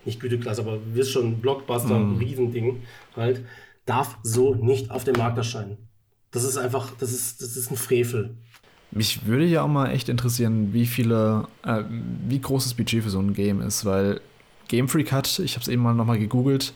nicht 0.05 0.19
Güteklasse, 0.19 0.61
aber 0.61 0.77
du 0.77 0.95
wirst 0.95 1.11
schon 1.11 1.39
Blockbuster, 1.39 1.97
mm. 1.97 2.17
Riesending 2.17 2.83
halt, 3.15 3.41
darf 3.85 4.17
so 4.23 4.55
nicht 4.55 4.91
auf 4.91 5.03
dem 5.03 5.17
Markt 5.17 5.37
erscheinen. 5.37 5.77
Das 6.31 6.43
ist 6.43 6.57
einfach, 6.57 6.91
das 6.99 7.11
ist, 7.11 7.41
das 7.41 7.55
ist 7.55 7.71
ein 7.71 7.77
Frevel. 7.77 8.35
Mich 8.91 9.25
würde 9.25 9.45
ja 9.45 9.63
auch 9.63 9.67
mal 9.67 9.91
echt 9.91 10.09
interessieren, 10.09 10.73
wie 10.73 10.85
viele, 10.85 11.47
äh, 11.63 11.83
wie 12.27 12.39
groß 12.39 12.63
das 12.63 12.73
Budget 12.73 13.03
für 13.03 13.09
so 13.09 13.19
ein 13.19 13.33
Game 13.33 13.61
ist, 13.61 13.85
weil 13.85 14.21
Game 14.67 14.87
Freak 14.87 15.11
hat, 15.11 15.39
ich 15.39 15.53
habe 15.53 15.61
es 15.61 15.67
eben 15.67 15.81
mal 15.81 15.93
nochmal 15.93 16.17
gegoogelt, 16.19 16.73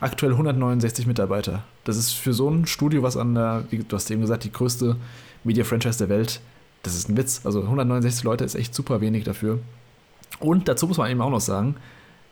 aktuell 0.00 0.32
169 0.32 1.06
Mitarbeiter. 1.06 1.64
Das 1.84 1.96
ist 1.96 2.12
für 2.12 2.32
so 2.32 2.48
ein 2.48 2.66
Studio, 2.66 3.02
was 3.02 3.16
an 3.16 3.34
der, 3.34 3.64
wie 3.70 3.78
du 3.78 3.96
hast 3.96 4.10
eben 4.10 4.20
gesagt, 4.20 4.44
die 4.44 4.52
größte 4.52 4.96
Media-Franchise 5.44 5.98
der 5.98 6.08
Welt, 6.08 6.40
das 6.82 6.94
ist 6.94 7.08
ein 7.08 7.16
Witz. 7.16 7.42
Also 7.44 7.62
169 7.62 8.24
Leute 8.24 8.44
ist 8.44 8.54
echt 8.54 8.74
super 8.74 9.00
wenig 9.00 9.24
dafür. 9.24 9.60
Und 10.38 10.68
dazu 10.68 10.86
muss 10.86 10.98
man 10.98 11.10
eben 11.10 11.20
auch 11.20 11.30
noch 11.30 11.40
sagen, 11.40 11.76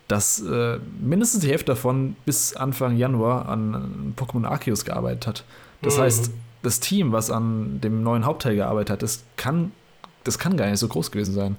dass 0.08 0.40
äh, 0.40 0.78
mindestens 1.00 1.42
die 1.42 1.48
Hälfte 1.48 1.66
davon 1.66 2.16
bis 2.24 2.56
Anfang 2.56 2.96
Januar 2.96 3.48
an, 3.48 3.74
an 3.74 4.14
Pokémon 4.16 4.46
Arceus 4.46 4.84
gearbeitet 4.84 5.26
hat. 5.26 5.44
Das 5.82 5.98
mhm. 5.98 6.02
heißt, 6.02 6.30
das 6.62 6.80
Team, 6.80 7.12
was 7.12 7.30
an 7.30 7.80
dem 7.82 8.02
neuen 8.02 8.24
Hauptteil 8.24 8.56
gearbeitet 8.56 8.90
hat, 8.90 9.02
das 9.02 9.24
kann, 9.36 9.70
das 10.24 10.38
kann 10.38 10.56
gar 10.56 10.68
nicht 10.68 10.80
so 10.80 10.88
groß 10.88 11.10
gewesen 11.10 11.34
sein. 11.34 11.56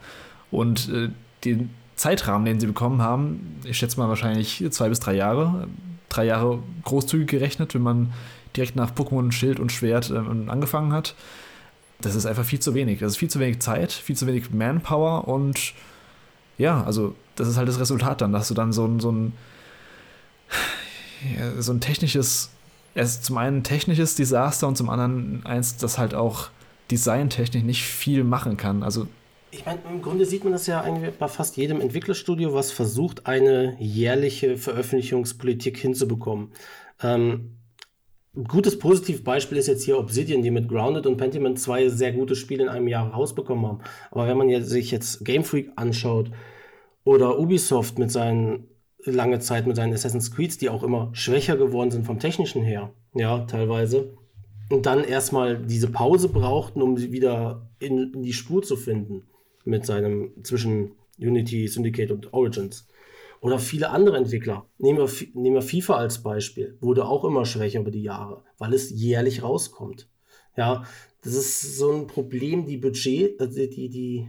Und 0.51 0.89
äh, 0.89 1.09
den 1.45 1.69
Zeitrahmen, 1.95 2.45
den 2.45 2.59
sie 2.59 2.67
bekommen 2.67 3.01
haben, 3.01 3.59
ich 3.63 3.77
schätze 3.77 3.99
mal 3.99 4.09
wahrscheinlich 4.09 4.65
zwei 4.71 4.89
bis 4.89 4.99
drei 4.99 5.13
Jahre. 5.13 5.67
Drei 6.09 6.26
Jahre 6.26 6.63
großzügig 6.85 7.27
gerechnet, 7.27 7.76
wenn 7.76 7.84
man 7.84 8.13
direkt 8.55 8.76
nach 8.76 8.91
Pokémon 8.91 9.31
Schild 9.31 9.59
und 9.59 9.71
Schwert 9.71 10.09
äh, 10.09 10.17
angefangen 10.17 10.91
hat. 10.91 11.13
Das 12.01 12.15
ist 12.15 12.26
einfach 12.26 12.45
viel 12.45 12.59
zu 12.59 12.73
wenig. 12.73 12.99
Das 12.99 13.11
ist 13.11 13.17
viel 13.17 13.30
zu 13.30 13.39
wenig 13.39 13.59
Zeit, 13.59 13.91
viel 13.91 14.15
zu 14.15 14.26
wenig 14.26 14.49
Manpower 14.51 15.27
und 15.27 15.73
ja, 16.57 16.84
also 16.84 17.15
das 17.39 17.47
ist 17.47 17.57
halt 17.57 17.67
das 17.67 17.79
Resultat 17.79 18.21
dann, 18.21 18.31
dass 18.31 18.47
du 18.47 18.53
dann 18.53 18.71
so 18.71 18.85
ein, 18.85 18.99
so 18.99 19.11
ein, 19.11 19.33
ja, 21.37 21.61
so 21.61 21.71
ein 21.71 21.79
technisches 21.79 22.51
erst 22.95 23.25
zum 23.25 23.37
einen 23.37 23.57
ein 23.57 23.63
technisches 23.63 24.15
Desaster 24.15 24.67
und 24.67 24.75
zum 24.75 24.89
anderen 24.89 25.45
eins, 25.45 25.77
das 25.77 25.97
halt 25.97 26.13
auch 26.13 26.49
designtechnisch 26.91 27.63
nicht 27.63 27.83
viel 27.83 28.23
machen 28.23 28.57
kann. 28.57 28.83
Also 28.83 29.07
ich 29.51 29.65
meine, 29.65 29.79
im 29.89 30.01
Grunde 30.01 30.25
sieht 30.25 30.43
man 30.43 30.53
das 30.53 30.67
ja 30.67 30.81
eigentlich 30.81 31.15
bei 31.15 31.27
fast 31.27 31.57
jedem 31.57 31.81
Entwicklerstudio, 31.81 32.53
was 32.53 32.71
versucht, 32.71 33.25
eine 33.25 33.75
jährliche 33.79 34.57
Veröffentlichungspolitik 34.57 35.77
hinzubekommen. 35.77 36.51
Ähm, 37.01 37.55
ein 38.35 38.43
gutes 38.43 38.77
Positivbeispiel 38.77 39.57
ist 39.57 39.67
jetzt 39.67 39.83
hier 39.83 39.97
Obsidian, 39.97 40.43
die 40.43 40.51
mit 40.51 40.69
Grounded 40.69 41.07
und 41.07 41.17
Pentiment 41.17 41.59
zwei 41.59 41.89
sehr 41.89 42.11
gute 42.11 42.35
Spiele 42.35 42.63
in 42.63 42.69
einem 42.69 42.87
Jahr 42.87 43.11
rausbekommen 43.11 43.65
haben. 43.65 43.79
Aber 44.11 44.27
wenn 44.27 44.37
man 44.37 44.63
sich 44.63 44.91
jetzt 44.91 45.25
Game 45.25 45.43
Freak 45.43 45.71
anschaut 45.75 46.29
oder 47.03 47.39
Ubisoft 47.39 47.99
mit 47.99 48.11
seinen 48.11 48.69
lange 49.05 49.39
Zeit 49.39 49.67
mit 49.67 49.76
seinen 49.76 49.93
Assassin's 49.93 50.31
Creeds, 50.31 50.57
die 50.57 50.69
auch 50.69 50.84
immer 50.84 51.09
schwächer 51.13 51.57
geworden 51.57 51.91
sind 51.91 52.05
vom 52.05 52.19
technischen 52.19 52.63
her, 52.63 52.93
ja, 53.13 53.39
teilweise. 53.45 54.17
Und 54.69 54.85
dann 54.85 55.03
erstmal 55.03 55.57
diese 55.57 55.89
Pause 55.89 56.30
brauchten, 56.30 56.81
um 56.81 56.97
sie 56.97 57.11
wieder 57.11 57.69
in, 57.80 58.13
in 58.13 58.21
die 58.21 58.34
Spur 58.34 58.61
zu 58.61 58.76
finden 58.76 59.23
mit 59.65 59.85
seinem 59.85 60.31
zwischen 60.43 60.91
Unity, 61.17 61.67
Syndicate 61.67 62.11
und 62.11 62.34
Origins. 62.34 62.88
Oder 63.41 63.57
viele 63.57 63.89
andere 63.89 64.17
Entwickler. 64.17 64.65
Nehmen 64.77 64.99
wir, 64.99 65.09
nehmen 65.34 65.55
wir 65.55 65.61
FIFA 65.61 65.95
als 65.95 66.21
Beispiel. 66.21 66.77
Wurde 66.81 67.05
auch 67.05 67.23
immer 67.23 67.45
schwächer 67.45 67.80
über 67.80 67.91
die 67.91 68.03
Jahre, 68.03 68.43
weil 68.57 68.73
es 68.73 68.89
jährlich 68.89 69.43
rauskommt. 69.43 70.09
Ja, 70.57 70.84
das 71.23 71.34
ist 71.34 71.77
so 71.77 71.91
ein 71.91 72.07
Problem, 72.07 72.65
die 72.65 72.77
Budget, 72.77 73.39
also 73.39 73.65
die, 73.65 73.89
die 73.89 74.27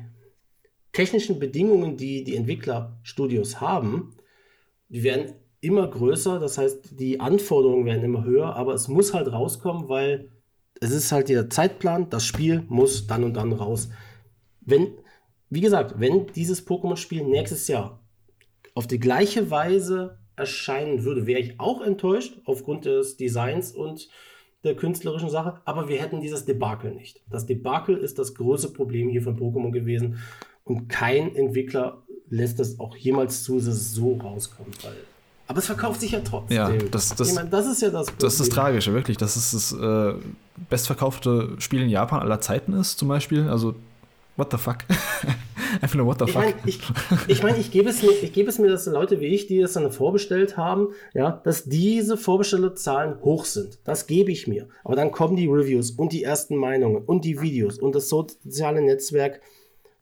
technischen 0.93 1.39
Bedingungen, 1.39 1.97
die 1.97 2.25
die 2.25 2.37
Entwicklerstudios 2.37 3.61
haben, 3.61 4.15
die 4.89 5.03
werden 5.03 5.35
immer 5.61 5.87
größer, 5.89 6.39
das 6.39 6.59
heißt, 6.59 6.99
die 6.99 7.21
Anforderungen 7.21 7.85
werden 7.85 8.05
immer 8.05 8.25
höher, 8.25 8.57
aber 8.57 8.75
es 8.75 8.89
muss 8.89 9.15
halt 9.15 9.31
rauskommen, 9.33 9.89
weil 9.89 10.31
es 10.81 10.91
ist 10.91 11.13
halt 11.13 11.29
der 11.29 11.51
Zeitplan, 11.51 12.09
das 12.09 12.25
Spiel 12.25 12.65
muss 12.69 13.07
dann 13.07 13.25
und 13.25 13.35
dann 13.35 13.53
raus. 13.53 13.91
Wenn, 14.63 14.93
wie 15.51 15.61
gesagt, 15.61 16.01
wenn 16.01 16.27
dieses 16.29 16.67
Pokémon-Spiel 16.67 17.25
nächstes 17.25 17.69
Jahr 17.69 18.01
auf 18.75 18.87
die 18.87 18.99
gleiche 18.99 19.51
Weise 19.51 20.19
erscheinen 20.37 21.05
würde, 21.05 21.27
wäre 21.27 21.41
ich 21.41 21.61
auch 21.61 21.83
enttäuscht 21.83 22.41
aufgrund 22.47 22.87
des 22.87 23.19
Designs 23.19 23.73
und 23.73 24.09
der 24.65 24.75
künstlerischen 24.75 25.31
Sache, 25.31 25.61
aber 25.65 25.89
wir 25.89 26.01
hätten 26.01 26.21
dieses 26.21 26.45
Debakel 26.45 26.95
nicht. 26.95 27.23
Das 27.29 27.47
Debakel 27.47 27.97
ist 27.97 28.19
das 28.19 28.35
größte 28.35 28.69
Problem 28.69 29.09
hier 29.09 29.23
von 29.23 29.39
Pokémon 29.39 29.71
gewesen 29.71 30.19
und 30.71 30.89
kein 30.89 31.35
Entwickler 31.35 31.99
lässt 32.29 32.61
das 32.61 32.79
auch 32.79 32.97
jemals 32.97 33.43
zu, 33.43 33.57
dass 33.57 33.67
es 33.67 33.93
so 33.93 34.15
rauskommt. 34.15 34.85
Weil 34.85 34.95
aber 35.49 35.59
es 35.59 35.67
verkauft 35.67 36.01
sich 36.01 36.13
ja 36.13 36.21
trotzdem. 36.21 36.57
Ja, 36.57 36.71
das, 36.93 37.09
das, 37.09 37.31
ich 37.31 37.35
meine, 37.35 37.51
das 37.51 37.67
ist 37.67 37.83
ja 37.83 37.91
das 37.91 38.07
Problem. 38.07 38.21
Das 38.21 38.35
ist 38.35 38.41
das 38.41 38.49
Tragische, 38.51 38.95
wirklich. 38.95 39.17
Dass 39.17 39.35
es 39.35 39.51
das 39.51 39.73
äh, 39.73 40.15
bestverkaufte 40.69 41.57
Spiel 41.59 41.83
in 41.83 41.89
Japan 41.89 42.21
aller 42.21 42.41
Zeiten 42.41 42.73
ist, 42.73 43.01
zum 43.01 43.09
Beispiel. 43.09 43.49
Also, 43.49 43.75
what 44.37 44.53
the 44.53 44.59
fuck? 44.59 44.77
Einfach 45.81 45.97
nur 45.97 46.07
what 46.07 46.21
the 46.21 46.27
ich 46.27 46.33
fuck. 46.33 46.43
Mein, 46.45 46.55
ich, 46.67 46.81
ich 47.27 47.43
meine, 47.43 47.59
ich 47.59 47.73
gebe 47.73 47.91
es 47.91 48.01
mir, 48.01 48.13
ich 48.23 48.33
gebe 48.33 48.49
es 48.49 48.61
mir, 48.61 48.69
dass 48.69 48.87
Leute 48.87 49.19
wie 49.19 49.27
ich, 49.27 49.49
die 49.49 49.59
das 49.59 49.73
dann 49.73 49.91
vorbestellt 49.91 50.57
haben, 50.57 50.91
ja, 51.15 51.41
dass 51.43 51.65
diese 51.65 52.17
Vorbestellerzahlen 52.17 53.21
hoch 53.23 53.45
sind. 53.45 53.81
Das 53.83 54.07
gebe 54.07 54.31
ich 54.31 54.47
mir. 54.47 54.69
Aber 54.85 54.95
dann 54.95 55.11
kommen 55.11 55.35
die 55.35 55.49
Reviews 55.49 55.91
und 55.91 56.13
die 56.13 56.23
ersten 56.23 56.55
Meinungen 56.55 57.03
und 57.03 57.25
die 57.25 57.41
Videos 57.41 57.77
und 57.77 57.97
das 57.97 58.09
soziale 58.09 58.83
Netzwerk 58.83 59.41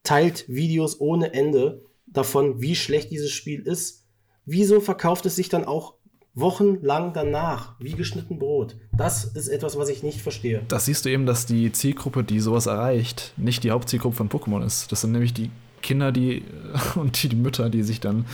teilt 0.03 0.49
Videos 0.49 1.01
ohne 1.01 1.33
Ende 1.33 1.83
davon, 2.07 2.61
wie 2.61 2.75
schlecht 2.75 3.11
dieses 3.11 3.31
Spiel 3.31 3.61
ist. 3.61 4.07
Wieso 4.45 4.81
verkauft 4.81 5.27
es 5.27 5.37
sich 5.37 5.49
dann 5.49 5.65
auch 5.65 5.95
wochenlang 6.35 7.13
danach, 7.13 7.75
wie 7.81 7.93
geschnitten 7.93 8.39
Brot? 8.39 8.77
Das 8.97 9.25
ist 9.25 9.49
etwas, 9.49 9.77
was 9.77 9.89
ich 9.89 10.03
nicht 10.03 10.21
verstehe. 10.21 10.63
Das 10.69 10.87
siehst 10.87 11.05
du 11.05 11.11
eben, 11.11 11.27
dass 11.27 11.47
die 11.47 11.73
Zielgruppe, 11.73 12.25
die 12.25 12.41
sowas 12.41 12.67
erreicht, 12.67 13.33
nicht 13.37 13.65
die 13.65 13.71
Hauptzielgruppe 13.71 14.17
von 14.17 14.29
Pokémon 14.29 14.65
ist. 14.65 14.91
Das 14.93 15.03
sind 15.03 15.13
nämlich 15.13 15.35
die 15.35 15.51
Kinder, 15.83 16.13
die 16.13 16.45
und 16.95 17.23
die, 17.23 17.35
Mütter, 17.37 17.69
die 17.71 17.83
sich 17.83 18.01
dann 18.01 18.25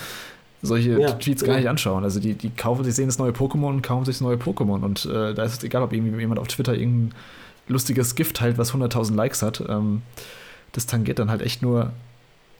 solche 0.62 0.98
ja, 1.00 1.12
Tweets 1.12 1.44
gar 1.44 1.56
nicht 1.56 1.68
anschauen. 1.68 2.04
Also 2.04 2.20
die, 2.20 2.34
die 2.34 2.50
kaufen, 2.50 2.84
sie 2.84 2.92
sehen 2.92 3.06
das 3.06 3.18
neue 3.18 3.32
Pokémon 3.32 3.68
und 3.68 3.82
kaufen 3.82 4.04
sich 4.04 4.16
das 4.16 4.22
neue 4.22 4.36
Pokémon. 4.36 4.82
Und 4.82 5.04
äh, 5.06 5.34
da 5.34 5.42
ist 5.44 5.58
es 5.58 5.64
egal, 5.64 5.82
ob 5.82 5.92
irgendwie 5.92 6.18
jemand 6.18 6.40
auf 6.40 6.48
Twitter 6.48 6.74
irgendein 6.74 7.14
lustiges 7.68 8.14
Gift 8.14 8.36
teilt, 8.36 8.58
was 8.58 8.72
100.000 8.72 9.14
Likes 9.14 9.42
hat. 9.42 9.62
Ähm, 9.68 10.02
das 10.74 10.86
tangiert 10.86 11.18
dann 11.18 11.30
halt 11.30 11.42
echt 11.42 11.62
nur 11.62 11.92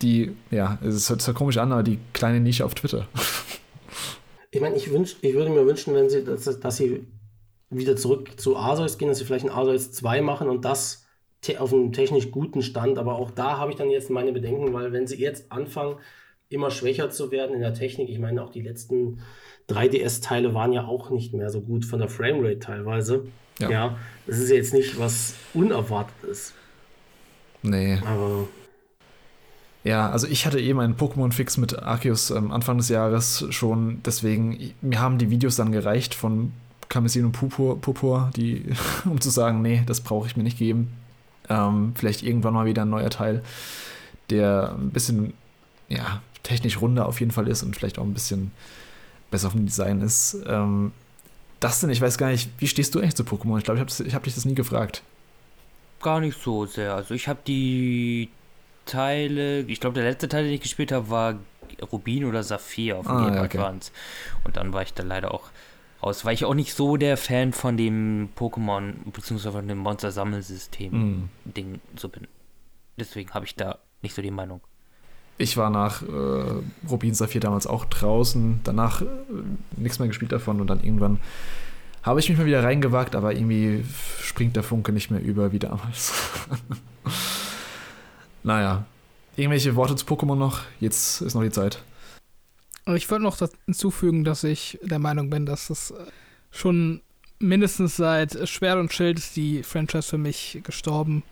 die, 0.01 0.35
ja, 0.51 0.77
es 0.83 1.09
hört 1.09 1.21
sich 1.21 1.35
komisch 1.35 1.57
an, 1.57 1.71
aber 1.71 1.83
die 1.83 1.99
kleine 2.13 2.39
Nische 2.39 2.65
auf 2.65 2.75
Twitter. 2.75 3.07
Ich 4.51 4.61
meine, 4.61 4.77
ich, 4.77 4.89
wünsch, 4.89 5.17
ich 5.19 5.33
würde 5.33 5.49
mir 5.51 5.65
wünschen, 5.65 5.93
wenn 5.93 6.09
sie, 6.09 6.23
dass, 6.23 6.45
dass 6.45 6.77
sie 6.77 7.05
wieder 7.69 7.97
zurück 7.97 8.39
zu 8.39 8.55
Arceus 8.55 8.97
gehen, 8.97 9.09
dass 9.09 9.17
sie 9.17 9.25
vielleicht 9.25 9.43
ein 9.43 9.51
Arceus 9.51 9.91
2 9.91 10.21
machen 10.21 10.47
und 10.47 10.63
das 10.63 11.05
auf 11.57 11.73
einem 11.73 11.91
technisch 11.91 12.31
guten 12.31 12.61
Stand. 12.61 12.97
Aber 12.97 13.15
auch 13.15 13.31
da 13.31 13.57
habe 13.57 13.71
ich 13.71 13.77
dann 13.77 13.89
jetzt 13.89 14.09
meine 14.09 14.31
Bedenken, 14.31 14.73
weil 14.73 14.93
wenn 14.93 15.07
sie 15.07 15.17
jetzt 15.17 15.51
anfangen, 15.51 15.97
immer 16.47 16.71
schwächer 16.71 17.09
zu 17.09 17.31
werden 17.31 17.53
in 17.53 17.61
der 17.61 17.73
Technik, 17.73 18.09
ich 18.09 18.17
meine, 18.17 18.41
auch 18.41 18.49
die 18.49 18.61
letzten 18.61 19.19
3DS-Teile 19.69 20.53
waren 20.53 20.71
ja 20.71 20.85
auch 20.85 21.09
nicht 21.09 21.33
mehr 21.33 21.49
so 21.49 21.59
gut 21.59 21.83
von 21.83 21.99
der 21.99 22.07
Framerate 22.07 22.59
teilweise. 22.59 23.25
Ja. 23.59 23.69
ja, 23.69 23.97
das 24.25 24.39
ist 24.39 24.51
jetzt 24.51 24.73
nicht 24.73 24.97
was 24.97 25.35
Unerwartetes. 25.53 26.53
Nee. 27.65 27.99
Aber 28.05 28.47
Ja, 29.83 30.09
also 30.09 30.27
ich 30.27 30.45
hatte 30.45 30.59
eben 30.59 30.79
einen 30.79 30.95
Pokémon-Fix 30.95 31.57
mit 31.57 31.77
Arceus 31.79 32.31
ähm, 32.31 32.51
Anfang 32.51 32.77
des 32.77 32.89
Jahres 32.89 33.45
schon, 33.49 34.01
deswegen, 34.03 34.73
mir 34.81 34.99
haben 34.99 35.17
die 35.17 35.29
Videos 35.29 35.55
dann 35.55 35.71
gereicht 35.71 36.15
von 36.15 36.53
Kamezin 36.89 37.25
und 37.25 37.31
Purpur, 37.31 37.79
Purpur 37.79 38.31
die, 38.35 38.65
um 39.05 39.19
zu 39.21 39.29
sagen, 39.29 39.61
nee, 39.61 39.83
das 39.85 40.01
brauche 40.01 40.27
ich 40.27 40.37
mir 40.37 40.43
nicht 40.43 40.57
geben. 40.57 40.93
Ähm, 41.49 41.93
vielleicht 41.95 42.23
irgendwann 42.23 42.53
mal 42.53 42.65
wieder 42.65 42.83
ein 42.83 42.89
neuer 42.89 43.09
Teil, 43.09 43.43
der 44.29 44.75
ein 44.77 44.89
bisschen, 44.89 45.33
ja, 45.89 46.21
technisch 46.43 46.79
runder 46.81 47.07
auf 47.07 47.19
jeden 47.19 47.31
Fall 47.31 47.47
ist 47.47 47.63
und 47.63 47.75
vielleicht 47.75 47.99
auch 47.99 48.03
ein 48.03 48.13
bisschen 48.13 48.51
besser 49.31 49.51
vom 49.51 49.65
Design 49.65 50.01
ist. 50.01 50.37
Ähm, 50.47 50.91
das 51.59 51.79
denn, 51.79 51.89
ich 51.89 52.01
weiß 52.01 52.17
gar 52.17 52.29
nicht, 52.29 52.49
wie 52.59 52.67
stehst 52.67 52.93
du 52.95 52.99
eigentlich 52.99 53.15
zu 53.15 53.23
Pokémon? 53.23 53.57
Ich 53.57 53.63
glaube, 53.63 53.79
ich 53.79 53.99
habe 53.99 54.11
hab 54.13 54.23
dich 54.23 54.35
das 54.35 54.45
nie 54.45 54.55
gefragt. 54.55 55.03
Gar 56.01 56.19
nicht 56.19 56.41
so 56.41 56.65
sehr. 56.65 56.93
Also 56.95 57.13
ich 57.13 57.27
habe 57.27 57.39
die 57.47 58.29
Teile, 58.85 59.61
ich 59.61 59.79
glaube, 59.79 59.95
der 59.95 60.03
letzte 60.03 60.27
Teil, 60.29 60.43
den 60.43 60.53
ich 60.53 60.61
gespielt 60.61 60.91
habe, 60.91 61.09
war 61.09 61.35
Rubin 61.91 62.25
oder 62.25 62.43
Saphir 62.43 62.97
auf 62.97 63.07
dem 63.07 63.15
Ah, 63.15 63.25
Game 63.29 63.43
okay. 63.43 63.57
Advance. 63.57 63.91
Und 64.43 64.57
dann 64.57 64.71
war 64.73 64.83
ich 64.83 64.93
da 64.93 65.03
leider 65.03 65.33
auch 65.33 65.49
raus, 66.03 66.23
weil 66.25 66.35
ich 66.35 66.45
auch 66.45 66.53
nicht 66.53 66.73
so 66.75 66.95
der 66.97 67.17
Fan 67.17 67.51
von 67.53 67.77
dem 67.77 68.29
Pokémon 68.37 68.93
bzw. 69.11 69.51
von 69.51 69.67
dem 69.67 69.79
Monster-Sammelsystem-Ding 69.79 71.71
Mhm. 71.71 71.79
so 71.95 72.09
bin. 72.09 72.27
Deswegen 72.97 73.31
habe 73.33 73.45
ich 73.45 73.55
da 73.55 73.79
nicht 74.01 74.13
so 74.15 74.21
die 74.21 74.31
Meinung. 74.31 74.61
Ich 75.37 75.57
war 75.57 75.69
nach 75.69 76.01
äh, 76.01 76.61
Rubin 76.89 77.13
Saphir 77.13 77.41
damals 77.41 77.67
auch 77.67 77.83
draußen, 77.85 78.61
danach 78.63 79.01
äh, 79.01 79.05
nichts 79.75 79.99
mehr 79.99 80.07
gespielt 80.07 80.31
davon 80.31 80.61
und 80.61 80.67
dann 80.67 80.81
irgendwann 80.81 81.19
habe 82.05 82.19
ich 82.19 82.29
mich 82.29 82.37
mal 82.37 82.45
wieder 82.45 82.63
reingewagt, 82.63 83.15
aber 83.15 83.33
irgendwie 83.33 83.83
springt 84.21 84.55
der 84.55 84.63
Funke 84.63 84.91
nicht 84.91 85.09
mehr 85.09 85.21
über 85.21 85.51
wie 85.51 85.59
damals. 85.59 86.13
naja, 88.43 88.85
irgendwelche 89.35 89.75
Worte 89.75 89.95
zu 89.95 90.05
Pokémon 90.05 90.35
noch? 90.35 90.61
Jetzt 90.79 91.21
ist 91.21 91.33
noch 91.33 91.41
die 91.41 91.49
Zeit. 91.49 91.81
Ich 92.93 93.09
wollte 93.09 93.23
noch 93.23 93.37
das 93.37 93.51
hinzufügen, 93.65 94.23
dass 94.23 94.43
ich 94.43 94.77
der 94.83 94.99
Meinung 94.99 95.31
bin, 95.31 95.47
dass 95.47 95.71
es 95.71 95.89
äh, 95.89 95.95
schon 96.51 97.01
mindestens 97.39 97.95
seit 97.95 98.47
Schwert 98.47 98.77
und 98.77 98.93
Schild 98.93 99.17
ist 99.17 99.35
die 99.35 99.63
Franchise 99.63 100.07
für 100.07 100.19
mich 100.19 100.59
gestorben. 100.63 101.23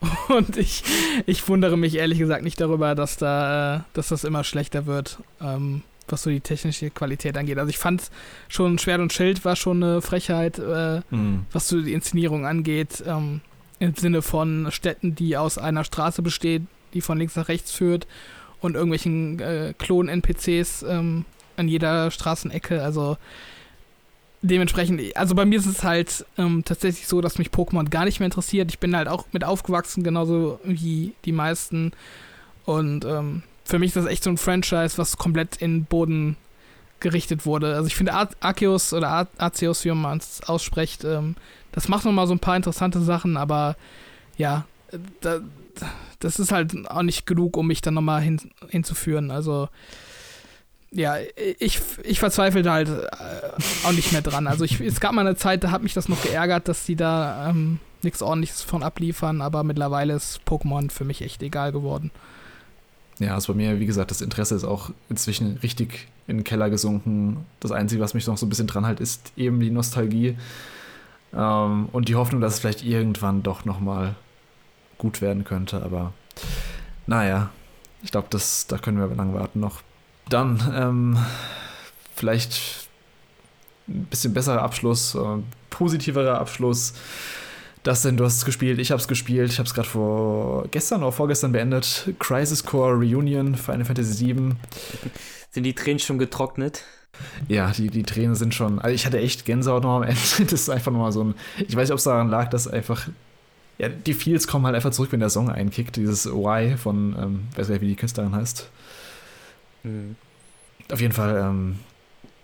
Und 0.28 0.56
ich, 0.56 0.82
ich 1.26 1.46
wundere 1.46 1.76
mich 1.76 1.96
ehrlich 1.96 2.18
gesagt 2.18 2.42
nicht 2.42 2.58
darüber, 2.58 2.94
dass 2.94 3.18
da, 3.18 3.76
äh, 3.76 3.80
dass 3.92 4.08
das 4.08 4.24
immer 4.24 4.44
schlechter 4.44 4.86
wird, 4.86 5.18
ähm, 5.42 5.82
was 6.12 6.22
so 6.22 6.30
die 6.30 6.40
technische 6.40 6.90
Qualität 6.90 7.36
angeht. 7.36 7.58
Also 7.58 7.70
ich 7.70 7.78
fand 7.78 8.10
schon 8.48 8.78
Schwert 8.78 9.00
und 9.00 9.12
Schild 9.12 9.44
war 9.44 9.56
schon 9.56 9.82
eine 9.82 10.02
Frechheit, 10.02 10.58
äh, 10.58 11.00
Mhm. 11.10 11.46
was 11.52 11.68
so 11.68 11.80
die 11.80 11.92
Inszenierung 11.92 12.46
angeht, 12.46 13.02
ähm, 13.06 13.40
im 13.78 13.94
Sinne 13.94 14.22
von 14.22 14.68
Städten, 14.70 15.14
die 15.14 15.36
aus 15.36 15.58
einer 15.58 15.84
Straße 15.84 16.22
besteht, 16.22 16.62
die 16.94 17.00
von 17.00 17.18
links 17.18 17.36
nach 17.36 17.48
rechts 17.48 17.72
führt 17.72 18.06
und 18.60 18.74
irgendwelchen 18.74 19.38
äh, 19.40 19.74
Klon-NPCs 19.78 20.82
ähm, 20.88 21.24
an 21.56 21.68
jeder 21.68 22.10
Straßenecke. 22.10 22.82
Also 22.82 23.16
dementsprechend, 24.42 25.16
also 25.16 25.34
bei 25.34 25.44
mir 25.44 25.58
ist 25.58 25.66
es 25.66 25.84
halt 25.84 26.24
ähm, 26.38 26.64
tatsächlich 26.64 27.06
so, 27.06 27.20
dass 27.20 27.38
mich 27.38 27.48
Pokémon 27.48 27.88
gar 27.90 28.04
nicht 28.04 28.20
mehr 28.20 28.26
interessiert. 28.26 28.70
Ich 28.70 28.78
bin 28.78 28.96
halt 28.96 29.08
auch 29.08 29.26
mit 29.32 29.44
aufgewachsen, 29.44 30.02
genauso 30.02 30.60
wie 30.64 31.12
die 31.24 31.32
meisten. 31.32 31.92
Und 32.64 33.04
ähm, 33.04 33.42
für 33.70 33.78
mich 33.78 33.88
ist 33.88 33.96
das 33.96 34.06
echt 34.06 34.24
so 34.24 34.30
ein 34.30 34.36
Franchise, 34.36 34.98
was 34.98 35.16
komplett 35.16 35.56
in 35.56 35.78
den 35.78 35.84
Boden 35.84 36.36
gerichtet 36.98 37.46
wurde. 37.46 37.74
Also 37.74 37.86
ich 37.86 37.94
finde 37.94 38.12
Ar 38.12 38.28
Arceus 38.40 38.92
oder 38.92 39.08
Ar 39.08 39.28
Arceus, 39.38 39.84
wie 39.84 39.92
man 39.92 40.18
es 40.18 40.42
ausspricht, 40.42 41.04
ähm, 41.04 41.36
das 41.72 41.88
macht 41.88 42.04
nochmal 42.04 42.26
so 42.26 42.34
ein 42.34 42.40
paar 42.40 42.56
interessante 42.56 43.00
Sachen, 43.00 43.36
aber 43.36 43.76
ja, 44.36 44.66
äh, 44.90 44.98
da, 45.20 45.40
das 46.18 46.38
ist 46.38 46.52
halt 46.52 46.90
auch 46.90 47.02
nicht 47.02 47.26
genug, 47.26 47.56
um 47.56 47.68
mich 47.68 47.80
dann 47.80 47.94
nochmal 47.94 48.20
hin, 48.20 48.50
hinzuführen. 48.68 49.30
Also 49.30 49.68
ja, 50.90 51.16
ich, 51.60 51.80
ich 52.02 52.18
verzweifelte 52.18 52.72
halt 52.72 52.88
äh, 52.88 53.86
auch 53.86 53.92
nicht 53.92 54.10
mehr 54.10 54.22
dran. 54.22 54.48
Also 54.48 54.64
ich, 54.64 54.80
es 54.80 54.98
gab 54.98 55.12
mal 55.12 55.26
eine 55.26 55.36
Zeit, 55.36 55.62
da 55.62 55.70
hat 55.70 55.84
mich 55.84 55.94
das 55.94 56.08
noch 56.08 56.20
geärgert, 56.22 56.66
dass 56.66 56.84
die 56.84 56.96
da 56.96 57.48
ähm, 57.48 57.78
nichts 58.02 58.20
ordentliches 58.20 58.62
von 58.62 58.82
abliefern, 58.82 59.40
aber 59.40 59.62
mittlerweile 59.62 60.14
ist 60.14 60.40
Pokémon 60.44 60.90
für 60.90 61.04
mich 61.04 61.22
echt 61.22 61.42
egal 61.42 61.70
geworden. 61.70 62.10
Ja, 63.20 63.34
also 63.34 63.52
bei 63.52 63.56
mir, 63.58 63.78
wie 63.78 63.86
gesagt, 63.86 64.10
das 64.10 64.22
Interesse 64.22 64.54
ist 64.54 64.64
auch 64.64 64.90
inzwischen 65.10 65.58
richtig 65.58 66.08
in 66.26 66.38
den 66.38 66.44
Keller 66.44 66.70
gesunken. 66.70 67.44
Das 67.60 67.70
Einzige, 67.70 68.00
was 68.00 68.14
mich 68.14 68.26
noch 68.26 68.38
so 68.38 68.46
ein 68.46 68.48
bisschen 68.48 68.66
dran 68.66 68.86
hält, 68.86 68.98
ist 68.98 69.32
eben 69.36 69.60
die 69.60 69.70
Nostalgie 69.70 70.38
ähm, 71.34 71.90
und 71.92 72.08
die 72.08 72.16
Hoffnung, 72.16 72.40
dass 72.40 72.54
es 72.54 72.60
vielleicht 72.60 72.82
irgendwann 72.82 73.42
doch 73.42 73.66
nochmal 73.66 74.14
gut 74.96 75.20
werden 75.20 75.44
könnte. 75.44 75.82
Aber 75.82 76.14
naja, 77.06 77.50
ich 78.02 78.10
glaube, 78.10 78.28
da 78.30 78.78
können 78.78 78.98
wir 78.98 79.14
lange 79.14 79.34
warten 79.34 79.60
noch. 79.60 79.82
Dann 80.30 80.72
ähm, 80.74 81.18
vielleicht 82.16 82.88
ein 83.86 84.04
bisschen 84.04 84.32
besserer 84.32 84.62
Abschluss, 84.62 85.14
äh, 85.14 85.38
positiverer 85.68 86.38
Abschluss. 86.40 86.94
Das 87.82 88.02
denn, 88.02 88.16
du 88.16 88.24
hast 88.24 88.36
es 88.36 88.44
gespielt, 88.44 88.78
ich 88.78 88.90
habe 88.90 89.00
es 89.00 89.08
gespielt, 89.08 89.50
ich 89.50 89.58
habe 89.58 89.66
es 89.66 89.74
gerade 89.74 89.88
vor 89.88 90.68
gestern 90.70 91.02
oder 91.02 91.12
vorgestern 91.12 91.52
beendet. 91.52 92.12
Crisis 92.18 92.64
Core 92.64 92.94
Reunion, 92.94 93.54
Final 93.54 93.86
Fantasy 93.86 94.26
VII. 94.26 94.50
Sind 95.50 95.64
die 95.64 95.74
Tränen 95.74 95.98
schon 95.98 96.18
getrocknet? 96.18 96.84
Ja, 97.48 97.70
die, 97.70 97.88
die 97.88 98.02
Tränen 98.02 98.34
sind 98.34 98.54
schon. 98.54 98.78
Also 98.78 98.94
ich 98.94 99.06
hatte 99.06 99.18
echt 99.18 99.46
Gänsehaut 99.46 99.82
noch 99.82 99.96
am 99.96 100.02
Ende. 100.02 100.20
Das 100.38 100.52
ist 100.52 100.70
einfach 100.70 100.92
nochmal 100.92 101.12
so 101.12 101.24
ein. 101.24 101.34
Ich 101.58 101.74
weiß 101.74 101.88
nicht, 101.88 101.92
ob 101.92 101.98
es 101.98 102.04
daran 102.04 102.28
lag, 102.28 102.50
dass 102.50 102.68
einfach. 102.68 103.08
Ja, 103.78 103.88
die 103.88 104.12
Feels 104.12 104.46
kommen 104.46 104.66
halt 104.66 104.76
einfach 104.76 104.90
zurück, 104.90 105.10
wenn 105.12 105.20
der 105.20 105.30
Song 105.30 105.48
einkickt. 105.48 105.96
Dieses 105.96 106.26
Y 106.26 106.76
von, 106.76 107.16
ähm, 107.18 107.48
weiß 107.56 107.68
gar 107.68 107.74
nicht, 107.74 107.82
wie 107.82 107.88
die 107.88 107.96
Künstlerin 107.96 108.34
heißt. 108.34 108.68
Mhm. 109.84 110.16
Auf 110.92 111.00
jeden 111.00 111.14
Fall 111.14 111.36
ähm, 111.38 111.78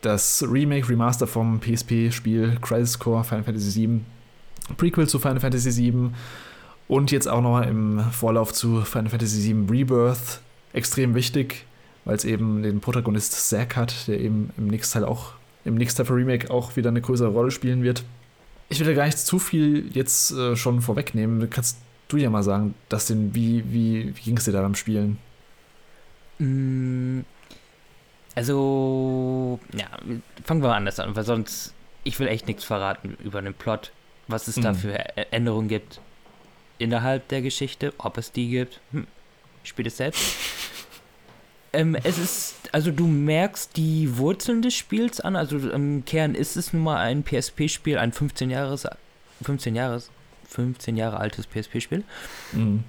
das 0.01 0.43
Remake, 0.49 0.89
Remaster 0.89 1.27
vom 1.27 1.61
PSP-Spiel 1.61 2.57
Crisis 2.63 2.99
Core 2.99 3.23
Final 3.23 3.45
Fantasy 3.45 3.87
VII. 3.87 4.01
Prequel 4.77 5.09
zu 5.09 5.19
Final 5.19 5.41
Fantasy 5.41 5.77
VII. 5.77 6.11
Und 6.89 7.11
jetzt 7.11 7.29
auch 7.29 7.41
nochmal 7.41 7.69
im 7.69 8.01
Vorlauf 8.13 8.53
zu 8.53 8.83
Final 8.83 9.11
Fantasy 9.11 9.53
VII 9.53 9.67
Rebirth. 9.71 10.41
Extrem 10.73 11.15
wichtig, 11.15 11.67
weil 12.05 12.17
es 12.17 12.25
eben 12.25 12.63
den 12.63 12.81
Protagonist 12.81 13.33
Zack 13.49 13.77
hat, 13.77 14.07
der 14.09 14.21
eben 14.21 14.51
im 14.57 14.67
nächsten 14.69 14.95
Teil 15.01 15.05
auch, 15.09 15.33
im 15.65 15.75
nächsten 15.75 15.99
Teil 15.99 16.07
für 16.07 16.15
Remake 16.15 16.51
auch 16.51 16.77
wieder 16.77 16.91
eine 16.91 17.01
größere 17.01 17.29
Rolle 17.29 17.51
spielen 17.51 17.83
wird. 17.83 18.05
Ich 18.69 18.81
will 18.81 18.89
ja 18.89 18.95
gar 18.95 19.07
nicht 19.07 19.19
zu 19.19 19.39
viel 19.39 19.89
jetzt 19.93 20.33
äh, 20.33 20.57
schon 20.57 20.81
vorwegnehmen. 20.83 21.49
Kannst 21.51 21.79
du 22.09 22.17
ja 22.19 22.31
mal 22.31 22.43
sagen, 22.43 22.75
Dustin, 22.89 23.35
wie, 23.35 23.65
wie, 23.73 24.15
wie 24.17 24.21
ging 24.23 24.37
es 24.37 24.45
dir 24.45 24.53
da 24.53 24.63
beim 24.63 24.75
Spielen? 24.75 25.19
Mm, 26.39 27.21
Also, 28.35 29.59
ja, 29.73 29.87
fangen 30.45 30.63
wir 30.63 30.69
mal 30.69 30.77
anders 30.77 31.01
an, 31.01 31.17
weil 31.17 31.25
sonst, 31.25 31.75
ich 32.05 32.19
will 32.21 32.29
echt 32.29 32.47
nichts 32.47 32.65
verraten 32.65 33.17
über 33.25 33.41
den 33.41 33.55
Plot, 33.55 33.93
was 34.29 34.49
es 34.49 34.57
da 34.57 34.73
Mhm. 34.73 34.77
für 34.77 34.99
Änderungen 35.33 35.69
gibt 35.69 36.01
innerhalb 36.79 37.29
der 37.29 37.41
Geschichte, 37.43 37.93
ob 37.99 38.19
es 38.19 38.33
die 38.33 38.49
gibt. 38.51 38.81
Hm, 38.93 39.07
spielt 39.65 39.89
es 39.89 39.97
selbst. 39.97 40.23
ähm, 41.73 41.95
es 41.95 42.19
ist, 42.19 42.55
also 42.73 42.91
du 42.91 43.07
merkst 43.07 43.77
die 43.77 44.17
Wurzeln 44.19 44.63
des 44.63 44.75
Spiels 44.75 45.21
an, 45.21 45.37
also 45.37 45.59
im 45.59 46.05
Kern 46.05 46.35
ist 46.35 46.57
es 46.57 46.73
nun 46.73 46.83
mal 46.85 46.99
ein 46.99 47.23
PSP-Spiel, 47.25 47.99
ein 47.99 48.13
15 48.13 48.51
Jahres, 48.51 48.87
15 49.43 49.75
Jahres, 49.75 50.11
15 50.49 50.97
Jahre 50.97 51.19
altes 51.19 51.47
PSP-Spiel. 51.47 52.05
Mhm. 52.53 52.85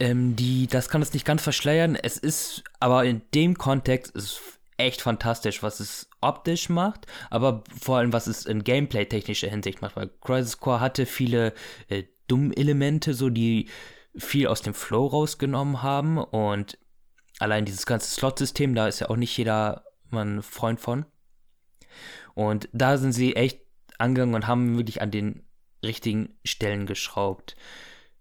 Ähm, 0.00 0.36
die, 0.36 0.66
das 0.68 0.88
kann 0.88 1.02
es 1.02 1.12
nicht 1.12 1.24
ganz 1.24 1.42
verschleiern. 1.42 1.96
Es 1.96 2.16
ist, 2.16 2.62
aber 2.80 3.04
in 3.04 3.22
dem 3.34 3.58
Kontext 3.58 4.14
ist 4.14 4.24
es 4.24 4.40
echt 4.76 5.02
fantastisch, 5.02 5.62
was 5.62 5.80
es 5.80 6.07
optisch 6.20 6.68
macht, 6.68 7.06
aber 7.30 7.64
vor 7.80 7.98
allem, 7.98 8.12
was 8.12 8.26
es 8.26 8.46
in 8.46 8.64
Gameplay-technischer 8.64 9.48
Hinsicht 9.48 9.82
macht, 9.82 9.96
weil 9.96 10.10
Crisis 10.20 10.58
Core 10.58 10.80
hatte 10.80 11.06
viele 11.06 11.54
äh, 11.88 12.04
dumme 12.26 12.56
Elemente, 12.56 13.14
so 13.14 13.30
die 13.30 13.68
viel 14.16 14.46
aus 14.46 14.62
dem 14.62 14.74
Flow 14.74 15.06
rausgenommen 15.06 15.82
haben 15.82 16.18
und 16.18 16.78
allein 17.38 17.64
dieses 17.64 17.86
ganze 17.86 18.10
Slot-System, 18.10 18.74
da 18.74 18.88
ist 18.88 19.00
ja 19.00 19.10
auch 19.10 19.16
nicht 19.16 19.36
jeder 19.36 19.84
ein 20.10 20.42
Freund 20.42 20.80
von. 20.80 21.06
Und 22.34 22.68
da 22.72 22.98
sind 22.98 23.12
sie 23.12 23.36
echt 23.36 23.60
angegangen 23.98 24.34
und 24.34 24.46
haben 24.46 24.76
wirklich 24.76 25.02
an 25.02 25.10
den 25.10 25.44
richtigen 25.84 26.38
Stellen 26.44 26.86
geschraubt. 26.86 27.56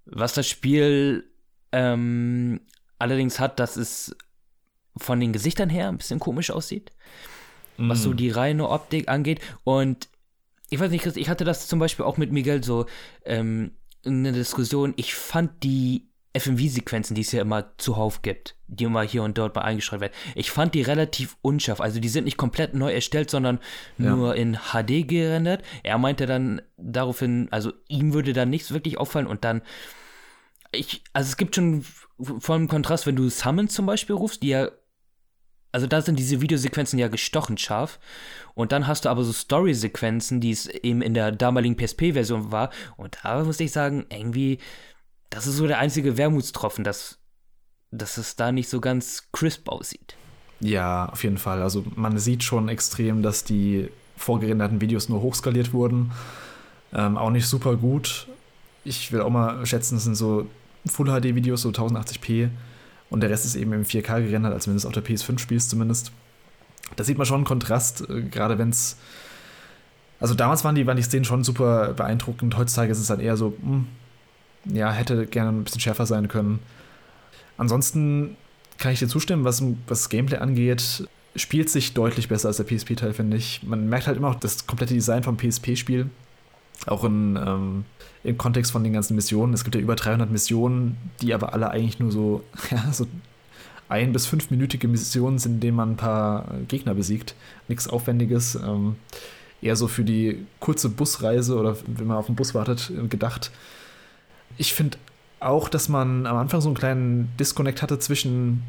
Was 0.05 0.33
das 0.33 0.47
Spiel 0.47 1.31
ähm, 1.71 2.61
allerdings 2.99 3.39
hat, 3.39 3.59
dass 3.59 3.77
es 3.77 4.15
von 4.95 5.19
den 5.19 5.33
Gesichtern 5.33 5.69
her 5.69 5.87
ein 5.87 5.97
bisschen 5.97 6.19
komisch 6.19 6.49
aussieht, 6.49 6.91
was 7.77 8.03
so 8.03 8.09
Mhm. 8.11 8.17
die 8.17 8.29
reine 8.29 8.69
Optik 8.69 9.07
angeht. 9.09 9.39
Und 9.63 10.09
ich 10.69 10.79
weiß 10.79 10.91
nicht, 10.91 11.03
Chris, 11.03 11.15
ich 11.15 11.29
hatte 11.29 11.45
das 11.45 11.67
zum 11.67 11.79
Beispiel 11.79 12.05
auch 12.05 12.17
mit 12.17 12.31
Miguel 12.31 12.63
so 12.63 12.85
ähm, 13.25 13.71
in 14.03 14.23
der 14.23 14.33
Diskussion. 14.33 14.93
Ich 14.97 15.13
fand 15.15 15.63
die 15.63 16.07
FMV-Sequenzen, 16.33 17.15
die 17.15 17.21
es 17.21 17.31
ja 17.31 17.41
immer 17.41 17.71
zuhauf 17.77 18.21
gibt, 18.21 18.55
die 18.67 18.83
immer 18.83 19.01
hier 19.01 19.23
und 19.23 19.37
dort 19.39 19.55
mal 19.55 19.61
eingeschreit 19.63 20.01
werden, 20.01 20.13
ich 20.35 20.51
fand 20.51 20.75
die 20.75 20.83
relativ 20.83 21.35
unscharf. 21.41 21.81
Also 21.81 21.99
die 21.99 22.09
sind 22.09 22.25
nicht 22.25 22.37
komplett 22.37 22.75
neu 22.75 22.93
erstellt, 22.93 23.31
sondern 23.31 23.59
Ja. 23.97 24.11
nur 24.15 24.35
in 24.35 24.55
HD 24.71 25.01
gerendert. 25.07 25.63
Er 25.83 25.97
meinte 25.97 26.25
dann 26.27 26.61
daraufhin, 26.77 27.47
also 27.49 27.71
ihm 27.87 28.13
würde 28.13 28.33
da 28.33 28.45
nichts 28.45 28.71
wirklich 28.71 28.99
auffallen 28.99 29.25
und 29.25 29.43
dann 29.45 29.61
ich, 30.71 31.01
also 31.13 31.27
es 31.29 31.37
gibt 31.37 31.55
schon 31.55 31.83
vor 32.19 32.53
allem 32.55 32.67
Kontrast, 32.67 33.07
wenn 33.07 33.15
du 33.15 33.29
Summons 33.29 33.73
zum 33.73 33.85
Beispiel 33.85 34.15
rufst, 34.15 34.43
die 34.43 34.49
ja, 34.49 34.69
also 35.71 35.87
da 35.87 36.01
sind 36.01 36.17
diese 36.17 36.41
Videosequenzen 36.41 36.99
ja 36.99 37.07
gestochen 37.07 37.57
scharf. 37.57 37.99
Und 38.53 38.71
dann 38.71 38.87
hast 38.87 39.05
du 39.05 39.09
aber 39.09 39.23
so 39.23 39.33
Story-Sequenzen, 39.33 40.39
die 40.41 40.51
es 40.51 40.67
eben 40.67 41.01
in 41.01 41.13
der 41.13 41.31
damaligen 41.31 41.77
PSP-Version 41.77 42.51
war. 42.51 42.71
Und 42.95 43.19
da 43.23 43.43
muss 43.43 43.59
ich 43.59 43.71
sagen, 43.71 44.05
irgendwie, 44.09 44.59
das 45.29 45.45
ist 45.45 45.57
so 45.57 45.67
der 45.67 45.79
einzige 45.79 46.17
Wermutstropfen, 46.17 46.83
dass, 46.83 47.19
dass 47.91 48.17
es 48.17 48.35
da 48.35 48.51
nicht 48.51 48.69
so 48.69 48.81
ganz 48.81 49.29
crisp 49.31 49.69
aussieht. 49.69 50.15
Ja, 50.59 51.09
auf 51.09 51.23
jeden 51.23 51.37
Fall. 51.37 51.61
Also 51.61 51.83
man 51.95 52.17
sieht 52.17 52.43
schon 52.43 52.69
extrem, 52.69 53.21
dass 53.21 53.43
die 53.43 53.89
vorgerenderten 54.15 54.81
Videos 54.81 55.09
nur 55.09 55.21
hochskaliert 55.21 55.73
wurden. 55.73 56.11
Ähm, 56.93 57.17
auch 57.17 57.29
nicht 57.29 57.45
super 57.45 57.75
gut. 57.75 58.27
Ich 58.83 59.11
will 59.11 59.21
auch 59.21 59.29
mal 59.29 59.65
schätzen, 59.65 59.97
es 59.97 60.05
sind 60.05 60.15
so 60.15 60.47
Full 60.87 61.07
HD-Videos, 61.07 61.61
so 61.61 61.69
1080p. 61.69 62.49
Und 63.09 63.21
der 63.21 63.29
Rest 63.29 63.45
ist 63.45 63.55
eben 63.55 63.73
im 63.73 63.85
4K 63.85 64.21
gerendert, 64.21 64.53
als 64.53 64.67
wenn 64.67 64.73
du 64.73 64.77
es 64.77 64.85
auf 64.85 64.93
der 64.93 65.03
PS5 65.03 65.39
spielst 65.39 65.69
zumindest. 65.69 66.11
Da 66.95 67.03
sieht 67.03 67.17
man 67.17 67.25
schon 67.25 67.37
einen 67.37 67.45
Kontrast, 67.45 68.09
äh, 68.09 68.21
gerade 68.23 68.57
wenn 68.57 68.69
es. 68.69 68.97
Also 70.19 70.33
damals 70.33 70.63
waren 70.63 70.75
die, 70.75 70.87
waren 70.87 70.97
die 70.97 71.03
Szenen 71.03 71.25
schon 71.25 71.43
super 71.43 71.93
beeindruckend. 71.93 72.57
Heutzutage 72.57 72.91
ist 72.91 72.99
es 72.99 73.07
dann 73.07 73.19
eher 73.19 73.37
so, 73.37 73.55
mh, 73.61 73.85
hm, 74.65 74.75
ja, 74.75 74.91
hätte 74.91 75.25
gerne 75.27 75.51
ein 75.51 75.63
bisschen 75.63 75.81
schärfer 75.81 76.05
sein 76.05 76.27
können. 76.27 76.59
Ansonsten 77.57 78.35
kann 78.77 78.91
ich 78.91 78.99
dir 78.99 79.07
zustimmen, 79.07 79.43
was, 79.43 79.63
was 79.87 80.09
Gameplay 80.09 80.37
angeht, 80.37 81.07
spielt 81.35 81.69
sich 81.69 81.93
deutlich 81.93 82.27
besser 82.27 82.47
als 82.47 82.57
der 82.57 82.63
PSP-Teil, 82.63 83.13
finde 83.13 83.37
ich. 83.37 83.63
Man 83.63 83.89
merkt 83.89 84.07
halt 84.07 84.17
immer 84.17 84.29
auch 84.29 84.35
das 84.35 84.67
komplette 84.67 84.93
Design 84.93 85.23
vom 85.23 85.37
PSP-Spiel. 85.37 86.09
Auch 86.85 87.03
in, 87.03 87.35
ähm, 87.35 87.85
im 88.23 88.37
Kontext 88.37 88.71
von 88.71 88.83
den 88.83 88.93
ganzen 88.93 89.15
Missionen. 89.15 89.53
Es 89.53 89.63
gibt 89.63 89.75
ja 89.75 89.81
über 89.81 89.95
300 89.95 90.29
Missionen, 90.31 90.97
die 91.21 91.33
aber 91.33 91.53
alle 91.53 91.69
eigentlich 91.69 91.99
nur 91.99 92.11
so, 92.11 92.43
ja, 92.71 92.91
so 92.91 93.07
ein- 93.89 94.13
bis 94.13 94.25
fünfminütige 94.25 94.87
Missionen 94.87 95.39
sind, 95.39 95.55
in 95.55 95.59
denen 95.59 95.77
man 95.77 95.91
ein 95.91 95.97
paar 95.97 96.45
Gegner 96.67 96.93
besiegt. 96.93 97.35
Nichts 97.67 97.87
Aufwendiges. 97.87 98.55
Ähm, 98.55 98.95
eher 99.61 99.75
so 99.75 99.87
für 99.87 100.03
die 100.03 100.45
kurze 100.59 100.87
Busreise 100.89 101.55
oder 101.57 101.75
wenn 101.87 102.05
man 102.07 102.17
auf 102.17 102.27
den 102.27 102.35
Bus 102.35 102.53
wartet, 102.53 102.91
gedacht. 103.09 103.49
Ich 104.57 104.73
finde 104.73 104.97
auch, 105.39 105.67
dass 105.69 105.89
man 105.89 106.25
am 106.25 106.37
Anfang 106.37 106.61
so 106.61 106.67
einen 106.69 106.75
kleinen 106.77 107.31
Disconnect 107.39 107.81
hatte 107.81 107.97
zwischen, 107.99 108.63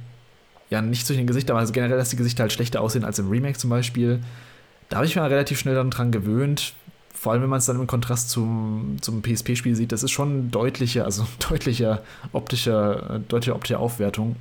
ja, 0.70 0.80
nicht 0.82 1.06
zwischen 1.06 1.18
den 1.20 1.26
Gesichtern, 1.26 1.54
aber 1.54 1.60
also 1.60 1.72
generell, 1.72 1.98
dass 1.98 2.08
die 2.10 2.16
Gesichter 2.16 2.42
halt 2.42 2.52
schlechter 2.52 2.80
aussehen 2.80 3.04
als 3.04 3.18
im 3.18 3.28
Remake 3.28 3.58
zum 3.58 3.70
Beispiel. 3.70 4.20
Da 4.88 4.96
habe 4.96 5.06
ich 5.06 5.14
mich 5.14 5.22
relativ 5.24 5.58
schnell 5.58 5.74
dann 5.74 5.90
dran 5.90 6.10
gewöhnt. 6.10 6.74
Vor 7.18 7.32
allem, 7.32 7.42
wenn 7.42 7.50
man 7.50 7.58
es 7.58 7.66
dann 7.66 7.80
im 7.80 7.88
Kontrast 7.88 8.30
zum, 8.30 8.98
zum 9.00 9.22
PSP-Spiel 9.22 9.74
sieht, 9.74 9.90
das 9.90 10.04
ist 10.04 10.12
schon 10.12 10.52
deutlicher, 10.52 11.04
also 11.04 11.26
deutlicher 11.48 12.04
optischer, 12.32 13.20
deutliche 13.26 13.56
optische 13.56 13.80
Aufwertung. 13.80 14.36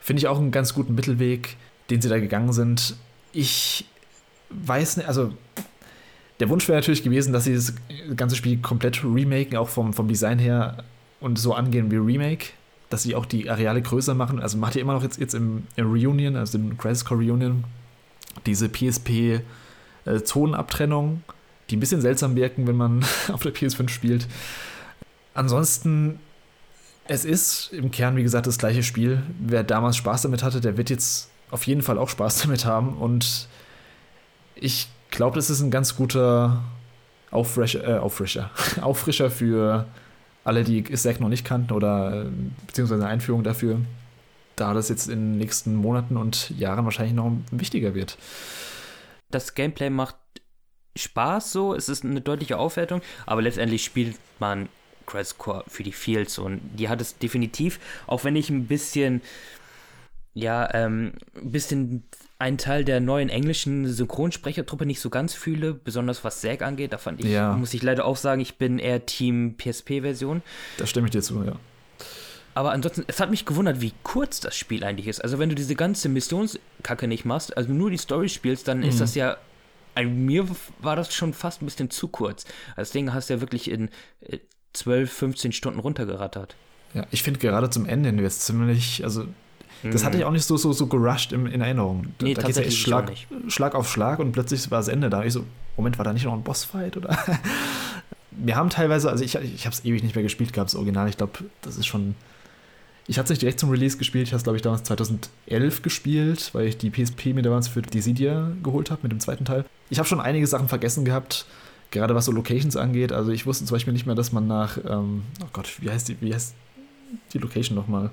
Finde 0.00 0.20
ich 0.20 0.26
auch 0.26 0.38
einen 0.38 0.52
ganz 0.52 0.72
guten 0.72 0.94
Mittelweg, 0.94 1.58
den 1.90 2.00
sie 2.00 2.08
da 2.08 2.18
gegangen 2.18 2.54
sind. 2.54 2.96
Ich 3.32 3.84
weiß 4.48 4.96
nicht, 4.96 5.06
also 5.06 5.34
der 6.40 6.48
Wunsch 6.48 6.66
wäre 6.66 6.78
natürlich 6.78 7.02
gewesen, 7.02 7.34
dass 7.34 7.44
sie 7.44 7.54
das 7.54 7.74
ganze 8.16 8.36
Spiel 8.36 8.56
komplett 8.58 9.04
remaken, 9.04 9.58
auch 9.58 9.68
vom, 9.68 9.92
vom 9.92 10.08
Design 10.08 10.38
her 10.38 10.82
und 11.20 11.38
so 11.38 11.52
angehen 11.52 11.90
wie 11.90 11.96
Remake, 11.96 12.46
dass 12.88 13.02
sie 13.02 13.14
auch 13.14 13.26
die 13.26 13.50
Areale 13.50 13.82
größer 13.82 14.14
machen. 14.14 14.40
Also 14.40 14.56
macht 14.56 14.76
ihr 14.76 14.80
immer 14.80 14.94
noch 14.94 15.02
jetzt, 15.02 15.20
jetzt 15.20 15.34
im, 15.34 15.64
im 15.76 15.90
Reunion, 15.90 16.36
also 16.36 16.56
im 16.56 16.78
Crisis 16.78 17.04
Core 17.04 17.20
Reunion, 17.20 17.64
diese 18.46 18.70
PSP-Zonenabtrennung, 18.70 21.22
äh, 21.26 21.35
die 21.70 21.76
ein 21.76 21.80
bisschen 21.80 22.00
seltsam 22.00 22.36
wirken, 22.36 22.66
wenn 22.66 22.76
man 22.76 23.04
auf 23.32 23.42
der 23.42 23.54
PS5 23.54 23.88
spielt. 23.88 24.26
Ansonsten, 25.34 26.20
es 27.08 27.24
ist 27.24 27.72
im 27.72 27.90
Kern, 27.90 28.16
wie 28.16 28.22
gesagt, 28.22 28.46
das 28.46 28.58
gleiche 28.58 28.82
Spiel. 28.82 29.22
Wer 29.38 29.64
damals 29.64 29.96
Spaß 29.96 30.22
damit 30.22 30.42
hatte, 30.42 30.60
der 30.60 30.76
wird 30.76 30.90
jetzt 30.90 31.30
auf 31.50 31.66
jeden 31.66 31.82
Fall 31.82 31.98
auch 31.98 32.08
Spaß 32.08 32.38
damit 32.42 32.64
haben. 32.64 32.96
Und 32.96 33.48
ich 34.54 34.88
glaube, 35.10 35.36
das 35.36 35.50
ist 35.50 35.60
ein 35.60 35.70
ganz 35.70 35.96
guter 35.96 36.62
Auffrischer, 37.30 37.86
äh, 37.86 37.98
Auffrischer, 37.98 38.50
Auffrischer 38.80 39.30
für 39.30 39.86
alle, 40.44 40.62
die 40.62 40.84
Zack 40.84 41.20
noch 41.20 41.28
nicht 41.28 41.44
kannten 41.44 41.72
oder 41.72 42.24
äh, 42.24 42.28
beziehungsweise 42.66 43.02
eine 43.02 43.12
Einführung 43.12 43.42
dafür, 43.42 43.80
da 44.54 44.74
das 44.74 44.88
jetzt 44.88 45.08
in 45.08 45.32
den 45.32 45.38
nächsten 45.38 45.74
Monaten 45.74 46.16
und 46.16 46.50
Jahren 46.50 46.84
wahrscheinlich 46.84 47.14
noch 47.14 47.32
wichtiger 47.50 47.94
wird. 47.94 48.16
Das 49.30 49.54
Gameplay 49.54 49.90
macht 49.90 50.14
Spaß 50.96 51.52
so, 51.52 51.74
es 51.74 51.88
ist 51.88 52.04
eine 52.04 52.20
deutliche 52.20 52.58
Aufwertung, 52.58 53.00
aber 53.26 53.42
letztendlich 53.42 53.84
spielt 53.84 54.16
man 54.38 54.68
Crisis 55.06 55.38
Core 55.38 55.64
für 55.68 55.82
die 55.82 55.92
Fields 55.92 56.38
und 56.38 56.60
die 56.74 56.88
hat 56.88 57.00
es 57.00 57.18
definitiv, 57.18 57.78
auch 58.06 58.24
wenn 58.24 58.36
ich 58.36 58.50
ein 58.50 58.66
bisschen, 58.66 59.22
ja, 60.34 60.72
ähm, 60.74 61.12
ein 61.36 61.52
bisschen 61.52 62.04
einen 62.38 62.58
Teil 62.58 62.84
der 62.84 63.00
neuen 63.00 63.30
englischen 63.30 63.90
Synchronsprechertruppe 63.90 64.84
nicht 64.84 65.00
so 65.00 65.08
ganz 65.08 65.32
fühle, 65.32 65.72
besonders 65.72 66.22
was 66.22 66.42
Zack 66.42 66.60
angeht. 66.60 66.92
Da 66.92 66.98
fand 66.98 67.20
ich, 67.20 67.30
ja. 67.30 67.54
muss 67.54 67.72
ich 67.72 67.82
leider 67.82 68.04
auch 68.04 68.16
sagen, 68.16 68.42
ich 68.42 68.58
bin 68.58 68.78
eher 68.78 69.06
Team 69.06 69.56
PSP-Version. 69.56 70.42
Da 70.76 70.86
stimme 70.86 71.06
ich 71.06 71.12
dir 71.12 71.22
zu, 71.22 71.42
ja. 71.44 71.56
Aber 72.52 72.72
ansonsten, 72.72 73.04
es 73.06 73.20
hat 73.20 73.30
mich 73.30 73.44
gewundert, 73.44 73.80
wie 73.80 73.92
kurz 74.02 74.40
das 74.40 74.56
Spiel 74.56 74.82
eigentlich 74.82 75.08
ist. 75.08 75.22
Also 75.22 75.38
wenn 75.38 75.50
du 75.50 75.54
diese 75.54 75.74
ganze 75.74 76.08
Missionskacke 76.08 77.06
nicht 77.06 77.24
machst, 77.24 77.56
also 77.56 77.72
nur 77.72 77.90
die 77.90 77.98
Story 77.98 78.28
spielst, 78.28 78.68
dann 78.68 78.78
mhm. 78.78 78.84
ist 78.84 79.00
das 79.00 79.14
ja 79.14 79.36
also 79.96 80.10
mir 80.10 80.46
war 80.80 80.94
das 80.94 81.12
schon 81.14 81.32
fast 81.32 81.62
ein 81.62 81.66
bisschen 81.66 81.90
zu 81.90 82.08
kurz. 82.08 82.44
Das 82.76 82.90
Ding 82.90 83.12
hast 83.12 83.30
du 83.30 83.34
ja 83.34 83.40
wirklich 83.40 83.70
in 83.70 83.88
12, 84.74 85.10
äh, 85.10 85.12
15 85.12 85.52
Stunden 85.52 85.80
runtergerattert. 85.80 86.54
Ja, 86.94 87.06
ich 87.10 87.22
finde 87.22 87.40
gerade 87.40 87.70
zum 87.70 87.86
Ende 87.86 88.10
hin 88.10 88.18
jetzt 88.18 88.42
ziemlich, 88.42 89.02
also 89.04 89.26
das 89.82 90.04
hatte 90.04 90.18
ich 90.18 90.24
auch 90.24 90.32
nicht 90.32 90.44
so, 90.44 90.56
so, 90.56 90.72
so 90.72 90.86
gerusht 90.86 91.32
in, 91.32 91.46
in 91.46 91.60
Erinnerung. 91.60 92.06
Nee, 92.20 92.34
da 92.34 92.42
geht 92.42 92.56
ja 92.56 92.62
echt 92.62 92.78
Schlag, 92.78 93.12
Schlag 93.48 93.74
auf 93.74 93.90
Schlag 93.90 94.18
und 94.18 94.32
plötzlich 94.32 94.70
war 94.70 94.78
das 94.78 94.88
Ende 94.88 95.10
da. 95.10 95.24
Ich 95.24 95.32
so, 95.32 95.44
Moment, 95.76 95.98
war 95.98 96.04
da 96.04 96.12
nicht 96.12 96.24
noch 96.24 96.32
ein 96.32 96.42
Bossfight? 96.42 96.96
Oder? 96.96 97.18
Wir 98.30 98.56
haben 98.56 98.70
teilweise, 98.70 99.10
also 99.10 99.24
ich, 99.24 99.34
ich 99.34 99.66
habe 99.66 99.74
es 99.74 99.84
ewig 99.84 100.02
nicht 100.02 100.14
mehr 100.14 100.22
gespielt 100.22 100.52
gehabt, 100.52 100.70
das 100.70 100.76
Original. 100.76 101.08
Ich 101.08 101.16
glaube, 101.16 101.32
das 101.62 101.76
ist 101.76 101.86
schon. 101.86 102.14
Ich 103.08 103.18
hatte 103.18 103.26
es 103.26 103.30
nicht 103.30 103.42
direkt 103.42 103.60
zum 103.60 103.70
Release 103.70 103.96
gespielt. 103.98 104.26
Ich 104.26 104.32
habe 104.32 104.38
es, 104.38 104.42
glaube 104.42 104.56
ich, 104.56 104.62
damals 104.62 104.82
2011 104.84 105.82
gespielt, 105.82 106.50
weil 106.54 106.66
ich 106.66 106.76
die 106.76 106.90
PSP 106.90 107.26
mir 107.34 107.42
damals 107.42 107.68
für 107.68 107.82
Dissidia 107.82 108.50
geholt 108.62 108.90
habe 108.90 109.02
mit 109.04 109.12
dem 109.12 109.20
zweiten 109.20 109.44
Teil. 109.44 109.64
Ich 109.90 109.98
habe 109.98 110.08
schon 110.08 110.20
einige 110.20 110.46
Sachen 110.46 110.68
vergessen 110.68 111.04
gehabt, 111.04 111.46
gerade 111.92 112.14
was 112.16 112.24
so 112.24 112.32
Locations 112.32 112.76
angeht. 112.76 113.12
Also 113.12 113.30
ich 113.30 113.46
wusste 113.46 113.64
zum 113.64 113.76
Beispiel 113.76 113.92
nicht 113.92 114.06
mehr, 114.06 114.16
dass 114.16 114.32
man 114.32 114.48
nach, 114.48 114.78
ähm, 114.78 115.22
oh 115.42 115.48
Gott, 115.52 115.80
wie 115.80 115.90
heißt 115.90 116.08
die, 116.08 116.20
wie 116.20 116.34
heißt 116.34 116.54
die 117.32 117.38
Location 117.38 117.76
nochmal? 117.76 118.10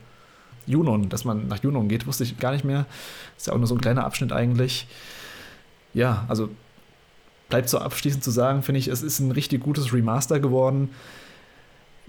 Junon, 0.67 1.09
dass 1.09 1.25
man 1.25 1.47
nach 1.47 1.61
Junon 1.63 1.89
geht, 1.89 2.05
wusste 2.05 2.23
ich 2.23 2.37
gar 2.37 2.51
nicht 2.51 2.63
mehr. 2.63 2.85
Ist 3.35 3.47
ja 3.47 3.53
auch 3.53 3.57
nur 3.57 3.67
so 3.67 3.75
ein 3.75 3.81
kleiner 3.81 4.05
Abschnitt 4.05 4.31
eigentlich. 4.31 4.87
Ja, 5.93 6.25
also 6.27 6.49
bleibt 7.49 7.67
so 7.67 7.79
abschließend 7.79 8.23
zu 8.23 8.31
sagen, 8.31 8.63
finde 8.63 8.79
ich, 8.79 8.87
es 8.87 9.01
ist 9.01 9.19
ein 9.19 9.31
richtig 9.31 9.61
gutes 9.61 9.91
Remaster 9.91 10.39
geworden. 10.39 10.89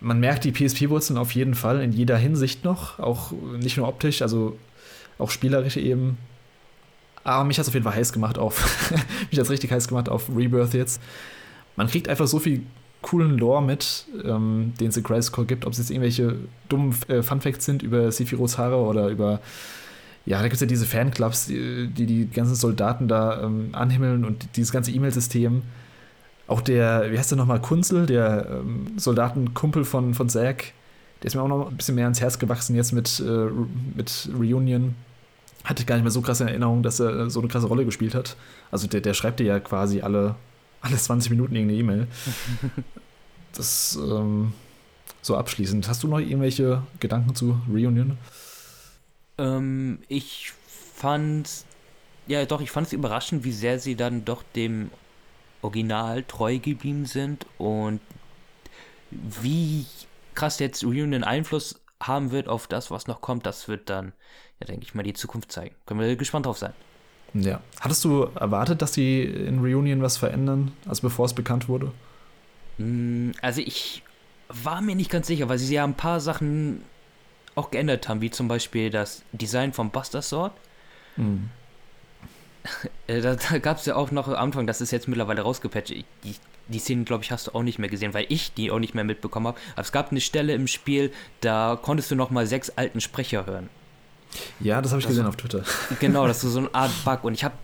Man 0.05 0.21
merkt 0.21 0.45
die 0.45 0.53
PSP-Wurzeln 0.53 1.19
auf 1.19 1.33
jeden 1.33 1.55
Fall 1.55 1.81
in 1.81 1.93
jeder 1.93 2.19
Hinsicht 2.19 2.63
noch, 2.63 2.99
auch 2.99 3.33
nicht 3.59 3.79
nur 3.79 3.89
optisch, 3.89 4.21
also 4.21 4.59
auch 5.19 5.31
spielerisch 5.31 5.79
eben. 5.79 6.19
Aber 7.25 7.45
mich 7.45 7.59
hat 7.59 7.63
es 7.63 7.69
auf 7.69 7.75
jeden 7.75 7.85
Fall 7.85 7.95
heiß 7.95 8.13
gemacht 8.13 8.37
auf, 8.37 8.91
mich 9.31 9.39
hat 9.39 9.47
es 9.47 9.51
richtig 9.51 9.73
heiß 9.73 9.89
gemacht 9.89 10.11
auf 10.11 10.29
Rebirth 10.29 10.75
jetzt. 10.75 11.01
Man 11.77 11.89
kriegt 11.89 12.09
einfach 12.09 12.27
so 12.27 12.39
viel 12.39 12.63
coolen 13.01 13.39
Lore 13.39 13.63
mit, 13.63 14.05
ähm, 14.25 14.75
den 14.79 14.89
es 14.89 14.97
in 14.97 15.03
Crisis 15.03 15.33
gibt, 15.47 15.65
ob 15.65 15.73
es 15.73 15.79
jetzt 15.79 15.91
irgendwelche 15.91 16.37
dummen 16.69 16.95
äh, 17.09 17.23
Funfacts 17.23 17.65
sind 17.65 17.83
über 17.83 18.13
Sephiroths 18.13 18.59
Haare 18.59 18.77
oder 18.77 19.09
über 19.09 19.41
ja, 20.27 20.39
da 20.39 20.45
gibt 20.45 20.55
es 20.55 20.61
ja 20.61 20.67
diese 20.67 20.87
Fanclubs, 20.87 21.47
die, 21.47 21.89
die, 21.89 22.07
die 22.07 22.31
ganzen 22.31 22.55
Soldaten 22.55 23.09
da 23.09 23.43
ähm, 23.43 23.71
anhimmeln 23.73 24.25
und 24.25 24.57
dieses 24.57 24.73
ganze 24.73 24.91
E-Mail-System. 24.91 25.63
Auch 26.47 26.61
der, 26.61 27.11
wie 27.11 27.19
heißt 27.19 27.31
der 27.31 27.39
nochmal, 27.39 27.61
Kunzel, 27.61 28.07
der 28.07 28.47
ähm, 28.51 28.99
Soldatenkumpel 28.99 29.85
von, 29.85 30.15
von 30.15 30.29
Zack, 30.29 30.73
der 31.23 31.29
ist 31.29 31.35
mir 31.35 31.43
auch 31.43 31.49
noch 31.49 31.71
ein 31.71 31.77
bisschen 31.77 31.95
mehr 31.95 32.05
ans 32.05 32.21
Herz 32.21 32.39
gewachsen 32.39 32.77
jetzt 32.77 32.93
mit, 32.93 33.21
äh, 33.21 33.49
mit 33.97 34.29
Reunion. 34.39 34.95
Hatte 35.65 35.83
ich 35.83 35.87
gar 35.87 35.95
nicht 35.95 36.05
mehr 36.05 36.11
so 36.11 36.21
krasse 36.21 36.45
Erinnerung, 36.45 36.83
dass 36.83 37.01
er 37.01 37.31
so 37.31 37.41
eine 37.41 37.49
krasse 37.49 37.67
Rolle 37.67 37.87
gespielt 37.87 38.15
hat. 38.15 38.37
Also 38.71 38.87
der, 38.87 39.01
der 39.01 39.15
schreibt 39.15 39.41
dir 39.41 39.47
ja 39.47 39.61
quasi 39.61 40.03
alle 40.03 40.35
alle 40.85 40.97
20 40.99 41.31
Minuten 41.31 41.57
irgendeine 41.57 41.81
E-Mail. 41.81 42.09
das 43.55 43.97
ähm, 44.01 44.53
so 45.23 45.37
abschließend. 45.37 45.89
Hast 45.89 46.03
du 46.03 46.09
noch 46.09 46.19
irgendwelche 46.19 46.83
Gedanken 47.01 47.35
zu 47.35 47.59
Reunion? 47.73 48.19
Ähm, 49.39 49.99
ich 50.09 50.53
fand 50.95 51.49
ja 52.27 52.45
doch, 52.45 52.61
ich 52.61 52.71
fand 52.71 52.87
es 52.87 52.93
überraschend, 52.93 53.45
wie 53.45 53.53
sehr 53.53 53.79
sie 53.79 53.97
dann 53.97 54.27
doch 54.27 54.43
dem 54.55 54.91
Original 55.65 56.23
treu 56.25 56.59
geblieben 56.59 57.07
sind 57.07 57.47
und 57.59 58.01
wie 59.11 59.87
krass 60.35 60.59
jetzt 60.59 60.85
Reunion 60.85 61.25
Einfluss 61.25 61.81
haben 62.03 62.31
wird 62.31 62.49
auf 62.49 62.67
das, 62.67 62.91
was 62.91 63.07
noch 63.07 63.21
kommt, 63.21 63.47
das 63.47 63.67
wird 63.69 63.89
dann, 63.89 64.13
ja, 64.61 64.67
denke 64.67 64.85
ich 64.85 64.95
mal, 64.95 65.03
die 65.03 65.15
Zukunft 65.15 65.53
zeigen. 65.53 65.75
Können 65.87 66.01
wir 66.01 66.17
gespannt 66.17 66.47
drauf 66.47 66.59
sein. 66.59 66.75
Ja. 67.33 67.61
Hattest 67.81 68.05
du 68.05 68.25
erwartet, 68.35 68.83
dass 68.83 68.95
sie 68.95 69.23
in 69.23 69.61
Reunion 69.61 70.03
was 70.03 70.17
verändern, 70.17 70.73
also 70.87 71.03
bevor 71.03 71.27
es 71.27 71.33
bekannt 71.33 71.69
wurde? 71.69 71.93
Mm, 72.79 73.31
also 73.41 73.61
ich 73.61 74.03
war 74.49 74.81
mir 74.81 74.95
nicht 74.95 75.11
ganz 75.11 75.27
sicher, 75.27 75.49
weil 75.49 75.59
sie 75.59 75.75
ja 75.75 75.85
ein 75.85 75.95
paar 75.95 76.21
Sachen 76.21 76.83
auch 77.55 77.71
geändert 77.71 78.09
haben, 78.09 78.21
wie 78.21 78.31
zum 78.31 78.49
Beispiel 78.49 78.91
das 78.91 79.23
Design 79.33 79.73
vom 79.73 79.91
Buster 79.91 80.23
Sword. 80.23 80.53
Mhm. 81.17 81.51
Äh, 83.07 83.21
Da, 83.21 83.35
da 83.37 83.59
gab 83.59 83.79
es 83.79 83.87
ja 83.87 83.97
auch 83.97 84.11
noch 84.11 84.29
am 84.29 84.35
Anfang, 84.35 84.67
das 84.67 84.81
ist 84.81 84.91
jetzt 84.91 85.09
mittlerweile 85.09 85.43
rausgepatcht. 85.43 85.91
Ich- 85.91 86.05
Die, 86.25 86.35
die 86.69 86.79
Szenen, 86.79 87.05
glaube 87.05 87.23
ich, 87.23 87.31
hast 87.31 87.49
du 87.49 87.55
auch 87.55 87.63
nicht 87.63 87.79
mehr 87.79 87.91
gesehen, 87.91 88.15
weil 88.15 88.25
ich 88.31 88.55
die 88.55 88.71
auch 88.71 88.79
nicht 88.79 88.95
mehr 88.95 89.05
mitbekommen 89.05 89.49
habe. 89.49 89.59
Aber 89.75 89.83
es 89.83 89.93
gab 89.93 90.11
eine 90.11 90.21
Stelle 90.23 90.55
im 90.55 90.67
Spiel, 90.67 91.13
da 91.43 91.79
konntest 91.81 92.11
du 92.11 92.15
noch 92.17 92.31
mal 92.31 92.47
sechs 92.47 92.71
alten 92.71 93.03
Sprecher 93.03 93.45
hören. 93.45 93.69
Ja, 94.61 94.81
das 94.81 94.93
habe 94.93 95.01
ich 95.01 95.05
Das- 95.07 95.15
gesehen 95.15 95.27
auf 95.27 95.37
Twitter. 95.37 95.63
Genau, 96.01 96.27
das 96.27 96.43
ist 96.45 96.53
so 96.53 96.59
eine 96.61 96.75
Art 96.75 96.91
Bug. 97.05 97.25
Und 97.25 97.35
ich 97.35 97.45
habe, 97.45 97.55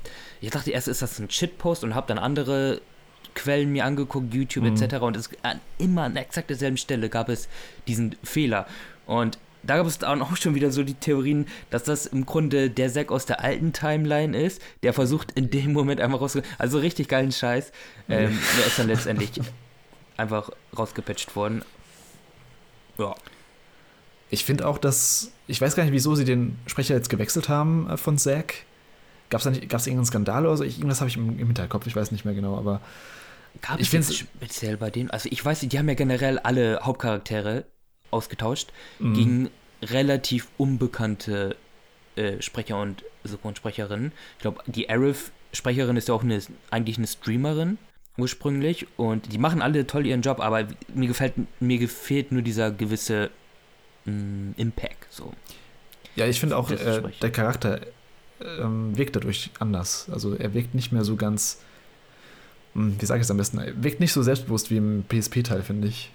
ich 0.43 0.51
dachte 0.51 0.71
erst, 0.71 0.89
ist 0.89 1.01
das 1.01 1.19
ein 1.19 1.31
Shitpost 1.31 1.83
und 1.85 1.95
habe 1.95 2.07
dann 2.07 2.19
andere 2.19 2.83
Quellen 3.35 3.71
mir 3.73 3.85
angeguckt, 3.87 4.35
YouTube 4.35 4.65
Mhm. 4.65 4.77
etc. 4.83 4.97
Und 4.97 5.17
es 5.17 5.31
an 5.43 5.61
immer 5.79 6.03
an 6.03 6.17
exakt 6.17 6.51
derselben 6.51 6.77
Stelle 6.77 7.09
gab 7.09 7.29
es 7.31 7.49
diesen 7.87 8.17
Fehler. 8.23 8.67
Und 9.07 9.39
da 9.63 9.77
gab 9.77 9.87
es 9.87 9.99
dann 9.99 10.23
auch 10.23 10.37
schon 10.37 10.55
wieder 10.55 10.71
so 10.71 10.83
die 10.83 10.95
Theorien, 10.95 11.47
dass 11.71 11.85
das 11.85 12.07
im 12.07 12.27
Grunde 12.27 12.71
der 12.71 12.93
Zack 12.93 13.11
aus 13.11 13.27
der 13.27 13.43
alten 13.43 13.73
Timeline 13.73 14.37
ist, 14.39 14.61
der 14.83 14.93
versucht 14.93 15.33
in 15.33 15.51
dem 15.51 15.73
Moment 15.73 16.01
einfach 16.01 16.21
raus. 16.21 16.39
Also 16.59 16.79
richtig 16.79 17.09
geilen 17.09 17.33
Scheiß. 17.33 17.73
Ähm, 18.09 18.39
der 18.59 18.67
ist 18.67 18.79
dann 18.79 18.89
letztendlich 18.89 19.31
einfach 20.17 20.51
rausgepatcht 20.77 21.37
worden. 21.37 21.63
Ja. 22.99 23.15
Ich 24.31 24.45
finde 24.45 24.67
auch, 24.67 24.79
dass. 24.79 25.33
Ich 25.47 25.61
weiß 25.61 25.75
gar 25.75 25.83
nicht, 25.83 25.93
wieso 25.93 26.15
sie 26.15 26.25
den 26.25 26.59
Sprecher 26.67 26.95
jetzt 26.95 27.11
gewechselt 27.11 27.49
haben 27.49 27.91
äh, 27.91 27.97
von 27.97 28.17
Zack. 28.17 28.55
Gab 29.29 29.41
es 29.41 29.47
irgendeinen 29.47 30.05
Skandal 30.05 30.47
oder 30.47 30.57
so? 30.57 30.65
Ich, 30.65 30.79
irgendwas 30.79 31.01
habe 31.01 31.09
ich 31.09 31.17
im, 31.17 31.39
im 31.39 31.47
Hinterkopf, 31.47 31.87
ich 31.87 31.95
weiß 31.95 32.11
nicht 32.11 32.25
mehr 32.25 32.35
genau, 32.35 32.57
aber. 32.57 32.81
Gab 33.63 33.81
Ich 33.81 33.93
es 33.93 34.17
speziell 34.17 34.77
bei 34.77 34.91
denen? 34.91 35.11
Also 35.11 35.29
ich 35.31 35.45
weiß 35.45 35.63
nicht, 35.63 35.73
die 35.73 35.79
haben 35.79 35.89
ja 35.89 35.95
generell 35.95 36.39
alle 36.39 36.81
Hauptcharaktere 36.83 37.65
ausgetauscht 38.11 38.71
Mhm. 38.99 39.15
gegen 39.15 39.51
relativ 39.83 40.49
unbekannte 40.59 41.57
äh, 42.17 42.41
Sprecher 42.43 42.81
und 42.81 43.05
Synchronsprecherinnen. 43.25 44.13
Ich 44.37 44.43
glaube, 44.43 44.63
die 44.67 44.91
Arif-Sprecherin 44.91 45.97
ist 45.97 46.09
ja 46.09 46.15
auch 46.15 46.23
eine, 46.23 46.41
eigentlich 46.71 46.99
eine 46.99 47.07
Streamerin 47.07 47.79
ursprünglich 48.19 48.87
und 48.99 49.33
die 49.33 49.39
machen 49.39 49.63
alle 49.63 49.87
toll 49.87 50.07
ihren 50.07 50.21
Job, 50.23 50.41
aber 50.41 50.67
mir 50.95 51.09
gefällt 51.09 51.35
mir 51.61 51.79
gefehlt 51.79 52.33
nur 52.33 52.43
dieser 52.43 52.71
gewisse 52.71 53.31
mh, 54.05 54.55
Impact. 54.57 55.07
So. 55.11 55.33
Ja, 56.17 56.27
ich 56.27 56.41
finde 56.41 56.57
auch, 56.57 56.71
äh, 56.71 57.03
der 57.23 57.31
Charakter 57.31 57.81
ähm, 58.43 58.97
wirkt 58.99 59.17
dadurch 59.17 59.51
anders. 59.59 60.09
Also 60.13 60.35
er 60.35 60.53
wirkt 60.53 60.75
nicht 60.75 60.93
mehr 60.93 61.05
so 61.05 61.17
ganz. 61.17 61.61
hm, 62.75 62.97
Wie 63.01 63.07
sage 63.07 63.21
ich 63.21 63.25
es 63.27 63.31
am 63.31 63.37
besten? 63.37 63.59
Er 63.59 63.83
wirkt 63.83 64.01
nicht 64.01 64.13
so 64.13 64.23
selbstbewusst 64.23 64.71
wie 64.71 64.77
im 64.79 65.05
PSP-Teil, 65.09 65.63
finde 65.63 65.89
ich. 65.89 66.11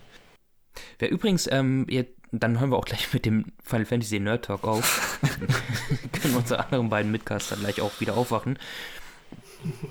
Wer 1.00 1.12
übrigens, 1.12 1.48
ähm, 1.52 1.86
jetzt, 1.90 2.14
dann 2.32 2.60
hören 2.60 2.72
wir 2.72 2.78
auch 2.78 2.86
gleich 2.86 3.14
mit 3.14 3.26
dem 3.26 3.54
Final 3.64 3.86
Fantasy 3.86 4.20
Nerd 4.20 4.46
Talk 4.46 4.64
auf. 4.66 5.20
Können 6.22 6.36
unsere 6.36 6.64
anderen 6.64 6.90
beiden 6.90 7.12
Mitcaster 7.12 7.56
gleich 7.56 7.82
auch 7.82 8.00
wieder 8.00 8.18
aufwachen. 8.18 8.60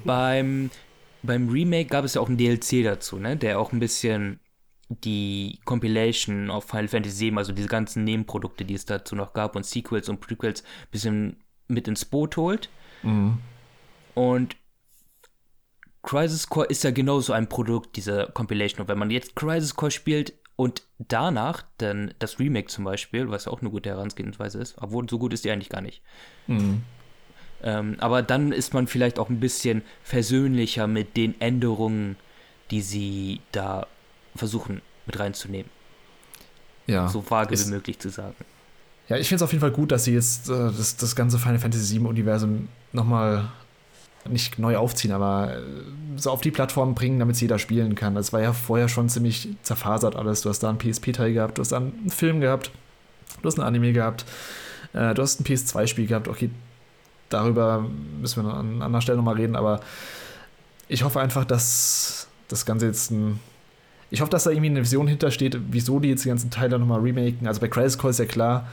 beim, 0.05 0.71
beim 1.23 1.49
Remake 1.49 1.89
gab 1.89 2.05
es 2.05 2.15
ja 2.15 2.21
auch 2.21 2.29
ein 2.29 2.37
DLC 2.37 2.85
dazu, 2.85 3.19
ne? 3.19 3.37
Der 3.37 3.59
auch 3.59 3.73
ein 3.73 3.81
bisschen 3.81 4.41
die 4.89 5.61
Compilation 5.65 6.51
auf 6.51 6.67
Final 6.67 6.89
Fantasy 6.89 7.17
7, 7.17 7.39
also 7.39 7.53
diese 7.53 7.69
ganzen 7.69 8.05
Nebenprodukte, 8.05 8.65
die 8.65 8.75
es 8.75 8.85
dazu 8.85 9.17
noch 9.17 9.33
gab 9.33 9.57
und 9.57 9.65
Sequels 9.65 10.09
und 10.09 10.21
Prequels, 10.21 10.63
ein 10.63 10.91
bisschen 10.91 11.37
mit 11.69 11.89
ins 11.89 12.05
Boot 12.05 12.37
holt. 12.37 12.69
Mhm. 13.03 13.39
Und 14.15 14.57
Crisis 16.03 16.49
Core 16.49 16.67
ist 16.67 16.85
ja 16.85 16.91
genauso 16.91 17.33
ein 17.33 17.49
Produkt 17.49 17.97
dieser 17.97 18.27
Compilation. 18.27 18.83
Und 18.83 18.89
wenn 18.89 18.99
man 18.99 19.11
jetzt 19.11 19.35
Crisis 19.35 19.75
Core 19.75 19.91
spielt 19.91 20.35
und 20.57 20.83
danach 20.99 21.65
dann 21.79 22.15
das 22.19 22.39
Remake 22.39 22.69
zum 22.69 22.85
Beispiel, 22.85 23.31
was 23.31 23.47
ja 23.47 23.53
auch 23.53 23.61
eine 23.61 23.71
gute 23.71 23.91
Herangehensweise 23.91 24.59
ist, 24.59 24.77
obwohl 24.81 25.09
so 25.09 25.19
gut 25.19 25.33
ist 25.33 25.45
die 25.45 25.51
eigentlich 25.51 25.69
gar 25.69 25.81
nicht. 25.81 26.03
Mhm. 26.47 26.83
Ähm, 27.63 27.97
aber 27.99 28.23
dann 28.23 28.53
ist 28.53 28.75
man 28.75 28.87
vielleicht 28.87 29.19
auch 29.19 29.31
ein 29.31 29.41
bisschen 29.41 29.83
versöhnlicher 30.03 30.87
mit 30.87 31.17
den 31.17 31.41
Änderungen, 31.41 32.17
die 32.71 32.83
sie 32.83 33.41
da 33.53 33.87
versuchen 34.37 34.83
mit 35.07 35.19
reinzunehmen. 35.19 35.71
Ja. 36.87 37.09
so 37.09 37.25
vage 37.29 37.59
wie 37.59 37.71
möglich 37.71 37.99
zu 37.99 38.11
sagen. 38.11 38.37
Ja, 39.09 39.17
ich 39.17 39.29
finde 39.29 39.37
es 39.37 39.43
auf 39.43 39.53
jeden 39.53 39.61
Fall 39.61 39.71
gut, 39.71 39.91
dass 39.91 40.05
sie 40.05 40.13
jetzt 40.13 40.49
äh, 40.49 40.53
das, 40.53 40.97
das 40.97 41.17
ganze 41.17 41.39
Final 41.39 41.59
Fantasy 41.59 41.99
VII-Universum 41.99 42.69
nochmal 42.93 43.51
nicht 44.29 44.59
neu 44.59 44.77
aufziehen, 44.77 45.13
aber 45.13 45.57
äh, 45.57 45.61
so 46.17 46.31
auf 46.31 46.41
die 46.41 46.51
Plattform 46.51 46.95
bringen, 46.95 47.19
damit 47.19 47.37
es 47.37 47.41
jeder 47.41 47.59
spielen 47.59 47.95
kann. 47.95 48.15
Das 48.15 48.33
war 48.33 48.41
ja 48.41 48.53
vorher 48.53 48.89
schon 48.89 49.09
ziemlich 49.09 49.49
zerfasert 49.63 50.17
alles. 50.17 50.43
Du 50.43 50.49
hast 50.49 50.61
da 50.61 50.69
einen 50.69 50.79
PSP-Teil 50.79 51.33
gehabt, 51.33 51.59
du 51.59 51.61
hast 51.61 51.73
da 51.73 51.79
einen 51.79 52.11
Film 52.11 52.41
gehabt, 52.41 52.71
du 53.43 53.47
hast 53.47 53.59
ein 53.59 53.63
Anime 53.63 53.93
gehabt, 53.93 54.25
äh, 54.93 55.15
du 55.15 55.23
hast 55.23 55.41
ein 55.41 55.45
PS2-Spiel 55.45 56.07
gehabt. 56.07 56.29
Okay, 56.29 56.51
darüber 57.29 57.85
müssen 58.21 58.45
wir 58.45 58.55
an 58.55 58.83
anderer 58.83 59.03
Stelle 59.03 59.19
nochmal 59.19 59.37
reden, 59.37 59.57
aber 59.57 59.81
ich 60.89 61.03
hoffe 61.03 61.21
einfach, 61.21 61.45
dass 61.45 62.29
das 62.49 62.67
Ganze 62.67 62.87
jetzt 62.87 63.11
ein 63.11 63.41
ich 64.11 64.21
hoffe, 64.21 64.31
dass 64.31 64.45
da 64.45 64.51
irgendwie 64.51 64.71
eine 64.71 64.81
Vision 64.81 65.09
hintersteht, 65.09 65.59
wieso 65.71 65.99
die 65.99 66.11
jetzt 66.11 66.25
die 66.25 66.29
ganzen 66.29 66.49
Teile 66.49 66.79
nochmal 66.79 67.01
remaken. 67.01 67.49
Also 67.49 67.61
bei 67.61 67.67
Crisis 67.67 67.99
Core 67.99 68.13
ist 68.13 68.19
ja 68.19 68.27
klar, 68.27 68.69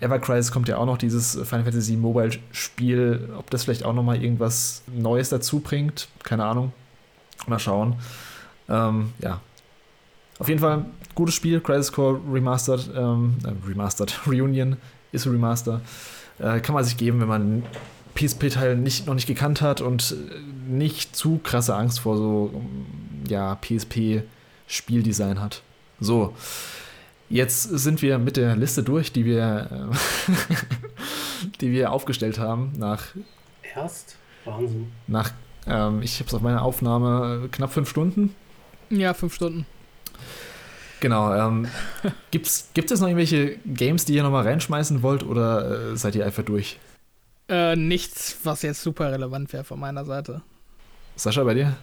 Ever 0.00 0.18
Crisis 0.18 0.50
kommt 0.52 0.68
ja 0.68 0.76
auch 0.76 0.86
noch 0.86 0.98
dieses 0.98 1.32
Final 1.32 1.64
Fantasy 1.64 1.96
Mobile 1.96 2.30
Spiel. 2.52 3.30
Ob 3.38 3.50
das 3.50 3.64
vielleicht 3.64 3.84
auch 3.84 3.92
nochmal 3.92 4.22
irgendwas 4.22 4.82
Neues 4.86 5.28
dazu 5.28 5.60
bringt, 5.60 6.08
keine 6.22 6.44
Ahnung. 6.44 6.72
Mal 7.46 7.58
schauen. 7.58 7.96
Ähm, 8.68 9.12
ja. 9.20 9.40
Auf 10.38 10.48
jeden 10.48 10.60
Fall 10.60 10.86
gutes 11.14 11.34
Spiel, 11.34 11.60
Crisis 11.60 11.92
Core 11.92 12.20
Remastered, 12.30 12.90
ähm, 12.96 13.36
äh, 13.44 13.68
Remastered, 13.68 14.20
Reunion 14.26 14.76
ist 15.12 15.26
Remaster. 15.26 15.80
Äh, 16.38 16.60
kann 16.60 16.74
man 16.74 16.84
sich 16.84 16.96
geben, 16.96 17.20
wenn 17.20 17.28
man 17.28 17.62
PSP-Teil 18.14 18.76
nicht, 18.76 19.06
noch 19.06 19.14
nicht 19.14 19.26
gekannt 19.26 19.60
hat 19.60 19.80
und 19.80 20.12
äh, 20.12 20.70
nicht 20.70 21.14
zu 21.14 21.38
krasse 21.42 21.74
Angst 21.74 22.00
vor 22.00 22.16
so 22.16 22.62
ja, 23.28 23.54
PSP-Spieldesign 23.54 25.40
hat. 25.40 25.62
So, 26.00 26.34
jetzt 27.28 27.62
sind 27.62 28.02
wir 28.02 28.18
mit 28.18 28.36
der 28.36 28.56
Liste 28.56 28.82
durch, 28.82 29.12
die 29.12 29.24
wir, 29.24 29.90
äh, 29.90 30.34
die 31.60 31.72
wir 31.72 31.92
aufgestellt 31.92 32.38
haben 32.38 32.72
nach, 32.76 33.06
Erst? 33.74 34.16
Wahnsinn. 34.44 34.92
nach 35.06 35.32
ähm, 35.66 36.02
ich 36.02 36.18
habe 36.18 36.28
es 36.28 36.34
auf 36.34 36.42
meiner 36.42 36.62
Aufnahme 36.62 37.44
äh, 37.44 37.48
knapp 37.48 37.72
fünf 37.72 37.88
Stunden. 37.88 38.34
Ja, 38.90 39.14
fünf 39.14 39.34
Stunden. 39.34 39.66
Genau. 41.00 41.34
Ähm, 41.34 41.68
gibt's, 42.30 42.70
gibt 42.74 42.90
es 42.90 43.00
noch 43.00 43.08
irgendwelche 43.08 43.56
Games, 43.66 44.04
die 44.04 44.14
ihr 44.14 44.22
nochmal 44.22 44.44
reinschmeißen 44.44 45.02
wollt 45.02 45.22
oder 45.22 45.92
äh, 45.92 45.96
seid 45.96 46.14
ihr 46.14 46.24
einfach 46.24 46.44
durch? 46.44 46.78
Äh, 47.48 47.76
nichts, 47.76 48.38
was 48.44 48.62
jetzt 48.62 48.82
super 48.82 49.12
relevant 49.12 49.52
wäre 49.52 49.64
von 49.64 49.78
meiner 49.78 50.04
Seite. 50.04 50.42
Sascha, 51.16 51.44
bei 51.44 51.54
dir? 51.54 51.76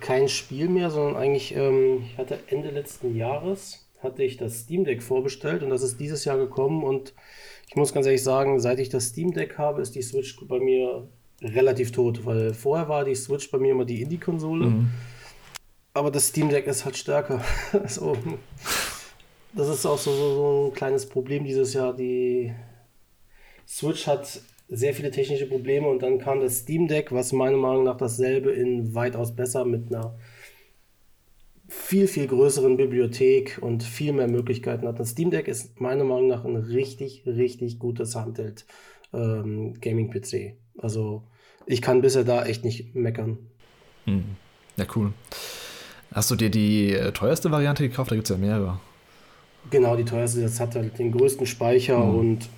Kein 0.00 0.28
Spiel 0.28 0.68
mehr, 0.68 0.90
sondern 0.90 1.16
eigentlich, 1.16 1.54
ähm, 1.54 2.04
ich 2.04 2.18
hatte 2.18 2.38
Ende 2.48 2.70
letzten 2.70 3.16
Jahres, 3.16 3.87
hatte 4.02 4.22
ich 4.22 4.36
das 4.36 4.60
Steam 4.60 4.84
Deck 4.84 5.02
vorbestellt 5.02 5.62
und 5.62 5.70
das 5.70 5.82
ist 5.82 5.98
dieses 5.98 6.24
Jahr 6.24 6.38
gekommen 6.38 6.82
und 6.84 7.14
ich 7.68 7.76
muss 7.76 7.92
ganz 7.92 8.06
ehrlich 8.06 8.22
sagen, 8.22 8.60
seit 8.60 8.78
ich 8.78 8.88
das 8.88 9.08
Steam 9.08 9.32
Deck 9.32 9.58
habe, 9.58 9.82
ist 9.82 9.94
die 9.94 10.02
Switch 10.02 10.36
bei 10.46 10.58
mir 10.58 11.08
relativ 11.42 11.92
tot, 11.92 12.24
weil 12.24 12.54
vorher 12.54 12.88
war 12.88 13.04
die 13.04 13.14
Switch 13.14 13.50
bei 13.50 13.58
mir 13.58 13.72
immer 13.72 13.84
die 13.84 14.02
Indie-Konsole, 14.02 14.66
Mhm. 14.66 14.88
aber 15.94 16.10
das 16.10 16.28
Steam 16.28 16.48
Deck 16.48 16.66
ist 16.66 16.84
halt 16.84 16.96
stärker. 16.96 17.42
so, 17.86 18.16
das 19.54 19.68
ist 19.68 19.86
auch 19.86 19.98
so, 19.98 20.12
so, 20.12 20.34
so 20.34 20.66
ein 20.70 20.74
kleines 20.74 21.06
Problem 21.06 21.44
dieses 21.44 21.74
Jahr. 21.74 21.94
Die 21.94 22.52
Switch 23.66 24.06
hat 24.06 24.40
sehr 24.68 24.94
viele 24.94 25.10
technische 25.10 25.46
Probleme 25.46 25.88
und 25.88 26.02
dann 26.02 26.18
kam 26.18 26.40
das 26.40 26.58
Steam 26.58 26.88
Deck, 26.88 27.12
was 27.12 27.32
meiner 27.32 27.56
Meinung 27.56 27.84
nach 27.84 27.96
dasselbe 27.96 28.50
in 28.50 28.94
weitaus 28.94 29.34
besser 29.34 29.64
mit 29.64 29.92
einer 29.94 30.14
viel, 31.68 32.08
viel 32.08 32.26
größeren 32.26 32.76
Bibliothek 32.76 33.58
und 33.60 33.82
viel 33.82 34.12
mehr 34.12 34.26
Möglichkeiten 34.28 34.86
hat. 34.88 34.98
Das 34.98 35.10
Steam 35.10 35.30
Deck 35.30 35.48
ist 35.48 35.80
meiner 35.80 36.04
Meinung 36.04 36.28
nach 36.28 36.44
ein 36.44 36.56
richtig, 36.56 37.24
richtig 37.26 37.78
gutes 37.78 38.16
Handheld 38.16 38.64
ähm, 39.12 39.74
Gaming-PC. 39.80 40.54
Also 40.78 41.22
ich 41.66 41.82
kann 41.82 42.00
bisher 42.00 42.24
da 42.24 42.44
echt 42.46 42.64
nicht 42.64 42.94
meckern. 42.94 43.38
Mhm. 44.06 44.36
Ja, 44.76 44.86
cool. 44.96 45.12
Hast 46.12 46.30
du 46.30 46.36
dir 46.36 46.48
die 46.50 46.94
äh, 46.94 47.12
teuerste 47.12 47.50
Variante 47.50 47.86
gekauft? 47.86 48.10
Da 48.10 48.14
gibt 48.16 48.30
es 48.30 48.34
ja 48.34 48.40
mehrere. 48.40 48.80
Genau, 49.70 49.94
die 49.96 50.04
teuerste, 50.04 50.40
das 50.40 50.58
hat 50.60 50.74
halt 50.74 50.98
den 50.98 51.12
größten 51.12 51.46
Speicher 51.46 51.98
Mhm. 51.98 52.14
und 52.18 52.48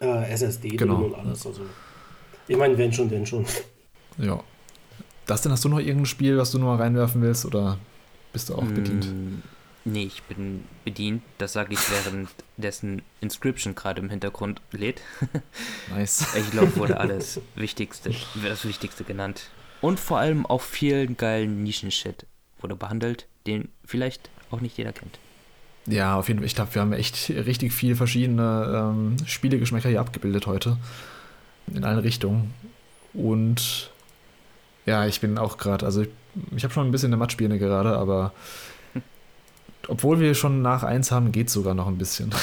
äh, 0.00 0.30
SSD 0.32 0.70
Genau. 0.70 0.96
drin 0.96 1.04
und 1.12 1.14
alles. 1.14 1.46
Also 1.46 1.62
ich 2.48 2.56
meine, 2.56 2.78
wenn 2.78 2.92
schon, 2.92 3.10
denn 3.10 3.26
schon. 3.26 3.44
Ja. 4.18 4.42
Dustin, 5.26 5.52
hast 5.52 5.64
du 5.64 5.68
noch 5.68 5.78
irgendein 5.80 6.06
Spiel, 6.06 6.38
was 6.38 6.52
du 6.52 6.58
noch 6.58 6.66
mal 6.68 6.76
reinwerfen 6.76 7.20
willst 7.20 7.44
oder 7.44 7.78
bist 8.36 8.50
du 8.50 8.54
auch 8.54 8.64
bedient? 8.64 9.06
Mm, 9.06 9.42
Nee, 9.86 10.02
ich 10.04 10.22
bin 10.24 10.64
bedient. 10.84 11.22
Das 11.38 11.54
sage 11.54 11.72
ich, 11.72 11.78
während 11.90 12.28
dessen 12.58 13.00
Inscription 13.22 13.74
gerade 13.74 14.02
im 14.02 14.10
Hintergrund 14.10 14.60
lädt. 14.72 15.00
Nice. 15.90 16.26
Ich 16.36 16.50
glaube, 16.50 16.76
wurde 16.76 17.00
alles 17.00 17.40
Wichtigste, 17.54 18.10
das 18.44 18.66
Wichtigste 18.66 19.04
genannt. 19.04 19.48
Und 19.80 19.98
vor 19.98 20.18
allem 20.18 20.44
auch 20.44 20.60
viel 20.60 21.06
geilen 21.14 21.62
Nischenshit 21.62 22.26
wurde 22.60 22.76
behandelt, 22.76 23.26
den 23.46 23.68
vielleicht 23.86 24.28
auch 24.50 24.60
nicht 24.60 24.76
jeder 24.76 24.92
kennt. 24.92 25.18
Ja, 25.86 26.18
auf 26.18 26.28
jeden 26.28 26.40
Fall. 26.40 26.46
Ich 26.46 26.56
glaube, 26.56 26.74
wir 26.74 26.82
haben 26.82 26.92
echt 26.92 27.30
richtig 27.30 27.72
viel 27.72 27.96
verschiedene 27.96 28.92
ähm, 28.92 29.16
Spielegeschmäcker 29.24 29.88
hier 29.88 30.00
abgebildet 30.00 30.46
heute. 30.46 30.76
In 31.72 31.84
allen 31.84 32.00
Richtungen. 32.00 32.52
Und 33.14 33.92
ja, 34.84 35.06
ich 35.06 35.20
bin 35.20 35.38
auch 35.38 35.58
gerade, 35.58 35.86
also 35.86 36.04
ich, 36.54 36.64
habe 36.64 36.72
schon 36.72 36.86
ein 36.86 36.90
bisschen 36.90 37.08
eine 37.08 37.16
Mattspiele 37.16 37.58
gerade, 37.58 37.96
aber 37.96 38.32
obwohl 39.88 40.20
wir 40.20 40.34
schon 40.34 40.62
nach 40.62 40.82
eins 40.82 41.12
haben, 41.12 41.32
geht 41.32 41.48
es 41.48 41.52
sogar 41.52 41.74
noch 41.74 41.86
ein 41.86 41.98
bisschen. 41.98 42.32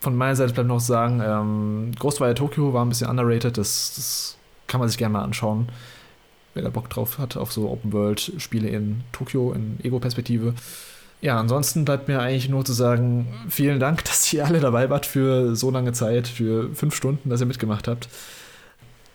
Von 0.00 0.16
meiner 0.16 0.36
Seite 0.36 0.54
bleibt 0.54 0.68
noch 0.68 0.80
sagen, 0.80 1.20
ähm, 1.24 1.92
Ghostwire 1.98 2.34
Tokyo 2.34 2.72
war 2.72 2.84
ein 2.84 2.88
bisschen 2.88 3.10
underrated, 3.10 3.58
das, 3.58 3.94
das 3.96 4.36
kann 4.66 4.80
man 4.80 4.88
sich 4.88 4.98
gerne 4.98 5.14
mal 5.14 5.22
anschauen, 5.22 5.68
wer 6.54 6.62
da 6.62 6.70
Bock 6.70 6.88
drauf 6.88 7.18
hat, 7.18 7.36
auf 7.36 7.52
so 7.52 7.68
Open-World-Spiele 7.68 8.68
in 8.68 9.02
Tokio, 9.12 9.52
in 9.52 9.78
Ego-Perspektive. 9.82 10.54
Ja, 11.20 11.38
ansonsten 11.38 11.84
bleibt 11.84 12.06
mir 12.06 12.20
eigentlich 12.20 12.48
nur 12.48 12.64
zu 12.64 12.72
sagen, 12.72 13.26
vielen 13.48 13.80
Dank, 13.80 14.04
dass 14.04 14.32
ihr 14.32 14.46
alle 14.46 14.60
dabei 14.60 14.88
wart 14.88 15.04
für 15.04 15.56
so 15.56 15.70
lange 15.70 15.92
Zeit, 15.92 16.28
für 16.28 16.72
fünf 16.74 16.94
Stunden, 16.94 17.28
dass 17.28 17.40
ihr 17.40 17.46
mitgemacht 17.46 17.88
habt. 17.88 18.08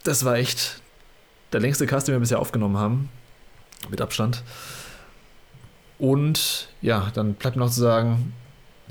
Das 0.03 0.25
war 0.25 0.35
echt 0.35 0.82
der 1.53 1.61
längste 1.61 1.85
Cast, 1.85 2.07
den 2.07 2.15
wir 2.15 2.19
bisher 2.19 2.39
aufgenommen 2.39 2.77
haben. 2.77 3.09
Mit 3.89 4.01
Abstand. 4.01 4.43
Und 5.99 6.67
ja, 6.81 7.11
dann 7.13 7.33
bleibt 7.33 7.55
mir 7.55 7.63
noch 7.63 7.71
zu 7.71 7.81
sagen, 7.81 8.33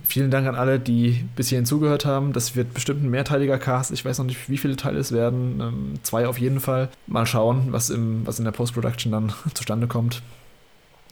vielen 0.04 0.30
Dank 0.30 0.46
an 0.46 0.54
alle, 0.54 0.78
die 0.78 1.24
bis 1.36 1.48
hierhin 1.48 1.66
zugehört 1.66 2.04
haben. 2.04 2.32
Das 2.32 2.56
wird 2.56 2.74
bestimmt 2.74 3.02
ein 3.02 3.10
mehrteiliger 3.10 3.58
Cast. 3.58 3.90
Ich 3.90 4.04
weiß 4.04 4.18
noch 4.18 4.26
nicht, 4.26 4.48
wie 4.48 4.58
viele 4.58 4.76
Teile 4.76 4.98
es 4.98 5.12
werden. 5.12 5.60
Ähm, 5.60 5.94
zwei 6.02 6.26
auf 6.26 6.38
jeden 6.38 6.60
Fall. 6.60 6.88
Mal 7.06 7.26
schauen, 7.26 7.68
was, 7.70 7.90
im, 7.90 8.26
was 8.26 8.38
in 8.38 8.44
der 8.44 8.52
Post-Production 8.52 9.12
dann 9.12 9.32
zustande 9.54 9.86
kommt. 9.86 10.22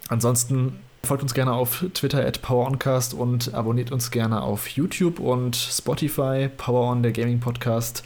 Ansonsten 0.09 0.79
folgt 1.03 1.23
uns 1.23 1.35
gerne 1.35 1.53
auf 1.53 1.85
Twitter 1.95 2.25
at 2.27 2.43
PowerOncast 2.43 3.15
und 3.15 3.55
abonniert 3.55 3.91
uns 3.91 4.11
gerne 4.11 4.43
auf 4.43 4.69
YouTube 4.69 5.19
und 5.19 5.57
Spotify, 5.57 6.49
PowerOn, 6.55 7.03
der 7.03 7.13
Gaming 7.13 7.41
Podcast. 7.41 8.05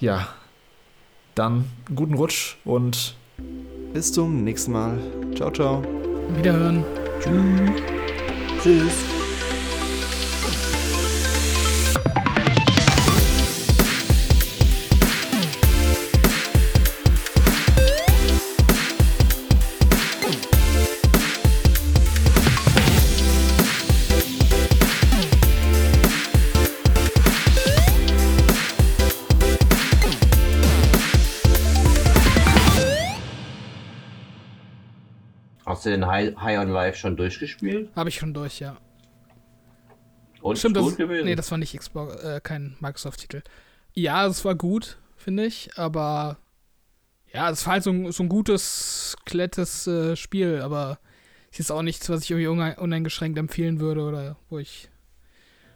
Ja, 0.00 0.28
dann 1.36 1.64
guten 1.94 2.14
Rutsch 2.14 2.56
und 2.64 3.14
Bis 3.92 4.12
zum 4.12 4.44
nächsten 4.44 4.72
Mal. 4.72 4.98
Ciao, 5.34 5.50
ciao. 5.50 5.82
Wiederhören. 6.36 6.84
Tschüss. 8.62 8.86
Hast 8.86 9.15
du 35.86 35.90
den 35.90 36.06
High, 36.06 36.36
High 36.36 36.58
on 36.58 36.68
Life 36.70 36.98
schon 36.98 37.16
durchgespielt? 37.16 37.90
Habe 37.96 38.08
ich 38.08 38.16
schon 38.16 38.34
durch, 38.34 38.60
ja. 38.60 38.76
Und 40.42 40.58
Stimmt, 40.58 40.76
gut 40.76 40.90
das, 40.92 40.96
gewesen? 40.96 41.24
nee, 41.24 41.34
das 41.34 41.50
war 41.50 41.58
nicht 41.58 41.76
Xbox, 41.76 42.22
äh, 42.22 42.40
kein 42.42 42.76
Microsoft-Titel. 42.80 43.42
Ja, 43.94 44.26
es 44.26 44.44
war 44.44 44.54
gut, 44.54 44.98
finde 45.16 45.46
ich, 45.46 45.70
aber 45.76 46.36
ja, 47.32 47.50
es 47.50 47.64
war 47.66 47.74
halt 47.74 47.82
so 47.82 47.90
ein, 47.90 48.12
so 48.12 48.22
ein 48.22 48.28
gutes, 48.28 49.16
klettes 49.24 49.86
äh, 49.86 50.14
Spiel, 50.16 50.60
aber 50.62 50.98
es 51.50 51.60
ist 51.60 51.70
auch 51.72 51.82
nichts, 51.82 52.08
was 52.10 52.22
ich 52.22 52.30
irgendwie 52.30 52.48
unein- 52.48 52.78
uneingeschränkt 52.78 53.38
empfehlen 53.38 53.80
würde 53.80 54.02
oder 54.02 54.36
wo 54.50 54.58
ich, 54.58 54.88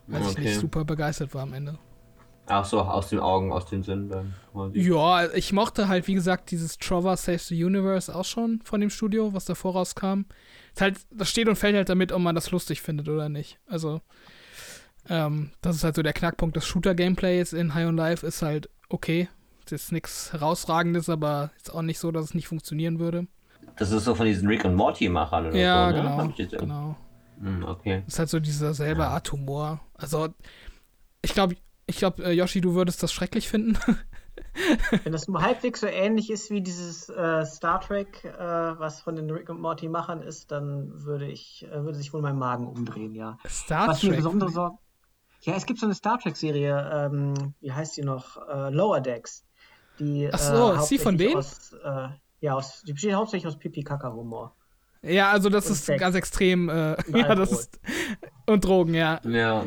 weiß 0.08 0.22
ich 0.26 0.32
Okay. 0.32 0.40
nicht, 0.42 0.60
super 0.60 0.84
begeistert 0.84 1.34
war 1.34 1.42
am 1.42 1.52
Ende. 1.54 1.78
Ach 2.50 2.64
so, 2.64 2.80
aus 2.80 3.08
den 3.08 3.20
Augen, 3.20 3.52
aus 3.52 3.66
den 3.66 3.82
Sinn 3.82 4.08
dann. 4.08 4.34
quasi. 4.52 4.80
Ja, 4.80 5.32
ich 5.32 5.52
mochte 5.52 5.86
halt, 5.86 6.08
wie 6.08 6.14
gesagt, 6.14 6.50
dieses 6.50 6.78
Trover 6.78 7.16
Saves 7.16 7.48
the 7.48 7.64
Universe 7.64 8.14
auch 8.14 8.24
schon 8.24 8.60
von 8.64 8.80
dem 8.80 8.90
Studio, 8.90 9.32
was 9.32 9.44
davor 9.44 9.74
rauskam. 9.74 10.22
Ist 10.74 10.80
halt, 10.80 10.98
das 11.10 11.28
steht 11.30 11.48
und 11.48 11.56
fällt 11.56 11.76
halt 11.76 11.88
damit, 11.88 12.10
ob 12.10 12.20
man 12.20 12.34
das 12.34 12.50
lustig 12.50 12.82
findet 12.82 13.08
oder 13.08 13.28
nicht. 13.28 13.58
Also, 13.68 14.00
ähm, 15.08 15.50
das 15.62 15.76
ist 15.76 15.84
halt 15.84 15.94
so 15.94 16.02
der 16.02 16.12
Knackpunkt 16.12 16.56
des 16.56 16.66
Shooter-Gameplays 16.66 17.52
in 17.52 17.74
High 17.74 17.86
on 17.86 17.96
Life 17.96 18.26
ist 18.26 18.42
halt 18.42 18.68
okay. 18.88 19.28
Es 19.66 19.72
ist 19.72 19.92
nichts 19.92 20.32
herausragendes, 20.32 21.08
aber 21.08 21.50
ist 21.56 21.72
auch 21.72 21.82
nicht 21.82 22.00
so, 22.00 22.10
dass 22.10 22.24
es 22.24 22.34
nicht 22.34 22.48
funktionieren 22.48 22.98
würde. 22.98 23.28
Das 23.76 23.92
ist 23.92 24.04
so 24.04 24.16
von 24.16 24.26
diesen 24.26 24.48
Rick 24.48 24.64
und 24.64 24.74
Morty-Machern 24.74 25.46
oder 25.46 25.56
ja, 25.56 25.90
so, 25.90 25.96
ne? 25.96 26.02
genau. 26.02 26.34
Ich 26.36 26.50
genau. 26.50 26.96
Hm, 27.40 27.64
okay. 27.64 28.02
Ist 28.06 28.18
halt 28.18 28.28
so 28.28 28.40
dieser 28.40 28.74
selbe 28.74 29.06
Art 29.06 29.30
Humor. 29.30 29.80
Also, 29.94 30.28
ich 31.22 31.32
glaube, 31.32 31.54
ich 31.90 31.98
glaube, 31.98 32.24
äh, 32.24 32.32
Yoshi, 32.32 32.60
du 32.60 32.74
würdest 32.74 33.02
das 33.02 33.12
schrecklich 33.12 33.48
finden. 33.48 33.78
Wenn 35.04 35.12
das 35.12 35.28
nur 35.28 35.42
halbwegs 35.42 35.80
so 35.80 35.86
ähnlich 35.86 36.30
ist 36.30 36.50
wie 36.50 36.60
dieses 36.60 37.08
äh, 37.08 37.44
Star 37.44 37.80
Trek, 37.80 38.24
äh, 38.24 38.38
was 38.38 39.00
von 39.00 39.14
den 39.16 39.30
Rick 39.30 39.48
und 39.50 39.60
Morty 39.60 39.88
Machern 39.88 40.22
ist, 40.22 40.50
dann 40.50 40.90
würde 41.04 41.26
ich, 41.26 41.66
äh, 41.70 41.84
würde 41.84 41.98
sich 41.98 42.12
wohl 42.12 42.22
mein 42.22 42.36
Magen 42.36 42.66
umdrehen, 42.66 43.14
ja. 43.14 43.38
Star 43.48 43.88
was 43.88 44.02
mir 44.02 44.10
Trek. 44.10 44.18
besondere 44.18 44.50
Sorgen. 44.50 44.78
Ja, 45.42 45.54
es 45.54 45.66
gibt 45.66 45.78
so 45.78 45.86
eine 45.86 45.94
Star 45.94 46.18
Trek 46.18 46.36
Serie, 46.36 46.90
ähm, 46.92 47.54
wie 47.60 47.72
heißt 47.72 47.96
die 47.96 48.02
noch? 48.02 48.36
Äh, 48.48 48.70
Lower 48.70 49.00
Decks. 49.00 49.44
Die, 49.98 50.28
Ach 50.32 50.38
so, 50.38 50.72
äh, 50.72 50.76
ist 50.78 50.90
die 50.90 50.98
von 50.98 51.16
denen? 51.18 51.36
Aus, 51.36 51.72
äh, 51.84 52.08
ja, 52.40 52.54
aus, 52.54 52.82
die 52.86 52.92
besteht 52.92 53.14
hauptsächlich 53.14 53.46
aus 53.46 53.58
Pipi-Kaka-Humor. 53.58 54.54
Ja, 55.02 55.30
also 55.30 55.48
das 55.48 55.66
Und 55.66 55.72
ist 55.72 55.86
Sex. 55.86 56.00
ganz 56.00 56.14
extrem. 56.14 56.68
Äh, 56.68 56.96
Und 57.06 57.16
ja, 57.16 57.34
das 57.34 57.52
ist. 57.52 57.80
Und 58.46 58.64
Drogen, 58.64 58.94
ja. 58.94 59.20
Ja. 59.24 59.64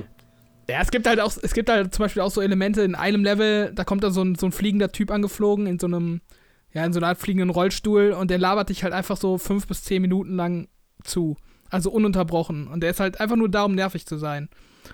Ja, 0.70 0.82
es 0.82 0.92
gibt 0.92 1.08
halt 1.08 1.20
auch, 1.20 1.34
es 1.42 1.54
gibt 1.54 1.70
halt 1.70 1.94
zum 1.94 2.04
Beispiel 2.04 2.22
auch 2.22 2.32
so 2.32 2.42
Elemente 2.42 2.82
in 2.82 2.96
einem 2.96 3.24
Level, 3.24 3.74
da 3.74 3.84
kommt 3.84 4.04
da 4.04 4.12
so 4.12 4.22
ein, 4.22 4.36
so 4.36 4.46
ein 4.46 4.52
fliegender 4.52 4.92
Typ 4.92 5.12
angeflogen 5.12 5.68
in 5.68 5.78
so 5.78 5.88
einem, 5.88 6.22
ja, 6.72 6.86
in 6.86 6.94
so 6.94 7.00
einer 7.00 7.08
Art 7.08 7.18
fliegenden 7.18 7.50
Rollstuhl 7.50 8.12
und 8.12 8.32
der 8.32 8.38
labert 8.38 8.70
dich 8.70 8.84
halt 8.84 8.94
einfach 8.94 9.18
so 9.18 9.38
fünf 9.38 9.68
bis 9.68 9.84
zehn 9.84 10.02
Minuten 10.02 10.36
lang 10.36 10.70
zu. 11.04 11.36
Also 11.70 11.92
ununterbrochen. 11.92 12.68
Und 12.68 12.82
der 12.82 12.92
ist 12.92 13.00
halt 13.00 13.20
einfach 13.20 13.36
nur 13.36 13.50
da, 13.50 13.64
um 13.64 13.74
nervig 13.74 14.06
zu 14.06 14.18
sein. 14.18 14.48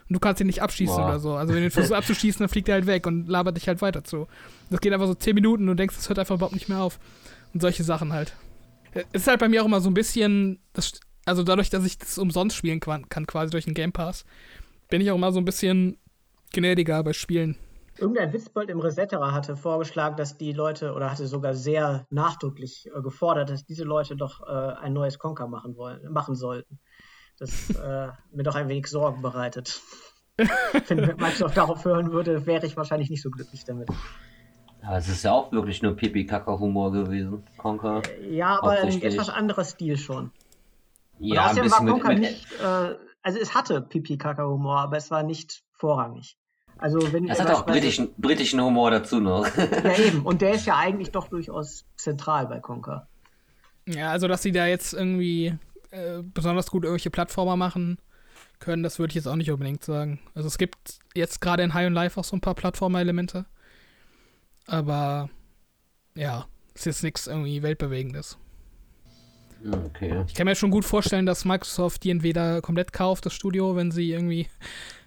Und 0.07 0.13
du 0.13 0.19
kannst 0.19 0.39
ihn 0.39 0.47
nicht 0.47 0.61
abschießen 0.61 0.95
Boah. 0.95 1.09
oder 1.09 1.19
so. 1.19 1.33
Also 1.35 1.53
wenn 1.53 1.59
du 1.59 1.65
ihn 1.67 1.71
versuchst 1.71 1.93
abzuschießen, 1.97 2.39
dann 2.39 2.49
fliegt 2.49 2.69
er 2.69 2.75
halt 2.75 2.87
weg 2.87 3.05
und 3.05 3.27
labert 3.27 3.57
dich 3.57 3.67
halt 3.67 3.81
weiter 3.81 4.03
zu. 4.03 4.27
Das 4.69 4.79
geht 4.81 4.93
einfach 4.93 5.07
so 5.07 5.13
zehn 5.13 5.35
Minuten 5.35 5.63
und 5.63 5.69
du 5.69 5.75
denkst, 5.75 5.95
das 5.95 6.09
hört 6.09 6.19
einfach 6.19 6.35
überhaupt 6.35 6.53
nicht 6.53 6.69
mehr 6.69 6.79
auf. 6.79 6.99
Und 7.53 7.61
solche 7.61 7.83
Sachen 7.83 8.13
halt. 8.13 8.33
Es 8.93 9.21
ist 9.21 9.27
halt 9.27 9.39
bei 9.39 9.49
mir 9.49 9.61
auch 9.61 9.65
immer 9.65 9.81
so 9.81 9.89
ein 9.89 9.93
bisschen, 9.93 10.59
das, 10.73 10.93
also 11.25 11.43
dadurch, 11.43 11.69
dass 11.69 11.85
ich 11.85 11.97
das 11.97 12.17
umsonst 12.17 12.55
spielen 12.55 12.79
kann, 12.79 13.07
kann 13.09 13.27
quasi 13.27 13.51
durch 13.51 13.65
den 13.65 13.73
Game 13.73 13.91
Pass, 13.91 14.25
bin 14.89 15.01
ich 15.01 15.11
auch 15.11 15.15
immer 15.15 15.31
so 15.31 15.39
ein 15.39 15.45
bisschen 15.45 15.97
gnädiger 16.51 17.03
bei 17.03 17.13
Spielen. 17.13 17.55
Irgendein 17.97 18.31
Witzbold 18.31 18.69
im 18.69 18.79
Resetterer 18.79 19.33
hatte 19.33 19.55
vorgeschlagen, 19.55 20.15
dass 20.15 20.37
die 20.37 20.53
Leute, 20.53 20.93
oder 20.93 21.11
hatte 21.11 21.27
sogar 21.27 21.53
sehr 21.53 22.05
nachdrücklich 22.09 22.89
äh, 22.95 23.01
gefordert, 23.01 23.49
dass 23.49 23.65
diese 23.65 23.83
Leute 23.83 24.15
doch 24.15 24.41
äh, 24.47 24.73
ein 24.81 24.93
neues 24.93 25.19
Conker 25.19 25.47
machen 25.47 25.75
wollen, 25.75 26.11
machen 26.11 26.35
sollten. 26.35 26.79
Das 27.37 27.69
äh, 27.71 28.07
mir 28.31 28.43
doch 28.43 28.55
ein 28.55 28.69
wenig 28.69 28.87
Sorgen 28.87 29.21
bereitet. 29.21 29.81
Wenn 30.87 30.99
Microsoft 31.17 31.57
darauf 31.57 31.83
hören 31.83 32.11
würde, 32.13 32.45
wäre 32.45 32.65
ich 32.65 32.77
wahrscheinlich 32.77 33.09
nicht 33.09 33.21
so 33.21 33.29
glücklich 33.29 33.65
damit. 33.65 33.89
Aber 34.81 34.97
es 34.97 35.09
ist 35.09 35.23
ja 35.23 35.33
auch 35.33 35.51
wirklich 35.51 35.81
nur 35.81 35.95
Pipi-Kaka-Humor 35.97 36.93
gewesen, 36.93 37.43
Conker. 37.57 38.01
Ja, 38.29 38.59
aber 38.59 38.71
ein 38.71 39.01
etwas 39.01 39.29
anderer 39.29 39.65
Stil 39.65 39.97
schon. 39.97 40.31
Und 41.19 41.25
Ja, 41.25 41.41
ein 41.41 41.49
außerdem 41.49 41.71
war 41.71 41.79
bisschen 41.79 41.85
mit, 41.85 41.93
Conker 41.93 42.09
mit, 42.13 42.19
nicht, 42.19 42.47
äh, 42.61 42.95
also 43.21 43.39
es 43.39 43.53
hatte 43.53 43.81
Pipi-Kaka-Humor, 43.81 44.79
aber 44.79 44.97
es 44.97 45.11
war 45.11 45.23
nicht 45.23 45.63
vorrangig. 45.73 46.37
Also 46.77 47.11
wenn 47.11 47.27
Es 47.29 47.39
ihr 47.39 47.43
hat 47.45 47.53
auch 47.53 47.65
britischen, 47.65 48.13
britischen 48.17 48.61
Humor 48.61 48.91
dazu 48.91 49.19
noch. 49.19 49.45
Ja, 49.57 49.97
eben. 49.97 50.21
Und 50.25 50.41
der 50.41 50.53
ist 50.53 50.65
ja 50.65 50.77
eigentlich 50.77 51.11
doch 51.11 51.27
durchaus 51.27 51.85
zentral 51.97 52.47
bei 52.47 52.59
Conker. 52.59 53.07
Ja, 53.87 54.11
also 54.11 54.27
dass 54.27 54.41
sie 54.41 54.51
da 54.51 54.67
jetzt 54.67 54.93
irgendwie 54.93 55.57
äh, 55.91 56.21
besonders 56.23 56.71
gut 56.71 56.83
irgendwelche 56.83 57.09
Plattformer 57.09 57.55
machen 57.57 57.97
können, 58.59 58.83
das 58.83 58.99
würde 58.99 59.11
ich 59.11 59.15
jetzt 59.15 59.27
auch 59.27 59.35
nicht 59.35 59.51
unbedingt 59.51 59.83
sagen. 59.83 60.19
Also 60.35 60.47
es 60.47 60.57
gibt 60.57 60.99
jetzt 61.15 61.41
gerade 61.41 61.63
in 61.63 61.73
High 61.73 61.87
on 61.87 61.93
Life 61.93 62.19
auch 62.19 62.23
so 62.23 62.35
ein 62.35 62.41
paar 62.41 62.55
Plattformer-Elemente. 62.55 63.45
Aber 64.67 65.29
ja, 66.15 66.45
ist 66.75 66.85
jetzt 66.85 67.03
nichts 67.03 67.27
irgendwie 67.27 67.63
Weltbewegendes. 67.63 68.37
Okay. 69.85 70.23
Ich 70.27 70.33
kann 70.33 70.45
mir 70.45 70.55
schon 70.55 70.71
gut 70.71 70.85
vorstellen, 70.85 71.25
dass 71.25 71.45
Microsoft 71.45 72.03
die 72.03 72.11
entweder 72.11 72.61
komplett 72.61 72.93
kauft, 72.93 73.25
das 73.25 73.33
Studio, 73.33 73.75
wenn 73.75 73.91
sie 73.91 74.11
irgendwie 74.11 74.47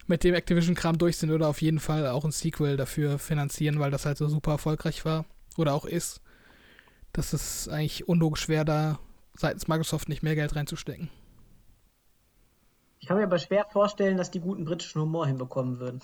mit 0.07 0.25
dem 0.25 0.35
Activision-Kram 0.35 0.99
durch 0.99 1.17
sind, 1.17 1.31
oder 1.31 1.49
auf 1.49 1.63
jeden 1.63 1.81
Fall 1.81 2.07
auch 2.09 2.25
ein 2.25 2.33
Sequel 2.33 2.77
dafür 2.77 3.19
finanzieren, 3.19 3.79
weil 3.81 3.91
das 3.91 4.07
halt 4.07 4.19
so 4.19 4.29
super 4.29 4.53
erfolgreich 4.53 5.05
war 5.05 5.25
oder 5.57 5.75
auch 5.75 5.85
ist. 5.85 6.21
Das 7.13 7.35
ist 7.35 7.69
eigentlich 7.69 8.09
unlogisch 8.09 8.43
schwer, 8.43 8.65
da 8.65 8.99
seitens 9.35 9.69
Microsoft 9.69 10.09
nicht 10.09 10.23
mehr 10.23 10.35
Geld 10.35 10.57
reinzustecken. 10.57 11.11
Ich 13.01 13.09
kann 13.09 13.17
mir 13.17 13.25
aber 13.25 13.39
schwer 13.39 13.67
vorstellen, 13.71 14.17
dass 14.17 14.31
die 14.31 14.41
guten 14.41 14.65
britischen 14.65 15.01
Humor 15.01 15.27
hinbekommen 15.27 15.81
würden. 15.81 16.01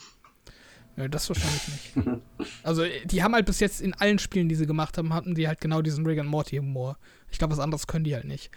Nö, 0.98 1.08
das 1.08 1.28
wahrscheinlich 1.28 1.68
nicht. 1.96 2.20
Also, 2.62 2.84
die 3.04 3.22
haben 3.22 3.34
halt 3.34 3.46
bis 3.46 3.60
jetzt 3.60 3.80
in 3.80 3.94
allen 3.94 4.18
Spielen, 4.18 4.48
die 4.48 4.54
sie 4.54 4.66
gemacht 4.66 4.98
haben, 4.98 5.14
hatten 5.14 5.34
die 5.34 5.46
halt 5.46 5.60
genau 5.60 5.80
diesen 5.80 6.04
Rick 6.04 6.18
and 6.18 6.28
Morty 6.28 6.56
Humor. 6.56 6.96
Ich 7.30 7.38
glaube, 7.38 7.52
was 7.52 7.60
anderes 7.60 7.86
können 7.86 8.04
die 8.04 8.14
halt 8.14 8.24
nicht. 8.24 8.50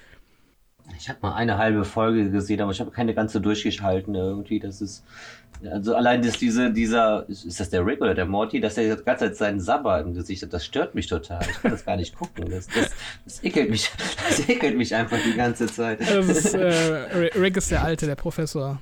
Ich 0.97 1.07
habe 1.07 1.19
mal 1.21 1.35
eine 1.35 1.57
halbe 1.57 1.85
Folge 1.85 2.31
gesehen, 2.31 2.59
aber 2.61 2.71
ich 2.71 2.79
habe 2.79 2.91
keine 2.91 3.13
ganze 3.13 3.41
durchgeschalten 3.41 4.15
irgendwie. 4.15 4.59
Das 4.59 4.81
ist 4.81 5.03
also 5.71 5.95
allein 5.95 6.23
dass 6.23 6.39
diese 6.39 6.73
dieser 6.73 7.29
ist 7.29 7.59
das 7.59 7.69
der 7.69 7.85
Rick 7.85 8.01
oder 8.01 8.15
der 8.15 8.25
Morty, 8.25 8.59
dass 8.59 8.77
er 8.77 8.95
die 8.95 9.03
ganze 9.03 9.25
Zeit 9.25 9.35
seinen 9.37 9.59
Sabber 9.59 9.99
im 9.99 10.15
Gesicht 10.15 10.41
hat, 10.41 10.51
das 10.51 10.65
stört 10.65 10.95
mich 10.95 11.05
total. 11.07 11.41
Ich 11.49 11.61
kann 11.61 11.71
das 11.71 11.85
gar 11.85 11.95
nicht 11.95 12.15
gucken. 12.15 12.49
Das, 12.49 12.67
das, 12.67 12.89
das 13.23 13.43
ekelt 13.43 13.69
mich, 13.69 13.91
das 14.27 14.49
ekelt 14.49 14.75
mich 14.75 14.95
einfach 14.95 15.19
die 15.23 15.35
ganze 15.35 15.67
Zeit. 15.67 16.01
Ist, 16.01 16.55
äh, 16.55 17.29
Rick 17.39 17.57
ist 17.57 17.69
der 17.69 17.83
Alte, 17.83 18.07
der 18.07 18.15
Professor. 18.15 18.81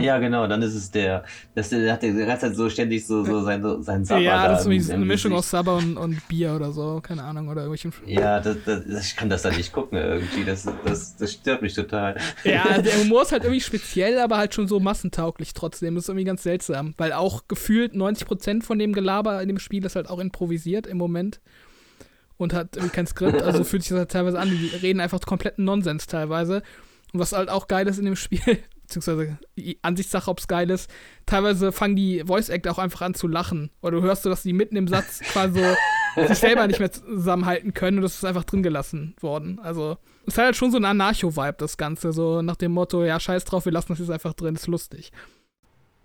Ja, 0.00 0.18
genau, 0.18 0.46
dann 0.46 0.62
ist 0.62 0.74
es 0.74 0.90
der, 0.90 1.24
das, 1.54 1.68
der 1.68 1.92
hat 1.92 2.02
die 2.02 2.12
ganze 2.12 2.46
Zeit 2.46 2.56
so 2.56 2.68
ständig 2.70 3.06
so, 3.06 3.24
so 3.24 3.42
sein, 3.42 3.62
so, 3.62 3.80
sein 3.82 4.04
Sabber. 4.04 4.20
Ja, 4.20 4.42
da 4.44 4.48
das 4.52 4.60
ist 4.60 4.66
irgendwie 4.66 4.92
eine 4.92 5.04
Mischung 5.04 5.32
aus. 5.32 5.50
Sabber 5.50 5.76
und, 5.76 5.96
und 5.96 6.26
Bier 6.28 6.54
oder 6.54 6.72
so, 6.72 7.00
keine 7.02 7.22
Ahnung, 7.22 7.48
oder 7.48 7.62
irgendwelchen. 7.62 7.92
Ja, 8.06 8.40
das, 8.40 8.56
das, 8.64 9.06
ich 9.06 9.16
kann 9.16 9.28
das 9.28 9.42
da 9.42 9.50
nicht 9.50 9.72
gucken 9.72 9.98
irgendwie. 9.98 10.44
Das, 10.44 10.66
das, 10.84 11.16
das 11.16 11.32
stört 11.32 11.62
mich 11.62 11.74
total. 11.74 12.16
Ja, 12.44 12.78
der 12.82 12.98
Humor 13.00 13.22
ist 13.22 13.32
halt 13.32 13.44
irgendwie 13.44 13.60
speziell, 13.60 14.18
aber 14.18 14.38
halt 14.38 14.54
schon 14.54 14.68
so 14.68 14.80
massentauglich 14.80 15.52
trotzdem. 15.52 15.94
Das 15.94 16.04
ist 16.04 16.08
irgendwie 16.08 16.24
ganz 16.24 16.42
seltsam, 16.42 16.94
weil 16.96 17.12
auch 17.12 17.44
gefühlt 17.48 17.94
90% 17.94 18.62
von 18.62 18.78
dem 18.78 18.92
Gelaber 18.92 19.42
in 19.42 19.48
dem 19.48 19.58
Spiel 19.58 19.84
ist 19.84 19.96
halt 19.96 20.08
auch 20.08 20.18
improvisiert 20.18 20.86
im 20.86 20.96
Moment 20.98 21.40
und 22.38 22.54
hat 22.54 22.76
irgendwie 22.76 22.94
kein 22.94 23.06
Skript. 23.06 23.42
Also 23.42 23.64
fühlt 23.64 23.82
sich 23.82 23.90
das 23.90 23.98
halt 23.98 24.10
teilweise 24.10 24.38
an, 24.38 24.50
die 24.50 24.68
reden 24.76 25.00
einfach 25.00 25.20
kompletten 25.20 25.64
Nonsens 25.64 26.06
teilweise. 26.06 26.62
Und 27.12 27.20
was 27.20 27.32
halt 27.32 27.50
auch 27.50 27.68
geil 27.68 27.86
ist 27.86 27.98
in 27.98 28.06
dem 28.06 28.16
Spiel, 28.16 28.58
beziehungsweise 28.94 29.38
Ansichtssache, 29.82 30.30
ob 30.30 30.38
es 30.38 30.48
geil 30.48 30.70
ist, 30.70 30.90
teilweise 31.26 31.72
fangen 31.72 31.96
die 31.96 32.22
Voice 32.26 32.50
Actor 32.50 32.72
auch 32.72 32.78
einfach 32.78 33.02
an 33.02 33.14
zu 33.14 33.28
lachen. 33.28 33.70
Oder 33.80 33.98
du 33.98 34.02
hörst 34.02 34.22
so, 34.22 34.30
dass 34.30 34.42
die 34.42 34.52
mitten 34.52 34.76
im 34.76 34.88
Satz 34.88 35.20
quasi 35.32 35.60
so 36.14 36.26
sich 36.26 36.38
selber 36.38 36.66
nicht 36.66 36.80
mehr 36.80 36.92
zusammenhalten 36.92 37.74
können 37.74 37.98
und 37.98 38.02
das 38.02 38.16
ist 38.16 38.24
einfach 38.24 38.44
drin 38.44 38.62
gelassen 38.62 39.14
worden. 39.20 39.58
Also, 39.62 39.96
es 40.26 40.36
hat 40.36 40.44
halt 40.44 40.56
schon 40.56 40.70
so 40.70 40.76
ein 40.76 40.84
Anarcho-Vibe, 40.84 41.56
das 41.58 41.76
Ganze. 41.76 42.12
So 42.12 42.42
nach 42.42 42.56
dem 42.56 42.72
Motto, 42.72 43.04
ja, 43.04 43.18
scheiß 43.18 43.44
drauf, 43.44 43.64
wir 43.64 43.72
lassen 43.72 43.88
das 43.88 43.98
jetzt 43.98 44.10
einfach 44.10 44.34
drin, 44.34 44.54
ist 44.54 44.66
lustig. 44.66 45.10